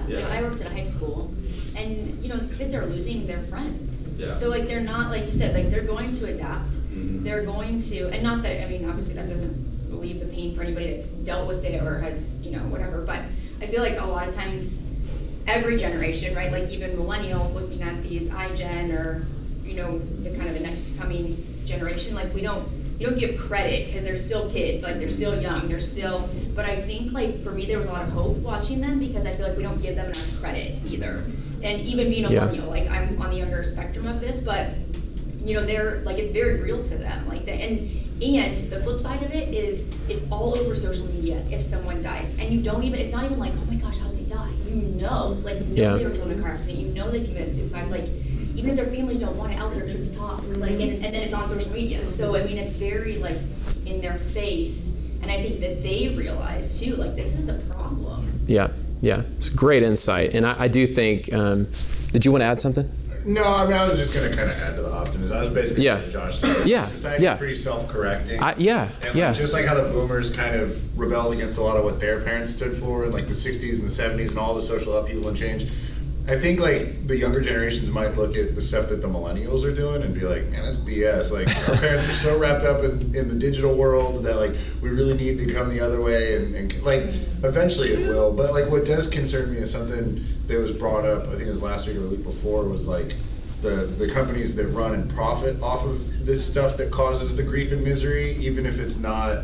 Yeah, 0.08 0.28
I 0.30 0.42
worked 0.42 0.60
at 0.60 0.66
a 0.66 0.74
high 0.74 0.82
school, 0.82 1.32
and 1.76 2.22
you 2.22 2.28
know, 2.28 2.36
the 2.36 2.54
kids 2.54 2.74
are 2.74 2.84
losing 2.86 3.26
their 3.26 3.38
friends. 3.44 4.08
Yeah. 4.18 4.30
So 4.30 4.48
like 4.50 4.66
they're 4.68 4.80
not 4.94 5.10
like 5.10 5.26
you 5.26 5.32
said, 5.32 5.54
like 5.54 5.70
they're 5.70 5.84
going 5.84 6.12
to 6.12 6.26
adapt. 6.26 6.72
Mhm. 6.94 7.22
They're 7.24 7.44
going 7.44 7.80
to, 7.80 8.08
and 8.12 8.22
not 8.22 8.42
that 8.42 8.64
I 8.64 8.68
mean, 8.68 8.88
obviously 8.88 9.14
that 9.14 9.28
doesn't 9.28 9.54
relieve 9.90 10.20
the 10.20 10.26
pain 10.26 10.54
for 10.54 10.62
anybody 10.62 10.90
that's 10.90 11.12
dealt 11.12 11.46
with 11.48 11.64
it 11.64 11.82
or 11.82 11.98
has 12.00 12.40
you 12.44 12.52
know 12.52 12.60
whatever. 12.72 13.02
But 13.04 13.20
I 13.62 13.66
feel 13.66 13.82
like 13.82 13.98
a 14.00 14.06
lot 14.06 14.26
of 14.28 14.34
times, 14.34 14.86
every 15.46 15.76
generation, 15.76 16.34
right? 16.34 16.50
Like 16.52 16.70
even 16.70 16.90
millennials 16.92 17.54
looking 17.54 17.82
at 17.82 18.02
these 18.02 18.30
iGen 18.30 18.92
or 18.98 19.26
you 19.64 19.74
know 19.76 19.98
the 19.98 20.30
kind 20.36 20.48
of 20.48 20.54
the 20.54 20.60
next 20.64 20.98
coming 20.98 21.36
generation, 21.66 22.14
like 22.14 22.32
we 22.34 22.40
don't 22.42 22.66
you 23.00 23.06
don't 23.06 23.18
give 23.18 23.38
credit 23.38 23.86
because 23.86 24.04
they're 24.04 24.16
still 24.16 24.50
kids, 24.50 24.82
like 24.82 24.98
they're 24.98 25.08
still 25.08 25.40
young, 25.40 25.68
they're 25.68 25.80
still. 25.80 26.28
But 26.54 26.66
I 26.66 26.76
think 26.76 27.12
like 27.12 27.42
for 27.42 27.50
me, 27.50 27.64
there 27.64 27.78
was 27.78 27.88
a 27.88 27.92
lot 27.92 28.02
of 28.02 28.10
hope 28.10 28.36
watching 28.38 28.80
them 28.82 28.98
because 28.98 29.24
I 29.26 29.32
feel 29.32 29.48
like 29.48 29.56
we 29.56 29.62
don't 29.62 29.80
give 29.80 29.96
them 29.96 30.06
enough 30.06 30.40
credit 30.40 30.72
either. 30.90 31.24
And 31.62 31.80
even 31.80 32.10
being 32.10 32.26
a 32.26 32.30
Yeah. 32.30 32.40
millennial, 32.44 32.66
like 32.68 32.90
I'm 32.90 33.20
on 33.20 33.30
the 33.30 33.36
younger 33.36 33.62
spectrum 33.64 34.06
of 34.06 34.20
this, 34.20 34.38
but 34.40 34.68
you 35.44 35.54
know 35.54 35.64
they're 35.64 36.02
like 36.04 36.18
it's 36.18 36.32
very 36.32 36.60
real 36.60 36.82
to 36.84 36.98
them, 36.98 37.26
like 37.28 37.46
that. 37.46 37.54
And 37.56 37.90
and 38.22 38.58
the 38.70 38.80
flip 38.80 39.00
side 39.00 39.22
of 39.22 39.32
it 39.34 39.48
is 39.54 39.94
it's 40.10 40.30
all 40.30 40.54
over 40.58 40.74
social 40.76 41.06
media 41.06 41.42
if 41.50 41.62
someone 41.62 42.02
dies, 42.02 42.38
and 42.38 42.50
you 42.50 42.60
don't 42.60 42.82
even. 42.84 43.00
It's 43.00 43.12
not 43.12 43.24
even 43.24 43.38
like 43.38 43.52
oh 43.54 43.64
my 43.70 43.76
gosh, 43.76 43.96
how 43.98 44.08
did 44.08 44.26
they 44.26 44.34
die? 44.34 44.50
You 44.68 45.00
know, 45.00 45.38
like 45.42 45.56
you 45.60 45.74
know 45.76 45.92
Yeah. 45.92 45.96
they 45.96 46.04
were 46.04 46.10
killed 46.10 46.30
in 46.32 46.38
a 46.38 46.42
car 46.42 46.52
accident. 46.52 46.80
You 46.86 46.92
know 46.92 47.10
they 47.10 47.24
committed 47.24 47.54
suicide. 47.54 47.90
Like 47.90 48.04
even 48.56 48.70
if 48.70 48.76
their 48.76 48.86
families 48.86 49.20
don't 49.20 49.36
want 49.36 49.52
it 49.52 49.58
out, 49.58 49.72
their 49.72 49.86
kids 49.86 50.16
talk. 50.16 50.42
Like 50.48 50.72
and, 50.72 50.80
and 51.04 51.04
then 51.04 51.14
it's 51.14 51.32
on 51.34 51.48
social 51.48 51.72
media. 51.72 52.04
So 52.04 52.36
I 52.36 52.44
mean, 52.44 52.58
it's 52.58 52.72
very 52.72 53.18
like 53.18 53.36
in 53.86 54.00
their 54.00 54.14
face, 54.14 54.96
and 55.22 55.30
I 55.30 55.40
think 55.42 55.60
that 55.60 55.82
they 55.82 56.14
realize 56.16 56.80
too, 56.80 56.96
like 56.96 57.16
this 57.16 57.38
is 57.38 57.48
a 57.48 57.54
problem. 57.72 58.40
Yeah. 58.46 58.68
Yeah. 59.00 59.22
It's 59.36 59.48
great 59.48 59.82
insight. 59.82 60.34
And 60.34 60.46
I, 60.46 60.64
I 60.64 60.68
do 60.68 60.86
think. 60.86 61.32
Um, 61.32 61.66
did 62.12 62.24
you 62.24 62.32
want 62.32 62.42
to 62.42 62.46
add 62.46 62.58
something? 62.60 62.90
No, 63.24 63.44
I 63.44 63.64
mean, 63.64 63.74
I 63.74 63.84
was 63.84 63.98
just 63.98 64.14
gonna 64.14 64.28
kind 64.34 64.50
of 64.50 64.58
add 64.62 64.76
to 64.76 64.82
the 64.82 64.90
optimism. 64.90 65.36
I 65.36 65.42
was 65.42 65.52
basically 65.52 65.84
Yeah. 65.84 66.00
what 66.00 66.10
Josh 66.10 66.38
said. 66.40 66.66
Yeah, 66.66 66.86
Society's 66.86 67.22
yeah. 67.22 67.36
pretty 67.36 67.54
self-correcting. 67.54 68.42
I, 68.42 68.54
yeah. 68.56 68.88
And 69.02 69.14
yeah. 69.14 69.28
like, 69.28 69.36
just 69.36 69.52
like 69.52 69.66
how 69.66 69.74
the 69.74 69.90
boomers 69.90 70.34
kind 70.34 70.56
of 70.56 70.98
rebelled 70.98 71.34
against 71.34 71.58
a 71.58 71.62
lot 71.62 71.76
of 71.76 71.84
what 71.84 72.00
their 72.00 72.20
parents 72.22 72.52
stood 72.54 72.72
for 72.72 73.04
in 73.04 73.12
like 73.12 73.28
the 73.28 73.34
60s 73.34 73.78
and 73.78 73.82
the 73.82 74.24
70s 74.24 74.30
and 74.30 74.38
all 74.38 74.54
the 74.54 74.62
social 74.62 74.96
upheaval 74.96 75.28
and 75.28 75.36
change, 75.36 75.70
I 76.30 76.38
think 76.38 76.60
like 76.60 77.08
the 77.08 77.16
younger 77.16 77.40
generations 77.40 77.90
might 77.90 78.14
look 78.16 78.36
at 78.36 78.54
the 78.54 78.60
stuff 78.60 78.88
that 78.90 79.02
the 79.02 79.08
millennials 79.08 79.64
are 79.64 79.74
doing 79.74 80.04
and 80.04 80.14
be 80.14 80.20
like, 80.20 80.44
man, 80.44 80.64
that's 80.64 80.76
BS. 80.76 81.32
Like 81.32 81.48
our 81.68 81.76
parents 81.80 82.08
are 82.08 82.12
so 82.12 82.38
wrapped 82.38 82.64
up 82.64 82.84
in, 82.84 83.16
in 83.16 83.28
the 83.28 83.34
digital 83.36 83.74
world 83.74 84.22
that 84.22 84.36
like 84.36 84.52
we 84.80 84.90
really 84.90 85.14
need 85.14 85.38
to 85.44 85.52
come 85.52 85.68
the 85.70 85.80
other 85.80 86.00
way 86.00 86.36
and, 86.36 86.54
and 86.54 86.82
like 86.84 87.02
eventually 87.42 87.88
it 87.88 88.06
will. 88.06 88.32
But 88.32 88.52
like 88.52 88.70
what 88.70 88.86
does 88.86 89.08
concern 89.08 89.50
me 89.50 89.58
is 89.58 89.72
something 89.72 90.22
that 90.46 90.56
was 90.60 90.70
brought 90.70 91.04
up, 91.04 91.26
I 91.26 91.32
think 91.32 91.48
it 91.48 91.50
was 91.50 91.64
last 91.64 91.88
week 91.88 91.96
or 91.96 92.02
the 92.02 92.10
week 92.10 92.22
before, 92.22 92.68
was 92.68 92.86
like 92.86 93.16
the, 93.60 93.92
the 93.98 94.08
companies 94.08 94.54
that 94.54 94.68
run 94.68 94.94
and 94.94 95.10
profit 95.10 95.60
off 95.60 95.84
of 95.84 96.26
this 96.26 96.48
stuff 96.48 96.76
that 96.76 96.92
causes 96.92 97.34
the 97.34 97.42
grief 97.42 97.72
and 97.72 97.82
misery, 97.82 98.36
even 98.36 98.66
if 98.66 98.78
it's 98.78 98.98
not 98.98 99.36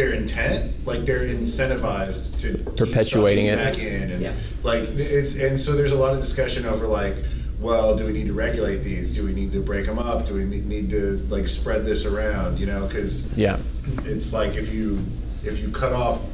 their 0.00 0.12
intent, 0.14 0.74
like 0.86 1.04
they're 1.04 1.26
incentivized 1.28 2.40
to 2.40 2.70
Perpetuating 2.72 3.48
sucking 3.48 3.60
it. 3.60 3.72
back 3.72 3.78
in, 3.78 4.10
and 4.12 4.22
Yeah. 4.22 4.32
like 4.62 4.84
it's 4.94 5.36
and 5.36 5.58
so 5.60 5.72
there's 5.72 5.92
a 5.92 5.96
lot 5.98 6.14
of 6.14 6.20
discussion 6.20 6.64
over 6.64 6.86
like, 6.86 7.14
well, 7.60 7.94
do 7.96 8.06
we 8.06 8.12
need 8.14 8.28
to 8.28 8.32
regulate 8.32 8.78
these? 8.78 9.14
Do 9.14 9.24
we 9.26 9.34
need 9.34 9.52
to 9.52 9.60
break 9.60 9.84
them 9.84 9.98
up? 9.98 10.26
Do 10.26 10.34
we 10.34 10.44
need 10.44 10.66
need 10.66 10.88
to 10.90 11.18
like 11.28 11.46
spread 11.48 11.84
this 11.84 12.06
around? 12.06 12.58
You 12.58 12.66
know, 12.66 12.86
because 12.86 13.36
Yeah. 13.36 13.58
it's 14.06 14.32
like 14.32 14.54
if 14.56 14.74
you 14.74 14.98
if 15.44 15.60
you 15.62 15.68
cut 15.68 15.92
off 15.92 16.26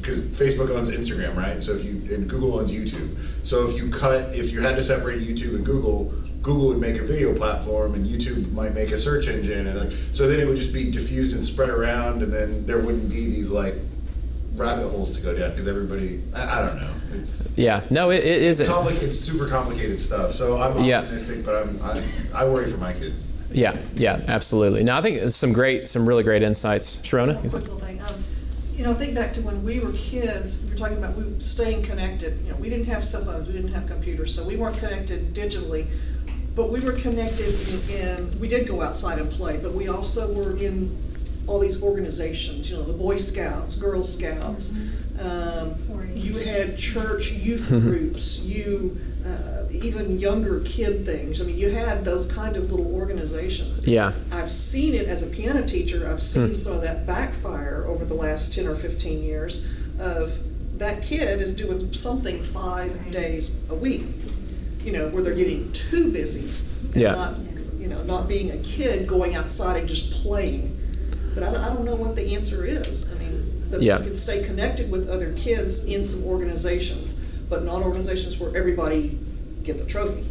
because 0.00 0.20
Facebook 0.22 0.70
owns 0.70 0.90
Instagram, 0.90 1.36
right? 1.36 1.62
So 1.62 1.72
if 1.76 1.84
you 1.84 1.92
and 2.14 2.28
Google 2.28 2.58
owns 2.58 2.72
YouTube. 2.72 3.08
So 3.44 3.68
if 3.68 3.76
you 3.76 3.88
cut 3.90 4.34
if 4.34 4.52
you 4.52 4.60
had 4.60 4.74
to 4.76 4.82
separate 4.82 5.20
YouTube 5.22 5.54
and 5.54 5.64
Google, 5.64 6.12
Google 6.42 6.68
would 6.68 6.78
make 6.80 6.96
a 7.00 7.04
video 7.04 7.34
platform 7.34 7.94
and 7.94 8.04
YouTube 8.04 8.50
might 8.52 8.74
make 8.74 8.90
a 8.90 8.98
search 8.98 9.28
engine 9.28 9.66
and 9.68 9.78
like, 9.78 9.92
so 10.12 10.26
then 10.28 10.40
it 10.40 10.46
would 10.46 10.56
just 10.56 10.72
be 10.74 10.90
diffused 10.90 11.34
and 11.34 11.44
spread 11.44 11.70
around 11.70 12.22
and 12.22 12.32
then 12.32 12.66
there 12.66 12.78
wouldn't 12.78 13.08
be 13.08 13.26
these 13.26 13.50
like 13.50 13.74
rabbit 14.56 14.88
holes 14.88 15.16
to 15.16 15.22
go 15.22 15.36
down 15.38 15.50
because 15.50 15.66
everybody 15.68 16.20
I, 16.34 16.58
I 16.60 16.66
don't 16.66 16.80
know. 16.80 16.90
It's 17.14 17.56
Yeah. 17.56 17.82
No, 17.90 18.10
it, 18.10 18.16
it 18.24 18.42
is. 18.42 18.60
it's, 18.60 18.68
compli- 18.70 19.00
it's 19.02 19.18
super 19.18 19.46
complicated 19.48 20.00
stuff. 20.00 20.32
So 20.32 20.60
I'm 20.60 20.84
Yeah. 20.84 21.00
optimistic, 21.00 21.44
but 21.44 21.54
I'm 21.62 21.80
I, 21.82 22.02
I 22.34 22.44
worry 22.46 22.66
for 22.68 22.78
my 22.78 22.92
kids. 22.92 23.28
Yeah. 23.52 23.76
Yeah. 23.94 24.20
Absolutely. 24.28 24.82
now 24.82 24.98
I 24.98 25.02
think 25.02 25.18
it's 25.18 25.36
some 25.36 25.52
great, 25.52 25.88
some 25.88 26.06
really 26.08 26.24
great 26.24 26.42
insights. 26.42 26.96
Sharona. 26.98 27.38
Quick 27.38 27.52
little 27.52 27.78
thing. 27.78 28.00
Um, 28.02 28.14
you 28.74 28.84
know, 28.84 28.94
think 28.94 29.14
back 29.14 29.32
to 29.34 29.42
when 29.42 29.62
we 29.64 29.78
were 29.78 29.92
kids, 29.92 30.64
we 30.64 30.72
were 30.72 30.76
talking 30.78 30.98
about 30.98 31.14
we 31.16 31.22
were 31.24 31.40
staying 31.40 31.82
connected. 31.84 32.36
You 32.44 32.50
know, 32.50 32.56
we 32.56 32.68
didn't 32.68 32.86
have 32.86 33.04
cell 33.04 33.22
phones, 33.24 33.46
we 33.46 33.52
didn't 33.52 33.72
have 33.72 33.86
computers, 33.86 34.34
so 34.34 34.44
we 34.44 34.56
weren't 34.56 34.76
connected 34.78 35.32
digitally. 35.34 35.86
But 36.54 36.70
we 36.70 36.80
were 36.80 36.92
connected 36.92 37.46
in, 37.48 38.00
in 38.30 38.40
we 38.40 38.48
did 38.48 38.68
go 38.68 38.82
outside 38.82 39.18
and 39.18 39.30
play, 39.30 39.58
but 39.62 39.72
we 39.72 39.88
also 39.88 40.32
were 40.34 40.56
in 40.56 40.94
all 41.46 41.58
these 41.58 41.82
organizations, 41.82 42.70
you 42.70 42.76
know, 42.76 42.82
the 42.84 42.92
Boy 42.92 43.16
Scouts, 43.16 43.76
Girl 43.76 44.04
Scouts. 44.04 44.76
Um, 45.20 45.74
you 46.14 46.34
had 46.38 46.78
church 46.78 47.32
youth 47.32 47.68
groups, 47.68 48.40
you, 48.44 48.96
uh, 49.26 49.64
even 49.70 50.18
younger 50.18 50.60
kid 50.60 51.04
things. 51.04 51.40
I 51.40 51.44
mean, 51.44 51.56
you 51.58 51.70
had 51.70 52.04
those 52.04 52.30
kind 52.30 52.56
of 52.56 52.70
little 52.70 52.94
organizations. 52.94 53.86
Yeah. 53.86 54.12
I've 54.30 54.50
seen 54.52 54.94
it 54.94 55.06
as 55.08 55.22
a 55.22 55.34
piano 55.34 55.66
teacher. 55.66 56.08
I've 56.10 56.22
seen 56.22 56.48
Hmm. 56.48 56.54
some 56.54 56.74
of 56.76 56.82
that 56.82 57.06
backfire 57.06 57.84
over 57.88 58.04
the 58.04 58.14
last 58.14 58.54
10 58.54 58.66
or 58.66 58.74
15 58.74 59.22
years 59.22 59.68
of 59.98 60.38
that 60.78 61.02
kid 61.02 61.40
is 61.40 61.54
doing 61.56 61.92
something 61.94 62.42
five 62.42 63.10
days 63.12 63.68
a 63.70 63.74
week, 63.74 64.02
you 64.84 64.92
know, 64.92 65.08
where 65.08 65.22
they're 65.22 65.34
getting 65.34 65.70
too 65.72 66.12
busy 66.12 66.48
and 66.92 66.96
Yeah. 67.02 67.12
not, 67.12 67.34
you 67.78 67.88
know, 67.88 68.02
not 68.04 68.28
being 68.28 68.50
a 68.50 68.58
kid 68.58 69.06
going 69.06 69.34
outside 69.34 69.78
and 69.80 69.88
just 69.88 70.12
playing. 70.22 70.76
But 71.34 71.44
I, 71.44 71.52
don't- 71.52 71.60
I 71.62 71.68
don't 71.74 71.84
know 71.84 71.94
what 71.96 72.16
the 72.16 72.34
answer 72.34 72.64
is. 72.66 73.14
I 73.14 73.18
mean, 73.22 73.42
but 73.70 73.82
Yeah. 73.82 73.98
you 73.98 74.04
can 74.04 74.14
stay 74.16 74.42
connected 74.42 74.90
with 74.90 75.08
other 75.08 75.32
kids 75.32 75.84
in 75.84 76.04
some 76.04 76.24
organizations, 76.24 77.16
but 77.48 77.64
not 77.64 77.82
organizations 77.82 78.38
where 78.38 78.54
everybody 78.56 79.18
gets 79.64 79.82
a 79.82 79.86
trophy. 79.86 80.24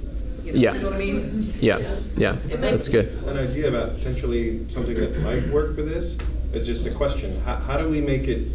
You 0.46 0.54
know, 0.54 0.60
Yeah. 0.60 0.74
You 0.74 0.80
know 0.82 0.86
what 0.88 0.96
I 0.96 1.00
mean? 1.00 1.54
Yeah. 1.60 1.80
Yeah. 2.18 2.36
That's 2.60 2.88
good. 2.90 3.10
An 3.28 3.38
idea 3.38 3.70
about 3.70 3.96
potentially 3.98 4.62
something 4.70 4.96
that 4.96 5.22
might 5.22 5.48
work 5.50 5.76
for 5.76 5.82
this 5.84 6.18
is 6.54 6.66
just 6.68 6.86
a 6.86 6.92
question. 6.92 7.32
How, 7.46 7.56
how 7.56 7.78
do 7.78 7.88
we 7.90 8.02
make 8.02 8.28
it, 8.28 8.48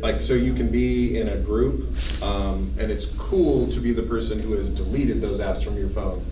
like, 0.00 0.20
so 0.20 0.34
you 0.34 0.54
can 0.54 0.70
be 0.70 1.18
in 1.18 1.28
a 1.28 1.36
group, 1.36 1.80
um, 2.22 2.70
and 2.78 2.90
it's 2.90 3.06
cool 3.16 3.66
to 3.68 3.80
be 3.80 3.92
the 3.92 4.02
person 4.02 4.38
who 4.40 4.52
has 4.52 4.70
deleted 4.70 5.20
those 5.20 5.40
apps 5.40 5.64
from 5.64 5.76
your 5.76 5.88
phone? 5.88 6.24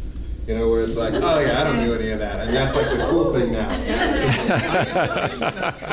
You 0.47 0.55
know, 0.55 0.70
where 0.70 0.82
it's 0.82 0.97
like, 0.97 1.12
oh 1.14 1.40
yeah, 1.40 1.60
I 1.60 1.64
don't 1.64 1.85
do 1.85 1.93
any 1.94 2.10
of 2.10 2.20
that, 2.20 2.47
and 2.47 2.56
that's 2.56 2.77
like 2.77 2.86
the 2.89 2.98
cool 3.10 3.32
thing 3.35 3.52
now. 3.52 3.68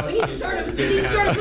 We 0.05 0.13
need 0.13 0.21
to 0.21 0.27
start 0.27 0.59
a, 0.59 0.63
we 0.65 0.71
need 0.77 1.01
to 1.01 1.03
start 1.03 1.27
a 1.29 1.33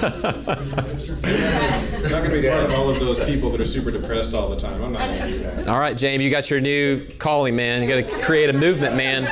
not 2.12 2.22
gonna 2.22 2.40
be 2.40 2.48
part 2.48 2.64
of 2.64 2.72
all 2.74 2.90
of 2.90 3.00
those 3.00 3.18
people 3.24 3.50
that 3.50 3.60
are 3.60 3.66
super 3.66 3.90
depressed 3.90 4.32
all 4.34 4.48
the 4.48 4.56
time. 4.56 4.80
I'm 4.84 4.92
not 4.92 5.00
gonna 5.00 5.28
do 5.30 5.38
that. 5.40 5.66
All 5.66 5.80
right, 5.80 5.96
James, 5.96 6.22
you 6.22 6.30
got 6.30 6.48
your 6.48 6.60
new 6.60 7.04
calling, 7.18 7.56
man. 7.56 7.82
You 7.82 7.88
got 7.88 8.08
to 8.08 8.18
create 8.20 8.50
a 8.50 8.52
movement, 8.52 8.94
man. 8.94 9.26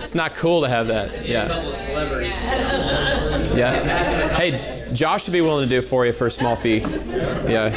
It's 0.00 0.16
not 0.16 0.34
cool 0.34 0.62
to 0.62 0.68
have 0.68 0.88
that. 0.88 1.24
Yeah. 1.26 1.70
Yeah. 3.54 3.72
Hey, 4.34 4.88
Josh 4.92 5.28
would 5.28 5.32
be 5.32 5.40
willing 5.40 5.62
to 5.62 5.68
do 5.68 5.78
it 5.78 5.84
for 5.84 6.04
you 6.04 6.12
for 6.12 6.26
a 6.26 6.30
small 6.30 6.56
fee. 6.56 6.78
Yeah. 6.78 7.68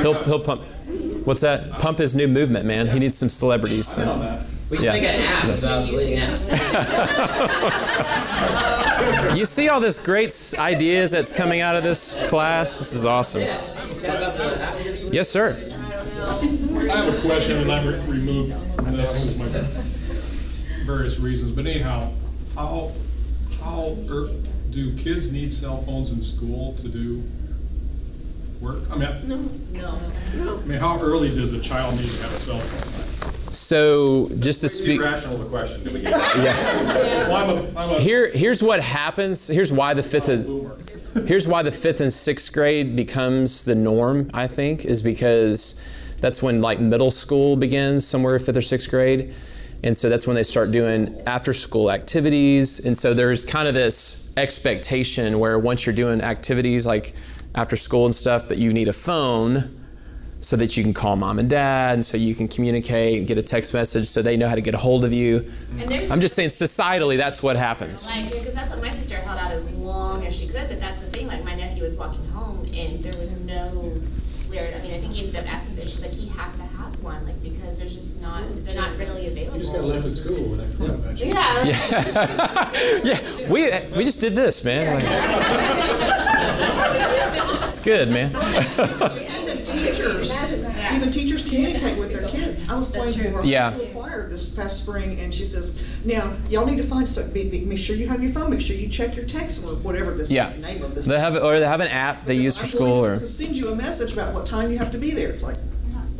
He'll 0.00 0.14
he'll 0.24 0.40
pump. 0.40 0.62
What's 1.24 1.40
that? 1.40 1.70
Pump 1.80 1.98
his 1.98 2.14
new 2.14 2.28
movement, 2.28 2.66
man. 2.66 2.88
He 2.88 2.98
needs 2.98 3.16
some 3.16 3.28
celebrities. 3.28 3.86
so. 3.88 4.40
We 4.70 4.76
should 4.78 4.86
Yeah. 4.86 4.92
make 4.92 5.02
an 5.04 5.20
app 5.20 5.58
about 5.58 5.86
deleting 5.86 6.18
apps. 6.20 6.40
You 9.36 9.46
see 9.46 9.68
all 9.68 9.80
this 9.80 9.98
great 9.98 10.32
ideas 10.58 11.10
that's 11.10 11.32
coming 11.32 11.60
out 11.60 11.76
of 11.76 11.82
this 11.84 12.18
class. 12.28 12.78
This 12.78 12.94
is 12.94 13.04
awesome. 13.06 13.42
Chat 13.42 14.16
about 14.16 14.36
the 14.36 14.62
app. 14.62 14.74
Yes, 15.12 15.28
sir. 15.28 15.56
I 15.60 16.96
have 16.96 17.08
a 17.08 17.20
question, 17.26 17.58
and 17.58 17.70
I'm 17.70 17.86
re- 17.86 18.00
removed 18.18 18.54
from 18.74 18.96
this 18.96 19.32
because 19.34 19.38
my 19.38 20.86
various 20.86 21.18
reasons, 21.20 21.52
but 21.52 21.66
anyhow, 21.66 22.10
how, 22.54 22.90
how 23.62 23.96
er, 24.10 24.28
do 24.70 24.92
kids 24.96 25.30
need 25.30 25.52
cell 25.52 25.82
phones 25.82 26.10
in 26.12 26.22
school 26.22 26.74
to 26.74 26.88
do 26.88 27.22
work? 28.64 28.82
I 28.90 28.96
mean, 28.96 29.08
No. 29.72 29.98
No. 30.34 30.58
I 30.58 30.66
mean, 30.66 30.78
how 30.78 30.98
early 31.00 31.28
does 31.34 31.52
a 31.52 31.60
child 31.60 31.94
need 31.94 32.06
to 32.08 32.22
have 32.22 32.34
a 32.34 32.38
cell 32.38 32.58
phone? 32.58 33.52
So, 33.52 34.28
just 34.40 34.62
to 34.62 34.68
speak. 34.68 35.00
irrational 35.00 35.38
the 35.38 35.44
question. 35.48 35.82
Yeah. 36.02 37.28
Well, 37.28 37.36
I'm 37.36 37.50
a, 37.50 37.78
I'm 37.78 37.90
a. 37.96 38.00
Here, 38.00 38.30
here's 38.30 38.62
what 38.62 38.80
happens. 38.80 39.46
Here's 39.46 39.72
why 39.72 39.94
the 39.94 40.02
fifth 40.02 40.28
is. 40.28 40.44
Here's 41.28 41.46
why 41.46 41.62
the 41.62 41.70
fifth 41.70 42.00
and 42.00 42.12
sixth 42.12 42.52
grade 42.52 42.96
becomes 42.96 43.64
the 43.64 43.76
norm. 43.76 44.28
I 44.34 44.48
think 44.48 44.84
is 44.84 45.02
because 45.02 45.80
that's 46.20 46.42
when 46.42 46.60
like 46.60 46.80
middle 46.80 47.12
school 47.12 47.54
begins, 47.56 48.04
somewhere 48.04 48.36
fifth 48.40 48.56
or 48.56 48.60
sixth 48.60 48.90
grade, 48.90 49.32
and 49.84 49.96
so 49.96 50.08
that's 50.08 50.26
when 50.26 50.34
they 50.34 50.42
start 50.42 50.72
doing 50.72 51.16
after 51.24 51.52
school 51.54 51.92
activities. 51.92 52.84
And 52.84 52.98
so 52.98 53.14
there's 53.14 53.44
kind 53.44 53.68
of 53.68 53.74
this 53.74 54.32
expectation 54.36 55.38
where 55.38 55.58
once 55.60 55.86
you're 55.86 55.94
doing 55.94 56.20
activities 56.22 56.86
like 56.86 57.14
after 57.54 57.76
school 57.76 58.04
and 58.04 58.14
stuff, 58.14 58.48
that 58.48 58.58
you 58.58 58.72
need 58.72 58.88
a 58.88 58.92
phone 58.92 59.80
so 60.40 60.56
that 60.56 60.76
you 60.76 60.82
can 60.82 60.92
call 60.92 61.16
mom 61.16 61.38
and 61.38 61.48
dad, 61.48 61.94
and 61.94 62.04
so 62.04 62.18
you 62.18 62.34
can 62.34 62.46
communicate 62.48 63.26
get 63.26 63.38
a 63.38 63.42
text 63.42 63.72
message 63.72 64.04
so 64.04 64.20
they 64.20 64.36
know 64.36 64.46
how 64.46 64.54
to 64.54 64.60
get 64.60 64.74
a 64.74 64.78
hold 64.78 65.04
of 65.04 65.12
you. 65.12 65.50
And 65.78 66.12
I'm 66.12 66.20
just 66.20 66.34
saying, 66.34 66.50
societally, 66.50 67.16
that's 67.16 67.42
what 67.42 67.56
happens. 67.56 68.10
Like, 68.10 68.30
because 68.30 68.54
that's 68.54 68.68
what 68.70 68.82
my 68.82 68.90
sister 68.90 69.16
held 69.16 69.38
out 69.38 69.52
as 69.52 69.70
long 69.78 70.26
as 70.26 70.36
she 70.36 70.46
could, 70.46 70.68
but 70.68 70.78
that's 70.80 70.98
the 70.98 71.06
thing. 71.06 71.28
Like, 71.28 71.44
my 71.44 71.54
nephew 71.54 71.82
was 71.82 71.96
walking 71.96 72.26
home, 72.26 72.58
and 72.76 73.02
there 73.02 73.18
was 73.18 73.40
no 73.46 73.94
weird. 74.50 74.74
I 74.74 74.82
mean, 74.82 74.94
I 74.94 74.98
think 74.98 75.14
he 75.14 75.24
ended 75.24 75.36
up 75.36 75.50
asking, 75.50 75.76
so 75.76 75.82
she's 75.82 76.02
like, 76.02 76.12
he 76.12 76.28
has 76.28 76.56
to 76.56 76.62
have 76.62 77.02
one, 77.02 77.24
like, 77.24 77.42
because 77.42 77.42
there's 77.42 77.42
just 77.42 77.43
not, 78.24 78.42
they're 78.64 78.74
not 78.80 78.98
readily 78.98 79.26
available. 79.28 79.56
You 79.58 79.62
just 79.62 79.72
got 79.72 79.84
left 79.84 80.06
at 80.06 80.12
school 80.12 80.50
when 80.50 80.60
I 80.60 80.66
forgot 80.66 80.94
about 80.98 81.20
you. 81.20 81.26
Yeah. 83.04 83.04
yeah, 83.04 83.48
we 83.50 83.70
we 83.96 84.04
just 84.04 84.20
did 84.20 84.34
this, 84.34 84.64
man. 84.64 84.94
Like, 84.94 85.04
it's 87.64 87.80
good, 87.80 88.08
man. 88.10 88.30
Even 88.34 89.64
teachers, 89.64 90.52
even 90.92 91.10
teachers 91.10 91.48
communicate 91.48 91.98
with 91.98 92.12
their 92.12 92.28
kids. 92.28 92.70
I 92.70 92.76
was 92.76 92.88
playing 92.90 93.32
for 93.32 93.40
a 93.40 93.46
Yeah. 93.46 93.72
school 93.72 93.86
choir 93.86 94.28
this 94.28 94.54
past 94.54 94.84
spring, 94.84 95.18
and 95.20 95.32
she 95.32 95.44
says, 95.44 95.80
"Now, 96.04 96.34
y'all 96.50 96.66
need 96.66 96.76
to 96.78 96.82
find 96.82 97.08
so 97.08 97.26
be, 97.28 97.48
be, 97.48 97.64
make 97.64 97.78
sure 97.78 97.96
you 97.96 98.08
have 98.08 98.22
your 98.22 98.32
phone. 98.32 98.50
Make 98.50 98.60
sure 98.60 98.76
you 98.76 98.88
check 98.88 99.16
your 99.16 99.24
text 99.26 99.64
or 99.64 99.74
whatever 99.76 100.12
this 100.12 100.30
yeah, 100.32 100.52
name 100.60 100.82
of 100.82 100.94
this." 100.94 101.06
they 101.06 101.18
have 101.18 101.36
or 101.36 101.58
they 101.58 101.66
have 101.66 101.80
an 101.80 101.88
app 101.88 102.26
they 102.26 102.34
use 102.34 102.56
for 102.58 102.66
school 102.66 103.02
going 103.02 103.12
or 103.12 103.16
to 103.16 103.26
send 103.26 103.56
you 103.56 103.68
a 103.70 103.76
message 103.76 104.12
about 104.12 104.34
what 104.34 104.46
time 104.46 104.70
you 104.70 104.78
have 104.78 104.90
to 104.92 104.98
be 104.98 105.10
there. 105.12 105.30
It's 105.30 105.42
like, 105.42 105.56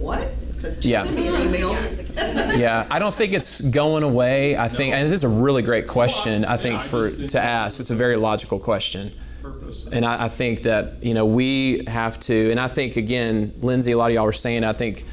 what? 0.05 0.19
I 0.21 0.27
said, 0.29 0.75
just 0.77 0.85
Yeah. 0.85 1.03
send 1.03 1.17
me 1.17 1.29
an 1.29 1.49
email. 1.49 1.73
yeah. 2.59 2.87
I 2.91 2.99
don't 2.99 3.15
think 3.15 3.33
it's 3.33 3.61
going 3.61 4.03
away. 4.03 4.57
I 4.57 4.69
think, 4.69 4.95
and 4.95 5.07
it 5.09 5.13
is 5.13 5.25
a 5.25 5.29
really 5.29 5.63
great 5.63 5.87
question. 5.89 6.45
I 6.45 6.57
think 6.57 6.83
for 6.83 7.11
to 7.11 7.41
ask. 7.41 7.81
It's 7.81 7.91
a 7.91 7.95
very 7.95 8.17
logical 8.17 8.59
question. 8.59 9.11
Purpose. 9.43 9.87
And 9.93 10.05
I, 10.05 10.25
I 10.25 10.29
think 10.29 10.63
that 10.63 11.03
you 11.03 11.13
know 11.15 11.27
we 11.27 11.85
have 11.87 12.19
to, 12.21 12.51
and 12.51 12.59
I 12.59 12.69
think 12.69 12.97
again, 12.97 13.53
Lindsay, 13.61 13.93
a 13.93 13.99
lot 13.99 14.11
of 14.11 14.15
y'all 14.15 14.25
were 14.25 14.33
saying. 14.33 14.65
I 14.65 14.73
think 14.73 15.05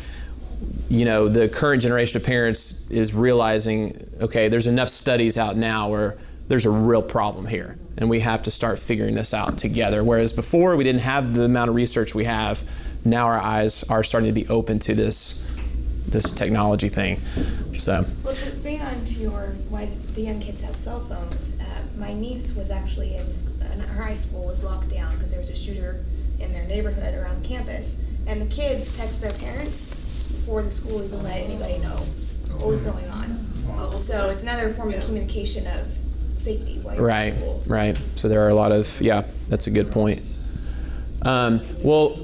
you 0.89 1.05
know 1.05 1.27
the 1.27 1.49
current 1.49 1.81
generation 1.81 2.17
of 2.17 2.23
parents 2.25 2.89
is 2.89 3.13
realizing, 3.13 4.07
okay, 4.21 4.47
there's 4.47 4.67
enough 4.67 4.89
studies 4.89 5.37
out 5.37 5.57
now 5.57 5.89
where 5.89 6.17
there's 6.47 6.65
a 6.65 6.69
real 6.69 7.01
problem 7.01 7.45
here, 7.47 7.77
and 7.97 8.09
we 8.09 8.21
have 8.21 8.41
to 8.43 8.51
start 8.51 8.79
figuring 8.79 9.15
this 9.15 9.33
out 9.33 9.57
together. 9.57 10.01
Whereas 10.03 10.31
before 10.33 10.77
we 10.77 10.83
didn't 10.85 11.01
have 11.01 11.33
the 11.33 11.43
amount 11.43 11.69
of 11.69 11.75
research 11.75 12.15
we 12.15 12.23
have, 12.25 12.63
now 13.05 13.25
our 13.25 13.39
eyes 13.39 13.83
are 13.89 14.03
starting 14.03 14.27
to 14.33 14.33
be 14.33 14.47
open 14.49 14.79
to 14.79 14.93
this 14.95 15.47
this 16.07 16.33
technology 16.33 16.89
thing. 16.89 17.17
So 17.77 18.05
Well, 18.23 18.33
to 18.33 18.49
bring 18.61 18.81
on 18.81 19.05
to 19.05 19.13
your 19.15 19.55
why 19.69 19.85
the 20.15 20.21
young 20.21 20.39
kids 20.41 20.61
have 20.61 20.75
cell 20.75 20.99
phones? 20.99 21.59
Uh, 21.61 21.65
my 21.97 22.13
niece 22.13 22.53
was 22.55 22.69
actually 22.69 23.15
in, 23.15 23.31
sc- 23.31 23.61
in 23.73 23.79
her 23.79 24.03
high 24.03 24.13
school 24.15 24.45
was 24.45 24.63
locked 24.63 24.89
down 24.89 25.13
because 25.15 25.31
there 25.31 25.39
was 25.39 25.49
a 25.49 25.55
shooter 25.55 26.03
in 26.39 26.51
their 26.51 26.65
neighborhood 26.65 27.13
around 27.13 27.43
campus, 27.45 27.97
and 28.27 28.41
the 28.41 28.45
kids 28.47 28.97
text 28.97 29.21
their 29.21 29.31
parents 29.33 30.27
before 30.31 30.61
the 30.63 30.71
school 30.71 31.01
even 31.03 31.23
let 31.23 31.37
anybody 31.37 31.77
know 31.79 31.95
what 32.57 32.67
was 32.67 32.81
going 32.81 33.07
on. 33.09 33.37
So 33.95 34.29
it's 34.31 34.41
another 34.43 34.69
form 34.69 34.93
of 34.93 35.05
communication 35.05 35.65
of 35.67 35.87
safety 36.39 36.79
while 36.81 36.95
you're 36.95 37.05
Right, 37.05 37.33
in 37.33 37.39
school. 37.39 37.63
right. 37.67 37.97
So 38.15 38.27
there 38.27 38.41
are 38.45 38.49
a 38.49 38.55
lot 38.55 38.71
of, 38.71 38.99
yeah, 39.01 39.23
that's 39.47 39.67
a 39.67 39.71
good 39.71 39.91
point. 39.91 40.23
Um, 41.21 41.61
well, 41.83 42.17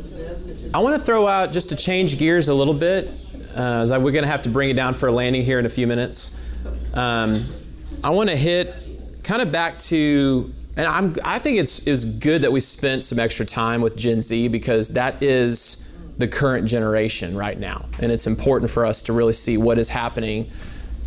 I 0.73 0.79
want 0.79 0.95
to 0.95 0.99
throw 0.99 1.27
out 1.27 1.51
just 1.51 1.69
to 1.69 1.75
change 1.75 2.19
gears 2.19 2.47
a 2.47 2.53
little 2.53 2.73
bit. 2.73 3.09
Uh, 3.55 3.87
we're 4.01 4.11
going 4.11 4.23
to 4.23 4.29
have 4.29 4.43
to 4.43 4.49
bring 4.49 4.69
it 4.69 4.75
down 4.75 4.93
for 4.93 5.07
a 5.07 5.11
landing 5.11 5.43
here 5.43 5.57
in 5.57 5.65
a 5.65 5.69
few 5.69 5.87
minutes. 5.87 6.43
Um, 6.93 7.43
I 8.03 8.11
want 8.11 8.29
to 8.29 8.35
hit 8.35 8.75
kind 9.23 9.41
of 9.41 9.51
back 9.51 9.79
to, 9.79 10.51
and 10.75 10.85
I'm, 10.85 11.15
I 11.23 11.39
think 11.39 11.59
it's 11.59 11.85
is 11.87 12.05
good 12.05 12.43
that 12.43 12.51
we 12.51 12.59
spent 12.59 13.03
some 13.03 13.19
extra 13.19 13.45
time 13.45 13.81
with 13.81 13.95
Gen 13.97 14.21
Z 14.21 14.47
because 14.49 14.93
that 14.93 15.23
is 15.23 15.83
the 16.17 16.27
current 16.27 16.67
generation 16.67 17.35
right 17.35 17.59
now, 17.59 17.85
and 17.99 18.11
it's 18.11 18.27
important 18.27 18.71
for 18.71 18.85
us 18.85 19.03
to 19.03 19.13
really 19.13 19.33
see 19.33 19.57
what 19.57 19.77
is 19.77 19.89
happening 19.89 20.49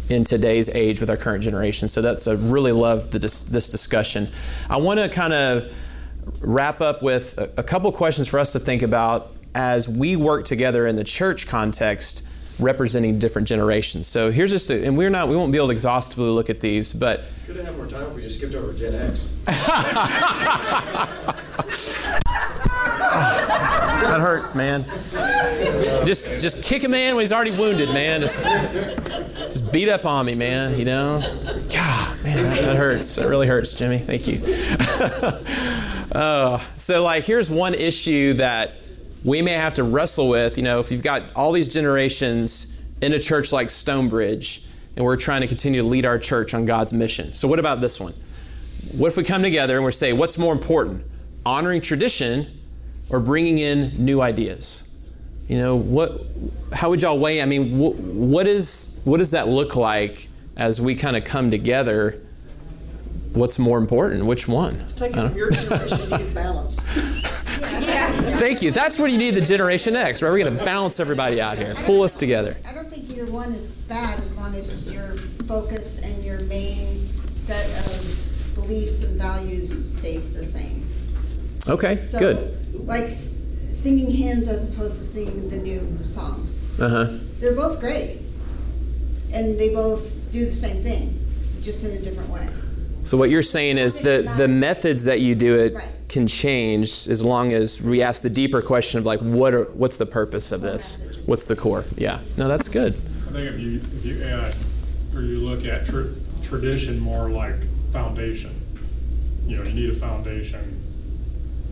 in 0.08 0.24
today's 0.24 0.68
age 0.70 1.00
with 1.00 1.08
our 1.08 1.16
current 1.16 1.42
generation. 1.42 1.88
So 1.88 2.02
that's 2.02 2.26
I 2.26 2.32
really 2.32 2.72
love 2.72 3.10
the, 3.10 3.18
dis- 3.18 3.44
this 3.44 3.68
discussion. 3.68 4.28
I 4.68 4.78
want 4.78 4.98
to 4.98 5.08
kind 5.08 5.32
of 5.32 5.72
wrap 6.40 6.80
up 6.80 7.02
with 7.02 7.36
a, 7.38 7.50
a 7.58 7.62
couple 7.62 7.90
questions 7.92 8.28
for 8.28 8.38
us 8.38 8.52
to 8.52 8.58
think 8.58 8.82
about 8.82 9.32
as 9.54 9.88
we 9.88 10.16
work 10.16 10.44
together 10.44 10.86
in 10.86 10.96
the 10.96 11.04
church 11.04 11.46
context 11.46 12.26
representing 12.60 13.18
different 13.18 13.48
generations. 13.48 14.06
So 14.06 14.30
here's 14.30 14.50
just 14.50 14.70
a, 14.70 14.84
and 14.84 14.96
we're 14.96 15.10
not 15.10 15.28
we 15.28 15.36
won't 15.36 15.52
be 15.52 15.58
able 15.58 15.68
to 15.68 15.72
exhaustively 15.72 16.30
look 16.30 16.50
at 16.50 16.60
these, 16.60 16.92
but 16.92 17.24
Could 17.46 17.56
have 17.56 17.66
had 17.66 17.76
more 17.76 17.86
time 17.86 18.10
if 18.10 18.16
you 18.16 18.22
just 18.22 18.38
skipped 18.38 18.54
over 18.54 18.72
Gen 18.72 18.94
X. 18.94 19.42
that 24.10 24.20
hurts, 24.20 24.54
man. 24.54 24.84
Just 26.06 26.40
just 26.40 26.64
kick 26.64 26.84
a 26.84 26.88
man 26.88 27.16
when 27.16 27.22
he's 27.22 27.32
already 27.32 27.52
wounded, 27.52 27.88
man. 27.90 28.20
Just, 28.20 28.44
just 28.44 29.72
beat 29.72 29.88
up 29.88 30.06
on 30.06 30.26
me, 30.26 30.34
man, 30.34 30.78
you 30.78 30.84
know? 30.84 31.20
God, 31.72 32.24
man, 32.24 32.36
that, 32.36 32.60
that 32.64 32.76
hurts. 32.76 33.16
That 33.16 33.28
really 33.28 33.46
hurts, 33.46 33.74
Jimmy. 33.74 33.98
Thank 33.98 34.28
you. 34.28 34.40
Uh, 36.12 36.58
so, 36.76 37.04
like, 37.04 37.22
here's 37.22 37.48
one 37.48 37.72
issue 37.72 38.34
that 38.34 38.76
we 39.24 39.42
may 39.42 39.52
have 39.52 39.74
to 39.74 39.84
wrestle 39.84 40.28
with. 40.28 40.56
You 40.56 40.64
know, 40.64 40.80
if 40.80 40.90
you've 40.90 41.02
got 41.02 41.22
all 41.34 41.52
these 41.52 41.68
generations 41.68 42.80
in 43.00 43.12
a 43.12 43.18
church 43.18 43.52
like 43.52 43.70
Stonebridge, 43.70 44.62
and 44.96 45.04
we're 45.04 45.16
trying 45.16 45.40
to 45.40 45.46
continue 45.46 45.82
to 45.82 45.86
lead 45.86 46.04
our 46.04 46.18
church 46.18 46.52
on 46.52 46.64
God's 46.64 46.92
mission. 46.92 47.34
So, 47.34 47.48
what 47.48 47.58
about 47.58 47.80
this 47.80 48.00
one? 48.00 48.12
What 48.96 49.08
if 49.08 49.16
we 49.16 49.24
come 49.24 49.42
together 49.42 49.76
and 49.76 49.84
we 49.84 49.92
say, 49.92 50.12
what's 50.12 50.36
more 50.36 50.52
important, 50.52 51.04
honoring 51.46 51.80
tradition 51.80 52.46
or 53.10 53.20
bringing 53.20 53.58
in 53.58 54.04
new 54.04 54.20
ideas? 54.20 54.86
You 55.48 55.58
know, 55.58 55.76
what? 55.76 56.20
How 56.72 56.90
would 56.90 57.02
y'all 57.02 57.18
weigh? 57.18 57.42
I 57.42 57.46
mean, 57.46 57.76
wh- 57.78 57.98
what 58.14 58.46
is 58.46 59.00
what 59.04 59.18
does 59.18 59.32
that 59.32 59.48
look 59.48 59.74
like 59.76 60.28
as 60.56 60.80
we 60.80 60.94
kind 60.94 61.16
of 61.16 61.24
come 61.24 61.50
together? 61.50 62.20
What's 63.32 63.58
more 63.58 63.78
important? 63.78 64.26
Which 64.26 64.48
one? 64.48 64.84
Take 64.96 65.16
it 65.16 65.28
from 65.28 65.36
your 65.36 65.50
generation, 65.50 66.10
you 66.10 66.34
balance. 66.34 67.36
Thank 67.62 68.62
you. 68.62 68.70
That's 68.70 68.98
what 68.98 69.10
you 69.10 69.18
need 69.18 69.34
the 69.34 69.40
Generation 69.40 69.96
X, 69.96 70.22
right? 70.22 70.30
We're 70.30 70.38
going 70.38 70.56
to 70.56 70.64
balance 70.64 71.00
everybody 71.00 71.40
out 71.40 71.58
here, 71.58 71.74
pull 71.84 72.02
us 72.02 72.16
together. 72.16 72.56
I 72.66 72.72
don't 72.72 72.88
think 72.88 73.10
either 73.10 73.30
one 73.30 73.50
is 73.50 73.66
bad 73.88 74.18
as 74.20 74.36
long 74.36 74.54
as 74.54 74.90
your 74.92 75.14
focus 75.46 76.02
and 76.02 76.24
your 76.24 76.40
main 76.42 77.06
set 77.30 77.64
of 77.86 78.54
beliefs 78.54 79.04
and 79.04 79.18
values 79.20 79.96
stays 79.98 80.32
the 80.32 80.42
same. 80.44 80.86
Okay, 81.68 82.00
So, 82.00 82.18
good. 82.18 82.86
Like 82.86 83.10
singing 83.10 84.10
hymns 84.10 84.48
as 84.48 84.72
opposed 84.72 84.96
to 84.98 85.04
singing 85.04 85.50
the 85.50 85.58
new 85.58 85.98
songs. 86.04 86.80
Uh 86.80 86.88
huh. 86.88 87.18
They're 87.38 87.54
both 87.54 87.80
great. 87.80 88.18
And 89.32 89.58
they 89.60 89.72
both 89.74 90.32
do 90.32 90.44
the 90.44 90.52
same 90.52 90.82
thing, 90.82 91.14
just 91.62 91.84
in 91.84 91.92
a 91.92 92.00
different 92.00 92.30
way. 92.30 92.48
So 93.04 93.16
what 93.16 93.30
you're 93.30 93.42
saying 93.42 93.78
is 93.78 93.96
the 93.96 94.32
the 94.36 94.48
methods 94.48 95.04
that 95.04 95.20
you 95.20 95.34
do 95.34 95.54
it 95.58 95.74
can 96.10 96.26
change 96.26 97.08
as 97.08 97.24
long 97.24 97.52
as 97.52 97.80
we 97.80 98.02
ask 98.02 98.22
the 98.22 98.30
deeper 98.30 98.60
question 98.60 98.98
of 98.98 99.06
like 99.06 99.20
what 99.20 99.54
are 99.54 99.64
what's 99.72 99.96
the 99.96 100.06
purpose 100.06 100.52
of 100.52 100.60
this? 100.60 101.00
What's 101.26 101.46
the 101.46 101.56
core? 101.56 101.84
Yeah. 101.96 102.20
No, 102.36 102.48
that's 102.48 102.68
good. 102.68 102.94
I 102.94 103.32
think 103.32 103.46
if 103.54 103.60
you, 103.60 103.76
if 103.76 104.04
you 104.04 104.22
add, 104.24 104.54
or 105.14 105.22
you 105.22 105.38
look 105.38 105.64
at 105.64 105.86
tr- 105.86 106.12
tradition 106.42 106.98
more 106.98 107.30
like 107.30 107.54
foundation, 107.92 108.50
you 109.46 109.56
know, 109.56 109.62
you 109.62 109.72
need 109.72 109.90
a 109.90 109.94
foundation 109.94 110.60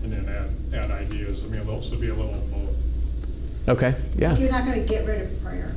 and 0.04 0.12
then 0.12 0.28
add, 0.28 0.50
add 0.72 0.90
ideas. 0.92 1.42
I 1.42 1.48
mean, 1.48 1.56
there'll 1.58 1.74
also 1.74 1.98
be 1.98 2.08
a 2.08 2.14
little 2.14 2.32
of 2.32 2.50
both. 2.52 3.68
Okay. 3.68 3.94
Yeah. 4.16 4.36
You're 4.38 4.50
not 4.52 4.64
gonna 4.64 4.84
get 4.84 5.04
rid 5.06 5.22
of 5.22 5.42
prayer 5.42 5.74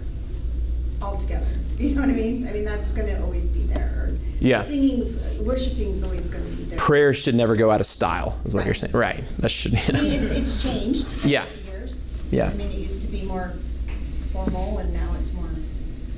altogether. 1.02 1.48
You 1.82 1.96
know 1.96 2.02
what 2.02 2.10
I 2.10 2.14
mean? 2.14 2.48
I 2.48 2.52
mean, 2.54 2.66
that's 2.66 2.92
gonna 2.92 3.20
always 3.24 3.48
be 3.50 3.62
there. 3.64 3.94
Or 3.98 4.18
Yeah. 4.40 4.62
Singing's, 4.62 5.40
worshiping's 5.40 6.04
always 6.04 6.28
gonna 6.30 6.44
be 6.46 6.64
there. 6.64 6.78
Prayer 6.78 7.14
should 7.14 7.36
never 7.36 7.56
go 7.56 7.72
out 7.72 7.80
of 7.80 7.86
style, 7.88 8.40
is 8.46 8.54
what 8.54 8.66
you're 8.66 8.74
saying. 8.74 8.94
Right. 8.94 9.24
That 9.40 9.50
should. 9.50 9.74
I 9.74 10.02
mean, 10.02 10.12
it's, 10.14 10.32
it's 10.32 10.64
changed. 10.64 11.26
Yeah. 11.26 11.46
years. 11.68 12.28
Yeah. 12.32 12.50
I 12.50 12.54
mean, 12.54 12.68
it 12.70 12.78
used 12.78 13.02
to 13.06 13.12
be 13.12 13.24
more 13.26 13.50
formal 14.32 14.78
and 14.78 14.94
now 14.94 15.10
it's 15.20 15.34
more. 15.34 15.46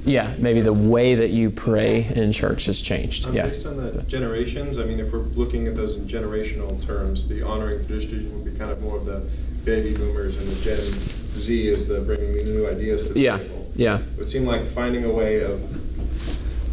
Yeah. 0.06 0.34
Maybe 0.38 0.60
the 0.60 0.74
way 0.74 1.16
that 1.16 1.30
you 1.30 1.50
pray 1.50 2.06
in 2.14 2.32
church 2.34 2.66
has 2.66 2.82
changed. 2.82 3.26
Um, 3.26 3.34
Yeah. 3.34 3.48
Based 3.48 3.66
on 3.66 3.78
the 3.78 4.04
generations, 4.04 4.78
I 4.78 4.84
mean, 4.84 5.00
if 5.00 5.14
we're 5.14 5.20
looking 5.20 5.68
at 5.68 5.78
those 5.78 5.96
in 5.96 6.08
generational 6.08 6.86
terms, 6.86 7.30
the 7.30 7.42
honoring 7.44 7.86
tradition 7.86 8.34
would 8.36 8.52
be 8.52 8.58
kind 8.60 8.70
of 8.72 8.82
more 8.82 8.98
of 8.98 9.06
the 9.06 9.30
baby 9.64 9.96
boomers 9.96 10.38
and 10.38 10.46
the 10.48 10.62
Gen 10.62 11.40
Z 11.40 11.68
is 11.68 11.88
the 11.88 12.02
bringing 12.02 12.34
the 12.36 12.44
new 12.44 12.68
ideas 12.68 13.08
to 13.08 13.14
the 13.14 13.20
Yeah. 13.22 13.38
table. 13.38 13.63
Yeah. 13.76 14.00
It 14.00 14.18
would 14.18 14.30
seem 14.30 14.46
like 14.46 14.66
finding 14.66 15.04
a 15.06 15.12
way 15.12 15.42
of 15.44 15.60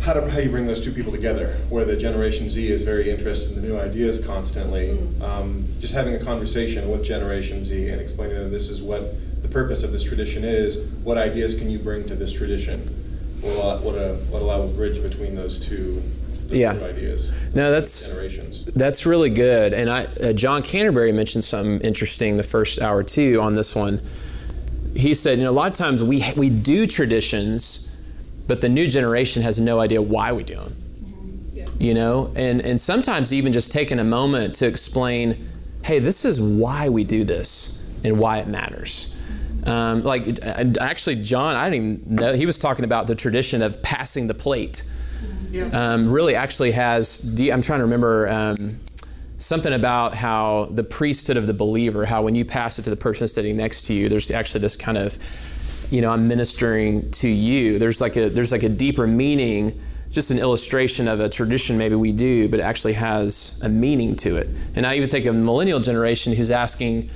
how 0.02 0.14
to 0.14 0.30
how 0.30 0.38
you 0.38 0.48
bring 0.50 0.66
those 0.66 0.80
two 0.82 0.92
people 0.92 1.12
together, 1.12 1.48
where 1.68 1.84
the 1.84 1.96
Generation 1.96 2.48
Z 2.48 2.70
is 2.70 2.82
very 2.82 3.10
interested 3.10 3.56
in 3.56 3.62
the 3.62 3.68
new 3.68 3.78
ideas 3.78 4.24
constantly. 4.24 4.98
Um, 5.22 5.66
just 5.78 5.92
having 5.94 6.14
a 6.14 6.18
conversation 6.24 6.90
with 6.90 7.04
Generation 7.04 7.62
Z 7.64 7.88
and 7.88 8.00
explaining 8.00 8.36
that 8.38 8.48
this 8.50 8.68
is 8.68 8.80
what 8.82 9.02
the 9.42 9.48
purpose 9.48 9.82
of 9.82 9.92
this 9.92 10.02
tradition 10.04 10.42
is. 10.44 10.92
What 11.04 11.18
ideas 11.18 11.54
can 11.58 11.70
you 11.70 11.78
bring 11.78 12.06
to 12.08 12.14
this 12.14 12.32
tradition? 12.32 12.80
What 13.40 13.56
allow, 13.56 13.76
what, 13.78 13.94
a, 13.96 14.14
what 14.30 14.42
allow 14.42 14.62
a 14.62 14.66
bridge 14.68 15.02
between 15.02 15.34
those 15.34 15.60
two, 15.60 16.02
Yeah. 16.48 16.72
ideas? 16.72 17.32
No, 17.54 17.70
that's 17.70 18.10
generations. 18.10 18.64
That's 18.66 19.06
really 19.06 19.30
good. 19.30 19.72
And 19.72 19.88
I, 19.90 20.04
uh, 20.04 20.32
John 20.34 20.62
Canterbury 20.62 21.12
mentioned 21.12 21.44
something 21.44 21.80
interesting 21.80 22.36
the 22.36 22.42
first 22.42 22.80
hour 22.82 23.02
too 23.02 23.40
on 23.40 23.54
this 23.54 23.74
one. 23.74 24.00
He 24.94 25.14
said, 25.14 25.38
you 25.38 25.44
know, 25.44 25.50
a 25.50 25.52
lot 25.52 25.70
of 25.70 25.76
times 25.76 26.02
we 26.02 26.24
we 26.36 26.50
do 26.50 26.86
traditions, 26.86 27.94
but 28.46 28.60
the 28.60 28.68
new 28.68 28.86
generation 28.86 29.42
has 29.42 29.60
no 29.60 29.80
idea 29.80 30.02
why 30.02 30.32
we 30.32 30.44
do 30.44 30.56
them. 30.56 30.76
You 31.78 31.94
know, 31.94 32.32
and 32.36 32.60
and 32.60 32.80
sometimes 32.80 33.32
even 33.32 33.52
just 33.52 33.72
taking 33.72 33.98
a 33.98 34.04
moment 34.04 34.54
to 34.56 34.66
explain, 34.66 35.48
hey, 35.84 35.98
this 35.98 36.24
is 36.24 36.40
why 36.40 36.88
we 36.88 37.04
do 37.04 37.24
this 37.24 38.00
and 38.04 38.18
why 38.18 38.38
it 38.38 38.48
matters. 38.48 39.16
Um, 39.66 40.02
like 40.02 40.42
actually, 40.80 41.16
John, 41.16 41.56
I 41.56 41.70
didn't 41.70 42.02
even 42.02 42.14
know 42.16 42.32
he 42.34 42.46
was 42.46 42.58
talking 42.58 42.84
about 42.84 43.06
the 43.06 43.14
tradition 43.14 43.62
of 43.62 43.82
passing 43.82 44.26
the 44.26 44.34
plate 44.34 44.84
um, 45.72 46.10
really 46.10 46.34
actually 46.34 46.72
has. 46.72 47.22
I'm 47.40 47.62
trying 47.62 47.80
to 47.80 47.84
remember 47.84 48.28
um, 48.28 48.78
something 49.40 49.72
about 49.72 50.14
how 50.14 50.68
the 50.70 50.84
priesthood 50.84 51.36
of 51.36 51.46
the 51.46 51.54
believer, 51.54 52.06
how 52.06 52.22
when 52.22 52.34
you 52.34 52.44
pass 52.44 52.78
it 52.78 52.82
to 52.82 52.90
the 52.90 52.96
person 52.96 53.26
sitting 53.26 53.56
next 53.56 53.84
to 53.86 53.94
you, 53.94 54.08
there's 54.08 54.30
actually 54.30 54.60
this 54.60 54.76
kind 54.76 54.98
of, 54.98 55.18
you 55.90 56.00
know, 56.00 56.12
I'm 56.12 56.28
ministering 56.28 57.10
to 57.12 57.28
you. 57.28 57.78
There's 57.78 58.00
like 58.00 58.16
a 58.16 58.28
there's 58.28 58.52
like 58.52 58.62
a 58.62 58.68
deeper 58.68 59.06
meaning. 59.06 59.80
Just 60.10 60.32
an 60.32 60.40
illustration 60.40 61.06
of 61.06 61.20
a 61.20 61.28
tradition 61.28 61.78
maybe 61.78 61.94
we 61.94 62.10
do, 62.10 62.48
but 62.48 62.58
it 62.58 62.64
actually 62.64 62.94
has 62.94 63.60
a 63.62 63.68
meaning 63.68 64.16
to 64.16 64.36
it. 64.36 64.48
And 64.74 64.84
I 64.84 64.96
even 64.96 65.08
think 65.08 65.24
of 65.24 65.36
millennial 65.36 65.78
generation 65.78 66.32
who's 66.34 66.50
asking, 66.50 67.08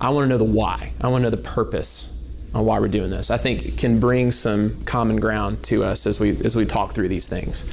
I 0.00 0.10
want 0.10 0.24
to 0.24 0.28
know 0.28 0.38
the 0.38 0.44
why. 0.44 0.92
I 1.00 1.08
want 1.08 1.22
to 1.22 1.30
know 1.30 1.30
the 1.30 1.42
purpose 1.42 2.14
on 2.54 2.64
why 2.64 2.78
we're 2.78 2.86
doing 2.86 3.10
this. 3.10 3.32
I 3.32 3.38
think 3.38 3.66
it 3.66 3.76
can 3.76 3.98
bring 3.98 4.30
some 4.30 4.84
common 4.84 5.18
ground 5.18 5.64
to 5.64 5.82
us 5.82 6.06
as 6.06 6.20
we 6.20 6.30
as 6.44 6.54
we 6.54 6.64
talk 6.64 6.92
through 6.92 7.08
these 7.08 7.28
things. 7.28 7.64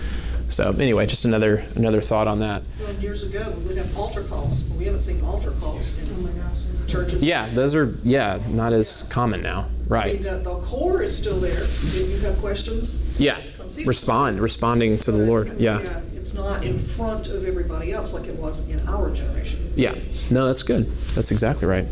So 0.49 0.69
anyway, 0.79 1.05
just 1.05 1.25
another 1.25 1.63
another 1.75 2.01
thought 2.01 2.27
on 2.27 2.39
that. 2.39 2.61
Well, 2.79 2.93
years 2.95 3.23
ago, 3.23 3.53
we 3.59 3.67
would 3.67 3.77
have 3.77 3.97
altar 3.97 4.23
calls. 4.23 4.69
We 4.77 4.85
haven't 4.85 5.01
seen 5.01 5.23
altar 5.25 5.51
calls 5.59 5.97
in 5.99 6.87
churches. 6.87 7.23
Yeah, 7.23 7.49
those 7.49 7.75
are 7.75 7.97
yeah 8.03 8.39
not 8.49 8.71
as 8.73 9.03
common 9.09 9.41
now. 9.41 9.59
I 9.59 9.63
mean, 9.63 9.71
Right. 9.87 10.23
the, 10.23 10.37
the 10.43 10.55
core 10.63 11.01
is 11.03 11.15
still 11.17 11.39
there. 11.39 11.61
If 11.61 12.21
you 12.21 12.27
have 12.27 12.37
questions, 12.39 13.19
Yeah. 13.19 13.39
come 13.57 13.69
see 13.69 13.85
Respond, 13.85 14.39
responding 14.39 14.97
to 14.99 15.11
the 15.11 15.19
Lord. 15.19 15.59
Yeah. 15.59 15.79
Yeah, 15.79 15.99
it's 16.15 16.33
not 16.33 16.63
in 16.65 16.77
front 16.79 17.29
of 17.29 17.45
everybody 17.45 17.91
else 17.91 18.13
like 18.13 18.27
it 18.27 18.35
was 18.39 18.69
in 18.71 18.87
our 18.87 19.11
generation. 19.13 19.71
Yeah. 19.75 19.93
No, 20.31 20.47
that's 20.47 20.63
good. 20.63 20.87
That's 21.15 21.29
exactly 21.31 21.67
right. 21.67 21.85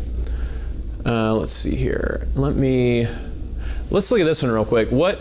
Uh, 1.06 1.34
let's 1.34 1.52
see 1.52 1.76
here. 1.76 2.26
Let 2.34 2.54
me 2.56 3.06
let's 3.90 4.10
look 4.10 4.20
at 4.20 4.24
this 4.24 4.42
one 4.42 4.50
real 4.52 4.64
quick. 4.64 4.90
What 4.90 5.20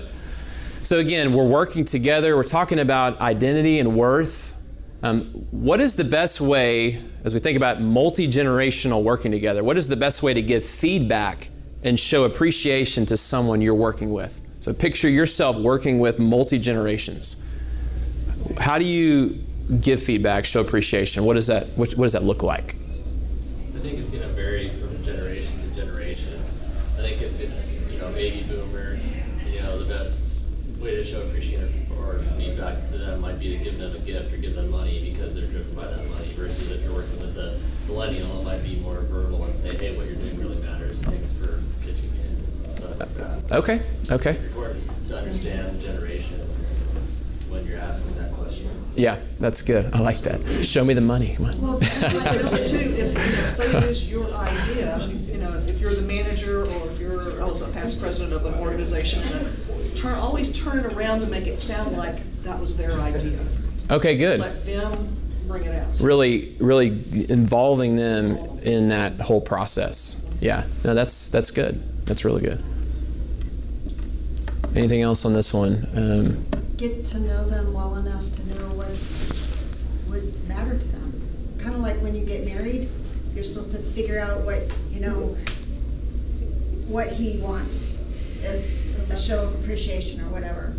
so 0.83 0.99
again, 0.99 1.33
we're 1.33 1.47
working 1.47 1.85
together. 1.85 2.35
We're 2.35 2.43
talking 2.43 2.79
about 2.79 3.19
identity 3.21 3.79
and 3.79 3.95
worth. 3.95 4.59
Um, 5.01 5.21
what 5.51 5.81
is 5.81 5.95
the 5.95 6.03
best 6.03 6.39
way, 6.39 7.01
as 7.23 7.33
we 7.33 7.39
think 7.39 7.57
about 7.57 7.81
multi 7.81 8.27
generational 8.27 9.03
working 9.03 9.31
together, 9.31 9.63
what 9.63 9.77
is 9.77 9.87
the 9.87 9.95
best 9.95 10.23
way 10.23 10.33
to 10.33 10.41
give 10.41 10.63
feedback 10.63 11.49
and 11.83 11.99
show 11.99 12.23
appreciation 12.23 13.05
to 13.07 13.17
someone 13.17 13.61
you're 13.61 13.75
working 13.75 14.13
with? 14.13 14.41
So 14.61 14.73
picture 14.73 15.09
yourself 15.09 15.57
working 15.57 15.99
with 15.99 16.19
multi 16.19 16.57
generations. 16.57 17.35
How 18.59 18.77
do 18.79 18.85
you 18.85 19.43
give 19.81 20.01
feedback, 20.01 20.45
show 20.45 20.61
appreciation? 20.61 21.25
What 21.25 21.33
does 21.33 21.47
that 21.47 21.67
what, 21.77 21.91
what 21.93 22.05
does 22.05 22.13
that 22.13 22.23
look 22.23 22.43
like? 22.43 22.75
I 22.75 23.79
think 23.79 23.99
it's 23.99 24.09
going 24.09 24.23
to 24.23 24.29
vary 24.29 24.69
from 24.69 25.03
generation 25.03 25.51
to 25.69 25.75
generation. 25.75 26.33
I 26.33 27.01
think 27.01 27.21
if 27.21 27.41
it's 27.41 27.91
you 27.91 27.99
know 27.99 28.09
baby 28.13 28.45
boomer, 28.47 28.99
you 29.49 29.61
know 29.61 29.83
the 29.83 29.93
best 29.93 30.23
way 30.79 30.95
to 30.95 31.03
show 31.03 31.21
appreciation 31.23 31.87
or 31.97 32.19
feedback 32.37 32.89
to 33.43 33.49
them 33.49 33.57
might 33.57 33.57
be 33.57 33.57
to 33.57 33.63
give 33.63 33.77
them 33.77 33.95
a 33.95 33.99
gift 33.99 34.33
or 34.33 34.37
give 34.37 34.55
them 34.55 34.71
money 34.71 34.99
because 35.03 35.35
they're 35.35 35.47
driven 35.47 35.75
by 35.75 35.85
that 35.85 36.09
money. 36.09 36.27
Versus 36.33 36.71
if 36.71 36.83
you're 36.83 36.93
working 36.93 37.19
with 37.19 37.37
a 37.37 37.59
millennial, 37.87 38.39
it 38.39 38.43
might 38.43 38.63
be 38.63 38.75
more 38.77 39.01
verbal 39.01 39.43
and 39.45 39.55
say, 39.55 39.75
hey, 39.75 39.95
what 39.97 40.05
you're 40.05 40.15
doing 40.15 40.39
really 40.39 40.61
matters. 40.61 41.03
Thanks 41.03 41.33
for 41.33 41.61
pitching 41.85 42.09
in. 42.09 42.23
Okay. 43.51 43.81
Okay. 44.11 44.31
It's 44.31 44.45
important 44.45 44.81
to 45.07 45.17
understand 45.17 45.81
generations 45.81 46.83
when 47.49 47.65
you're 47.65 47.79
asking. 47.79 48.12
Yeah, 48.95 49.19
that's 49.39 49.61
good. 49.63 49.91
I 49.93 49.99
like 49.99 50.19
that. 50.19 50.63
Show 50.63 50.85
me 50.85 50.93
the 50.93 51.01
money. 51.01 51.35
Come 51.35 51.45
on. 51.45 51.61
Well, 51.61 51.77
it's 51.81 52.71
too, 52.71 52.77
if, 52.77 53.09
you 53.09 53.13
know, 53.13 53.45
say 53.45 53.77
it 53.77 53.83
is 53.85 54.11
your 54.11 54.31
idea, 54.33 55.07
you 55.33 55.39
know, 55.39 55.51
if 55.67 55.79
you're 55.81 55.95
the 55.95 56.03
manager 56.03 56.61
or 56.61 56.89
if 56.89 56.99
you're, 56.99 57.41
I 57.41 57.45
was 57.45 57.67
a 57.67 57.73
past 57.73 57.99
president 57.99 58.33
of 58.33 58.45
an 58.45 58.59
organization, 58.59 59.23
turn, 59.23 60.13
always 60.19 60.51
turn 60.53 60.77
it 60.77 60.85
around 60.93 61.21
to 61.21 61.27
make 61.27 61.47
it 61.47 61.57
sound 61.57 61.97
like 61.97 62.17
that 62.43 62.59
was 62.59 62.77
their 62.77 62.99
idea. 63.01 63.39
Okay, 63.89 64.15
good. 64.15 64.39
Let 64.39 64.63
them 64.65 65.17
bring 65.47 65.63
it 65.63 65.75
out. 65.75 65.99
Really, 65.99 66.55
really 66.59 66.87
involving 67.29 67.95
them 67.95 68.37
in 68.63 68.89
that 68.89 69.19
whole 69.19 69.41
process. 69.41 70.19
Yeah. 70.39 70.65
No, 70.83 70.93
that's 70.93 71.29
that's 71.29 71.51
good. 71.51 71.81
That's 72.05 72.23
really 72.23 72.41
good. 72.41 72.63
Anything 74.75 75.01
else 75.01 75.25
on 75.25 75.33
this 75.33 75.53
one? 75.53 75.87
Um, 75.95 76.45
Get 76.83 77.05
to 77.05 77.19
know 77.21 77.45
them 77.45 77.71
well 77.73 77.95
enough 77.95 78.29
to 78.33 78.49
know 78.49 78.67
what 78.75 78.89
would 80.09 80.49
matter 80.49 80.77
to 80.77 80.85
them. 80.89 81.13
Kind 81.61 81.75
of 81.75 81.79
like 81.79 81.95
when 82.01 82.13
you 82.13 82.25
get 82.25 82.43
married, 82.43 82.89
you're 83.33 83.45
supposed 83.45 83.71
to 83.71 83.77
figure 83.77 84.19
out 84.19 84.41
what, 84.41 84.63
you 84.91 84.99
know, 84.99 85.37
what 86.89 87.07
he 87.07 87.37
wants 87.39 88.01
as 88.43 88.85
a 89.09 89.15
show 89.17 89.43
of 89.43 89.55
appreciation 89.63 90.19
or 90.19 90.25
whatever. 90.25 90.73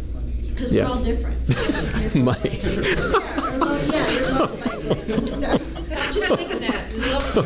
Because 0.50 0.72
we're 0.72 0.80
Yeah. 0.82 0.88
all 0.90 1.02
different. 1.02 1.38
money. 2.16 2.50
Yeah, 2.50 3.56
love- 3.56 3.88
yeah, 3.90 4.10
your 4.10 4.30
love 4.30 5.10
and 5.10 5.26
stuff. 5.26 5.62
Just 5.88 6.34
thinking 6.34 6.60
that, 6.60 6.90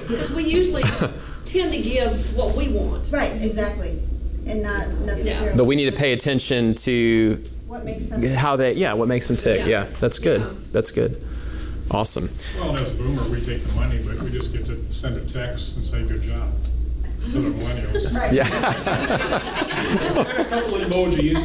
because 0.08 0.32
we 0.32 0.42
usually 0.52 0.82
tend 0.82 1.72
to 1.72 1.80
give 1.80 2.36
what 2.36 2.56
we 2.56 2.72
want. 2.72 3.06
Right, 3.12 3.40
exactly. 3.40 4.00
And 4.48 4.64
not 4.64 4.88
necessarily. 5.06 5.56
but 5.56 5.66
we 5.66 5.76
need 5.76 5.88
to 5.90 5.96
pay 5.96 6.12
attention 6.12 6.74
to 6.74 7.40
What 7.68 7.84
makes 7.84 8.06
them. 8.06 8.22
how 8.22 8.56
they. 8.56 8.72
Yeah, 8.72 8.94
what 8.94 9.08
makes 9.08 9.28
them 9.28 9.36
tick. 9.36 9.60
Yeah. 9.60 9.84
Yeah, 9.84 9.86
that's 10.00 10.18
good. 10.18 10.42
That's 10.72 10.90
good. 10.90 11.22
Awesome. 11.90 12.28
Well, 12.58 12.70
and 12.70 12.78
as 12.80 12.90
a 12.90 12.94
boomer, 12.94 13.22
we 13.30 13.40
take 13.44 13.62
the 13.62 13.74
money, 13.76 14.00
but 14.04 14.20
we 14.22 14.30
just 14.30 14.52
get 14.52 14.66
to 14.66 14.76
send 14.92 15.16
a 15.16 15.20
text 15.24 15.76
and 15.76 15.84
say, 15.84 16.02
good 16.06 16.20
job, 16.22 16.50
to 17.24 17.28
the 17.40 17.50
millennials. 17.50 18.14
Right. 18.18 18.32
Yeah. 18.32 18.46
And 20.18 20.40
a 20.40 20.44
couple 20.44 20.78
emojis. 20.78 21.36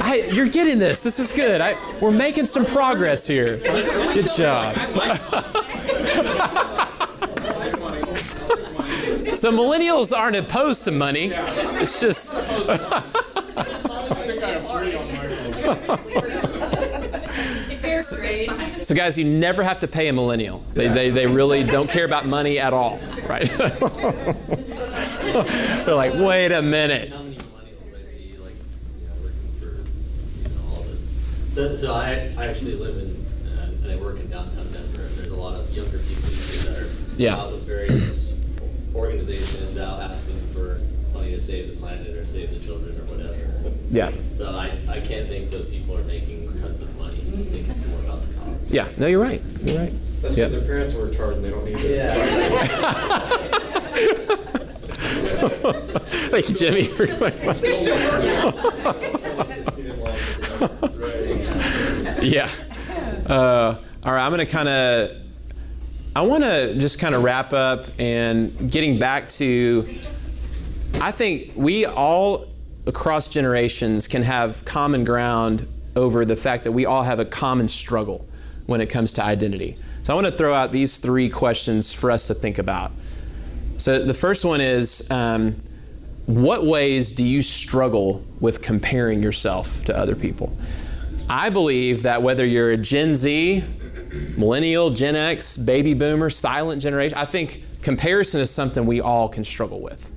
I, 0.00 0.28
you're 0.32 0.48
getting 0.48 0.78
this. 0.78 1.02
This 1.04 1.18
is 1.18 1.32
good. 1.32 1.60
I, 1.60 1.76
we're 2.00 2.10
making 2.12 2.46
some 2.46 2.64
progress 2.64 3.26
here. 3.26 3.58
Good 3.58 4.26
job. 4.36 4.74
so 9.34 9.52
millennials 9.52 10.16
aren't 10.16 10.36
opposed 10.36 10.84
to 10.84 10.90
money. 10.90 11.30
It's 11.32 12.00
just. 12.00 12.34
So, 18.82 18.94
guys, 18.94 19.18
you 19.18 19.24
never 19.24 19.62
have 19.62 19.78
to 19.80 19.88
pay 19.88 20.08
a 20.08 20.12
millennial. 20.12 20.58
They, 20.74 20.88
they, 20.88 21.10
they 21.10 21.26
really 21.26 21.64
don't 21.64 21.88
care 21.90 22.04
about 22.04 22.26
money 22.26 22.58
at 22.58 22.72
all, 22.72 22.98
right? 23.28 23.48
They're 25.84 25.94
like, 25.94 26.14
wait 26.14 26.52
a 26.52 26.62
minute. 26.62 27.10
How 27.10 27.22
many 27.22 27.36
millennials 27.36 27.94
I 27.94 27.98
see 28.04 28.36
like 28.38 28.54
you 29.00 29.08
know 29.08 29.14
working 29.22 29.50
for 29.58 29.66
you 30.48 30.48
know 30.54 30.62
all. 30.74 30.82
So, 31.50 31.74
so 31.74 31.94
I, 31.94 32.30
I 32.38 32.46
actually 32.48 32.74
live 32.76 32.96
in 32.96 33.16
uh, 33.58 33.70
and 33.82 33.92
I 33.92 33.96
work 34.02 34.20
in 34.20 34.28
downtown 34.30 34.64
Denver. 34.72 35.02
and 35.02 35.16
There's 35.16 35.30
a 35.30 35.36
lot 35.36 35.54
of 35.58 35.68
younger 35.76 35.98
people 35.98 36.28
here 36.30 36.62
that 36.70 36.78
are 36.78 36.86
Yeah. 37.20 37.36
out 37.36 37.52
with 37.52 37.62
various 37.66 38.34
organizations 38.94 39.78
out 39.78 40.00
asking 40.00 40.36
for 40.54 40.80
money 41.16 41.30
to 41.32 41.40
save 41.40 41.70
the 41.70 41.76
planet 41.80 42.08
or 42.16 42.24
save 42.26 42.50
the 42.50 42.60
children 42.64 42.94
or 43.00 43.04
whatever. 43.10 43.45
Yeah. 43.90 44.10
So 44.34 44.50
I, 44.50 44.70
I 44.88 45.00
can't 45.00 45.26
think 45.26 45.50
those 45.50 45.68
people 45.70 45.96
are 45.96 46.04
making 46.04 46.46
tons 46.60 46.82
of 46.82 46.98
money. 46.98 47.16
I 47.18 47.42
think 47.44 47.68
it's 47.68 47.86
more 47.88 48.00
about 48.04 48.20
the 48.22 48.34
cause. 48.40 48.72
Yeah, 48.72 48.88
no, 48.98 49.06
you're 49.06 49.22
right. 49.22 49.40
You're 49.62 49.78
right. 49.78 49.92
That's 50.22 50.36
Yep. 50.36 50.50
because 50.50 50.52
their 50.52 50.62
parents 50.62 50.94
were 50.94 51.06
retarded 51.08 51.36
and 51.36 51.44
they 51.44 51.50
don't 51.50 51.64
need 51.64 51.76
it. 51.78 53.56
Thank 56.30 56.48
you, 56.48 56.54
Jimmy. 56.54 56.82
yeah. 62.22 62.48
Uh, 63.26 63.76
all 64.04 64.12
right, 64.12 64.24
I'm 64.24 64.32
going 64.32 64.44
to 64.46 64.50
kind 64.52 64.68
of. 64.68 65.10
I 66.14 66.22
want 66.22 66.44
to 66.44 66.74
just 66.78 66.98
kind 66.98 67.14
of 67.14 67.22
wrap 67.22 67.52
up 67.52 67.84
and 67.98 68.70
getting 68.70 68.98
back 68.98 69.28
to. 69.30 69.86
I 71.00 71.10
think 71.12 71.52
we 71.56 71.84
all 71.84 72.46
across 72.86 73.28
generations 73.28 74.06
can 74.06 74.22
have 74.22 74.64
common 74.64 75.04
ground 75.04 75.66
over 75.96 76.24
the 76.24 76.36
fact 76.36 76.64
that 76.64 76.72
we 76.72 76.86
all 76.86 77.02
have 77.02 77.18
a 77.18 77.24
common 77.24 77.68
struggle 77.68 78.26
when 78.66 78.80
it 78.80 78.86
comes 78.86 79.12
to 79.14 79.22
identity. 79.22 79.76
So 80.02 80.12
I 80.12 80.14
want 80.14 80.28
to 80.28 80.32
throw 80.32 80.54
out 80.54 80.72
these 80.72 80.98
three 80.98 81.28
questions 81.28 81.92
for 81.92 82.10
us 82.10 82.28
to 82.28 82.34
think 82.34 82.58
about. 82.58 82.92
So 83.76 84.04
the 84.04 84.14
first 84.14 84.44
one 84.44 84.60
is 84.60 85.10
um, 85.10 85.56
what 86.26 86.64
ways 86.64 87.12
do 87.12 87.26
you 87.26 87.42
struggle 87.42 88.24
with 88.40 88.62
comparing 88.62 89.22
yourself 89.22 89.84
to 89.84 89.96
other 89.96 90.14
people? 90.14 90.56
I 91.28 91.50
believe 91.50 92.04
that 92.04 92.22
whether 92.22 92.46
you're 92.46 92.70
a 92.70 92.76
Gen 92.76 93.16
Z, 93.16 93.64
millennial, 94.36 94.90
Gen 94.90 95.16
X, 95.16 95.56
baby 95.56 95.94
boomer, 95.94 96.30
silent 96.30 96.82
generation, 96.82 97.18
I 97.18 97.24
think 97.24 97.62
comparison 97.82 98.40
is 98.40 98.50
something 98.50 98.86
we 98.86 99.00
all 99.00 99.28
can 99.28 99.44
struggle 99.44 99.80
with. 99.80 100.12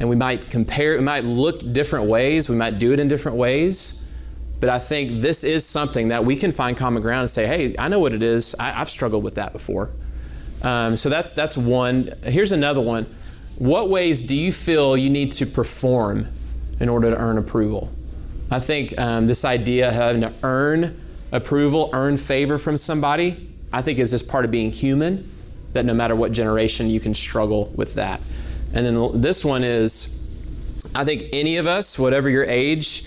And 0.00 0.08
we 0.08 0.16
might 0.16 0.50
compare, 0.50 0.96
it 0.96 1.02
might 1.02 1.24
look 1.24 1.60
different 1.72 2.06
ways, 2.06 2.48
we 2.48 2.56
might 2.56 2.78
do 2.78 2.92
it 2.92 3.00
in 3.00 3.08
different 3.08 3.36
ways. 3.36 4.04
But 4.60 4.70
I 4.70 4.78
think 4.78 5.20
this 5.20 5.44
is 5.44 5.64
something 5.64 6.08
that 6.08 6.24
we 6.24 6.36
can 6.36 6.50
find 6.50 6.76
common 6.76 7.02
ground 7.02 7.22
and 7.22 7.30
say, 7.30 7.46
hey, 7.46 7.74
I 7.78 7.88
know 7.88 8.00
what 8.00 8.12
it 8.12 8.22
is. 8.22 8.56
I, 8.58 8.70
have 8.70 8.88
struggled 8.88 9.22
with 9.22 9.36
that 9.36 9.52
before. 9.52 9.90
Um, 10.62 10.96
so 10.96 11.08
that's 11.08 11.32
that's 11.32 11.56
one. 11.56 12.12
Here's 12.24 12.50
another 12.50 12.80
one. 12.80 13.04
What 13.58 13.88
ways 13.88 14.22
do 14.22 14.36
you 14.36 14.52
feel 14.52 14.96
you 14.96 15.10
need 15.10 15.32
to 15.32 15.46
perform 15.46 16.26
in 16.80 16.88
order 16.88 17.10
to 17.10 17.16
earn 17.16 17.38
approval? 17.38 17.92
I 18.50 18.58
think 18.60 18.98
um, 18.98 19.26
this 19.26 19.44
idea 19.44 19.88
of 19.88 19.94
having 19.94 20.22
to 20.22 20.32
earn 20.42 20.98
approval, 21.32 21.90
earn 21.92 22.16
favor 22.16 22.58
from 22.58 22.76
somebody, 22.76 23.48
I 23.72 23.82
think 23.82 23.98
is 23.98 24.10
just 24.10 24.26
part 24.26 24.44
of 24.44 24.50
being 24.50 24.72
human. 24.72 25.28
That 25.74 25.84
no 25.84 25.94
matter 25.94 26.16
what 26.16 26.32
generation, 26.32 26.88
you 26.88 26.98
can 26.98 27.14
struggle 27.14 27.72
with 27.76 27.94
that. 27.94 28.20
And 28.74 28.84
then 28.84 29.20
this 29.20 29.44
one 29.44 29.64
is, 29.64 30.14
I 30.94 31.04
think 31.04 31.24
any 31.32 31.56
of 31.56 31.66
us, 31.66 31.98
whatever 31.98 32.28
your 32.28 32.44
age, 32.44 33.04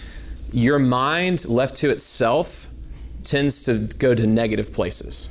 your 0.51 0.80
mind 0.80 1.48
left 1.48 1.75
to 1.77 1.90
itself 1.90 2.67
tends 3.23 3.64
to 3.65 3.90
go 3.99 4.15
to 4.15 4.25
negative 4.25 4.73
places. 4.73 5.30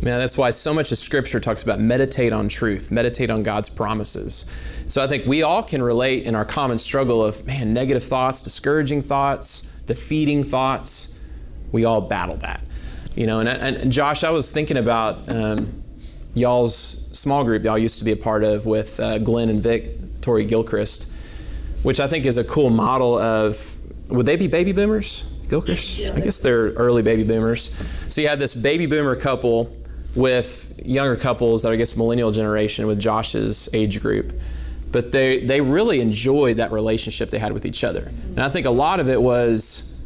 Man, 0.00 0.18
that's 0.20 0.38
why 0.38 0.50
so 0.50 0.72
much 0.72 0.92
of 0.92 0.98
Scripture 0.98 1.40
talks 1.40 1.62
about 1.62 1.80
meditate 1.80 2.32
on 2.32 2.48
truth, 2.48 2.92
meditate 2.92 3.30
on 3.30 3.42
God's 3.42 3.68
promises. 3.68 4.46
So 4.86 5.02
I 5.02 5.08
think 5.08 5.26
we 5.26 5.42
all 5.42 5.62
can 5.62 5.82
relate 5.82 6.24
in 6.24 6.34
our 6.34 6.44
common 6.44 6.78
struggle 6.78 7.24
of, 7.24 7.44
man, 7.46 7.74
negative 7.74 8.04
thoughts, 8.04 8.42
discouraging 8.42 9.02
thoughts, 9.02 9.62
defeating 9.86 10.44
thoughts. 10.44 11.20
We 11.72 11.84
all 11.84 12.00
battle 12.00 12.36
that. 12.36 12.62
You 13.16 13.26
know, 13.26 13.40
and, 13.40 13.48
and 13.48 13.92
Josh, 13.92 14.22
I 14.22 14.30
was 14.30 14.52
thinking 14.52 14.76
about 14.76 15.28
um, 15.28 15.82
y'all's 16.38 16.74
small 17.18 17.44
group 17.44 17.64
y'all 17.64 17.78
used 17.78 17.98
to 17.98 18.04
be 18.04 18.12
a 18.12 18.16
part 18.16 18.44
of 18.44 18.64
with 18.64 19.00
uh, 19.00 19.18
Glenn 19.18 19.48
and 19.48 19.62
Vic, 19.62 20.20
Tori 20.20 20.44
Gilchrist, 20.44 21.10
which 21.82 22.00
I 22.00 22.06
think 22.06 22.26
is 22.26 22.38
a 22.38 22.44
cool 22.44 22.70
model 22.70 23.18
of, 23.18 23.76
would 24.10 24.26
they 24.26 24.36
be 24.36 24.46
baby 24.46 24.72
boomers? 24.72 25.26
Gilchrist? 25.48 26.10
I 26.12 26.20
guess 26.20 26.40
they're 26.40 26.72
early 26.72 27.02
baby 27.02 27.24
boomers. 27.24 27.70
So 28.08 28.20
you 28.20 28.28
had 28.28 28.38
this 28.38 28.54
baby 28.54 28.86
boomer 28.86 29.16
couple 29.16 29.74
with 30.14 30.80
younger 30.84 31.16
couples 31.16 31.62
that 31.62 31.72
I 31.72 31.76
guess 31.76 31.96
millennial 31.96 32.32
generation 32.32 32.86
with 32.86 32.98
Josh's 32.98 33.68
age 33.72 34.00
group. 34.00 34.32
But 34.90 35.12
they, 35.12 35.44
they 35.44 35.60
really 35.60 36.00
enjoyed 36.00 36.56
that 36.56 36.72
relationship 36.72 37.30
they 37.30 37.38
had 37.38 37.52
with 37.52 37.66
each 37.66 37.84
other. 37.84 38.10
And 38.28 38.40
I 38.40 38.48
think 38.48 38.66
a 38.66 38.70
lot 38.70 39.00
of 39.00 39.08
it 39.08 39.20
was, 39.20 40.02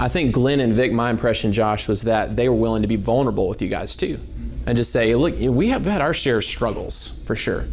I 0.00 0.08
think 0.08 0.32
Glenn 0.32 0.60
and 0.60 0.72
Vic, 0.72 0.92
my 0.92 1.10
impression, 1.10 1.52
Josh, 1.52 1.86
was 1.86 2.02
that 2.02 2.36
they 2.36 2.48
were 2.48 2.54
willing 2.54 2.82
to 2.82 2.88
be 2.88 2.96
vulnerable 2.96 3.48
with 3.48 3.60
you 3.60 3.68
guys 3.68 3.96
too. 3.96 4.18
And 4.66 4.76
just 4.76 4.92
say, 4.92 5.14
look, 5.14 5.34
we 5.38 5.68
have 5.68 5.84
had 5.84 6.00
our 6.00 6.14
share 6.14 6.38
of 6.38 6.44
struggles 6.44 7.20
for 7.26 7.36
sure. 7.36 7.64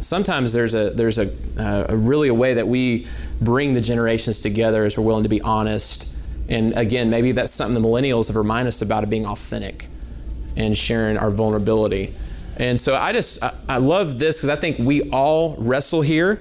Sometimes 0.00 0.52
there's 0.52 0.74
a 0.74 0.90
there's 0.90 1.18
a, 1.18 1.28
uh, 1.58 1.86
a 1.88 1.96
really 1.96 2.28
a 2.28 2.34
way 2.34 2.54
that 2.54 2.68
we 2.68 3.06
bring 3.40 3.74
the 3.74 3.80
generations 3.80 4.40
together 4.40 4.86
is 4.86 4.96
we're 4.96 5.04
willing 5.04 5.24
to 5.24 5.28
be 5.28 5.40
honest 5.42 6.06
And 6.48 6.76
again, 6.76 7.10
maybe 7.10 7.32
that's 7.32 7.52
something 7.52 7.80
the 7.80 7.86
millennials 7.86 8.28
have 8.28 8.36
reminded 8.36 8.68
us 8.68 8.80
about 8.80 9.04
of 9.04 9.10
being 9.10 9.26
authentic 9.26 9.86
and 10.56 10.76
sharing 10.76 11.18
our 11.18 11.30
vulnerability. 11.30 12.12
And 12.56 12.80
so 12.80 12.96
I 12.96 13.12
just, 13.12 13.42
I, 13.42 13.52
I 13.68 13.78
love 13.78 14.18
this 14.18 14.38
because 14.38 14.50
I 14.50 14.56
think 14.56 14.78
we 14.78 15.10
all 15.10 15.56
wrestle 15.58 16.00
here. 16.00 16.40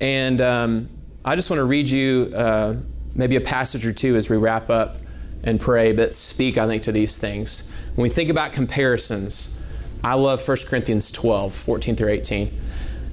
And 0.00 0.40
um, 0.40 0.88
I 1.24 1.36
just 1.36 1.50
want 1.50 1.58
to 1.58 1.64
read 1.64 1.88
you 1.88 2.32
uh, 2.34 2.76
maybe 3.14 3.36
a 3.36 3.40
passage 3.40 3.86
or 3.86 3.92
two 3.92 4.16
as 4.16 4.30
we 4.30 4.36
wrap 4.36 4.70
up 4.70 4.96
and 5.44 5.60
pray 5.60 5.92
but 5.92 6.14
speak, 6.14 6.58
I 6.58 6.66
think, 6.66 6.82
to 6.84 6.92
these 6.92 7.18
things. 7.18 7.70
When 7.94 8.04
we 8.04 8.08
think 8.08 8.30
about 8.30 8.52
comparisons, 8.52 9.58
I 10.04 10.14
love 10.14 10.46
1 10.46 10.56
Corinthians 10.68 11.12
12, 11.12 11.52
14 11.52 11.96
through 11.96 12.08
18. 12.08 12.50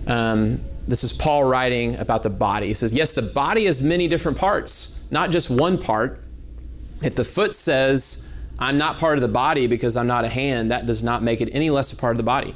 Um, 0.07 0.61
this 0.87 1.03
is 1.03 1.13
Paul 1.13 1.43
writing 1.43 1.95
about 1.97 2.23
the 2.23 2.29
body. 2.29 2.67
He 2.67 2.73
says, 2.73 2.93
Yes, 2.93 3.13
the 3.13 3.21
body 3.21 3.65
has 3.65 3.81
many 3.81 4.07
different 4.07 4.37
parts, 4.37 5.07
not 5.11 5.29
just 5.29 5.49
one 5.49 5.77
part. 5.77 6.19
If 7.03 7.15
the 7.15 7.23
foot 7.23 7.53
says, 7.53 8.35
I'm 8.57 8.77
not 8.77 8.97
part 8.97 9.17
of 9.17 9.21
the 9.21 9.27
body 9.27 9.67
because 9.67 9.95
I'm 9.95 10.07
not 10.07 10.25
a 10.25 10.29
hand, 10.29 10.71
that 10.71 10.85
does 10.85 11.03
not 11.03 11.21
make 11.21 11.41
it 11.41 11.49
any 11.53 11.69
less 11.69 11.93
a 11.93 11.95
part 11.95 12.11
of 12.11 12.17
the 12.17 12.23
body. 12.23 12.55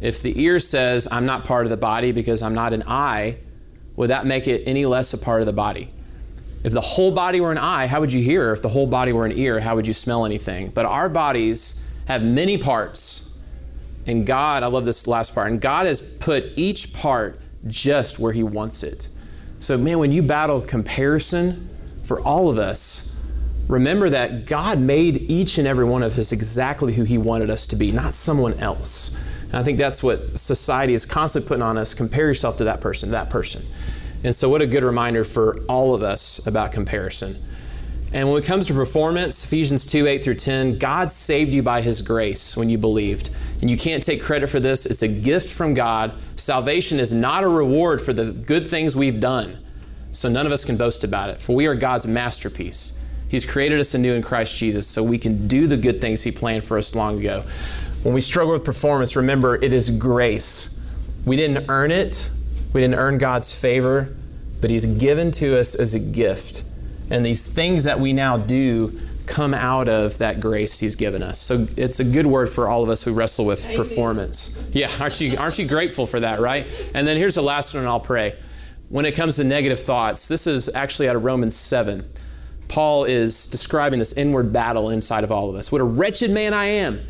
If 0.00 0.22
the 0.22 0.40
ear 0.40 0.60
says, 0.60 1.08
I'm 1.10 1.24
not 1.24 1.44
part 1.44 1.66
of 1.66 1.70
the 1.70 1.76
body 1.76 2.12
because 2.12 2.42
I'm 2.42 2.54
not 2.54 2.72
an 2.72 2.82
eye, 2.86 3.38
would 3.96 4.10
that 4.10 4.26
make 4.26 4.46
it 4.46 4.62
any 4.66 4.84
less 4.84 5.12
a 5.12 5.18
part 5.18 5.40
of 5.40 5.46
the 5.46 5.52
body? 5.52 5.90
If 6.64 6.72
the 6.72 6.80
whole 6.80 7.12
body 7.12 7.40
were 7.40 7.52
an 7.52 7.58
eye, 7.58 7.86
how 7.86 8.00
would 8.00 8.12
you 8.12 8.22
hear? 8.22 8.52
If 8.52 8.62
the 8.62 8.68
whole 8.68 8.86
body 8.86 9.12
were 9.12 9.24
an 9.24 9.32
ear, 9.32 9.60
how 9.60 9.76
would 9.76 9.86
you 9.86 9.92
smell 9.92 10.24
anything? 10.24 10.70
But 10.70 10.86
our 10.86 11.08
bodies 11.08 11.92
have 12.06 12.22
many 12.22 12.58
parts. 12.58 13.24
And 14.06 14.26
God, 14.26 14.62
I 14.62 14.66
love 14.66 14.84
this 14.84 15.06
last 15.06 15.34
part, 15.34 15.50
and 15.50 15.60
God 15.60 15.86
has 15.86 16.00
put 16.00 16.46
each 16.56 16.94
part 16.94 17.40
just 17.66 18.18
where 18.18 18.32
He 18.32 18.42
wants 18.42 18.82
it. 18.82 19.08
So, 19.60 19.76
man, 19.76 19.98
when 19.98 20.12
you 20.12 20.22
battle 20.22 20.60
comparison 20.60 21.68
for 22.04 22.20
all 22.20 22.48
of 22.48 22.58
us, 22.58 23.22
remember 23.68 24.08
that 24.08 24.46
God 24.46 24.78
made 24.78 25.18
each 25.30 25.58
and 25.58 25.68
every 25.68 25.84
one 25.84 26.02
of 26.02 26.18
us 26.18 26.32
exactly 26.32 26.94
who 26.94 27.04
He 27.04 27.18
wanted 27.18 27.50
us 27.50 27.66
to 27.68 27.76
be, 27.76 27.92
not 27.92 28.14
someone 28.14 28.54
else. 28.54 29.14
And 29.44 29.56
I 29.56 29.62
think 29.62 29.78
that's 29.78 30.02
what 30.02 30.38
society 30.38 30.94
is 30.94 31.04
constantly 31.04 31.48
putting 31.48 31.62
on 31.62 31.76
us 31.76 31.94
compare 31.94 32.26
yourself 32.26 32.56
to 32.58 32.64
that 32.64 32.80
person, 32.80 33.10
that 33.10 33.30
person. 33.30 33.64
And 34.24 34.34
so, 34.34 34.48
what 34.48 34.62
a 34.62 34.66
good 34.66 34.82
reminder 34.82 35.24
for 35.24 35.58
all 35.68 35.94
of 35.94 36.02
us 36.02 36.44
about 36.46 36.72
comparison. 36.72 37.36
And 38.12 38.30
when 38.30 38.42
it 38.42 38.46
comes 38.46 38.66
to 38.68 38.74
performance, 38.74 39.44
Ephesians 39.44 39.86
2 39.86 40.06
8 40.06 40.24
through 40.24 40.36
10, 40.36 40.78
God 40.78 41.12
saved 41.12 41.52
you 41.52 41.62
by 41.62 41.82
His 41.82 42.00
grace 42.02 42.56
when 42.56 42.70
you 42.70 42.78
believed. 42.78 43.30
And 43.60 43.70
you 43.70 43.76
can't 43.76 44.02
take 44.02 44.22
credit 44.22 44.48
for 44.48 44.60
this, 44.60 44.86
it's 44.86 45.02
a 45.02 45.08
gift 45.08 45.50
from 45.50 45.74
God. 45.74 46.14
Salvation 46.36 46.98
is 46.98 47.12
not 47.12 47.44
a 47.44 47.48
reward 47.48 48.00
for 48.00 48.12
the 48.12 48.32
good 48.32 48.66
things 48.66 48.96
we've 48.96 49.20
done. 49.20 49.58
So 50.10 50.28
none 50.28 50.46
of 50.46 50.52
us 50.52 50.64
can 50.64 50.76
boast 50.76 51.04
about 51.04 51.28
it, 51.28 51.40
for 51.40 51.54
we 51.54 51.66
are 51.66 51.74
God's 51.74 52.06
masterpiece. 52.06 52.94
He's 53.28 53.44
created 53.44 53.78
us 53.78 53.92
anew 53.92 54.14
in 54.14 54.22
Christ 54.22 54.56
Jesus 54.56 54.86
so 54.86 55.02
we 55.02 55.18
can 55.18 55.46
do 55.46 55.66
the 55.66 55.76
good 55.76 56.00
things 56.00 56.22
He 56.22 56.32
planned 56.32 56.64
for 56.64 56.78
us 56.78 56.94
long 56.94 57.20
ago. 57.20 57.42
When 58.02 58.14
we 58.14 58.22
struggle 58.22 58.54
with 58.54 58.64
performance, 58.64 59.16
remember 59.16 59.62
it 59.62 59.74
is 59.74 59.90
grace. 59.90 60.74
We 61.26 61.36
didn't 61.36 61.68
earn 61.68 61.90
it, 61.90 62.30
we 62.72 62.80
didn't 62.80 62.96
earn 62.96 63.18
God's 63.18 63.58
favor, 63.58 64.14
but 64.60 64.70
He's 64.70 64.86
given 64.86 65.30
to 65.32 65.58
us 65.58 65.74
as 65.74 65.94
a 65.94 65.98
gift. 65.98 66.64
And 67.10 67.24
these 67.24 67.44
things 67.44 67.84
that 67.84 68.00
we 68.00 68.12
now 68.12 68.36
do 68.36 68.98
come 69.26 69.54
out 69.54 69.88
of 69.88 70.18
that 70.18 70.40
grace 70.40 70.80
He's 70.80 70.96
given 70.96 71.22
us. 71.22 71.38
So 71.38 71.66
it's 71.76 72.00
a 72.00 72.04
good 72.04 72.26
word 72.26 72.48
for 72.48 72.68
all 72.68 72.82
of 72.82 72.88
us 72.88 73.02
who 73.02 73.12
wrestle 73.12 73.44
with 73.44 73.64
Amen. 73.66 73.76
performance. 73.76 74.70
Yeah, 74.72 74.90
aren't 75.00 75.20
you, 75.20 75.36
aren't 75.38 75.58
you 75.58 75.66
grateful 75.66 76.06
for 76.06 76.20
that, 76.20 76.40
right? 76.40 76.66
And 76.94 77.06
then 77.06 77.16
here's 77.16 77.34
the 77.34 77.42
last 77.42 77.74
one, 77.74 77.82
and 77.82 77.88
I'll 77.88 78.00
pray. 78.00 78.36
When 78.88 79.04
it 79.04 79.12
comes 79.12 79.36
to 79.36 79.44
negative 79.44 79.80
thoughts, 79.80 80.28
this 80.28 80.46
is 80.46 80.70
actually 80.74 81.08
out 81.08 81.16
of 81.16 81.24
Romans 81.24 81.54
7. 81.54 82.10
Paul 82.68 83.04
is 83.04 83.46
describing 83.46 83.98
this 83.98 84.12
inward 84.12 84.52
battle 84.52 84.90
inside 84.90 85.24
of 85.24 85.32
all 85.32 85.50
of 85.50 85.56
us. 85.56 85.72
What 85.72 85.80
a 85.80 85.84
wretched 85.84 86.30
man 86.30 86.54
I 86.54 86.66
am! 86.66 87.00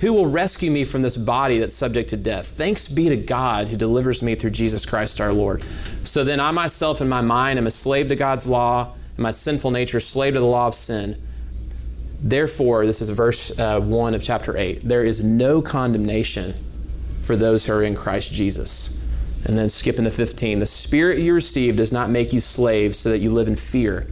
Who 0.00 0.12
will 0.12 0.26
rescue 0.26 0.70
me 0.70 0.84
from 0.84 1.02
this 1.02 1.16
body 1.16 1.58
that's 1.58 1.74
subject 1.74 2.10
to 2.10 2.16
death? 2.16 2.46
Thanks 2.46 2.86
be 2.86 3.08
to 3.08 3.16
God 3.16 3.68
who 3.68 3.76
delivers 3.76 4.22
me 4.22 4.34
through 4.34 4.50
Jesus 4.50 4.84
Christ 4.84 5.20
our 5.20 5.32
Lord. 5.32 5.62
So 6.04 6.22
then 6.22 6.38
I 6.38 6.50
myself 6.50 7.00
in 7.00 7.08
my 7.08 7.22
mind 7.22 7.58
am 7.58 7.66
a 7.66 7.70
slave 7.70 8.08
to 8.08 8.16
God's 8.16 8.46
law, 8.46 8.92
and 9.16 9.18
my 9.18 9.30
sinful 9.30 9.70
nature 9.70 9.96
a 9.96 10.00
slave 10.00 10.34
to 10.34 10.40
the 10.40 10.46
law 10.46 10.66
of 10.66 10.74
sin. 10.74 11.20
Therefore, 12.20 12.84
this 12.84 13.00
is 13.00 13.08
verse 13.10 13.58
uh, 13.58 13.80
1 13.80 14.14
of 14.14 14.22
chapter 14.22 14.56
8 14.56 14.82
there 14.82 15.04
is 15.04 15.22
no 15.22 15.60
condemnation 15.62 16.54
for 17.22 17.36
those 17.36 17.66
who 17.66 17.72
are 17.72 17.82
in 17.82 17.94
Christ 17.94 18.32
Jesus. 18.32 19.02
And 19.46 19.56
then 19.56 19.68
skipping 19.68 20.04
to 20.04 20.10
15 20.10 20.58
the 20.58 20.66
spirit 20.66 21.20
you 21.20 21.32
received 21.32 21.78
does 21.78 21.92
not 21.92 22.10
make 22.10 22.32
you 22.32 22.40
slaves 22.40 22.98
so 22.98 23.10
that 23.10 23.18
you 23.18 23.30
live 23.30 23.48
in 23.48 23.56
fear. 23.56 24.06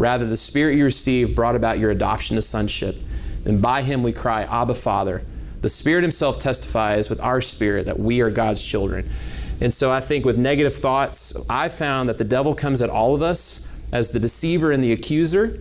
Rather, 0.00 0.24
the 0.26 0.36
Spirit 0.36 0.76
you 0.76 0.84
received 0.84 1.36
brought 1.36 1.54
about 1.54 1.78
your 1.78 1.90
adoption 1.90 2.36
to 2.36 2.42
sonship. 2.42 2.96
And 3.44 3.60
by 3.60 3.82
him 3.82 4.02
we 4.02 4.12
cry, 4.12 4.42
Abba, 4.42 4.74
Father. 4.74 5.22
The 5.60 5.68
Spirit 5.68 6.02
Himself 6.02 6.38
testifies 6.38 7.10
with 7.10 7.20
our 7.20 7.40
spirit 7.40 7.86
that 7.86 7.98
we 7.98 8.20
are 8.20 8.30
God's 8.30 8.66
children. 8.66 9.10
And 9.60 9.72
so 9.72 9.92
I 9.92 10.00
think 10.00 10.24
with 10.24 10.38
negative 10.38 10.74
thoughts, 10.74 11.34
I 11.50 11.68
found 11.68 12.08
that 12.08 12.16
the 12.16 12.24
devil 12.24 12.54
comes 12.54 12.80
at 12.80 12.88
all 12.88 13.14
of 13.14 13.20
us 13.20 13.66
as 13.92 14.12
the 14.12 14.18
deceiver 14.18 14.72
and 14.72 14.82
the 14.82 14.92
accuser. 14.92 15.60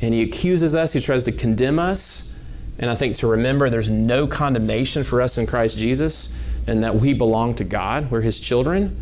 And 0.00 0.14
he 0.14 0.22
accuses 0.22 0.74
us, 0.74 0.92
he 0.92 1.00
tries 1.00 1.24
to 1.24 1.32
condemn 1.32 1.78
us. 1.78 2.40
And 2.78 2.88
I 2.88 2.94
think 2.94 3.16
to 3.16 3.26
remember 3.26 3.68
there's 3.68 3.90
no 3.90 4.26
condemnation 4.26 5.02
for 5.02 5.20
us 5.20 5.36
in 5.36 5.46
Christ 5.46 5.76
Jesus 5.76 6.34
and 6.66 6.82
that 6.84 6.94
we 6.94 7.14
belong 7.14 7.54
to 7.56 7.64
God, 7.64 8.10
we're 8.10 8.20
His 8.20 8.40
children 8.40 8.96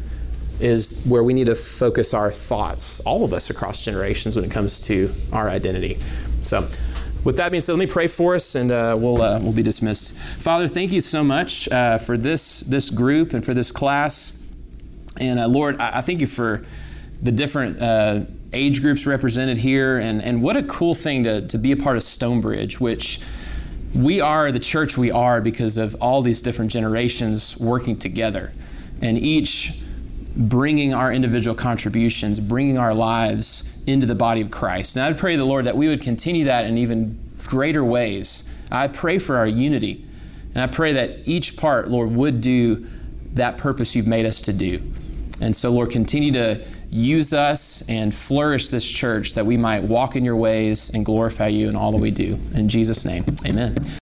is 0.60 1.04
where 1.06 1.22
we 1.22 1.32
need 1.32 1.46
to 1.46 1.54
focus 1.54 2.12
our 2.12 2.30
thoughts, 2.32 2.98
all 3.00 3.24
of 3.24 3.32
us 3.32 3.48
across 3.48 3.84
generations, 3.84 4.34
when 4.34 4.44
it 4.44 4.50
comes 4.50 4.80
to 4.80 5.12
our 5.32 5.48
identity. 5.48 5.94
So, 6.40 6.66
with 7.28 7.36
that 7.36 7.50
being 7.50 7.60
said, 7.60 7.74
let 7.74 7.78
me 7.78 7.86
pray 7.86 8.06
for 8.06 8.34
us, 8.34 8.54
and 8.54 8.72
uh, 8.72 8.96
we'll 8.98 9.20
uh, 9.20 9.38
we'll 9.38 9.52
be 9.52 9.62
dismissed. 9.62 10.16
Father, 10.16 10.66
thank 10.66 10.92
you 10.92 11.02
so 11.02 11.22
much 11.22 11.68
uh, 11.68 11.98
for 11.98 12.16
this 12.16 12.60
this 12.60 12.88
group 12.88 13.34
and 13.34 13.44
for 13.44 13.52
this 13.52 13.70
class, 13.70 14.50
and 15.20 15.38
uh, 15.38 15.46
Lord, 15.46 15.78
I, 15.78 15.98
I, 15.98 16.00
thank 16.00 16.20
you 16.20 16.26
for 16.26 16.64
the 17.22 17.30
different 17.30 17.82
uh, 17.82 18.20
age 18.54 18.80
groups 18.80 19.04
represented 19.06 19.58
here, 19.58 19.98
and 19.98 20.22
and 20.22 20.42
what 20.42 20.56
a 20.56 20.62
cool 20.62 20.94
thing 20.94 21.24
to 21.24 21.46
to 21.48 21.58
be 21.58 21.70
a 21.70 21.76
part 21.76 21.98
of 21.98 22.02
Stonebridge, 22.02 22.80
which 22.80 23.20
we 23.94 24.22
are 24.22 24.50
the 24.50 24.58
church 24.58 24.96
we 24.96 25.10
are 25.10 25.42
because 25.42 25.76
of 25.76 25.96
all 25.96 26.22
these 26.22 26.40
different 26.40 26.70
generations 26.70 27.58
working 27.58 27.98
together, 27.98 28.54
and 29.02 29.18
each 29.18 29.78
bringing 30.34 30.94
our 30.94 31.12
individual 31.12 31.54
contributions, 31.54 32.40
bringing 32.40 32.78
our 32.78 32.94
lives 32.94 33.67
into 33.88 34.06
the 34.06 34.14
body 34.14 34.40
of 34.40 34.50
Christ. 34.50 34.96
And 34.96 35.04
I'd 35.04 35.18
pray 35.18 35.36
the 35.36 35.44
Lord 35.44 35.64
that 35.64 35.76
we 35.76 35.88
would 35.88 36.00
continue 36.00 36.44
that 36.44 36.66
in 36.66 36.76
even 36.76 37.18
greater 37.46 37.82
ways. 37.82 38.44
I 38.70 38.88
pray 38.88 39.18
for 39.18 39.36
our 39.36 39.46
unity. 39.46 40.04
And 40.54 40.62
I 40.62 40.66
pray 40.66 40.92
that 40.92 41.26
each 41.26 41.56
part, 41.56 41.88
Lord, 41.88 42.12
would 42.12 42.40
do 42.40 42.86
that 43.34 43.58
purpose 43.58 43.96
you've 43.96 44.06
made 44.06 44.26
us 44.26 44.40
to 44.42 44.52
do. 44.52 44.82
And 45.40 45.54
so, 45.54 45.70
Lord, 45.70 45.90
continue 45.90 46.32
to 46.32 46.62
use 46.90 47.32
us 47.32 47.82
and 47.88 48.14
flourish 48.14 48.68
this 48.68 48.90
church 48.90 49.34
that 49.34 49.46
we 49.46 49.56
might 49.56 49.84
walk 49.84 50.16
in 50.16 50.24
your 50.24 50.36
ways 50.36 50.90
and 50.90 51.04
glorify 51.04 51.48
you 51.48 51.68
in 51.68 51.76
all 51.76 51.92
that 51.92 51.98
we 51.98 52.10
do. 52.10 52.38
In 52.54 52.68
Jesus' 52.68 53.04
name, 53.04 53.24
amen. 53.46 53.76